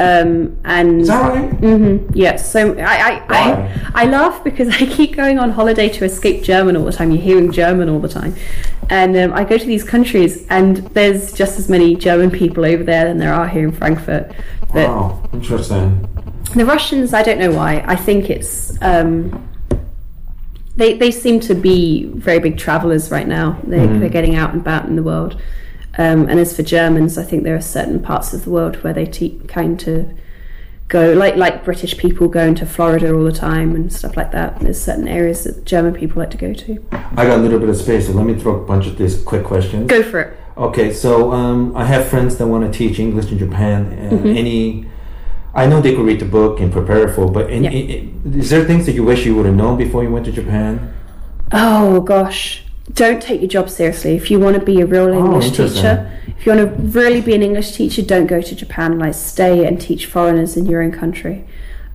Um, 0.00 0.56
and 0.64 1.02
Is 1.02 1.08
that 1.08 1.32
right? 1.34 1.50
hmm 1.60 1.98
Yes. 2.14 2.50
So 2.50 2.74
I 2.78 2.96
I, 3.10 3.22
I 3.28 3.80
I 3.94 4.04
laugh 4.06 4.42
because 4.42 4.68
I 4.68 4.86
keep 4.86 5.14
going 5.14 5.38
on 5.38 5.50
holiday 5.50 5.88
to 5.90 6.04
escape 6.04 6.42
German 6.42 6.76
all 6.76 6.84
the 6.86 6.92
time. 6.92 7.10
You're 7.10 7.22
hearing 7.22 7.52
German 7.52 7.88
all 7.90 8.00
the 8.00 8.08
time, 8.08 8.34
and 8.88 9.14
um, 9.16 9.32
I 9.34 9.44
go 9.44 9.58
to 9.58 9.66
these 9.66 9.84
countries, 9.84 10.46
and 10.48 10.78
there's 10.94 11.32
just 11.34 11.58
as 11.58 11.68
many 11.68 11.94
German 11.94 12.30
people 12.30 12.64
over 12.64 12.82
there 12.82 13.04
than 13.04 13.18
there 13.18 13.34
are 13.34 13.46
here 13.46 13.64
in 13.68 13.72
Frankfurt. 13.72 14.32
But 14.72 14.88
Wow, 14.88 15.28
interesting. 15.34 16.08
the 16.56 16.64
Russians, 16.64 17.12
I 17.12 17.22
don't 17.22 17.38
know 17.38 17.52
why. 17.52 17.84
I 17.86 17.94
think 17.94 18.30
it's 18.30 18.72
um, 18.80 19.46
they 20.76 20.96
they 20.96 21.10
seem 21.10 21.40
to 21.40 21.54
be 21.54 22.04
very 22.06 22.38
big 22.38 22.58
travelers 22.58 23.10
right 23.10 23.26
now. 23.26 23.58
They, 23.64 23.78
Mm-hmm. 23.78 24.00
They're 24.00 24.08
getting 24.08 24.36
out 24.36 24.52
and 24.52 24.60
about 24.60 24.86
in 24.86 24.96
the 24.96 25.02
world. 25.02 25.40
Um, 25.98 26.28
and 26.28 26.40
as 26.40 26.56
for 26.56 26.62
Germans, 26.62 27.18
I 27.18 27.24
think 27.24 27.42
there 27.44 27.54
are 27.54 27.60
certain 27.60 28.00
parts 28.00 28.32
of 28.32 28.44
the 28.44 28.50
world 28.50 28.82
where 28.82 28.94
they 28.94 29.04
te- 29.04 29.38
kind 29.48 29.86
of 29.86 30.10
go 30.88 31.12
like 31.12 31.36
like 31.36 31.64
British 31.64 31.96
people 31.98 32.28
going 32.28 32.54
to 32.54 32.66
Florida 32.66 33.14
all 33.14 33.24
the 33.24 33.32
time 33.32 33.74
and 33.74 33.92
stuff 33.92 34.16
like 34.16 34.32
that. 34.32 34.60
There's 34.60 34.80
certain 34.80 35.08
areas 35.08 35.44
that 35.44 35.64
German 35.64 35.94
people 35.94 36.20
like 36.20 36.30
to 36.30 36.38
go 36.38 36.54
to. 36.54 36.84
I 36.92 37.26
got 37.26 37.38
a 37.38 37.42
little 37.42 37.58
bit 37.58 37.68
of 37.68 37.76
space, 37.76 38.06
so 38.06 38.12
let 38.12 38.24
me 38.26 38.34
throw 38.34 38.62
a 38.62 38.64
bunch 38.64 38.86
of 38.86 38.96
these 38.96 39.22
quick 39.22 39.44
questions. 39.44 39.88
Go 39.88 40.02
for 40.02 40.20
it. 40.20 40.38
Okay, 40.56 40.92
so 40.92 41.32
um, 41.32 41.74
I 41.76 41.84
have 41.84 42.08
friends 42.08 42.36
that 42.36 42.46
want 42.46 42.70
to 42.70 42.78
teach 42.78 42.98
English 42.98 43.32
in 43.32 43.38
Japan. 43.38 43.86
Mm-hmm. 43.86 44.26
Any, 44.28 44.86
I 45.54 45.66
know 45.66 45.80
they 45.80 45.94
could 45.94 46.06
read 46.06 46.20
the 46.20 46.24
book 46.24 46.60
and 46.60 46.72
prepare 46.72 47.08
for, 47.08 47.26
but 47.30 47.50
in, 47.50 47.64
Yeah. 47.64 47.70
i- 47.70 47.74
i- 47.94 48.38
is 48.38 48.50
there 48.50 48.64
things 48.64 48.86
that 48.86 48.94
you 48.94 49.04
wish 49.04 49.26
you 49.26 49.34
would 49.36 49.46
have 49.46 49.54
known 49.54 49.76
before 49.76 50.02
you 50.02 50.10
went 50.10 50.24
to 50.26 50.32
Japan? 50.32 50.80
Oh 51.52 52.00
gosh. 52.00 52.62
Don't 52.94 53.20
take 53.22 53.40
your 53.40 53.48
job 53.48 53.68
seriously. 53.70 54.16
If 54.16 54.30
you 54.30 54.40
want 54.40 54.54
to 54.58 54.64
be 54.64 54.80
a 54.80 54.86
real 54.86 55.08
English 55.08 55.46
interesting. 55.48 55.82
teacher, 55.82 56.10
if 56.38 56.44
you 56.46 56.52
want 56.54 56.62
to 56.92 56.98
really 56.98 57.20
be 57.20 57.34
an 57.34 57.42
English 57.42 57.72
teacher, 57.72 58.02
don't 58.02 58.26
go 58.26 58.40
to 58.40 58.54
Japan. 58.56 58.98
Like 58.98 59.14
stay 59.14 59.64
and 59.66 59.80
teach 59.80 60.06
foreigners 60.06 60.56
in 60.56 60.66
your 60.66 60.82
own 60.82 60.90
country. 60.90 61.44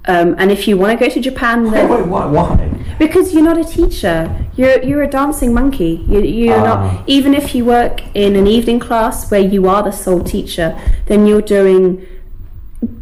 Um, 0.07 0.35
and 0.37 0.51
if 0.51 0.67
you 0.69 0.77
want 0.77 0.97
to 0.97 1.05
go 1.05 1.11
to 1.13 1.19
Japan, 1.19 1.69
then 1.71 1.89
Why? 1.89 2.25
why? 2.25 2.69
because 2.97 3.33
you're 3.33 3.43
not 3.43 3.57
a 3.57 3.65
teacher, 3.65 4.29
you're 4.55 4.81
you're 4.81 5.03
a 5.03 5.09
dancing 5.09 5.53
monkey. 5.53 6.05
You, 6.07 6.19
you're 6.21 6.55
Ah. 6.55 6.63
not. 6.69 7.03
Even 7.07 7.33
if 7.33 7.53
you 7.53 7.65
work 7.65 8.01
in 8.13 8.35
an 8.37 8.47
evening 8.47 8.79
class 8.79 9.29
where 9.29 9.41
you 9.41 9.67
are 9.67 9.83
the 9.83 9.91
sole 9.91 10.21
teacher, 10.21 10.73
then 11.07 11.27
you're 11.27 11.41
doing 11.59 12.01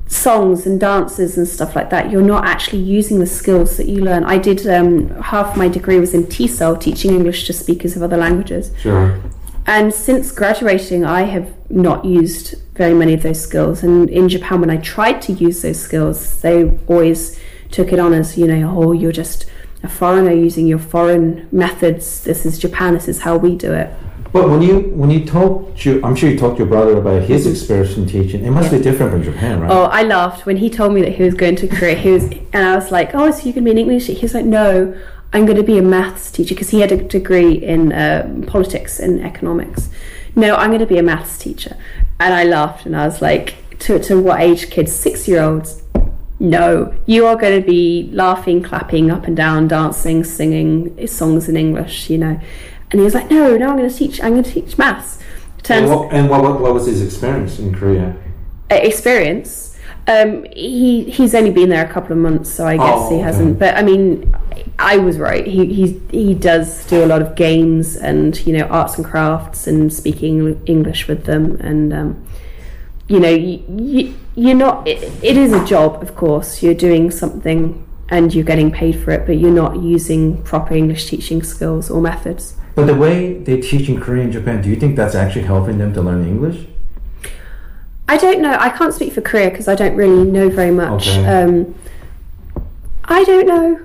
songs 0.08 0.66
and 0.66 0.80
dances 0.80 1.38
and 1.38 1.48
stuff 1.48 1.76
like 1.76 1.90
that. 1.90 2.10
You're 2.10 2.22
not 2.22 2.46
actually 2.46 2.82
using 2.82 3.20
the 3.20 3.26
skills 3.26 3.78
that 3.78 3.88
you 3.88 4.02
learn. 4.02 4.24
I 4.24 4.38
did 4.38 4.66
um, 4.68 5.10
half 5.22 5.58
my 5.58 5.68
degree 5.68 6.00
was 6.00 6.14
in 6.14 6.24
TESOL, 6.24 6.80
teaching 6.80 7.12
English 7.12 7.46
to 7.48 7.54
speakers 7.54 7.96
of 7.96 8.04
other 8.04 8.18
languages. 8.18 8.72
Sure. 8.80 9.22
And 9.68 9.94
since 9.94 10.32
graduating, 10.32 11.06
I 11.06 11.24
have 11.24 11.52
not 11.70 12.06
used 12.06 12.56
very 12.76 12.94
many 12.94 13.14
of 13.14 13.24
those 13.24 13.42
skills. 13.42 13.84
And 13.84 14.10
in 14.10 14.30
Japan, 14.30 14.62
when 14.62 14.70
I 14.70 14.78
tried 14.78 15.22
to 15.24 15.34
use 15.34 15.64
those 15.64 15.80
skills, 15.80 16.42
they 16.42 16.78
always 16.88 17.40
took 17.72 17.92
it 17.92 18.00
on 18.00 18.14
as, 18.14 18.38
you 18.38 18.48
know, 18.48 18.78
oh, 18.78 18.92
you're 18.92 19.12
just 19.12 19.46
a 19.84 19.90
foreigner 19.90 20.32
using 20.32 20.68
your 20.68 20.80
foreign 20.80 21.48
methods. 21.52 22.24
This 22.24 22.46
is 22.46 22.60
Japan. 22.60 22.94
This 22.94 23.08
is 23.08 23.22
how 23.22 23.38
we 23.38 23.56
do 23.56 23.74
it. 23.74 23.92
But 24.36 24.50
when 24.50 24.62
you 24.62 24.80
when 25.02 25.10
you 25.10 25.26
talk 25.26 25.78
to, 25.78 26.04
I'm 26.04 26.14
sure 26.14 26.30
you 26.30 26.38
talked 26.38 26.58
to 26.58 26.64
your 26.64 26.68
brother 26.68 26.98
about 26.98 27.22
his 27.22 27.48
experience 27.48 27.96
in 27.96 28.06
teaching. 28.06 28.44
It 28.44 28.52
must 28.52 28.70
be 28.70 28.80
different 28.82 29.14
from 29.14 29.24
Japan, 29.24 29.62
right? 29.62 29.72
Oh, 29.72 29.84
I 29.84 30.04
laughed 30.04 30.46
when 30.46 30.58
he 30.58 30.70
told 30.70 30.92
me 30.94 31.02
that 31.04 31.14
he 31.14 31.24
was 31.24 31.34
going 31.36 31.56
to 31.56 31.70
Korea. 31.70 31.96
He 31.96 32.12
was, 32.12 32.26
and 32.52 32.68
I 32.68 32.76
was 32.76 32.92
like, 32.92 33.16
"Oh, 33.16 33.32
so 33.32 33.46
you 33.48 33.54
can 33.54 33.64
be 33.64 33.72
an 33.72 33.78
English?" 33.78 34.08
teacher?" 34.08 34.20
He 34.20 34.26
was 34.26 34.34
like, 34.34 34.44
"No, 34.44 34.94
I'm 35.32 35.46
going 35.46 35.56
to 35.56 35.64
be 35.64 35.78
a 35.78 35.82
maths 35.82 36.32
teacher 36.32 36.54
because 36.54 36.72
he 36.72 36.82
had 36.82 36.92
a 36.92 36.98
degree 36.98 37.54
in 37.54 37.94
um 37.94 38.44
politics 38.44 39.00
and 39.00 39.24
economics. 39.24 39.90
No, 40.36 40.58
I'm 40.58 40.70
going 40.70 40.82
to 40.88 40.94
be 40.96 40.98
a 40.98 41.08
maths 41.12 41.38
teacher." 41.38 41.78
And 42.20 42.34
I 42.34 42.44
laughed, 42.44 42.86
and 42.86 42.94
I 42.94 43.06
was 43.06 43.22
like, 43.22 43.56
"To 43.84 44.00
to 44.00 44.20
what 44.20 44.42
age 44.42 44.70
kids? 44.70 44.92
Six 44.92 45.30
year 45.30 45.42
olds? 45.44 45.82
No, 46.42 46.94
you 47.06 47.26
are 47.26 47.38
going 47.38 47.58
to 47.62 47.66
be 47.66 48.10
laughing, 48.12 48.62
clapping 48.62 49.12
up 49.12 49.28
and 49.28 49.38
down, 49.38 49.70
dancing, 49.70 50.26
singing 50.26 51.08
songs 51.08 51.48
in 51.48 51.56
English, 51.56 52.10
you 52.10 52.18
know." 52.18 52.38
And 52.96 53.02
he 53.02 53.04
was 53.04 53.14
like, 53.14 53.30
"No, 53.30 53.58
no, 53.58 53.72
I'm 53.72 53.76
going 53.76 53.90
to 53.90 53.94
teach. 53.94 54.24
I'm 54.24 54.32
going 54.32 54.44
to 54.46 54.52
teach 54.52 54.78
maths." 54.78 55.20
and 55.68 55.90
what, 55.90 56.14
and 56.14 56.30
what, 56.30 56.42
what, 56.44 56.62
what 56.62 56.74
was 56.74 56.86
his 56.86 57.02
experience 57.02 57.60
in 57.60 57.76
Korea? 57.76 58.16
uh, 58.72 58.76
experience. 58.76 59.78
Um, 60.08 60.46
he 60.54 61.04
he's 61.04 61.36
only 61.36 61.52
been 61.52 61.68
there 61.68 61.86
a 61.86 61.92
couple 61.92 62.14
of 62.14 62.20
months, 62.20 62.50
so 62.50 62.66
I 62.66 62.78
guess 62.78 62.86
Oh, 62.88 63.14
he 63.14 63.20
hasn't. 63.20 63.60
But 63.60 63.76
I 63.76 63.84
mean, 63.84 64.34
I 64.80 64.96
was 64.96 65.18
right. 65.18 65.46
He 65.46 65.66
he 65.66 66.02
he 66.10 66.34
does 66.34 66.86
do 66.88 67.04
a 67.04 67.06
lot 67.06 67.22
of 67.22 67.36
games 67.36 67.98
and 67.98 68.40
you 68.48 68.58
know 68.58 68.64
arts 68.68 68.96
and 68.96 69.04
crafts 69.06 69.68
and 69.68 69.92
speaking 69.92 70.62
English 70.66 71.10
with 71.10 71.26
them, 71.26 71.58
and 71.60 71.92
um, 71.92 72.26
you 73.10 73.20
know 73.20 73.30
you, 73.30 73.62
you 73.68 74.16
you're 74.36 74.56
not. 74.56 74.88
It, 74.88 75.04
it 75.22 75.36
is 75.36 75.52
a 75.52 75.66
job, 75.66 76.02
of 76.02 76.16
course. 76.16 76.64
You're 76.64 76.74
doing 76.76 77.12
something 77.12 77.86
and 78.08 78.34
you're 78.34 78.46
getting 78.46 78.72
paid 78.72 78.98
for 78.98 79.12
it, 79.12 79.26
but 79.26 79.34
you're 79.34 79.52
not 79.52 79.82
using 79.82 80.42
proper 80.44 80.76
English 80.76 81.10
teaching 81.10 81.44
skills 81.44 81.90
or 81.90 82.02
methods. 82.02 82.56
But 82.76 82.86
the 82.88 82.96
way 82.96 83.38
they 83.40 83.62
teach 83.62 83.88
in 83.90 84.00
Korea 84.02 84.24
and 84.24 84.34
Japan, 84.34 84.62
do 84.62 84.70
you 84.70 84.76
think 84.76 84.96
that's 84.96 85.16
actually 85.16 85.44
helping 85.44 85.78
them 85.78 85.94
to 85.94 86.02
learn 86.02 86.28
English? 86.28 86.68
I 88.08 88.18
don't 88.18 88.42
know. 88.42 88.56
I 88.60 88.70
can't 88.70 88.94
speak 88.94 89.14
for 89.14 89.22
Korea 89.22 89.50
because 89.50 89.68
I 89.68 89.76
don't 89.76 89.96
really 89.96 90.30
know 90.30 90.50
very 90.50 90.72
much. 90.72 91.08
Okay. 91.10 91.26
Um, 91.26 91.76
I 93.06 93.24
don't 93.24 93.48
know. 93.48 93.80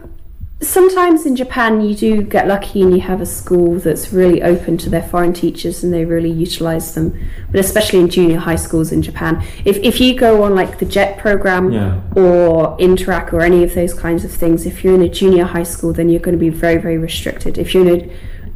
sometimes 0.63 1.25
in 1.25 1.35
Japan 1.37 1.81
you 1.81 1.95
do 1.95 2.23
get 2.23 2.47
lucky 2.47 2.83
and 2.83 2.93
you 2.93 3.01
have 3.01 3.23
a 3.23 3.27
school 3.27 3.79
that's 3.79 4.13
really 4.13 4.43
open 4.43 4.77
to 4.77 4.91
their 4.91 5.03
foreign 5.03 5.33
teachers 5.33 5.83
and 5.83 5.91
they 5.91 6.05
really 6.05 6.31
utilize 6.31 6.95
them. 6.95 7.19
But 7.51 7.61
especially 7.61 8.01
in 8.01 8.11
junior 8.11 8.37
high 8.39 8.57
schools 8.57 8.93
in 8.93 9.01
Japan, 9.01 9.43
if 9.65 9.79
if 9.79 10.01
you 10.03 10.15
go 10.15 10.43
on 10.43 10.55
like 10.55 10.79
the 10.79 10.85
JET 10.85 11.17
program 11.19 11.73
Yeah. 11.73 12.01
or 12.15 12.77
Interac 12.79 13.33
or 13.33 13.41
any 13.41 13.65
of 13.65 13.75
those 13.75 13.95
kinds 13.95 14.23
of 14.23 14.31
things, 14.33 14.67
if 14.67 14.85
you're 14.85 14.95
in 14.95 15.03
a 15.03 15.09
junior 15.09 15.45
high 15.45 15.63
school, 15.75 15.93
then 15.95 16.11
you're 16.11 16.21
going 16.21 16.37
to 16.41 16.45
be 16.49 16.51
very 16.51 16.77
very 16.77 16.99
restricted. 16.99 17.57
If 17.57 17.73
you're 17.73 17.87
in 17.89 17.95
a 18.01 18.11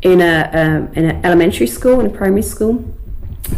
in 0.04 0.20
a 0.20 0.50
um, 0.52 0.92
in 0.94 1.04
an 1.10 1.24
elementary 1.24 1.66
school 1.66 1.98
in 2.00 2.06
a 2.06 2.10
primary 2.10 2.42
school, 2.42 2.84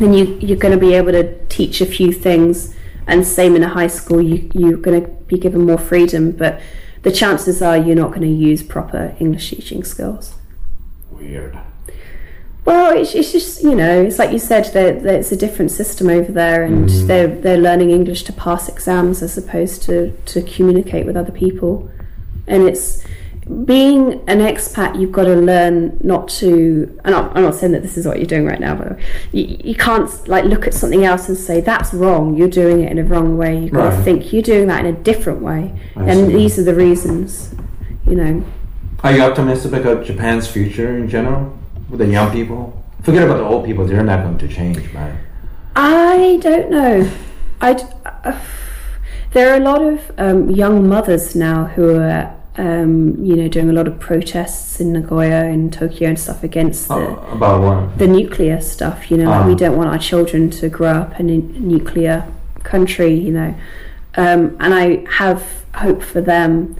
then 0.01 0.15
you 0.15 0.25
you're 0.41 0.57
going 0.65 0.73
to 0.73 0.81
be 0.81 0.95
able 0.95 1.13
to 1.13 1.47
teach 1.47 1.81
a 1.83 1.87
few 1.87 2.13
things. 2.13 2.75
And 3.09 3.25
same 3.25 3.55
in 3.55 3.63
a 3.63 3.69
high 3.69 3.87
school, 3.89 4.21
you 4.21 4.51
you're 4.55 4.79
going 4.79 5.01
to 5.03 5.09
be 5.27 5.39
given 5.39 5.61
more 5.67 5.79
freedom, 5.79 6.33
but 6.33 6.61
the 7.03 7.13
chances 7.13 7.63
are 7.63 7.77
you're 7.77 7.95
not 7.95 8.09
going 8.09 8.23
to 8.23 8.29
use 8.51 8.63
proper 8.65 9.15
English 9.21 9.51
teaching 9.51 9.85
skills. 9.85 10.35
Weird. 11.11 11.57
Well, 12.65 12.97
it's, 12.97 13.15
it's 13.15 13.31
just 13.31 13.63
you 13.63 13.77
know, 13.77 14.03
it's 14.03 14.19
like 14.19 14.33
you 14.33 14.41
said, 14.41 14.65
that 14.73 15.07
it's 15.07 15.31
a 15.31 15.37
different 15.37 15.71
system 15.71 16.09
over 16.09 16.33
there, 16.33 16.65
and 16.65 16.89
Mm-hmm. 16.89 17.07
they're 17.07 17.29
they're 17.29 17.59
learning 17.69 17.91
English 17.91 18.25
to 18.25 18.33
pass 18.33 18.69
exams 18.69 19.23
as 19.23 19.39
opposed 19.39 19.83
to 19.85 20.11
to 20.33 20.43
communicate 20.43 21.07
with 21.07 21.17
other 21.17 21.31
people, 21.33 21.89
and 22.49 22.65
it's 22.65 23.05
being 23.65 24.15
an 24.29 24.41
expat. 24.41 25.01
You've 25.01 25.13
got 25.13 25.25
to 25.25 25.37
learn 25.37 25.99
not 26.03 26.29
to. 26.41 26.99
I'm 27.05 27.13
not, 27.13 27.37
I'm 27.37 27.43
not 27.43 27.55
saying 27.55 27.73
that 27.73 27.83
this 27.83 27.97
is 27.97 28.07
what 28.07 28.19
you're 28.19 28.27
doing 28.27 28.45
right 28.45 28.59
now, 28.59 28.75
but 28.75 28.99
you, 29.33 29.57
you 29.63 29.75
can't 29.75 30.11
like 30.29 30.45
look 30.45 30.67
at 30.67 30.75
something 30.75 31.05
else 31.05 31.29
and 31.29 31.39
say 31.39 31.61
that's 31.61 31.95
wrong. 31.95 32.37
You're 32.37 32.49
doing 32.49 32.83
it 32.83 32.91
in 32.91 32.99
a 32.99 33.05
wrong 33.05 33.39
way. 33.39 33.61
You've 33.61 33.73
got 33.73 33.91
to 33.91 34.03
think 34.03 34.33
you're 34.33 34.43
doing 34.43 34.67
that 34.67 34.85
in 34.85 34.95
a 34.95 34.99
different 34.99 35.43
way, 35.43 35.79
I 35.95 36.05
and 36.05 36.27
see. 36.27 36.37
these 36.37 36.59
are 36.59 36.65
the 36.65 36.75
reasons. 36.75 37.55
You 38.07 38.17
know. 38.17 38.45
Are 39.05 39.13
you 39.13 39.23
optimistic 39.23 39.73
about 39.73 40.05
Japan's 40.05 40.49
future 40.49 40.97
in 40.97 41.09
general 41.09 41.57
with 41.89 42.01
the 42.01 42.07
young 42.07 42.33
people? 42.33 42.83
Forget 43.03 43.23
about 43.23 43.37
the 43.39 43.45
old 43.45 43.65
people; 43.65 43.87
they're 43.87 44.03
not 44.03 44.25
going 44.25 44.39
to 44.39 44.49
change, 44.49 44.93
man. 44.93 45.25
I 45.77 46.39
don't 46.43 46.71
know. 46.71 47.11
I 47.61 47.73
uh, 48.25 48.41
there 49.33 49.53
are 49.53 49.57
a 49.57 49.61
lot 49.61 49.83
of 49.83 50.11
um, 50.19 50.51
young 50.51 50.89
mothers 50.89 51.37
now 51.37 51.67
who 51.67 51.99
are, 51.99 52.35
um, 52.59 53.23
you 53.23 53.37
know, 53.37 53.49
doing 53.49 53.69
a 53.69 53.73
lot 53.73 53.87
of 53.87 54.01
protests 54.01 54.81
in 54.81 54.93
Nagoya 54.93 55.45
and 55.45 55.73
Tokyo 55.73 56.09
and 56.09 56.19
stuff 56.19 56.43
against 56.43 56.89
the, 56.89 56.95
about 57.31 57.61
what? 57.63 57.99
the 57.99 58.07
nuclear 58.07 58.61
stuff. 58.61 59.11
You 59.11 59.19
know, 59.19 59.31
like 59.31 59.45
Ah. 59.45 59.49
we 59.49 59.55
don't 59.55 59.77
want 59.77 59.91
our 59.91 59.99
children 59.99 60.51
to 60.51 60.69
grow 60.69 60.91
up 60.93 61.21
in 61.21 61.29
a 61.29 61.39
nuclear 61.39 62.27
country. 62.63 63.13
You 63.15 63.33
know, 63.33 63.55
um, 64.17 64.57
and 64.61 64.73
I 64.75 65.05
have 65.17 65.65
hope 65.75 66.03
for 66.03 66.21
them. 66.21 66.77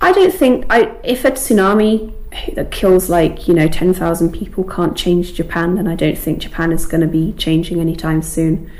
I 0.00 0.12
don't 0.12 0.34
think 0.34 0.66
I 0.70 0.94
if 1.04 1.24
a 1.24 1.30
tsunami 1.32 2.12
that 2.54 2.70
kills 2.70 3.10
like 3.10 3.46
you 3.46 3.54
know 3.54 3.68
ten 3.68 3.92
thousand 3.92 4.32
people 4.32 4.64
can't 4.64 4.96
change 4.96 5.34
Japan, 5.34 5.74
then 5.74 5.86
I 5.86 5.94
don't 5.94 6.16
think 6.18 6.38
Japan 6.40 6.72
is 6.72 6.86
going 6.86 7.02
to 7.02 7.06
be 7.06 7.32
changing 7.34 7.80
anytime 7.80 8.22
soon. 8.22 8.70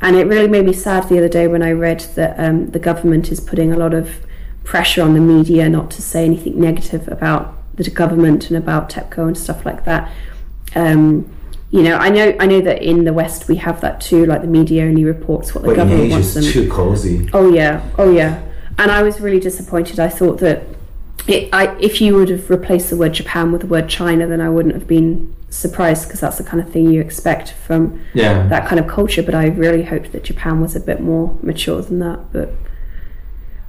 And 0.00 0.16
it 0.16 0.26
really 0.26 0.48
made 0.48 0.64
me 0.64 0.72
sad 0.72 1.08
the 1.08 1.18
other 1.18 1.28
day 1.28 1.46
when 1.46 1.62
I 1.62 1.70
read 1.70 2.00
that 2.16 2.34
um, 2.40 2.70
the 2.70 2.80
government 2.80 3.30
is 3.30 3.38
putting 3.40 3.72
a 3.72 3.76
lot 3.76 3.94
of 3.94 4.16
pressure 4.64 5.02
on 5.02 5.14
the 5.14 5.20
media 5.20 5.68
not 5.68 5.90
to 5.92 6.02
say 6.02 6.24
anything 6.24 6.60
negative 6.60 7.08
about 7.08 7.54
the 7.74 7.88
government 7.90 8.48
and 8.48 8.56
about 8.56 8.88
TEPCO 8.90 9.26
and 9.28 9.36
stuff 9.38 9.64
like 9.66 9.84
that. 9.84 10.10
Um, 10.74 11.30
you 11.70 11.82
know, 11.82 11.96
I 11.96 12.10
know 12.10 12.36
I 12.38 12.46
know 12.46 12.60
that 12.60 12.82
in 12.82 13.04
the 13.04 13.12
West 13.14 13.48
we 13.48 13.56
have 13.56 13.80
that 13.80 14.00
too. 14.00 14.26
Like 14.26 14.42
the 14.42 14.46
media 14.46 14.84
only 14.84 15.04
reports 15.04 15.54
what 15.54 15.62
the 15.62 15.68
But 15.68 15.76
government 15.76 16.10
wants 16.10 16.34
them. 16.34 16.44
too 16.44 16.70
cozy. 16.70 17.28
Oh 17.32 17.50
yeah, 17.52 17.82
oh 17.98 18.10
yeah. 18.12 18.42
And 18.78 18.90
I 18.90 19.02
was 19.02 19.20
really 19.20 19.40
disappointed. 19.40 19.98
I 19.98 20.08
thought 20.08 20.38
that 20.40 20.64
it, 21.28 21.48
I, 21.52 21.74
if 21.78 22.00
you 22.00 22.14
would 22.16 22.28
have 22.30 22.50
replaced 22.50 22.90
the 22.90 22.96
word 22.96 23.14
Japan 23.14 23.52
with 23.52 23.60
the 23.62 23.66
word 23.68 23.88
China, 23.88 24.26
then 24.26 24.40
I 24.40 24.48
wouldn't 24.50 24.74
have 24.74 24.86
been 24.86 25.34
surprised 25.50 26.08
because 26.08 26.20
that's 26.20 26.38
the 26.38 26.44
kind 26.44 26.62
of 26.62 26.70
thing 26.72 26.90
you 26.90 27.00
expect 27.00 27.52
from 27.52 28.00
Yeah. 28.12 28.46
that 28.48 28.66
kind 28.68 28.80
of 28.80 28.86
culture. 28.88 29.22
But 29.22 29.34
I 29.34 29.46
really 29.48 29.82
hoped 29.84 30.12
that 30.12 30.24
Japan 30.24 30.60
was 30.60 30.74
a 30.76 30.80
bit 30.80 31.00
more 31.00 31.38
mature 31.42 31.80
than 31.82 32.00
that. 32.00 32.32
But 32.32 32.50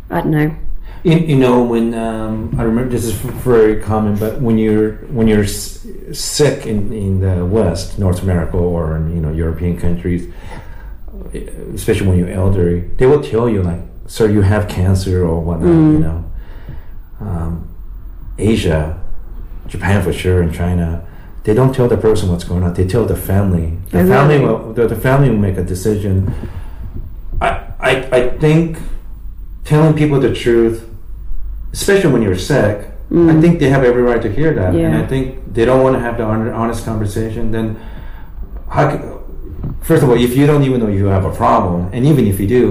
I 0.09 0.21
don't 0.21 0.31
know. 0.31 0.55
You, 1.03 1.17
you 1.17 1.35
know 1.35 1.63
when 1.63 1.93
um, 1.93 2.55
I 2.57 2.63
remember 2.63 2.89
this 2.89 3.03
is 3.03 3.11
very 3.11 3.81
common, 3.81 4.15
but 4.15 4.39
when 4.41 4.57
you're 4.57 4.93
when 5.11 5.27
you're 5.27 5.45
sick 5.45 6.65
in, 6.65 6.93
in 6.93 7.19
the 7.19 7.45
West, 7.45 7.99
North 7.99 8.23
America, 8.23 8.55
or 8.57 8.95
in 8.95 9.13
you 9.13 9.21
know 9.21 9.31
European 9.31 9.77
countries, 9.77 10.31
especially 11.73 12.07
when 12.07 12.17
you're 12.17 12.29
elderly, 12.29 12.81
they 12.97 13.05
will 13.05 13.21
tell 13.21 13.49
you 13.49 13.61
like, 13.63 13.81
"Sir, 14.07 14.29
you 14.29 14.41
have 14.41 14.69
cancer 14.69 15.27
or 15.27 15.41
whatnot." 15.41 15.67
You 15.67 15.99
know, 15.99 16.25
um, 17.19 17.67
Asia, 18.37 19.01
Japan 19.67 20.01
for 20.03 20.13
sure, 20.13 20.41
and 20.41 20.53
China. 20.53 21.05
They 21.43 21.53
don't 21.53 21.75
tell 21.75 21.89
the 21.89 21.97
person 21.97 22.31
what's 22.31 22.45
going 22.45 22.63
on. 22.63 22.73
They 22.73 22.87
tell 22.87 23.03
the 23.05 23.17
family. 23.17 23.77
The 23.89 23.99
Oh, 23.99 24.07
family 24.07 24.39
will 24.39 24.71
the, 24.73 24.87
the 24.87 24.95
family 24.95 25.29
will 25.29 25.37
make 25.49 25.57
a 25.57 25.63
decision. 25.63 26.33
I, 27.41 27.67
I 27.81 27.91
I 28.19 28.29
think 28.37 28.77
telling 29.65 29.93
people 29.95 30.21
the 30.21 30.33
truth, 30.33 30.87
especially 31.73 32.11
when 32.13 32.21
you're 32.21 32.37
sick, 32.37 32.87
I 33.11 33.39
think 33.41 33.59
they 33.59 33.69
have 33.69 33.83
every 33.83 34.01
right 34.01 34.21
to 34.21 34.31
hear 34.31 34.53
that. 34.53 34.73
And 34.73 34.93
Mm. 34.95 35.03
I 35.03 35.07
think 35.07 35.53
they 35.53 35.65
don't 35.65 35.83
want 35.83 35.95
to 35.95 35.99
have 35.99 36.17
the 36.17 36.23
honest 36.23 36.85
conversation. 36.85 37.51
Then, 37.51 37.77
how 38.69 38.89
can, 38.89 39.01
first 39.81 40.01
of 40.03 40.09
all, 40.09 40.15
if 40.27 40.35
you 40.37 40.47
don't 40.47 40.63
even 40.63 40.79
know 40.81 40.87
you 40.87 41.05
have 41.07 41.25
a 41.25 41.31
problem, 41.43 41.89
and 41.93 42.05
even 42.05 42.25
if 42.25 42.39
you 42.39 42.47
do, 42.47 42.65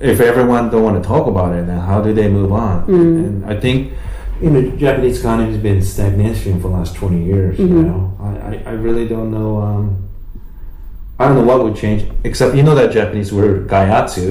if 0.00 0.20
everyone 0.20 0.70
don't 0.70 0.84
want 0.88 0.96
to 1.02 1.06
talk 1.06 1.26
about 1.26 1.50
it, 1.58 1.66
then 1.66 1.80
how 1.80 2.00
do 2.00 2.12
they 2.14 2.28
move 2.28 2.52
on? 2.52 2.84
And 2.88 3.44
I 3.46 3.58
think, 3.58 3.92
you 4.40 4.50
know, 4.50 4.60
Japanese 4.76 5.18
economy 5.20 5.50
has 5.52 5.60
been 5.60 5.82
stagnation 5.82 6.60
for 6.60 6.68
the 6.68 6.74
last 6.78 6.94
20 6.94 7.24
years, 7.24 7.58
you 7.58 7.66
know. 7.66 8.00
I, 8.20 8.30
I, 8.50 8.62
I 8.66 8.74
really 8.86 9.06
don't 9.08 9.30
know, 9.32 9.50
um, 9.60 9.84
I 11.18 11.26
don't 11.26 11.36
know 11.36 11.44
what 11.50 11.64
would 11.64 11.74
change, 11.76 12.00
except 12.24 12.54
you 12.54 12.62
know 12.62 12.74
that 12.74 12.92
Japanese 12.92 13.32
word 13.32 13.66
gaiatsu. 13.68 14.28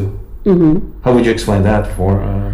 How 1.03 1.11
would 1.14 1.26
you 1.26 1.32
explain 1.32 1.64
that 1.64 1.84
for, 1.98 2.22
uh, 2.22 2.52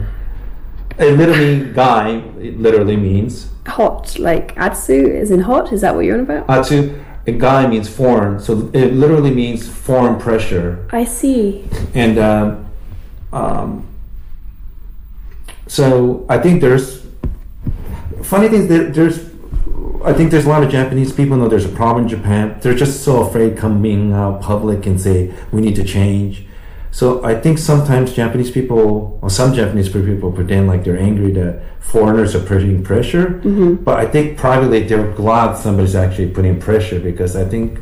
it 1.00 1.18
literally, 1.18 1.72
guy, 1.74 2.18
it 2.40 2.60
literally 2.60 2.98
means, 2.98 3.50
Hot, 3.68 4.18
like 4.18 4.58
Atsu 4.58 4.94
is 4.94 5.32
in 5.32 5.42
hot. 5.42 5.72
Is 5.72 5.82
that 5.82 5.96
what 5.96 6.06
you're 6.06 6.16
on 6.16 6.22
about? 6.22 6.50
atsu, 6.50 7.00
a 7.28 7.32
guy 7.32 7.68
means 7.68 7.88
foreign, 7.88 8.40
so 8.40 8.70
it 8.74 8.94
literally 8.94 9.32
means 9.32 9.70
foreign 9.70 10.20
pressure. 10.20 10.88
I 10.92 11.06
see. 11.06 11.68
and 11.94 12.18
um, 12.18 12.72
um, 13.32 13.88
so 15.68 16.26
I 16.28 16.40
think 16.40 16.62
there's 16.62 17.06
funny 18.24 18.50
things. 18.50 18.68
There, 18.68 18.90
there's 18.90 19.32
I 20.04 20.14
think 20.14 20.32
there's 20.32 20.46
a 20.46 20.50
lot 20.50 20.64
of 20.64 20.72
Japanese 20.72 21.14
people 21.14 21.38
know 21.38 21.48
there's 21.48 21.66
a 21.66 21.70
problem 21.70 22.06
in 22.06 22.10
Japan. 22.10 22.58
They're 22.62 22.76
just 22.76 23.04
so 23.04 23.22
afraid 23.22 23.56
coming 23.58 24.14
out 24.14 24.42
public 24.42 24.88
and 24.88 25.00
say 25.00 25.32
we 25.52 25.62
need 25.62 25.76
to 25.76 25.84
change. 25.84 26.46
So 26.92 27.24
I 27.24 27.40
think 27.40 27.58
sometimes 27.58 28.14
Japanese 28.14 28.52
people, 28.52 29.18
or 29.22 29.30
some 29.30 29.54
Japanese 29.54 29.90
people, 29.90 30.32
pretend 30.32 30.68
like 30.68 30.84
they're 30.84 31.00
angry 31.00 31.32
that 31.34 31.62
foreigners 31.80 32.36
are 32.36 32.42
putting 32.42 32.84
pressure. 32.84 33.30
But 33.76 34.00
I 34.00 34.06
think 34.06 34.38
privately 34.38 34.84
they're 34.84 35.12
glad 35.14 35.56
somebody's 35.56 35.96
actually 35.96 36.32
putting 36.32 36.60
pressure 36.60 37.00
because 37.00 37.36
I 37.36 37.46
think 37.46 37.80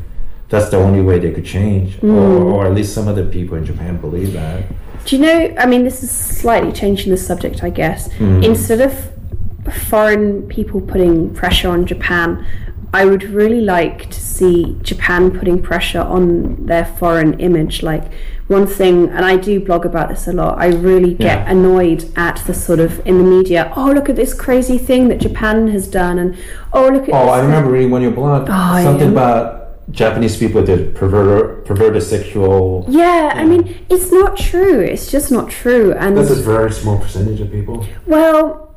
that's 0.50 0.70
the 0.70 0.78
only 0.78 1.02
way 1.02 1.20
they 1.20 1.32
could 1.32 1.46
change, 1.46 2.02
or, 2.04 2.10
or 2.10 2.68
at 2.68 2.74
least 2.74 2.94
some 2.94 3.08
of 3.08 3.16
the 3.16 3.24
people 3.24 3.58
in 3.58 3.66
Japan 3.66 3.98
believe 3.98 4.34
that. 4.34 4.64
Do 5.06 5.16
you 5.16 5.22
know? 5.22 5.56
I 5.58 5.66
mean, 5.66 5.84
this 5.84 6.04
is 6.04 6.12
slightly 6.12 6.72
changing 6.72 7.12
the 7.12 7.18
subject, 7.18 7.64
I 7.64 7.70
guess. 7.70 8.10
Mm-hmm. 8.10 8.44
Instead 8.44 8.82
of 8.82 9.74
foreign 9.88 10.48
people 10.48 10.82
putting 10.82 11.34
pressure 11.34 11.70
on 11.70 11.86
Japan, 11.86 12.46
I 12.94 13.06
would 13.06 13.24
really 13.24 13.62
like 13.62 14.10
to 14.10 14.20
see 14.20 14.78
Japan 14.82 15.32
putting 15.38 15.62
pressure 15.62 16.02
on 16.02 16.66
their 16.66 16.86
foreign 16.86 17.40
image. 17.40 17.84
Like 17.84 18.04
one 18.50 18.66
thing, 18.66 19.10
and 19.10 19.24
I 19.24 19.38
do 19.38 19.60
blog 19.60 19.86
about 19.86 20.10
this 20.10 20.28
a 20.28 20.34
lot. 20.34 20.58
I 20.58 20.68
really 20.68 21.14
get 21.14 21.38
Yeah. 21.46 21.52
annoyed 21.52 22.06
at 22.16 22.42
the 22.48 22.54
sort 22.56 22.80
of 22.80 23.00
in 23.06 23.20
the 23.20 23.24
media. 23.24 23.72
Oh, 23.76 23.92
look 23.92 24.10
at 24.10 24.16
this 24.16 24.34
crazy 24.34 24.80
thing 24.80 25.08
that 25.10 25.20
Japan 25.20 25.68
has 25.68 25.88
done, 25.88 26.18
and 26.18 26.36
oh, 26.74 26.90
look 26.90 27.08
at. 27.08 27.14
Oh, 27.14 27.30
I 27.30 27.38
thing." 27.38 27.46
remember 27.46 27.72
reading 27.72 27.92
one 27.92 28.02
of 28.02 28.06
your 28.06 28.12
blog 28.12 28.50
Oh, 28.52 28.84
something 28.84 29.14
yeah. 29.14 29.20
about 29.20 29.92
Japanese 29.92 30.36
people 30.38 30.64
that 30.64 30.96
pervert 30.96 31.66
perverted 31.66 32.02
sexual. 32.02 32.86
Yeah, 32.90 33.34
I 33.36 33.46
mean, 33.46 33.86
it's 33.88 34.12
not 34.12 34.36
true. 34.36 34.80
It's 34.80 35.12
just 35.12 35.32
not 35.32 35.52
true. 35.52 35.94
And 35.94 36.18
That's 36.18 36.32
a 36.32 36.36
very 36.36 36.72
small 36.72 36.98
percentage 36.98 37.40
of 37.42 37.52
people. 37.52 37.86
Well, 38.08 38.74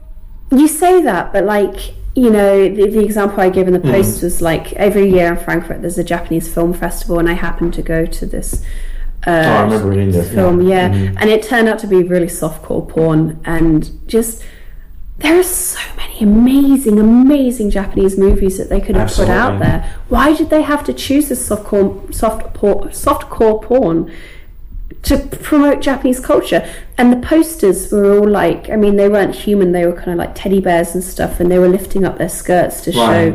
you 0.50 0.68
say 0.68 1.00
that, 1.02 1.32
but 1.32 1.44
like 1.44 1.94
you 2.14 2.28
know, 2.28 2.68
the, 2.68 2.90
the 2.90 3.02
example 3.02 3.40
I 3.40 3.48
gave 3.48 3.66
in 3.68 3.72
the 3.72 3.78
mm. 3.78 3.90
post 3.90 4.22
was 4.22 4.42
like 4.42 4.74
every 4.74 5.08
year 5.10 5.32
in 5.32 5.38
Frankfurt 5.42 5.80
there's 5.80 5.96
a 5.96 6.04
Japanese 6.04 6.52
film 6.52 6.74
festival, 6.74 7.18
and 7.18 7.26
I 7.26 7.32
happened 7.32 7.72
to 7.72 7.82
go 7.82 8.04
to 8.04 8.26
this. 8.26 8.62
Uh, 9.26 9.30
Oh, 9.30 9.32
I 9.34 9.62
remember 9.62 9.88
reading 9.88 10.10
this. 10.10 10.28
film, 10.30 10.60
yeah, 10.62 10.88
Mhm. 10.88 11.16
and 11.20 11.30
it 11.30 11.42
turned 11.42 11.68
out 11.68 11.78
to 11.80 11.86
be 11.86 12.02
really 12.02 12.26
softcore 12.26 12.86
porn, 12.88 13.38
and 13.44 13.88
just 14.08 14.42
there 15.20 15.38
are 15.38 15.44
so 15.44 15.78
many 15.96 16.18
amazing, 16.32 16.98
amazing 16.98 17.70
Japanese 17.70 18.18
movies 18.18 18.58
that 18.58 18.68
they 18.68 18.80
could 18.80 18.96
have 18.96 19.12
put 19.14 19.28
out 19.28 19.60
there. 19.60 19.84
Why 20.08 20.32
did 20.34 20.50
they 20.50 20.62
have 20.62 20.82
to 20.84 20.92
choose 20.92 21.28
this 21.28 21.48
softcore, 21.48 22.12
soft 22.12 22.52
por, 22.54 22.86
softcore 22.88 23.62
porn? 23.62 24.10
to 25.04 25.16
promote 25.18 25.80
Japanese 25.80 26.20
culture. 26.20 26.62
And 26.96 27.12
the 27.12 27.16
posters 27.16 27.90
were 27.90 28.16
all 28.20 28.28
like, 28.28 28.70
I 28.70 28.76
mean, 28.76 28.94
they 28.96 29.08
weren't 29.08 29.34
human; 29.34 29.72
they 29.72 29.84
were 29.84 29.94
kind 29.94 30.12
of 30.12 30.16
like 30.16 30.32
teddy 30.36 30.60
bears 30.60 30.94
and 30.94 31.02
stuff, 31.02 31.40
and 31.40 31.50
they 31.50 31.58
were 31.58 31.66
lifting 31.68 32.04
up 32.04 32.18
their 32.18 32.28
skirts 32.28 32.82
to 32.82 32.92
Right. 32.92 33.34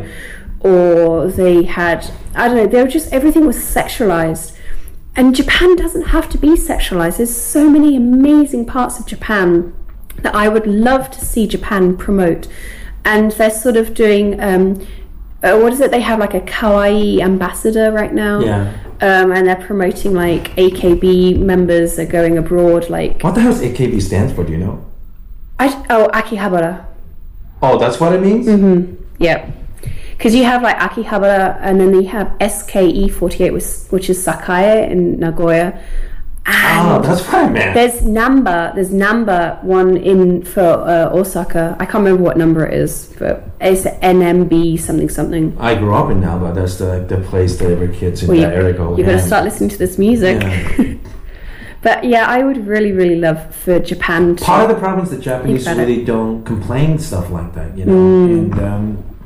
show, 0.62 0.70
or 0.70 1.28
they 1.28 1.64
had, 1.64 2.06
I 2.36 2.48
don't 2.48 2.56
know, 2.56 2.68
they 2.68 2.82
were 2.82 2.88
just 2.88 3.12
everything 3.12 3.46
was 3.46 3.58
sexualized. 3.58 4.54
And 5.18 5.36
Japan 5.36 5.76
doesn't 5.76 6.04
have 6.04 6.30
to 6.30 6.38
be 6.38 6.50
sexualized. 6.50 7.18
There's 7.18 7.36
so 7.36 7.68
many 7.70 7.98
amazing 7.98 8.68
parts 8.68 9.00
of 9.00 9.08
Japan 9.08 9.74
that 10.18 10.36
I 10.36 10.48
would 10.48 10.68
love 10.68 11.10
to 11.12 11.26
see 11.26 11.48
Japan 11.48 11.98
promote. 11.98 12.48
And 13.04 13.32
they're 13.32 13.50
sort 13.50 13.78
of 13.78 13.96
doing, 13.96 14.40
um, 14.40 14.86
uh, 15.42 15.58
what 15.58 15.74
is 15.74 15.82
it? 15.82 15.90
They 15.90 16.02
have 16.02 16.20
like 16.20 16.36
a 16.36 16.42
kawaii 16.42 17.20
ambassador 17.20 17.92
right 17.92 18.14
now. 18.14 18.42
Yeah. 18.42 18.74
Um, 19.02 19.32
and 19.32 19.48
they're 19.48 19.56
promoting 19.56 20.14
like 20.14 20.56
AKB 20.56 21.40
members 21.40 21.98
are 21.98 22.06
going 22.06 22.38
abroad. 22.38 22.90
Like, 22.92 23.24
What 23.24 23.34
the 23.34 23.42
hell 23.42 23.54
does 23.54 23.62
AKB 23.62 24.00
stands 24.02 24.34
for? 24.34 24.44
Do 24.44 24.52
you 24.52 24.60
know? 24.60 24.86
I, 25.58 25.70
oh, 25.90 26.10
Akihabara. 26.14 26.86
Oh, 27.64 27.80
that's 27.80 28.00
what 28.00 28.14
it 28.14 28.22
means. 28.22 28.46
Mm-hmm. 28.46 29.04
Yep. 29.18 29.52
Because 30.18 30.34
you 30.34 30.44
have 30.46 30.64
like 30.64 30.78
Akihabara, 30.78 31.60
and 31.62 31.80
then 31.80 31.94
you 31.94 32.08
have 32.08 32.28
SKE48, 32.40 33.54
which, 33.54 33.92
which 33.92 34.10
is 34.10 34.26
Sakae 34.26 34.90
in 34.90 35.20
Nagoya. 35.20 35.80
Oh, 36.50 37.02
that's 37.04 37.28
I 37.34 37.50
meant. 37.50 37.76
there's 37.76 38.02
Namba, 38.04 38.74
there's 38.74 38.92
Namba 38.92 39.62
one 39.64 39.98
in 39.98 40.44
for 40.44 40.62
uh, 40.62 41.10
Osaka. 41.12 41.76
I 41.78 41.86
can't 41.86 42.06
remember 42.06 42.24
what 42.24 42.38
number 42.38 42.66
it 42.66 42.74
is, 42.74 43.14
but 43.20 43.44
it's 43.60 43.84
NMB 43.84 44.80
something 44.80 45.10
something. 45.10 45.58
I 45.60 45.76
grew 45.76 45.94
up 45.94 46.10
in 46.10 46.22
Namba. 46.22 46.56
That's 46.56 46.78
the 46.78 47.06
the 47.08 47.18
place 47.28 47.58
that 47.60 47.70
every 47.70 47.94
kids 47.94 48.24
in 48.24 48.30
Well, 48.30 48.38
you, 48.38 48.44
that 48.44 48.54
area 48.54 48.74
go. 48.74 48.96
you 48.98 49.04
got 49.04 49.12
to 49.12 49.20
start 49.20 49.44
listening 49.44 49.72
to 49.72 49.78
this 49.78 49.98
music. 49.98 50.42
Yeah. 50.42 50.94
but 51.82 52.06
yeah, 52.06 52.26
I 52.28 52.44
would 52.44 52.66
really, 52.66 52.94
really 52.94 53.20
love 53.20 53.54
for 53.54 53.80
Japan 53.80 54.38
to. 54.38 54.46
Part 54.46 54.70
of 54.70 54.74
the 54.74 54.80
problem 54.80 55.04
is 55.04 55.12
that 55.12 55.20
Japanese 55.20 55.68
really 55.68 56.06
don't 56.06 56.46
complain 56.46 56.98
stuff 56.98 57.30
like 57.30 57.54
that, 57.56 57.78
you 57.78 57.84
know. 57.84 57.94
Mm. 57.94 58.30
And 58.30 58.60
um, 58.60 59.17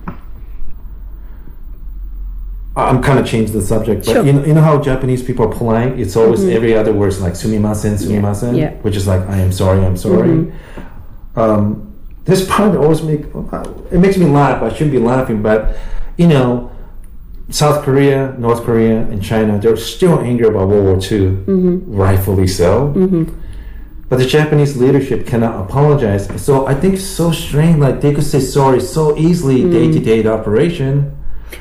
I'm 2.76 3.03
kind 3.03 3.19
of 3.19 3.27
changing 3.27 3.53
the 3.53 3.61
subject, 3.61 4.06
but 4.06 4.14
Sure. 4.14 4.26
you 4.26 4.31
know, 4.31 4.45
you 4.45 4.53
know 4.53 4.61
how 4.61 4.81
Japanese 4.81 5.22
people 5.22 5.45
are 5.45 5.53
polite. 5.53 5.99
It's 5.99 6.15
always 6.15 6.39
mm-hmm. 6.39 6.56
every 6.56 6.73
other 6.76 6.93
word's 6.93 7.19
like 7.19 7.34
"sumimasen," 7.34 7.98
"sumimasen," 7.98 8.57
yeah. 8.57 8.72
which 8.81 8.95
is 8.95 9.07
like 9.07 9.27
"I 9.27 9.38
am 9.38 9.52
sorry, 9.52 9.80
I'm 9.85 9.95
mm-hmm. 9.95 10.53
sorry." 10.53 10.53
Um, 11.35 11.93
this 12.23 12.48
part 12.48 12.76
always 12.77 13.02
make 13.02 13.22
it 13.91 13.99
makes 13.99 14.18
me 14.18 14.26
laugh. 14.26 14.64
I 14.64 14.69
shouldn't 14.69 14.91
be 14.91 14.99
laughing, 14.99 15.41
but 15.41 15.76
you 16.15 16.27
know, 16.27 16.72
South 17.49 17.84
Korea, 17.84 18.35
North 18.38 18.64
Korea, 18.64 19.02
and 19.02 19.22
China, 19.22 19.60
they're 19.60 19.76
still 19.76 20.19
angry 20.19 20.48
about 20.48 20.69
World 20.69 20.85
War 20.85 20.95
II, 20.95 21.35
mm-hmm. 21.45 21.93
rightfully 21.93 22.48
so. 22.48 22.93
But 24.07 24.19
the 24.19 24.26
Japanese 24.26 24.76
leadership 24.77 25.26
cannot 25.26 25.61
apologize. 25.61 26.27
So 26.41 26.68
I 26.68 26.76
think 26.76 26.95
it's 26.95 27.06
so 27.06 27.31
strange. 27.31 27.80
Like 27.80 28.02
they 28.02 28.14
could 28.14 28.26
say 28.26 28.39
sorry 28.39 28.81
so 28.81 29.18
easily 29.18 29.69
day 29.69 29.91
to 29.91 29.99
day 29.99 30.26
operation. 30.27 31.18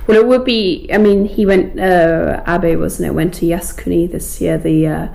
Well, 0.06 0.18
it 0.18 0.26
would 0.26 0.44
be. 0.44 0.88
I 0.92 0.98
mean, 0.98 1.26
he 1.26 1.46
went. 1.46 1.78
Uh, 1.78 2.42
Abe 2.46 2.78
wasn't 2.78 3.08
it? 3.08 3.14
Went 3.14 3.34
to 3.34 3.46
Yasukuni 3.46 4.10
this 4.10 4.40
year. 4.40 4.58
The 4.58 4.86
uh, 4.86 5.08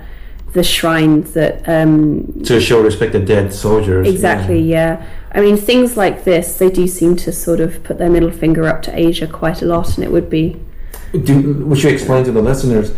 the 0.52 0.64
shrine 0.64 1.20
that 1.32 1.68
um, 1.68 2.42
to 2.44 2.60
show 2.60 2.82
respect 2.82 3.12
to 3.12 3.24
dead 3.24 3.52
soldiers. 3.52 4.08
exactly. 4.08 4.60
Yeah. 4.60 5.06
I 5.32 5.40
mean, 5.40 5.58
things 5.58 5.98
like 5.98 6.24
this, 6.24 6.56
they 6.56 6.70
do 6.70 6.86
seem 6.86 7.14
to 7.16 7.30
sort 7.32 7.60
of 7.60 7.84
put 7.84 7.98
their 7.98 8.08
middle 8.08 8.30
finger 8.30 8.66
up 8.66 8.80
to 8.82 8.98
Asia 8.98 9.26
quite 9.26 9.60
a 9.60 9.66
lot, 9.66 9.96
and 9.96 10.04
it 10.04 10.10
would 10.10 10.30
be. 10.30 10.58
Do, 11.12 11.64
we 11.66 11.78
should 11.78 11.92
explain 11.92 12.24
to 12.24 12.32
the 12.32 12.40
listeners. 12.40 12.90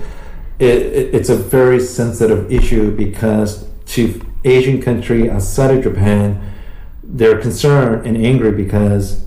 It, 0.60 0.82
it, 0.98 1.14
it's 1.14 1.28
a 1.28 1.36
very 1.36 1.80
sensitive 1.80 2.50
issue 2.50 2.94
because 2.96 3.68
to 3.86 4.20
Asian 4.44 4.80
country 4.80 5.28
outside 5.28 5.76
of 5.76 5.82
Japan, 5.82 6.54
they're 7.02 7.40
concerned 7.40 8.06
and 8.06 8.16
angry 8.16 8.52
because 8.52 9.26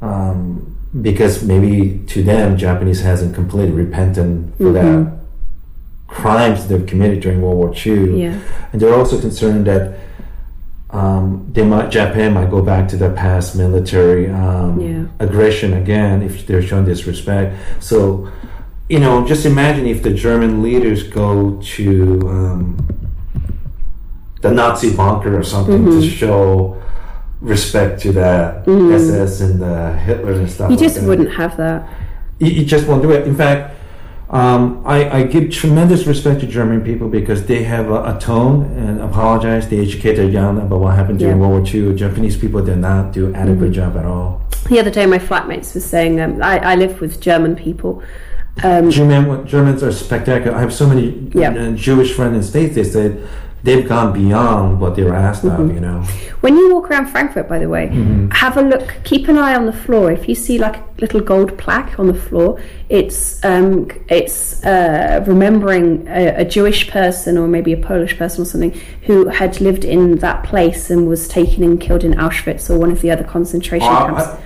um, 0.00 0.75
because 1.02 1.42
maybe 1.44 1.98
to 2.08 2.22
them 2.22 2.56
Japanese 2.56 3.00
hasn't 3.02 3.34
completely 3.34 3.72
repentant 3.72 4.56
for 4.56 4.72
that 4.72 5.12
crimes 6.08 6.68
they've 6.68 6.86
committed 6.86 7.20
during 7.20 7.42
World 7.42 7.56
War 7.58 7.74
II. 7.84 8.22
Yeah. 8.22 8.40
And 8.72 8.80
they're 8.80 8.94
also 8.94 9.20
concerned 9.20 9.66
that 9.66 9.98
um, 10.90 11.48
they 11.52 11.64
might 11.64 11.90
Japan 11.90 12.32
might 12.34 12.48
go 12.50 12.62
back 12.62 12.88
to 12.88 12.96
their 12.96 13.12
past 13.12 13.56
military 13.56 14.30
um, 14.30 14.80
Yeah. 14.80 15.06
aggression 15.18 15.74
again 15.74 16.22
if 16.22 16.46
they're 16.46 16.62
shown 16.62 16.84
disrespect. 16.84 17.56
So, 17.80 18.30
you 18.88 19.00
know, 19.00 19.26
just 19.26 19.44
imagine 19.44 19.86
if 19.86 20.02
the 20.02 20.14
German 20.14 20.62
leaders 20.62 21.02
go 21.02 21.60
to 21.76 22.20
um, 22.28 22.88
the 24.42 24.50
Nazi 24.52 24.94
bunker 24.94 25.36
or 25.38 25.42
something 25.42 25.84
Mm-hmm. 25.84 26.00
to 26.00 26.08
show 26.08 26.80
respect 27.40 28.00
to 28.02 28.12
the 28.12 28.62
SS 28.94 29.40
and 29.40 29.60
the 29.60 29.92
Hitler 29.98 30.32
and 30.32 30.50
stuff. 30.50 30.70
You 30.70 30.76
like 30.76 30.84
just 30.84 31.00
that. 31.00 31.06
wouldn't 31.06 31.32
have 31.32 31.56
that. 31.58 31.88
You, 32.38 32.48
you 32.50 32.64
just 32.64 32.86
won't 32.86 33.02
do 33.02 33.10
it. 33.12 33.26
In 33.26 33.36
fact, 33.36 33.74
um, 34.30 34.82
I, 34.84 35.18
I 35.18 35.22
give 35.24 35.50
tremendous 35.52 36.06
respect 36.06 36.40
to 36.40 36.46
German 36.46 36.82
people 36.82 37.08
because 37.08 37.46
they 37.46 37.62
have 37.62 37.90
a, 37.90 38.16
a 38.16 38.18
tone 38.20 38.64
and 38.76 39.00
apologize. 39.00 39.68
They 39.68 39.78
educate 39.80 40.16
their 40.16 40.28
young 40.28 40.58
about 40.60 40.80
what 40.80 40.96
happened 40.96 41.18
during 41.20 41.36
Yeah. 41.36 41.46
World 41.46 41.62
War 41.64 41.74
II. 41.90 41.94
Japanese 41.94 42.36
people 42.36 42.64
did 42.64 42.78
not 42.78 43.12
do 43.12 43.32
adequate 43.34 43.70
job 43.70 43.96
at 43.96 44.04
all. 44.04 44.42
The 44.68 44.80
other 44.80 44.90
day, 44.90 45.06
my 45.06 45.18
flatmates 45.18 45.74
was 45.74 45.84
saying, 45.84 46.20
um, 46.20 46.42
I, 46.42 46.58
I 46.72 46.74
live 46.74 47.00
with 47.00 47.20
German 47.20 47.54
people. 47.54 48.02
Um, 48.64 48.90
German, 48.90 49.46
Germans 49.46 49.82
are 49.82 49.92
spectacular. 49.92 50.56
I 50.56 50.60
have 50.60 50.72
so 50.74 50.88
many 50.88 51.30
Yeah. 51.34 51.72
Jewish 51.76 52.12
friends 52.14 52.34
in 52.34 52.40
the 52.40 52.46
States. 52.46 52.74
They 52.74 52.84
said 52.84 53.28
they've 53.62 53.88
gone 53.88 54.12
beyond 54.12 54.80
what 54.80 54.94
they 54.96 55.02
were 55.02 55.14
asked 55.14 55.44
Mm-hmm. 55.44 55.62
of. 55.70 55.74
You 55.74 55.80
know, 55.80 56.02
When 56.40 56.56
you 56.56 56.72
walk 56.74 56.90
around 56.90 57.06
Frankfurt, 57.08 57.48
by 57.48 57.58
the 57.58 57.68
way, 57.68 57.88
have 58.32 58.56
a 58.56 58.62
look. 58.62 58.94
Keep 59.04 59.28
an 59.28 59.38
eye 59.38 59.54
on 59.54 59.66
the 59.66 59.72
floor. 59.72 60.10
If 60.12 60.28
you 60.28 60.34
see 60.34 60.58
like 60.58 60.76
a 60.76 60.84
little 61.00 61.20
gold 61.20 61.58
plaque 61.58 61.98
on 61.98 62.06
the 62.06 62.14
floor, 62.14 62.60
it's 62.88 63.44
um, 63.44 63.90
it's 64.08 64.64
uh, 64.64 65.24
remembering 65.26 66.06
a, 66.08 66.42
a 66.42 66.44
Jewish 66.44 66.88
person 66.90 67.36
or 67.36 67.48
maybe 67.48 67.72
a 67.72 67.76
Polish 67.76 68.16
person 68.16 68.42
or 68.42 68.44
something 68.44 68.72
who 69.02 69.28
had 69.28 69.60
lived 69.60 69.84
in 69.84 70.16
that 70.18 70.44
place 70.44 70.88
and 70.90 71.08
was 71.08 71.26
taken 71.28 71.62
and 71.64 71.80
killed 71.80 72.04
in 72.04 72.12
Auschwitz 72.14 72.70
or 72.70 72.78
one 72.78 72.90
of 72.92 73.00
the 73.00 73.10
other 73.10 73.24
concentration 73.24 73.88
Oh, 73.90 74.06
camps. 74.06 74.22
I, 74.22 74.38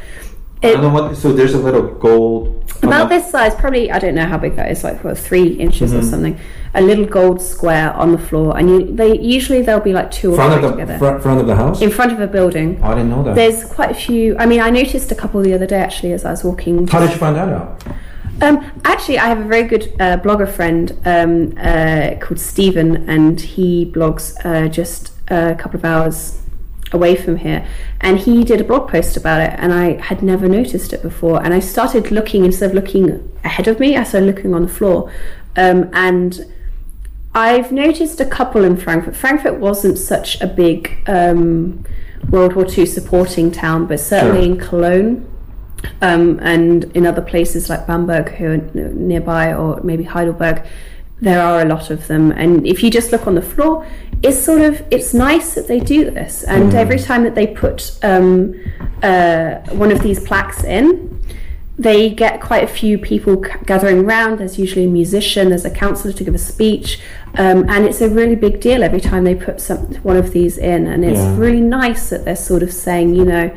I 0.62 0.72
don't 0.72 0.82
know 0.82 0.90
what. 0.90 1.16
So 1.16 1.32
there's 1.32 1.54
a 1.54 1.58
little 1.58 1.82
gold. 1.94 2.56
About 2.82 3.10
this 3.10 3.30
size, 3.30 3.54
probably 3.54 3.90
I 3.90 3.98
don't 3.98 4.14
know 4.14 4.24
how 4.26 4.38
big 4.38 4.56
that 4.56 4.70
is, 4.70 4.82
like 4.84 5.04
what 5.04 5.18
three 5.18 5.48
inches 5.54 5.90
Mm-hmm. 5.90 6.00
or 6.00 6.02
something. 6.02 6.40
A 6.72 6.80
little 6.80 7.04
gold 7.04 7.42
square 7.42 7.92
on 7.94 8.12
the 8.12 8.18
floor, 8.18 8.56
and 8.56 8.70
you, 8.70 8.94
they 8.94 9.18
usually 9.18 9.60
there'll 9.60 9.80
be 9.82 9.92
like 9.92 10.10
two 10.10 10.32
or 10.32 10.36
front 10.36 10.54
three 10.54 10.64
of 10.64 10.70
the 10.70 10.70
together 10.76 10.98
front, 10.98 11.22
front 11.22 11.40
of 11.40 11.46
the 11.46 11.56
house. 11.56 11.82
in 11.82 11.90
front 11.90 12.12
of 12.12 12.20
a 12.20 12.26
building. 12.26 12.78
Oh, 12.82 12.86
I 12.86 12.94
didn't 12.94 13.10
know 13.10 13.22
that. 13.24 13.34
There's 13.34 13.64
quite 13.64 13.90
a 13.90 13.94
few. 13.94 14.36
I 14.38 14.46
mean, 14.46 14.60
I 14.60 14.70
noticed 14.70 15.10
a 15.10 15.14
couple 15.14 15.42
the 15.42 15.52
other 15.52 15.66
day 15.66 15.78
actually 15.80 16.12
as 16.12 16.24
I 16.24 16.30
was 16.30 16.44
walking. 16.44 16.86
How 16.86 17.00
did 17.00 17.10
you 17.10 17.16
find 17.16 17.36
that 17.36 17.48
out? 17.48 17.82
Um, 18.42 18.80
actually, 18.84 19.18
I 19.18 19.26
have 19.26 19.40
a 19.40 19.44
very 19.44 19.64
good 19.64 19.92
uh, 20.00 20.16
blogger 20.18 20.50
friend 20.50 20.92
um, 21.04 21.54
uh, 21.58 22.14
called 22.20 22.38
Stephen, 22.40 23.08
and 23.10 23.38
he 23.40 23.90
blogs 23.94 24.34
uh, 24.46 24.68
just 24.68 25.12
a 25.28 25.54
couple 25.56 25.76
of 25.78 25.84
hours 25.84 26.39
away 26.92 27.16
from 27.16 27.36
here. 27.36 27.66
And 28.00 28.18
he 28.18 28.44
did 28.44 28.60
a 28.60 28.64
blog 28.64 28.88
post 28.88 29.16
about 29.16 29.40
it, 29.40 29.54
and 29.58 29.72
I 29.72 30.00
had 30.00 30.22
never 30.22 30.48
noticed 30.48 30.92
it 30.92 31.02
before. 31.02 31.42
And 31.42 31.54
I 31.54 31.60
started 31.60 32.10
looking 32.10 32.44
instead 32.44 32.70
of 32.70 32.74
looking 32.74 33.32
ahead 33.44 33.68
of 33.68 33.80
me, 33.80 33.96
I 33.96 34.04
started 34.04 34.26
looking 34.26 34.54
on 34.54 34.62
the 34.62 34.68
floor, 34.68 35.12
um, 35.56 35.90
and 35.92 36.46
I've 37.34 37.70
noticed 37.70 38.20
a 38.20 38.24
couple 38.26 38.64
in 38.64 38.76
Frankfurt. 38.76 39.14
Frankfurt 39.14 39.60
wasn't 39.60 39.98
such 39.98 40.40
a 40.40 40.46
big 40.46 40.98
um, 41.06 41.84
World 42.28 42.54
War 42.54 42.66
II 42.66 42.86
supporting 42.86 43.52
town, 43.52 43.86
but 43.86 44.00
certainly 44.00 44.44
Sure. 44.44 44.52
in 44.52 44.60
Cologne 44.60 45.26
um, 46.02 46.38
and 46.40 46.84
in 46.94 47.06
other 47.06 47.22
places 47.22 47.68
like 47.68 47.86
Bamberg, 47.86 48.30
who 48.30 48.46
are 48.46 48.56
nearby, 48.56 49.54
or 49.54 49.80
maybe 49.82 50.04
Heidelberg, 50.04 50.66
there 51.20 51.40
are 51.42 51.60
a 51.62 51.64
lot 51.64 51.90
of 51.90 52.06
them. 52.06 52.32
And 52.32 52.66
if 52.66 52.82
you 52.82 52.90
just 52.90 53.12
look 53.12 53.26
on 53.26 53.34
the 53.34 53.42
floor, 53.42 53.86
it's 54.22 54.38
sort 54.38 54.60
of 54.62 54.82
it's 54.90 55.14
nice 55.14 55.54
that 55.54 55.66
they 55.68 55.80
do 55.80 56.10
this. 56.10 56.42
And 56.44 56.74
every 56.74 56.98
time 56.98 57.24
that 57.24 57.34
they 57.34 57.46
put 57.46 57.98
um, 58.02 58.54
uh, 59.02 59.56
one 59.70 59.90
of 59.92 60.02
these 60.02 60.20
plaques 60.22 60.62
in, 60.64 61.18
they 61.78 62.10
get 62.10 62.42
quite 62.42 62.62
a 62.62 62.66
few 62.66 62.98
people 62.98 63.42
c- 63.42 63.50
gathering 63.64 64.04
around. 64.04 64.38
There's 64.38 64.58
usually 64.58 64.84
a 64.84 64.88
musician, 64.88 65.48
there's 65.48 65.64
a 65.64 65.70
counsellor 65.70 66.12
to 66.12 66.24
give 66.24 66.34
a 66.34 66.38
speech, 66.38 67.00
um, 67.38 67.66
and 67.70 67.86
it's 67.86 68.02
a 68.02 68.08
really 68.10 68.34
big 68.36 68.60
deal 68.60 68.82
every 68.82 69.00
time 69.00 69.24
they 69.24 69.34
put 69.34 69.62
some 69.62 69.78
one 70.02 70.18
of 70.18 70.32
these 70.32 70.58
in. 70.58 70.86
And 70.86 71.02
it's 71.04 71.18
Yeah. 71.20 71.38
really 71.38 71.62
nice 71.62 72.10
that 72.10 72.26
they're 72.26 72.36
sort 72.36 72.62
of 72.62 72.70
saying, 72.72 73.14
you 73.14 73.24
know, 73.24 73.50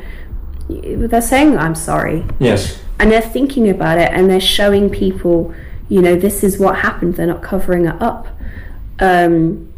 they're 0.70 1.20
saying 1.20 1.58
I'm 1.58 1.74
sorry, 1.74 2.24
Yes. 2.38 2.78
and 2.98 3.12
they're 3.12 3.20
thinking 3.20 3.68
about 3.68 3.98
it, 3.98 4.10
and 4.12 4.30
they're 4.30 4.40
showing 4.40 4.88
people, 4.88 5.52
you 5.88 6.00
know, 6.02 6.16
this 6.16 6.42
is 6.42 6.58
what 6.58 6.76
happened. 6.76 7.16
They're 7.16 7.26
not 7.26 7.42
covering 7.42 7.86
it 7.86 8.00
up. 8.00 8.26
Um, 9.00 9.72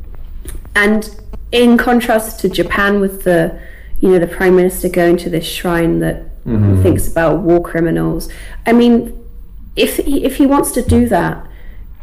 and 0.75 1.09
in 1.53 1.77
contrast 1.79 2.41
to 2.41 2.49
Japan, 2.49 3.01
with 3.01 3.25
the, 3.25 3.59
you 4.01 4.11
know, 4.11 4.19
the 4.19 4.27
prime 4.27 4.57
minister 4.57 4.89
going 4.89 5.17
to 5.19 5.31
this 5.31 5.47
shrine 5.47 6.01
that 6.01 6.25
thinks 6.83 7.09
about 7.09 7.41
war 7.41 7.61
criminals. 7.61 8.29
I 8.67 8.73
mean, 8.73 9.19
if 9.75 9.97
he, 9.97 10.25
if 10.25 10.37
he 10.37 10.47
wants 10.47 10.71
to 10.73 10.83
do 10.83 11.09
that, 11.09 11.45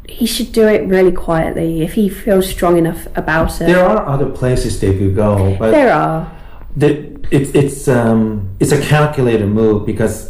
he 0.10 0.26
should 0.26 0.52
do 0.52 0.68
it 0.68 0.86
really 0.88 1.14
quietly 1.14 1.82
if 1.82 1.94
he 1.94 2.10
feels 2.10 2.50
strong 2.50 2.78
enough 2.78 3.08
about 3.16 3.62
it. 3.62 3.68
There 3.68 3.86
are 3.86 4.06
other 4.06 4.30
places 4.30 4.82
they 4.82 4.98
could 4.98 5.16
go, 5.16 5.56
but 5.58 5.72
There 5.72 5.94
are. 5.94 6.30
the, 6.76 7.14
it's 7.32 7.52
it's 7.56 7.88
um, 7.88 8.50
it's 8.60 8.74
a 8.74 8.82
calculated 8.82 9.48
move 9.48 9.86
because 9.86 10.30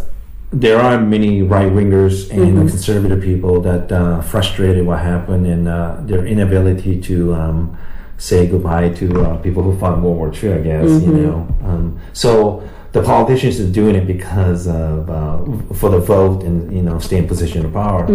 there 0.54 0.80
are 0.80 1.02
many 1.02 1.42
right 1.42 1.72
wingers 1.72 2.30
and 2.30 2.70
conservative 2.70 3.22
people 3.24 3.60
that 3.62 3.92
uh, 3.92 4.22
frustrated 4.22 4.86
what 4.86 5.00
happened 5.00 5.48
and 5.48 5.68
uh, 5.68 5.98
their 6.02 6.28
inability 6.28 7.02
to 7.02 7.34
um, 7.34 7.78
say 8.18 8.46
goodbye 8.46 8.90
to 8.90 9.22
uh, 9.22 9.38
people 9.38 9.64
who 9.64 9.78
fought 9.80 10.00
World 10.00 10.18
War 10.18 10.32
II. 10.32 10.54
I 10.54 10.62
guess 10.62 10.90
you 11.02 11.12
know. 11.12 11.48
Um, 11.64 12.00
so 12.14 12.70
the 12.92 13.02
politicians 13.02 13.60
are 13.60 13.72
doing 13.72 13.96
it 13.96 14.06
because 14.06 14.68
of 14.68 15.10
uh, 15.10 15.44
for 15.74 15.90
the 15.90 16.00
vote 16.00 16.44
and 16.44 16.72
you 16.72 16.84
know 16.84 17.00
stay 17.00 17.18
in 17.18 17.28
position 17.28 17.66
of 17.66 17.74
power. 17.74 18.06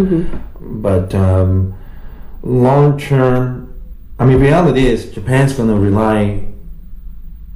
But 0.61 1.13
um, 1.17 1.75
long 2.43 2.99
term, 2.99 3.75
I 4.21 4.27
mean, 4.27 4.39
reality 4.39 4.87
is 4.87 5.11
Japan's 5.11 5.55
going 5.55 5.71
to 5.71 5.75
rely 5.75 6.47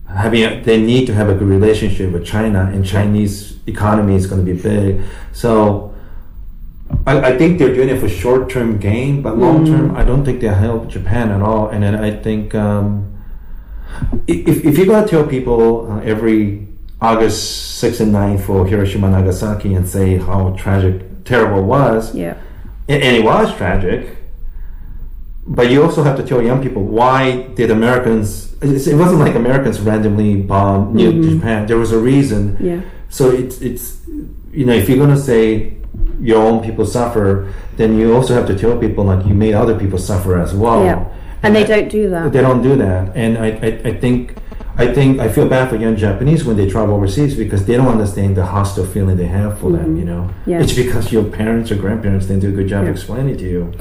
having 0.08 0.42
a, 0.42 0.60
they 0.60 0.82
need 0.82 1.06
to 1.06 1.14
have 1.14 1.28
a 1.28 1.34
good 1.34 1.48
relationship 1.48 2.12
with 2.12 2.26
China, 2.26 2.68
and 2.72 2.84
Chinese 2.84 3.51
economy 3.66 4.14
is 4.16 4.26
going 4.26 4.44
to 4.44 4.54
be 4.54 4.60
big. 4.60 5.02
So 5.32 5.94
I, 7.06 7.32
I 7.32 7.38
think 7.38 7.58
they're 7.58 7.74
doing 7.74 7.88
it 7.88 8.00
for 8.00 8.08
short 8.08 8.50
term 8.50 8.78
gain, 8.78 9.22
but 9.22 9.38
long 9.38 9.64
term, 9.66 9.94
I 9.96 10.04
don't 10.04 10.24
think 10.24 10.40
they 10.40 10.48
help 10.48 10.88
Japan 10.88 11.30
at 11.30 11.40
all. 11.42 11.68
And 11.68 11.82
then 11.82 11.94
I 11.94 12.10
think 12.10 12.54
um, 12.54 13.12
if 14.26 14.64
if 14.64 14.76
you're 14.76 14.86
going 14.86 15.04
to 15.04 15.10
tell 15.10 15.26
people 15.26 15.90
uh, 15.90 16.00
every 16.00 16.68
August 17.00 17.82
6th 17.82 18.00
and 18.00 18.12
9th 18.14 18.42
for 18.46 18.66
Hiroshima 18.66 19.10
Nagasaki 19.10 19.74
and 19.74 19.88
say 19.88 20.18
how 20.18 20.50
tragic, 20.56 21.24
terrible 21.24 21.58
it 21.60 21.66
was, 21.66 22.14
Yeah. 22.14 22.36
and, 22.88 23.02
and 23.02 23.16
it 23.16 23.24
was 23.24 23.54
tragic. 23.56 24.16
But 25.44 25.70
you 25.70 25.82
also 25.82 26.04
have 26.04 26.16
to 26.18 26.22
tell 26.22 26.40
young 26.40 26.62
people 26.62 26.84
why 26.84 27.42
did 27.54 27.70
Americans? 27.72 28.51
It's- 28.62 28.86
It 28.86 28.96
wasn't 28.96 29.20
like 29.20 29.34
Americans 29.34 29.80
randomly 29.80 30.36
bombed 30.36 30.96
nuked 30.96 31.22
Japan. 31.34 31.66
There 31.66 31.78
was 31.78 31.92
a 31.92 31.98
reason. 31.98 32.56
Yeah. 32.60 32.80
So 33.08 33.30
it's 33.30 33.60
it's 33.60 33.84
you 34.52 34.64
know 34.66 34.72
if 34.72 34.88
you're 34.88 34.98
gonna 35.04 35.16
say 35.32 35.74
your 36.20 36.40
own 36.48 36.60
people 36.66 36.84
suffer, 36.86 37.48
then 37.76 37.98
you 37.98 38.14
also 38.14 38.34
have 38.34 38.46
to 38.46 38.54
tell 38.56 38.76
people 38.78 39.04
like 39.04 39.26
you 39.26 39.34
made 39.34 39.54
other 39.54 39.76
people 39.78 39.98
suffer 39.98 40.38
as 40.38 40.54
well. 40.54 40.84
Yeah. 40.84 41.04
And 41.42 41.54
they 41.56 41.64
don't 41.64 41.88
do 41.90 42.08
that. 42.10 42.32
They 42.32 42.40
don't 42.40 42.62
do 42.62 42.76
that, 42.76 43.16
and 43.16 43.36
I, 43.36 43.48
I, 43.66 43.68
I 43.90 43.92
think 44.02 44.34
I 44.78 44.86
think 44.94 45.18
I 45.20 45.28
feel 45.28 45.48
bad 45.48 45.68
for 45.70 45.76
young 45.76 45.96
Japanese 45.96 46.44
when 46.46 46.56
they 46.56 46.68
travel 46.70 46.94
overseas 46.94 47.34
because 47.34 47.66
they 47.66 47.76
don't 47.76 47.88
understand 47.88 48.36
the 48.36 48.46
hostile 48.46 48.86
feeling 48.86 49.16
they 49.16 49.26
have 49.40 49.58
for 49.58 49.70
them. 49.72 49.96
You 49.98 50.04
know, 50.04 50.22
Mm-hmm. 50.22 50.50
Yeah. 50.50 50.62
it's 50.62 50.72
because 50.72 51.12
your 51.12 51.24
parents 51.24 51.70
or 51.72 51.76
grandparents 51.76 52.26
didn't 52.26 52.42
do 52.42 52.48
a 52.48 52.52
good 52.52 52.68
job 52.68 52.84
Yeah. 52.84 52.90
explaining 52.92 53.36
to 53.38 53.44
you. 53.44 53.72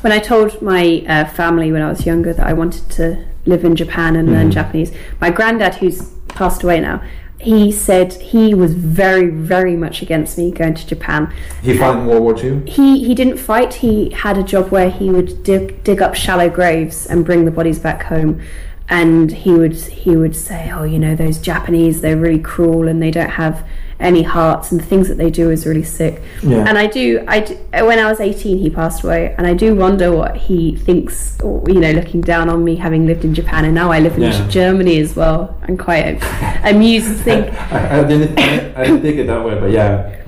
When 0.00 0.12
I 0.12 0.18
told 0.18 0.60
my 0.62 1.04
uh, 1.06 1.26
family 1.26 1.70
when 1.72 1.82
I 1.82 1.88
was 1.90 2.06
younger 2.06 2.32
that 2.32 2.46
I 2.46 2.54
wanted 2.54 2.88
to 2.98 3.04
live 3.46 3.64
in 3.64 3.76
Japan 3.76 4.16
and 4.16 4.30
learn 4.30 4.42
mm-hmm. 4.42 4.50
Japanese, 4.50 4.92
my 5.20 5.30
granddad, 5.30 5.76
who's 5.76 6.10
passed 6.28 6.62
away 6.62 6.80
now, 6.80 7.02
he 7.40 7.72
said 7.72 8.12
he 8.14 8.54
was 8.54 8.74
very, 8.74 9.28
very 9.28 9.74
much 9.74 10.02
against 10.02 10.36
me 10.36 10.50
going 10.50 10.74
to 10.74 10.86
Japan. 10.86 11.32
He 11.62 11.76
fought 11.76 11.96
in 11.96 12.06
World 12.06 12.22
War 12.22 12.38
II. 12.38 12.70
He 12.70 13.02
he 13.04 13.14
didn't 13.14 13.38
fight. 13.38 13.74
He 13.74 14.10
had 14.10 14.36
a 14.36 14.42
job 14.42 14.70
where 14.70 14.90
he 14.90 15.10
would 15.10 15.42
dig 15.42 15.82
dig 15.82 16.02
up 16.02 16.14
shallow 16.14 16.50
graves 16.50 17.06
and 17.06 17.24
bring 17.24 17.46
the 17.46 17.50
bodies 17.50 17.78
back 17.78 18.04
home. 18.04 18.42
And 18.90 19.32
he 19.32 19.52
would 19.52 19.74
he 19.74 20.16
would 20.16 20.36
say, 20.36 20.70
"Oh, 20.70 20.84
you 20.84 20.98
know 20.98 21.16
those 21.16 21.38
Japanese, 21.38 22.02
they're 22.02 22.16
really 22.16 22.40
cruel 22.40 22.88
and 22.88 23.00
they 23.00 23.10
don't 23.10 23.30
have 23.30 23.66
any 24.00 24.22
hearts, 24.22 24.72
and 24.72 24.80
the 24.80 24.84
things 24.84 25.08
that 25.08 25.18
they 25.18 25.30
do 25.30 25.50
is 25.50 25.66
really 25.66 25.82
sick." 25.82 26.22
Yeah. 26.42 26.64
And 26.68 26.76
I 26.78 26.86
do, 26.86 27.22
I 27.28 27.40
do, 27.40 27.54
when 27.86 27.98
I 27.98 28.08
was 28.10 28.20
eighteen, 28.20 28.58
he 28.58 28.70
passed 28.70 29.04
away, 29.04 29.34
and 29.38 29.46
I 29.46 29.54
do 29.54 29.74
wonder 29.74 30.10
what 30.12 30.36
he 30.36 30.76
thinks. 30.76 31.36
You 31.42 31.80
know, 31.80 31.92
looking 31.92 32.20
down 32.20 32.48
on 32.48 32.64
me 32.64 32.76
having 32.76 33.06
lived 33.06 33.24
in 33.24 33.34
Japan, 33.34 33.64
and 33.64 33.74
now 33.74 33.90
I 33.92 34.00
live 34.00 34.16
in 34.16 34.22
Yeah. 34.22 34.48
Germany 34.48 34.98
as 35.00 35.14
well. 35.16 35.56
I'm 35.68 35.76
quite 35.76 36.18
amused 36.64 37.08
to 37.08 37.14
think, 37.14 37.52
I, 37.72 38.00
I 38.00 38.04
didn't 38.04 38.38
I, 38.38 38.80
I 38.80 38.84
didn't 38.84 39.02
think 39.02 39.18
it 39.18 39.26
that 39.26 39.44
way, 39.44 39.58
but 39.58 39.70
yeah. 39.70 40.22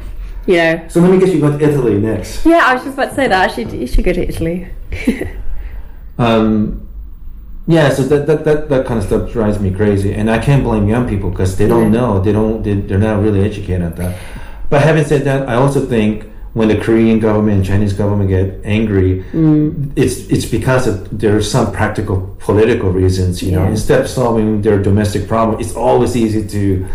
you 0.46 0.56
know. 0.56 0.86
So 0.88 1.00
let 1.00 1.10
me 1.10 1.18
guess 1.18 1.34
you 1.34 1.40
go 1.40 1.56
to 1.56 1.64
Italy 1.64 1.98
next. 1.98 2.44
Yeah, 2.46 2.62
I 2.64 2.74
was 2.74 2.84
just 2.84 2.94
about 2.94 3.10
to 3.10 3.14
say 3.14 3.28
that. 3.28 3.50
I 3.50 3.52
should, 3.52 3.72
you 3.72 3.86
should 3.86 4.04
go 4.04 4.12
to 4.12 4.28
Italy. 4.28 4.68
Um, 6.18 6.81
yeah, 7.66 7.90
so 7.90 8.02
that, 8.05 8.26
that, 8.26 8.44
that, 8.44 8.68
that 8.68 8.86
kind 8.86 8.98
of 8.98 9.06
stuff 9.06 9.32
drives 9.32 9.60
me 9.60 9.70
crazy, 9.70 10.12
and 10.12 10.30
I 10.30 10.39
can't 10.39 10.64
blame 10.64 10.89
young 10.89 11.09
people 11.09 11.30
because 11.30 11.56
they 11.56 11.68
don't 11.68 11.93
know, 11.93 12.20
they 12.20 12.32
don't, 12.32 12.62
they, 12.62 12.74
they're 12.74 12.98
not 12.98 13.22
really 13.22 13.43
educated 13.44 13.82
at 13.82 13.97
that. 13.97 14.18
But 14.68 14.82
having 14.82 15.05
said 15.05 15.22
that, 15.24 15.48
I 15.48 15.55
also 15.55 15.84
think 15.86 16.24
when 16.55 16.68
the 16.68 16.76
Korean 16.76 17.18
government 17.18 17.59
and 17.59 17.64
Chinese 17.66 17.93
government 17.93 18.28
get 18.28 18.60
angry, 18.64 19.24
it's 19.97 20.28
it's 20.28 20.44
because 20.44 20.86
of, 20.86 21.18
there 21.18 21.34
are 21.36 21.43
some 21.43 21.72
practical 21.72 22.36
political 22.40 22.90
reasons. 22.90 23.43
You 23.43 23.52
know, 23.52 23.62
Yeah. 23.64 23.70
instead 23.70 24.01
of 24.02 24.09
solving 24.09 24.60
their 24.60 24.82
domestic 24.82 25.28
problem, 25.28 25.60
it's 25.60 25.74
always 25.74 26.14
easy 26.16 26.47
to 26.48 26.86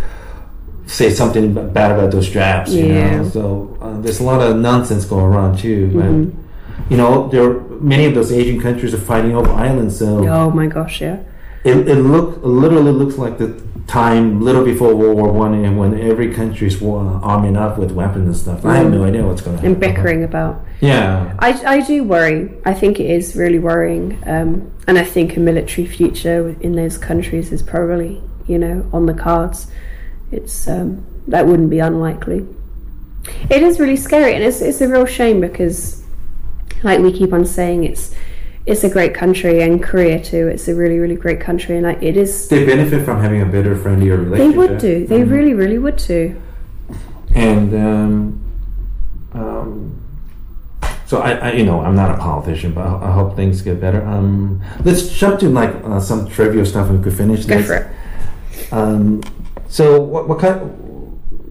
say 0.85 1.09
something 1.11 1.53
bad 1.73 1.91
about 1.91 2.11
those 2.11 2.29
Japs. 2.29 2.71
You 2.71 2.87
know, 2.93 3.29
so 3.29 3.77
uh, 3.81 3.99
there's 4.01 4.19
a 4.19 4.23
lot 4.23 4.41
of 4.41 4.57
nonsense 4.57 5.05
going 5.05 5.25
around 5.25 5.57
too. 5.59 5.87
Mm-hmm. 5.87 6.91
you 6.91 6.97
know, 6.97 7.27
there 7.29 7.49
many 7.81 8.05
of 8.05 8.13
those 8.15 8.31
Asian 8.31 8.59
countries 8.61 8.93
are 8.93 8.99
fighting 8.99 9.35
over 9.35 9.49
islands. 9.51 9.99
So 9.99 10.27
Oh 10.27 10.49
my 10.51 10.67
gosh, 10.67 11.01
yeah. 11.01 11.19
it, 11.63 11.87
it 11.87 11.95
look 11.95 12.39
literally 12.43 12.91
looks 12.91 13.17
like 13.17 13.37
the 13.37 13.61
time 13.87 14.41
little 14.41 14.65
before 14.65 14.93
World 14.93 15.17
War 15.17 15.31
One, 15.31 15.53
and 15.53 15.77
when 15.79 15.97
every 15.99 16.33
country's 16.33 16.81
wa- 16.81 17.19
arming 17.23 17.55
up 17.55 17.77
with 17.77 17.91
weapons 17.91 18.27
and 18.27 18.35
stuff. 18.35 18.65
I 18.65 18.77
have 18.77 18.91
no 18.91 19.05
idea 19.05 19.25
what's 19.25 19.41
going 19.41 19.55
happen. 19.57 19.71
And 19.71 19.79
bickering 19.79 20.23
about. 20.25 20.61
Yeah, 20.81 21.33
I, 21.39 21.51
I 21.75 21.79
do 21.81 22.03
worry. 22.03 22.51
I 22.65 22.73
think 22.73 22.99
it 22.99 23.09
is 23.09 23.35
really 23.35 23.59
worrying. 23.59 24.21
Um, 24.25 24.71
and 24.87 24.97
I 24.97 25.05
think 25.05 25.37
a 25.37 25.39
military 25.39 25.87
future 25.87 26.55
in 26.59 26.75
those 26.75 26.97
countries 26.97 27.51
is 27.51 27.63
probably, 27.63 28.21
you 28.45 28.59
know, 28.59 28.89
on 28.91 29.05
the 29.05 29.13
cards. 29.13 29.67
It's 30.31 30.67
um, 30.67 31.05
That 31.27 31.47
wouldn't 31.47 31.69
be 31.69 31.79
unlikely. 31.79 32.45
It 33.49 33.63
is 33.63 33.79
really 33.79 33.97
scary, 33.97 34.33
and 34.35 34.43
it's, 34.43 34.61
it's 34.61 34.81
a 34.81 34.87
real 34.87 35.05
shame 35.05 35.39
because, 35.41 36.03
like 36.83 36.99
we 36.99 37.11
keep 37.11 37.33
on 37.33 37.45
saying, 37.45 37.83
it's 37.83 38.13
it's 38.65 38.83
a 38.83 38.89
great 38.89 39.13
country, 39.13 39.61
and 39.61 39.81
Korea 39.81 40.21
too. 40.21 40.47
It's 40.49 40.67
a 40.67 40.75
really, 40.75 40.99
really 40.99 41.15
great 41.15 41.39
country, 41.39 41.77
and 41.77 41.85
like 41.85 42.03
it 42.03 42.17
is. 42.17 42.47
they 42.49 42.65
benefit 42.65 43.05
from 43.05 43.21
having 43.21 43.41
a 43.41 43.45
better, 43.45 43.75
friendlier 43.75 44.17
relationship. 44.17 44.51
They 44.51 44.57
would 44.57 44.77
do. 44.79 45.07
They 45.07 45.21
Mhm. 45.21 45.31
really, 45.31 45.53
really 45.53 45.77
would 45.77 45.97
do. 45.97 46.35
and 47.35 47.73
um, 47.75 48.41
um, 49.33 50.01
so 51.05 51.19
I, 51.19 51.31
I, 51.33 51.51
you 51.53 51.65
know, 51.65 51.81
I'm 51.81 51.95
not 51.95 52.11
a 52.11 52.17
politician, 52.17 52.73
but 52.73 52.81
I, 52.81 53.07
I 53.07 53.11
hope 53.11 53.35
things 53.35 53.61
get 53.61 53.79
better. 53.79 54.05
Um, 54.05 54.61
let's 54.83 55.07
jump 55.17 55.39
to 55.41 55.49
like 55.49 55.73
uh, 55.85 55.99
some 55.99 56.27
trivia 56.27 56.65
stuff, 56.65 56.89
and 56.89 56.97
we 56.97 57.03
could 57.03 57.13
finish. 57.17 57.45
Go 57.45 57.57
this. 57.57 57.67
for 57.67 57.75
it. 57.75 58.73
Um, 58.73 59.21
so 59.69 60.01
what, 60.01 60.27
what 60.27 60.39
kind? 60.39 60.59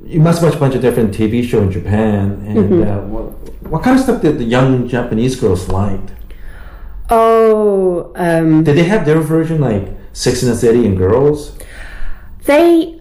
You 0.06 0.20
must 0.20 0.42
watch 0.42 0.54
a 0.54 0.58
bunch 0.58 0.74
of 0.74 0.82
different 0.82 1.12
TV 1.14 1.42
show 1.44 1.60
in 1.62 1.70
Japan, 1.70 2.42
and 2.46 2.56
Mm-hmm. 2.58 2.82
uh, 2.90 3.00
what 3.12 3.26
what 3.72 3.82
kind 3.82 3.96
of 3.98 4.02
stuff 4.04 4.22
did 4.22 4.38
the 4.38 4.44
young 4.44 4.88
Japanese 4.88 5.34
girls 5.40 5.68
like? 5.68 6.00
Oh, 7.10 8.12
um, 8.16 8.64
Did 8.64 8.76
they 8.76 8.84
have 8.84 9.04
their 9.06 9.20
version 9.20 9.60
like 9.60 9.88
Six 10.12 10.42
in 10.42 10.48
the 10.48 10.56
City 10.56 10.86
and 10.86 10.96
Girls? 10.96 11.56
they. 12.44 13.00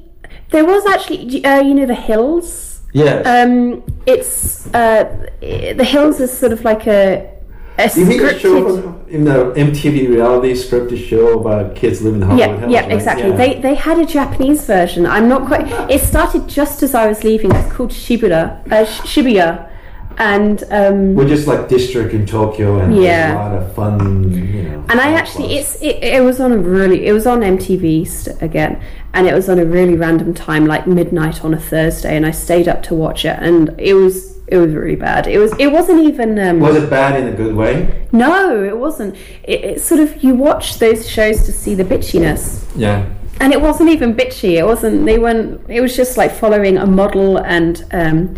There 0.51 0.63
was 0.65 0.85
actually, 0.85 1.43
uh, 1.43 1.61
you 1.61 1.73
know, 1.73 1.85
the 1.85 1.95
Hills. 1.95 2.81
Yes. 2.93 3.25
Um, 3.25 3.83
it's 4.05 4.67
uh, 4.73 5.03
the 5.41 5.83
Hills 5.83 6.19
is 6.19 6.35
sort 6.35 6.53
of 6.53 6.63
like 6.63 6.87
a 6.87 7.29
a 7.77 7.89
you 7.95 8.05
mean 8.05 8.19
the 8.21 8.39
show 8.39 8.81
scripted. 8.81 9.04
In 9.15 9.23
the 9.23 9.53
MTV 9.55 10.09
reality 10.09 10.51
scripted 10.53 10.99
show 11.09 11.39
about 11.39 11.75
kids 11.75 12.01
living 12.01 12.21
in 12.21 12.27
Hollywood 12.27 12.49
Yeah, 12.49 12.59
Hills? 12.59 12.71
yeah, 12.73 12.81
right? 12.81 12.91
exactly. 12.91 13.29
Yeah. 13.29 13.35
They 13.37 13.59
they 13.61 13.75
had 13.75 13.97
a 13.99 14.05
Japanese 14.05 14.65
version. 14.65 15.05
I'm 15.05 15.27
not 15.29 15.47
quite. 15.47 15.65
It 15.89 16.01
started 16.01 16.47
just 16.47 16.83
as 16.83 16.93
I 16.93 17.07
was 17.07 17.23
leaving. 17.23 17.51
It's 17.55 17.71
called 17.73 17.91
Shibuya, 17.91 18.41
uh, 18.71 18.85
Shibuya, 19.11 19.69
and 20.17 20.63
um, 20.69 21.15
We're 21.15 21.27
just 21.27 21.47
like 21.47 21.69
district 21.69 22.13
in 22.13 22.25
Tokyo, 22.25 22.79
and 22.79 22.95
Yeah. 22.95 23.33
a 23.33 23.35
lot 23.35 23.53
of 23.61 23.73
fun, 23.73 24.31
you 24.33 24.63
know. 24.63 24.83
and 24.89 24.99
I 24.99 25.09
actually 25.13 25.55
it's 25.55 25.81
it, 25.81 26.03
it 26.03 26.23
was 26.23 26.39
on 26.41 26.51
a 26.51 26.57
really 26.57 27.05
it 27.07 27.13
was 27.13 27.25
on 27.25 27.39
MTV 27.41 28.05
st- 28.07 28.41
again, 28.41 28.81
and 29.13 29.27
it 29.27 29.33
was 29.33 29.47
on 29.49 29.59
a 29.59 29.65
really 29.65 29.95
random 29.95 30.33
time, 30.33 30.65
like 30.65 30.87
midnight 30.87 31.43
on 31.45 31.53
a 31.53 31.59
Thursday, 31.59 32.15
and 32.17 32.25
I 32.25 32.31
stayed 32.31 32.67
up 32.67 32.83
to 32.83 32.93
watch 32.95 33.23
it, 33.25 33.37
and 33.39 33.73
it 33.77 33.93
was 33.93 34.34
it 34.47 34.57
was 34.57 34.73
really 34.73 34.95
bad. 34.95 35.27
It 35.27 35.39
was 35.39 35.53
it 35.59 35.67
wasn't 35.71 36.01
even 36.05 36.37
um, 36.39 36.59
Was 36.59 36.75
it 36.75 36.89
bad 36.89 37.19
in 37.19 37.27
a 37.33 37.35
good 37.35 37.55
way? 37.55 38.07
no, 38.11 38.63
it 38.63 38.77
wasn't. 38.77 39.15
It, 39.43 39.63
it 39.63 39.81
sort 39.81 39.99
of 39.99 40.23
you 40.23 40.35
watch 40.35 40.77
those 40.79 41.09
shows 41.09 41.43
to 41.45 41.51
see 41.51 41.73
the 41.75 41.83
bitchiness. 41.83 42.63
Yeah. 42.75 43.05
and 43.41 43.51
it 43.53 43.59
wasn't 43.61 43.89
even 43.89 44.13
bitchy. 44.13 44.51
It 44.57 44.65
wasn't. 44.65 45.05
They 45.05 45.17
weren't. 45.19 45.61
It 45.69 45.81
was 45.81 45.95
just 45.95 46.15
like 46.17 46.31
following 46.31 46.77
a 46.77 46.85
model 46.85 47.37
and 47.39 47.83
um, 47.91 48.35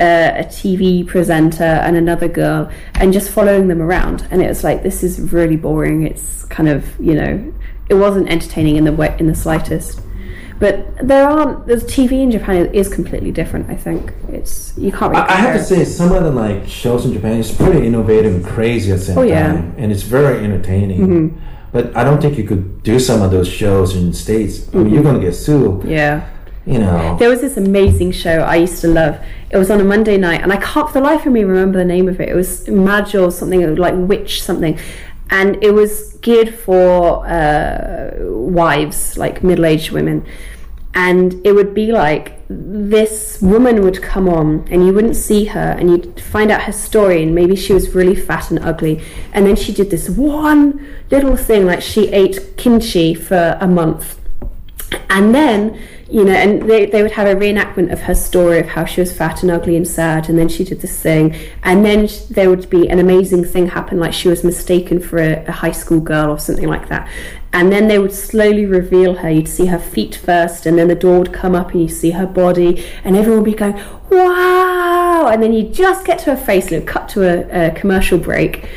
uh, 0.00 0.32
a 0.42 0.44
TV 0.44 1.06
presenter 1.06 1.62
and 1.86 1.96
another 1.96 2.28
girl, 2.28 2.70
and 2.94 3.12
just 3.12 3.30
following 3.30 3.68
them 3.68 3.80
around. 3.82 4.26
And 4.30 4.42
it 4.42 4.48
was 4.48 4.64
like 4.64 4.82
this 4.82 5.02
is 5.02 5.20
really 5.32 5.56
boring. 5.56 6.06
It's 6.06 6.44
kind 6.46 6.68
of 6.68 6.98
you 6.98 7.14
know, 7.14 7.54
it 7.90 7.94
wasn't 7.94 8.28
entertaining 8.30 8.76
in 8.76 8.84
the 8.84 8.92
way 8.92 9.14
in 9.20 9.26
the 9.26 9.34
slightest. 9.34 10.00
But 10.62 11.08
there 11.08 11.28
aren't. 11.28 11.66
The 11.66 11.74
TV 11.74 12.12
in 12.22 12.30
Japan 12.30 12.72
is 12.72 12.88
completely 12.88 13.32
different. 13.32 13.68
I 13.68 13.74
think 13.74 14.12
it's 14.28 14.72
you 14.78 14.92
can't. 14.92 15.10
Really 15.10 15.24
I, 15.24 15.34
I 15.34 15.40
have 15.46 15.56
to 15.56 15.64
say, 15.64 15.84
some 15.84 16.12
of 16.12 16.22
the 16.22 16.30
like 16.30 16.68
shows 16.68 17.04
in 17.04 17.12
Japan 17.12 17.38
is 17.38 17.50
pretty 17.52 17.84
innovative 17.84 18.32
and 18.36 18.44
crazy 18.44 18.92
at 18.92 19.00
the 19.00 19.04
same 19.06 19.18
Oh, 19.18 19.22
yeah. 19.22 19.48
time, 19.54 19.74
and 19.76 19.90
it's 19.90 20.04
very 20.04 20.44
entertaining. 20.44 21.00
Mm-hmm. 21.00 21.38
But 21.72 21.96
I 21.96 22.04
don't 22.04 22.20
think 22.22 22.38
you 22.38 22.44
could 22.44 22.84
do 22.84 23.00
some 23.00 23.22
of 23.22 23.32
those 23.32 23.48
shows 23.48 23.96
in 23.96 24.10
the 24.10 24.16
states. 24.16 24.72
I 24.72 24.76
mean, 24.76 24.94
you're 24.94 25.02
going 25.02 25.18
to 25.20 25.26
get 25.26 25.34
sued. 25.34 25.80
Mm-hmm. 25.80 25.90
Yeah. 25.90 26.28
You 26.64 26.78
know. 26.78 27.16
There 27.18 27.28
was 27.28 27.40
this 27.40 27.56
amazing 27.56 28.12
show 28.12 28.36
I 28.42 28.54
used 28.54 28.80
to 28.82 28.86
love. 28.86 29.18
It 29.50 29.56
was 29.56 29.68
on 29.68 29.80
a 29.80 29.84
Monday 29.94 30.16
night, 30.16 30.42
and 30.42 30.52
I 30.52 30.58
can't 30.58 30.86
for 30.86 30.94
the 31.00 31.00
life 31.00 31.26
of 31.26 31.32
me 31.32 31.42
remember 31.42 31.78
the 31.78 31.84
name 31.96 32.08
of 32.08 32.20
it. 32.20 32.28
It 32.28 32.36
was 32.36 32.68
Maj 32.68 33.16
or 33.16 33.32
something 33.32 33.74
like 33.74 33.94
Witch 33.96 34.44
something, 34.44 34.78
and 35.28 35.58
it 35.60 35.72
was 35.74 36.12
geared 36.20 36.54
for 36.54 37.26
uh, 37.26 38.12
wives, 38.20 39.18
like 39.18 39.42
middle-aged 39.42 39.90
women. 39.90 40.24
And 40.94 41.44
it 41.46 41.52
would 41.52 41.72
be 41.72 41.90
like 41.90 42.42
this 42.48 43.40
woman 43.40 43.82
would 43.82 44.02
come 44.02 44.28
on, 44.28 44.66
and 44.70 44.86
you 44.86 44.92
wouldn't 44.92 45.16
see 45.16 45.46
her, 45.46 45.76
and 45.78 45.90
you'd 45.90 46.20
find 46.20 46.50
out 46.50 46.62
her 46.62 46.72
story, 46.72 47.22
and 47.22 47.34
maybe 47.34 47.56
she 47.56 47.72
was 47.72 47.94
really 47.94 48.14
fat 48.14 48.50
and 48.50 48.58
ugly, 48.60 49.02
and 49.32 49.46
then 49.46 49.56
she 49.56 49.72
did 49.72 49.90
this 49.90 50.10
one 50.10 50.86
little 51.10 51.36
thing, 51.36 51.64
like 51.64 51.80
she 51.80 52.08
ate 52.08 52.56
kimchi 52.58 53.14
for 53.14 53.56
a 53.60 53.66
month. 53.66 54.18
And 55.08 55.34
then 55.34 55.80
you 56.10 56.24
know 56.24 56.32
and 56.32 56.68
they, 56.68 56.84
they 56.84 57.02
would 57.02 57.12
have 57.12 57.26
a 57.26 57.34
reenactment 57.34 57.90
of 57.90 58.00
her 58.00 58.14
story 58.14 58.58
of 58.58 58.66
how 58.66 58.84
she 58.84 59.00
was 59.00 59.16
fat 59.16 59.42
and 59.42 59.50
ugly 59.50 59.76
and 59.76 59.88
sad. 59.88 60.28
And 60.28 60.38
then 60.38 60.48
she 60.50 60.62
did 60.62 60.82
this 60.82 61.00
thing. 61.00 61.34
And 61.62 61.84
then 61.84 62.08
there 62.28 62.50
would 62.50 62.68
be 62.68 62.88
an 62.90 62.98
amazing 62.98 63.44
thing 63.44 63.68
happen 63.68 63.98
like 63.98 64.12
she 64.12 64.28
was 64.28 64.44
mistaken 64.44 65.00
for 65.00 65.18
a, 65.18 65.42
a 65.46 65.52
high 65.52 65.72
school 65.72 66.00
girl 66.00 66.30
or 66.30 66.38
something 66.38 66.68
like 66.68 66.88
that 66.88 67.08
and 67.52 67.70
then 67.70 67.88
they 67.88 67.98
would 67.98 68.12
slowly 68.12 68.64
reveal 68.64 69.16
her 69.16 69.30
you'd 69.30 69.48
see 69.48 69.66
her 69.66 69.78
feet 69.78 70.14
first 70.14 70.66
and 70.66 70.78
then 70.78 70.88
the 70.88 70.94
door 70.94 71.18
would 71.18 71.32
come 71.32 71.54
up 71.54 71.72
and 71.72 71.82
you'd 71.82 71.90
see 71.90 72.10
her 72.10 72.26
body 72.26 72.84
and 73.04 73.16
everyone 73.16 73.42
would 73.42 73.50
be 73.50 73.56
going 73.56 73.74
wow 74.10 75.28
and 75.30 75.42
then 75.42 75.52
you 75.52 75.62
just 75.68 76.04
get 76.04 76.18
to 76.18 76.34
her 76.34 76.36
face 76.36 76.64
and 76.64 76.74
it 76.74 76.78
would 76.80 76.88
cut 76.88 77.08
to 77.08 77.22
a, 77.22 77.68
a 77.68 77.70
commercial 77.72 78.18
break 78.18 78.68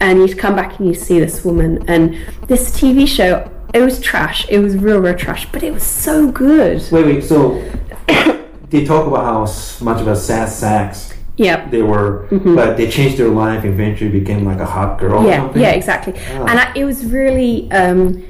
and 0.00 0.18
you'd 0.18 0.38
come 0.38 0.56
back 0.56 0.78
and 0.78 0.88
you 0.88 0.94
see 0.94 1.20
this 1.20 1.44
woman 1.44 1.82
and 1.88 2.14
this 2.48 2.70
tv 2.72 3.06
show 3.06 3.50
it 3.74 3.80
was 3.80 4.00
trash. 4.00 4.48
It 4.48 4.60
was 4.60 4.76
real, 4.76 5.00
real 5.00 5.16
trash, 5.16 5.50
but 5.50 5.64
it 5.64 5.74
was 5.74 5.82
so 5.82 6.30
good. 6.30 6.80
Wait, 6.92 7.04
wait. 7.04 7.24
So 7.24 7.60
they 8.70 8.84
talk 8.84 9.08
about 9.08 9.24
how 9.24 9.40
much 9.84 10.00
of 10.00 10.06
a 10.06 10.14
sad 10.14 10.48
sacks 10.48 11.13
Yeah, 11.36 11.68
they 11.68 11.82
were, 11.82 12.28
but 12.30 12.76
they 12.76 12.88
changed 12.88 13.18
their 13.18 13.28
life. 13.28 13.64
Eventually, 13.64 14.10
became 14.10 14.44
like 14.44 14.60
a 14.60 14.66
hot 14.66 14.98
girl. 15.00 15.22
Mm-hmm. 15.22 15.58
yeah, 15.58 15.70
yeah, 15.70 15.74
exactly. 15.74 16.14
And 16.30 16.60
I, 16.60 16.72
it 16.76 16.84
was 16.84 17.04
really, 17.06 17.68
um, 17.72 18.24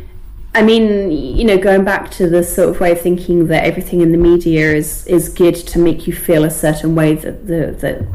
I 0.55 0.63
mean, 0.63 1.11
you 1.11 1.45
know, 1.45 1.59
going 1.59 1.85
back 1.85 2.11
to 2.13 2.31
the 2.31 2.43
sort 2.43 2.71
of 2.71 2.81
way 2.81 2.93
of 2.93 3.01
thinking 3.01 3.49
that 3.49 3.65
everything 3.65 4.01
in 4.01 4.11
the 4.13 4.19
media 4.19 4.73
is 4.73 5.07
is 5.07 5.29
geared 5.29 5.57
to 5.57 5.79
make 5.79 6.07
you 6.07 6.15
feel 6.15 6.45
a 6.45 6.51
certain 6.51 6.95
way 6.95 7.15
that 7.17 7.47
the 7.47 7.77
that 7.81 8.07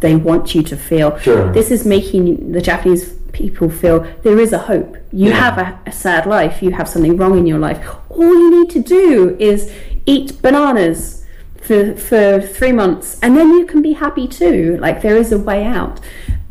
they 0.00 0.14
want 0.16 0.54
you 0.54 0.62
to 0.62 0.76
feel. 0.76 1.18
Sure. 1.18 1.52
This 1.52 1.70
is 1.70 1.84
making 1.84 2.52
the 2.52 2.62
Japanese 2.62 3.12
people 3.32 3.68
feel 3.68 4.00
there 4.22 4.38
is 4.38 4.52
a 4.54 4.58
hope. 4.58 4.96
You 5.12 5.28
Yeah. 5.30 5.40
have 5.40 5.58
a, 5.58 5.78
a 5.86 5.92
sad 5.92 6.24
life. 6.24 6.62
You 6.62 6.70
have 6.70 6.88
something 6.88 7.16
wrong 7.18 7.36
in 7.36 7.46
your 7.46 7.58
life. 7.58 7.84
All 8.08 8.24
you 8.42 8.50
need 8.62 8.70
to 8.70 8.80
do 8.80 9.36
is 9.38 9.70
eat 10.06 10.40
bananas 10.40 11.17
for 11.60 11.94
for 11.96 12.40
three 12.40 12.72
months, 12.72 13.18
and 13.22 13.36
then 13.36 13.50
you 13.58 13.66
can 13.66 13.82
be 13.82 13.92
happy 13.92 14.26
too. 14.28 14.78
Like 14.80 15.02
there 15.02 15.16
is 15.16 15.32
a 15.32 15.38
way 15.38 15.64
out. 15.64 16.00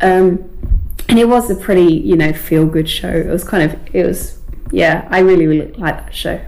Um, 0.02 0.50
and 1.10 1.18
it 1.18 1.28
was 1.28 1.50
a 1.50 1.56
pretty, 1.56 1.94
you 1.94 2.16
know, 2.16 2.34
feel 2.34 2.66
good 2.66 2.90
show. 2.90 3.10
It 3.10 3.28
was 3.28 3.44
kind 3.44 3.64
of, 3.64 3.80
it 3.96 4.06
was, 4.06 4.40
yeah, 4.72 5.08
I 5.10 5.20
really, 5.20 5.48
really 5.48 5.72
liked 5.74 6.06
that 6.06 6.14
show. 6.16 6.40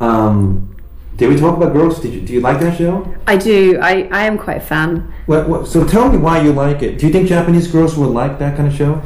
Um, 0.00 0.76
did 1.16 1.28
we 1.28 1.36
talk 1.38 1.56
about 1.56 1.72
girls? 1.72 2.00
Did 2.00 2.14
you 2.14 2.20
do 2.22 2.32
you 2.32 2.40
like 2.40 2.58
that 2.60 2.76
show? 2.78 3.14
I 3.26 3.36
do. 3.36 3.78
I, 3.80 4.08
I 4.10 4.24
am 4.24 4.38
quite 4.38 4.56
a 4.56 4.60
fan. 4.60 5.12
What, 5.26 5.48
what, 5.48 5.66
so 5.68 5.86
tell 5.86 6.10
me 6.10 6.18
why 6.18 6.42
you 6.42 6.52
like 6.52 6.82
it. 6.82 6.98
Do 6.98 7.06
you 7.06 7.12
think 7.12 7.28
Japanese 7.28 7.68
girls 7.68 7.96
would 7.96 8.10
like 8.10 8.38
that 8.40 8.56
kind 8.56 8.66
of 8.68 8.74
show? 8.74 9.00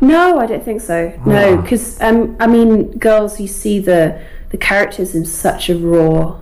No, 0.00 0.38
I 0.38 0.46
don't 0.46 0.62
think 0.62 0.82
so. 0.82 1.18
No, 1.24 1.56
Ah. 1.56 1.62
because 1.62 1.98
um, 2.02 2.36
I 2.38 2.46
mean, 2.46 2.98
girls, 2.98 3.40
you 3.40 3.48
see 3.48 3.78
the 3.78 4.20
the 4.50 4.58
characters 4.58 5.14
in 5.14 5.24
such 5.24 5.70
a 5.70 5.76
raw 5.76 6.38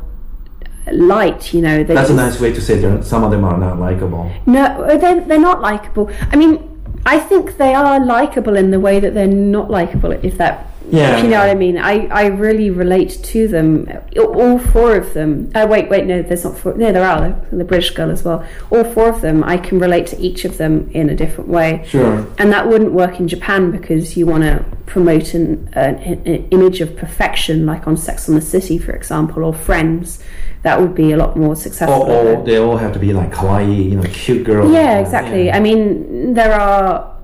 light. 0.92 1.52
You 1.54 1.62
know, 1.62 1.84
That's 1.84 2.10
a 2.10 2.14
nice 2.14 2.40
way 2.40 2.52
to 2.52 2.60
say 2.60 2.78
that 2.80 3.04
some 3.04 3.24
of 3.24 3.30
them 3.30 3.44
are 3.44 3.58
not 3.58 3.78
likable. 3.78 4.30
No, 4.46 4.64
uh, 4.64 4.96
they're, 4.96 5.20
they're 5.20 5.38
not 5.38 5.60
likable. 5.60 6.10
I 6.30 6.36
mean, 6.36 6.70
I 7.06 7.18
think 7.18 7.56
they 7.56 7.74
are 7.74 8.04
likable 8.04 8.56
in 8.56 8.70
the 8.70 8.80
way 8.80 9.00
that 9.00 9.14
they're 9.14 9.26
not 9.26 9.70
likable. 9.70 10.12
If 10.12 10.38
that, 10.38 10.70
Yeah. 10.90 11.16
if 11.16 11.24
you 11.24 11.30
know 11.30 11.38
what 11.38 11.48
I 11.48 11.54
mean. 11.54 11.78
I, 11.78 12.06
I 12.06 12.26
really 12.26 12.70
relate 12.70 13.18
to 13.22 13.48
them. 13.48 13.88
All 14.16 14.58
four 14.58 14.96
of 14.96 15.14
them. 15.14 15.50
Uh, 15.54 15.66
wait, 15.68 15.88
wait, 15.88 16.06
no, 16.06 16.22
there's 16.22 16.44
not 16.44 16.58
four. 16.58 16.74
No, 16.74 16.92
there 16.92 17.04
are 17.04 17.40
the, 17.50 17.64
British 17.64 17.90
girl 17.90 18.10
as 18.10 18.24
well. 18.24 18.46
All 18.70 18.84
four 18.84 19.08
of 19.08 19.20
them. 19.20 19.42
I 19.42 19.56
can 19.56 19.78
relate 19.78 20.06
to 20.08 20.18
each 20.18 20.44
of 20.44 20.58
them 20.58 20.90
in 20.92 21.08
a 21.08 21.16
different 21.16 21.48
way. 21.48 21.84
Sure. 21.88 22.26
And 22.38 22.52
that 22.52 22.68
wouldn't 22.68 22.92
work 22.92 23.18
in 23.18 23.28
Japan 23.28 23.70
because 23.70 24.16
you 24.16 24.26
want 24.26 24.44
to 24.44 24.64
promote 24.86 25.34
an, 25.34 25.68
an, 25.72 25.96
an 25.96 26.48
image 26.50 26.80
of 26.80 26.96
perfection, 26.96 27.66
like 27.66 27.86
on 27.86 27.96
Sex 27.96 28.28
and 28.28 28.36
the 28.36 28.42
City, 28.42 28.78
for 28.78 28.92
example, 28.92 29.44
or 29.44 29.54
Friends. 29.54 30.22
That 30.62 30.80
would 30.80 30.94
be 30.94 31.12
a 31.12 31.16
lot 31.16 31.36
more 31.36 31.56
successful. 31.56 32.02
Or, 32.02 32.36
or 32.36 32.44
they 32.44 32.56
all 32.56 32.78
have 32.78 32.92
to 32.94 32.98
be 32.98 33.12
like 33.12 33.30
kawaii, 33.32 33.90
you 33.90 33.96
know, 33.96 34.08
cute 34.12 34.44
girls. 34.44 34.72
Yeah, 34.72 34.98
exactly. 34.98 35.52
I 35.52 35.60
mean, 35.60 36.32
there 36.34 36.58
are 36.58 37.14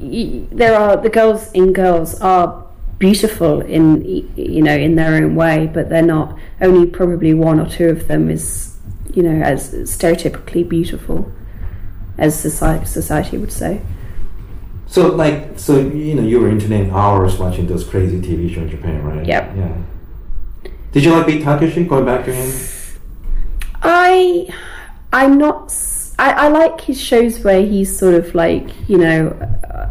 there 0.00 0.74
are 0.78 0.96
the 0.96 1.08
girls 1.08 1.50
in 1.52 1.72
girls 1.72 2.20
are 2.20 2.65
beautiful 2.98 3.60
in 3.60 4.04
you 4.36 4.62
know 4.62 4.76
in 4.76 4.94
their 4.94 5.14
own 5.14 5.34
way, 5.34 5.70
but 5.72 5.88
they're 5.88 6.02
not. 6.02 6.38
Only 6.60 6.86
probably 6.86 7.34
one 7.34 7.60
or 7.60 7.68
two 7.68 7.88
of 7.88 8.08
them 8.08 8.30
is 8.30 8.76
you 9.12 9.22
know 9.22 9.42
as 9.42 9.72
stereotypically 9.72 10.68
beautiful 10.68 11.30
as 12.18 12.38
society 12.38 12.86
society 12.86 13.38
would 13.38 13.52
say. 13.52 13.80
So 14.86 15.08
like, 15.08 15.58
so 15.58 15.80
you 15.80 16.14
know, 16.14 16.22
you 16.22 16.40
were 16.40 16.48
internet 16.48 16.90
hours 16.92 17.38
watching 17.38 17.66
those 17.66 17.84
crazy 17.86 18.20
TV 18.20 18.48
shows 18.48 18.64
in 18.64 18.70
Japan, 18.70 19.02
right? 19.02 19.26
Yep. 19.26 19.56
Yeah. 19.56 19.76
Did 20.92 21.04
you 21.04 21.12
like 21.12 21.26
Beat 21.26 21.42
Takeshi? 21.42 21.84
Going 21.84 22.06
back 22.06 22.24
to 22.24 22.32
him. 22.32 22.98
I 23.82 24.48
I'm 25.12 25.38
not. 25.38 25.74
I, 26.18 26.32
I 26.32 26.48
like 26.48 26.80
his 26.80 27.00
shows 27.00 27.40
where 27.40 27.60
he's 27.60 27.96
sort 27.96 28.14
of 28.14 28.34
like 28.34 28.68
you 28.88 28.98
know 28.98 29.28
uh, 29.68 29.88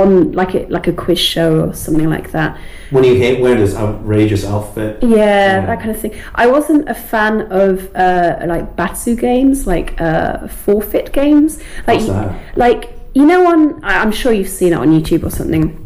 on 0.00 0.32
like 0.32 0.54
a 0.54 0.66
like 0.76 0.86
a 0.88 0.92
quiz 0.92 1.18
show 1.18 1.50
or 1.68 1.74
something 1.74 2.08
like 2.10 2.30
that. 2.32 2.58
When 2.90 3.04
you 3.04 3.14
hate 3.16 3.40
wear 3.40 3.54
this 3.54 3.74
outrageous 3.74 4.44
outfit. 4.44 5.02
Yeah, 5.02 5.08
Yeah. 5.16 5.66
that 5.66 5.78
kind 5.80 5.90
of 5.90 5.98
thing. 6.00 6.12
I 6.34 6.46
wasn't 6.46 6.88
a 6.88 6.94
fan 6.94 7.34
of 7.64 7.72
uh, 7.96 8.36
like 8.46 8.76
Batsu 8.76 9.14
games, 9.16 9.66
like 9.66 10.00
uh, 10.00 10.48
forfeit 10.48 11.12
games. 11.12 11.58
Like, 11.86 11.98
What's 12.00 12.06
that? 12.08 12.56
like 12.56 12.82
you 13.14 13.24
know, 13.26 13.46
on 13.52 13.60
I- 13.84 14.00
I'm 14.02 14.12
sure 14.12 14.32
you've 14.32 14.48
seen 14.60 14.72
it 14.72 14.76
on 14.76 14.88
YouTube 14.90 15.22
or 15.24 15.30
something. 15.30 15.83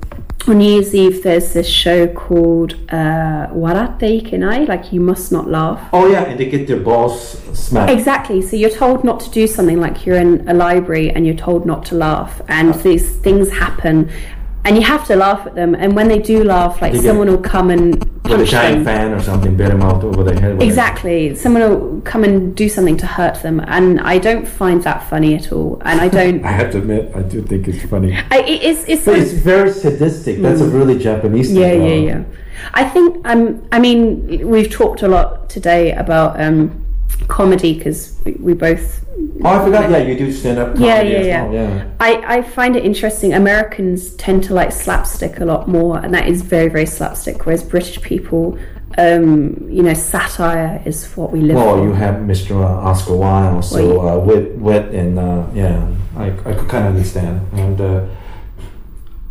On 0.49 0.57
New 0.57 0.73
Year's 0.73 0.95
Eve, 0.95 1.23
there's 1.25 1.53
this 1.53 1.69
show 1.69 2.07
called 2.07 2.73
uh, 2.89 3.49
Ikenai, 3.49 4.67
like 4.67 4.95
you 4.95 5.01
must 5.01 5.31
not 5.31 5.47
laugh. 5.47 5.91
Oh 5.93 6.07
yeah, 6.07 6.23
and 6.23 6.41
they 6.41 6.49
get 6.49 6.67
their 6.67 6.81
balls 6.81 7.39
smacked. 7.53 7.93
Exactly. 7.93 8.41
So 8.41 8.57
you're 8.57 8.71
told 8.71 9.05
not 9.05 9.21
to 9.21 9.31
do 9.31 9.47
something 9.47 9.79
like 9.79 10.07
you're 10.07 10.17
in 10.17 10.49
a 10.49 10.55
library 10.55 11.11
and 11.11 11.27
you're 11.27 11.37
told 11.37 11.67
not 11.67 11.85
to 11.87 11.97
laugh, 11.97 12.41
and 12.49 12.75
these 12.77 13.15
things 13.17 13.51
happen, 13.51 14.11
and 14.65 14.77
you 14.77 14.83
have 14.83 15.07
to 15.07 15.17
laugh 15.17 15.47
at 15.47 15.55
them. 15.55 15.75
And 15.75 15.95
when 15.97 16.09
they 16.09 16.19
do 16.19 16.45
laugh, 16.45 16.83
like 16.83 16.93
They 16.93 16.99
get- 16.99 17.07
someone 17.09 17.29
will 17.29 17.39
come 17.39 17.71
and 17.71 17.99
punch 18.01 18.11
With 18.25 18.33
a 18.33 18.37
punch 18.39 18.51
giant 18.51 18.85
them. 18.85 18.85
fan 18.85 19.13
or 19.13 19.21
something, 19.21 19.57
beat 19.57 19.69
them 19.69 19.83
out 19.83 20.05
over 20.05 20.23
the 20.23 20.39
head. 20.39 20.55
with. 20.59 20.63
Exactly. 20.63 21.35
Someone 21.35 21.63
will 21.63 22.01
come 22.05 22.25
and 22.25 22.55
do 22.55 22.69
something 22.69 22.97
to 22.99 23.07
hurt 23.07 23.43
them, 23.43 23.61
and 23.67 24.01
I 24.01 24.19
don't 24.19 24.47
find 24.47 24.83
that 24.83 25.09
funny 25.09 25.35
at 25.35 25.53
all. 25.53 25.81
And 25.85 26.01
I 26.01 26.09
don't. 26.19 26.45
I 26.45 26.53
have 26.53 26.71
to 26.73 26.79
admit, 26.79 27.11
I 27.15 27.23
do 27.23 27.41
think 27.43 27.69
it's 27.69 27.83
funny. 27.89 28.15
I, 28.31 28.39
it- 28.41 28.63
it's 28.63 28.85
it's. 28.89 29.05
But 29.07 29.19
it's 29.19 29.33
very 29.33 29.71
sadistic. 29.73 30.43
That's 30.43 30.61
a 30.61 30.69
really 30.69 30.99
Japanese 30.99 31.49
thing. 31.49 31.57
yeah, 31.61 31.73
yeah, 31.73 31.79
though. 31.79 32.19
yeah. 32.19 32.25
I 32.75 32.85
think. 32.85 33.27
Um. 33.27 33.63
I 33.73 33.79
mean, 33.79 34.47
we've 34.49 34.71
talked 34.71 35.03
a 35.03 35.09
lot 35.09 35.49
today 35.49 35.93
about 35.93 36.39
um, 36.41 36.85
comedy 37.29 37.75
because 37.75 38.19
we, 38.25 38.33
we 38.33 38.55
both. 38.55 39.05
Oh, 39.45 39.49
I 39.49 39.65
forgot. 39.65 39.91
Yeah, 39.91 39.99
you 39.99 40.17
do 40.17 40.33
stand 40.33 40.59
up. 40.59 40.79
Yeah, 40.79 40.99
comedy 40.99 41.11
yeah, 41.11 41.19
as 41.19 41.27
yeah. 41.27 41.45
well, 41.45 41.53
yeah. 41.53 41.91
I, 42.01 42.39
I 42.39 42.43
find 42.43 42.77
it 42.77 42.85
interesting. 42.85 43.35
Americans 43.35 44.15
tend 44.15 44.45
to 44.45 44.55
like 44.55 44.73
slapstick 44.73 45.41
a 45.41 45.45
lot 45.45 45.69
more, 45.69 45.99
and 45.99 46.13
that 46.15 46.29
is 46.29 46.43
very, 46.43 46.69
very 46.69 46.87
slapstick. 46.87 47.47
Whereas 47.47 47.63
British 47.63 48.01
people, 48.03 48.59
um, 48.97 49.57
you 49.69 49.83
know, 49.83 49.95
satire 49.95 50.83
is 50.85 51.07
what 51.17 51.31
we 51.31 51.41
live 51.41 51.57
Well, 51.57 51.77
for. 51.77 51.85
you 51.85 51.93
have 51.93 52.17
Mr. 52.17 52.53
Uh, 52.53 52.89
Oscar 52.89 53.17
Wilde, 53.17 53.65
so 53.65 54.09
uh, 54.09 54.19
wit, 54.19 54.57
wit, 54.57 54.95
and 54.95 55.19
uh, 55.19 55.47
yeah, 55.55 55.89
I, 56.17 56.27
I 56.27 56.55
could 56.55 56.69
kind 56.69 56.87
of 56.87 56.95
understand. 56.95 57.47
And 57.53 57.81
uh, 57.81 58.07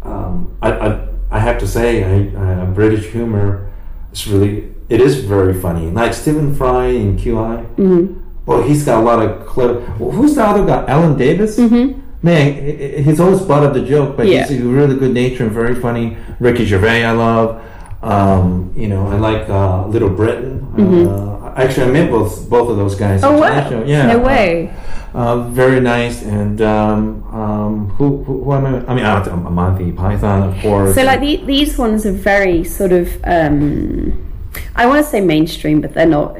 um, 0.03 0.57
I, 0.61 0.72
I, 0.72 1.07
I 1.31 1.39
have 1.39 1.59
to 1.59 1.67
say, 1.67 2.03
I, 2.03 2.35
uh, 2.38 2.65
British 2.67 3.11
humor 3.11 3.69
is 4.14 4.27
really, 4.27 4.73
it 4.90 5.01
is 5.01 5.24
very 5.24 5.53
funny. 5.53 5.90
Like 5.91 6.14
Stephen 6.14 6.56
Fry 6.56 6.88
in 6.88 7.17
QI. 7.17 7.66
Mm-hmm. 7.75 8.24
Well, 8.45 8.64
he's 8.64 8.85
got 8.85 9.01
a 9.01 9.06
lot 9.06 9.19
of 9.22 9.45
clever. 9.45 9.80
Well, 9.99 10.11
who's 10.11 10.35
the 10.35 10.43
other 10.43 10.66
guy? 10.66 10.85
Alan 10.88 11.17
Davies. 11.17 11.57
Mm-hmm. 11.57 11.99
Man, 12.24 12.53
he- 12.53 12.72
he- 12.72 13.03
he's 13.03 13.19
always 13.19 13.41
butt 13.41 13.64
of 13.64 13.74
the 13.74 13.82
joke, 13.83 14.16
but 14.17 14.25
Yeah. 14.27 14.45
he's 14.48 14.59
really 14.61 14.95
good 14.95 15.14
natured 15.14 15.41
and 15.48 15.51
very 15.51 15.75
funny. 15.75 16.17
Ricky 16.40 16.66
Gervais, 16.66 17.03
I 17.03 17.11
love. 17.11 17.61
Um, 18.01 18.72
you 18.75 18.88
know, 18.88 19.07
I 19.07 19.17
like 19.17 19.49
uh, 19.49 19.85
Little 19.88 20.09
Britain. 20.09 20.64
Uh, 20.77 21.53
actually, 21.57 21.88
I 21.88 21.91
met 21.91 22.09
both 22.11 22.48
both 22.49 22.69
of 22.69 22.77
those 22.77 22.95
guys. 22.95 23.22
Mm-hmm. 23.22 23.35
Oh 23.35 23.40
wow! 23.41 23.83
Yeah. 23.85 24.07
no 24.07 24.19
uh, 24.22 24.25
way. 24.25 24.74
uh, 25.14 25.38
very 25.49 25.80
nice, 25.80 26.22
and 26.24 26.61
um, 26.61 27.24
um, 27.33 27.90
who, 27.98 28.24
who, 28.24 28.43
who 28.43 28.53
am 28.53 28.66
I? 28.66 28.85
I 28.85 28.93
mean, 28.95 29.06
I'm 29.06 29.53
Monty 29.53 29.91
Python, 29.91 30.43
of 30.49 30.61
course. 30.61 30.95
So 30.95 31.03
like 31.03 31.19
the, 31.22 31.38
these 31.45 31.77
ones 31.77 32.06
are 32.06 32.11
very 32.11 32.64
sort 32.64 32.91
of 32.93 33.09
um, 33.25 34.14
I 34.76 34.85
want 34.85 35.03
to 35.03 35.09
say 35.09 35.22
mainstream, 35.22 35.82
but 35.82 35.93
they're 35.93 36.06
not. 36.06 36.35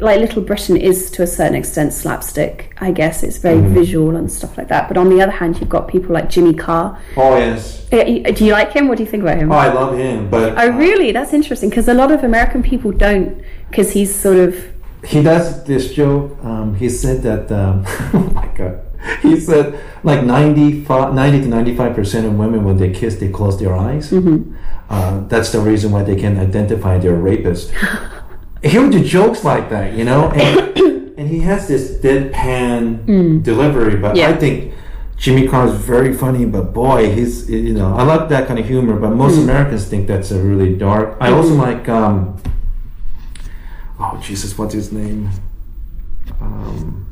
Like 0.00 0.20
Little 0.20 0.42
Britain 0.42 0.76
is 0.76 1.10
to 1.12 1.22
a 1.22 1.26
certain 1.26 1.54
extent 1.54 1.92
slapstick. 1.92 2.72
I 2.78 2.90
guess 2.92 3.22
it's 3.22 3.38
very 3.38 3.58
Mm-hmm. 3.58 3.74
visual 3.74 4.16
and 4.16 4.30
stuff 4.30 4.56
like 4.58 4.68
that. 4.68 4.86
But 4.88 4.96
on 4.96 5.08
the 5.08 5.20
other 5.22 5.32
hand, 5.32 5.58
you've 5.60 5.68
got 5.68 5.88
people 5.88 6.12
like 6.12 6.28
Jimmy 6.30 6.54
Carr. 6.54 6.98
oh 7.16 7.36
yes, 7.36 7.86
Do 7.90 8.44
you 8.44 8.52
like 8.52 8.72
him? 8.72 8.86
What 8.88 8.98
do 8.98 9.04
you 9.04 9.10
think 9.10 9.22
about 9.22 9.38
him? 9.38 9.50
oh 9.50 9.56
I 9.56 9.72
love 9.72 9.96
him, 9.98 10.28
but 10.30 10.54
Oh, 10.58 10.70
really? 10.70 11.10
That's 11.12 11.32
interesting 11.32 11.70
because 11.70 11.88
a 11.88 11.94
lot 11.94 12.10
of 12.12 12.22
American 12.24 12.62
people 12.62 12.92
don't 12.92 13.42
because 13.70 13.92
he's 13.92 14.14
sort 14.14 14.36
of. 14.38 14.54
he 15.04 15.22
does 15.22 15.64
this 15.64 15.92
joke. 15.94 16.36
Um, 16.44 16.74
he 16.74 16.88
said 16.88 17.22
that. 17.22 17.50
Um, 17.50 17.84
oh 18.14 18.30
my 18.34 18.46
god. 18.54 18.80
He 19.22 19.38
said 19.40 19.80
like 20.02 20.24
95, 20.24 21.14
90 21.14 21.40
to 21.42 21.46
ninety 21.48 21.74
five 21.76 21.94
percent 21.94 22.26
of 22.26 22.34
women 22.34 22.64
when 22.64 22.76
they 22.76 22.90
kiss 22.90 23.16
they 23.16 23.28
close 23.30 23.58
their 23.58 23.74
eyes. 23.74 24.10
Mm-hmm. 24.10 24.54
Uh, 24.90 25.20
that's 25.28 25.52
the 25.52 25.60
reason 25.60 25.90
why 25.92 26.02
they 26.02 26.16
can 26.16 26.38
identify 26.38 26.98
their 26.98 27.14
rapist. 27.14 27.70
he 28.62 28.78
would 28.78 28.90
do 28.90 29.04
jokes 29.04 29.44
like 29.44 29.68
that, 29.70 29.92
you 29.94 30.04
know, 30.04 30.30
and, 30.30 30.78
and 31.18 31.28
he 31.28 31.40
has 31.40 31.68
this 31.68 31.98
deadpan 31.98 33.42
delivery. 33.42 33.96
But 33.96 34.14
Mm. 34.14 34.18
Yeah. 34.18 34.28
I 34.30 34.36
think 34.36 34.72
Jimmy 35.18 35.46
Carr 35.48 35.66
is 35.68 35.74
very 35.74 36.14
funny. 36.14 36.44
But 36.46 36.72
boy, 36.72 37.12
he's 37.12 37.50
you 37.50 37.74
know 37.74 37.94
I 37.96 38.02
like 38.04 38.28
that 38.30 38.46
kind 38.48 38.58
of 38.58 38.66
humor. 38.66 38.96
But 38.98 39.10
most 39.10 39.36
Mm. 39.36 39.42
Americans 39.44 39.84
think 39.86 40.06
that's 40.06 40.30
a 40.30 40.40
really 40.40 40.74
dark. 40.76 41.16
I 41.20 41.32
also 41.32 41.54
like. 41.54 41.88
Um, 41.88 42.40
oh 44.00 44.18
Jesus, 44.22 44.56
what's 44.56 44.74
his 44.74 44.90
name? 44.92 45.28
Um, 46.40 47.04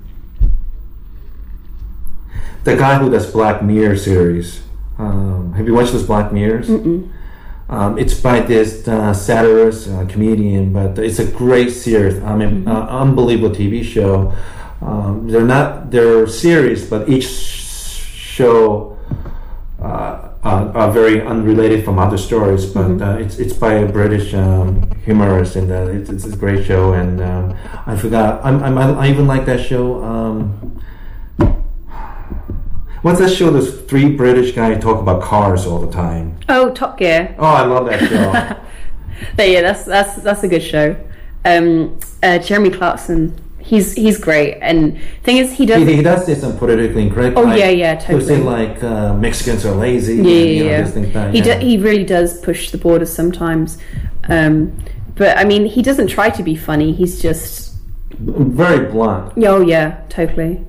the 2.65 2.77
guy 2.77 2.99
who 2.99 3.11
does 3.11 3.31
Black 3.31 3.63
Mirror 3.63 3.97
series. 3.97 4.63
Um, 4.99 5.53
have 5.55 5.67
you 5.67 5.75
watched 5.75 5.93
those 5.93 6.07
Black 6.07 6.33
Mirrors? 6.33 6.69
Um, 7.69 7.99
it's 7.99 8.15
by 8.15 8.41
this 8.41 8.87
uh, 8.87 9.13
satirist 9.13 9.89
uh, 9.89 10.07
comedian, 10.07 10.73
but 10.73 10.99
it's 10.99 11.19
a 11.19 11.27
great 11.27 11.71
series. 11.71 12.23
I 12.23 12.37
mean, 12.37 12.67
uh, 12.69 12.87
unbelievable 12.89 13.55
TV 13.55 13.83
show. 13.83 14.33
Um, 14.81 15.27
they're 15.29 15.45
not 15.45 15.91
they're 15.91 16.29
series, 16.29 16.89
but 16.89 17.09
each 17.09 17.27
show 17.27 18.97
uh, 19.83 20.29
are 20.45 20.93
very 20.93 21.21
unrelated 21.23 21.85
from 21.85 21.99
other 21.99 22.19
stories. 22.19 22.67
But 22.67 23.03
uh, 23.03 23.19
it's 23.19 23.39
it's 23.41 23.53
by 23.53 23.75
a 23.75 23.91
British 23.91 24.33
um, 24.33 24.89
humorist, 25.05 25.57
and 25.57 25.73
uh, 25.73 25.91
it's, 25.91 26.09
it's 26.09 26.27
a 26.27 26.37
great 26.37 26.65
show. 26.65 26.93
And 26.93 27.21
um, 27.21 27.57
I 27.87 27.97
forgot. 27.97 28.45
I'm, 28.45 28.63
I'm, 28.63 28.79
I 28.79 29.09
even 29.11 29.27
like 29.27 29.45
that 29.47 29.59
show. 29.59 30.05
What's 33.07 33.21
that 33.21 33.31
show? 33.31 33.53
Those 33.53 33.83
three 33.83 34.11
British 34.17 34.53
guys 34.53 34.83
talk 34.83 35.01
about 35.01 35.23
cars 35.23 35.65
all 35.65 35.79
the 35.79 35.93
time. 35.93 36.37
Oh, 36.49 36.75
Top 36.75 36.99
Gear. 36.99 37.37
Oh, 37.39 37.47
I 37.47 37.65
love 37.65 37.87
that 37.87 38.01
show. 38.11 38.61
But 39.37 39.49
yeah, 39.49 39.63
that's 39.63 39.85
that's 39.85 40.17
that's 40.17 40.43
a 40.43 40.49
good 40.49 40.63
show. 40.63 40.97
Um, 41.45 42.01
uh, 42.21 42.41
Jeremy 42.41 42.71
Clarkson. 42.71 43.33
He's 43.61 43.93
he's 43.93 44.19
great, 44.19 44.59
and 44.61 45.01
thing 45.23 45.37
is, 45.37 45.53
he 45.53 45.67
does. 45.67 45.87
he, 45.87 45.97
he 45.97 46.03
does 46.03 46.27
say 46.27 46.35
some 46.35 46.59
politically 46.59 47.03
incorrect. 47.03 47.37
Oh, 47.37 47.43
like, 47.43 47.61
yeah, 47.61 47.71
yeah, 47.71 47.95
He'll 48.03 48.21
say 48.21 48.39
totally. 48.39 48.67
like 48.67 48.83
uh, 48.83 49.15
Mexicans 49.15 49.65
are 49.65 49.75
lazy. 49.75 50.17
yeah, 50.17 50.19
and, 50.19 50.29
yeah, 50.29 50.35
you 50.35 50.65
know, 50.65 50.71
yeah. 50.71 50.83
this 50.83 50.95
thing, 50.95 51.13
that, 51.13 51.33
He 51.33 51.39
yeah. 51.39 51.61
do, 51.61 51.65
he 51.65 51.79
really 51.79 52.05
does 52.05 52.41
push 52.41 52.73
the 52.73 52.79
borders 52.79 53.13
sometimes. 53.13 53.79
Um, 54.29 54.77
but 55.15 55.39
I 55.39 55.45
mean, 55.45 55.65
he 55.65 55.81
doesn't 55.81 56.09
try 56.09 56.29
to 56.31 56.43
be 56.43 56.57
funny. 56.57 56.93
He's 56.93 57.23
just 57.23 57.77
very 58.19 58.91
blunt. 58.91 59.33
oh 59.47 59.61
yeah, 59.61 60.03
totally. 60.09 60.67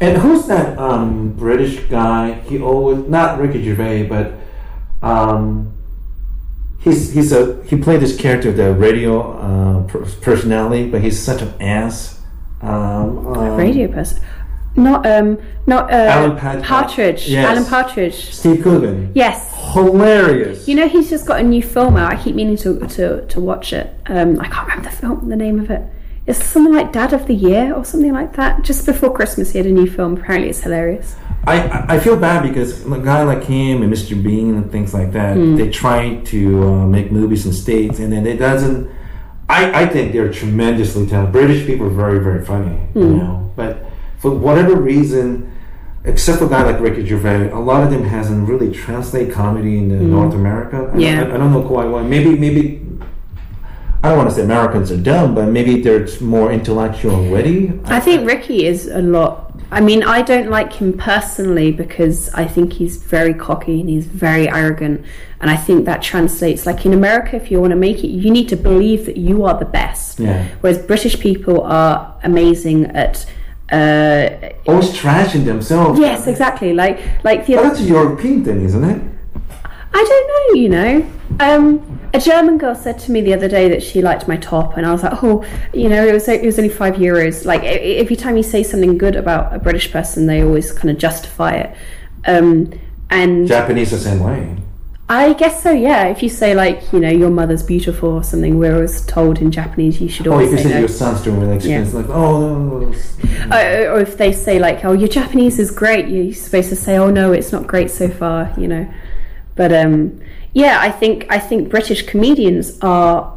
And 0.00 0.18
who's 0.18 0.46
that 0.46 0.78
um, 0.78 1.32
British 1.32 1.80
guy? 1.84 2.34
He 2.42 2.60
always 2.60 3.06
not 3.08 3.38
Ricky 3.38 3.64
Gervais, 3.64 4.06
but 4.06 4.34
um, 5.02 5.72
he's 6.80 7.12
he's 7.12 7.32
a 7.32 7.62
he 7.64 7.76
played 7.76 8.00
this 8.00 8.16
character, 8.16 8.52
the 8.52 8.74
radio 8.74 9.32
uh, 9.32 9.86
per- 9.86 10.04
personality, 10.20 10.90
but 10.90 11.00
he's 11.02 11.20
such 11.20 11.42
an 11.42 11.54
ass. 11.60 12.20
Um, 12.62 13.26
um, 13.28 13.56
Radio 13.56 13.88
person, 13.88 14.22
not 14.76 15.06
um, 15.06 15.38
not 15.66 15.90
uh, 15.92 15.96
Alan 15.96 16.36
Pat- 16.36 16.62
Partridge. 16.62 17.28
Yes. 17.28 17.46
Alan 17.48 17.64
Partridge. 17.68 18.34
Steve 18.34 18.62
Coogan. 18.62 19.12
Yes. 19.14 19.52
Hilarious. 19.72 20.66
You 20.68 20.74
know, 20.74 20.88
he's 20.88 21.10
just 21.10 21.26
got 21.26 21.40
a 21.40 21.42
new 21.42 21.62
film 21.62 21.96
out. 21.96 22.12
I 22.12 22.22
keep 22.22 22.34
meaning 22.34 22.56
to 22.58 22.80
to, 22.80 23.26
to 23.26 23.40
watch 23.40 23.72
it. 23.72 23.92
Um, 24.06 24.40
I 24.40 24.48
can't 24.48 24.68
remember 24.68 24.90
the 24.90 24.96
film, 24.96 25.28
the 25.28 25.36
name 25.36 25.60
of 25.60 25.70
it. 25.70 25.82
It's 26.26 26.44
something 26.44 26.74
like 26.74 26.92
Dad 26.92 27.12
of 27.12 27.26
the 27.26 27.34
Year 27.34 27.72
or 27.72 27.84
something 27.84 28.12
like 28.12 28.34
that. 28.34 28.62
Just 28.62 28.84
before 28.84 29.12
Christmas, 29.14 29.52
he 29.52 29.58
had 29.58 29.66
a 29.66 29.70
new 29.70 29.88
film. 29.88 30.16
Apparently, 30.16 30.50
it's 30.50 30.60
hilarious. 30.60 31.14
I, 31.46 31.94
I- 31.94 32.00
feel 32.00 32.16
bad 32.16 32.42
because 32.42 32.84
a 32.84 32.98
guy 32.98 33.22
like 33.22 33.44
him 33.44 33.82
and 33.82 33.92
Mr. 33.92 34.20
Bean 34.20 34.56
and 34.56 34.70
things 34.72 34.92
like 34.92 35.12
that, 35.12 35.36
Hmm. 35.36 35.54
they 35.56 35.70
try 35.70 36.16
to 36.16 36.62
uh, 36.64 36.86
make 36.86 37.12
movies 37.12 37.46
in 37.46 37.52
states, 37.52 38.00
and 38.00 38.12
then 38.12 38.26
it 38.26 38.38
doesn't. 38.38 38.90
I, 39.48 39.82
I 39.82 39.86
think 39.86 40.12
they're 40.12 40.32
tremendously 40.32 41.06
talented. 41.06 41.32
British 41.32 41.64
people 41.66 41.86
are 41.86 41.90
very 41.90 42.18
very 42.18 42.44
funny, 42.44 42.76
you 42.96 43.02
Hmm. 43.08 43.18
know. 43.18 43.52
But 43.54 43.86
for 44.18 44.32
whatever 44.32 44.74
reason, 44.74 45.48
except 46.04 46.38
for 46.40 46.46
a 46.46 46.48
guy 46.48 46.64
like 46.64 46.80
Ricky 46.80 47.06
Gervais, 47.06 47.50
a 47.52 47.58
lot 47.60 47.84
of 47.84 47.90
them 47.92 48.02
hasn't 48.02 48.48
really 48.48 48.72
translated 48.72 49.32
comedy 49.32 49.78
in 49.78 50.10
North 50.10 50.34
America. 50.34 50.90
I. 50.92 50.98
Yeah. 50.98 51.22
I, 51.22 51.34
I 51.34 51.36
don't 51.36 51.52
know 51.52 51.62
quite 51.62 51.86
why. 51.86 52.02
Maybe 52.02 52.36
maybe. 52.36 52.82
I 54.06 54.10
don't 54.10 54.18
want 54.18 54.30
to 54.30 54.36
say 54.36 54.42
Americans 54.42 54.92
are 54.92 54.96
dumb, 54.96 55.34
but 55.34 55.48
maybe 55.48 55.82
they're 55.82 56.06
more 56.20 56.52
intellectual 56.52 57.16
and 57.16 57.32
witty. 57.32 57.72
I 57.86 57.98
think 57.98 58.24
Ricky 58.24 58.64
is 58.64 58.86
a 58.86 59.02
lot. 59.02 59.52
I 59.72 59.80
mean, 59.80 60.04
I 60.04 60.22
don't 60.22 60.48
like 60.48 60.72
him 60.72 60.96
personally 60.96 61.72
because 61.72 62.32
I 62.32 62.46
think 62.46 62.74
he's 62.74 62.98
very 62.98 63.34
cocky 63.34 63.80
and 63.80 63.90
he's 63.90 64.06
very 64.06 64.48
arrogant. 64.48 65.04
And 65.40 65.50
I 65.50 65.56
think 65.56 65.86
that 65.86 66.02
translates, 66.02 66.66
like 66.66 66.86
in 66.86 66.92
America, 66.92 67.34
if 67.34 67.50
you 67.50 67.60
want 67.60 67.72
to 67.72 67.76
make 67.76 68.04
it, 68.04 68.06
you 68.06 68.30
need 68.30 68.48
to 68.50 68.56
believe 68.56 69.06
that 69.06 69.16
you 69.16 69.44
are 69.44 69.58
the 69.58 69.64
best. 69.64 70.20
Yeah. 70.20 70.46
Whereas 70.60 70.78
British 70.78 71.18
people 71.18 71.62
are 71.62 72.16
amazing 72.22 72.86
at. 72.86 73.26
Uh, 73.72 74.50
Always 74.68 74.90
trashing 74.90 75.44
themselves. 75.44 75.98
yes, 75.98 76.28
exactly. 76.28 76.72
Like, 76.72 77.00
like 77.24 77.44
the 77.46 77.56
Well, 77.56 77.64
that's 77.64 77.80
a 77.80 77.82
European 77.82 78.44
thing, 78.44 78.62
isn't 78.62 78.84
it? 78.84 79.02
I 79.98 80.04
don't 80.04 80.28
know, 80.28 80.60
you 80.62 80.68
know. 80.68 81.10
Um, 81.40 82.00
a 82.12 82.20
German 82.20 82.58
girl 82.58 82.74
said 82.74 82.98
to 83.00 83.12
me 83.12 83.22
the 83.22 83.32
other 83.32 83.48
day 83.48 83.68
that 83.70 83.82
she 83.82 84.02
liked 84.02 84.28
my 84.28 84.36
top, 84.36 84.76
and 84.76 84.84
I 84.86 84.92
was 84.92 85.02
like, 85.02 85.22
oh, 85.24 85.42
you 85.72 85.88
know, 85.88 86.06
it 86.06 86.12
was 86.12 86.28
it 86.28 86.44
was 86.44 86.58
only 86.58 86.68
five 86.68 86.94
euros. 86.96 87.46
Like 87.46 87.62
every 87.64 88.14
time 88.16 88.36
you 88.36 88.42
say 88.42 88.62
something 88.62 88.98
good 88.98 89.16
about 89.16 89.54
a 89.54 89.58
British 89.58 89.90
person, 89.90 90.26
they 90.26 90.42
always 90.42 90.70
kind 90.72 90.90
of 90.90 90.98
justify 90.98 91.52
it. 91.54 91.76
Um, 92.26 92.72
and 93.08 93.48
Japanese 93.48 93.90
the 93.92 93.98
same 93.98 94.20
way. 94.20 94.56
I 95.08 95.32
guess 95.34 95.62
so, 95.62 95.70
yeah. 95.70 96.08
If 96.08 96.22
you 96.22 96.28
say 96.28 96.54
like, 96.54 96.92
you 96.92 96.98
know, 96.98 97.08
your 97.08 97.30
mother's 97.30 97.62
beautiful 97.62 98.08
or 98.10 98.24
something, 98.24 98.58
we're 98.58 98.74
always 98.74 99.00
told 99.06 99.40
in 99.40 99.50
Japanese 99.52 100.00
you 100.00 100.08
should 100.08 100.26
Oh, 100.26 100.32
always 100.32 100.52
if 100.52 100.58
you 100.58 100.58
say 100.58 100.68
say 100.68 100.74
no. 100.74 100.78
your 100.80 100.88
son's 100.88 101.22
doing 101.22 101.40
really 101.40 101.56
expensive, 101.56 101.94
like, 101.94 102.08
oh, 102.10 102.40
no, 102.40 102.78
no. 102.80 102.92
Uh, 103.50 103.92
or 103.94 104.00
if 104.00 104.18
they 104.18 104.32
say 104.32 104.58
like, 104.58 104.84
"Oh, 104.84 104.92
your 104.92 105.08
Japanese 105.08 105.58
is 105.58 105.70
great," 105.70 106.08
you're 106.08 106.34
supposed 106.34 106.68
to 106.70 106.76
say, 106.76 106.96
"Oh 106.98 107.10
no, 107.10 107.32
it's 107.32 107.52
not 107.52 107.66
great 107.66 107.90
so 107.90 108.08
far," 108.08 108.52
you 108.58 108.66
know. 108.68 108.86
But 109.56 109.72
um, 109.72 110.20
yeah, 110.52 110.78
I 110.80 110.90
think 110.90 111.26
I 111.28 111.38
think 111.38 111.68
British 111.68 112.06
comedians 112.06 112.78
are 112.80 113.32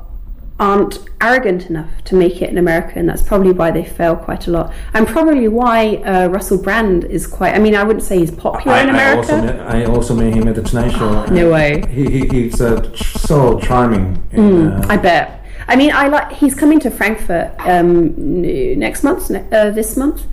aren't 0.60 1.00
arrogant 1.22 1.70
enough 1.70 1.90
to 2.04 2.16
make 2.16 2.42
it 2.42 2.50
in 2.50 2.58
America, 2.58 3.00
and 3.00 3.08
that's 3.08 3.22
probably 3.22 3.52
why 3.54 3.72
they 3.72 3.86
fail 3.86 4.16
quite 4.16 4.46
a 4.48 4.52
lot, 4.52 4.74
and 4.94 5.08
probably 5.08 5.48
why 5.48 5.96
uh, 5.98 6.28
Russell 6.28 6.62
Brand 6.62 7.06
is 7.06 7.26
quite. 7.26 7.56
I 7.56 7.60
mean, 7.60 7.76
I 7.76 7.84
wouldn't 7.84 8.04
say 8.04 8.20
he's 8.20 8.32
popular 8.32 8.76
I, 8.78 8.84
in 8.84 8.90
I 8.90 8.92
America. 8.92 9.34
also 9.34 9.42
met, 9.42 9.60
I 9.62 9.86
also 9.86 10.16
met 10.16 10.34
him 10.34 10.48
at 10.48 10.56
the 10.56 10.64
Tonight 10.64 10.92
Show. 10.92 11.26
No 11.28 11.50
way. 11.52 11.84
He, 11.90 12.10
he, 12.10 12.28
he's 12.28 12.62
uh, 12.62 12.94
so 12.96 13.60
charming. 13.60 14.22
And, 14.32 14.74
uh, 14.74 14.88
I 14.90 14.98
bet. 14.98 15.46
I 15.68 15.76
mean, 15.76 15.92
I 15.94 16.08
like. 16.10 16.34
He's 16.34 16.56
coming 16.56 16.80
to 16.82 16.92
Frankfurt 16.92 17.54
um, 17.60 18.42
next 18.78 19.04
month. 19.04 19.32
Uh, 19.32 19.72
this 19.72 19.96
month? 19.96 20.26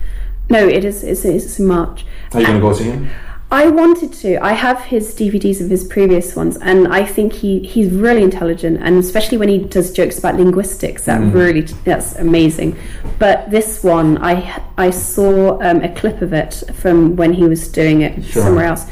No, 0.49 0.67
it 0.67 0.83
is. 0.83 1.03
It's, 1.03 1.25
it's 1.25 1.59
in 1.59 1.67
March. 1.67 2.05
are 2.33 2.39
you 2.39 2.47
going 2.47 2.59
to 2.59 2.61
go 2.61 2.73
see 2.73 2.85
him? 2.85 3.09
I 3.49 3.69
wanted 3.69 4.11
to. 4.13 4.43
I 4.43 4.51
have 4.51 4.81
his 4.81 5.15
DVDs 5.15 5.61
of 5.61 5.69
his 5.69 5.85
previous 5.85 6.35
ones, 6.35 6.57
and 6.57 6.93
I 6.93 7.05
think 7.05 7.31
he, 7.31 7.59
he's 7.59 7.89
really 7.91 8.21
intelligent, 8.21 8.79
and 8.81 8.97
especially 8.97 9.37
when 9.37 9.47
he 9.47 9.59
does 9.59 9.93
jokes 9.93 10.19
about 10.19 10.35
linguistics, 10.35 11.05
that 11.05 11.19
really 11.33 11.61
that's 11.61 12.15
amazing. 12.17 12.77
But 13.19 13.49
this 13.49 13.83
one, 13.85 14.17
I 14.17 14.61
I 14.77 14.89
saw 14.89 15.61
um, 15.61 15.81
a 15.81 15.87
clip 15.95 16.21
of 16.21 16.33
it 16.33 16.61
from 16.73 17.15
when 17.15 17.31
he 17.31 17.45
was 17.45 17.69
doing 17.69 18.01
it 18.01 18.21
Sure. 18.25 18.43
somewhere 18.43 18.65
else, 18.65 18.85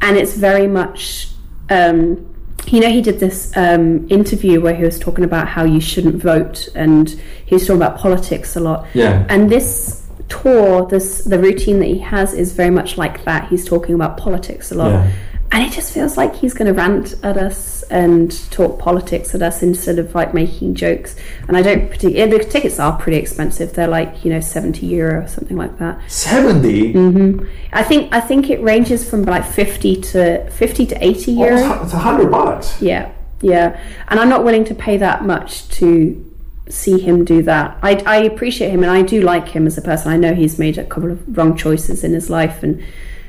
and 0.00 0.16
it's 0.16 0.34
very 0.34 0.68
much. 0.68 1.28
Um, 1.68 2.32
you 2.68 2.80
know, 2.80 2.88
he 2.90 3.00
did 3.02 3.20
this 3.20 3.56
um, 3.56 4.08
interview 4.10 4.60
where 4.60 4.74
he 4.74 4.82
was 4.84 4.98
talking 4.98 5.24
about 5.24 5.46
how 5.46 5.64
you 5.64 5.80
shouldn't 5.80 6.16
vote, 6.22 6.68
and 6.76 7.10
he 7.44 7.54
was 7.56 7.66
talking 7.66 7.82
about 7.82 7.98
politics 7.98 8.54
a 8.56 8.60
lot. 8.60 8.86
Yeah. 8.94 9.26
And 9.28 9.50
this 9.50 10.05
tour, 10.28 10.86
this 10.86 11.24
the 11.24 11.38
routine 11.38 11.78
that 11.80 11.86
he 11.86 11.98
has 12.00 12.34
is 12.34 12.52
very 12.52 12.70
much 12.70 12.98
like 12.98 13.24
that. 13.24 13.48
He's 13.48 13.64
talking 13.64 13.94
about 13.94 14.16
politics 14.16 14.72
a 14.72 14.74
lot. 14.74 14.90
Yeah. 14.90 15.10
and 15.52 15.62
it 15.64 15.72
just 15.72 15.94
feels 15.94 16.16
like 16.16 16.34
he's 16.34 16.52
going 16.52 16.66
to 16.66 16.74
rant 16.74 17.14
at 17.22 17.36
us 17.36 17.84
and 17.84 18.32
talk 18.50 18.80
politics 18.80 19.32
at 19.34 19.42
us 19.42 19.62
instead 19.62 19.96
of 20.00 20.12
like 20.14 20.34
making 20.34 20.74
jokes. 20.74 21.14
And 21.46 21.56
I 21.56 21.62
don't 21.62 21.88
particularly. 21.88 22.38
The 22.38 22.44
tickets 22.44 22.80
are 22.80 22.98
pretty 22.98 23.18
expensive. 23.18 23.72
They're 23.72 23.86
like 23.86 24.24
you 24.24 24.32
know 24.32 24.40
seventy 24.40 24.86
euro 24.86 25.22
or 25.22 25.28
something 25.28 25.56
like 25.56 25.78
that. 25.78 26.00
70? 26.10 26.94
Mm. 26.94 27.48
I 27.72 27.82
think 27.84 28.12
I 28.12 28.20
think 28.20 28.50
it 28.50 28.60
ranges 28.60 29.08
from 29.08 29.24
like 29.24 29.44
fifty 29.44 29.94
to 30.10 30.50
fifty 30.50 30.84
to 30.86 30.96
eighty 31.04 31.32
euro. 31.32 31.56
Almost 31.62 31.78
hu- 31.78 31.84
it's 31.84 31.92
a 31.94 31.98
hundred 31.98 32.30
bucks. 32.32 32.82
Yeah, 32.82 33.12
yeah. 33.40 33.80
And 34.08 34.18
I'm 34.18 34.28
not 34.28 34.44
willing 34.44 34.64
to 34.64 34.74
pay 34.74 34.96
that 34.96 35.24
much 35.24 35.68
to 35.78 36.22
see 36.68 36.98
him 36.98 37.24
do 37.24 37.42
that. 37.42 37.78
I, 37.82 38.02
I 38.06 38.16
appreciate 38.24 38.70
him 38.70 38.82
and 38.82 38.90
I 38.90 39.02
do 39.02 39.20
like 39.22 39.48
him 39.48 39.66
as 39.66 39.78
a 39.78 39.82
person. 39.82 40.10
I 40.12 40.16
know 40.16 40.34
he's 40.34 40.58
made 40.58 40.78
a 40.78 40.84
couple 40.84 41.12
of 41.12 41.36
wrong 41.38 41.56
choices 41.56 42.02
in 42.04 42.12
his 42.12 42.28
life 42.28 42.62
and 42.62 42.82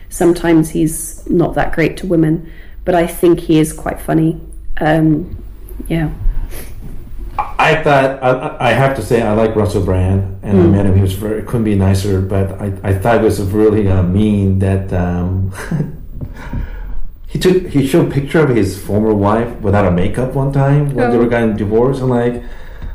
sometimes 0.09 0.69
he's 0.71 1.27
not 1.29 1.53
that 1.55 1.73
great 1.73 1.97
to 1.97 2.07
women, 2.07 2.51
but 2.85 2.95
I 2.95 3.05
think 3.05 3.39
he 3.41 3.59
is 3.59 3.73
quite 3.73 3.99
funny. 4.01 4.41
Um, 4.79 5.43
yeah. 5.87 6.11
I 7.59 7.83
thought 7.83 8.23
I, 8.23 8.69
I- 8.69 8.73
have 8.73 8.95
to 8.95 9.01
say 9.03 9.21
I 9.21 9.33
like 9.33 9.55
Russell 9.55 9.83
Brand, 9.83 10.39
and 10.43 10.59
I 10.59 10.63
met 10.65 10.85
him. 10.87 10.95
He 10.95 11.01
was 11.01 11.13
very 11.13 11.43
couldn't 11.43 11.65
be 11.65 11.75
nicer. 11.75 12.19
But 12.21 12.59
I, 12.59 12.73
I 12.83 12.93
thought 12.97 13.17
it 13.17 13.21
was 13.23 13.39
really 13.41 13.87
uh, 13.87 14.01
mean 14.01 14.57
that 14.59 14.91
um, 14.93 15.51
he 17.27 17.37
took 17.37 17.67
he 17.67 17.85
showed 17.85 18.07
a 18.07 18.11
picture 18.11 18.39
of 18.39 18.55
his 18.55 18.81
former 18.81 19.13
wife 19.13 19.55
without 19.59 19.85
a 19.85 19.91
makeup 19.91 20.33
one 20.33 20.51
time 20.51 20.93
when 20.95 21.11
they 21.11 21.15
Oh. 21.17 21.19
were 21.19 21.27
getting 21.27 21.55
divorced. 21.55 22.01
I'm 22.01 22.09
like, 22.09 22.41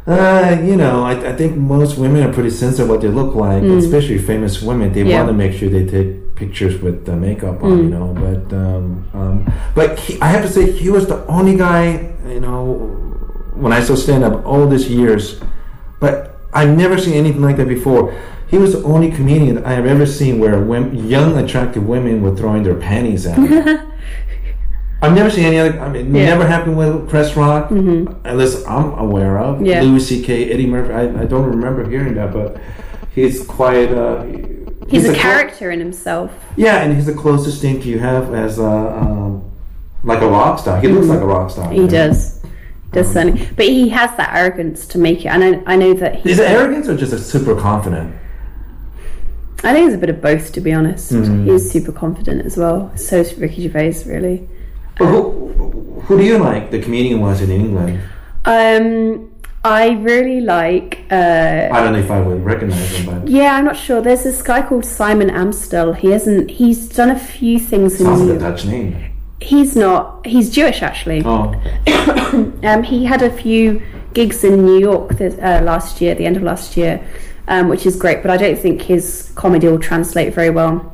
uh, 0.06 0.58
you 0.64 0.76
know, 0.76 1.04
I, 1.04 1.12
I 1.30 1.36
think 1.36 1.56
most 1.56 1.96
women 1.96 2.22
are 2.22 2.32
pretty 2.32 2.50
sensitive 2.50 2.88
what 2.88 3.00
they 3.00 3.08
look 3.08 3.34
like, 3.34 3.62
especially 3.62 4.18
famous 4.18 4.60
women. 4.60 4.92
They 4.92 5.02
Yeah. 5.04 5.18
want 5.18 5.28
to 5.28 5.32
make 5.34 5.52
sure 5.52 5.68
they 5.68 5.86
take 5.86 6.34
pictures 6.34 6.80
with 6.82 7.06
the 7.06 7.14
makeup 7.14 7.62
on, 7.62 7.78
you 7.78 7.90
know. 7.90 8.12
But 8.14 8.56
um, 8.56 9.04
um, 9.14 9.52
but 9.74 9.98
he, 9.98 10.20
I 10.20 10.26
have 10.26 10.42
to 10.44 10.50
say 10.50 10.72
he 10.72 10.90
was 10.90 11.06
the 11.06 11.24
only 11.26 11.56
guy, 11.56 12.12
you 12.28 12.40
know, 12.40 12.64
when 13.54 13.72
I 13.72 13.80
saw 13.80 13.94
stand 13.94 14.24
up 14.24 14.44
all 14.44 14.66
these 14.66 14.88
years, 14.88 15.40
but 16.00 16.36
I've 16.52 16.76
never 16.76 16.98
seen 16.98 17.14
anything 17.14 17.42
like 17.42 17.56
that 17.58 17.68
before. 17.68 18.12
He 18.48 18.58
was 18.58 18.72
the 18.74 18.82
only 18.82 19.10
comedian 19.10 19.64
I 19.64 19.72
have 19.72 19.86
ever 19.86 20.04
seen 20.04 20.38
where 20.38 20.60
women, 20.60 21.08
young, 21.08 21.38
attractive 21.38 21.86
women 21.86 22.20
were 22.22 22.34
throwing 22.36 22.64
their 22.64 22.74
panties 22.74 23.24
at 23.26 23.38
him. 23.38 23.91
I've 25.02 25.14
never 25.14 25.30
seen 25.30 25.44
any 25.44 25.58
other. 25.58 25.78
I 25.80 25.88
mean, 25.88 26.14
it 26.14 26.20
Yeah. 26.20 26.26
never 26.26 26.46
happened 26.46 26.76
with 26.78 27.08
Chris 27.10 27.36
Rock, 27.36 27.70
unless 27.70 28.64
I'm 28.66 28.92
aware 28.98 29.38
of. 29.40 29.60
Yeah. 29.66 29.82
Louis 29.82 30.00
C.K., 30.06 30.50
Eddie 30.52 30.66
Murphy. 30.66 30.92
I, 30.94 31.22
I 31.22 31.24
don't 31.24 31.44
remember 31.50 31.88
hearing 31.88 32.14
that, 32.14 32.32
but 32.32 32.58
he's 33.14 33.44
quite. 33.44 33.90
Uh, 33.92 34.24
He's, 34.88 35.04
a 35.08 35.12
clo- 35.12 35.22
character 35.22 35.70
in 35.70 35.78
himself. 35.78 36.30
yeah, 36.56 36.82
and 36.82 36.94
he's 36.94 37.06
the 37.06 37.14
closest 37.14 37.62
thing 37.62 37.80
you 37.82 37.98
have 37.98 38.34
as 38.34 38.58
a 38.58 38.64
um, 38.64 39.42
like 40.04 40.20
a 40.20 40.28
rock 40.28 40.58
star. 40.58 40.78
He 40.80 40.88
looks 40.88 41.06
like 41.06 41.20
a 41.20 41.26
rock 41.26 41.50
star. 41.50 41.70
He 41.72 41.86
does. 41.88 42.42
He 42.42 42.50
does 42.92 43.10
certainly. 43.10 43.48
But 43.56 43.66
he 43.66 43.88
has 43.88 44.14
that 44.18 44.34
arrogance 44.36 44.86
to 44.88 44.98
make 44.98 45.20
it. 45.24 45.28
And 45.28 45.42
I, 45.66 45.72
I 45.72 45.76
know 45.76 45.94
that 45.94 46.16
he 46.16 46.30
Is 46.32 46.38
it 46.38 46.50
arrogance 46.50 46.88
or 46.88 46.96
just 46.96 47.12
a 47.14 47.18
super 47.18 47.54
confident? 47.58 48.14
I 49.64 49.72
think 49.72 49.86
it's 49.86 49.94
a 49.94 49.98
bit 49.98 50.10
of 50.10 50.20
both, 50.20 50.52
to 50.54 50.60
be 50.60 50.72
honest. 50.74 51.12
Mm-hmm. 51.12 51.46
He's 51.46 51.70
super 51.70 51.92
confident 51.92 52.44
as 52.44 52.56
well. 52.58 52.94
So 52.96 53.18
is 53.18 53.32
Ricky 53.38 53.62
Gervais, 53.62 54.02
really. 54.04 54.46
Who, 55.06 56.00
who 56.06 56.18
do 56.18 56.24
you 56.24 56.38
like? 56.38 56.70
The 56.70 56.80
comedian 56.80 57.20
was 57.20 57.40
in 57.40 57.50
England. 57.50 58.00
Um, 58.44 59.30
I 59.64 59.90
really 59.90 60.40
like. 60.40 61.04
Uh, 61.10 61.68
I 61.72 61.80
don't 61.82 61.92
know 61.92 62.00
if 62.00 62.10
I 62.10 62.20
would 62.20 62.44
recognize 62.44 62.90
him, 62.96 63.06
but 63.06 63.28
yeah, 63.28 63.54
I'm 63.54 63.64
not 63.64 63.76
sure. 63.76 64.00
There's 64.00 64.24
this 64.24 64.42
guy 64.42 64.62
called 64.62 64.84
Simon 64.84 65.28
Amstell. 65.28 65.96
He 65.96 66.10
hasn't. 66.10 66.50
He's 66.50 66.88
done 66.88 67.10
a 67.10 67.18
few 67.18 67.60
things 67.60 68.00
in. 68.00 68.06
sounds 68.06 68.22
like 68.22 68.36
a 68.36 68.40
Dutch 68.40 68.64
name. 68.64 69.12
He's 69.40 69.76
not. 69.76 70.26
He's 70.26 70.50
Jewish, 70.50 70.82
actually. 70.82 71.22
Oh, 71.24 71.54
Um, 72.64 72.82
he 72.82 73.04
had 73.04 73.22
a 73.22 73.30
few 73.30 73.82
gigs 74.14 74.42
in 74.44 74.64
New 74.64 74.78
York 74.78 75.18
this, 75.18 75.34
uh, 75.34 75.60
last 75.62 76.00
year, 76.00 76.14
the 76.14 76.24
end 76.26 76.36
of 76.36 76.42
last 76.42 76.76
year, 76.76 77.04
um, 77.48 77.68
which 77.68 77.84
is 77.86 77.94
great. 77.96 78.22
But 78.22 78.30
I 78.30 78.36
don't 78.36 78.58
think 78.58 78.82
his 78.82 79.32
comedy 79.34 79.68
will 79.68 79.78
translate 79.78 80.32
very 80.34 80.50
well. 80.50 80.91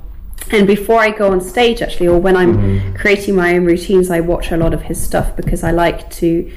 And 0.50 0.66
before 0.66 1.00
I 1.00 1.10
go 1.10 1.30
on 1.30 1.40
stage, 1.40 1.82
actually, 1.82 2.08
or 2.08 2.18
when 2.18 2.36
I'm 2.36 2.94
creating 2.94 3.36
my 3.36 3.54
own 3.54 3.64
routines, 3.64 4.10
I 4.10 4.20
watch 4.20 4.50
a 4.50 4.56
lot 4.56 4.72
of 4.72 4.82
his 4.82 5.02
stuff 5.02 5.36
because 5.36 5.62
I 5.62 5.72
like 5.72 6.10
to. 6.12 6.50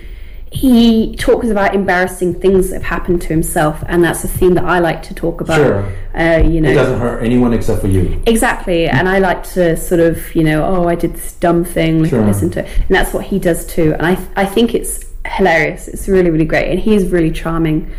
He 0.53 1.15
talks 1.15 1.47
about 1.47 1.73
embarrassing 1.73 2.41
things 2.41 2.69
that 2.69 2.81
have 2.81 2.99
happened 2.99 3.21
to 3.21 3.29
himself, 3.29 3.81
and 3.87 4.03
that's 4.03 4.23
a 4.25 4.27
theme 4.27 4.53
that 4.55 4.65
I 4.65 4.79
like 4.79 5.01
to 5.03 5.13
talk 5.13 5.39
about. 5.39 5.55
Sure. 5.55 5.93
Uh, 6.13 6.43
you 6.45 6.59
know, 6.59 6.69
it 6.69 6.73
doesn't 6.73 6.99
hurt 6.99 7.23
anyone 7.23 7.53
except 7.53 7.79
for 7.79 7.87
you. 7.87 8.21
Exactly, 8.27 8.87
and 8.87 9.07
I 9.07 9.19
like 9.19 9.43
to 9.53 9.77
sort 9.77 10.01
of, 10.01 10.35
you 10.35 10.43
know, 10.43 10.65
oh, 10.65 10.89
I 10.89 10.95
did 10.95 11.13
this 11.13 11.31
dumb 11.33 11.63
thing, 11.63 12.05
Sure. 12.05 12.25
listen 12.25 12.49
to 12.51 12.65
it, 12.65 12.69
and 12.79 12.89
that's 12.89 13.13
what 13.13 13.23
he 13.23 13.39
does 13.39 13.65
too. 13.65 13.93
And 13.93 14.05
I, 14.05 14.17
I 14.35 14.45
think 14.45 14.75
it's 14.75 15.05
hilarious. 15.25 15.87
It's 15.87 16.09
really, 16.09 16.29
really 16.29 16.45
great, 16.45 16.69
and 16.69 16.79
he's 16.79 17.07
really 17.07 17.31
charming. 17.31 17.89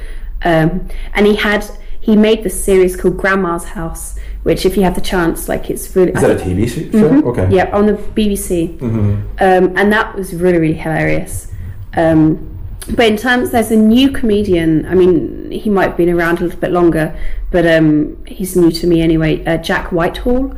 Um, 0.45 0.89
and 1.15 1.27
he 1.27 1.37
had, 1.37 1.65
he 2.01 2.17
made 2.17 2.45
this 2.45 2.63
series 2.63 2.97
called 2.97 3.17
Grandma's 3.17 3.65
House, 3.65 4.19
which, 4.43 4.67
if 4.67 4.77
you 4.77 4.83
have 4.83 4.95
the 4.95 5.01
chance, 5.01 5.49
like, 5.49 5.71
it's 5.71 5.95
really. 5.95 6.13
Is 6.13 6.21
that 6.23 6.31
a 6.33 6.35
TV 6.45 6.69
sh- 6.69 6.91
show? 6.93 7.29
Okay. 7.31 7.49
Yeah, 7.55 7.71
on 7.77 7.87
the 7.87 7.95
BBC, 7.95 8.79
Mm-hmm. 8.79 9.13
um, 9.41 9.77
and 9.77 9.93
that 9.93 10.15
was 10.17 10.35
really 10.35 10.59
really 10.59 10.75
hilarious. 10.75 11.49
Um, 11.97 12.49
but 12.97 13.07
in 13.07 13.17
terms, 13.17 13.51
there's 13.53 13.71
a 13.71 13.77
new 13.77 14.11
comedian. 14.11 14.87
I 14.87 14.95
mean, 14.95 15.51
he 15.53 15.71
might 15.71 15.89
have 15.91 15.97
been 15.97 16.09
around 16.11 16.41
a 16.41 16.45
little 16.45 16.59
bit 16.59 16.73
longer, 16.73 17.17
but 17.53 17.65
um, 17.67 18.17
he's 18.27 18.57
new 18.57 18.73
to 18.73 18.87
me 18.89 19.01
anyway. 19.01 19.45
Uh, 19.45 19.59
Jack 19.59 19.93
Whitehall, 19.93 20.57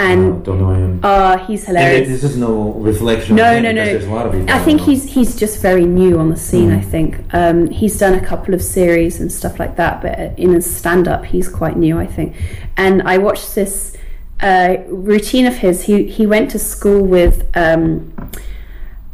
And 0.00 0.44
don't 0.44 0.60
know 0.60 0.74
him. 0.74 1.00
uh, 1.02 1.38
he's 1.38 1.64
And 1.68 1.76
hilarious. 1.76 2.08
this 2.08 2.24
is 2.30 2.36
no 2.36 2.72
reflection. 2.74 3.34
No, 3.34 3.58
no, 3.60 3.72
no. 3.72 3.84
There's 3.84 4.04
a 4.04 4.10
lot 4.10 4.26
of 4.26 4.32
people. 4.32 4.48
I 4.50 4.60
think 4.60 4.80
he's 4.82 5.04
he's 5.12 5.34
just 5.34 5.60
very 5.60 5.84
new 5.86 6.20
on 6.20 6.30
the 6.30 6.36
scene. 6.36 6.70
Mm. 6.70 6.78
I 6.78 6.80
think 6.82 7.34
um, 7.34 7.68
he's 7.70 7.98
done 7.98 8.14
a 8.14 8.24
couple 8.24 8.54
of 8.54 8.62
series 8.62 9.20
and 9.20 9.30
stuff 9.32 9.58
like 9.58 9.74
that, 9.76 10.00
but 10.00 10.38
in 10.38 10.54
a 10.54 10.62
stand-up, 10.62 11.24
he's 11.24 11.48
quite 11.48 11.76
new. 11.76 11.98
I 11.98 12.06
think, 12.06 12.36
and 12.76 13.02
I 13.02 13.18
watched 13.18 13.56
this 13.56 13.96
uh, 14.40 14.76
routine 14.86 15.46
of 15.46 15.56
his. 15.56 15.82
He 15.82 16.04
he 16.08 16.26
went 16.28 16.48
to 16.52 16.60
school 16.60 17.02
with 17.04 17.44
um, 17.56 18.12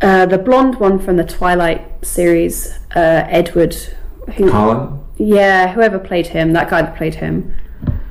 uh, 0.02 0.26
the 0.26 0.36
blonde 0.38 0.78
one 0.80 0.98
from 0.98 1.16
the 1.16 1.24
Twilight 1.24 2.04
series, 2.04 2.78
uh, 2.94 3.24
Edward. 3.40 3.74
Who, 4.36 4.50
Cullen, 4.50 5.00
yeah, 5.16 5.72
whoever 5.72 5.98
played 5.98 6.26
him, 6.28 6.52
that 6.52 6.68
guy 6.68 6.82
that 6.82 6.96
played 6.96 7.14
him. 7.16 7.54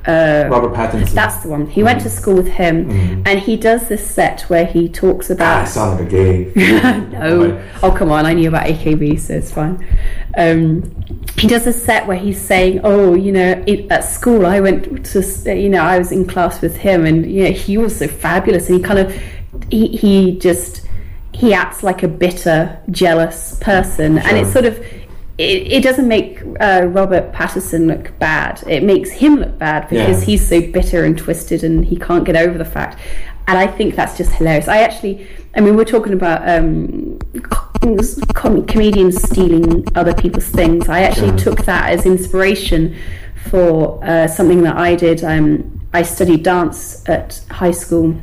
Uh, 0.06 0.48
Robert 0.50 0.74
Pattinson. 0.74 1.12
that's 1.12 1.42
the 1.42 1.48
one. 1.48 1.66
He 1.66 1.82
went 1.82 2.02
to 2.02 2.10
school 2.10 2.34
with 2.34 2.48
him, 2.48 2.90
and 3.24 3.40
he 3.40 3.56
does 3.56 3.88
this 3.88 4.06
set 4.06 4.42
where 4.42 4.66
he 4.66 4.86
talks 4.86 5.30
ah, 5.30 5.34
about 5.34 5.62
I 5.62 5.64
sound 5.64 5.98
like 5.98 6.08
a 6.08 6.10
gay. 6.10 6.52
no. 7.12 7.62
Oh, 7.82 7.90
come 7.90 8.10
on. 8.10 8.26
I 8.26 8.34
knew 8.34 8.48
about 8.48 8.66
AKB, 8.66 9.18
so 9.18 9.34
it's 9.34 9.50
fine. 9.50 9.82
Um, 10.36 10.94
he 11.38 11.48
does 11.48 11.66
a 11.66 11.72
set 11.72 12.06
where 12.06 12.18
he's 12.18 12.40
saying, 12.40 12.80
"Oh, 12.84 13.14
you 13.14 13.32
know, 13.32 13.64
it, 13.66 13.90
at 13.90 14.04
school 14.04 14.44
I 14.44 14.60
went 14.60 15.06
to, 15.06 15.54
you 15.58 15.70
know, 15.70 15.80
I 15.80 15.98
was 15.98 16.12
in 16.12 16.26
class 16.26 16.60
with 16.60 16.76
him, 16.76 17.06
and 17.06 17.30
you 17.30 17.44
know, 17.44 17.52
he 17.52 17.78
was 17.78 17.96
so 17.96 18.06
fabulous." 18.06 18.68
And 18.68 18.76
he 18.78 18.84
kind 18.84 18.98
of, 18.98 19.22
he, 19.70 19.88
he 19.88 20.38
just, 20.38 20.86
he 21.32 21.54
acts 21.54 21.82
like 21.82 22.02
a 22.02 22.08
bitter, 22.08 22.78
jealous 22.90 23.58
person, 23.60 24.18
and 24.18 24.36
it's 24.36 24.52
sort 24.52 24.66
of. 24.66 24.84
It, 25.36 25.72
it 25.72 25.82
doesn't 25.82 26.06
make 26.06 26.40
uh, 26.60 26.82
Robert 26.86 27.32
Pattinson 27.32 27.86
look 27.86 28.16
bad. 28.20 28.62
It 28.68 28.84
makes 28.84 29.10
him 29.10 29.36
look 29.36 29.58
bad 29.58 29.88
because 29.88 30.20
Yeah. 30.20 30.26
he's 30.26 30.48
so 30.48 30.60
bitter 30.60 31.04
and 31.04 31.18
twisted 31.18 31.64
and 31.64 31.84
he 31.84 31.96
can't 31.98 32.24
get 32.24 32.36
over 32.36 32.56
the 32.56 32.64
fact. 32.64 32.98
And 33.48 33.58
I 33.58 33.66
think 33.66 33.94
that's 33.96 34.16
just 34.16 34.32
hilarious. 34.32 34.68
I 34.68 34.78
actually, 34.78 35.26
I 35.56 35.60
mean, 35.60 35.76
we're 35.76 35.84
talking 35.84 36.12
about 36.12 36.48
um, 36.48 37.18
com- 37.42 37.98
com- 38.34 38.64
comedians 38.66 39.22
stealing 39.22 39.84
other 39.96 40.14
people's 40.14 40.46
things. 40.48 40.88
I 40.88 41.00
actually 41.02 41.36
Sure. 41.38 41.54
took 41.54 41.64
that 41.66 41.90
as 41.90 42.06
inspiration 42.06 42.96
for 43.50 44.02
uh, 44.04 44.26
something 44.28 44.62
that 44.62 44.76
I 44.76 44.94
did. 44.94 45.22
Um, 45.24 45.80
I 45.92 46.02
studied 46.02 46.42
dance 46.44 47.06
at 47.08 47.40
high 47.50 47.72
school. 47.72 48.14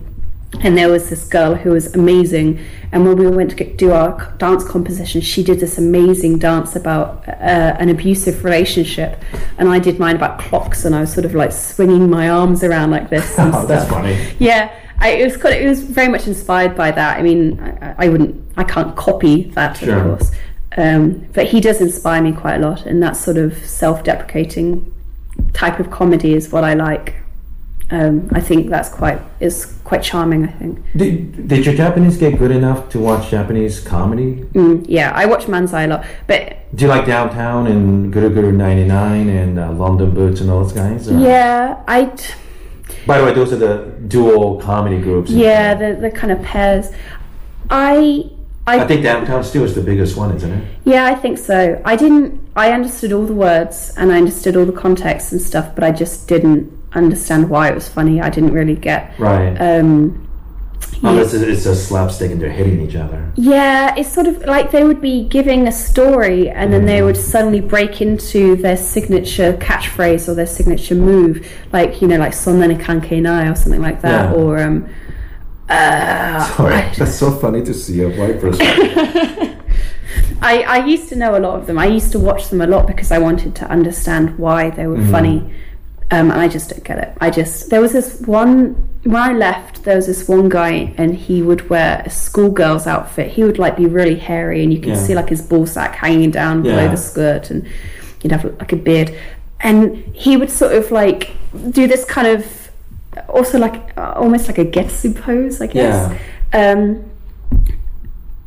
And 0.59 0.77
there 0.77 0.89
was 0.89 1.09
this 1.09 1.25
girl 1.27 1.55
who 1.55 1.71
was 1.71 1.95
amazing. 1.95 2.59
And 2.91 3.05
when 3.05 3.15
we 3.15 3.27
went 3.27 3.51
to 3.51 3.55
get, 3.55 3.77
do 3.77 3.93
our 3.93 4.33
dance 4.37 4.63
composition, 4.67 5.21
she 5.21 5.43
did 5.43 5.59
this 5.61 5.77
amazing 5.77 6.39
dance 6.39 6.75
about 6.75 7.27
uh, 7.27 7.31
an 7.79 7.87
abusive 7.89 8.43
relationship. 8.43 9.23
And 9.57 9.69
I 9.69 9.79
did 9.79 9.97
mine 9.97 10.17
about 10.17 10.39
clocks, 10.39 10.83
and 10.83 10.93
I 10.93 11.01
was 11.01 11.13
sort 11.13 11.25
of 11.25 11.33
like 11.33 11.53
swinging 11.53 12.09
my 12.09 12.29
arms 12.29 12.63
around 12.63 12.91
like 12.91 13.09
this. 13.09 13.37
And 13.39 13.55
Oh, 13.55 13.65
that's 13.65 13.89
funny. 13.89 14.17
Yeah, 14.39 14.71
I, 14.99 15.11
it 15.11 15.23
was 15.23 15.35
of, 15.35 15.45
it 15.45 15.67
was 15.67 15.81
very 15.83 16.09
much 16.09 16.27
inspired 16.27 16.75
by 16.75 16.91
that. 16.91 17.17
I 17.17 17.23
mean, 17.23 17.59
I, 17.59 18.05
I 18.05 18.09
wouldn't, 18.09 18.35
I 18.57 18.63
can't 18.63 18.95
copy 18.95 19.43
that, 19.51 19.77
Sure. 19.77 19.95
of 19.97 20.19
course, 20.19 20.31
um, 20.77 21.25
but 21.33 21.47
he 21.47 21.59
does 21.61 21.81
inspire 21.81 22.21
me 22.21 22.33
quite 22.33 22.55
a 22.55 22.59
lot, 22.59 22.85
and 22.85 23.01
that 23.01 23.15
sort 23.15 23.37
of 23.37 23.57
self-deprecating 23.65 24.93
type 25.53 25.79
of 25.79 25.89
comedy 25.89 26.33
is 26.33 26.51
what 26.51 26.63
I 26.63 26.73
like. 26.75 27.15
Um, 27.91 28.29
I 28.31 28.39
think 28.39 28.69
that's 28.69 28.87
quite 28.89 29.19
is 29.41 29.65
quite 29.83 30.01
charming. 30.01 30.45
I 30.45 30.51
think. 30.53 30.79
Did, 30.95 31.47
did 31.49 31.65
your 31.65 31.75
Japanese 31.75 32.17
get 32.17 32.39
good 32.39 32.51
enough 32.51 32.89
to 32.91 32.99
watch 32.99 33.29
Japanese 33.29 33.81
comedy? 33.81 34.35
Mm, 34.53 34.85
yeah, 34.87 35.11
I 35.13 35.25
watch 35.25 35.45
Manzai 35.47 35.85
a 35.85 35.87
lot, 35.87 36.05
but 36.25 36.57
Do 36.73 36.85
you 36.85 36.89
like 36.89 37.05
Downtown 37.05 37.67
and 37.67 38.11
Guru 38.13 38.29
Guru 38.33 38.51
99 38.53 39.27
and 39.29 39.59
uh, 39.59 39.71
London 39.73 40.11
Boots 40.13 40.39
and 40.41 40.49
all 40.49 40.63
those 40.63 40.71
guys? 40.73 41.09
or- 41.09 41.19
yeah, 41.19 41.83
I 41.87 42.05
By 43.05 43.17
the 43.19 43.25
way, 43.25 43.33
those 43.33 43.51
are 43.51 43.57
the 43.57 43.91
dual 44.07 44.61
comedy 44.61 44.99
groups. 45.01 45.29
Yeah, 45.29 45.73
the 45.75 45.95
the 45.99 46.11
kind 46.11 46.31
of 46.31 46.41
pairs. 46.41 46.87
I 47.69 48.29
I, 48.67 48.79
I 48.81 48.87
think 48.87 49.03
Downtown 49.03 49.43
Still 49.43 49.63
is 49.63 49.73
the 49.75 49.81
biggest 49.81 50.15
one, 50.15 50.33
isn't 50.35 50.51
it? 50.51 50.63
yeah, 50.85 51.05
I 51.07 51.15
think 51.15 51.37
so. 51.39 51.81
I 51.83 51.95
didn't. 51.95 52.39
I 52.55 52.71
understood 52.71 53.11
all 53.11 53.25
the 53.25 53.33
words 53.33 53.93
and 53.97 54.11
I 54.11 54.17
understood 54.17 54.55
all 54.55 54.65
the 54.65 54.71
context 54.71 55.31
and 55.31 55.41
stuff, 55.41 55.73
but 55.75 55.83
I 55.83 55.91
just 55.91 56.27
didn't 56.27 56.71
understand 56.93 57.49
why 57.49 57.69
it 57.69 57.75
was 57.75 57.87
funny. 57.87 58.21
I 58.21 58.29
didn't 58.29 58.53
really 58.53 58.75
get. 58.75 59.13
Right. 59.19 59.55
Um, 59.57 60.27
Unless 61.03 61.33
it's- 61.33 61.57
it's 61.57 61.65
a 61.65 61.75
slapstick 61.75 62.31
and 62.31 62.39
they're 62.41 62.51
hitting 62.51 62.81
each 62.81 62.95
other. 62.95 63.23
Yeah, 63.35 63.95
it's 63.97 64.09
sort 64.11 64.27
of 64.27 64.43
like 64.45 64.71
they 64.71 64.83
would 64.83 65.01
be 65.01 65.27
giving 65.29 65.67
a 65.67 65.71
story 65.71 66.49
and 66.49 66.71
then 66.71 66.85
they 66.85 67.01
would 67.01 67.17
suddenly 67.17 67.59
break 67.61 68.01
into 68.01 68.55
their 68.57 68.77
signature 68.77 69.53
catchphrase 69.53 70.27
or 70.29 70.35
their 70.35 70.45
signature 70.45 70.93
move, 70.95 71.47
like, 71.73 72.01
you 72.01 72.07
know, 72.07 72.17
like 72.17 72.33
Sonne 72.33 72.77
kanke 72.77 73.19
nai 73.21 73.47
or 73.49 73.55
something 73.55 73.81
like 73.81 74.01
that, 74.01 74.31
Yeah. 74.31 74.35
or, 74.35 74.59
um, 74.61 74.85
uh, 75.69 76.43
Sorry, 76.55 76.83
that's 76.97 77.15
so 77.15 77.31
funny 77.31 77.63
to 77.63 77.73
see 77.73 78.01
a 78.01 78.09
white 78.09 78.39
person. 78.41 78.65
I, 80.43 80.63
I 80.63 80.85
used 80.85 81.07
to 81.09 81.15
know 81.15 81.37
a 81.37 81.39
lot 81.39 81.57
of 81.59 81.67
them. 81.67 81.77
I 81.79 81.85
used 81.85 82.11
to 82.13 82.19
watch 82.19 82.49
them 82.49 82.61
a 82.61 82.67
lot 82.67 82.85
because 82.87 83.11
I 83.11 83.17
wanted 83.19 83.55
to 83.55 83.65
understand 83.69 84.37
why 84.37 84.69
they 84.71 84.87
were 84.87 85.03
funny. 85.05 85.53
Um, 86.13 86.29
and 86.29 86.41
I 86.41 86.47
just 86.49 86.69
don't 86.69 86.83
get 86.83 86.97
it. 86.97 87.13
I 87.21 87.29
just 87.29 87.69
there 87.69 87.79
was 87.79 87.93
this 87.93 88.19
one 88.21 88.73
when 89.03 89.15
I 89.15 89.31
left. 89.33 89.83
There 89.83 89.95
was 89.95 90.07
this 90.07 90.27
one 90.27 90.49
guy, 90.49 90.93
and 90.97 91.15
he 91.15 91.41
would 91.41 91.69
wear 91.69 92.03
a 92.05 92.09
schoolgirl's 92.09 92.85
outfit. 92.85 93.31
He 93.31 93.43
would 93.45 93.57
like 93.57 93.77
be 93.77 93.85
really 93.85 94.15
hairy, 94.15 94.61
and 94.63 94.73
you 94.73 94.79
could 94.79 94.89
Yeah. 94.89 94.95
see 95.07 95.15
like 95.15 95.29
his 95.29 95.41
ball 95.41 95.65
sack 95.65 95.95
hanging 95.95 96.29
down 96.31 96.63
below 96.63 96.89
the 96.89 96.97
skirt, 96.97 97.49
and 97.49 97.65
he'd 98.21 98.31
have 98.33 98.43
like 98.59 98.73
a 98.73 98.75
beard. 98.75 99.15
And 99.61 99.95
he 100.13 100.35
would 100.37 100.49
sort 100.51 100.73
of 100.73 100.91
like 100.91 101.31
do 101.69 101.87
this 101.87 102.03
kind 102.03 102.27
of 102.27 102.45
also 103.29 103.57
like 103.57 103.97
uh, 103.97 104.13
almost 104.15 104.47
like 104.47 104.57
a 104.57 104.65
getsu 104.65 105.13
pose, 105.15 105.61
I 105.61 105.67
guess. 105.67 106.11
Um, 106.53 107.05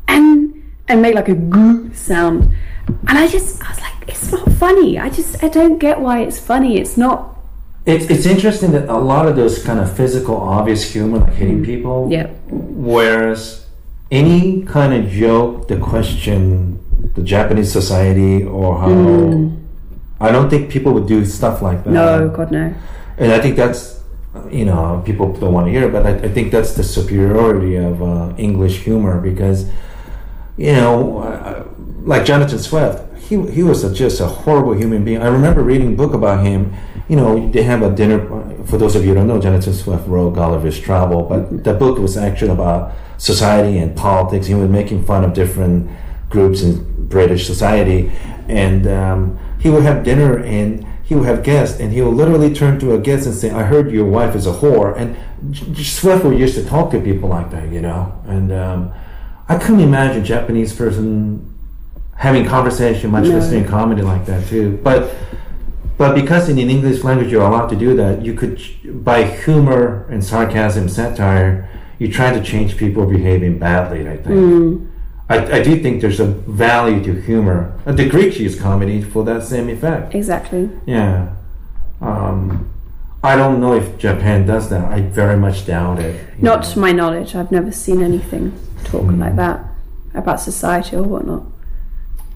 and 0.07 0.53
and 0.87 1.01
make 1.01 1.15
like 1.15 1.29
a 1.29 1.35
goo 1.35 1.91
sound. 1.93 2.53
And 3.07 3.17
I 3.17 3.27
just 3.27 3.61
I 3.63 3.69
was 3.69 3.79
like, 3.81 3.93
it's 4.07 4.31
not 4.31 4.51
funny. 4.53 4.99
I 4.99 5.09
just 5.09 5.43
I 5.43 5.47
don't 5.49 5.79
get 5.79 5.99
why 5.99 6.21
it's 6.21 6.39
funny. 6.39 6.77
It's 6.77 6.95
not. 6.97 7.31
It's, 7.85 8.05
it's 8.09 8.25
interesting 8.25 8.71
that 8.71 8.89
a 8.89 8.97
lot 8.97 9.27
of 9.27 9.35
those 9.35 9.63
kind 9.63 9.79
of 9.79 9.95
physical, 9.95 10.35
obvious 10.37 10.91
humor, 10.91 11.19
like 11.19 11.33
hitting 11.33 11.63
people, 11.63 12.07
Yeah. 12.11 12.27
whereas 12.49 13.67
any 14.11 14.63
kind 14.63 14.93
of 14.93 15.11
joke 15.11 15.67
that 15.67 15.81
question 15.81 16.79
the 17.13 17.21
Japanese 17.21 17.71
society 17.71 18.43
or 18.43 18.79
how 18.79 19.51
I 20.19 20.31
don't 20.31 20.49
think 20.49 20.69
people 20.71 20.93
would 20.93 21.07
do 21.07 21.25
stuff 21.25 21.61
like 21.61 21.83
that. 21.83 21.89
No, 21.91 22.29
God 22.29 22.51
no. 22.51 22.73
and 23.17 23.31
I 23.31 23.39
think 23.39 23.55
that's 23.55 24.01
you 24.51 24.65
know 24.65 25.01
people 25.05 25.33
don't 25.33 25.53
want 25.53 25.67
to 25.67 25.71
hear, 25.71 25.87
it, 25.87 25.91
but 25.91 26.05
I, 26.05 26.11
I 26.11 26.29
think 26.29 26.51
that's 26.51 26.73
the 26.73 26.83
superiority 26.83 27.75
of 27.77 28.01
uh, 28.01 28.33
English 28.37 28.79
humor 28.83 29.19
because 29.21 29.69
you 30.57 30.73
know 30.73 31.19
uh, 31.19 31.63
like 32.03 32.25
Jonathan 32.25 32.59
Swift, 32.59 33.01
he 33.17 33.39
he 33.51 33.63
was 33.63 33.83
a, 33.83 33.93
just 33.93 34.19
a 34.19 34.27
horrible 34.27 34.73
human 34.73 35.03
being. 35.05 35.21
I 35.21 35.27
remember 35.27 35.61
reading 35.63 35.93
a 35.93 35.95
book 35.95 36.13
about 36.13 36.45
him. 36.45 36.73
You 37.07 37.15
know, 37.15 37.51
they 37.51 37.63
have 37.63 37.83
a 37.83 37.93
dinner. 37.93 38.19
For 38.65 38.77
those 38.77 38.95
of 38.95 39.03
you 39.03 39.09
who 39.09 39.15
don't 39.15 39.27
know, 39.27 39.39
Jonathan 39.39 39.73
Swift 39.73 40.07
wrote 40.07 40.31
Gulliver's 40.31 40.79
Travel, 40.79 41.23
but 41.23 41.63
the 41.63 41.73
book 41.73 41.99
was 41.99 42.17
actually 42.17 42.51
about 42.51 42.93
society 43.17 43.77
and 43.77 43.95
politics. 43.95 44.47
He 44.47 44.55
was 44.55 44.69
making 44.69 45.05
fun 45.05 45.23
of 45.23 45.33
different 45.33 45.89
groups 46.29 46.61
in 46.63 47.07
British 47.07 47.45
society, 47.45 48.11
and 48.47 48.87
um, 48.87 49.39
he 49.59 49.69
would 49.69 49.83
have 49.83 50.03
dinner 50.03 50.39
and 50.39 50.85
he 51.03 51.13
would 51.13 51.27
have 51.27 51.43
guests, 51.43 51.79
and 51.79 51.93
he 51.93 52.01
would 52.01 52.15
literally 52.15 52.51
turn 52.51 52.79
to 52.79 52.95
a 52.95 52.97
guest 52.97 53.27
and 53.27 53.35
say, 53.35 53.51
"I 53.51 53.63
heard 53.63 53.91
your 53.91 54.05
wife 54.05 54.35
is 54.35 54.47
a 54.47 54.53
whore." 54.53 54.97
And 54.97 55.15
Swift 55.77 56.25
would 56.25 56.39
used 56.39 56.55
to 56.55 56.65
talk 56.65 56.89
to 56.91 56.99
people 56.99 57.29
like 57.29 57.51
that, 57.51 57.71
you 57.71 57.81
know. 57.81 58.19
And 58.25 58.51
um, 58.51 58.93
I 59.47 59.57
couldn't 59.59 59.81
imagine 59.81 60.23
a 60.23 60.25
Japanese 60.25 60.73
person 60.73 61.53
having 62.15 62.45
conversation, 62.45 63.11
much 63.11 63.27
less 63.27 63.49
doing 63.49 63.65
comedy 63.65 64.01
like 64.01 64.25
that 64.25 64.47
too. 64.47 64.79
But 64.83 65.13
but 65.97 66.13
because 66.15 66.49
in 66.49 66.55
the 66.57 66.63
English 66.69 67.03
language 67.03 67.31
you're 67.31 67.45
allowed 67.45 67.67
to 67.67 67.75
do 67.75 67.95
that, 67.95 68.23
you 68.25 68.33
could 68.33 68.59
by 69.03 69.23
humor 69.23 70.05
and 70.09 70.23
sarcasm, 70.23 70.89
satire, 70.89 71.69
you 71.99 72.11
try 72.11 72.33
to 72.33 72.43
change 72.43 72.77
people 72.77 73.05
behaving 73.05 73.59
badly. 73.59 74.07
I 74.07 74.17
think. 74.17 74.89
I, 75.27 75.37
I 75.57 75.63
do 75.63 75.81
think 75.81 76.01
there's 76.01 76.19
a 76.19 76.27
value 76.27 77.03
to 77.03 77.19
humor. 77.21 77.79
The 77.85 78.07
Greeks 78.07 78.37
use 78.37 78.59
comedy 78.59 79.01
for 79.01 79.23
that 79.23 79.43
same 79.43 79.69
effect. 79.69 80.13
Exactly. 80.13 80.69
Yeah. 80.85 81.33
Um, 81.99 82.69
I 83.23 83.35
don't 83.35 83.59
know 83.59 83.73
if 83.73 83.97
Japan 83.97 84.45
does 84.45 84.69
that. 84.69 84.85
I 84.91 85.01
very 85.01 85.35
much 85.35 85.65
doubt 85.65 85.99
it. 85.99 86.15
Not 86.39 86.61
know. 86.61 86.73
to 86.73 86.79
my 86.79 86.91
knowledge. 86.91 87.33
I've 87.33 87.51
never 87.51 87.71
seen 87.71 88.03
anything 88.03 88.51
talk 88.83 89.01
Mm. 89.01 89.19
like 89.19 89.35
that 89.37 89.65
about 90.13 90.39
society 90.39 90.95
or 90.95 91.01
whatnot. 91.03 91.43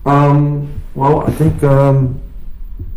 Um, 0.05 0.81
well, 0.95 1.21
I 1.21 1.31
think 1.31 1.61
um, 1.63 2.19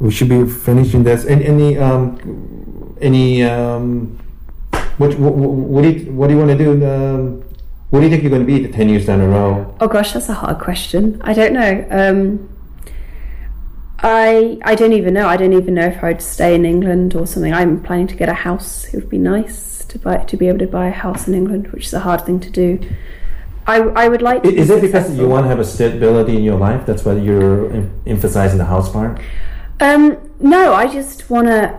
we 0.03 0.11
should 0.11 0.29
be 0.29 0.45
finishing 0.47 1.05
this. 1.05 1.25
Any, 1.27 1.45
any, 1.47 1.79
um, 1.79 2.97
any, 3.01 3.45
um, 3.45 4.19
what, 4.99 5.17
what, 5.19 5.35
what 5.35 5.83
do 5.83 5.91
you, 5.91 6.13
what 6.13 6.27
do 6.27 6.35
you 6.35 6.41
want 6.41 6.51
to 6.51 6.59
do? 6.59 6.71
Um, 6.95 7.45
what 7.91 8.01
do 8.01 8.07
you 8.07 8.11
think 8.11 8.23
you're 8.23 8.31
going 8.37 8.47
to 8.47 8.53
be 8.53 8.69
ten 8.73 8.89
years 8.89 9.07
down 9.07 9.21
the 9.21 9.29
road? 9.29 9.75
Oh 9.81 9.87
gosh, 9.87 10.13
that's 10.13 10.29
a 10.29 10.35
hard 10.35 10.59
question. 10.59 11.21
I 11.23 11.33
don't 11.35 11.53
know. 11.53 11.87
Um, 11.91 12.49
I 14.01 14.59
I 14.65 14.75
don't 14.75 14.95
even 14.95 15.15
know. 15.15 15.29
I 15.29 15.37
don't 15.37 15.53
even 15.53 15.75
know 15.75 15.87
if 15.87 16.03
I'd 16.03 16.23
stay 16.23 16.55
in 16.55 16.65
England 16.65 17.15
or 17.15 17.27
something. 17.27 17.53
I'm 17.53 17.83
planning 17.83 18.07
to 18.09 18.17
get 18.17 18.29
a 18.29 18.35
house. 18.35 18.87
It 18.93 18.97
would 18.97 19.11
be 19.11 19.19
nice 19.19 19.85
to 19.91 19.99
buy 19.99 20.17
to 20.17 20.37
be 20.37 20.49
able 20.49 20.59
to 20.61 20.67
buy 20.67 20.89
a 20.89 20.93
house 21.05 21.29
in 21.29 21.35
England, 21.35 21.69
which 21.73 21.87
is 21.87 21.93
a 21.95 22.01
hard 22.01 22.25
thing 22.27 22.41
to 22.41 22.51
do. 22.51 22.81
I 23.67 23.77
I 24.05 24.09
would 24.09 24.23
like. 24.23 24.43
To 24.43 24.49
I- 24.49 24.53
Is 24.53 24.69
be 24.69 24.75
it 24.77 24.81
because 24.81 25.17
you 25.17 25.29
want 25.29 25.45
to 25.45 25.49
have 25.49 25.61
a 25.61 25.65
stability 25.65 26.35
in 26.37 26.43
your 26.43 26.59
life? 26.59 26.87
That's 26.87 27.05
why 27.05 27.13
you're 27.15 27.71
em- 27.73 27.91
emphasizing 28.07 28.59
the 28.59 28.65
house 28.65 28.91
part. 28.91 29.21
Um, 29.83 30.17
no, 30.39 30.75
I 30.75 30.87
just 30.87 31.29
want 31.29 31.49
to. 31.49 31.77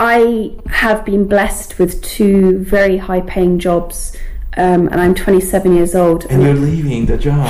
I 0.00 0.56
have 0.70 1.04
been 1.04 1.28
blessed 1.28 1.78
with 1.78 2.02
two 2.02 2.58
very 2.64 2.96
high 2.96 3.20
paying 3.20 3.58
jobs, 3.58 4.16
um, 4.56 4.88
and 4.88 4.98
I'm 5.00 5.14
27 5.14 5.76
years 5.76 5.94
old. 5.94 6.24
And 6.30 6.42
you're 6.42 6.54
leaving 6.54 7.04
the 7.04 7.18
job. 7.18 7.48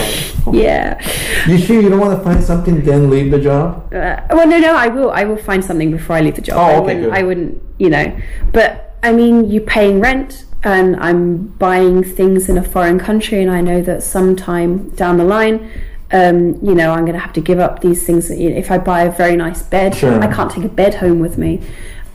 yeah. 0.52 1.00
You 1.46 1.56
sure 1.56 1.80
you 1.80 1.88
don't 1.88 2.00
want 2.00 2.18
to 2.18 2.24
find 2.24 2.42
something 2.42 2.82
then 2.82 3.10
leave 3.10 3.30
the 3.30 3.40
job? 3.40 3.94
Uh, 3.94 4.20
well, 4.30 4.48
no, 4.48 4.58
no, 4.58 4.74
I 4.74 4.88
will. 4.88 5.10
I 5.12 5.22
will 5.22 5.36
find 5.36 5.64
something 5.64 5.92
before 5.92 6.16
I 6.16 6.20
leave 6.20 6.34
the 6.34 6.42
job. 6.42 6.56
Oh, 6.58 6.60
I 6.60 6.76
okay, 6.76 6.80
wouldn't, 6.82 7.02
good. 7.04 7.12
I 7.12 7.22
wouldn't, 7.22 7.62
you 7.78 7.90
know. 7.90 8.20
But 8.52 8.98
I 9.04 9.12
mean, 9.12 9.48
you're 9.48 9.62
paying 9.62 10.00
rent, 10.00 10.44
and 10.64 10.96
I'm 10.96 11.46
buying 11.46 12.02
things 12.02 12.48
in 12.48 12.58
a 12.58 12.64
foreign 12.64 12.98
country, 12.98 13.40
and 13.40 13.50
I 13.50 13.60
know 13.60 13.82
that 13.82 14.02
sometime 14.02 14.90
down 14.96 15.16
the 15.16 15.24
line, 15.24 15.70
um, 16.12 16.58
you 16.62 16.74
know, 16.74 16.92
I'm 16.92 17.00
going 17.04 17.14
to 17.14 17.18
have 17.18 17.32
to 17.34 17.40
give 17.40 17.58
up 17.58 17.80
these 17.80 18.04
things. 18.06 18.28
That, 18.28 18.38
you 18.38 18.50
know, 18.50 18.56
if 18.56 18.70
I 18.70 18.78
buy 18.78 19.02
a 19.02 19.10
very 19.10 19.36
nice 19.36 19.62
bed, 19.62 19.94
Sure. 19.96 20.22
I 20.22 20.32
can't 20.32 20.50
take 20.50 20.64
a 20.64 20.68
bed 20.68 20.94
home 20.94 21.18
with 21.20 21.38
me. 21.38 21.60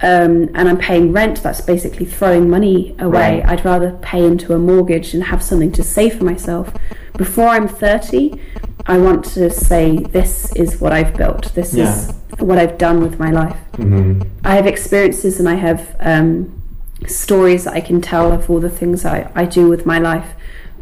Um, 0.01 0.49
and 0.55 0.69
I'm 0.69 0.77
paying 0.77 1.11
rent. 1.11 1.43
That's 1.43 1.59
basically 1.59 2.05
throwing 2.05 2.49
money 2.49 2.95
away. 2.99 3.41
Right. 3.41 3.45
I'd 3.45 3.65
rather 3.65 3.91
pay 4.01 4.23
into 4.25 4.53
a 4.53 4.57
mortgage 4.59 5.13
and 5.13 5.23
have 5.25 5.43
something 5.43 5.71
to 5.73 5.83
save 5.83 6.17
for 6.17 6.23
myself. 6.23 6.73
Before 7.17 7.49
I'm 7.49 7.67
30, 7.67 8.39
I 8.85 8.97
want 8.97 9.25
to 9.33 9.49
say, 9.49 9.97
this 9.97 10.53
is 10.55 10.79
what 10.79 10.93
I've 10.93 11.17
built. 11.17 11.53
This 11.53 11.73
Yeah. 11.73 11.93
is 11.93 12.13
what 12.37 12.57
I've 12.57 12.77
done 12.77 13.01
with 13.01 13.19
my 13.19 13.29
life. 13.31 13.57
I 14.45 14.55
have 14.55 14.65
experiences 14.65 15.37
and 15.39 15.49
I 15.49 15.55
have 15.55 15.95
um, 15.99 16.61
stories 17.05 17.65
that 17.65 17.73
I 17.73 17.81
can 17.81 17.99
tell 17.99 18.31
of 18.31 18.49
all 18.49 18.61
the 18.61 18.69
things 18.69 19.03
I, 19.03 19.29
I 19.35 19.43
do 19.45 19.67
with 19.67 19.85
my 19.85 19.99
life, 19.99 20.27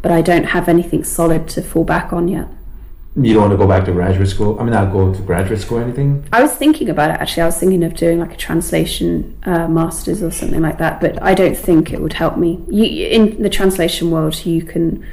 but 0.00 0.12
I 0.12 0.22
don't 0.22 0.44
have 0.44 0.68
anything 0.68 1.02
solid 1.02 1.48
to 1.48 1.62
fall 1.62 1.82
back 1.84 2.12
on 2.12 2.28
yet. 2.28 2.46
You 3.24 3.34
don't 3.34 3.42
want 3.42 3.52
to 3.52 3.56
go 3.56 3.66
back 3.66 3.84
to 3.86 3.92
graduate 3.92 4.28
school? 4.28 4.58
I 4.58 4.62
mean, 4.62 4.72
not 4.72 4.92
go 4.92 5.12
to 5.12 5.22
graduate 5.22 5.60
school 5.60 5.78
or 5.78 5.82
anything? 5.82 6.24
I 6.32 6.42
was 6.42 6.52
thinking 6.52 6.88
about 6.88 7.10
it 7.10 7.20
actually. 7.20 7.42
I 7.42 7.46
was 7.46 7.58
thinking 7.58 7.82
of 7.84 7.94
doing 7.94 8.20
like 8.20 8.32
a 8.32 8.36
translation 8.36 9.38
uh, 9.44 9.66
masters 9.68 10.22
or 10.22 10.30
something 10.30 10.62
like 10.62 10.78
that, 10.78 11.00
but 11.00 11.20
I 11.22 11.34
don't 11.34 11.56
think 11.56 11.92
it 11.92 12.00
would 12.00 12.12
help 12.12 12.36
me. 12.36 12.62
You, 12.68 13.06
in 13.08 13.42
the 13.42 13.50
translation 13.50 14.10
world, 14.10 14.46
you 14.46 14.62
can, 14.62 15.04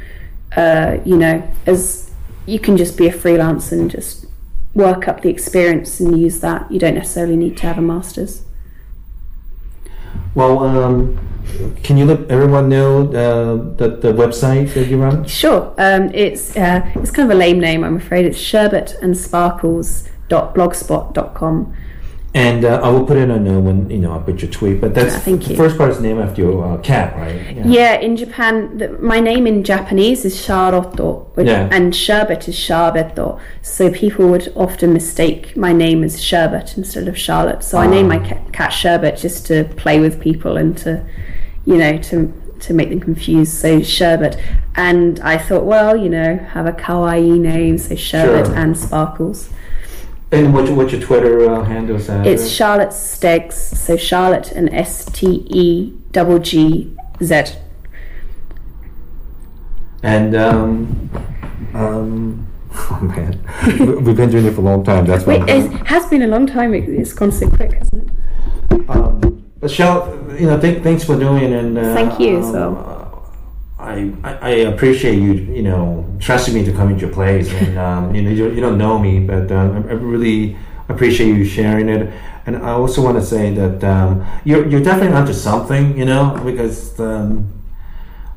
uh, 0.56 0.98
you 1.04 1.18
know, 1.18 1.44
as 1.66 2.12
you 2.46 2.60
can 2.60 2.78
just 2.78 2.98
be 2.98 3.08
a 3.08 3.12
freelance 3.12 3.72
and 3.72 3.90
just 3.90 4.26
work 4.76 5.08
up 5.08 5.22
the 5.22 5.30
experience 5.30 6.00
and 6.00 6.20
use 6.20 6.42
that. 6.42 6.72
You 6.72 6.80
don't 6.80 6.96
necessarily 6.96 7.36
need 7.36 7.58
to 7.58 7.68
have 7.68 7.78
a 7.78 7.82
masters. 7.82 8.45
Well, 10.36 10.60
um, 10.60 11.18
can 11.84 11.98
you 11.98 12.06
let 12.06 12.30
everyone 12.30 12.70
know 12.70 13.08
uh, 13.08 13.76
that 13.78 14.02
the 14.02 14.14
website 14.14 14.74
that 14.74 14.88
you 14.88 15.02
run? 15.02 15.26
Sure. 15.26 15.74
Um, 15.78 16.12
it's 16.14 16.56
uh, 16.58 16.82
it's 16.96 17.12
kind 17.12 17.32
of 17.32 17.36
a 17.36 17.40
lame 17.40 17.60
name, 17.60 17.84
I'm 17.84 17.96
afraid. 17.96 18.26
It's 18.26 18.38
sherbet 18.38 18.96
and 22.36 22.66
uh, 22.66 22.82
I 22.84 22.90
will 22.90 23.06
put 23.06 23.18
it 23.18 23.32
on 23.32 23.48
uh, 23.48 23.60
when 23.60 23.90
you 23.90 23.98
know 24.00 24.14
I 24.14 24.20
put 24.20 24.42
your 24.42 24.52
tweet. 24.52 24.82
But 24.82 24.94
that's 24.94 25.16
Yeah, 25.28 25.36
the 25.38 25.44
you. 25.52 25.56
first 25.56 25.78
part 25.78 25.90
is 25.92 26.00
named 26.02 26.20
after 26.20 26.42
your 26.42 26.64
uh, 26.66 26.78
cat, 26.82 27.16
right? 27.18 27.66
Yeah, 27.66 27.94
in 28.08 28.18
Japan, 28.18 28.78
the, 28.78 28.90
my 29.14 29.20
name 29.20 29.48
in 29.48 29.64
Japanese 29.64 30.26
is 30.26 30.36
Charlotte, 30.46 31.00
which, 31.36 31.48
Yeah. 31.48 31.70
and 31.72 31.96
sherbet 31.96 32.48
is 32.50 32.56
Sharbeto. 32.56 33.40
So 33.62 33.90
people 33.90 34.28
would 34.28 34.52
often 34.56 34.92
mistake 34.94 35.56
my 35.56 35.72
name 35.74 36.04
as 36.04 36.22
Sherbet 36.22 36.78
instead 36.78 37.08
of 37.08 37.18
Charlotte. 37.18 37.64
So 37.64 37.78
I 37.78 37.88
named 37.88 38.10
my 38.10 38.20
Ah. 38.20 38.28
cat, 38.30 38.42
cat 38.54 38.72
Sherbet 38.74 39.18
just 39.18 39.48
to 39.48 39.64
play 39.78 40.00
with 40.00 40.20
people 40.20 40.58
and 40.58 40.78
to, 40.80 41.02
you 41.66 41.78
know, 41.78 41.98
to 42.10 42.32
to 42.66 42.74
make 42.74 42.90
them 42.90 43.00
confused. 43.02 43.54
So 43.54 43.80
Sherbet, 43.82 44.38
and 44.76 45.20
I 45.20 45.38
thought, 45.38 45.66
well, 45.66 45.96
you 46.04 46.10
know, 46.10 46.38
have 46.54 46.66
a 46.66 46.72
kawaii 46.72 47.38
name, 47.40 47.78
so 47.78 47.96
Sherbet 47.96 48.48
Sure. 48.48 48.56
and 48.56 48.78
Sparkles. 48.78 49.50
And 50.32 50.54
what's 50.54 50.68
your, 50.68 50.78
what's 50.78 50.92
your 50.92 51.02
Twitter 51.02 51.50
uh, 51.50 51.64
handle? 51.64 51.96
Is 51.98 52.08
that 52.08 52.26
It's 52.28 52.50
Charlotte 52.50 52.90
Steggs, 52.90 53.54
so 53.54 53.96
Charlotte 53.96 54.52
and 54.52 54.74
S 54.74 55.06
T 55.06 55.46
E 55.50 55.94
double 56.12 56.40
G 56.40 56.96
Z. 57.24 57.44
And 60.04 60.36
um, 60.36 61.10
um, 61.74 62.48
oh 62.74 63.00
man, 63.02 63.40
We- 63.80 63.96
we've 63.98 64.16
been 64.18 64.30
doing 64.30 64.46
it 64.46 64.54
for 64.54 64.62
a 64.62 64.64
long 64.64 64.84
time. 64.84 65.06
That's 65.06 65.26
why. 65.26 65.44
It 65.48 65.72
has 65.88 66.06
been 66.08 66.22
a 66.24 66.28
long 66.28 66.48
time. 66.48 66.74
It- 66.74 66.90
It's 66.90 67.14
gone 67.14 67.32
so 67.32 67.50
quick, 67.50 67.74
hasn't 67.74 68.10
it? 68.72 68.90
Um, 68.90 69.44
but 69.60 69.72
Shell, 69.72 70.28
you 70.40 70.48
know, 70.48 70.60
th- 70.60 70.84
thanks 70.84 71.04
for 71.04 71.18
doing 71.18 71.44
it. 71.44 71.52
and 71.54 71.78
uh, 71.78 71.94
Thank 71.94 72.20
you, 72.20 72.38
um, 72.38 72.52
so. 72.52 72.95
I, 73.86 74.38
I 74.42 74.50
appreciate 74.72 75.20
you, 75.20 75.34
you 75.34 75.64
know, 75.64 76.06
trusting 76.20 76.54
me 76.54 76.64
to 76.66 76.72
come 76.72 76.90
into 76.90 77.06
your 77.06 77.14
place, 77.14 77.52
and 77.62 77.78
um, 77.78 78.16
you 78.16 78.22
know, 78.22 78.30
you, 78.30 78.52
you 78.52 78.62
don't 78.62 78.78
know 78.78 78.98
me, 79.00 79.20
but 79.20 79.52
um, 79.52 79.86
I, 79.88 79.94
really 79.94 80.58
appreciate 80.90 81.28
you 81.36 81.46
sharing 81.46 81.90
it. 81.90 82.12
And 82.46 82.58
I 82.58 82.72
also 82.72 83.02
want 83.04 83.18
to 83.18 83.26
say 83.26 83.54
that 83.54 83.84
um, 83.84 84.26
you're 84.44 84.68
you're 84.68 84.84
definitely 84.84 85.16
onto 85.16 85.34
something, 85.34 85.98
you 85.98 86.06
know, 86.06 86.40
because. 86.44 87.00
Um, 87.00 87.52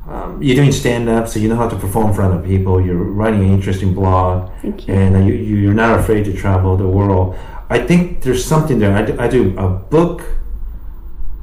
um, 0.07 0.41
you're 0.41 0.55
doing 0.55 0.71
stand 0.71 1.07
up, 1.07 1.27
so 1.27 1.37
you 1.37 1.47
know 1.47 1.55
how 1.55 1.69
to 1.69 1.75
perform 1.75 2.07
in 2.09 2.13
front 2.15 2.33
of 2.33 2.43
people. 2.43 2.81
You're 2.83 2.97
writing 2.97 3.41
an 3.41 3.53
interesting 3.53 3.93
blog, 3.93 4.49
Thank 4.59 4.87
you. 4.87 4.93
and 4.95 5.15
uh, 5.15 5.19
you, 5.19 5.33
you're 5.35 5.75
not 5.75 5.99
afraid 5.99 6.25
to 6.25 6.33
travel 6.33 6.75
the 6.75 6.87
world. 6.87 7.37
I 7.69 7.77
think 7.77 8.23
there's 8.23 8.43
something 8.43 8.79
there. 8.79 8.95
I 8.95 9.03
do, 9.03 9.19
I 9.19 9.27
do 9.27 9.55
a 9.59 9.69
book, 9.69 10.23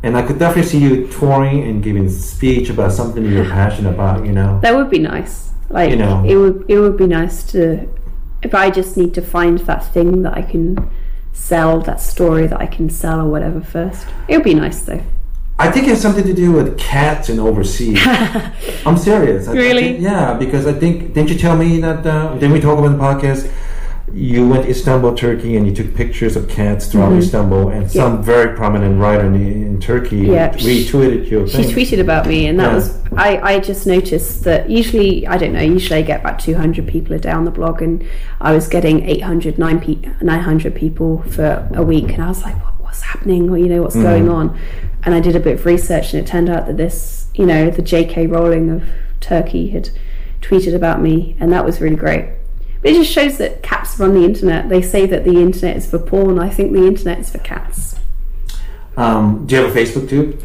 and 0.06 0.16
I 0.16 0.22
could 0.26 0.38
definitely 0.38 0.68
see 0.72 0.78
you 0.86 1.06
touring 1.18 1.58
and 1.68 1.82
giving 1.82 2.08
speech 2.08 2.66
about 2.70 2.92
something 2.92 3.24
you're 3.24 3.44
passionate 3.60 3.90
about. 3.96 4.24
You 4.28 4.32
know, 4.38 4.60
That 4.62 4.74
would 4.76 4.90
be 4.90 4.98
nice. 5.14 5.34
Like 5.68 5.90
You 5.90 5.96
know. 6.04 6.16
it 6.32 6.36
would 6.36 6.64
it 6.68 6.78
would 6.78 6.96
be 6.96 7.08
nice 7.20 7.36
to 7.52 7.60
if 8.42 8.52
I 8.54 8.70
just 8.70 8.96
need 8.96 9.12
to 9.14 9.22
find 9.36 9.58
that 9.70 9.82
thing 9.94 10.22
that 10.24 10.34
I 10.36 10.42
can 10.52 10.66
sell, 11.32 11.80
that 11.82 12.00
story 12.00 12.46
that 12.46 12.60
I 12.66 12.66
can 12.76 12.88
sell 12.90 13.18
or 13.24 13.28
whatever 13.34 13.60
first. 13.60 14.06
It 14.28 14.34
would 14.36 14.44
be 14.44 14.54
nice 14.54 14.80
though. 14.88 15.02
I 15.58 15.70
think 15.72 15.86
it 15.86 15.90
has 15.90 16.02
something 16.02 16.24
to 16.32 16.34
do 16.34 16.52
with 16.52 16.68
cats 16.78 17.28
and 17.30 17.38
overseas. 17.40 17.98
I'm 18.86 18.98
serious. 18.98 19.48
I- 19.48 19.52
I 19.52 19.54
Really? 19.54 19.82
think- 19.84 20.00
yeah, 20.10 20.34
because 20.44 20.64
I 20.66 20.74
think 20.82 21.14
didn't 21.14 21.30
you 21.32 21.38
tell 21.46 21.56
me 21.56 21.80
that? 21.86 22.04
Uh, 22.06 22.34
didn't 22.34 22.52
we 22.52 22.60
talk 22.60 22.78
about 22.78 22.92
the 22.96 23.02
podcast? 23.08 23.42
You 24.12 24.48
went 24.48 24.64
to 24.64 24.70
Istanbul, 24.70 25.14
Turkey, 25.16 25.56
and 25.56 25.66
you 25.66 25.74
took 25.74 25.94
pictures 25.94 26.36
of 26.36 26.48
cats 26.48 26.86
throughout 26.86 27.12
Istanbul, 27.14 27.68
and 27.70 27.90
some 27.90 28.22
very 28.22 28.56
prominent 28.56 29.00
writer 29.00 29.26
in, 29.26 29.34
in 29.34 29.80
Turkey 29.80 30.22
Mm-hmm. 30.22 30.32
Yeah. 30.32 30.52
retweeted 30.54 31.28
your 31.30 31.46
She 31.48 31.64
thing. 31.64 31.74
tweeted 31.74 32.00
about 32.00 32.26
me, 32.26 32.46
and 32.46 32.58
that 32.60 32.68
Yeah. 32.70 32.74
was 32.74 32.98
I. 33.16 33.36
I 33.42 33.58
just 33.60 33.86
noticed 33.86 34.44
that 34.44 34.70
usually 34.70 35.26
I 35.26 35.36
don't 35.36 35.52
know. 35.52 35.60
Usually 35.60 35.98
I 35.98 36.02
get 36.02 36.20
about 36.20 36.38
two 36.38 36.54
hundred 36.54 36.86
people 36.86 37.14
a 37.14 37.18
day 37.18 37.30
on 37.30 37.44
the 37.44 37.50
blog, 37.50 37.82
and 37.82 38.04
I 38.40 38.52
was 38.52 38.68
getting 38.68 39.02
800, 39.04 39.58
900 39.58 40.74
people 40.74 41.22
for 41.22 41.68
a 41.74 41.82
week, 41.82 42.10
and 42.12 42.22
I 42.22 42.28
was 42.28 42.42
like, 42.42 42.54
what, 42.64 42.74
"What's 42.80 43.02
happening? 43.02 43.50
Or 43.50 43.58
you 43.58 43.66
know, 43.66 43.82
what's 43.82 43.96
going 43.96 44.28
on?" 44.28 44.56
And 45.04 45.14
I 45.14 45.20
did 45.20 45.34
a 45.36 45.40
bit 45.40 45.54
of 45.58 45.66
research, 45.66 46.14
and 46.14 46.22
it 46.22 46.28
turned 46.28 46.48
out 46.48 46.66
that 46.68 46.76
this, 46.76 47.26
you 47.34 47.44
know, 47.46 47.70
the 47.70 47.82
J.K. 47.82 48.28
Rowling 48.28 48.70
of 48.70 48.84
Turkey 49.20 49.68
had 49.70 49.90
tweeted 50.42 50.74
about 50.74 51.02
me, 51.02 51.36
and 51.40 51.52
that 51.52 51.64
was 51.64 51.80
really 51.80 51.96
great. 51.96 52.26
But 52.82 52.90
it 52.90 52.94
just 52.94 53.10
shows 53.10 53.38
that 53.38 53.62
cats 53.62 53.98
run 53.98 54.14
the 54.14 54.24
internet. 54.24 54.68
They 54.68 54.82
say 54.82 55.06
that 55.06 55.24
the 55.24 55.40
internet 55.40 55.76
is 55.76 55.90
for 55.90 55.98
porn. 55.98 56.38
I 56.38 56.50
think 56.50 56.72
the 56.72 56.86
internet 56.86 57.18
is 57.20 57.30
for 57.30 57.38
cats. 57.38 57.96
Um, 58.96 59.46
do 59.46 59.56
you 59.56 59.62
have 59.62 59.76
a 59.76 59.78
Facebook 59.78 60.08
too? 60.08 60.38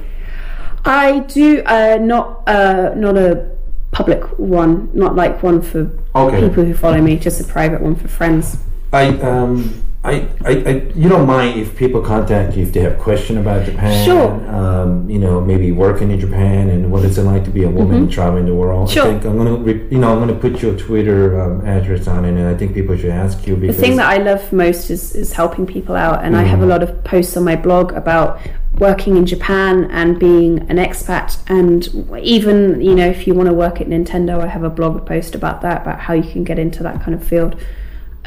I 0.83 1.19
do 1.19 1.61
uh, 1.65 1.97
not 2.01 2.47
uh, 2.47 2.93
not 2.95 3.17
a 3.17 3.51
public 3.91 4.23
one, 4.39 4.89
not 4.93 5.15
like 5.15 5.43
one 5.43 5.61
for 5.61 5.91
Okay. 6.15 6.41
people 6.47 6.63
who 6.65 6.73
follow 6.73 6.99
me, 7.01 7.17
just 7.17 7.39
a 7.39 7.43
private 7.43 7.81
one 7.81 7.95
for 7.95 8.07
friends. 8.07 8.57
I 8.91 9.07
um 9.19 9.83
I, 10.03 10.27
I, 10.43 10.51
I 10.51 10.71
you 10.95 11.07
don't 11.09 11.27
mind 11.27 11.59
if 11.59 11.77
people 11.77 12.01
contact 12.01 12.57
you 12.57 12.63
if 12.63 12.73
they 12.73 12.79
have 12.79 12.97
question 12.97 13.37
about 13.37 13.65
Japan. 13.67 14.03
Sure. 14.03 14.31
Um, 14.49 15.07
you 15.07 15.19
know, 15.19 15.39
maybe 15.39 15.71
working 15.71 16.09
in 16.09 16.19
Japan 16.19 16.69
and 16.69 16.91
what 16.91 17.05
it's 17.05 17.19
like 17.19 17.43
to 17.43 17.51
be 17.51 17.63
a 17.63 17.69
woman 17.69 18.09
traveling 18.09 18.47
the 18.47 18.55
world. 18.55 18.89
Mm-hmm. 18.89 18.93
Sure. 18.93 19.05
I 19.05 19.11
think 19.11 19.25
I'm 19.25 19.37
gonna 19.37 19.55
re- 19.57 19.87
you 19.91 19.99
know 19.99 20.11
I'm 20.11 20.19
gonna 20.19 20.33
put 20.39 20.59
your 20.59 20.75
Twitter 20.75 21.39
um, 21.39 21.63
address 21.67 22.07
on 22.07 22.25
it, 22.25 22.29
and 22.29 22.47
I 22.47 22.57
think 22.57 22.73
people 22.73 22.97
should 22.97 23.11
ask 23.11 23.45
you 23.45 23.55
The 23.55 23.73
thing 23.73 23.97
that 23.97 24.09
I 24.09 24.17
love 24.17 24.51
most 24.51 24.89
is, 24.89 25.13
is 25.13 25.33
helping 25.33 25.67
people 25.67 25.95
out, 25.95 26.23
and 26.23 26.35
I 26.35 26.43
have 26.43 26.61
a 26.61 26.65
lot 26.65 26.81
of 26.81 27.03
posts 27.03 27.37
on 27.37 27.43
my 27.43 27.55
blog 27.55 27.91
about 27.91 28.39
working 28.79 29.17
in 29.17 29.27
Japan 29.27 29.91
and 29.91 30.17
being 30.17 30.59
an 30.61 30.77
expat, 30.77 31.37
and 31.47 32.17
even 32.17 32.81
you 32.81 32.95
know 32.95 33.07
if 33.07 33.27
you 33.27 33.35
want 33.35 33.49
to 33.49 33.53
work 33.53 33.79
at 33.79 33.85
Nintendo, 33.85 34.41
I 34.41 34.47
have 34.47 34.63
a 34.63 34.69
blog 34.71 35.05
post 35.05 35.35
about 35.35 35.61
that, 35.61 35.83
about 35.83 35.99
how 35.99 36.13
you 36.15 36.29
can 36.31 36.43
get 36.43 36.57
into 36.57 36.81
that 36.81 37.03
kind 37.03 37.13
of 37.13 37.23
field. 37.23 37.55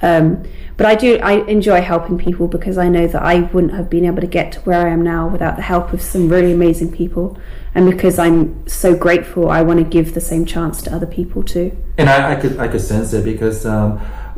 Um, 0.05 0.42
but 0.76 0.86
I 0.86 0.94
do 0.97 1.18
I 1.18 1.34
enjoy 1.57 1.81
helping 1.92 2.18
people 2.18 2.47
because 2.49 2.76
I 2.78 2.89
know 2.89 3.07
that 3.07 3.23
I 3.23 3.36
wouldn't 3.52 3.74
have 3.74 3.89
been 3.89 4.05
able 4.05 4.20
to 4.20 4.26
get 4.39 4.47
to 4.55 4.60
where 4.66 4.86
I 4.86 4.91
am 4.91 5.02
now 5.02 5.28
without 5.28 5.55
the 5.57 5.62
help 5.62 5.92
of 5.92 6.00
some 6.02 6.28
really 6.28 6.52
amazing 6.52 6.91
people, 6.92 7.26
and 7.76 7.83
because 7.91 8.18
I'm 8.18 8.66
so 8.66 8.91
grateful, 9.07 9.42
I 9.58 9.62
want 9.62 9.78
to 9.78 9.89
give 9.97 10.15
the 10.15 10.20
same 10.20 10.44
chance 10.44 10.83
to 10.83 10.89
other 10.97 11.07
people 11.18 11.42
too. 11.55 11.68
and 11.97 12.08
I, 12.10 12.33
I 12.33 12.34
could 12.41 12.55
I 12.58 12.66
could 12.73 12.81
sense 12.81 13.12
it 13.18 13.24
because 13.24 13.65
um, 13.74 13.91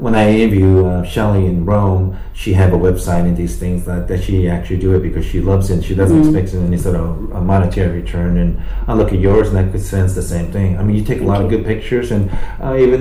when 0.04 0.14
I 0.14 0.24
interview 0.30 0.84
uh, 0.86 1.02
Shelley 1.04 1.46
in 1.46 1.64
Rome, 1.64 2.18
she 2.34 2.52
have 2.52 2.72
a 2.74 2.80
website 2.88 3.24
and 3.28 3.34
these 3.34 3.56
things 3.62 3.86
that, 3.86 4.06
that 4.08 4.20
she 4.22 4.46
actually 4.56 4.80
do 4.86 4.94
it 4.96 5.00
because 5.08 5.24
she 5.24 5.40
loves 5.40 5.70
it. 5.70 5.74
and 5.76 5.84
She 5.88 5.94
doesn't 5.94 6.20
Mm-hmm. 6.22 6.36
expect 6.36 6.62
any 6.68 6.76
sort 6.76 6.96
of 6.96 7.08
a 7.32 7.40
monetary 7.40 7.92
return. 8.02 8.36
And 8.36 8.50
I 8.86 8.92
look 8.92 9.10
at 9.16 9.20
yours 9.28 9.46
and 9.48 9.56
I 9.58 9.64
could 9.72 9.80
sense 9.96 10.14
the 10.14 10.26
same 10.34 10.52
thing. 10.52 10.68
I 10.78 10.82
mean, 10.84 10.96
you 10.98 11.04
take 11.12 11.22
a 11.22 11.28
lot 11.32 11.40
of 11.42 11.48
good 11.48 11.64
pictures 11.72 12.12
and 12.12 12.22
uh, 12.62 12.76
even 12.84 13.00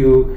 you 0.00 0.36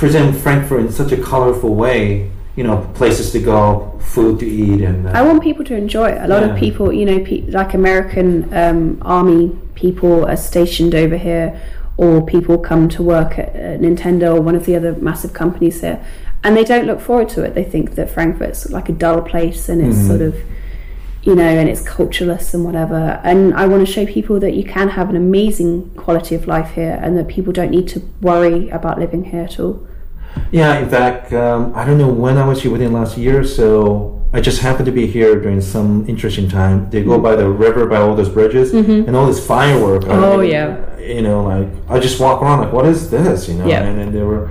present 0.00 0.34
Frankfurt 0.44 0.80
in 0.80 0.90
such 0.90 1.12
a 1.12 1.20
colorful 1.30 1.74
way. 1.74 2.30
You 2.56 2.64
know, 2.64 2.78
places 2.94 3.30
to 3.32 3.38
go, 3.38 3.96
food 4.14 4.40
to 4.40 4.46
eat, 4.46 4.80
and 4.82 5.06
uh, 5.06 5.12
I 5.14 5.22
want 5.22 5.40
people 5.42 5.64
to 5.66 5.74
enjoy 5.84 6.08
it. 6.10 6.18
A 6.20 6.28
lot 6.28 6.42
Yeah. 6.42 6.50
of 6.52 6.58
people, 6.58 6.92
you 6.92 7.06
know, 7.10 7.20
pe- 7.28 7.46
like 7.58 7.72
American 7.74 8.28
um, 8.62 8.82
army 9.02 9.56
people 9.76 10.14
are 10.26 10.36
stationed 10.36 10.94
over 10.94 11.16
here, 11.16 11.48
or 11.96 12.12
people 12.34 12.58
come 12.58 12.88
to 12.96 13.02
work 13.02 13.38
at 13.38 13.50
uh, 13.54 13.78
Nintendo 13.86 14.34
or 14.36 14.40
one 14.42 14.56
of 14.56 14.64
the 14.66 14.74
other 14.78 14.92
massive 15.08 15.32
companies 15.32 15.80
here, 15.80 15.98
and 16.42 16.56
they 16.56 16.64
don't 16.64 16.86
look 16.90 17.00
forward 17.00 17.28
to 17.30 17.42
it. 17.44 17.54
They 17.54 17.64
think 17.64 17.94
that 17.94 18.10
Frankfurt's 18.10 18.68
like 18.76 18.88
a 18.88 18.96
dull 19.04 19.22
place 19.22 19.68
and 19.70 19.80
it's 19.86 20.00
sort 20.10 20.20
of, 20.28 20.34
you 21.22 21.34
know, 21.40 21.50
and 21.60 21.68
it's 21.72 21.82
cultureless 21.82 22.52
and 22.54 22.62
whatever. 22.64 23.02
And 23.30 23.54
I 23.54 23.64
want 23.72 23.86
to 23.86 23.90
show 23.96 24.04
people 24.06 24.36
that 24.40 24.54
you 24.54 24.64
can 24.64 24.88
have 24.98 25.08
an 25.08 25.16
amazing 25.16 25.72
quality 26.02 26.34
of 26.34 26.46
life 26.48 26.70
here, 26.80 26.98
and 27.02 27.16
that 27.16 27.28
people 27.28 27.52
don't 27.52 27.70
need 27.70 27.86
to 27.94 28.00
worry 28.20 28.68
about 28.70 28.98
living 28.98 29.24
here 29.32 29.44
at 29.44 29.60
all. 29.60 29.86
Yeah, 30.52 30.78
in 30.78 30.88
fact, 30.88 31.32
um, 31.32 31.72
I 31.74 31.84
don't 31.84 31.98
know 31.98 32.08
when 32.08 32.36
I 32.36 32.46
was 32.46 32.62
here 32.62 32.72
within 32.72 32.92
last 32.92 33.16
year 33.16 33.40
or 33.40 33.44
so. 33.44 34.16
I 34.32 34.40
just 34.40 34.60
happened 34.60 34.86
to 34.86 34.92
be 34.92 35.06
here 35.06 35.40
during 35.40 35.60
some 35.60 36.08
interesting 36.08 36.48
time. 36.48 36.88
They 36.90 37.02
go 37.02 37.18
by 37.18 37.34
the 37.34 37.48
river, 37.48 37.86
by 37.86 37.96
all 37.96 38.14
those 38.14 38.28
bridges, 38.28 38.72
and 38.72 39.16
all 39.16 39.26
this 39.26 39.44
firework. 39.44 40.02
Mm-hmm. 40.02 40.12
Oh, 40.12 40.40
I 40.40 40.44
yeah. 40.44 40.98
You 40.98 41.22
know, 41.22 41.44
like 41.44 41.68
I 41.88 41.98
just 41.98 42.20
walk 42.20 42.42
around 42.42 42.60
like, 42.60 42.72
what 42.72 42.86
is 42.86 43.10
this? 43.10 43.48
You 43.48 43.54
know, 43.54 43.66
Yeah. 43.66 43.82
and 43.82 43.98
then 43.98 44.12
there 44.12 44.26
were. 44.26 44.50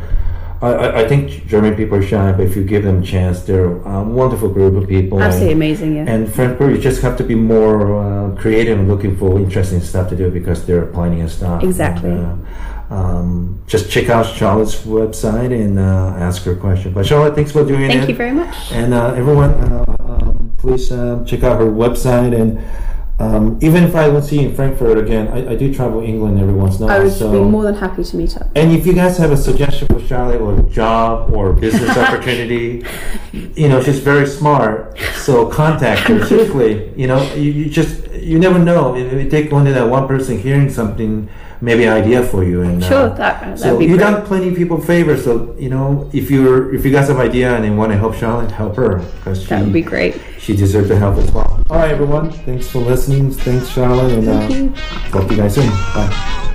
I, 0.61 1.03
I, 1.03 1.07
think 1.07 1.47
German 1.47 1.77
people 1.77 1.97
are 1.97 2.01
shy, 2.01 2.33
but 2.33 2.41
if 2.41 2.53
you 2.53 2.65
give 2.65 2.83
them 2.83 3.01
a 3.01 3.05
chance, 3.05 3.43
they're 3.43 3.77
a 3.77 4.03
wonderful 4.03 4.49
group 4.49 4.75
of 4.75 4.89
people. 4.89 5.21
Absolutely 5.21 5.53
and, 5.53 5.57
amazing, 5.57 5.95
yeah. 5.95 6.05
and 6.05 6.33
Frankfurt, 6.33 6.75
you 6.75 6.81
just 6.81 7.01
have 7.01 7.15
to 7.15 7.23
be 7.23 7.33
more 7.33 7.95
uh, 7.95 8.35
creative 8.35 8.77
and 8.77 8.89
looking 8.89 9.15
for 9.15 9.39
interesting 9.39 9.79
stuff 9.79 10.09
to 10.09 10.17
do 10.17 10.29
because 10.29 10.65
there 10.65 10.83
are 10.83 10.87
plenty 10.87 11.21
of 11.21 11.31
stuff. 11.31 11.63
Exactly. 11.63 12.09
And, 12.09 12.45
uh, 12.45 12.78
um, 12.89 13.63
just 13.67 13.91
check 13.91 14.09
out 14.09 14.25
Charlotte's 14.25 14.75
website 14.83 15.53
and 15.53 15.77
uh, 15.77 16.15
ask 16.17 16.43
her 16.43 16.53
a 16.53 16.55
question. 16.55 16.91
But 16.93 17.05
Charlotte, 17.05 17.35
thanks 17.35 17.51
for 17.51 17.63
doing 17.65 17.83
it. 17.83 17.93
Thank 17.93 18.09
you 18.09 18.15
very 18.15 18.31
much. 18.31 18.71
And 18.71 18.93
uh, 18.93 19.13
everyone, 19.13 19.51
uh, 19.51 19.95
um, 19.99 20.55
please 20.57 20.91
uh, 20.91 21.23
check 21.25 21.43
out 21.43 21.59
her 21.59 21.67
website. 21.67 22.33
And 22.39 22.59
um, 23.19 23.59
even 23.61 23.83
if 23.83 23.95
I 23.95 24.07
don't 24.07 24.23
see 24.23 24.41
you 24.41 24.49
in 24.49 24.55
Frankfurt 24.55 24.97
again, 24.97 25.27
I, 25.27 25.51
I 25.51 25.55
do 25.55 25.71
travel 25.73 26.01
England 26.01 26.39
every 26.39 26.53
once 26.53 26.77
in 26.79 26.83
a 26.83 26.87
I 26.87 26.95
while. 26.97 27.03
would 27.03 27.13
so 27.13 27.31
be 27.31 27.39
more 27.39 27.63
than 27.63 27.75
happy 27.75 28.03
to 28.03 28.17
meet 28.17 28.35
up. 28.37 28.49
and 28.55 28.71
if 28.71 28.87
you 28.87 28.93
guys 28.93 29.17
have 29.17 29.31
a 29.31 29.37
suggestion 29.37 29.87
for 29.87 29.99
Charlotte 29.99 30.41
or 30.41 30.57
a 30.57 30.63
job 30.63 31.31
or 31.33 31.51
a 31.51 31.53
business 31.53 31.95
opportunity, 31.97 32.83
you 33.33 33.69
know, 33.69 33.83
she's 33.83 33.99
very 33.99 34.25
smart. 34.25 34.97
So 35.15 35.47
contact 35.47 36.07
her. 36.07 36.25
Seriously, 36.31 36.91
you 36.95 37.05
know, 37.07 37.21
you, 37.33 37.51
you 37.51 37.69
just 37.69 38.09
you 38.13 38.39
never 38.39 38.57
know. 38.57 38.95
It, 38.95 39.13
it 39.13 39.29
take 39.29 39.53
only 39.53 39.73
that 39.73 39.87
one 39.89 40.07
person 40.07 40.39
hearing 40.39 40.69
something, 40.69 41.29
maybe 41.61 41.83
an 41.85 41.93
idea 41.93 42.23
for 42.23 42.43
you. 42.43 42.61
And 42.61 42.83
Sure, 42.83 43.09
uh, 43.09 43.15
that- 43.15 43.59
so 43.59 43.77
be 43.77 43.85
you 43.85 43.97
done 43.97 44.21
plenty 44.25 44.49
of 44.49 44.55
people 44.55 44.79
favor. 44.79 45.15
So 45.17 45.55
you 45.59 45.69
know, 45.69 46.09
if 46.13 46.29
you're 46.31 46.73
if 46.73 46.85
you 46.85 46.91
got 46.91 47.05
some 47.07 47.17
idea 47.19 47.55
and 47.55 47.65
you 47.65 47.75
want 47.75 47.91
to 47.91 47.97
help 47.97 48.15
Charlotte, 48.15 48.51
help 48.51 48.75
her 48.77 49.01
because 49.17 49.41
she 49.43 49.47
That 49.49 49.63
would 49.63 49.73
be 49.73 49.81
great. 49.81 50.15
she 50.39 50.55
deserves 50.55 50.89
the 50.89 50.97
help 50.97 51.17
as 51.17 51.31
well. 51.31 51.59
All 51.69 51.77
right, 51.77 51.91
everyone. 51.91 52.31
Thanks 52.31 52.67
for 52.67 52.79
listening. 52.79 53.31
Thanks, 53.31 53.67
Charlotte, 53.69 54.13
and 54.13 54.27
uh, 54.27 54.79
talk 55.11 55.27
to 55.27 55.35
you 55.35 55.41
guys 55.41 55.55
soon. 55.55 55.69
Bye. 55.93 56.45